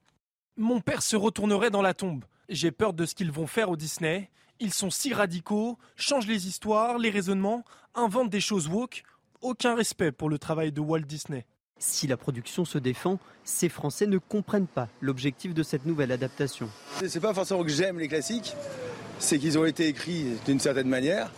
Mon 0.56 0.80
père 0.80 1.02
se 1.02 1.18
retournerait 1.18 1.72
dans 1.72 1.82
la 1.82 1.94
tombe. 1.94 2.24
J'ai 2.48 2.72
peur 2.72 2.94
de 2.94 3.06
ce 3.06 3.16
qu'ils 3.16 3.32
vont 3.32 3.48
faire 3.48 3.70
au 3.70 3.76
Disney. 3.76 4.30
Ils 4.62 4.74
sont 4.74 4.90
si 4.90 5.14
radicaux, 5.14 5.78
changent 5.98 6.28
les 6.28 6.48
histoires, 6.48 6.98
les 6.98 7.10
raisonnements, 7.10 7.66
inventent 7.96 8.30
des 8.30 8.40
choses 8.40 8.70
woke. 8.70 9.04
Aucun 9.42 9.76
respect 9.76 10.14
pour 10.14 10.30
le 10.30 10.40
travail 10.40 10.72
de 10.72 10.80
Walt 10.80 11.02
Disney. 11.02 11.46
Si 11.78 12.08
la 12.08 12.16
production 12.16 12.64
se 12.64 12.78
défend, 12.78 13.20
ces 13.44 13.68
Français 13.68 14.08
ne 14.08 14.18
comprennent 14.18 14.68
pas 14.68 14.88
l'objectif 15.02 15.54
de 15.54 15.62
cette 15.62 15.86
nouvelle 15.86 16.14
adaptation. 16.14 16.70
C'est 17.06 17.20
pas 17.20 17.34
forcément 17.34 17.64
que 17.64 17.70
j'aime 17.70 18.00
les 18.00 18.08
classiques, 18.08 18.56
c'est 19.20 19.40
qu'ils 19.40 19.58
ont 19.58 19.66
été 19.66 19.88
écrits 19.88 20.26
d'une 20.46 20.60
certaine 20.60 20.88
manière 20.88 21.30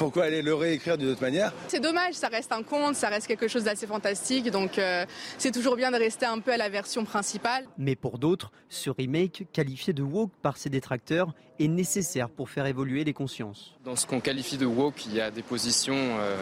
pourquoi 0.00 0.24
aller 0.24 0.40
le 0.40 0.54
réécrire 0.54 0.96
d'une 0.96 1.10
autre 1.10 1.20
manière? 1.20 1.52
C'est 1.68 1.78
dommage, 1.78 2.14
ça 2.14 2.28
reste 2.28 2.52
un 2.52 2.62
conte, 2.62 2.94
ça 2.94 3.10
reste 3.10 3.26
quelque 3.26 3.48
chose 3.48 3.64
d'assez 3.64 3.86
fantastique, 3.86 4.50
donc 4.50 4.78
euh, 4.78 5.04
c'est 5.36 5.52
toujours 5.52 5.76
bien 5.76 5.90
de 5.90 5.98
rester 5.98 6.24
un 6.24 6.38
peu 6.38 6.52
à 6.52 6.56
la 6.56 6.70
version 6.70 7.04
principale. 7.04 7.66
Mais 7.76 7.96
pour 7.96 8.18
d'autres, 8.18 8.50
ce 8.70 8.88
remake, 8.88 9.46
qualifié 9.52 9.92
de 9.92 10.02
woke 10.02 10.32
par 10.40 10.56
ses 10.56 10.70
détracteurs, 10.70 11.34
est 11.58 11.68
nécessaire 11.68 12.30
pour 12.30 12.48
faire 12.48 12.64
évoluer 12.64 13.04
les 13.04 13.12
consciences. 13.12 13.74
Dans 13.84 13.94
ce 13.94 14.06
qu'on 14.06 14.20
qualifie 14.20 14.56
de 14.56 14.64
woke, 14.64 15.04
il 15.04 15.12
y 15.12 15.20
a 15.20 15.30
des 15.30 15.42
positions 15.42 16.16
euh, 16.18 16.34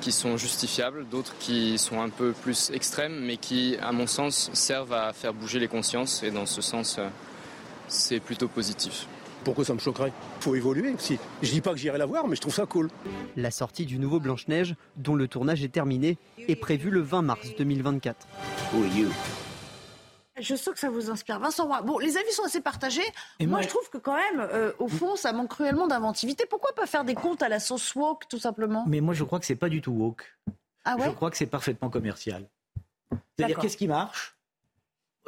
qui 0.00 0.10
sont 0.10 0.38
justifiables, 0.38 1.06
d'autres 1.06 1.36
qui 1.38 1.76
sont 1.76 2.00
un 2.00 2.08
peu 2.08 2.32
plus 2.32 2.70
extrêmes, 2.72 3.20
mais 3.26 3.36
qui, 3.36 3.76
à 3.82 3.92
mon 3.92 4.06
sens, 4.06 4.48
servent 4.54 4.94
à 4.94 5.12
faire 5.12 5.34
bouger 5.34 5.58
les 5.58 5.68
consciences, 5.68 6.22
et 6.22 6.30
dans 6.30 6.46
ce 6.46 6.62
sens, 6.62 6.96
euh, 6.98 7.06
c'est 7.88 8.20
plutôt 8.20 8.48
positif. 8.48 9.06
Pourquoi 9.46 9.64
ça 9.64 9.74
me 9.74 9.78
choquerait? 9.78 10.12
Faut 10.40 10.56
évoluer 10.56 10.92
aussi. 10.92 11.20
Je 11.40 11.52
dis 11.52 11.60
pas 11.60 11.70
que 11.70 11.76
j'irai 11.76 11.98
la 11.98 12.06
voir, 12.06 12.26
mais 12.26 12.34
je 12.34 12.40
trouve 12.40 12.52
ça 12.52 12.66
cool. 12.66 12.90
La 13.36 13.52
sortie 13.52 13.86
du 13.86 14.00
nouveau 14.00 14.18
Blanche-Neige, 14.18 14.74
dont 14.96 15.14
le 15.14 15.28
tournage 15.28 15.62
est 15.62 15.68
terminé, 15.68 16.18
est 16.36 16.56
prévue 16.56 16.90
le 16.90 17.00
20 17.00 17.22
mars 17.22 17.54
2024. 17.56 18.26
Je 20.40 20.56
sens 20.56 20.74
que 20.74 20.80
ça 20.80 20.90
vous 20.90 21.10
inspire. 21.10 21.38
Vincent 21.38 21.64
Roy, 21.64 21.80
bon, 21.82 22.00
les 22.00 22.16
avis 22.16 22.32
sont 22.32 22.42
assez 22.42 22.60
partagés. 22.60 23.06
moi, 23.40 23.62
je 23.62 23.68
trouve 23.68 23.88
que 23.88 23.98
quand 23.98 24.16
même, 24.16 24.40
euh, 24.40 24.72
au 24.80 24.88
fond, 24.88 25.14
ça 25.14 25.32
manque 25.32 25.50
cruellement 25.50 25.86
d'inventivité. 25.86 26.44
Pourquoi 26.50 26.74
pas 26.74 26.86
faire 26.86 27.04
des 27.04 27.14
comptes 27.14 27.44
à 27.44 27.48
la 27.48 27.60
sauce 27.60 27.94
woke, 27.94 28.26
tout 28.28 28.40
simplement? 28.40 28.84
Mais 28.88 29.00
moi, 29.00 29.14
je 29.14 29.22
crois 29.22 29.38
que 29.38 29.46
c'est 29.46 29.54
pas 29.54 29.68
du 29.68 29.80
tout 29.80 29.92
woke. 29.92 30.24
Ah 30.84 30.96
ouais? 30.96 31.04
Je 31.06 31.10
crois 31.10 31.30
que 31.30 31.36
c'est 31.36 31.46
parfaitement 31.46 31.88
commercial. 31.88 32.48
C'est-à-dire, 33.36 33.60
qu'est-ce 33.60 33.76
qui 33.76 33.86
marche? 33.86 34.35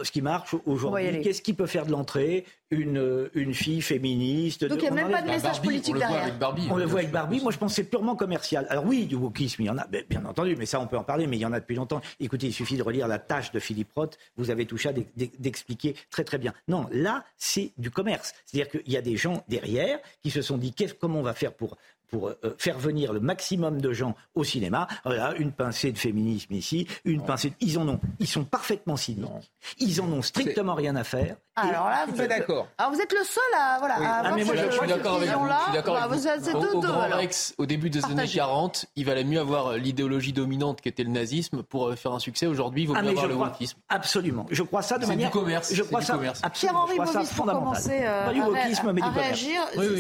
Ce 0.03 0.11
qui 0.11 0.23
marche 0.23 0.55
aujourd'hui, 0.67 1.21
qu'est-ce 1.23 1.43
qui 1.43 1.55
peut 1.55 1.67
faire 1.67 1.87
de 1.87 1.91
l'entrée? 1.93 2.45
Une, 2.71 2.99
euh, 2.99 3.31
une 3.35 3.55
fille 3.55 3.81
féministe 3.81 4.63
Donc, 4.67 4.79
il 4.83 4.85
y 4.85 4.89
a 4.89 4.91
même 4.91 5.11
pas 5.11 5.23
de 5.23 5.27
message 5.27 5.53
Barbie, 5.63 5.69
politique 5.69 5.95
on 5.95 5.95
le 5.95 5.99
voit 6.01 6.09
derrière. 6.09 6.25
avec 6.27 6.39
Barbie, 6.39 6.69
on 6.71 6.77
le 6.77 6.85
voit 6.85 7.01
avec 7.01 7.11
Barbie. 7.11 7.41
Moi, 7.41 7.51
je 7.51 7.57
pense 7.57 7.73
que 7.73 7.77
c'est 7.77 7.85
purement 7.89 8.15
commercial. 8.15 8.67
Alors 8.69 8.85
oui, 8.85 9.07
du 9.07 9.15
wokisme, 9.15 9.63
il 9.63 9.67
y 9.67 9.71
en 9.71 9.79
a, 9.79 9.87
ben, 9.87 10.05
bien 10.09 10.23
entendu, 10.27 10.55
mais 10.57 10.67
ça, 10.67 10.79
on 10.79 10.87
peut 10.87 10.99
en 10.99 11.03
parler, 11.05 11.27
mais 11.27 11.39
il 11.39 11.41
y 11.41 11.47
en 11.47 11.53
a 11.55 11.61
depuis 11.61 11.77
longtemps. 11.77 12.03
Écoutez, 12.21 12.49
il 12.49 12.53
suffit 12.53 12.77
de 12.77 12.83
relire 12.83 13.09
la 13.09 13.19
tâche 13.19 13.53
de 13.53 13.59
Philippe 13.59 13.89
Roth. 13.97 14.19
Vous 14.37 14.51
avez 14.51 14.67
touché 14.67 14.91
à 14.91 14.93
d'ex- 14.93 15.09
d'ex- 15.17 15.41
d'expliquer 15.41 15.95
très 16.11 16.25
très 16.25 16.37
bien. 16.37 16.53
Non, 16.69 16.87
là, 16.93 17.25
c'est 17.39 17.73
du 17.79 17.91
commerce. 17.91 18.35
C'est-à-dire 18.45 18.71
qu'il 18.71 18.93
y 18.93 18.97
a 18.99 19.03
des 19.03 19.17
gens 19.17 19.43
derrière 19.49 19.99
qui 20.23 20.31
se 20.31 20.43
sont 20.43 20.59
dit, 20.59 20.75
comment 21.01 21.21
on 21.21 21.23
va 21.23 21.33
faire 21.35 21.55
pour 21.55 21.79
pour 22.09 22.29
euh, 22.29 22.35
faire 22.59 22.79
venir 22.79 23.13
le 23.13 23.21
maximum 23.21 23.81
de 23.81 23.93
gens 23.93 24.15
au 24.35 24.45
cinéma. 24.45 24.89
Voilà, 25.05 25.35
une 25.37 25.53
pincée 25.53 25.93
de 25.93 25.99
féminisme 25.99 26.53
ici, 26.55 26.87
une 27.05 27.23
pincée. 27.23 27.51
de- 27.51 27.55
Ils 27.61 27.79
en 27.79 27.89
ont, 27.89 28.01
ils 28.19 28.27
sont 28.27 28.45
parfaitement 28.45 28.97
cyniques. 28.97 29.51
Ils 29.79 30.01
en 30.01 30.07
ont 30.13 30.23
strictement 30.23 30.75
rien 30.75 30.97
à 30.97 31.05
faire. 31.05 31.37
Alors 31.61 31.89
là, 31.89 32.07
vous 32.07 32.21
êtes 32.21 32.31
Alors 32.79 32.93
vous 32.93 33.01
êtes 33.01 33.13
le 33.13 33.25
seul 33.25 33.43
à 33.59 33.79
voilà. 33.81 33.95
à 33.97 34.23
Ah, 34.27 34.33
mais 34.37 34.45
moi, 34.45 34.55
cette- 34.55 34.67
je, 34.67 34.71
je 34.71 34.79
suis 34.79 34.87
d'accord 34.87 35.17
avec 35.17 35.29
vous. 35.29 35.35
vision-là. 35.35 35.59
Je 35.59 35.65
suis 35.65 35.73
d'accord 35.73 35.95
Bah, 35.95 36.03
avec 36.05 36.15
vous 36.17 36.21
vous. 36.23 36.29
êtes- 36.29 36.45
c'est 36.45 36.55
Au, 36.55 36.61
deux, 36.61 36.73
au 36.75 36.81
deux, 36.81 36.87
Grand 36.89 37.01
alors. 37.01 37.19
Rex, 37.19 37.55
au 37.59 37.67
début 37.67 37.91
des 37.91 37.99
années 38.05 38.15
Partagez. 38.15 38.39
40, 38.39 38.87
il 38.95 39.05
valait 39.05 39.25
mieux 39.25 39.41
avoir 39.41 39.67
euh, 39.69 39.77
l'idéologie 39.77 40.33
dominante 40.33 40.81
qui 40.81 40.89
était 40.89 41.03
le 41.03 41.11
nazisme 41.11 41.65
pour 41.65 41.89
euh, 41.89 41.97
faire 41.97 42.13
un 42.13 42.21
succès. 42.21 42.47
Aujourd'hui, 42.47 42.83
il 42.83 42.87
vaut 42.87 42.95
Ah, 42.97 43.03
mieux 43.03 43.09
avoir 43.11 43.27
le 43.27 43.35
wokisme. 43.35 43.77
Absolument. 43.89 44.47
Je 44.53 44.63
crois 44.63 44.83
ça 44.83 44.99
de 44.99 45.03
C'est 45.03 45.11
du 45.11 45.17
manière. 45.17 45.31
commerce, 45.33 45.71
Je 45.75 45.83
c'est 45.83 45.89
crois 45.89 45.99
du 46.01 46.07
ça. 46.07 46.13
commerce. 46.15 46.41
absolument, 46.45 46.87
crois 46.87 47.07
ça 47.07 47.13
Bovis, 47.15 47.29
pour 47.29 47.37
fondamental. 47.39 47.65
commencer 47.65 47.99
euh, 48.03 48.27
Pas 48.27 48.33
du 48.35 48.41
wokisme, 48.43 48.93
mais 48.93 49.01
du 49.03 49.09
commerce. 49.09 49.45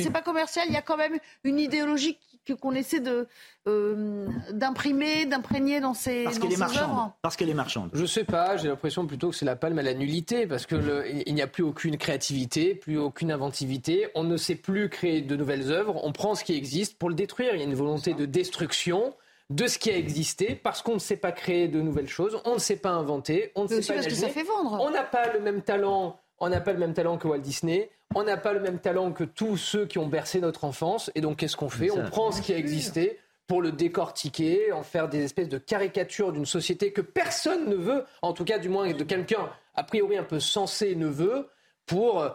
C'est 0.05 0.10
pas 0.12 0.22
commercial, 0.22 0.64
il 0.68 0.74
y 0.74 0.78
a 0.78 0.82
quand 0.82 0.97
même 0.97 1.18
une 1.43 1.59
idéologie 1.59 1.98
que- 2.47 2.53
qu'on 2.55 2.73
essaie 2.75 3.01
de 3.01 3.27
euh, 3.66 4.27
d'imprimer, 4.53 5.27
d'imprégner 5.27 5.81
dans 5.81 5.93
ces, 5.95 6.25
Parce 6.25 6.39
qu'elle 6.39 6.53
est 6.53 6.57
marchande. 6.57 6.83
œuvres. 6.91 7.12
Parce 7.20 7.37
qu'elle 7.37 7.51
est 7.51 7.55
marchande. 7.55 7.91
Je 7.93 8.07
sais 8.07 8.25
pas, 8.25 8.57
j'ai 8.57 8.69
l'impression 8.69 9.07
plutôt 9.07 9.29
que 9.31 9.37
c'est 9.37 9.45
la 9.45 9.57
palme 9.57 9.79
à 9.79 9.83
la 9.83 9.93
nullité, 9.95 10.47
parce 10.47 10.65
que 10.65 10.75
le- 10.77 11.05
il 11.29 11.35
n'y 11.35 11.43
a 11.43 11.47
plus 11.47 11.62
aucune 11.62 11.99
créativité, 11.99 12.75
plus 12.75 12.99
aucune 12.99 13.31
inventivité, 13.31 14.09
on 14.15 14.25
ne 14.25 14.37
sait 14.39 14.55
plus 14.55 14.89
créer 14.89 15.20
de 15.20 15.37
nouvelles 15.37 15.70
œuvres, 15.70 16.01
on 16.05 16.12
prend 16.12 16.35
ce 16.35 16.45
qui 16.45 16.55
existe 16.57 16.97
pour 16.99 17.11
le 17.11 17.15
détruire, 17.15 17.55
il 17.55 17.59
y 17.59 17.62
a 17.62 17.66
une 17.66 17.75
volonté 17.75 18.15
de 18.15 18.25
destruction 18.25 19.12
de 19.51 19.66
ce 19.66 19.79
qui 19.79 19.91
a 19.91 19.97
existé, 19.97 20.55
parce 20.62 20.83
qu'on 20.83 20.95
ne 20.95 20.99
sait 20.99 21.16
pas 21.16 21.33
créer 21.33 21.69
de 21.69 21.81
nouvelles 21.81 22.09
choses, 22.09 22.41
on 22.45 22.55
ne 22.55 22.59
sait 22.59 22.77
pas 22.77 22.91
inventer, 22.91 23.51
on 23.55 23.65
ne 23.65 23.69
Mais 23.69 23.75
sait 23.75 23.79
aussi 23.79 23.89
pas 23.89 23.95
parce 23.95 24.07
que 24.09 24.15
ça 24.15 24.29
fait 24.29 24.43
vendre. 24.45 24.79
On 24.81 24.91
n'a 24.91 25.03
pas 25.05 25.33
le 25.33 25.41
même 25.41 25.62
talent. 25.62 26.19
On 26.40 26.48
n'a 26.48 26.60
pas 26.60 26.73
le 26.73 26.78
même 26.78 26.94
talent 26.94 27.19
que 27.19 27.27
Walt 27.27 27.39
Disney. 27.39 27.90
On 28.15 28.23
n'a 28.23 28.36
pas 28.36 28.52
le 28.52 28.60
même 28.60 28.78
talent 28.78 29.12
que 29.12 29.24
tous 29.24 29.56
ceux 29.56 29.86
qui 29.86 29.98
ont 29.98 30.06
bercé 30.06 30.40
notre 30.40 30.65
enfance. 30.65 31.10
Et 31.15 31.20
donc, 31.20 31.39
qu'est-ce 31.39 31.56
qu'on 31.56 31.69
fait? 31.69 31.90
On 31.90 32.05
prend 32.05 32.31
ce 32.32 32.40
qui 32.40 32.52
a 32.52 32.56
existé 32.56 33.19
pour 33.48 33.62
le 33.62 33.73
décortiquer, 33.73 34.73
en 34.73 34.82
faire 34.82 35.09
des 35.09 35.24
espèces 35.24 35.48
de 35.48 35.59
caricatures 35.59 36.32
d'une 36.32 36.47
société 36.47 36.93
que 36.93 37.01
personne 37.01 37.69
ne 37.69 37.77
veut, 37.77 38.05
en 38.20 38.35
tout 38.35 38.44
cas 38.44 38.59
du 38.59 38.69
moins 38.69 38.93
de 38.93 39.05
quelqu'un 39.05 39.48
a 39.74 39.82
priori 39.85 40.19
un 40.19 40.23
peu 40.23 40.39
sensé 40.39 40.94
ne 40.94 41.06
veut, 41.06 41.48
pour 41.86 42.20
euh, 42.20 42.28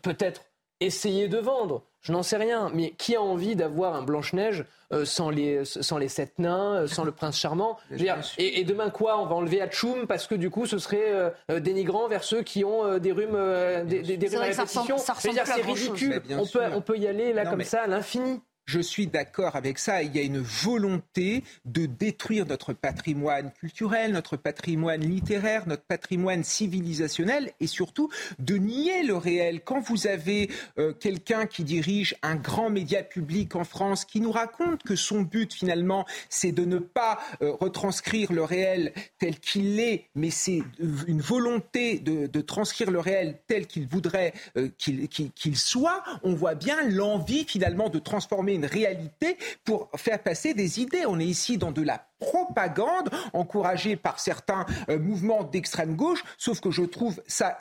peut-être 0.00 0.42
essayer 0.80 1.28
de 1.28 1.38
vendre. 1.38 1.82
Je 2.00 2.12
n'en 2.12 2.22
sais 2.22 2.36
rien, 2.36 2.70
mais 2.74 2.90
qui 2.90 3.16
a 3.16 3.22
envie 3.22 3.56
d'avoir 3.56 3.94
un 3.94 4.02
Blanche-Neige 4.02 4.66
euh, 4.92 5.06
sans, 5.06 5.30
les, 5.30 5.64
sans 5.64 5.96
les 5.96 6.08
sept 6.08 6.38
nains, 6.38 6.82
euh, 6.82 6.86
sans 6.86 7.02
le 7.04 7.12
prince 7.12 7.38
charmant? 7.38 7.78
Je 7.88 7.94
veux 7.94 8.00
dire, 8.00 8.18
et, 8.36 8.60
et 8.60 8.64
demain 8.64 8.90
quoi? 8.90 9.18
On 9.18 9.24
va 9.26 9.34
enlever 9.36 9.62
Hatchoum 9.62 10.06
parce 10.06 10.26
que 10.26 10.34
du 10.34 10.50
coup 10.50 10.66
ce 10.66 10.76
serait 10.78 11.00
euh, 11.12 11.30
euh, 11.50 11.60
dénigrant 11.60 12.06
vers 12.08 12.22
ceux 12.22 12.42
qui 12.42 12.62
ont 12.62 12.84
euh, 12.84 12.98
des 12.98 13.12
rhumes, 13.12 13.30
euh, 13.34 13.84
des, 13.84 14.02
des- 14.02 14.18
des 14.18 14.28
C'est 14.28 14.36
rhumes 14.36 14.44
à 14.44 14.48
répétition. 14.50 14.98
c'est 14.98 15.62
ridicule. 15.62 16.22
On 16.38 16.46
peut, 16.46 16.60
on 16.74 16.80
peut 16.82 16.98
y 16.98 17.06
aller 17.06 17.32
là 17.32 17.44
Non, 17.44 17.50
comme 17.50 17.58
mais- 17.60 17.64
ça 17.64 17.82
à 17.82 17.86
l'infini. 17.86 18.42
Je 18.66 18.80
suis 18.80 19.06
d'accord 19.06 19.56
avec 19.56 19.78
ça. 19.78 20.02
Il 20.02 20.16
y 20.16 20.18
a 20.18 20.22
une 20.22 20.40
volonté 20.40 21.44
de 21.66 21.84
détruire 21.84 22.46
notre 22.46 22.72
patrimoine 22.72 23.52
culturel, 23.52 24.12
notre 24.12 24.38
patrimoine 24.38 25.02
littéraire, 25.02 25.68
notre 25.68 25.82
patrimoine 25.82 26.44
civilisationnel 26.44 27.52
et 27.60 27.66
surtout 27.66 28.08
de 28.38 28.56
nier 28.56 29.02
le 29.02 29.16
réel. 29.16 29.60
Quand 29.62 29.80
vous 29.80 30.06
avez 30.06 30.50
euh, 30.78 30.94
quelqu'un 30.94 31.44
qui 31.46 31.62
dirige 31.62 32.16
un 32.22 32.36
grand 32.36 32.70
média 32.70 33.02
public 33.02 33.54
en 33.54 33.64
France 33.64 34.06
qui 34.06 34.20
nous 34.20 34.32
raconte 34.32 34.82
que 34.82 34.96
son 34.96 35.22
but 35.22 35.52
finalement 35.52 36.06
c'est 36.30 36.52
de 36.52 36.64
ne 36.64 36.78
pas 36.78 37.18
euh, 37.42 37.52
retranscrire 37.60 38.32
le 38.32 38.44
réel 38.44 38.92
tel 39.18 39.38
qu'il 39.38 39.78
est, 39.78 40.06
mais 40.14 40.30
c'est 40.30 40.62
une 41.06 41.20
volonté 41.20 41.98
de, 41.98 42.40
transcrire 42.40 42.90
le 42.90 43.00
réel 43.00 43.38
tel 43.46 43.66
qu'il 43.66 43.86
voudrait 43.86 44.32
euh, 44.56 44.68
qu'il 44.78 45.56
soit, 45.56 46.02
on 46.22 46.34
voit 46.34 46.54
bien 46.54 46.76
l'envie 46.88 47.44
finalement 47.44 47.88
de 47.88 47.98
transformer 47.98 48.53
une 48.54 48.66
réalité 48.66 49.36
pour 49.64 49.90
faire 49.96 50.22
passer 50.22 50.54
des 50.54 50.80
idées. 50.80 51.04
On 51.06 51.18
est 51.20 51.26
ici 51.26 51.58
dans 51.58 51.72
de 51.72 51.82
la 51.82 52.06
propagande 52.18 53.10
encouragée 53.32 53.96
par 53.96 54.20
certains 54.20 54.66
euh, 54.88 54.98
mouvements 54.98 55.44
d'extrême 55.44 55.96
gauche, 55.96 56.22
sauf 56.38 56.60
que 56.60 56.70
je 56.70 56.82
trouve 56.82 57.22
ça 57.26 57.58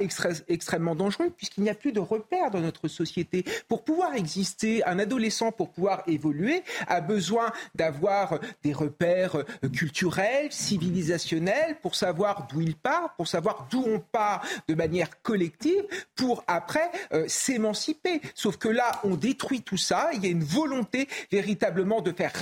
extrêmement 0.47 0.95
dangereux 0.95 1.31
puisqu'il 1.35 1.63
n'y 1.63 1.69
a 1.69 1.75
plus 1.75 1.91
de 1.91 1.99
repères 1.99 2.51
dans 2.51 2.59
notre 2.59 2.87
société. 2.87 3.43
Pour 3.67 3.83
pouvoir 3.83 4.15
exister, 4.15 4.83
un 4.85 4.99
adolescent, 4.99 5.51
pour 5.51 5.69
pouvoir 5.69 6.03
évoluer, 6.07 6.63
a 6.87 7.01
besoin 7.01 7.51
d'avoir 7.75 8.39
des 8.63 8.73
repères 8.73 9.37
euh, 9.37 9.69
culturels, 9.69 10.51
civilisationnels, 10.51 11.77
pour 11.81 11.95
savoir 11.95 12.47
d'où 12.47 12.61
il 12.61 12.75
part, 12.75 13.15
pour 13.15 13.27
savoir 13.27 13.67
d'où 13.69 13.83
on 13.85 13.99
part 13.99 14.45
de 14.67 14.75
manière 14.75 15.21
collective, 15.21 15.83
pour 16.15 16.43
après 16.47 16.89
euh, 17.13 17.25
s'émanciper. 17.27 18.21
Sauf 18.35 18.57
que 18.57 18.69
là, 18.69 18.91
on 19.03 19.15
détruit 19.15 19.61
tout 19.61 19.77
ça. 19.77 20.09
Il 20.13 20.23
y 20.23 20.27
a 20.27 20.31
une 20.31 20.43
volonté 20.43 21.07
véritablement 21.31 22.01
de 22.01 22.11
faire 22.11 22.33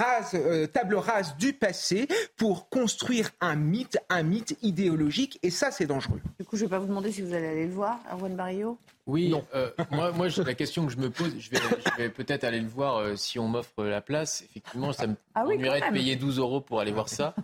table 0.73 0.95
rase 0.95 1.35
du 1.37 1.53
passé 1.53 2.00
pour 2.37 2.69
construire 2.69 3.31
un 3.41 3.55
mythe, 3.55 3.99
un 4.09 4.23
mythe 4.23 4.57
idéologique. 4.61 5.39
Et 5.43 5.49
ça, 5.49 5.71
c'est 5.71 5.85
dangereux. 5.85 6.21
Du 6.39 6.45
coup, 6.45 6.57
je 6.57 6.65
vais 6.65 6.69
pas 6.69 6.79
vous 6.79 6.87
demander 6.87 7.11
si 7.11 7.21
vous 7.21 7.33
allez 7.33 7.47
aller 7.47 7.67
le 7.67 7.73
voir, 7.73 7.99
Erwan 8.11 8.35
Barrio. 8.35 8.77
Oui, 9.07 9.33
euh, 9.55 9.71
moi, 9.91 10.27
la 10.29 10.53
question 10.53 10.85
que 10.85 10.91
je 10.91 10.97
me 10.97 11.09
pose, 11.09 11.33
je 11.37 11.49
vais, 11.49 11.57
je 11.57 12.03
vais 12.03 12.09
peut-être 12.09 12.43
aller 12.43 12.59
le 12.59 12.67
voir 12.67 12.97
euh, 12.97 13.15
si 13.15 13.39
on 13.39 13.47
m'offre 13.47 13.83
la 13.83 14.01
place. 14.01 14.43
Effectivement, 14.43 14.93
ça 14.93 15.07
me 15.07 15.15
Ah 15.33 15.43
oui, 15.45 15.57
de 15.57 15.91
payer 15.91 16.15
12 16.15 16.39
euros 16.39 16.61
pour 16.61 16.79
aller 16.79 16.91
voir 16.91 17.09
ça. 17.09 17.35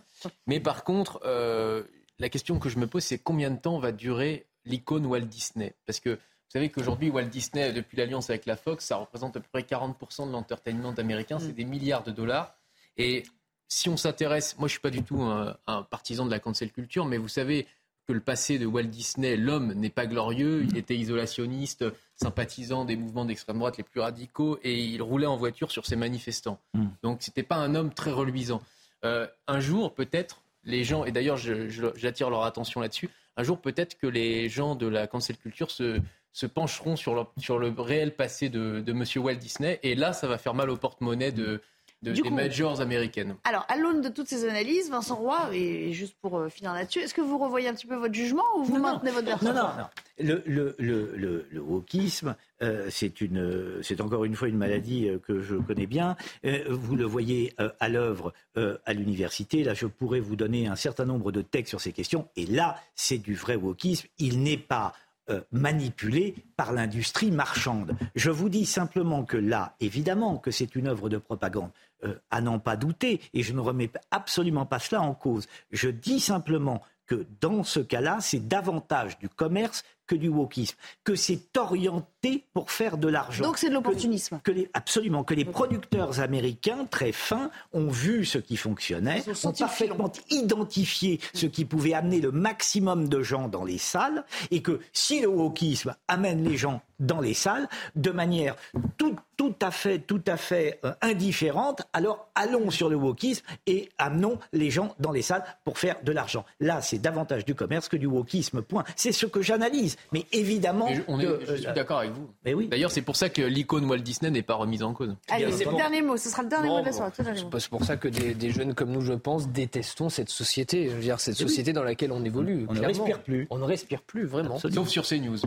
Mais 0.45 0.59
par 0.59 0.83
contre, 0.83 1.19
euh, 1.25 1.83
la 2.19 2.29
question 2.29 2.59
que 2.59 2.69
je 2.69 2.77
me 2.77 2.87
pose, 2.87 3.03
c'est 3.03 3.17
combien 3.17 3.51
de 3.51 3.59
temps 3.59 3.79
va 3.79 3.91
durer 3.91 4.45
l'icône 4.65 5.05
Walt 5.05 5.21
Disney? 5.21 5.73
Parce 5.85 5.99
que 5.99 6.11
vous 6.11 6.53
savez 6.53 6.69
qu'aujourd'hui, 6.69 7.09
Walt 7.09 7.25
Disney, 7.25 7.73
depuis 7.73 7.97
l'alliance 7.97 8.29
avec 8.29 8.45
la 8.45 8.55
Fox, 8.55 8.85
ça 8.85 8.95
représente 8.95 9.35
à 9.35 9.41
peu 9.41 9.47
près 9.51 9.63
40% 9.63 10.27
de 10.27 10.31
l'entertainment 10.31 10.93
américain. 10.97 11.39
C'est 11.39 11.51
des 11.51 11.65
milliards 11.65 12.03
de 12.03 12.11
dollars. 12.11 12.55
Et 12.97 13.23
si 13.67 13.89
on 13.89 13.97
s'intéresse, 13.97 14.57
moi 14.57 14.67
je 14.67 14.73
suis 14.73 14.79
pas 14.81 14.89
du 14.89 15.03
tout 15.03 15.21
un, 15.21 15.55
un 15.67 15.83
partisan 15.83 16.25
de 16.25 16.31
la 16.31 16.39
cancel 16.39 16.71
culture, 16.71 17.05
mais 17.05 17.17
vous 17.17 17.27
savez 17.27 17.67
que 18.07 18.13
le 18.13 18.21
passé 18.21 18.57
de 18.57 18.65
Walt 18.65 18.83
Disney, 18.83 19.35
l'homme 19.35 19.73
n'est 19.73 19.89
pas 19.89 20.05
glorieux, 20.05 20.63
il 20.63 20.77
était 20.77 20.95
isolationniste, 20.95 21.83
sympathisant 22.15 22.85
des 22.85 22.95
mouvements 22.95 23.25
d'extrême 23.25 23.57
droite 23.59 23.77
les 23.77 23.83
plus 23.83 23.99
radicaux, 23.99 24.57
et 24.63 24.79
il 24.81 25.01
roulait 25.01 25.25
en 25.25 25.35
voiture 25.35 25.71
sur 25.71 25.85
ses 25.85 25.97
manifestants. 25.97 26.59
Donc 27.03 27.17
c'était 27.21 27.43
pas 27.43 27.57
un 27.57 27.75
homme 27.75 27.93
très 27.93 28.11
reluisant. 28.11 28.61
Euh, 29.03 29.27
un 29.47 29.59
jour, 29.59 29.93
peut-être, 29.93 30.41
les 30.63 30.83
gens, 30.85 31.03
et 31.03 31.11
d'ailleurs 31.11 31.37
j'attire 31.37 32.29
leur 32.29 32.43
attention 32.43 32.79
là-dessus, 32.79 33.09
un 33.35 33.43
jour 33.43 33.59
peut-être 33.59 33.97
que 33.97 34.07
les 34.07 34.47
gens 34.49 34.75
de 34.75 34.87
la 34.87 35.05
cancel 35.07 35.37
culture 35.37 35.69
se, 35.69 35.99
se 36.31 36.45
pencheront 36.45 36.95
sur, 36.95 37.13
leur- 37.13 37.31
sur 37.37 37.59
le 37.59 37.73
réel 37.77 38.15
passé 38.15 38.47
de, 38.49 38.79
de 38.79 38.93
Monsieur 38.93 39.19
Walt 39.19 39.35
Disney, 39.35 39.79
et 39.83 39.95
là 39.95 40.13
ça 40.13 40.27
va 40.27 40.37
faire 40.37 40.53
mal 40.53 40.69
au 40.69 40.77
porte-monnaie 40.77 41.31
de, 41.33 41.61
de- 42.01 42.11
des 42.13 42.21
coup- 42.21 42.29
majors 42.29 42.79
américaines. 42.81 43.35
Alors, 43.43 43.65
à 43.69 43.75
l'aune 43.77 44.01
de 44.01 44.09
toutes 44.09 44.27
ces 44.27 44.47
analyses, 44.47 44.89
Vincent 44.89 45.15
Roy, 45.15 45.49
et 45.53 45.93
juste 45.93 46.15
pour 46.21 46.37
euh, 46.37 46.49
finir 46.49 46.73
là-dessus, 46.73 46.99
est-ce 46.99 47.13
que 47.13 47.21
vous 47.21 47.37
revoyez 47.37 47.67
un 47.67 47.73
petit 47.73 47.87
peu 47.87 47.95
votre 47.95 48.13
jugement 48.13 48.43
ou 48.57 48.63
vous 48.63 48.77
maintenez 48.79 49.11
votre 49.11 49.25
version? 49.25 49.53
Non, 49.53 49.55
non, 49.61 49.69
non. 49.77 49.85
Le, 50.19 50.41
le, 50.47 50.75
le, 50.79 51.13
le, 51.15 51.45
le 51.51 51.61
wokisme, 51.61 52.35
euh, 52.63 52.87
c'est 52.89 53.21
une, 53.21 53.79
c'est 53.83 54.01
encore 54.01 54.25
une 54.25 54.35
fois 54.35 54.47
une 54.47 54.57
maladie 54.57 55.07
euh, 55.07 55.19
que 55.19 55.41
je 55.41 55.55
connais 55.55 55.85
bien. 55.85 56.15
Euh, 56.45 56.63
vous 56.69 56.95
le 56.95 57.05
voyez 57.05 57.53
euh, 57.59 57.69
à 57.79 57.87
l'œuvre 57.89 58.33
euh, 58.57 58.77
à 58.85 58.93
l'université. 58.93 59.63
Là, 59.63 59.73
je 59.75 59.85
pourrais 59.85 60.19
vous 60.19 60.35
donner 60.35 60.67
un 60.67 60.75
certain 60.75 61.05
nombre 61.05 61.31
de 61.31 61.41
textes 61.43 61.69
sur 61.69 61.81
ces 61.81 61.91
questions. 61.93 62.27
Et 62.35 62.45
là, 62.47 62.77
c'est 62.95 63.19
du 63.19 63.35
vrai 63.35 63.55
wokisme. 63.55 64.07
Il 64.17 64.41
n'est 64.41 64.57
pas 64.57 64.93
euh, 65.29 65.41
manipulé 65.51 66.33
par 66.55 66.71
l'industrie 66.73 67.31
marchande. 67.31 67.95
Je 68.15 68.31
vous 68.31 68.47
dis 68.49 68.65
simplement 68.65 69.23
que 69.25 69.37
là, 69.37 69.75
évidemment, 69.81 70.37
que 70.37 70.51
c'est 70.51 70.73
une 70.75 70.87
œuvre 70.87 71.09
de 71.09 71.17
propagande, 71.17 71.69
euh, 72.03 72.15
à 72.29 72.41
n'en 72.41 72.59
pas 72.59 72.75
douter, 72.75 73.21
et 73.33 73.43
je 73.43 73.53
ne 73.53 73.59
remets 73.59 73.91
absolument 74.11 74.65
pas 74.65 74.79
cela 74.79 75.01
en 75.01 75.13
cause. 75.13 75.47
Je 75.71 75.89
dis 75.89 76.19
simplement 76.19 76.81
que 77.07 77.25
dans 77.41 77.63
ce 77.63 77.79
cas-là, 77.79 78.17
c'est 78.21 78.47
davantage 78.47 79.17
du 79.17 79.29
commerce 79.29 79.83
que 80.05 80.15
du 80.15 80.29
wokisme, 80.29 80.77
que 81.03 81.15
c'est 81.15 81.57
orienté 81.57 82.16
pour 82.53 82.71
faire 82.71 82.97
de 82.97 83.07
l'argent. 83.07 83.43
Donc 83.43 83.57
c'est 83.57 83.69
de 83.69 83.73
l'opportunisme. 83.73 84.39
Que 84.43 84.51
les, 84.51 84.69
absolument, 84.73 85.23
que 85.23 85.33
les 85.33 85.45
producteurs 85.45 86.19
américains 86.19 86.85
très 86.89 87.11
fins 87.11 87.49
ont 87.73 87.87
vu 87.89 88.25
ce 88.25 88.37
qui 88.37 88.57
fonctionnait, 88.57 89.23
Ils 89.27 89.47
ont 89.47 89.53
parfaitement 89.53 90.11
identifié 90.29 91.19
ce 91.33 91.45
qui 91.45 91.65
pouvait 91.65 91.93
amener 91.93 92.21
le 92.21 92.31
maximum 92.31 93.09
de 93.09 93.21
gens 93.21 93.47
dans 93.47 93.63
les 93.65 93.77
salles, 93.77 94.23
et 94.51 94.61
que 94.61 94.79
si 94.93 95.21
le 95.21 95.27
wokisme 95.27 95.95
amène 96.07 96.43
les 96.47 96.57
gens 96.57 96.81
dans 96.99 97.21
les 97.21 97.35
salles 97.35 97.67
de 97.95 98.09
manière 98.09 98.55
tout, 98.97 99.15
tout 99.35 99.53
à 99.61 99.69
fait, 99.69 99.99
tout 99.99 100.21
à 100.25 100.35
fait 100.35 100.79
euh, 100.83 100.93
indifférente, 101.01 101.83
alors 101.93 102.27
allons 102.33 102.71
sur 102.71 102.89
le 102.89 102.95
wokisme 102.95 103.45
et 103.67 103.89
amenons 103.99 104.39
les 104.51 104.71
gens 104.71 104.95
dans 104.99 105.11
les 105.11 105.21
salles 105.21 105.43
pour 105.63 105.77
faire 105.77 105.97
de 106.03 106.11
l'argent. 106.11 106.43
Là, 106.59 106.81
c'est 106.81 106.97
davantage 106.97 107.45
du 107.45 107.53
commerce 107.53 107.87
que 107.87 107.97
du 107.97 108.07
wokisme. 108.07 108.63
Point. 108.63 108.83
C'est 108.95 109.11
ce 109.11 109.27
que 109.27 109.43
j'analyse. 109.43 109.95
Mais 110.11 110.25
évidemment, 110.31 110.87
je, 110.91 111.01
on 111.07 111.19
est- 111.19 111.25
que, 111.25 111.39
je 111.47 111.55
suis 111.55 111.67
euh, 111.67 111.73
d'accord 111.73 111.99
avec 111.99 112.11
vous. 112.17 112.29
Mais 112.45 112.53
oui. 112.53 112.67
D'ailleurs, 112.67 112.91
c'est 112.91 113.01
pour 113.01 113.15
ça 113.15 113.29
que 113.29 113.41
l'icône 113.41 113.85
Walt 113.85 113.99
Disney 113.99 114.29
n'est 114.31 114.41
pas 114.41 114.55
remise 114.55 114.83
en 114.83 114.93
cause. 114.93 115.15
Allez, 115.29 115.51
c'est 115.51 115.65
le 115.65 115.71
bon. 115.71 115.77
dernier 115.77 116.01
mot, 116.01 116.17
ce 116.17 116.29
sera 116.29 116.43
le 116.43 116.49
dernier 116.49 116.69
mot 116.69 116.79
de 116.81 116.85
la 116.85 116.91
soirée. 116.91 117.11
tout 117.15 117.21
le 117.21 117.25
dernier 117.25 117.43
mot. 117.43 117.59
C'est 117.59 117.69
pour 117.69 117.83
ça 117.85 117.97
que 117.97 118.07
des, 118.07 118.33
des 118.33 118.49
jeunes 118.51 118.73
comme 118.73 118.91
nous, 118.91 119.01
je 119.01 119.13
pense, 119.13 119.47
détestons 119.49 120.09
cette 120.09 120.29
société. 120.29 120.89
Je 120.89 120.95
veux 120.95 121.01
dire, 121.01 121.19
cette 121.19 121.39
Eh 121.39 121.43
oui. 121.43 121.49
société 121.49 121.73
dans 121.73 121.83
laquelle 121.83 122.11
on 122.11 122.23
évolue. 122.23 122.65
On 122.69 122.73
ne 122.73 122.81
respire 122.85 123.21
plus. 123.23 123.47
On 123.49 123.57
ne 123.57 123.63
respire 123.63 124.01
plus, 124.01 124.25
vraiment. 124.25 124.55
Absolument. 124.55 124.83
Sauf 124.85 124.89
sur 124.89 125.05
CNews. 125.07 125.37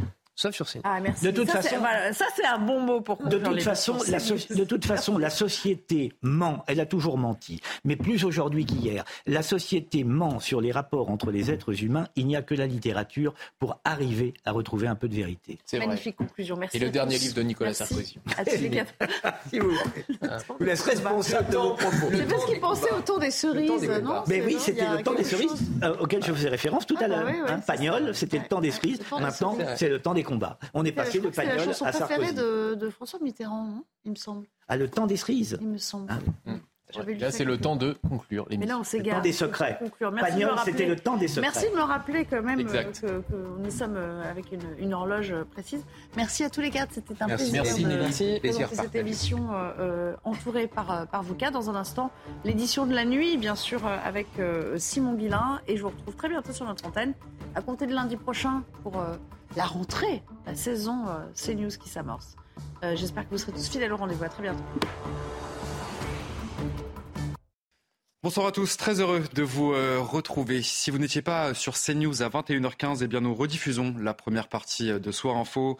Sauf 0.40 0.54
sur 0.54 0.66
CNews. 0.66 0.80
Ah, 0.84 1.00
merci. 1.00 1.22
De 1.22 1.30
toute 1.32 1.50
ça, 1.50 1.60
c'est- 1.60 1.68
façon- 1.68 1.80
voilà, 1.80 2.12
ça, 2.14 2.24
c'est 2.34 2.46
un 2.46 2.56
bon 2.58 2.80
mot 2.80 3.02
pour 3.02 3.18
De 3.18 3.24
conclure 3.36 3.50
toute, 3.52 3.60
façon, 3.62 3.98
la 4.08 4.18
so- 4.18 4.36
de 4.54 4.64
toute 4.64 4.86
façon, 4.86 5.18
la 5.18 5.28
société 5.28 6.14
ment. 6.22 6.64
Elle 6.66 6.80
a 6.80 6.86
toujours 6.86 7.18
menti. 7.18 7.60
Mais 7.84 7.94
plus 7.96 8.24
aujourd'hui 8.24 8.64
qu'hier. 8.64 9.04
La 9.26 9.42
société 9.42 10.02
ment 10.02 10.40
sur 10.40 10.62
les 10.62 10.72
rapports 10.72 11.10
entre 11.10 11.30
les 11.30 11.50
êtres 11.50 11.82
humains. 11.84 12.06
Il 12.16 12.26
n'y 12.26 12.36
a 12.36 12.42
que 12.42 12.54
la 12.54 12.66
littérature 12.66 13.34
pour 13.58 13.80
arriver 13.84 14.32
à 14.46 14.52
retrouver 14.52 14.86
un 14.86 14.94
peu 14.94 15.08
de 15.10 15.14
vérité. 15.14 15.58
C'est 15.66 15.76
vrai. 15.76 15.88
Magnifique 15.88 16.16
conclusion. 16.16 16.56
Merci. 16.56 16.78
Et 16.78 16.80
le 16.80 16.88
dernier 16.88 17.18
livre 17.18 17.34
de 17.34 17.42
Nicolas 17.42 17.70
Merci 17.78 17.84
Sarkozy. 17.94 18.18
À 18.38 18.44
tous 18.46 18.56
les 18.62 18.70
quatre. 18.70 18.94
Si 19.50 19.58
vous, 19.58 19.70
vous 20.58 20.64
laisse 20.64 20.80
responsable 20.82 21.50
de 21.50 21.56
vos 21.58 21.74
propos. 21.74 22.06
C'est 22.12 22.28
parce 22.28 22.44
qu'il 22.46 22.60
pensait 22.60 22.90
au 22.92 23.00
tour 23.00 23.18
des 23.18 23.30
cerises, 23.30 23.90
non 24.02 24.22
Mais 24.26 24.40
oui, 24.42 24.56
c'était 24.58 24.86
le 24.88 25.02
temps 25.02 25.14
des 25.14 25.24
cerises 25.24 25.50
euh, 25.82 25.94
auquel 26.00 26.24
je 26.24 26.32
faisais 26.32 26.48
référence 26.48 26.86
tout 26.86 26.96
Ah 26.98 27.04
à 27.04 27.08
bah 27.08 27.16
l'heure. 27.24 27.46
Hein, 27.50 27.56
c'est 27.60 27.66
Pagnol, 27.66 28.14
c'était 28.14 28.38
le 28.38 28.44
temps 28.44 28.60
des 28.60 28.70
cerises. 28.70 29.00
Temps 29.10 29.20
Maintenant, 29.20 29.58
c'est 29.76 29.88
le 29.88 29.98
temps 30.00 30.14
des 30.14 30.22
combats. 30.30 30.58
On 30.74 30.84
est 30.84 30.96
la- 30.96 31.04
passé 31.04 31.18
de 31.20 31.28
crois 31.28 31.30
que 31.30 31.36
c'est 31.36 31.44
la 31.44 31.50
Pagnol 31.50 31.66
chanson 31.66 31.84
à 31.84 31.90
préférée 31.90 32.26
Sarkozy. 32.26 32.34
de, 32.34 32.74
de 32.74 32.90
François 32.90 33.18
Mitterrand, 33.20 33.68
hein, 33.78 33.84
il 34.04 34.10
me 34.12 34.16
semble. 34.16 34.46
À 34.68 34.76
le 34.76 34.88
temps 34.88 35.06
des 35.06 35.16
cerises. 35.16 35.58
Il 35.60 35.68
me 35.68 35.78
semble. 35.78 36.10
Ah, 36.10 36.18
lu 37.06 37.14
Là, 37.18 37.30
c'est 37.30 37.44
le 37.44 37.56
temps 37.56 37.76
de 37.76 37.96
conclure 38.08 38.46
Mais 38.50 38.66
là, 38.66 38.76
on 38.76 38.82
s'est 38.82 38.98
Le 38.98 39.04
temps 39.08 39.20
des 39.20 39.30
secrets. 39.32 39.78
Merci 39.80 40.20
Pagnol, 40.20 40.50
c'était 40.64 40.86
le 40.86 40.96
temps 40.96 41.16
des 41.16 41.28
secrets. 41.28 41.42
Merci 41.52 41.70
de 41.70 41.76
me 41.76 41.82
rappeler 41.82 42.24
quand 42.24 42.42
même 42.42 42.58
euh, 42.58 42.62
Exact. 42.62 43.00
que, 43.00 43.06
que 43.06 43.58
nous 43.60 43.70
sommes 43.70 43.94
euh, 43.96 44.28
avec 44.28 44.50
une, 44.50 44.60
une 44.76 44.92
horloge 44.92 45.30
euh, 45.30 45.44
précise. 45.44 45.84
Merci 46.16 46.42
à 46.42 46.50
tous 46.50 46.60
les 46.60 46.70
quatre, 46.70 46.92
c'était 46.92 47.14
un 47.22 47.28
Merci. 47.28 47.44
plaisir 47.52 47.62
Merci, 47.62 47.84
de 47.84 47.88
présenter 47.98 48.40
Plaisir 48.40 48.68
cette 48.72 48.94
émission 48.96 49.52
euh, 49.52 49.70
euh, 49.78 50.16
entourée 50.24 50.66
par, 50.66 50.90
euh, 50.90 51.04
par 51.06 51.22
vous 51.22 51.36
quatre. 51.36 51.52
Dans 51.52 51.70
un 51.70 51.76
instant, 51.76 52.10
l'édition 52.44 52.86
de 52.86 52.92
la 52.92 53.04
nuit, 53.04 53.36
bien 53.36 53.54
sûr, 53.54 53.86
euh, 53.86 53.96
avec 54.04 54.26
euh, 54.40 54.76
Simon 54.76 55.14
Guillain. 55.14 55.60
Et 55.68 55.76
je 55.76 55.82
vous 55.82 55.90
retrouve 55.90 56.16
très 56.16 56.28
bientôt 56.28 56.52
sur 56.52 56.66
notre 56.66 56.84
antenne, 56.86 57.14
à 57.54 57.62
compter 57.62 57.86
de 57.86 57.94
lundi 57.94 58.16
prochain 58.16 58.64
pour 58.82 58.98
euh, 58.98 59.14
la 59.56 59.64
rentrée, 59.64 60.22
la 60.46 60.54
saison 60.54 61.06
euh, 61.08 61.26
CNews 61.34 61.70
qui 61.70 61.88
s'amorce. 61.88 62.36
Euh, 62.84 62.94
J'espère 62.96 63.24
que 63.24 63.30
vous 63.30 63.38
serez 63.38 63.52
tous 63.52 63.68
fidèles 63.68 63.92
au 63.92 63.96
rendez-vous. 63.96 64.24
À 64.24 64.28
très 64.28 64.42
bientôt. 64.42 64.62
Bonsoir 68.22 68.46
à 68.46 68.52
tous, 68.52 68.76
très 68.76 69.00
heureux 69.00 69.24
de 69.34 69.42
vous 69.42 69.72
euh, 69.72 69.98
retrouver. 69.98 70.62
Si 70.62 70.90
vous 70.90 70.98
n'étiez 70.98 71.22
pas 71.22 71.54
sur 71.54 71.74
CNews 71.74 72.22
à 72.22 72.28
21h15, 72.28 72.98
eh 73.02 73.06
bien 73.06 73.20
nous 73.20 73.34
rediffusons 73.34 73.94
la 73.98 74.14
première 74.14 74.48
partie 74.48 74.92
de 74.92 75.10
Soir 75.10 75.36
Info. 75.36 75.78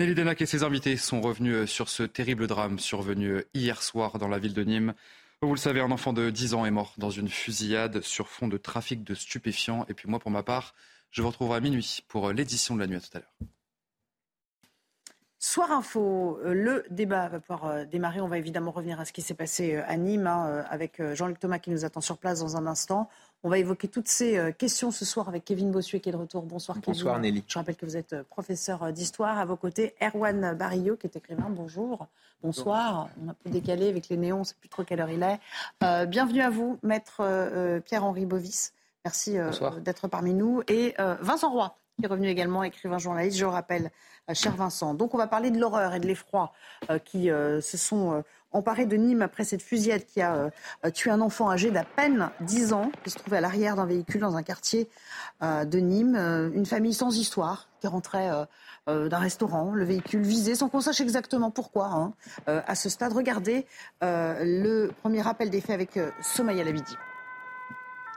Nelly 0.00 0.14
Denac 0.14 0.40
et 0.40 0.46
ses 0.46 0.64
invités 0.64 0.96
sont 0.96 1.20
revenus 1.20 1.70
sur 1.70 1.88
ce 1.88 2.02
terrible 2.02 2.46
drame 2.46 2.78
survenu 2.78 3.44
hier 3.54 3.82
soir 3.82 4.18
dans 4.18 4.28
la 4.28 4.38
ville 4.38 4.54
de 4.54 4.64
Nîmes. 4.64 4.94
Vous 5.42 5.54
le 5.54 5.58
savez, 5.58 5.80
un 5.80 5.90
enfant 5.90 6.14
de 6.14 6.30
10 6.30 6.54
ans 6.54 6.64
est 6.64 6.70
mort 6.70 6.94
dans 6.96 7.10
une 7.10 7.28
fusillade 7.28 8.00
sur 8.00 8.28
fond 8.28 8.48
de 8.48 8.56
trafic 8.56 9.04
de 9.04 9.14
stupéfiants. 9.14 9.84
Et 9.88 9.94
puis 9.94 10.08
moi, 10.08 10.18
pour 10.18 10.30
ma 10.30 10.42
part, 10.42 10.74
je 11.14 11.22
vous 11.22 11.28
retrouverai 11.28 11.58
à 11.58 11.60
minuit 11.60 12.04
pour 12.08 12.26
euh, 12.26 12.32
l'édition 12.32 12.74
de 12.74 12.80
la 12.80 12.88
nuit 12.88 12.96
à 12.96 13.00
tout 13.00 13.16
à 13.16 13.20
l'heure. 13.20 13.32
Soir 15.38 15.70
Info, 15.70 16.40
euh, 16.44 16.54
le 16.54 16.84
débat 16.90 17.28
va 17.28 17.38
pouvoir 17.38 17.66
euh, 17.66 17.84
démarrer. 17.84 18.20
On 18.20 18.26
va 18.26 18.36
évidemment 18.36 18.72
revenir 18.72 18.98
à 18.98 19.04
ce 19.04 19.12
qui 19.12 19.22
s'est 19.22 19.34
passé 19.34 19.76
à 19.76 19.96
Nîmes 19.96 20.26
hein, 20.26 20.64
avec 20.68 21.00
Jean-Luc 21.14 21.38
Thomas 21.38 21.60
qui 21.60 21.70
nous 21.70 21.84
attend 21.84 22.00
sur 22.00 22.18
place 22.18 22.40
dans 22.40 22.56
un 22.56 22.66
instant. 22.66 23.08
On 23.44 23.48
va 23.48 23.58
évoquer 23.58 23.86
toutes 23.86 24.08
ces 24.08 24.54
questions 24.58 24.90
ce 24.90 25.04
soir 25.04 25.28
avec 25.28 25.44
Kevin 25.44 25.70
Bossuet 25.70 26.00
qui 26.00 26.08
est 26.08 26.12
de 26.12 26.16
retour. 26.16 26.42
Bonsoir 26.42 26.80
Kevin. 26.80 26.94
Bonsoir, 26.94 27.20
Nelly. 27.20 27.44
Je 27.46 27.58
rappelle 27.58 27.76
que 27.76 27.84
vous 27.84 27.96
êtes 27.96 28.22
professeur 28.22 28.90
d'histoire. 28.90 29.38
À 29.38 29.44
vos 29.44 29.56
côtés, 29.56 29.94
Erwan 30.00 30.54
Barillot 30.54 30.96
qui 30.96 31.06
est 31.06 31.14
écrivain. 31.14 31.50
Bonjour. 31.50 32.08
Bonsoir. 32.42 33.10
On 33.22 33.28
a 33.28 33.30
un 33.32 33.36
peu 33.44 33.50
décalé 33.50 33.88
avec 33.88 34.08
les 34.08 34.16
néons, 34.16 34.36
on 34.36 34.40
ne 34.40 34.44
sait 34.44 34.56
plus 34.58 34.70
trop 34.70 34.82
quelle 34.82 35.00
heure 35.00 35.10
il 35.10 35.22
est. 35.22 35.38
Euh, 35.82 36.06
bienvenue 36.06 36.40
à 36.40 36.48
vous, 36.50 36.78
maître 36.82 37.18
euh, 37.20 37.80
Pierre-Henri 37.80 38.24
Bovis. 38.24 38.72
Merci 39.04 39.36
euh, 39.38 39.50
d'être 39.80 40.08
parmi 40.08 40.32
nous. 40.32 40.62
Et 40.66 40.94
euh, 40.98 41.16
Vincent 41.20 41.50
Roy, 41.50 41.76
qui 41.98 42.06
est 42.06 42.08
revenu 42.08 42.28
également, 42.28 42.64
écrivain 42.64 42.96
journaliste, 42.96 43.36
je 43.36 43.44
le 43.44 43.50
rappelle, 43.50 43.90
euh, 44.30 44.34
cher 44.34 44.56
Vincent. 44.56 44.94
Donc 44.94 45.12
on 45.12 45.18
va 45.18 45.26
parler 45.26 45.50
de 45.50 45.58
l'horreur 45.58 45.94
et 45.94 46.00
de 46.00 46.06
l'effroi 46.06 46.52
qui 47.04 47.28
se 47.28 47.76
sont 47.76 48.22
emparés 48.52 48.86
de 48.86 48.96
Nîmes 48.96 49.22
après 49.22 49.44
cette 49.44 49.62
fusillade 49.62 50.04
qui 50.06 50.22
a 50.22 50.50
tué 50.92 51.10
un 51.10 51.20
enfant 51.20 51.50
âgé 51.50 51.70
d'à 51.70 51.84
peine 51.84 52.30
10 52.40 52.72
ans, 52.72 52.90
qui 53.02 53.10
se 53.10 53.18
trouvait 53.18 53.38
à 53.38 53.40
l'arrière 53.40 53.76
d'un 53.76 53.86
véhicule 53.86 54.20
dans 54.20 54.36
un 54.36 54.42
quartier 54.42 54.88
de 55.42 55.78
Nîmes. 55.78 56.16
Une 56.54 56.66
famille 56.66 56.94
sans 56.94 57.16
histoire 57.16 57.68
qui 57.80 57.86
rentrait 57.86 58.30
d'un 58.86 59.18
restaurant, 59.18 59.72
le 59.72 59.84
véhicule 59.84 60.22
visé, 60.22 60.54
sans 60.54 60.68
qu'on 60.68 60.80
sache 60.80 61.00
exactement 61.00 61.50
pourquoi. 61.50 61.86
hein. 61.86 62.12
À 62.46 62.74
ce 62.74 62.88
stade, 62.88 63.12
regardez 63.12 63.66
le 64.02 64.88
premier 65.02 65.22
rappel 65.22 65.50
des 65.50 65.60
faits 65.60 65.70
avec 65.70 65.98
Somaya 66.22 66.64
Labidi. 66.64 66.96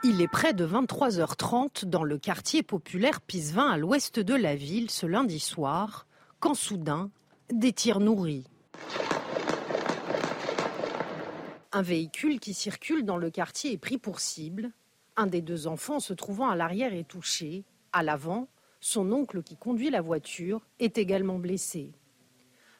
Il 0.04 0.22
est 0.22 0.28
près 0.28 0.54
de 0.54 0.64
23h30 0.64 1.84
dans 1.84 2.04
le 2.04 2.18
quartier 2.18 2.62
populaire 2.62 3.20
Pisevin 3.20 3.68
à 3.68 3.76
l'ouest 3.76 4.20
de 4.20 4.34
la 4.34 4.54
ville 4.54 4.92
ce 4.92 5.06
lundi 5.06 5.40
soir, 5.40 6.06
quand 6.38 6.54
soudain, 6.54 7.10
des 7.52 7.72
tirs 7.72 7.98
nourris. 7.98 8.46
Un 11.72 11.82
véhicule 11.82 12.38
qui 12.38 12.54
circule 12.54 13.04
dans 13.04 13.16
le 13.16 13.28
quartier 13.28 13.72
est 13.72 13.78
pris 13.78 13.98
pour 13.98 14.20
cible. 14.20 14.70
Un 15.16 15.26
des 15.26 15.42
deux 15.42 15.66
enfants 15.66 15.98
se 15.98 16.12
trouvant 16.12 16.48
à 16.48 16.54
l'arrière 16.54 16.94
est 16.94 17.08
touché. 17.08 17.64
À 17.92 18.04
l'avant, 18.04 18.46
son 18.80 19.10
oncle 19.10 19.42
qui 19.42 19.56
conduit 19.56 19.90
la 19.90 20.00
voiture 20.00 20.64
est 20.78 20.96
également 20.96 21.40
blessé. 21.40 21.90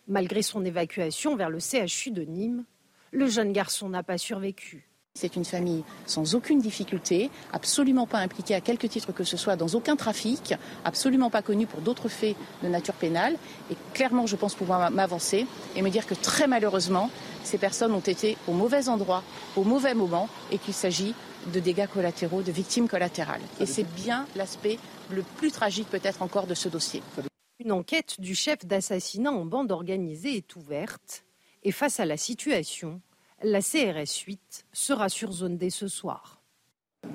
Malgré 0.06 0.42
son 0.42 0.64
évacuation 0.64 1.34
vers 1.34 1.50
le 1.50 1.58
CHU 1.58 2.12
de 2.12 2.22
Nîmes, 2.22 2.64
le 3.10 3.26
jeune 3.26 3.52
garçon 3.52 3.88
n'a 3.88 4.04
pas 4.04 4.18
survécu. 4.18 4.87
C'est 5.20 5.34
une 5.34 5.44
famille 5.44 5.82
sans 6.06 6.36
aucune 6.36 6.60
difficulté, 6.60 7.28
absolument 7.52 8.06
pas 8.06 8.18
impliquée 8.18 8.54
à 8.54 8.60
quelque 8.60 8.86
titre 8.86 9.10
que 9.10 9.24
ce 9.24 9.36
soit 9.36 9.56
dans 9.56 9.66
aucun 9.66 9.96
trafic, 9.96 10.54
absolument 10.84 11.28
pas 11.28 11.42
connue 11.42 11.66
pour 11.66 11.80
d'autres 11.80 12.08
faits 12.08 12.36
de 12.62 12.68
nature 12.68 12.94
pénale. 12.94 13.36
Et 13.68 13.74
clairement, 13.94 14.26
je 14.28 14.36
pense 14.36 14.54
pouvoir 14.54 14.92
m'avancer 14.92 15.44
et 15.74 15.82
me 15.82 15.90
dire 15.90 16.06
que 16.06 16.14
très 16.14 16.46
malheureusement, 16.46 17.10
ces 17.42 17.58
personnes 17.58 17.90
ont 17.94 17.98
été 17.98 18.36
au 18.46 18.52
mauvais 18.52 18.88
endroit, 18.88 19.24
au 19.56 19.64
mauvais 19.64 19.92
moment, 19.92 20.28
et 20.52 20.58
qu'il 20.58 20.72
s'agit 20.72 21.16
de 21.52 21.58
dégâts 21.58 21.88
collatéraux, 21.88 22.42
de 22.42 22.52
victimes 22.52 22.86
collatérales. 22.86 23.42
Et 23.58 23.66
c'est 23.66 23.92
bien 23.96 24.24
l'aspect 24.36 24.78
le 25.10 25.22
plus 25.22 25.50
tragique 25.50 25.90
peut-être 25.90 26.22
encore 26.22 26.46
de 26.46 26.54
ce 26.54 26.68
dossier. 26.68 27.02
Une 27.58 27.72
enquête 27.72 28.20
du 28.20 28.36
chef 28.36 28.64
d'assassinat 28.64 29.32
en 29.32 29.44
bande 29.44 29.72
organisée 29.72 30.36
est 30.36 30.54
ouverte 30.54 31.24
et 31.64 31.72
face 31.72 31.98
à 31.98 32.04
la 32.04 32.16
situation, 32.16 33.00
la 33.42 33.60
CRS 33.60 34.24
8 34.26 34.66
sera 34.72 35.08
sur 35.08 35.32
zone 35.32 35.56
dès 35.56 35.70
ce 35.70 35.88
soir. 35.88 36.40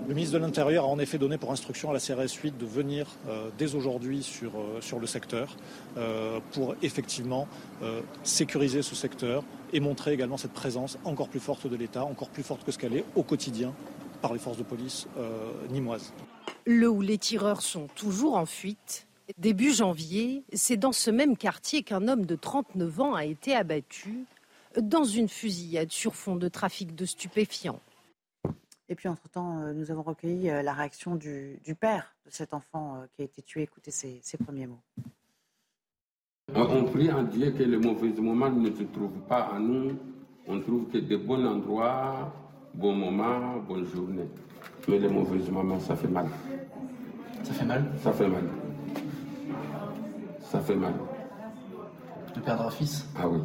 Le 0.07 0.13
ministre 0.13 0.35
de 0.35 0.43
l'Intérieur 0.43 0.85
a 0.85 0.87
en 0.87 0.97
effet 0.97 1.17
donné 1.17 1.37
pour 1.37 1.51
instruction 1.51 1.89
à 1.89 1.93
la 1.93 1.99
CRS 1.99 2.33
8 2.41 2.57
de 2.57 2.65
venir 2.65 3.07
euh, 3.27 3.49
dès 3.57 3.75
aujourd'hui 3.75 4.23
sur, 4.23 4.57
euh, 4.57 4.79
sur 4.79 4.99
le 4.99 5.07
secteur 5.07 5.55
euh, 5.97 6.39
pour 6.51 6.75
effectivement 6.81 7.47
sécuriser 8.23 8.81
ce 8.81 8.95
secteur 8.95 9.43
et 9.73 9.81
montrer 9.81 10.13
également 10.13 10.37
cette 10.37 10.53
présence 10.53 10.97
encore 11.03 11.27
plus 11.27 11.41
forte 11.41 11.67
de 11.67 11.75
l'État, 11.75 12.05
encore 12.05 12.29
plus 12.29 12.43
forte 12.43 12.63
que 12.63 12.71
ce 12.71 12.77
qu'elle 12.77 12.95
est 12.95 13.03
au 13.15 13.23
quotidien 13.23 13.73
par 14.21 14.31
les 14.31 14.39
forces 14.39 14.57
de 14.57 14.63
police 14.63 15.07
nimoises. 15.69 16.13
Le 16.65 16.87
où 16.87 17.01
les 17.01 17.17
tireurs 17.17 17.61
sont 17.61 17.87
toujours 17.87 18.37
en 18.37 18.45
fuite, 18.45 19.07
Début 19.37 19.73
janvier, 19.73 20.43
c'est 20.53 20.75
dans 20.75 20.91
ce 20.91 21.09
même 21.09 21.37
quartier 21.37 21.81
qu'un 21.81 22.09
homme 22.09 22.25
de 22.25 22.35
39 22.35 22.99
ans 22.99 23.13
a 23.13 23.23
été 23.23 23.55
abattu 23.55 24.25
dans 24.81 25.03
une 25.03 25.29
fusillade 25.29 25.91
sur 25.91 26.15
fond 26.15 26.35
de 26.35 26.47
trafic 26.47 26.95
de 26.95 27.05
stupéfiants. 27.05 27.79
Et 28.89 28.95
puis, 28.95 29.07
entre-temps, 29.07 29.59
euh, 29.59 29.73
nous 29.73 29.91
avons 29.91 30.03
recueilli 30.03 30.49
euh, 30.49 30.61
la 30.61 30.73
réaction 30.73 31.15
du, 31.15 31.59
père 31.79 32.13
de 32.25 32.31
cet 32.31 32.53
enfant 32.53 32.97
euh, 32.97 33.05
qui 33.13 33.21
a 33.21 33.25
été 33.25 33.41
tué. 33.41 33.63
Écoutez 33.63 33.91
ses, 33.91 34.21
premiers 34.43 34.67
mots. 34.67 34.81
On 36.53 36.83
prie 36.83 37.11
en 37.11 37.23
Dieu 37.23 37.51
que 37.51 37.63
les 37.63 37.77
mauvais 37.77 38.09
moments 38.09 38.49
ne 38.49 38.69
se 38.69 38.83
trouvent 38.83 39.21
pas 39.27 39.49
à 39.55 39.59
nous. 39.59 39.97
On 40.45 40.59
trouve 40.59 40.89
que 40.89 40.97
des 40.97 41.17
bons 41.17 41.45
endroits, 41.45 42.33
bons 42.73 42.93
moments, 42.93 43.57
bonnes 43.59 43.87
journées. 43.87 44.27
Mais 44.89 44.99
les 44.99 45.07
mauvais 45.07 45.39
moments, 45.49 45.79
ça 45.79 45.95
fait 45.95 46.09
mal. 46.09 46.27
Ça 47.43 47.53
fait 47.53 47.65
mal? 47.65 47.91
Ça 47.97 48.11
fait 48.11 48.27
mal. 48.27 48.43
Ça 50.41 50.59
fait 50.59 50.75
mal. 50.75 50.93
De 52.35 52.39
perdre 52.41 52.67
un 52.67 52.71
fils? 52.71 53.07
Ah 53.17 53.27
oui. 53.27 53.39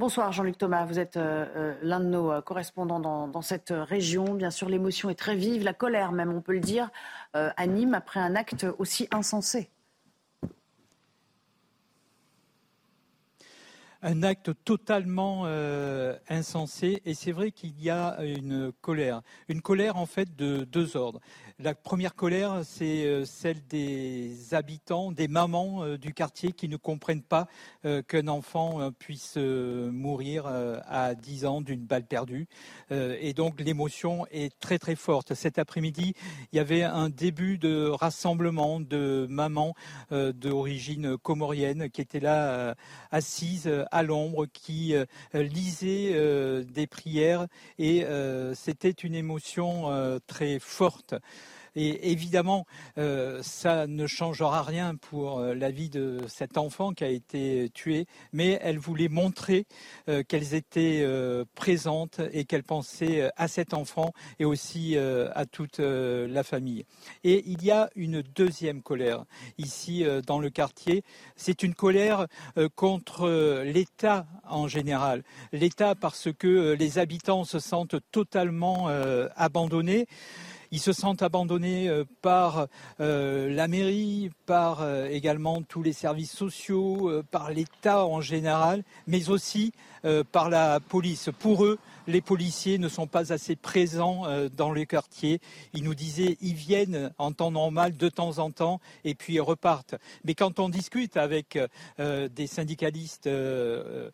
Bonsoir 0.00 0.32
Jean-Luc 0.32 0.56
Thomas, 0.56 0.86
vous 0.86 0.98
êtes 0.98 1.18
euh, 1.18 1.44
euh, 1.56 1.74
l'un 1.82 2.00
de 2.00 2.06
nos 2.06 2.32
euh, 2.32 2.40
correspondants 2.40 3.00
dans, 3.00 3.42
cette 3.42 3.68
région. 3.70 4.32
Bien 4.32 4.50
sûr, 4.50 4.70
l'émotion 4.70 5.10
est 5.10 5.14
très 5.14 5.36
vive, 5.36 5.62
la 5.62 5.74
colère 5.74 6.12
même, 6.12 6.32
on 6.32 6.40
peut 6.40 6.54
le 6.54 6.60
dire, 6.60 6.88
anime 7.34 7.92
après 7.92 8.18
un 8.18 8.34
acte 8.34 8.66
aussi 8.78 9.08
insensé. 9.10 9.68
un 14.02 14.22
acte 14.22 14.52
totalement 14.64 15.44
insensé 16.30 17.02
et 17.04 17.12
c'est 17.12 17.32
vrai 17.32 17.50
qu'il 17.52 17.78
y 17.78 17.90
a 17.90 18.16
une 18.22 18.72
colère, 18.80 19.20
une 19.48 19.60
colère 19.60 19.98
en 19.98 20.06
fait 20.06 20.34
de 20.34 20.64
deux 20.64 20.96
ordres. 20.96 21.20
La 21.62 21.74
première 21.74 22.14
colère, 22.14 22.62
c'est 22.64 23.04
euh, 23.04 23.26
celle 23.26 23.66
des 23.66 24.54
habitants, 24.54 25.12
des 25.12 25.28
mamans 25.28 25.84
euh, 25.84 25.98
du 25.98 26.14
quartier 26.14 26.52
qui 26.52 26.70
ne 26.70 26.78
comprennent 26.78 27.22
pas 27.22 27.48
euh, 27.84 28.00
qu'un 28.00 28.28
enfant 28.28 28.90
puisse 28.98 29.36
mourir 29.36 30.46
à 30.46 31.14
10 31.14 31.44
ans 31.44 31.60
d'une 31.60 31.84
balle 31.84 32.06
perdue. 32.06 32.48
Et 32.90 33.34
donc 33.34 33.60
l'émotion 33.60 34.26
est 34.30 34.58
très 34.58 34.78
très 34.78 34.94
forte. 34.96 35.34
Cet 35.34 35.58
après-midi, 35.58 36.14
il 36.52 36.56
y 36.56 36.58
avait 36.58 36.82
un 36.82 37.08
début 37.08 37.58
de 37.58 37.88
rassemblement 37.88 38.80
de 38.80 39.26
mamans 39.28 39.74
d'origine 40.10 41.16
comorienne 41.18 41.90
qui 41.90 42.00
étaient 42.00 42.20
là 42.20 42.74
assises 43.10 43.70
à 43.90 44.02
l'ombre, 44.02 44.46
qui 44.46 44.94
lisaient 45.34 46.64
des 46.64 46.86
prières 46.86 47.46
et 47.78 48.04
c'était 48.54 48.90
une 48.90 49.14
émotion 49.14 50.20
très 50.26 50.58
forte. 50.58 51.14
Et 51.76 52.10
évidemment, 52.10 52.66
euh, 52.98 53.40
ça 53.42 53.86
ne 53.86 54.06
changera 54.06 54.62
rien 54.62 54.96
pour 54.96 55.38
euh, 55.38 55.54
la 55.54 55.70
vie 55.70 55.88
de 55.88 56.18
cet 56.28 56.58
enfant 56.58 56.92
qui 56.92 57.04
a 57.04 57.08
été 57.08 57.70
tué, 57.74 58.06
mais 58.32 58.58
elle 58.62 58.78
voulait 58.78 59.08
montrer 59.08 59.66
euh, 60.08 60.22
qu'elles 60.22 60.54
étaient 60.54 61.06
présentes 61.54 62.20
et 62.32 62.44
qu'elles 62.44 62.64
pensaient 62.64 63.30
à 63.36 63.48
cet 63.48 63.74
enfant 63.74 64.12
et 64.38 64.44
aussi 64.44 64.96
à 64.96 65.46
toute 65.46 65.78
la 65.78 66.42
famille. 66.42 66.84
Et 67.24 67.42
il 67.46 67.64
y 67.64 67.70
a 67.70 67.90
une 67.94 68.22
deuxième 68.22 68.82
colère 68.82 69.24
ici 69.58 70.04
dans 70.26 70.38
le 70.38 70.50
quartier. 70.50 71.02
C'est 71.36 71.62
une 71.62 71.74
colère 71.74 72.26
contre 72.74 73.62
l'État 73.64 74.26
en 74.48 74.68
général. 74.68 75.22
L'État 75.52 75.94
parce 75.94 76.28
que 76.32 76.72
les 76.72 76.98
habitants 76.98 77.44
se 77.44 77.58
sentent 77.58 77.96
totalement 78.10 78.88
abandonnés. 79.36 80.06
Ils 80.72 80.80
se 80.80 80.92
sentent 80.92 81.22
abandonnés 81.22 81.88
euh, 81.88 82.04
par 82.22 82.68
euh, 83.00 83.52
la 83.52 83.66
mairie, 83.66 84.30
par 84.46 84.82
euh, 84.82 85.08
également 85.08 85.62
tous 85.62 85.82
les 85.82 85.92
services 85.92 86.30
sociaux, 86.30 87.10
par 87.30 87.50
l'État 87.50 88.06
en 88.06 88.20
général, 88.20 88.84
mais 89.06 89.28
aussi 89.30 89.72
par 90.32 90.48
la 90.48 90.80
police. 90.80 91.28
Pour 91.38 91.64
eux, 91.64 91.78
les 92.06 92.20
policiers 92.20 92.78
ne 92.78 92.88
sont 92.88 93.06
pas 93.06 93.32
assez 93.32 93.56
présents 93.56 94.24
dans 94.56 94.72
les 94.72 94.86
quartiers. 94.86 95.40
Ils 95.74 95.84
nous 95.84 95.94
disaient, 95.94 96.36
ils 96.40 96.54
viennent 96.54 97.12
en 97.18 97.32
temps 97.32 97.50
normal 97.50 97.96
de 97.96 98.08
temps 98.08 98.38
en 98.38 98.50
temps 98.50 98.80
et 99.04 99.14
puis 99.14 99.34
ils 99.34 99.40
repartent. 99.40 99.94
Mais 100.24 100.34
quand 100.34 100.58
on 100.58 100.68
discute 100.68 101.16
avec 101.16 101.58
des 101.98 102.46
syndicalistes 102.46 103.28
de 103.28 104.12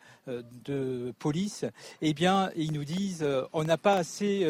police, 1.18 1.64
eh 2.02 2.14
bien, 2.14 2.50
ils 2.56 2.72
nous 2.72 2.84
disent, 2.84 3.26
on 3.52 3.64
n'a 3.64 3.78
pas 3.78 3.94
assez 3.94 4.46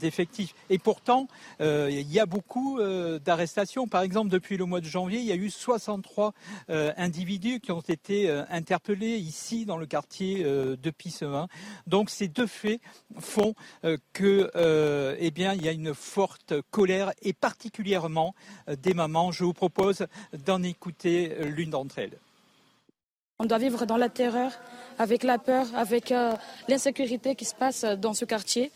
d'effectifs. 0.00 0.54
Et 0.70 0.78
pourtant, 0.78 1.28
euh, 1.60 1.88
il 1.90 2.10
y 2.10 2.20
a 2.20 2.26
beaucoup 2.26 2.78
euh, 2.78 3.18
d'arrestations. 3.18 3.86
Par 3.86 4.02
exemple, 4.02 4.30
depuis 4.30 4.56
le 4.56 4.64
mois 4.64 4.80
de 4.80 4.86
janvier, 4.86 5.20
il 5.20 5.26
y 5.26 5.32
a 5.32 5.36
eu 5.36 5.50
63 5.50 6.32
euh, 6.70 6.92
individus 6.96 7.60
qui 7.60 7.72
ont 7.72 7.80
été 7.80 8.30
interpellés 8.50 9.16
ici 9.16 9.64
dans 9.64 9.76
le 9.76 9.86
quartier 9.86 10.44
de 10.44 10.90
Pissevin. 10.90 11.48
Donc 11.86 12.10
ces 12.10 12.28
deux 12.28 12.41
faits 12.46 12.80
font 13.18 13.54
que, 14.12 14.50
eh 15.18 15.30
bien, 15.30 15.54
il 15.54 15.64
y 15.64 15.68
a 15.68 15.72
une 15.72 15.94
forte 15.94 16.54
colère 16.70 17.12
et 17.22 17.32
particulièrement 17.32 18.34
des 18.82 18.94
mamans. 18.94 19.32
Je 19.32 19.44
vous 19.44 19.52
propose 19.52 20.06
d'en 20.44 20.62
écouter 20.62 21.34
l'une 21.44 21.70
d'entre 21.70 21.98
elles. 21.98 22.18
On 23.38 23.44
doit 23.44 23.58
vivre 23.58 23.86
dans 23.86 23.96
la 23.96 24.08
terreur, 24.08 24.52
avec 24.98 25.22
la 25.22 25.38
peur, 25.38 25.66
avec 25.74 26.14
l'insécurité 26.68 27.34
qui 27.34 27.44
se 27.44 27.54
passe 27.54 27.84
dans 27.84 28.14
ce 28.14 28.24
quartier. 28.24 28.70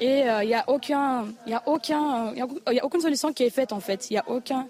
Et 0.00 0.20
il 0.20 0.28
euh, 0.28 0.44
n'y 0.44 0.54
a, 0.54 0.64
aucun, 0.68 1.26
y 1.46 1.52
a, 1.52 1.62
aucun, 1.66 2.34
a 2.36 2.84
aucune 2.84 3.00
solution 3.00 3.32
qui 3.32 3.44
est 3.44 3.50
faite 3.50 3.72
en 3.72 3.80
fait. 3.80 4.10
Il 4.10 4.14
n'y 4.14 4.18
a, 4.18 4.24
aucun, 4.28 4.66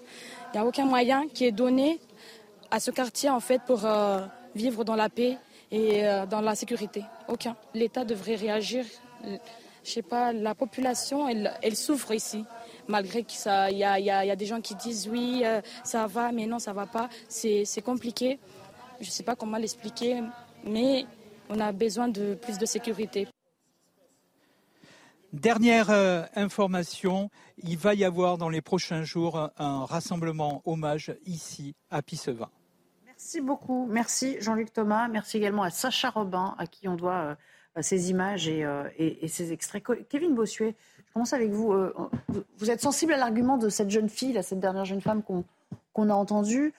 a 0.53 0.65
aucun 0.65 0.85
moyen 0.85 1.27
qui 1.27 1.45
est 1.45 1.51
donné 1.51 1.99
à 2.69 2.79
ce 2.79 2.91
quartier 2.91 3.29
en 3.31 3.39
fait 3.39 3.61
pour 3.65 3.85
euh, 3.85 4.19
vivre 4.53 4.83
dans 4.83 4.95
la 4.95 5.09
paix 5.09 5.37
et 5.73 6.07
euh, 6.07 6.25
dans 6.25 6.39
la 6.39 6.55
sécurité. 6.55 7.03
Aucun. 7.27 7.57
L'État 7.73 8.05
devrait 8.05 8.35
réagir. 8.35 8.85
Je 9.83 9.89
sais 9.89 10.01
pas, 10.01 10.31
la 10.31 10.55
population, 10.55 11.27
elle, 11.27 11.53
elle 11.61 11.75
souffre 11.75 12.13
ici. 12.13 12.45
Malgré 12.87 13.23
qu'il 13.23 13.37
y, 13.71 13.77
y, 13.77 13.83
a, 14.09 14.35
des 14.35 14.45
gens 14.45 14.61
qui 14.61 14.75
disent 14.75 15.09
oui, 15.09 15.43
ça 15.83 16.07
va, 16.07 16.31
mais 16.31 16.45
non, 16.45 16.59
ça 16.59 16.71
va 16.71 16.85
pas. 16.85 17.09
C'est 17.27 17.81
compliqué. 17.83 18.39
Je 19.01 19.07
ne 19.07 19.11
sais 19.11 19.23
pas 19.23 19.35
comment 19.35 19.57
l'expliquer, 19.57 20.21
mais 20.63 21.05
on 21.49 21.59
a 21.59 21.73
besoin 21.73 22.07
de 22.07 22.35
plus 22.35 22.57
de 22.57 22.65
sécurité. 22.65 23.27
Dernière 25.33 25.89
euh, 25.89 26.23
information, 26.35 27.31
il 27.57 27.75
va 27.75 27.95
y 27.95 28.05
avoir 28.05 28.37
dans 28.37 28.49
les 28.49 28.61
prochains 28.61 29.03
jours 29.03 29.49
un 29.57 29.83
rassemblement 29.83 30.61
hommage 30.63 31.11
ici 31.25 31.73
à 31.89 32.03
Pissevin. 32.03 32.51
Merci 33.23 33.39
beaucoup. 33.39 33.87
Merci 33.89 34.35
Jean-Luc 34.41 34.73
Thomas. 34.73 35.07
Merci 35.07 35.37
également 35.37 35.63
à 35.63 35.69
Sacha 35.69 36.09
Robin, 36.09 36.55
à 36.57 36.67
qui 36.67 36.89
on 36.89 36.95
doit 36.95 37.37
euh, 37.77 37.81
ces 37.81 38.09
images 38.09 38.49
euh, 38.49 38.89
et, 38.97 39.29
ces 39.29 39.53
extraits. 39.53 39.81
Kevin 40.09 40.35
Bossuet, 40.35 40.75
je 41.07 41.13
commence 41.13 41.31
avec 41.31 41.51
vous. 41.51 41.73
vous 42.57 42.69
êtes 42.69 42.81
sensible 42.81 43.13
à 43.13 43.17
l'argument 43.17 43.57
de 43.57 43.69
cette 43.69 43.89
jeune 43.89 44.09
fille, 44.09 44.37
cette 44.43 44.59
dernière 44.59 44.83
jeune 44.83 44.99
femme 44.99 45.23
qu'on 45.23 46.09
a 46.09 46.13
entendue, 46.13 46.73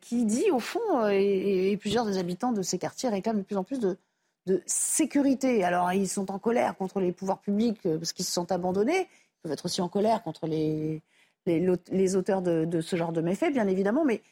qui 0.00 0.24
dit 0.24 0.50
au 0.50 0.58
fond, 0.58 1.06
et, 1.08 1.76
plusieurs 1.80 2.06
des 2.06 2.18
habitants 2.18 2.50
de 2.50 2.62
ces 2.62 2.78
quartiers 2.78 3.08
réclament 3.08 3.38
de 3.38 3.44
plus 3.44 3.56
en 3.56 3.62
plus 3.62 3.78
de, 3.78 3.96
de 4.46 4.62
sécurité. 4.66 5.64
Alors, 5.64 5.92
ils 5.92 6.08
sont 6.08 6.30
en 6.30 6.38
colère 6.38 6.76
contre 6.76 7.00
les 7.00 7.12
pouvoirs 7.12 7.40
publics 7.40 7.80
euh, 7.86 7.98
parce 7.98 8.12
qu'ils 8.12 8.24
se 8.24 8.32
sentent 8.32 8.52
abandonnés. 8.52 9.08
Ils 9.08 9.42
peuvent 9.42 9.52
être 9.52 9.66
aussi 9.66 9.80
en 9.80 9.88
colère 9.88 10.22
contre 10.22 10.46
les, 10.46 11.02
auteurs 12.16 12.42
de, 12.42 12.80
ce 12.80 12.96
genre 12.96 13.12
de 13.12 13.20
méfaits, 13.20 13.52
bien 13.52 13.66
évidemment. 13.66 14.04
Mais 14.04 14.22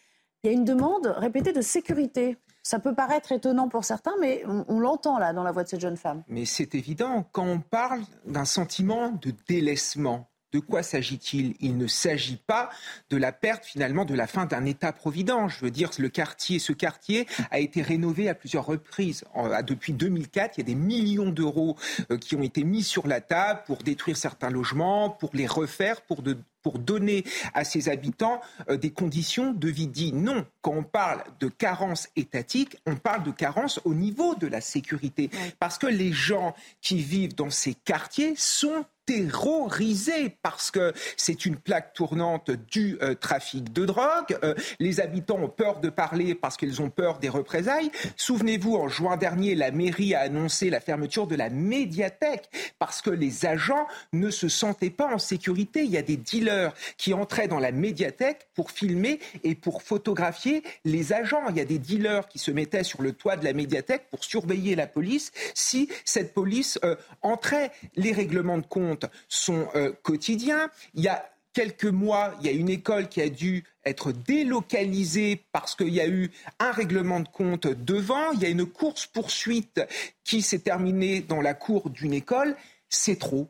il 0.44 0.48
y 0.48 0.50
a 0.50 0.52
une 0.52 0.64
demande 0.66 1.06
répétée 1.16 1.54
de 1.54 1.62
sécurité. 1.62 2.36
Ça 2.62 2.78
peut 2.78 2.94
paraître 2.94 3.32
étonnant 3.32 3.68
pour 3.68 3.84
certains, 3.84 4.14
mais 4.20 4.42
on, 4.46 4.78
l'entend 4.78 5.18
là 5.18 5.32
dans 5.32 5.42
la 5.42 5.52
voix 5.52 5.64
de 5.64 5.68
cette 5.68 5.80
jeune 5.80 5.96
femme. 5.96 6.22
Mais 6.28 6.44
c'est 6.44 6.74
évident, 6.74 7.26
quand 7.32 7.46
on 7.46 7.60
parle 7.60 8.02
d'un 8.26 8.44
sentiment 8.44 9.10
de 9.10 9.32
délaissement, 9.48 10.28
de 10.52 10.60
quoi 10.60 10.82
s'agit-il? 10.82 11.56
Il 11.60 11.78
ne 11.78 11.86
s'agit 11.86 12.36
pas 12.36 12.70
de 13.10 13.16
la 13.16 13.32
perte 13.32 13.64
finalement 13.64 14.04
de 14.04 14.14
la 14.14 14.26
fin 14.26 14.44
d'un 14.44 14.66
État-providence. 14.66 15.54
Je 15.58 15.64
veux 15.64 15.70
dire, 15.70 15.90
le 15.98 16.08
quartier, 16.08 16.58
ce 16.58 16.72
quartier 16.72 17.26
a 17.50 17.58
été 17.58 17.82
rénové 17.82 18.28
à 18.28 18.34
plusieurs 18.34 18.66
reprises. 18.66 19.24
depuis 19.66 19.94
2004, 19.94 20.56
il 20.56 20.60
y 20.60 20.62
a 20.62 20.66
des 20.66 20.74
millions 20.74 21.30
d'euros 21.30 21.76
euh, 22.10 22.18
qui 22.18 22.36
ont 22.36 22.42
été 22.42 22.64
mis 22.64 22.82
sur 22.82 23.06
la 23.06 23.20
table 23.20 23.62
pour 23.66 23.78
détruire 23.78 24.16
certains 24.16 24.50
logements, 24.50 25.10
pour 25.10 25.30
les 25.32 25.46
refaire, 25.46 26.02
pour 26.02 26.22
de, 26.22 26.38
pour 26.64 26.80
donner 26.80 27.22
à 27.52 27.62
ses 27.62 27.88
habitants 27.88 28.40
euh, 28.68 28.76
des 28.76 28.90
conditions 28.90 29.52
de 29.52 29.68
vie 29.68 29.86
dignes. 29.86 30.22
Non, 30.22 30.44
quand 30.64 30.72
on 30.72 30.82
parle 30.82 31.22
de 31.40 31.48
carence 31.48 32.08
étatique, 32.16 32.78
on 32.86 32.96
parle 32.96 33.22
de 33.22 33.30
carence 33.30 33.82
au 33.84 33.92
niveau 33.92 34.34
de 34.34 34.46
la 34.46 34.62
sécurité. 34.62 35.28
Parce 35.58 35.76
que 35.76 35.86
les 35.86 36.10
gens 36.10 36.54
qui 36.80 37.02
vivent 37.02 37.34
dans 37.34 37.50
ces 37.50 37.74
quartiers 37.74 38.32
sont 38.34 38.86
terrorisés 39.06 40.34
parce 40.42 40.70
que 40.70 40.92
c'est 41.16 41.44
une 41.44 41.56
plaque 41.56 41.92
tournante 41.92 42.50
du 42.50 42.96
euh, 43.02 43.14
trafic 43.14 43.72
de 43.72 43.84
drogue. 43.84 44.38
Euh, 44.42 44.54
les 44.78 45.00
habitants 45.00 45.38
ont 45.38 45.48
peur 45.48 45.80
de 45.80 45.90
parler 45.90 46.34
parce 46.34 46.56
qu'ils 46.56 46.80
ont 46.80 46.90
peur 46.90 47.18
des 47.18 47.28
représailles. 47.28 47.90
Souvenez-vous, 48.16 48.76
en 48.76 48.88
juin 48.88 49.16
dernier, 49.16 49.54
la 49.54 49.70
mairie 49.70 50.14
a 50.14 50.20
annoncé 50.20 50.70
la 50.70 50.80
fermeture 50.80 51.26
de 51.26 51.36
la 51.36 51.50
médiathèque 51.50 52.48
parce 52.78 53.02
que 53.02 53.10
les 53.10 53.46
agents 53.46 53.86
ne 54.12 54.30
se 54.30 54.48
sentaient 54.48 54.90
pas 54.90 55.12
en 55.12 55.18
sécurité. 55.18 55.84
Il 55.84 55.90
y 55.90 55.98
a 55.98 56.02
des 56.02 56.16
dealers 56.16 56.72
qui 56.96 57.12
entraient 57.12 57.48
dans 57.48 57.60
la 57.60 57.72
médiathèque 57.72 58.48
pour 58.54 58.70
filmer 58.70 59.20
et 59.42 59.54
pour 59.54 59.82
photographier 59.82 60.53
les 60.84 61.12
agents. 61.12 61.48
Il 61.50 61.56
y 61.56 61.60
a 61.60 61.64
des 61.64 61.78
dealers 61.78 62.28
qui 62.28 62.38
se 62.38 62.50
mettaient 62.50 62.84
sur 62.84 63.02
le 63.02 63.12
toit 63.12 63.36
de 63.36 63.44
la 63.44 63.52
médiathèque 63.52 64.06
pour 64.10 64.22
surveiller 64.24 64.76
la 64.76 64.86
police 64.86 65.32
si 65.54 65.88
cette 66.04 66.34
police 66.34 66.78
euh, 66.84 66.96
entrait. 67.22 67.72
Les 67.96 68.12
règlements 68.12 68.58
de 68.58 68.66
compte 68.66 69.06
sont 69.28 69.68
euh, 69.74 69.92
quotidiens. 70.02 70.70
Il 70.94 71.02
y 71.02 71.08
a 71.08 71.24
quelques 71.52 71.84
mois, 71.84 72.34
il 72.40 72.46
y 72.46 72.48
a 72.48 72.52
une 72.52 72.68
école 72.68 73.08
qui 73.08 73.22
a 73.22 73.28
dû 73.28 73.64
être 73.84 74.12
délocalisée 74.12 75.42
parce 75.52 75.74
qu'il 75.74 75.94
y 75.94 76.00
a 76.00 76.08
eu 76.08 76.30
un 76.58 76.72
règlement 76.72 77.20
de 77.20 77.28
compte 77.28 77.66
devant. 77.66 78.32
Il 78.32 78.40
y 78.40 78.46
a 78.46 78.48
une 78.48 78.66
course-poursuite 78.66 79.80
qui 80.24 80.42
s'est 80.42 80.58
terminée 80.58 81.20
dans 81.20 81.40
la 81.40 81.54
cour 81.54 81.90
d'une 81.90 82.12
école. 82.12 82.56
C'est 82.88 83.18
trop. 83.18 83.48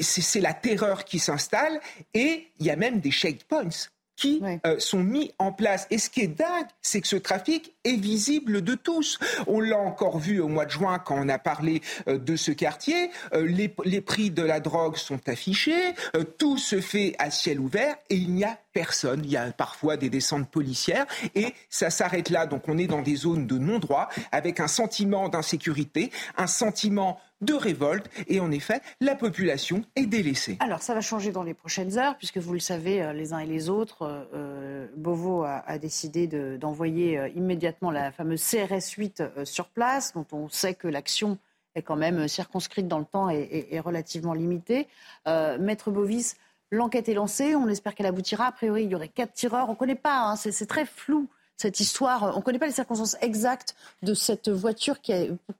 C'est 0.00 0.40
la 0.40 0.54
terreur 0.54 1.04
qui 1.04 1.18
s'installe 1.18 1.80
et 2.14 2.46
il 2.58 2.66
y 2.66 2.70
a 2.70 2.76
même 2.76 3.00
des 3.00 3.10
checkpoints 3.10 3.88
qui 4.18 4.42
euh, 4.66 4.78
sont 4.80 5.02
mis 5.02 5.32
en 5.38 5.52
place. 5.52 5.86
Et 5.90 5.98
ce 5.98 6.10
qui 6.10 6.22
est 6.22 6.26
dingue, 6.26 6.66
c'est 6.82 7.00
que 7.00 7.06
ce 7.06 7.16
trafic 7.16 7.74
est 7.84 7.96
visible 7.96 8.62
de 8.62 8.74
tous. 8.74 9.18
On 9.46 9.60
l'a 9.60 9.78
encore 9.78 10.18
vu 10.18 10.40
au 10.40 10.48
mois 10.48 10.66
de 10.66 10.70
juin 10.70 10.98
quand 10.98 11.16
on 11.16 11.28
a 11.28 11.38
parlé 11.38 11.80
euh, 12.08 12.18
de 12.18 12.34
ce 12.34 12.50
quartier. 12.50 13.10
Euh, 13.32 13.46
les, 13.46 13.72
les, 13.84 14.00
prix 14.00 14.30
de 14.30 14.42
la 14.42 14.58
drogue 14.58 14.96
sont 14.96 15.28
affichés, 15.28 15.94
tout 16.38 16.58
se 16.58 16.80
fait 16.80 17.14
à 17.18 17.30
ciel 17.30 17.60
ouvert 17.60 17.96
et 18.10 18.16
il 18.16 18.34
n'y 18.34 18.44
a 18.44 18.58
personne. 18.72 19.22
Il 19.24 19.30
y 19.30 19.36
a 19.36 19.52
parfois 19.52 19.96
des 19.96 20.10
descentes 20.10 20.50
policières 20.50 21.06
et 21.34 21.54
ça 21.70 21.90
s'arrête 21.90 22.30
là. 22.30 22.46
Donc 22.46 22.68
on 22.68 22.76
est 22.78 22.86
dans 22.86 23.02
des 23.02 23.16
zones 23.16 23.46
de 23.46 23.58
non-droit 23.58 24.08
avec 24.32 24.58
un 24.60 24.68
sentiment 24.68 25.28
d'insécurité, 25.28 26.10
un 26.36 26.46
sentiment 26.46 27.20
de 27.40 27.54
révolte 27.54 28.10
et 28.26 28.40
en 28.40 28.50
effet, 28.50 28.80
la 29.00 29.14
population 29.14 29.84
est 29.96 30.06
délaissée. 30.06 30.56
Alors 30.60 30.82
ça 30.82 30.94
va 30.94 31.00
changer 31.00 31.30
dans 31.30 31.42
les 31.42 31.54
prochaines 31.54 31.98
heures 31.98 32.16
puisque 32.16 32.38
vous 32.38 32.52
le 32.52 32.58
savez 32.58 33.02
euh, 33.02 33.12
les 33.12 33.32
uns 33.32 33.38
et 33.38 33.46
les 33.46 33.68
autres, 33.68 34.02
euh, 34.02 34.24
euh 34.34 34.86
Beauvau 34.96 35.44
a, 35.44 35.78
décidé 35.78 36.26
d'envoyer 36.58 37.18
euh, 37.18 37.28
immédiatement 37.28 37.90
la 37.90 38.10
fameuse 38.10 38.42
CRS 38.42 38.94
8 38.96 39.22
sur 39.44 39.66
place 39.68 40.12
dont 40.14 40.26
on 40.32 40.48
sait 40.48 40.74
que 40.74 40.88
l'action 40.88 41.38
est 41.74 41.82
quand 41.82 41.96
même 41.96 42.26
circonscrite 42.26 42.88
dans 42.88 42.98
le 42.98 43.04
temps 43.04 43.30
et, 43.30 43.80
relativement 43.80 44.34
limitée. 44.34 44.88
Maître 45.26 45.90
Bovis, 45.90 46.36
l'enquête 46.70 47.08
est 47.08 47.14
lancée, 47.14 47.54
on 47.54 47.68
espère 47.68 47.94
qu'elle 47.94 48.06
aboutira. 48.06 48.46
A 48.46 48.52
priori, 48.52 48.84
il 48.84 48.90
y 48.90 48.94
aurait 48.94 49.08
quatre 49.08 49.32
tireurs, 49.32 49.68
on 49.68 49.72
ne 49.72 49.76
connaît 49.76 49.94
pas, 49.94 50.18
hein, 50.18 50.36
c'est 50.36 50.66
très 50.66 50.86
flou 50.86 51.28
cette 51.58 51.80
histoire. 51.80 52.32
On 52.34 52.38
ne 52.38 52.42
connaît 52.42 52.58
pas 52.58 52.66
les 52.66 52.72
circonstances 52.72 53.16
exactes 53.20 53.74
de 54.02 54.14
cette 54.14 54.48
voiture. 54.48 54.96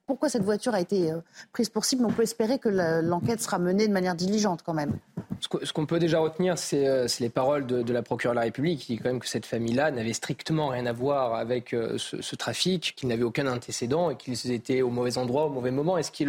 Pourquoi 0.07 0.29
cette 0.29 0.43
voiture 0.43 0.73
a 0.73 0.79
été 0.79 1.11
euh, 1.11 1.17
prise 1.51 1.69
pour 1.69 1.85
cible, 1.85 2.05
on 2.05 2.11
peut 2.11 2.23
espérer 2.23 2.57
que 2.57 2.69
l'enquête 2.69 3.41
sera 3.41 3.59
menée 3.59 3.87
de 3.87 3.93
manière 3.93 4.15
diligente 4.15 4.63
quand 4.65 4.73
même. 4.73 4.97
Ce 5.41 5.73
qu'on 5.73 5.85
peut 5.85 5.99
déjà 5.99 6.19
retenir, 6.19 6.55
euh, 6.73 7.07
c'est 7.07 7.23
les 7.23 7.29
paroles 7.29 7.65
de, 7.65 7.93
la 7.93 8.01
procureure 8.01 8.33
de 8.33 8.39
la 8.39 8.45
République 8.45 8.79
qui 8.79 8.95
dit 8.95 8.99
quand 8.99 9.09
même 9.09 9.19
que 9.19 9.27
cette 9.27 9.45
famille-là 9.45 9.91
n'avait 9.91 10.13
strictement 10.13 10.69
rien 10.69 10.85
à 10.85 10.93
voir 10.93 11.35
avec 11.35 11.73
euh, 11.73 11.97
ce, 11.97 12.35
trafic, 12.35 12.93
qu'ils 12.95 13.09
n'avaient 13.09 13.23
aucun 13.23 13.47
antécédent 13.47 14.09
et 14.09 14.15
qu'ils 14.15 14.51
étaient 14.51 14.81
au 14.81 14.89
mauvais 14.89 15.17
endroit 15.17 15.45
au 15.45 15.49
mauvais 15.49 15.71
moment. 15.71 15.97
Et 15.97 16.03
ce 16.03 16.11
qui 16.11 16.23
est 16.23 16.27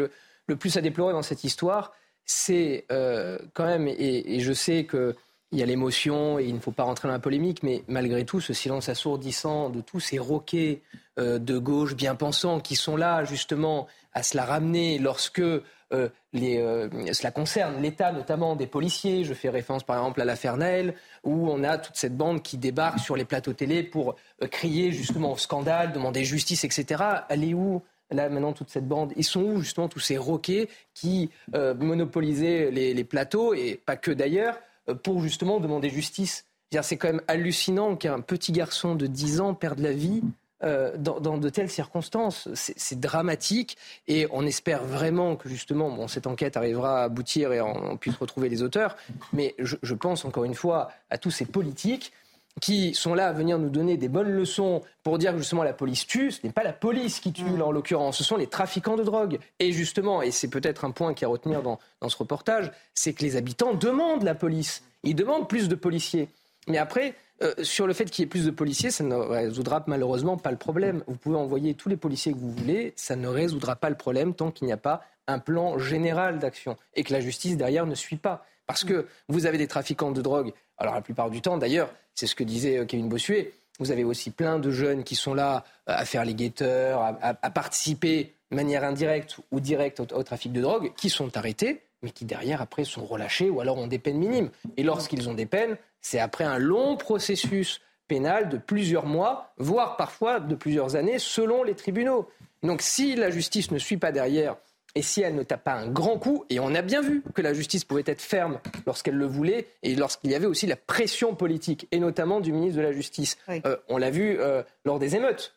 le, 0.48 0.56
plus 0.56 0.76
à 0.76 0.80
déplorer 0.80 1.12
dans 1.12 1.22
cette 1.22 1.44
histoire, 1.44 1.92
c'est 2.26 2.86
quand 2.88 3.66
même, 3.66 3.88
et 3.88 4.40
je 4.40 4.52
sais 4.52 4.84
que 4.84 5.16
il 5.52 5.58
y 5.58 5.62
a 5.62 5.66
l'émotion 5.66 6.38
et 6.38 6.44
il 6.44 6.54
ne 6.54 6.60
faut 6.60 6.70
pas 6.70 6.84
rentrer 6.84 7.08
dans 7.08 7.14
la 7.14 7.20
polémique, 7.20 7.62
mais 7.62 7.82
malgré 7.88 8.24
tout, 8.24 8.40
ce 8.40 8.52
silence 8.52 8.88
assourdissant 8.88 9.68
de 9.68 9.80
tous 9.80 9.98
ces 9.98 10.18
roquets 10.18 10.82
euh, 11.18 11.38
de 11.38 11.58
gauche 11.58 11.96
bien 11.96 12.14
pensants 12.14 12.60
qui 12.60 12.76
sont 12.76 12.96
là 12.96 13.24
justement 13.24 13.88
à 14.12 14.22
se 14.22 14.36
la 14.36 14.44
ramener 14.44 14.98
lorsque 14.98 15.40
euh, 15.40 15.60
euh, 15.92 16.88
cela 17.12 17.32
concerne 17.32 17.82
l'État, 17.82 18.12
notamment 18.12 18.54
des 18.54 18.68
policiers. 18.68 19.24
Je 19.24 19.34
fais 19.34 19.48
référence 19.48 19.82
par 19.82 19.96
exemple 19.96 20.20
à 20.20 20.24
l'affaire 20.24 20.56
Naël, 20.56 20.94
où 21.24 21.50
on 21.50 21.64
a 21.64 21.78
toute 21.78 21.96
cette 21.96 22.16
bande 22.16 22.42
qui 22.42 22.56
débarque 22.56 23.00
sur 23.00 23.16
les 23.16 23.24
plateaux 23.24 23.52
télé 23.52 23.82
pour 23.82 24.14
crier 24.52 24.92
justement 24.92 25.32
au 25.32 25.36
scandale, 25.36 25.92
demander 25.92 26.24
justice, 26.24 26.62
etc. 26.62 27.04
Elle 27.28 27.44
est 27.44 27.54
où 27.54 27.82
Là, 28.12 28.28
maintenant, 28.28 28.52
toute 28.52 28.70
cette 28.70 28.88
bande, 28.88 29.12
ils 29.14 29.22
sont 29.22 29.40
où 29.40 29.60
justement 29.60 29.86
tous 29.86 30.00
ces 30.00 30.18
roquets 30.18 30.68
qui 30.94 31.30
monopolisaient 31.54 32.72
les, 32.72 33.04
plateaux, 33.04 33.54
et 33.54 33.80
pas 33.86 33.94
que 33.94 34.10
d'ailleurs, 34.10 34.58
pour 34.94 35.22
justement 35.22 35.60
demander 35.60 35.90
justice. 35.90 36.46
C'est 36.82 36.96
quand 36.96 37.08
même 37.08 37.22
hallucinant 37.26 37.96
qu'un 37.96 38.20
petit 38.20 38.52
garçon 38.52 38.94
de 38.94 39.06
10 39.06 39.40
ans 39.40 39.54
perde 39.54 39.80
la 39.80 39.92
vie 39.92 40.22
euh, 40.62 40.96
dans, 40.96 41.38
de 41.38 41.48
telles 41.48 41.70
circonstances. 41.70 42.48
C'est 42.54 43.00
dramatique 43.00 43.76
et 44.06 44.28
on 44.30 44.46
espère 44.46 44.84
vraiment 44.84 45.34
que 45.34 45.48
justement 45.48 45.90
bon, 45.90 46.06
cette 46.06 46.26
enquête 46.26 46.56
arrivera 46.56 47.00
à 47.00 47.04
aboutir 47.04 47.52
et 47.52 47.60
on, 47.60 47.96
puisse 47.96 48.16
retrouver 48.16 48.48
les 48.48 48.62
auteurs. 48.62 48.96
Mais 49.32 49.54
je, 49.58 49.76
je, 49.82 49.94
pense 49.94 50.24
encore 50.24 50.44
une 50.44 50.54
fois 50.54 50.90
à 51.08 51.18
tous 51.18 51.30
ces 51.30 51.46
politiques 51.46 52.12
qui 52.60 52.94
sont 52.94 53.14
là 53.14 53.28
à 53.28 53.32
venir 53.32 53.58
nous 53.58 53.70
donner 53.70 53.96
des 53.96 54.08
bonnes 54.08 54.30
leçons 54.30 54.82
pour 55.02 55.18
dire 55.18 55.32
que 55.32 55.38
justement 55.38 55.62
la 55.62 55.72
police 55.72 56.06
tue. 56.06 56.30
Ce 56.30 56.40
n'est 56.44 56.52
pas 56.52 56.62
la 56.62 56.72
police 56.72 57.20
qui 57.20 57.32
tue 57.32 57.56
là 57.56 57.66
en 57.66 57.72
l'occurrence, 57.72 58.18
ce 58.18 58.24
sont 58.24 58.36
les 58.36 58.46
trafiquants 58.46 58.96
de 58.96 59.02
drogue. 59.02 59.38
Et 59.58 59.72
justement, 59.72 60.22
et 60.22 60.30
c'est 60.30 60.48
peut-être 60.48 60.84
un 60.84 60.90
point 60.90 61.14
qui 61.14 61.24
à 61.24 61.28
retenir 61.28 61.62
dans, 61.62 61.78
dans 62.00 62.08
ce 62.08 62.16
reportage, 62.16 62.70
c'est 62.94 63.12
que 63.12 63.22
les 63.22 63.36
habitants 63.36 63.74
demandent 63.74 64.22
la 64.22 64.34
police. 64.34 64.82
Ils 65.02 65.14
demandent 65.14 65.48
plus 65.48 65.68
de 65.68 65.74
policiers. 65.74 66.28
Mais 66.68 66.78
après, 66.78 67.14
euh, 67.42 67.54
sur 67.62 67.86
le 67.86 67.94
fait 67.94 68.04
qu'il 68.10 68.22
y 68.22 68.26
ait 68.26 68.28
plus 68.28 68.44
de 68.44 68.50
policiers, 68.50 68.90
ça 68.90 69.02
ne 69.02 69.14
résoudra 69.14 69.82
malheureusement 69.86 70.36
pas 70.36 70.50
le 70.50 70.58
problème. 70.58 71.02
Vous 71.06 71.16
pouvez 71.16 71.36
envoyer 71.36 71.74
tous 71.74 71.88
les 71.88 71.96
policiers 71.96 72.32
que 72.32 72.38
vous 72.38 72.52
voulez, 72.52 72.92
ça 72.96 73.16
ne 73.16 73.28
résoudra 73.28 73.76
pas 73.76 73.88
le 73.88 73.96
problème 73.96 74.34
tant 74.34 74.50
qu'il 74.50 74.66
n'y 74.66 74.72
a 74.72 74.76
pas 74.76 75.02
un 75.26 75.38
plan 75.38 75.78
général 75.78 76.38
d'action 76.38 76.76
et 76.94 77.02
que 77.02 77.12
la 77.12 77.20
justice 77.20 77.56
derrière 77.56 77.86
ne 77.86 77.94
suit 77.94 78.16
pas. 78.16 78.44
Parce 78.66 78.84
que 78.84 79.06
vous 79.28 79.46
avez 79.46 79.58
des 79.58 79.66
trafiquants 79.66 80.12
de 80.12 80.20
drogue, 80.20 80.52
alors 80.76 80.94
la 80.94 81.00
plupart 81.00 81.30
du 81.30 81.40
temps 81.40 81.56
d'ailleurs, 81.56 81.90
c'est 82.20 82.26
ce 82.26 82.34
que 82.34 82.44
disait 82.44 82.76
euh, 82.76 82.84
Kevin 82.84 83.08
Bossuet, 83.08 83.54
vous 83.78 83.90
avez 83.90 84.04
aussi 84.04 84.30
plein 84.30 84.58
de 84.58 84.70
jeunes 84.70 85.04
qui 85.04 85.16
sont 85.16 85.32
là 85.32 85.64
euh, 85.88 85.94
à 85.96 86.04
faire 86.04 86.26
les 86.26 86.34
guetteurs, 86.34 87.00
à, 87.22 87.50
participer 87.50 88.34
de 88.50 88.56
manière 88.56 88.84
indirecte 88.84 89.38
ou 89.50 89.58
directe 89.58 90.00
au, 90.00 90.22
trafic 90.22 90.52
de 90.52 90.60
drogue, 90.60 90.92
qui 90.98 91.08
sont 91.08 91.34
arrêtés, 91.38 91.80
mais 92.02 92.10
qui 92.10 92.26
derrière 92.26 92.60
après 92.60 92.84
sont 92.84 93.06
relâchés 93.06 93.48
ou 93.48 93.62
alors 93.62 93.78
ont 93.78 93.86
des 93.86 93.98
peines 93.98 94.18
minimes. 94.18 94.50
Et 94.76 94.82
lorsqu'ils 94.82 95.30
ont 95.30 95.34
des 95.34 95.46
peines, 95.46 95.78
c'est 96.02 96.20
après 96.20 96.44
un 96.44 96.58
long 96.58 96.98
processus 96.98 97.80
pénal 98.06 98.50
de 98.50 98.58
plusieurs 98.58 99.06
mois, 99.06 99.54
voire 99.56 99.96
parfois 99.96 100.40
de 100.40 100.54
plusieurs 100.54 100.96
années, 100.96 101.18
selon 101.18 101.62
les 101.62 101.74
tribunaux. 101.74 102.28
Donc 102.62 102.82
si 102.82 103.16
la 103.16 103.30
justice 103.30 103.70
ne 103.70 103.78
suit 103.78 103.96
pas 103.96 104.12
derrière 104.12 104.56
et 104.94 105.02
si 105.02 105.22
elle 105.22 105.34
ne 105.34 105.42
tape 105.42 105.64
pas 105.64 105.74
un 105.74 105.88
grand 105.88 106.18
coup, 106.18 106.44
et 106.50 106.60
on 106.60 106.74
a 106.74 106.82
bien 106.82 107.00
vu 107.00 107.22
que 107.34 107.42
la 107.42 107.54
justice 107.54 107.84
pouvait 107.84 108.02
être 108.06 108.20
ferme 108.20 108.60
lorsqu'elle 108.86 109.16
le 109.16 109.26
voulait, 109.26 109.68
et 109.82 109.94
lorsqu'il 109.94 110.30
y 110.30 110.34
avait 110.34 110.46
aussi 110.46 110.66
la 110.66 110.76
pression 110.76 111.34
politique, 111.34 111.86
et 111.92 111.98
notamment 111.98 112.40
du 112.40 112.52
ministre 112.52 112.78
de 112.78 112.82
la 112.82 112.92
Justice. 112.92 113.38
Euh, 113.48 113.76
on 113.88 113.98
l'a 113.98 114.10
vu 114.10 114.38
euh, 114.38 114.62
lors 114.84 114.98
des 114.98 115.16
émeutes. 115.16 115.54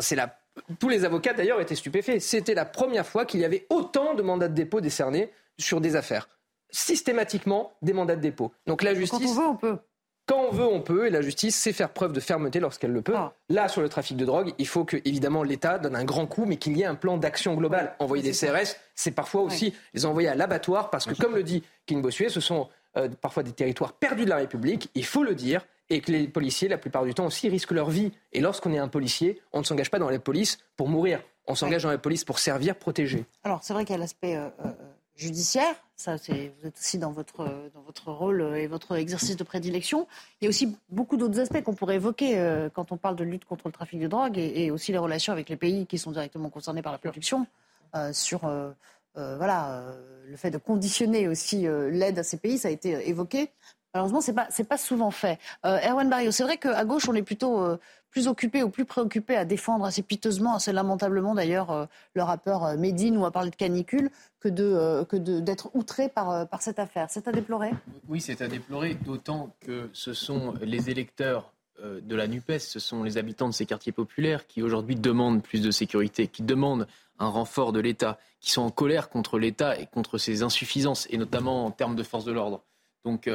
C'est 0.00 0.16
la... 0.16 0.38
Tous 0.78 0.88
les 0.88 1.04
avocats 1.04 1.32
d'ailleurs 1.32 1.60
étaient 1.60 1.74
stupéfaits. 1.74 2.20
C'était 2.20 2.54
la 2.54 2.64
première 2.64 3.06
fois 3.06 3.24
qu'il 3.24 3.40
y 3.40 3.44
avait 3.44 3.66
autant 3.70 4.14
de 4.14 4.22
mandats 4.22 4.48
de 4.48 4.54
dépôt 4.54 4.80
décernés 4.80 5.30
sur 5.58 5.80
des 5.80 5.96
affaires. 5.96 6.28
Systématiquement, 6.70 7.72
des 7.82 7.92
mandats 7.92 8.16
de 8.16 8.20
dépôt. 8.20 8.52
Donc 8.66 8.82
la 8.82 8.94
justice... 8.94 9.18
Quand 9.20 9.26
on 9.26 9.34
veut, 9.34 9.46
on 9.46 9.56
peut. 9.56 9.78
Quand 10.26 10.46
on 10.48 10.50
veut, 10.50 10.64
on 10.64 10.80
peut, 10.80 11.06
et 11.06 11.10
la 11.10 11.20
justice 11.20 11.54
sait 11.54 11.74
faire 11.74 11.90
preuve 11.90 12.14
de 12.14 12.20
fermeté 12.20 12.58
lorsqu'elle 12.58 12.92
le 12.92 13.02
peut. 13.02 13.14
Ah. 13.14 13.34
Là, 13.50 13.68
sur 13.68 13.82
le 13.82 13.90
trafic 13.90 14.16
de 14.16 14.24
drogue, 14.24 14.54
il 14.58 14.66
faut 14.66 14.84
que, 14.84 14.96
évidemment, 15.04 15.42
l'État 15.42 15.78
donne 15.78 15.94
un 15.94 16.04
grand 16.04 16.26
coup, 16.26 16.46
mais 16.46 16.56
qu'il 16.56 16.76
y 16.76 16.82
ait 16.82 16.86
un 16.86 16.94
plan 16.94 17.18
d'action 17.18 17.54
global. 17.54 17.94
Envoyer 17.98 18.22
des 18.22 18.32
CRS, 18.32 18.76
c'est 18.94 19.10
parfois 19.10 19.42
aussi 19.42 19.74
les 19.92 20.06
envoyer 20.06 20.28
à 20.28 20.34
l'abattoir, 20.34 20.88
parce 20.88 21.04
que, 21.04 21.14
comme 21.14 21.34
le 21.34 21.42
dit 21.42 21.62
King 21.84 22.00
Bossuet, 22.00 22.30
ce 22.30 22.40
sont 22.40 22.68
euh, 22.96 23.08
parfois 23.20 23.42
des 23.42 23.52
territoires 23.52 23.92
perdus 23.92 24.24
de 24.24 24.30
la 24.30 24.36
République, 24.36 24.88
il 24.94 25.04
faut 25.04 25.24
le 25.24 25.34
dire, 25.34 25.66
et 25.90 26.00
que 26.00 26.10
les 26.10 26.26
policiers, 26.26 26.68
la 26.68 26.78
plupart 26.78 27.04
du 27.04 27.12
temps 27.12 27.26
aussi, 27.26 27.48
risquent 27.48 27.72
leur 27.72 27.90
vie. 27.90 28.12
Et 28.32 28.40
lorsqu'on 28.40 28.72
est 28.72 28.78
un 28.78 28.88
policier, 28.88 29.42
on 29.52 29.58
ne 29.58 29.64
s'engage 29.64 29.90
pas 29.90 29.98
dans 29.98 30.08
la 30.08 30.18
police 30.18 30.58
pour 30.76 30.88
mourir. 30.88 31.20
On 31.46 31.54
s'engage 31.54 31.82
dans 31.82 31.90
la 31.90 31.98
police 31.98 32.24
pour 32.24 32.38
servir, 32.38 32.76
protéger. 32.76 33.26
Alors, 33.42 33.62
c'est 33.62 33.74
vrai 33.74 33.84
qu'il 33.84 33.92
y 33.92 33.96
a 33.96 34.00
l'aspect 34.00 34.36
euh, 34.36 34.48
euh, 34.64 34.72
judiciaire. 35.16 35.74
Ça, 35.96 36.16
vous 36.16 36.66
êtes 36.66 36.76
aussi 36.76 36.98
dans 36.98 37.12
votre, 37.12 37.44
dans 37.72 37.82
votre 37.82 38.10
rôle 38.10 38.42
et 38.56 38.66
votre 38.66 38.96
exercice 38.96 39.36
de 39.36 39.44
prédilection. 39.44 40.08
Il 40.40 40.44
y 40.44 40.46
a 40.46 40.50
aussi 40.50 40.76
beaucoup 40.90 41.16
d'autres 41.16 41.38
aspects 41.38 41.62
qu'on 41.62 41.74
pourrait 41.74 41.96
évoquer 41.96 42.38
euh, 42.38 42.68
quand 42.68 42.90
on 42.90 42.96
parle 42.96 43.14
de 43.16 43.24
lutte 43.24 43.44
contre 43.44 43.68
le 43.68 43.72
trafic 43.72 44.00
de 44.00 44.08
drogue 44.08 44.36
et, 44.38 44.70
aussi 44.70 44.90
les 44.92 44.98
relations 44.98 45.32
avec 45.32 45.48
les 45.48 45.56
pays 45.56 45.86
qui 45.86 45.98
sont 45.98 46.10
directement 46.10 46.50
concernés 46.50 46.82
par 46.82 46.92
la 46.92 46.98
production, 46.98 47.46
euh, 47.94 48.12
sur 48.12 48.44
euh, 48.44 48.72
voilà, 49.14 49.84
le 50.26 50.36
fait 50.36 50.50
de 50.50 50.58
conditionner 50.58 51.28
aussi 51.28 51.68
l'aide 51.68 52.18
à 52.18 52.24
ces 52.24 52.36
pays, 52.36 52.58
ça 52.58 52.66
a 52.66 52.70
été 52.72 53.08
évoqué. 53.08 53.52
Malheureusement, 53.92 54.20
c'est 54.20 54.32
pas 54.32 54.48
c'est 54.50 54.64
pas 54.64 54.76
souvent 54.76 55.12
fait. 55.12 55.38
Erwan 55.62 56.10
Barrio, 56.10 56.32
c'est 56.32 56.42
vrai 56.42 56.56
qu'à 56.56 56.84
gauche, 56.84 57.08
on 57.08 57.14
est 57.14 57.22
plutôt 57.22 57.78
plus 58.14 58.28
occupés 58.28 58.62
ou 58.62 58.70
plus 58.70 58.84
préoccupés 58.84 59.34
à 59.34 59.44
défendre 59.44 59.84
assez 59.84 60.00
piteusement, 60.00 60.54
assez 60.54 60.72
lamentablement 60.72 61.34
d'ailleurs, 61.34 61.72
euh, 61.72 61.86
le 62.14 62.22
rappeur 62.22 62.64
euh, 62.64 62.76
Médine 62.76 63.16
ou 63.16 63.26
à 63.26 63.32
parler 63.32 63.50
de 63.50 63.56
canicule 63.56 64.08
que 64.38 64.48
de 64.48 64.62
euh, 64.62 65.04
que 65.04 65.16
d'être 65.16 65.68
outré 65.74 66.08
par, 66.08 66.48
par 66.48 66.62
cette 66.62 66.78
affaire. 66.78 67.08
C'est 67.10 67.26
à 67.26 67.32
déplorer? 67.32 67.72
Oui, 68.08 68.20
c'est 68.20 68.40
à 68.40 68.46
déplorer, 68.46 68.94
d'autant 68.94 69.56
que 69.58 69.90
ce 69.92 70.12
sont 70.12 70.54
les 70.62 70.90
électeurs 70.90 71.52
de 71.82 72.14
la 72.14 72.28
NUPES, 72.28 72.60
ce 72.60 72.78
sont 72.78 73.02
les 73.02 73.18
habitants 73.18 73.48
de 73.48 73.52
ces 73.52 73.66
quartiers 73.66 73.90
populaires 73.90 74.46
qui 74.46 74.62
aujourd'hui 74.62 74.94
demandent 74.94 75.42
plus 75.42 75.60
de 75.60 75.72
sécurité, 75.72 76.28
qui 76.28 76.44
demandent 76.44 76.86
un 77.18 77.26
renfort 77.26 77.72
de 77.72 77.80
l'État, 77.80 78.16
qui 78.38 78.52
sont 78.52 78.62
en 78.62 78.70
colère 78.70 79.08
contre 79.08 79.40
l'État 79.40 79.76
et 79.78 79.86
contre 79.86 80.16
ses 80.16 80.44
insuffisances, 80.44 81.08
et 81.10 81.18
notamment 81.18 81.66
en 81.66 81.72
termes 81.72 81.96
de 81.96 82.04
force 82.04 82.24
de 82.24 82.30
l'ordre. 82.30 82.62
Donc 83.04 83.28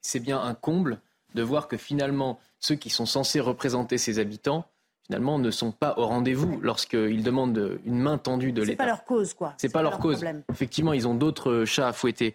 c'est 0.00 0.20
bien 0.20 0.40
un 0.40 0.54
comble 0.54 1.00
de 1.34 1.42
voir 1.42 1.68
que 1.68 1.76
finalement, 1.76 2.38
ceux 2.58 2.74
qui 2.74 2.90
sont 2.90 3.06
censés 3.06 3.40
représenter 3.40 3.98
ces 3.98 4.18
habitants, 4.18 4.66
finalement, 5.06 5.38
ne 5.38 5.50
sont 5.50 5.72
pas 5.72 5.94
au 5.96 6.06
rendez-vous 6.06 6.60
lorsqu'ils 6.60 7.22
demandent 7.22 7.78
une 7.84 7.98
main 7.98 8.18
tendue 8.18 8.52
de 8.52 8.62
l'État. 8.62 8.72
C'est 8.72 8.76
pas 8.76 8.86
leur 8.86 9.04
cause, 9.04 9.34
quoi. 9.34 9.54
C'est 9.58 9.68
pas, 9.68 9.80
pas, 9.80 9.82
leur, 9.82 9.98
cause. 9.98 10.24
Effectivement, 10.50 10.92
ils 10.92 11.08
ont 11.08 11.14
d'autres 11.14 11.64
chats 11.64 11.88
à 11.88 11.92
fouetter. 11.92 12.34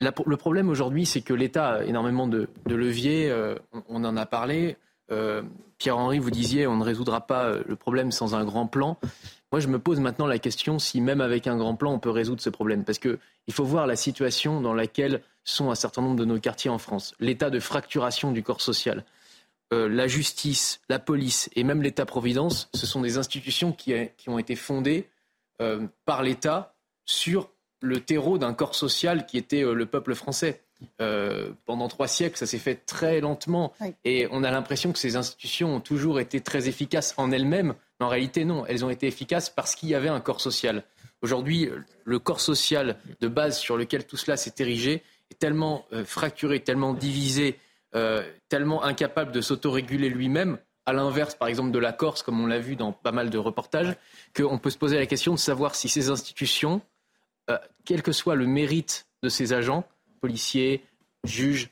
le 0.00 0.36
problème 0.36 0.68
aujourd'hui, 0.68 1.06
c'est 1.06 1.20
que 1.20 1.34
l'État 1.34 1.74
a 1.74 1.84
énormément 1.84 2.26
de, 2.26 2.48
leviers. 2.66 3.30
Euh, 3.30 3.56
on, 3.88 4.04
en 4.04 4.16
a 4.16 4.26
parlé. 4.26 4.76
Euh, 5.10 5.42
Pierre-Henri, 5.78 6.18
vous 6.18 6.30
disiez, 6.30 6.66
on 6.66 6.76
ne 6.76 6.84
résoudra 6.84 7.26
pas 7.26 7.46
euh, 7.46 7.62
le 7.66 7.74
problème 7.74 8.12
sans 8.12 8.34
un 8.34 8.44
grand 8.44 8.66
plan. 8.66 8.98
Moi, 9.52 9.60
je 9.60 9.68
me 9.68 9.80
pose 9.80 9.98
maintenant 9.98 10.26
la 10.26 10.38
question 10.38 10.78
si 10.78 11.00
même 11.00 11.20
avec 11.20 11.46
un 11.46 11.56
grand 11.56 11.74
plan, 11.74 11.92
on 11.92 11.98
peut 11.98 12.10
résoudre 12.10 12.40
ce 12.40 12.50
problème. 12.50 12.84
Parce 12.84 12.98
qu'il 12.98 13.18
faut 13.50 13.64
voir 13.64 13.86
la 13.86 13.96
situation 13.96 14.60
dans 14.60 14.74
laquelle 14.74 15.22
sont 15.44 15.70
un 15.70 15.74
certain 15.74 16.02
nombre 16.02 16.16
de 16.16 16.24
nos 16.24 16.38
quartiers 16.38 16.70
en 16.70 16.78
France. 16.78 17.14
L'état 17.18 17.50
de 17.50 17.58
fracturation 17.58 18.30
du 18.30 18.42
corps 18.42 18.60
social. 18.60 19.04
Euh, 19.72 19.88
la 19.88 20.08
justice, 20.08 20.80
la 20.88 20.98
police 20.98 21.48
et 21.54 21.62
même 21.62 21.82
l'État-providence, 21.82 22.68
ce 22.74 22.86
sont 22.86 23.00
des 23.00 23.18
institutions 23.18 23.72
qui, 23.72 23.94
ont 24.26 24.38
été 24.38 24.56
fondées 24.56 25.08
euh, 25.60 25.86
par 26.04 26.22
l'État 26.22 26.74
sur 27.04 27.50
le 27.80 28.00
terreau 28.00 28.36
d'un 28.36 28.52
corps 28.52 28.74
social 28.74 29.26
qui 29.26 29.38
était 29.38 29.62
euh, 29.64 29.74
le 29.74 29.86
peuple 29.86 30.14
français. 30.14 30.62
pendant 31.66 31.88
trois 31.88 32.08
siècles, 32.08 32.38
ça 32.38 32.46
s'est 32.46 32.58
fait 32.58 32.74
très 32.74 33.20
lentement 33.20 33.74
et 34.04 34.26
on 34.30 34.42
a 34.42 34.50
l'impression 34.50 34.92
que 34.92 34.98
ces 34.98 35.14
institutions 35.16 35.76
ont 35.76 35.80
toujours 35.80 36.20
été 36.20 36.40
très 36.40 36.68
efficaces 36.68 37.14
en 37.18 37.30
elles-mêmes. 37.32 37.74
Mais 38.00 38.06
en 38.06 38.08
réalité, 38.08 38.44
non, 38.44 38.66
elles 38.66 38.84
ont 38.84 38.90
été 38.90 39.06
efficaces 39.06 39.50
parce 39.50 39.74
qu'il 39.74 39.90
y 39.90 39.94
avait 39.94 40.08
un 40.08 40.20
corps 40.20 40.40
social. 40.40 40.82
Aujourd'hui, 41.22 41.68
le 42.04 42.18
corps 42.18 42.40
social 42.40 42.96
de 43.20 43.28
base 43.28 43.58
sur 43.58 43.76
lequel 43.76 44.06
tout 44.06 44.16
cela 44.16 44.36
s'est 44.36 44.54
érigé 44.58 45.02
est 45.30 45.38
tellement 45.38 45.84
fracturé, 46.04 46.60
tellement 46.60 46.94
divisé, 46.94 47.58
euh, 47.96 48.22
tellement 48.48 48.84
incapable 48.84 49.32
de 49.32 49.40
s'autoréguler 49.40 50.10
lui-même, 50.10 50.58
à 50.86 50.92
l'inverse, 50.92 51.34
par 51.34 51.48
exemple, 51.48 51.72
de 51.72 51.78
la 51.80 51.92
Corse, 51.92 52.22
comme 52.22 52.40
on 52.40 52.46
l'a 52.46 52.60
vu 52.60 52.76
dans 52.76 52.92
pas 52.92 53.10
mal 53.10 53.30
de 53.30 53.38
reportages, 53.38 53.96
qu'on 54.36 54.58
peut 54.58 54.70
se 54.70 54.78
poser 54.78 54.96
la 54.96 55.06
question 55.06 55.34
de 55.34 55.38
savoir 55.40 55.74
si 55.74 55.88
ces 55.88 56.08
institutions, 56.08 56.82
euh, 57.50 57.58
quel 57.84 58.02
que 58.02 58.12
soit 58.12 58.36
le 58.36 58.46
mérite 58.46 59.08
de 59.24 59.28
ces 59.28 59.52
agents, 59.52 59.84
policiers, 60.20 60.84
juges, 61.24 61.70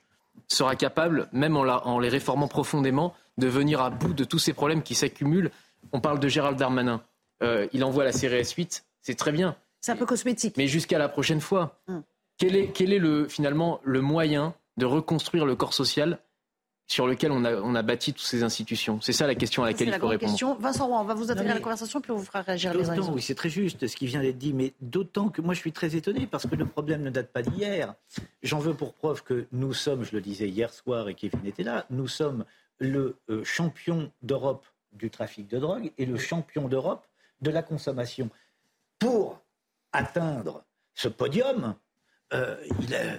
sera 0.49 0.75
capable, 0.75 1.29
même 1.31 1.57
en, 1.57 2.01
les 2.01 2.09
réformant 2.09 2.49
profondément, 2.49 3.15
de 3.39 3.47
venir 3.47 3.81
à 3.81 3.91
bout 3.91 4.13
de 4.13 4.25
tous 4.25 4.41
ces 4.41 4.53
problèmes 4.53 4.83
qui 4.83 4.97
s'accumulent. 4.97 5.53
On 5.93 6.01
parle 6.01 6.21
de 6.21 6.29
Gérald 6.29 6.59
Darmanin. 6.59 7.03
Euh, 7.43 7.69
il 7.73 7.85
envoie 7.85 8.05
la 8.05 8.13
CRS 8.13 8.53
8, 8.57 8.85
c'est 9.01 9.15
très 9.15 9.33
bien. 9.33 9.57
C'est 9.81 9.93
un 9.93 9.97
peu 9.97 10.07
cosmétique. 10.07 10.57
Mais 10.57 10.67
jusqu'à 10.67 10.99
la 10.99 11.09
prochaine 11.09 11.41
fois. 11.41 11.81
Hum. 11.89 12.03
Quel 12.39 12.55
est, 12.55 12.69
quel 12.69 12.93
est 12.93 13.01
le, 13.01 13.27
finalement 13.27 13.81
le 13.83 14.01
moyen 14.01 14.55
de 14.77 14.87
reconstruire 14.87 15.45
le 15.45 15.57
corps 15.57 15.75
social 15.75 16.21
sur 16.87 17.07
lequel 17.07 17.33
on 17.33 17.45
a, 17.45 17.57
on 17.57 17.75
a 17.75 17.83
bâti 17.83 18.13
toutes 18.13 18.27
ces 18.27 18.45
institutions? 18.45 19.01
C'est 19.01 19.13
ça 19.13 19.27
la 19.27 19.35
question 19.35 19.65
à 19.65 19.67
laquelle 19.67 19.89
il 19.89 19.95
faut 19.95 20.07
répondre. 20.07 20.31
Question. 20.31 20.55
Vincent 20.55 20.87
Roy, 20.87 21.01
on 21.01 21.05
va 21.05 21.15
vous 21.15 21.33
intégrer 21.33 21.51
à 21.51 21.55
la 21.55 21.61
conversation, 21.61 22.01
puis 22.01 22.13
on 22.13 22.17
vous 22.17 22.25
fera 22.25 22.43
réagir 22.43 22.73
les 22.75 22.89
uns 22.89 22.97
Oui, 23.11 23.23
c'est 23.23 23.35
très 23.35 23.51
juste 23.51 23.89
ce 23.89 23.97
qui 23.97 24.07
vient 24.07 24.21
d'être 24.21 24.39
dit, 24.39 24.53
mais 24.53 24.73
d'autant 24.81 25.31
que 25.31 25.43
moi 25.43 25.53
je 25.53 25.59
suis 25.59 25.73
très 25.73 25.97
étonné 25.97 26.29
parce 26.29 26.47
que 26.47 26.55
le 26.55 26.65
problème 26.65 27.03
ne 27.03 27.11
date 27.11 27.33
pas 27.33 27.43
d'hier. 27.43 27.95
J'en 28.45 28.61
veux 28.61 28.75
pour 28.75 28.95
preuve 28.95 29.25
que 29.25 29.47
nous 29.51 29.75
sommes, 29.75 30.05
je 30.05 30.13
le 30.13 30.21
disais 30.21 30.49
hier 30.49 30.73
soir 30.73 31.09
et 31.09 31.15
Kevin 31.15 31.45
était 31.45 31.65
là, 31.65 31.87
nous 31.91 32.07
sommes 32.07 32.45
le 32.79 33.17
euh, 33.31 33.43
champion 33.43 34.13
d'Europe 34.23 34.65
du 34.93 35.11
trafic 35.11 35.49
de 35.49 35.59
drogue 35.59 35.93
et 35.99 36.07
le 36.07 36.17
champion 36.17 36.69
d'Europe 36.69 37.07
de 37.41 37.51
la 37.51 37.63
consommation. 37.63 38.31
Pour 38.99 39.41
atteindre 39.93 40.65
ce 40.95 41.09
podium, 41.09 41.75
euh, 42.33 42.57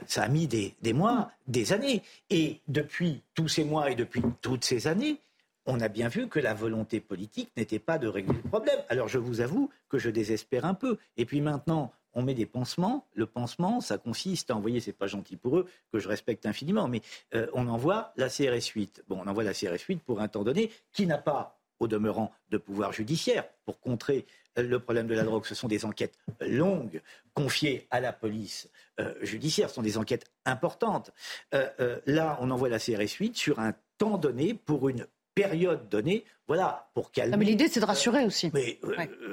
ça 0.06 0.24
a 0.24 0.28
mis 0.28 0.48
des, 0.48 0.94
mois, 0.94 1.32
des 1.48 1.74
années. 1.74 2.04
Et 2.30 2.60
depuis 2.68 3.22
tous 3.34 3.48
ces 3.48 3.64
mois 3.64 3.92
et 3.92 3.96
depuis 3.96 4.22
toutes 4.42 4.66
ces 4.66 4.88
années, 4.88 5.20
on 5.66 5.80
a 5.80 5.88
bien 5.88 6.08
vu 6.08 6.28
que 6.28 6.40
la 6.40 6.54
volonté 6.54 7.00
politique 7.00 7.52
n'était 7.56 7.80
pas 7.80 7.98
de 7.98 8.08
régler 8.08 8.36
le 8.44 8.50
problème. 8.50 8.80
Alors 8.90 9.08
je 9.08 9.18
vous 9.18 9.42
avoue 9.42 9.70
que 9.88 9.98
je 9.98 10.10
désespère 10.10 10.66
un 10.66 10.74
peu. 10.74 10.98
Et 11.18 11.26
puis 11.26 11.42
maintenant, 11.42 11.92
on 12.14 12.24
met 12.24 12.34
des 12.34 12.46
pansements. 12.46 13.06
Le 13.14 13.26
pansement, 13.26 13.82
ça 13.82 13.98
consiste 13.98 14.52
à 14.52 14.56
envoyer, 14.56 14.80
c'est 14.80 14.94
pas 14.94 15.08
gentil 15.08 15.36
pour 15.36 15.58
eux, 15.58 15.68
que 15.92 16.00
je 16.00 16.08
respecte 16.08 16.46
infiniment, 16.46 16.88
mais 16.88 17.02
euh, 17.36 17.48
on 17.54 17.68
envoie 17.68 18.14
la 18.16 18.30
CRS 18.30 18.72
8. 18.74 19.04
Bon, 19.08 19.22
on 19.24 19.28
envoie 19.28 19.44
la 19.44 19.54
CRS 19.54 19.84
8 19.88 20.02
pour 20.04 20.22
un 20.22 20.28
temps 20.28 20.44
donné 20.44 20.72
qui 20.92 21.06
n'a 21.06 21.18
pas, 21.18 21.59
au 21.80 21.88
demeurant, 21.88 22.32
de 22.50 22.58
pouvoir 22.58 22.92
judiciaire 22.94 23.46
pour 23.66 23.80
contrer 23.80 24.26
le 24.58 24.80
problème 24.80 25.08
de 25.08 25.16
la 25.16 25.24
drogue, 25.24 25.46
ce 25.46 25.56
sont 25.56 25.68
des 25.68 25.86
enquêtes 25.86 26.18
longues 26.42 27.02
confiées 27.34 27.88
à 27.92 28.00
la 28.00 28.12
police 28.12 28.70
euh, 29.00 29.14
judiciaire, 29.22 29.70
ce 29.70 29.76
sont 29.76 29.82
des 29.82 29.98
enquêtes 29.98 30.26
importantes. 30.46 31.12
Euh, 31.54 31.70
euh, 31.80 32.00
là, 32.06 32.38
on 32.42 32.52
envoie 32.52 32.70
la 32.70 32.80
CRS 32.80 33.14
8 33.20 33.38
sur 33.38 33.60
un 33.60 33.74
temps 33.98 34.18
donné 34.18 34.54
pour 34.54 34.90
une 34.90 35.06
période 35.36 35.88
donnée, 35.88 36.26
voilà, 36.48 36.90
pour 36.94 37.12
calmer. 37.12 37.38
mais 37.38 37.46
l'idée, 37.46 37.70
c'est 37.70 37.80
de 37.80 37.86
rassurer 37.86 38.26
aussi. 38.26 38.52
Mais 38.54 38.80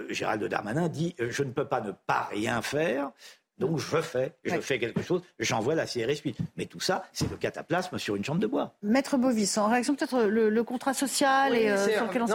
Gérald 0.08 0.44
Darmanin 0.44 0.88
dit 0.88 1.16
je 1.18 1.42
ne 1.42 1.50
peux 1.50 1.64
pas 1.64 1.80
ne 1.80 1.90
pas 1.90 2.28
rien 2.30 2.62
faire. 2.62 3.10
Donc 3.58 3.78
je 3.78 3.96
fais, 4.02 4.32
je 4.44 4.60
fais 4.60 4.78
quelque 4.78 5.02
chose, 5.02 5.22
j'envoie 5.38 5.74
la 5.74 5.86
CRS 5.86 6.20
8. 6.24 6.36
Mais 6.56 6.66
tout 6.66 6.80
ça, 6.80 7.04
c'est 7.12 7.30
le 7.30 7.36
cataplasme 7.36 7.98
sur 7.98 8.14
une 8.14 8.24
chambre 8.24 8.40
de 8.40 8.46
bois. 8.46 8.74
Maître 8.82 9.16
Bovis, 9.16 9.56
en 9.56 9.70
réaction 9.70 9.94
peut-être 9.94 10.24
le, 10.24 10.62
contrat 10.62 10.92
social 10.94 11.54
et 11.54 11.68
euh, 11.70 11.88
sur 11.88 12.06
lequel 12.06 12.22
on 12.22 12.26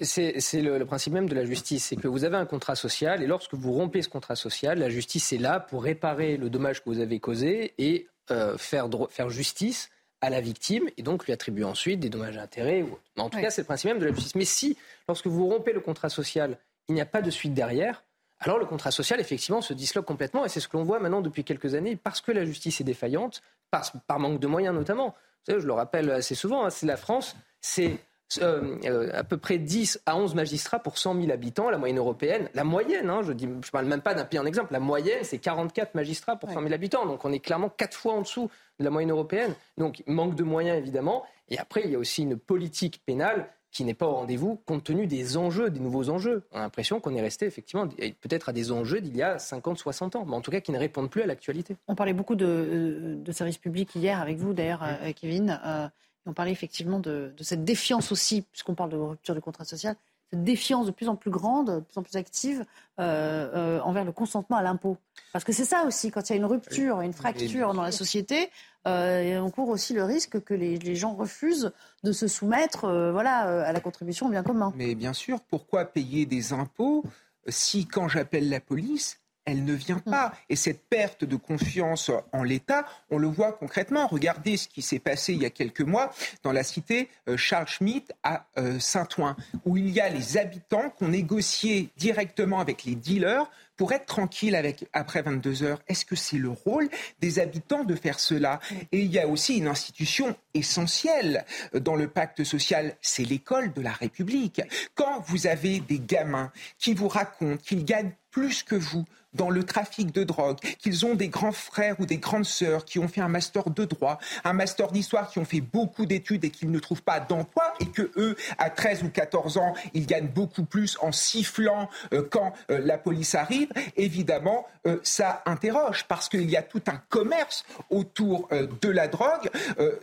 s'est 0.00 0.34
C'est 0.40 0.60
le, 0.60 0.84
principe 0.84 1.12
même 1.14 1.28
de 1.28 1.34
la 1.34 1.44
justice, 1.44 1.86
c'est 1.86 1.96
que 1.96 2.06
vous 2.06 2.24
avez 2.24 2.36
un 2.36 2.46
contrat 2.46 2.76
social 2.76 3.22
et 3.22 3.26
lorsque 3.26 3.54
vous 3.54 3.72
rompez 3.72 4.02
ce 4.02 4.08
contrat 4.08 4.36
social, 4.36 4.78
la 4.78 4.88
justice 4.88 5.32
est 5.32 5.38
là 5.38 5.58
pour 5.58 5.82
réparer 5.82 6.36
le 6.36 6.48
dommage 6.48 6.84
que 6.84 6.90
vous 6.90 7.00
avez 7.00 7.18
causé 7.18 7.74
et 7.78 8.08
euh, 8.30 8.56
faire, 8.56 8.88
faire 9.10 9.30
justice 9.30 9.90
à 10.20 10.30
la 10.30 10.40
victime 10.40 10.88
et 10.96 11.02
donc 11.02 11.26
lui 11.26 11.32
attribuer 11.32 11.64
ensuite 11.64 11.98
des 11.98 12.08
dommages 12.08 12.36
à 12.36 12.42
intérêts. 12.42 12.82
Ou... 12.82 12.98
en 13.18 13.28
tout 13.28 13.40
cas, 13.40 13.50
c'est 13.50 13.62
le 13.62 13.66
principe 13.66 13.88
même 13.88 13.98
de 13.98 14.06
la 14.06 14.12
justice. 14.12 14.36
Mais 14.36 14.44
si, 14.44 14.78
lorsque 15.08 15.26
vous 15.26 15.48
rompez 15.48 15.72
le 15.72 15.80
contrat 15.80 16.08
social, 16.08 16.56
il 16.88 16.94
n'y 16.94 17.00
a 17.00 17.06
pas 17.06 17.22
de 17.22 17.30
suite 17.30 17.54
derrière, 17.54 18.04
alors 18.42 18.58
le 18.58 18.66
contrat 18.66 18.90
social, 18.90 19.20
effectivement, 19.20 19.60
se 19.60 19.72
disloque 19.72 20.04
complètement, 20.04 20.44
et 20.44 20.48
c'est 20.48 20.60
ce 20.60 20.68
que 20.68 20.76
l'on 20.76 20.84
voit 20.84 20.98
maintenant 20.98 21.20
depuis 21.20 21.44
quelques 21.44 21.74
années, 21.74 21.96
parce 21.96 22.20
que 22.20 22.32
la 22.32 22.44
justice 22.44 22.80
est 22.80 22.84
défaillante, 22.84 23.42
par, 23.70 23.90
par 24.06 24.18
manque 24.18 24.40
de 24.40 24.46
moyens 24.46 24.74
notamment. 24.74 25.08
Vous 25.08 25.52
savez, 25.52 25.60
je 25.60 25.66
le 25.66 25.72
rappelle 25.72 26.10
assez 26.10 26.34
souvent, 26.34 26.64
hein, 26.64 26.70
c'est 26.70 26.86
la 26.86 26.96
France, 26.96 27.36
c'est 27.60 27.98
euh, 28.40 28.78
euh, 28.84 29.10
à 29.12 29.24
peu 29.24 29.36
près 29.36 29.58
10 29.58 30.00
à 30.06 30.16
11 30.16 30.34
magistrats 30.34 30.78
pour 30.78 30.98
100 30.98 31.20
000 31.20 31.30
habitants, 31.30 31.68
la 31.70 31.78
moyenne 31.78 31.98
européenne. 31.98 32.48
La 32.54 32.64
moyenne, 32.64 33.10
hein, 33.10 33.20
je 33.22 33.32
ne 33.32 33.62
je 33.62 33.70
parle 33.70 33.86
même 33.86 34.00
pas 34.00 34.14
d'un 34.14 34.24
pays 34.24 34.38
en 34.38 34.46
exemple, 34.46 34.72
la 34.72 34.80
moyenne, 34.80 35.22
c'est 35.22 35.38
44 35.38 35.94
magistrats 35.94 36.36
pour 36.36 36.50
100 36.50 36.62
000 36.62 36.72
habitants. 36.72 37.06
Donc 37.06 37.24
on 37.24 37.32
est 37.32 37.40
clairement 37.40 37.68
quatre 37.68 37.96
fois 37.96 38.14
en 38.14 38.22
dessous 38.22 38.50
de 38.78 38.84
la 38.84 38.90
moyenne 38.90 39.10
européenne. 39.10 39.54
Donc 39.76 40.02
manque 40.06 40.34
de 40.34 40.44
moyens, 40.44 40.78
évidemment. 40.78 41.24
Et 41.48 41.58
après, 41.58 41.82
il 41.84 41.90
y 41.90 41.94
a 41.94 41.98
aussi 41.98 42.22
une 42.22 42.38
politique 42.38 43.02
pénale 43.04 43.48
qui 43.72 43.84
n'est 43.84 43.94
pas 43.94 44.06
au 44.06 44.12
rendez-vous 44.12 44.60
compte 44.66 44.84
tenu 44.84 45.06
des 45.06 45.36
enjeux, 45.36 45.70
des 45.70 45.80
nouveaux 45.80 46.10
enjeux. 46.10 46.44
On 46.52 46.58
a 46.58 46.60
l'impression 46.60 47.00
qu'on 47.00 47.14
est 47.14 47.20
resté 47.20 47.46
effectivement 47.46 47.88
peut-être 47.88 48.50
à 48.50 48.52
des 48.52 48.70
enjeux 48.70 49.00
d'il 49.00 49.16
y 49.16 49.22
a 49.22 49.38
50, 49.38 49.78
60 49.78 50.16
ans, 50.16 50.24
mais 50.26 50.34
en 50.34 50.42
tout 50.42 50.50
cas 50.50 50.60
qui 50.60 50.72
ne 50.72 50.78
répondent 50.78 51.10
plus 51.10 51.22
à 51.22 51.26
l'actualité. 51.26 51.76
On 51.88 51.94
parlait 51.94 52.12
beaucoup 52.12 52.34
de, 52.34 52.46
euh, 52.46 53.16
de, 53.16 53.32
services 53.32 53.58
publics 53.58 53.94
hier 53.94 54.20
avec 54.20 54.36
vous 54.36 54.52
d'ailleurs, 54.52 54.82
euh, 54.84 55.12
Kevin. 55.14 55.58
Euh, 55.64 55.88
on 56.26 56.34
parlait 56.34 56.52
effectivement 56.52 57.00
de, 57.00 57.32
de 57.36 57.42
cette 57.42 57.64
défiance 57.64 58.12
aussi, 58.12 58.42
puisqu'on 58.42 58.74
parle 58.74 58.90
de 58.90 58.96
rupture 58.96 59.34
du 59.34 59.40
contrat 59.40 59.64
social, 59.64 59.96
défiance 60.32 60.86
de 60.86 60.90
plus 60.90 61.08
en 61.08 61.16
plus 61.16 61.30
grande, 61.30 61.76
de 61.76 61.80
plus 61.80 61.98
en 61.98 62.02
plus 62.02 62.16
active 62.16 62.64
euh, 62.98 63.50
euh, 63.54 63.80
envers 63.80 64.04
le 64.04 64.12
consentement 64.12 64.56
à 64.56 64.62
l'impôt. 64.62 64.96
Parce 65.32 65.44
que 65.44 65.52
c'est 65.52 65.64
ça 65.64 65.84
aussi, 65.86 66.10
quand 66.10 66.28
il 66.28 66.32
y 66.32 66.34
a 66.34 66.36
une 66.36 66.44
rupture, 66.44 67.00
une 67.00 67.12
fracture 67.12 67.74
dans 67.74 67.82
la 67.82 67.92
société, 67.92 68.50
euh, 68.86 69.38
on 69.38 69.50
court 69.50 69.68
aussi 69.68 69.94
le 69.94 70.04
risque 70.04 70.42
que 70.42 70.54
les, 70.54 70.94
gens 70.94 71.14
refusent 71.14 71.72
de 72.02 72.12
se 72.12 72.26
soumettre 72.26 73.10
voilà, 73.12 73.64
à 73.64 73.72
la 73.72 73.80
contribution 73.80 74.28
bien 74.28 74.42
commun. 74.42 74.72
Mais 74.76 74.94
bien 74.94 75.12
sûr, 75.12 75.40
pourquoi 75.40 75.84
payer 75.84 76.26
des 76.26 76.52
impôts 76.52 77.04
si 77.48 77.86
quand 77.86 78.08
j'appelle 78.08 78.48
la 78.48 78.60
police, 78.60 79.21
elle 79.44 79.64
ne 79.64 79.72
vient 79.72 79.98
pas. 79.98 80.32
Et 80.48 80.56
cette 80.56 80.82
perte 80.88 81.24
de 81.24 81.36
confiance 81.36 82.10
en 82.32 82.42
l'État, 82.42 82.86
on 83.10 83.18
le 83.18 83.28
voit 83.28 83.52
concrètement. 83.52 84.06
Regardez 84.06 84.56
ce 84.56 84.68
qui 84.68 84.82
s'est 84.82 84.98
passé 84.98 85.32
il 85.34 85.42
y 85.42 85.46
a 85.46 85.50
quelques 85.50 85.80
mois 85.80 86.12
dans 86.42 86.52
la 86.52 86.62
cité 86.62 87.08
euh, 87.28 87.36
Charles 87.36 87.68
Schmitt 87.68 88.12
à 88.22 88.46
euh, 88.58 88.78
Saint-Ouen, 88.78 89.36
où 89.64 89.76
il 89.76 89.90
y 89.90 90.00
a 90.00 90.08
les 90.08 90.36
habitants 90.36 90.90
qui 90.90 91.04
ont 91.04 91.08
négocié 91.08 91.90
directement 91.96 92.60
avec 92.60 92.84
les 92.84 92.94
dealers 92.94 93.50
pour 93.76 93.92
être 93.92 94.06
tranquille 94.06 94.54
avec, 94.54 94.86
après 94.92 95.22
22 95.22 95.62
heures. 95.62 95.80
Est-ce 95.88 96.04
que 96.04 96.16
c'est 96.16 96.38
le 96.38 96.50
rôle 96.50 96.88
des 97.20 97.38
habitants 97.38 97.84
de 97.84 97.94
faire 97.94 98.20
cela? 98.20 98.60
Et 98.92 99.00
il 99.00 99.10
y 99.12 99.18
a 99.18 99.26
aussi 99.26 99.56
une 99.56 99.68
institution 99.68 100.36
essentielle 100.54 101.44
dans 101.74 101.96
le 101.96 102.08
pacte 102.08 102.44
social, 102.44 102.96
c'est 103.00 103.24
l'école 103.24 103.72
de 103.72 103.80
la 103.80 103.92
République. 103.92 104.60
Quand 104.94 105.20
vous 105.26 105.46
avez 105.46 105.80
des 105.80 105.98
gamins 105.98 106.52
qui 106.78 106.94
vous 106.94 107.08
racontent 107.08 107.62
qu'ils 107.62 107.84
gagnent 107.84 108.12
plus 108.30 108.62
que 108.62 108.74
vous 108.74 109.04
dans 109.34 109.50
le 109.50 109.64
trafic 109.64 110.12
de 110.12 110.24
drogue, 110.24 110.58
qu'ils 110.78 111.06
ont 111.06 111.14
des 111.14 111.28
grands 111.28 111.52
frères 111.52 111.98
ou 112.00 112.06
des 112.06 112.18
grandes 112.18 112.44
sœurs 112.44 112.84
qui 112.84 112.98
ont 112.98 113.08
fait 113.08 113.20
un 113.20 113.28
master 113.28 113.70
de 113.70 113.84
droit, 113.84 114.18
un 114.44 114.52
master 114.52 114.92
d'histoire, 114.92 115.30
qui 115.30 115.38
ont 115.38 115.44
fait 115.44 115.60
beaucoup 115.60 116.06
d'études 116.06 116.44
et 116.44 116.50
qu'ils 116.50 116.70
ne 116.70 116.78
trouvent 116.78 117.02
pas 117.02 117.20
d'emploi 117.20 117.74
et 117.80 117.86
que 117.86 118.10
eux, 118.16 118.36
à 118.58 118.70
13 118.70 119.04
ou 119.04 119.08
14 119.08 119.56
ans, 119.58 119.74
ils 119.94 120.06
gagnent 120.06 120.28
beaucoup 120.28 120.64
plus 120.64 120.98
en 121.00 121.12
sifflant 121.12 121.88
euh, 122.12 122.22
quand 122.30 122.52
euh, 122.70 122.80
la 122.84 122.98
police 122.98 123.34
arrive, 123.34 123.61
évidemment, 123.96 124.66
euh, 124.86 124.98
ça 125.02 125.42
interroge 125.46 126.04
parce 126.08 126.28
qu'il 126.28 126.50
y 126.50 126.56
a 126.56 126.62
tout 126.62 126.82
un 126.86 127.00
commerce 127.08 127.64
autour 127.90 128.48
de 128.80 128.88
la 128.88 129.08
drogue. 129.08 129.50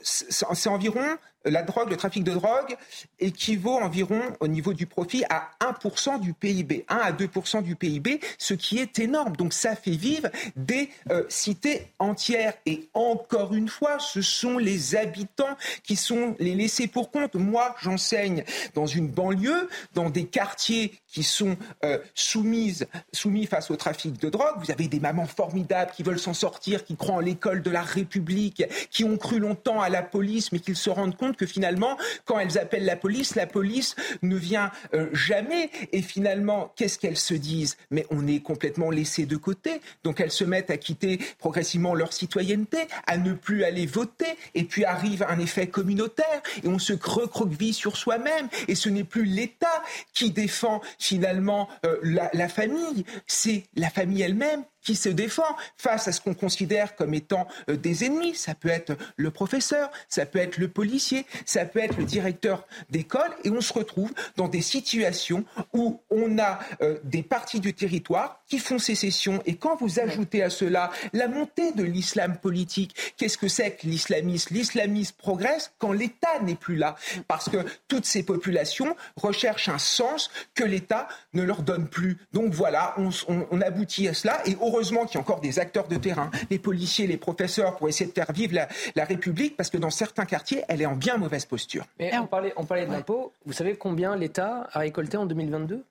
c'est 0.03 0.67
environ 0.67 1.17
la 1.45 1.63
drogue, 1.63 1.89
le 1.89 1.97
trafic 1.97 2.23
de 2.23 2.31
drogue 2.31 2.75
équivaut 3.19 3.77
environ 3.77 4.21
au 4.39 4.47
niveau 4.47 4.73
du 4.73 4.85
profit 4.85 5.23
à 5.29 5.49
1% 5.61 6.19
du 6.19 6.33
PIB, 6.33 6.85
1 6.89 6.95
à 6.97 7.11
2% 7.11 7.63
du 7.63 7.75
PIB, 7.75 8.19
ce 8.37 8.53
qui 8.53 8.79
est 8.79 8.99
énorme. 8.99 9.35
Donc 9.35 9.53
ça 9.53 9.75
fait 9.75 9.91
vivre 9.91 10.29
des 10.55 10.89
euh, 11.09 11.23
cités 11.29 11.87
entières. 11.99 12.53
Et 12.65 12.89
encore 12.93 13.53
une 13.53 13.69
fois, 13.69 13.99
ce 13.99 14.21
sont 14.21 14.57
les 14.57 14.95
habitants 14.95 15.57
qui 15.83 15.95
sont 15.95 16.35
les 16.39 16.55
laissés 16.55 16.87
pour 16.87 17.11
compte. 17.11 17.35
Moi, 17.35 17.75
j'enseigne 17.81 18.43
dans 18.73 18.85
une 18.85 19.07
banlieue, 19.07 19.69
dans 19.93 20.09
des 20.09 20.25
quartiers 20.25 20.93
qui 21.07 21.23
sont 21.23 21.57
euh, 21.83 21.97
soumises, 22.13 22.87
soumis 23.11 23.45
face 23.45 23.71
au 23.71 23.75
trafic 23.75 24.19
de 24.19 24.29
drogue. 24.29 24.55
Vous 24.57 24.71
avez 24.71 24.87
des 24.87 24.99
mamans 24.99 25.25
formidables 25.25 25.91
qui 25.91 26.03
veulent 26.03 26.19
s'en 26.19 26.33
sortir, 26.33 26.83
qui 26.83 26.95
croient 26.95 27.15
en 27.15 27.19
l'école 27.19 27.61
de 27.61 27.71
la 27.71 27.81
République, 27.81 28.63
qui 28.91 29.03
ont 29.03 29.17
cru 29.17 29.39
longtemps 29.39 29.81
à 29.81 29.89
la 29.89 30.03
police, 30.03 30.51
mais 30.51 30.59
qui 30.59 30.75
se 30.75 30.89
rendent 30.89 31.17
compte 31.17 31.28
que 31.35 31.45
finalement, 31.45 31.97
quand 32.25 32.39
elles 32.39 32.57
appellent 32.57 32.85
la 32.85 32.95
police, 32.95 33.35
la 33.35 33.47
police 33.47 33.95
ne 34.21 34.35
vient 34.35 34.71
euh, 34.93 35.09
jamais. 35.13 35.69
Et 35.91 36.01
finalement, 36.01 36.73
qu'est-ce 36.75 36.99
qu'elles 36.99 37.17
se 37.17 37.33
disent? 37.33 37.77
Mais 37.91 38.05
on 38.09 38.27
est 38.27 38.41
complètement 38.41 38.91
laissé 38.91 39.25
de 39.25 39.35
côté. 39.37 39.81
Donc 40.03 40.19
elles 40.19 40.31
se 40.31 40.43
mettent 40.43 40.69
à 40.69 40.77
quitter 40.77 41.19
progressivement 41.37 41.95
leur 41.95 42.13
citoyenneté, 42.13 42.77
à 43.07 43.17
ne 43.17 43.33
plus 43.33 43.63
aller 43.63 43.85
voter. 43.85 44.37
Et 44.55 44.63
puis 44.63 44.85
arrive 44.85 45.23
un 45.27 45.39
effet 45.39 45.67
communautaire 45.67 46.41
et 46.63 46.67
on 46.67 46.79
se 46.79 46.93
recroqueville 46.93 47.73
sur 47.73 47.97
soi-même. 47.97 48.49
Et 48.67 48.75
ce 48.75 48.89
n'est 48.89 49.03
plus 49.03 49.25
l'État 49.25 49.83
qui 50.13 50.31
défend 50.31 50.81
finalement 50.97 51.69
euh, 51.85 51.97
la, 52.03 52.29
la 52.33 52.49
famille, 52.49 53.05
c'est 53.27 53.63
la 53.75 53.89
famille 53.89 54.21
elle-même 54.21 54.63
qui 54.81 54.95
se 54.95 55.09
défend 55.09 55.55
face 55.77 56.07
à 56.07 56.11
ce 56.11 56.21
qu'on 56.21 56.33
considère 56.33 56.95
comme 56.95 57.13
étant 57.13 57.47
euh, 57.69 57.75
des 57.75 58.05
ennemis. 58.05 58.35
Ça 58.35 58.55
peut 58.55 58.69
être 58.69 58.97
le 59.15 59.31
professeur, 59.31 59.91
ça 60.07 60.25
peut 60.25 60.39
être 60.39 60.57
le 60.57 60.67
policier, 60.67 61.25
ça 61.45 61.65
peut 61.65 61.79
être 61.79 61.97
le 61.97 62.05
directeur 62.05 62.65
d'école, 62.89 63.31
et 63.43 63.49
on 63.49 63.61
se 63.61 63.73
retrouve 63.73 64.13
dans 64.35 64.47
des 64.47 64.61
situations 64.61 65.45
où 65.73 66.01
on 66.09 66.37
a 66.39 66.59
euh, 66.81 66.97
des 67.03 67.23
parties 67.23 67.59
du 67.59 67.73
territoire 67.73 68.41
qui 68.47 68.59
font 68.59 68.79
sécession. 68.79 69.41
Et 69.45 69.55
quand 69.55 69.75
vous 69.79 69.99
ajoutez 69.99 70.43
à 70.43 70.49
cela 70.49 70.91
la 71.13 71.27
montée 71.27 71.71
de 71.71 71.83
l'islam 71.83 72.37
politique, 72.37 72.95
qu'est-ce 73.17 73.37
que 73.37 73.47
c'est 73.47 73.71
que 73.71 73.87
l'islamisme? 73.87 74.53
L'islamisme 74.53 75.15
progresse 75.17 75.71
quand 75.77 75.91
l'État 75.91 76.39
n'est 76.41 76.55
plus 76.55 76.75
là, 76.75 76.95
parce 77.27 77.49
que 77.49 77.57
toutes 77.87 78.05
ces 78.05 78.23
populations 78.23 78.95
recherchent 79.15 79.69
un 79.69 79.77
sens 79.77 80.29
que 80.55 80.63
l'État 80.63 81.07
ne 81.33 81.43
leur 81.43 81.61
donne 81.61 81.87
plus. 81.87 82.17
Donc 82.33 82.53
voilà, 82.53 82.95
on, 82.97 83.61
aboutit 83.61 84.07
à 84.07 84.13
cela, 84.13 84.41
et 84.45 84.55
heureusement 84.69 85.05
qu'il 85.05 85.15
y 85.15 85.17
a 85.17 85.21
encore 85.21 85.41
des 85.41 85.59
acteurs 85.59 85.87
de 85.87 85.95
terrain, 85.95 86.31
les 86.49 86.59
policiers, 86.59 87.07
les 87.07 87.17
professeurs, 87.17 87.75
pour 87.75 87.89
essayer 87.89 88.09
de 88.09 88.13
faire 88.13 88.31
vivre 88.31 88.55
la, 88.95 89.05
République, 89.05 89.57
parce 89.57 89.69
que 89.69 89.77
dans 89.77 89.89
certains 89.89 90.25
quartiers, 90.25 90.63
elle 90.67 90.81
est 90.81 90.85
en 90.85 90.95
bien 90.95 91.17
mauvaise 91.17 91.45
posture. 91.45 91.85
Mais 91.99 92.15
on 92.17 92.27
parlait, 92.27 92.53
on 92.57 92.65
parlait 92.65 92.85
de 92.85 92.91
l'impôt. 92.91 93.33
Vous 93.45 93.53
savez 93.53 93.75
combien 93.75 94.15
l'État 94.15 94.67
a 94.71 94.79
récolté 94.79 95.17
en 95.17 95.25
2022 95.25 95.83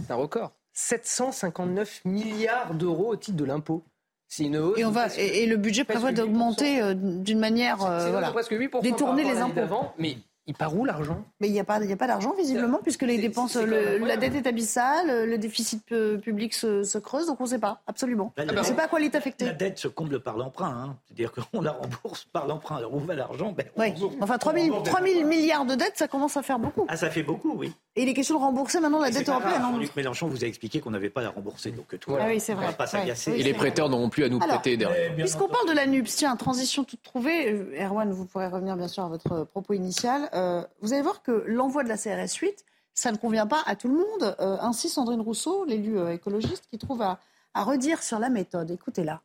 C'est 0.00 0.10
un 0.10 0.16
record. 0.16 0.52
759 0.72 2.02
milliards 2.04 2.74
d'euros 2.74 3.12
au 3.12 3.16
titre 3.16 3.36
de 3.36 3.44
l'impôt. 3.44 3.82
C'est 4.28 4.44
une 4.44 4.56
hausse. 4.56 4.78
Et, 4.78 4.84
on 4.84 4.90
va, 4.90 5.06
et, 5.16 5.46
le 5.46 5.56
budget 5.56 5.84
prévoit 5.84 6.12
d'augmenter 6.12 6.82
euh, 6.82 6.94
d'une 6.94 7.38
manière. 7.38 7.84
Euh, 7.84 8.10
voilà, 8.10 8.30
presque 8.32 8.52
8% 8.52 8.82
détourner 8.82 9.24
les 9.24 9.38
impôts. 9.38 9.60
Mais 9.98 10.16
il 10.46 10.54
part 10.54 10.76
où 10.76 10.84
l'argent? 10.84 11.24
Mais 11.40 11.48
il 11.48 11.52
n'y 11.52 11.60
a 11.60 11.64
pas, 11.64 11.80
a 11.80 11.96
pas 11.96 12.06
d'argent 12.06 12.34
visiblement 12.36 12.78
puisque 12.82 13.02
les 13.02 13.18
dépenses, 13.18 13.56
la 13.56 14.16
dette 14.16 14.34
est 14.34 14.46
abyssale, 14.46 15.28
le 15.28 15.38
déficit 15.38 15.84
public 15.86 16.54
se, 16.54 16.98
creuse, 16.98 17.26
donc 17.26 17.40
on 17.40 17.44
ne 17.44 17.48
sait 17.48 17.58
pas 17.58 17.82
absolument. 17.86 18.32
on 18.38 18.44
ne 18.44 18.62
sait 18.62 18.74
pas 18.74 18.84
à 18.84 18.88
quoi 18.88 19.00
il 19.00 19.06
est 19.06 19.14
affecté. 19.14 19.46
La 19.46 19.52
dette 19.52 19.78
se 19.78 19.88
comble 19.88 20.20
par 20.20 20.36
l'emprunt, 20.36 20.68
hein. 20.68 20.96
c'est-à-dire 21.06 21.32
qu'on 21.32 21.60
la 21.60 21.72
rembourse 21.72 22.24
par 22.32 22.46
l'emprunt. 22.46 22.76
Alors 22.76 22.94
où 22.94 23.00
va 23.00 23.14
l'argent 23.14 23.52
ben, 23.52 23.66
Oui. 23.76 23.92
Enfin 24.20 24.38
3 24.38 24.54
000, 24.54 25.26
milliards 25.26 25.64
de 25.64 25.74
dettes, 25.74 25.96
ça 25.96 26.08
commence 26.08 26.36
à 26.36 26.42
faire 26.42 26.58
beaucoup. 26.58 26.86
Ah, 26.88 26.96
ça 26.96 27.10
fait 27.10 27.22
beaucoup, 27.22 27.54
oui. 27.56 27.72
Et 27.96 28.02
il 28.02 28.08
est 28.08 28.14
question 28.14 28.36
de 28.36 28.40
rembourser 28.40 28.80
maintenant 28.80 29.00
la 29.00 29.10
dette 29.10 29.28
européenne. 29.28 29.62
Hein. 29.62 29.78
Luc 29.78 29.96
Mélenchon 29.96 30.28
vous 30.28 30.44
a 30.44 30.46
expliqué 30.46 30.80
qu'on 30.80 30.90
n'avait 30.90 31.10
pas 31.10 31.22
à 31.22 31.30
rembourser, 31.30 31.70
donc 31.70 31.98
tout. 31.98 32.14
Ah 32.18 32.26
oui, 32.26 32.40
c'est 32.40 32.54
vrai. 32.54 32.72
pas 32.72 32.86
Et 33.26 33.42
les 33.42 33.54
prêteurs 33.54 33.88
n'auront 33.88 34.10
plus 34.10 34.24
à 34.24 34.28
nous 34.28 34.38
prêter 34.38 34.76
derrière. 34.76 35.14
Puisqu'on 35.14 35.48
parle 35.48 35.68
de 35.68 35.74
la 35.74 35.86
NUPS, 35.86 36.16
tiens, 36.16 36.36
transition 36.36 36.84
toute 36.84 37.02
trouvée. 37.02 37.52
Euh, 37.52 37.84
Erwan, 37.84 38.10
vous 38.12 38.26
pourrez 38.26 38.48
revenir 38.48 38.76
bien 38.76 38.88
sûr 38.88 39.04
à 39.04 39.08
votre 39.08 39.44
propos 39.44 39.72
initial. 39.72 40.28
Euh, 40.36 40.64
vous 40.80 40.92
allez 40.92 41.02
voir 41.02 41.22
que 41.22 41.44
l'envoi 41.46 41.82
de 41.82 41.88
la 41.88 41.96
CRS 41.96 42.36
8, 42.40 42.64
ça 42.94 43.10
ne 43.10 43.16
convient 43.16 43.46
pas 43.46 43.62
à 43.66 43.74
tout 43.74 43.88
le 43.88 43.94
monde. 43.94 44.36
Euh, 44.40 44.56
ainsi, 44.60 44.88
Sandrine 44.88 45.20
Rousseau, 45.20 45.64
l'élu 45.64 45.98
euh, 45.98 46.12
écologiste, 46.12 46.66
qui 46.70 46.78
trouve 46.78 47.02
à 47.02 47.18
redire 47.54 48.02
sur 48.02 48.18
la 48.18 48.28
méthode. 48.28 48.70
Écoutez-la. 48.70 49.22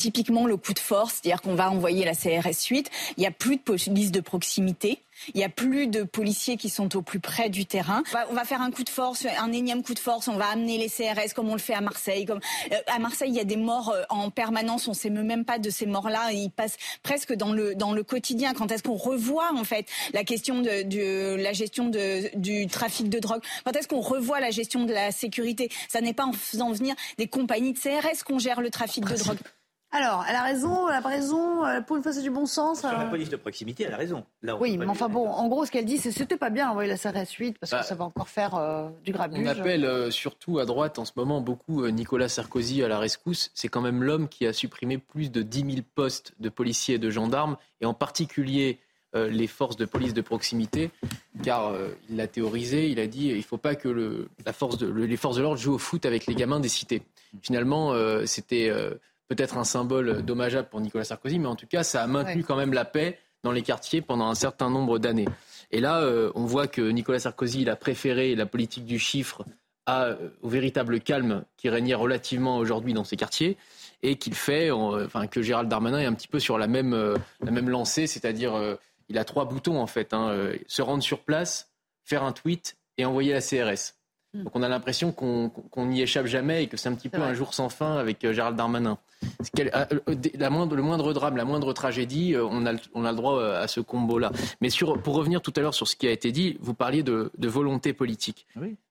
Typiquement 0.00 0.46
le 0.46 0.56
coup 0.56 0.72
de 0.72 0.78
force, 0.78 1.20
c'est-à-dire 1.22 1.42
qu'on 1.42 1.54
va 1.54 1.70
envoyer 1.70 2.06
la 2.06 2.14
CRS 2.14 2.64
8, 2.70 2.90
il 3.18 3.20
n'y 3.20 3.26
a 3.26 3.30
plus 3.30 3.56
de 3.56 3.60
police 3.60 4.10
de 4.10 4.20
proximité. 4.20 4.98
Il 5.34 5.38
n'y 5.38 5.44
a 5.44 5.50
plus 5.50 5.86
de 5.86 6.02
policiers 6.02 6.56
qui 6.56 6.70
sont 6.70 6.96
au 6.96 7.02
plus 7.02 7.20
près 7.20 7.50
du 7.50 7.66
terrain. 7.66 8.02
On 8.30 8.34
va 8.34 8.44
faire 8.44 8.62
un 8.62 8.70
coup 8.70 8.84
de 8.84 8.88
force, 8.88 9.26
un 9.38 9.52
énième 9.52 9.82
coup 9.82 9.92
de 9.92 9.98
force. 9.98 10.28
On 10.28 10.36
va 10.36 10.46
amener 10.46 10.78
les 10.78 10.88
CRS 10.88 11.34
comme 11.34 11.50
on 11.50 11.54
le 11.54 11.60
fait 11.60 11.74
à 11.74 11.82
Marseille. 11.82 12.24
Comme 12.24 12.40
euh, 12.72 12.76
à 12.86 12.98
Marseille, 12.98 13.28
il 13.28 13.36
y 13.36 13.40
a 13.40 13.44
des 13.44 13.56
morts 13.56 13.90
euh, 13.90 14.02
en 14.08 14.30
permanence. 14.30 14.88
On 14.88 14.92
ne 14.92 14.96
sait 14.96 15.10
même 15.10 15.44
pas 15.44 15.58
de 15.58 15.68
ces 15.68 15.84
morts-là. 15.84 16.32
Ils 16.32 16.50
passent 16.50 16.78
presque 17.02 17.34
dans 17.34 17.52
le 17.52 17.74
dans 17.74 17.92
le 17.92 18.02
quotidien. 18.02 18.54
Quand 18.54 18.72
est-ce 18.72 18.82
qu'on 18.82 18.96
revoit 18.96 19.52
en 19.54 19.64
fait 19.64 19.86
la 20.14 20.24
question 20.24 20.62
de, 20.62 21.36
la 21.36 21.52
gestion 21.52 21.88
de, 21.88 22.34
du 22.38 22.66
trafic 22.66 23.10
de 23.10 23.18
drogue? 23.18 23.42
Quand 23.64 23.76
est-ce 23.76 23.88
qu'on 23.88 24.00
revoit 24.00 24.40
la 24.40 24.50
gestion 24.50 24.84
de 24.84 24.94
la 24.94 25.12
sécurité? 25.12 25.68
Ça 25.90 26.00
n'est 26.00 26.14
pas 26.14 26.24
en 26.24 26.32
faisant 26.32 26.72
venir 26.72 26.94
des 27.18 27.26
compagnies 27.26 27.74
de 27.74 27.78
CRS 27.78 28.24
qu'on 28.24 28.38
gère 28.38 28.62
le 28.62 28.70
trafic 28.70 29.04
de 29.04 29.16
drogue. 29.16 29.38
Alors, 29.92 30.24
elle 30.28 30.36
a 30.36 30.44
raison, 30.44 30.88
elle 30.88 30.94
a 30.94 31.00
raison, 31.00 31.66
euh, 31.66 31.80
pour 31.80 31.96
une 31.96 32.02
fois 32.02 32.12
c'est 32.12 32.22
du 32.22 32.30
bon 32.30 32.46
sens. 32.46 32.80
Sur 32.80 32.92
la 32.92 33.06
police 33.06 33.28
de 33.28 33.36
proximité, 33.36 33.84
elle 33.84 33.94
a 33.94 33.96
raison. 33.96 34.24
oui, 34.60 34.78
mais 34.78 34.86
enfin 34.86 35.08
bon, 35.08 35.28
en 35.28 35.48
gros, 35.48 35.64
ce 35.64 35.72
qu'elle 35.72 35.84
dit, 35.84 35.98
c'est 35.98 36.12
c'était 36.12 36.36
pas 36.36 36.50
bien 36.50 36.68
d'envoyer 36.68 36.88
la 36.88 36.96
CRS 36.96 37.32
8 37.36 37.58
parce 37.58 37.72
que 37.72 37.76
bah, 37.76 37.82
ça 37.82 37.96
va 37.96 38.04
encore 38.04 38.28
faire 38.28 38.54
euh, 38.54 38.88
du 39.04 39.10
grabuge. 39.10 39.40
On 39.42 39.46
appelle 39.48 39.84
euh, 39.84 40.10
surtout 40.12 40.60
à 40.60 40.64
droite 40.64 41.00
en 41.00 41.04
ce 41.04 41.12
moment 41.16 41.40
beaucoup 41.40 41.88
Nicolas 41.88 42.28
Sarkozy 42.28 42.84
à 42.84 42.88
la 42.88 43.00
rescousse. 43.00 43.50
C'est 43.54 43.68
quand 43.68 43.80
même 43.80 44.04
l'homme 44.04 44.28
qui 44.28 44.46
a 44.46 44.52
supprimé 44.52 44.98
plus 44.98 45.32
de 45.32 45.42
10 45.42 45.58
000 45.58 45.86
postes 45.94 46.34
de 46.38 46.48
policiers 46.48 46.94
et 46.94 46.98
de 46.98 47.10
gendarmes, 47.10 47.56
et 47.80 47.86
en 47.86 47.94
particulier 47.94 48.78
les 49.12 49.48
forces 49.48 49.76
de 49.76 49.86
police 49.86 50.14
de 50.14 50.20
proximité, 50.20 50.92
car 51.42 51.72
il 52.08 52.16
l'a 52.16 52.28
théorisé, 52.28 52.88
il 52.88 53.00
a 53.00 53.08
dit 53.08 53.26
il 53.26 53.38
ne 53.38 53.42
faut 53.42 53.58
pas 53.58 53.74
que 53.74 53.88
le, 53.88 54.28
la 54.46 54.52
force 54.52 54.78
de, 54.78 54.86
les 54.86 55.16
forces 55.16 55.34
de 55.34 55.42
l'ordre 55.42 55.58
jouent 55.58 55.74
au 55.74 55.78
foot 55.78 56.06
avec 56.06 56.26
les 56.26 56.36
gamins 56.36 56.60
des 56.60 56.68
cités. 56.68 57.02
Finalement, 57.42 57.92
c'était 58.24 58.70
peut-être 59.30 59.56
un 59.56 59.64
symbole 59.64 60.22
dommageable 60.22 60.68
pour 60.68 60.80
Nicolas 60.80 61.04
Sarkozy, 61.04 61.38
mais 61.38 61.46
en 61.46 61.54
tout 61.54 61.68
cas, 61.68 61.84
ça 61.84 62.02
a 62.02 62.06
maintenu 62.08 62.42
quand 62.42 62.56
même 62.56 62.72
la 62.72 62.84
paix 62.84 63.16
dans 63.44 63.52
les 63.52 63.62
quartiers 63.62 64.02
pendant 64.02 64.26
un 64.28 64.34
certain 64.34 64.68
nombre 64.68 64.98
d'années. 64.98 65.28
Et 65.70 65.80
là, 65.80 66.00
euh, 66.00 66.32
on 66.34 66.44
voit 66.44 66.66
que 66.66 66.82
Nicolas 66.82 67.20
Sarkozy 67.20 67.62
il 67.62 67.70
a 67.70 67.76
préféré 67.76 68.34
la 68.34 68.44
politique 68.44 68.84
du 68.84 68.98
chiffre 68.98 69.44
à, 69.86 70.06
euh, 70.06 70.30
au 70.42 70.48
véritable 70.48 70.98
calme 71.00 71.44
qui 71.56 71.68
régnait 71.68 71.94
relativement 71.94 72.58
aujourd'hui 72.58 72.92
dans 72.92 73.04
ces 73.04 73.16
quartiers 73.16 73.56
et 74.02 74.16
qu'il 74.16 74.34
fait, 74.34 74.72
enfin 74.72 75.28
que 75.28 75.42
Gérald 75.42 75.68
Darmanin 75.68 76.00
est 76.00 76.06
un 76.06 76.14
petit 76.14 76.28
peu 76.28 76.40
sur 76.40 76.58
la 76.58 76.66
même, 76.66 76.92
euh, 76.92 77.16
la 77.40 77.52
même 77.52 77.68
lancée, 77.68 78.08
c'est-à-dire 78.08 78.54
il 79.08 79.16
a 79.16 79.24
trois 79.24 79.44
boutons 79.44 79.78
en 79.80 79.86
fait 79.86 80.12
hein, 80.12 80.34
se 80.66 80.82
rendre 80.82 81.04
sur 81.04 81.20
place, 81.20 81.70
faire 82.02 82.24
un 82.24 82.32
tweet 82.32 82.76
et 82.98 83.04
envoyer 83.04 83.32
la 83.32 83.40
CRS. 83.40 83.94
Hmm. 84.32 84.44
Donc 84.44 84.56
on 84.56 84.62
a 84.62 84.68
l'impression 84.68 85.12
qu'on 85.12 85.86
n'y 85.86 86.02
échappe 86.02 86.26
jamais 86.26 86.64
et 86.64 86.66
que 86.68 86.76
c'est 86.76 86.88
un 86.88 86.94
petit 86.94 87.08
peu 87.08 87.20
un 87.20 87.34
jour 87.34 87.52
sans 87.54 87.68
fin 87.68 87.96
avec 87.96 88.30
Gérald 88.30 88.56
Darmanin. 88.56 88.98
Euh, 89.58 89.84
euh, 90.08 90.14
la 90.38 90.50
moindre, 90.50 90.76
le 90.76 90.82
moindre 90.82 91.12
drame, 91.12 91.36
la 91.36 91.44
moindre 91.44 91.72
tragédie, 91.72 92.34
euh, 92.34 92.44
on 92.44 92.64
a, 92.66 92.74
on 92.94 93.04
a 93.04 93.10
le 93.10 93.16
droit 93.16 93.42
à 93.42 93.66
ce 93.66 93.80
combo-là. 93.80 94.30
Mais 94.60 94.70
sur, 94.70 95.00
pour 95.02 95.14
revenir 95.14 95.42
tout 95.42 95.52
à 95.56 95.60
l'heure 95.60 95.74
sur 95.74 95.88
ce 95.88 95.96
qui 95.96 96.06
a 96.06 96.12
été 96.12 96.30
dit, 96.32 96.56
vous 96.60 96.74
parliez 96.74 97.02
de, 97.02 97.30
volonté 97.38 97.92
politique. 97.92 98.46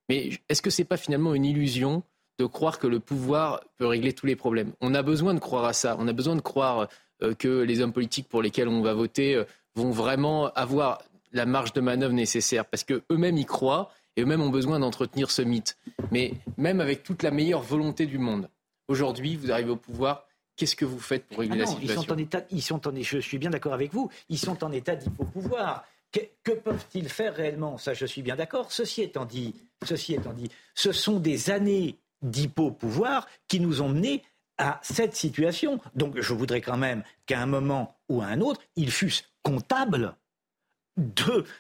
Mais 0.10 0.32
est-ce 0.50 0.62
que 0.62 0.70
ce 0.70 0.82
n'est 0.82 0.86
pas 0.86 0.98
finalement 0.98 1.34
une 1.34 1.46
illusion 1.46 2.04
de 2.38 2.46
croire 2.46 2.80
que 2.80 2.88
le 2.88 3.00
pouvoir 3.00 3.62
peut 3.78 3.86
régler 3.86 4.14
tous 4.14 4.26
les 4.26 4.36
problèmes? 4.36 4.74
On 4.82 4.94
a 4.94 5.02
besoin 5.02 5.34
de 5.34 5.40
croire 5.40 5.66
à 5.66 5.74
ça. 5.74 5.96
On 6.00 6.08
a 6.08 6.14
besoin 6.14 6.36
de 6.36 6.42
croire 6.42 6.90
que 7.38 7.62
les 7.62 7.82
hommes 7.82 7.94
politiques 7.94 8.28
pour 8.28 8.42
lesquels 8.42 8.68
on 8.68 8.82
va 8.82 8.94
voter 8.94 9.42
vont 9.76 9.92
vraiment 9.92 10.48
avoir 10.54 11.00
la 11.32 11.46
marge 11.46 11.74
de 11.74 11.82
manœuvre 11.82 12.14
nécessaire 12.14 12.66
parce 12.66 12.84
que 12.84 13.04
eux-mêmes 13.12 13.38
y 13.38 13.46
croient 13.46 13.92
et 14.16 14.22
eux-mêmes 14.22 14.42
ont 14.42 14.50
besoin 14.50 14.80
d'entretenir 14.80 15.32
ce 15.32 15.42
mythe. 15.42 15.78
Mais 16.12 16.34
même 16.58 16.82
avec 16.82 17.04
toute 17.04 17.24
la 17.24 17.32
meilleure 17.32 17.62
volonté 17.62 18.06
du 18.06 18.18
monde, 18.18 18.50
aujourd'hui, 18.88 19.36
vous 19.36 19.52
arrivez 19.52 19.72
au 19.72 19.76
pouvoir. 19.78 20.26
Qu'est-ce 20.56 20.76
que 20.76 20.86
vous 20.86 21.00
faites 21.00 21.26
pour 21.26 21.40
régler 21.40 21.62
Ah 21.62 21.66
la 21.66 21.66
non, 21.66 21.72
situation 21.72 22.02
ils 22.02 22.06
sont 22.06 22.14
en 22.14 22.18
état, 22.18 22.42
ils 22.52 22.62
sont 22.62 22.88
en, 22.88 22.92
je 22.96 23.20
suis 23.20 23.38
bien 23.38 23.50
d'accord 23.50 23.74
avec 23.74 23.94
vous, 23.94 24.10
ils 24.28 24.38
sont 24.38 24.62
en 24.64 24.72
état 24.74 24.96
d'hypopouvoir. 24.96 25.86
Que, 26.12 26.20
que 26.44 26.52
peuvent-ils 26.52 27.08
faire 27.08 27.36
réellement? 27.36 27.78
Ça, 27.78 27.94
je 27.94 28.06
suis 28.06 28.22
bien 28.22 28.36
d'accord. 28.36 28.72
Ceci 28.72 29.04
étant 29.04 29.26
dit, 29.26 29.56
ceci 29.86 30.16
étant 30.16 30.34
dit, 30.34 30.50
ce 30.74 30.92
sont 30.92 31.20
des 31.20 31.50
années 31.50 31.98
d'hypopouvoir 32.22 33.28
qui 33.48 33.60
nous 33.60 33.82
ont 33.82 33.90
menés 33.90 34.24
à 34.58 34.80
cette 34.84 35.16
situation. 35.16 35.80
Donc, 35.96 36.20
je 36.20 36.34
voudrais 36.34 36.62
quand 36.62 36.78
même 36.78 37.04
qu'à 37.26 37.40
un 37.42 37.46
moment 37.46 37.96
ou 38.10 38.22
à 38.22 38.26
un 38.26 38.42
autre, 38.42 38.60
ils 38.76 38.92
fussent 38.92 39.24
comptables 39.44 40.16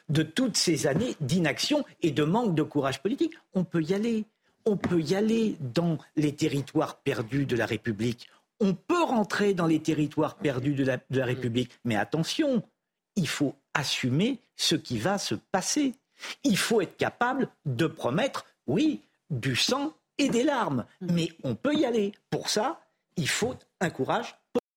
de, 0.10 0.24
toutes 0.24 0.58
ces 0.58 0.88
années 0.88 1.16
d'inaction 1.22 1.86
et 2.02 2.12
de 2.12 2.24
manque 2.24 2.56
de 2.56 2.64
courage 2.64 3.02
politique. 3.02 3.34
On 3.54 3.64
peut 3.64 3.82
y 3.82 3.94
aller. 3.94 4.26
On 4.66 4.78
peut 4.78 5.02
y 5.02 5.16
aller 5.16 5.56
dans 5.60 5.98
les 6.16 6.36
territoires 6.36 6.98
perdus 6.98 7.46
de 7.46 7.56
la 7.56 7.66
République. 7.66 8.30
On 8.60 8.74
peut 8.74 9.04
rentrer 9.04 9.54
dans 9.54 9.68
les 9.68 9.80
territoires 9.80 10.36
perdus 10.36 10.74
de 10.74 10.84
la, 10.84 10.98
de 10.98 11.20
la 11.20 11.26
République. 11.26 11.72
Mais 11.86 11.96
attention, 11.96 12.62
il 13.16 13.28
faut 13.28 13.56
assumer 13.74 14.40
ce 14.56 14.76
qui 14.76 15.00
va 15.00 15.18
se 15.18 15.36
passer. 15.36 15.94
Il 16.44 16.58
faut 16.58 16.82
être 16.82 16.98
capable 16.98 17.50
de 17.66 17.88
promettre, 17.88 18.46
oui, 18.68 19.02
du 19.30 19.56
sang 19.56 19.94
et 20.18 20.30
des 20.30 20.44
larmes. 20.44 20.86
Mais 21.00 21.32
on 21.44 21.56
peut 21.56 21.74
y 21.74 21.86
aller. 21.86 22.12
Pour 22.30 22.50
ça, 22.50 22.82
il 23.16 23.30
faut 23.30 23.56
un 23.80 23.90
courage 23.90 24.36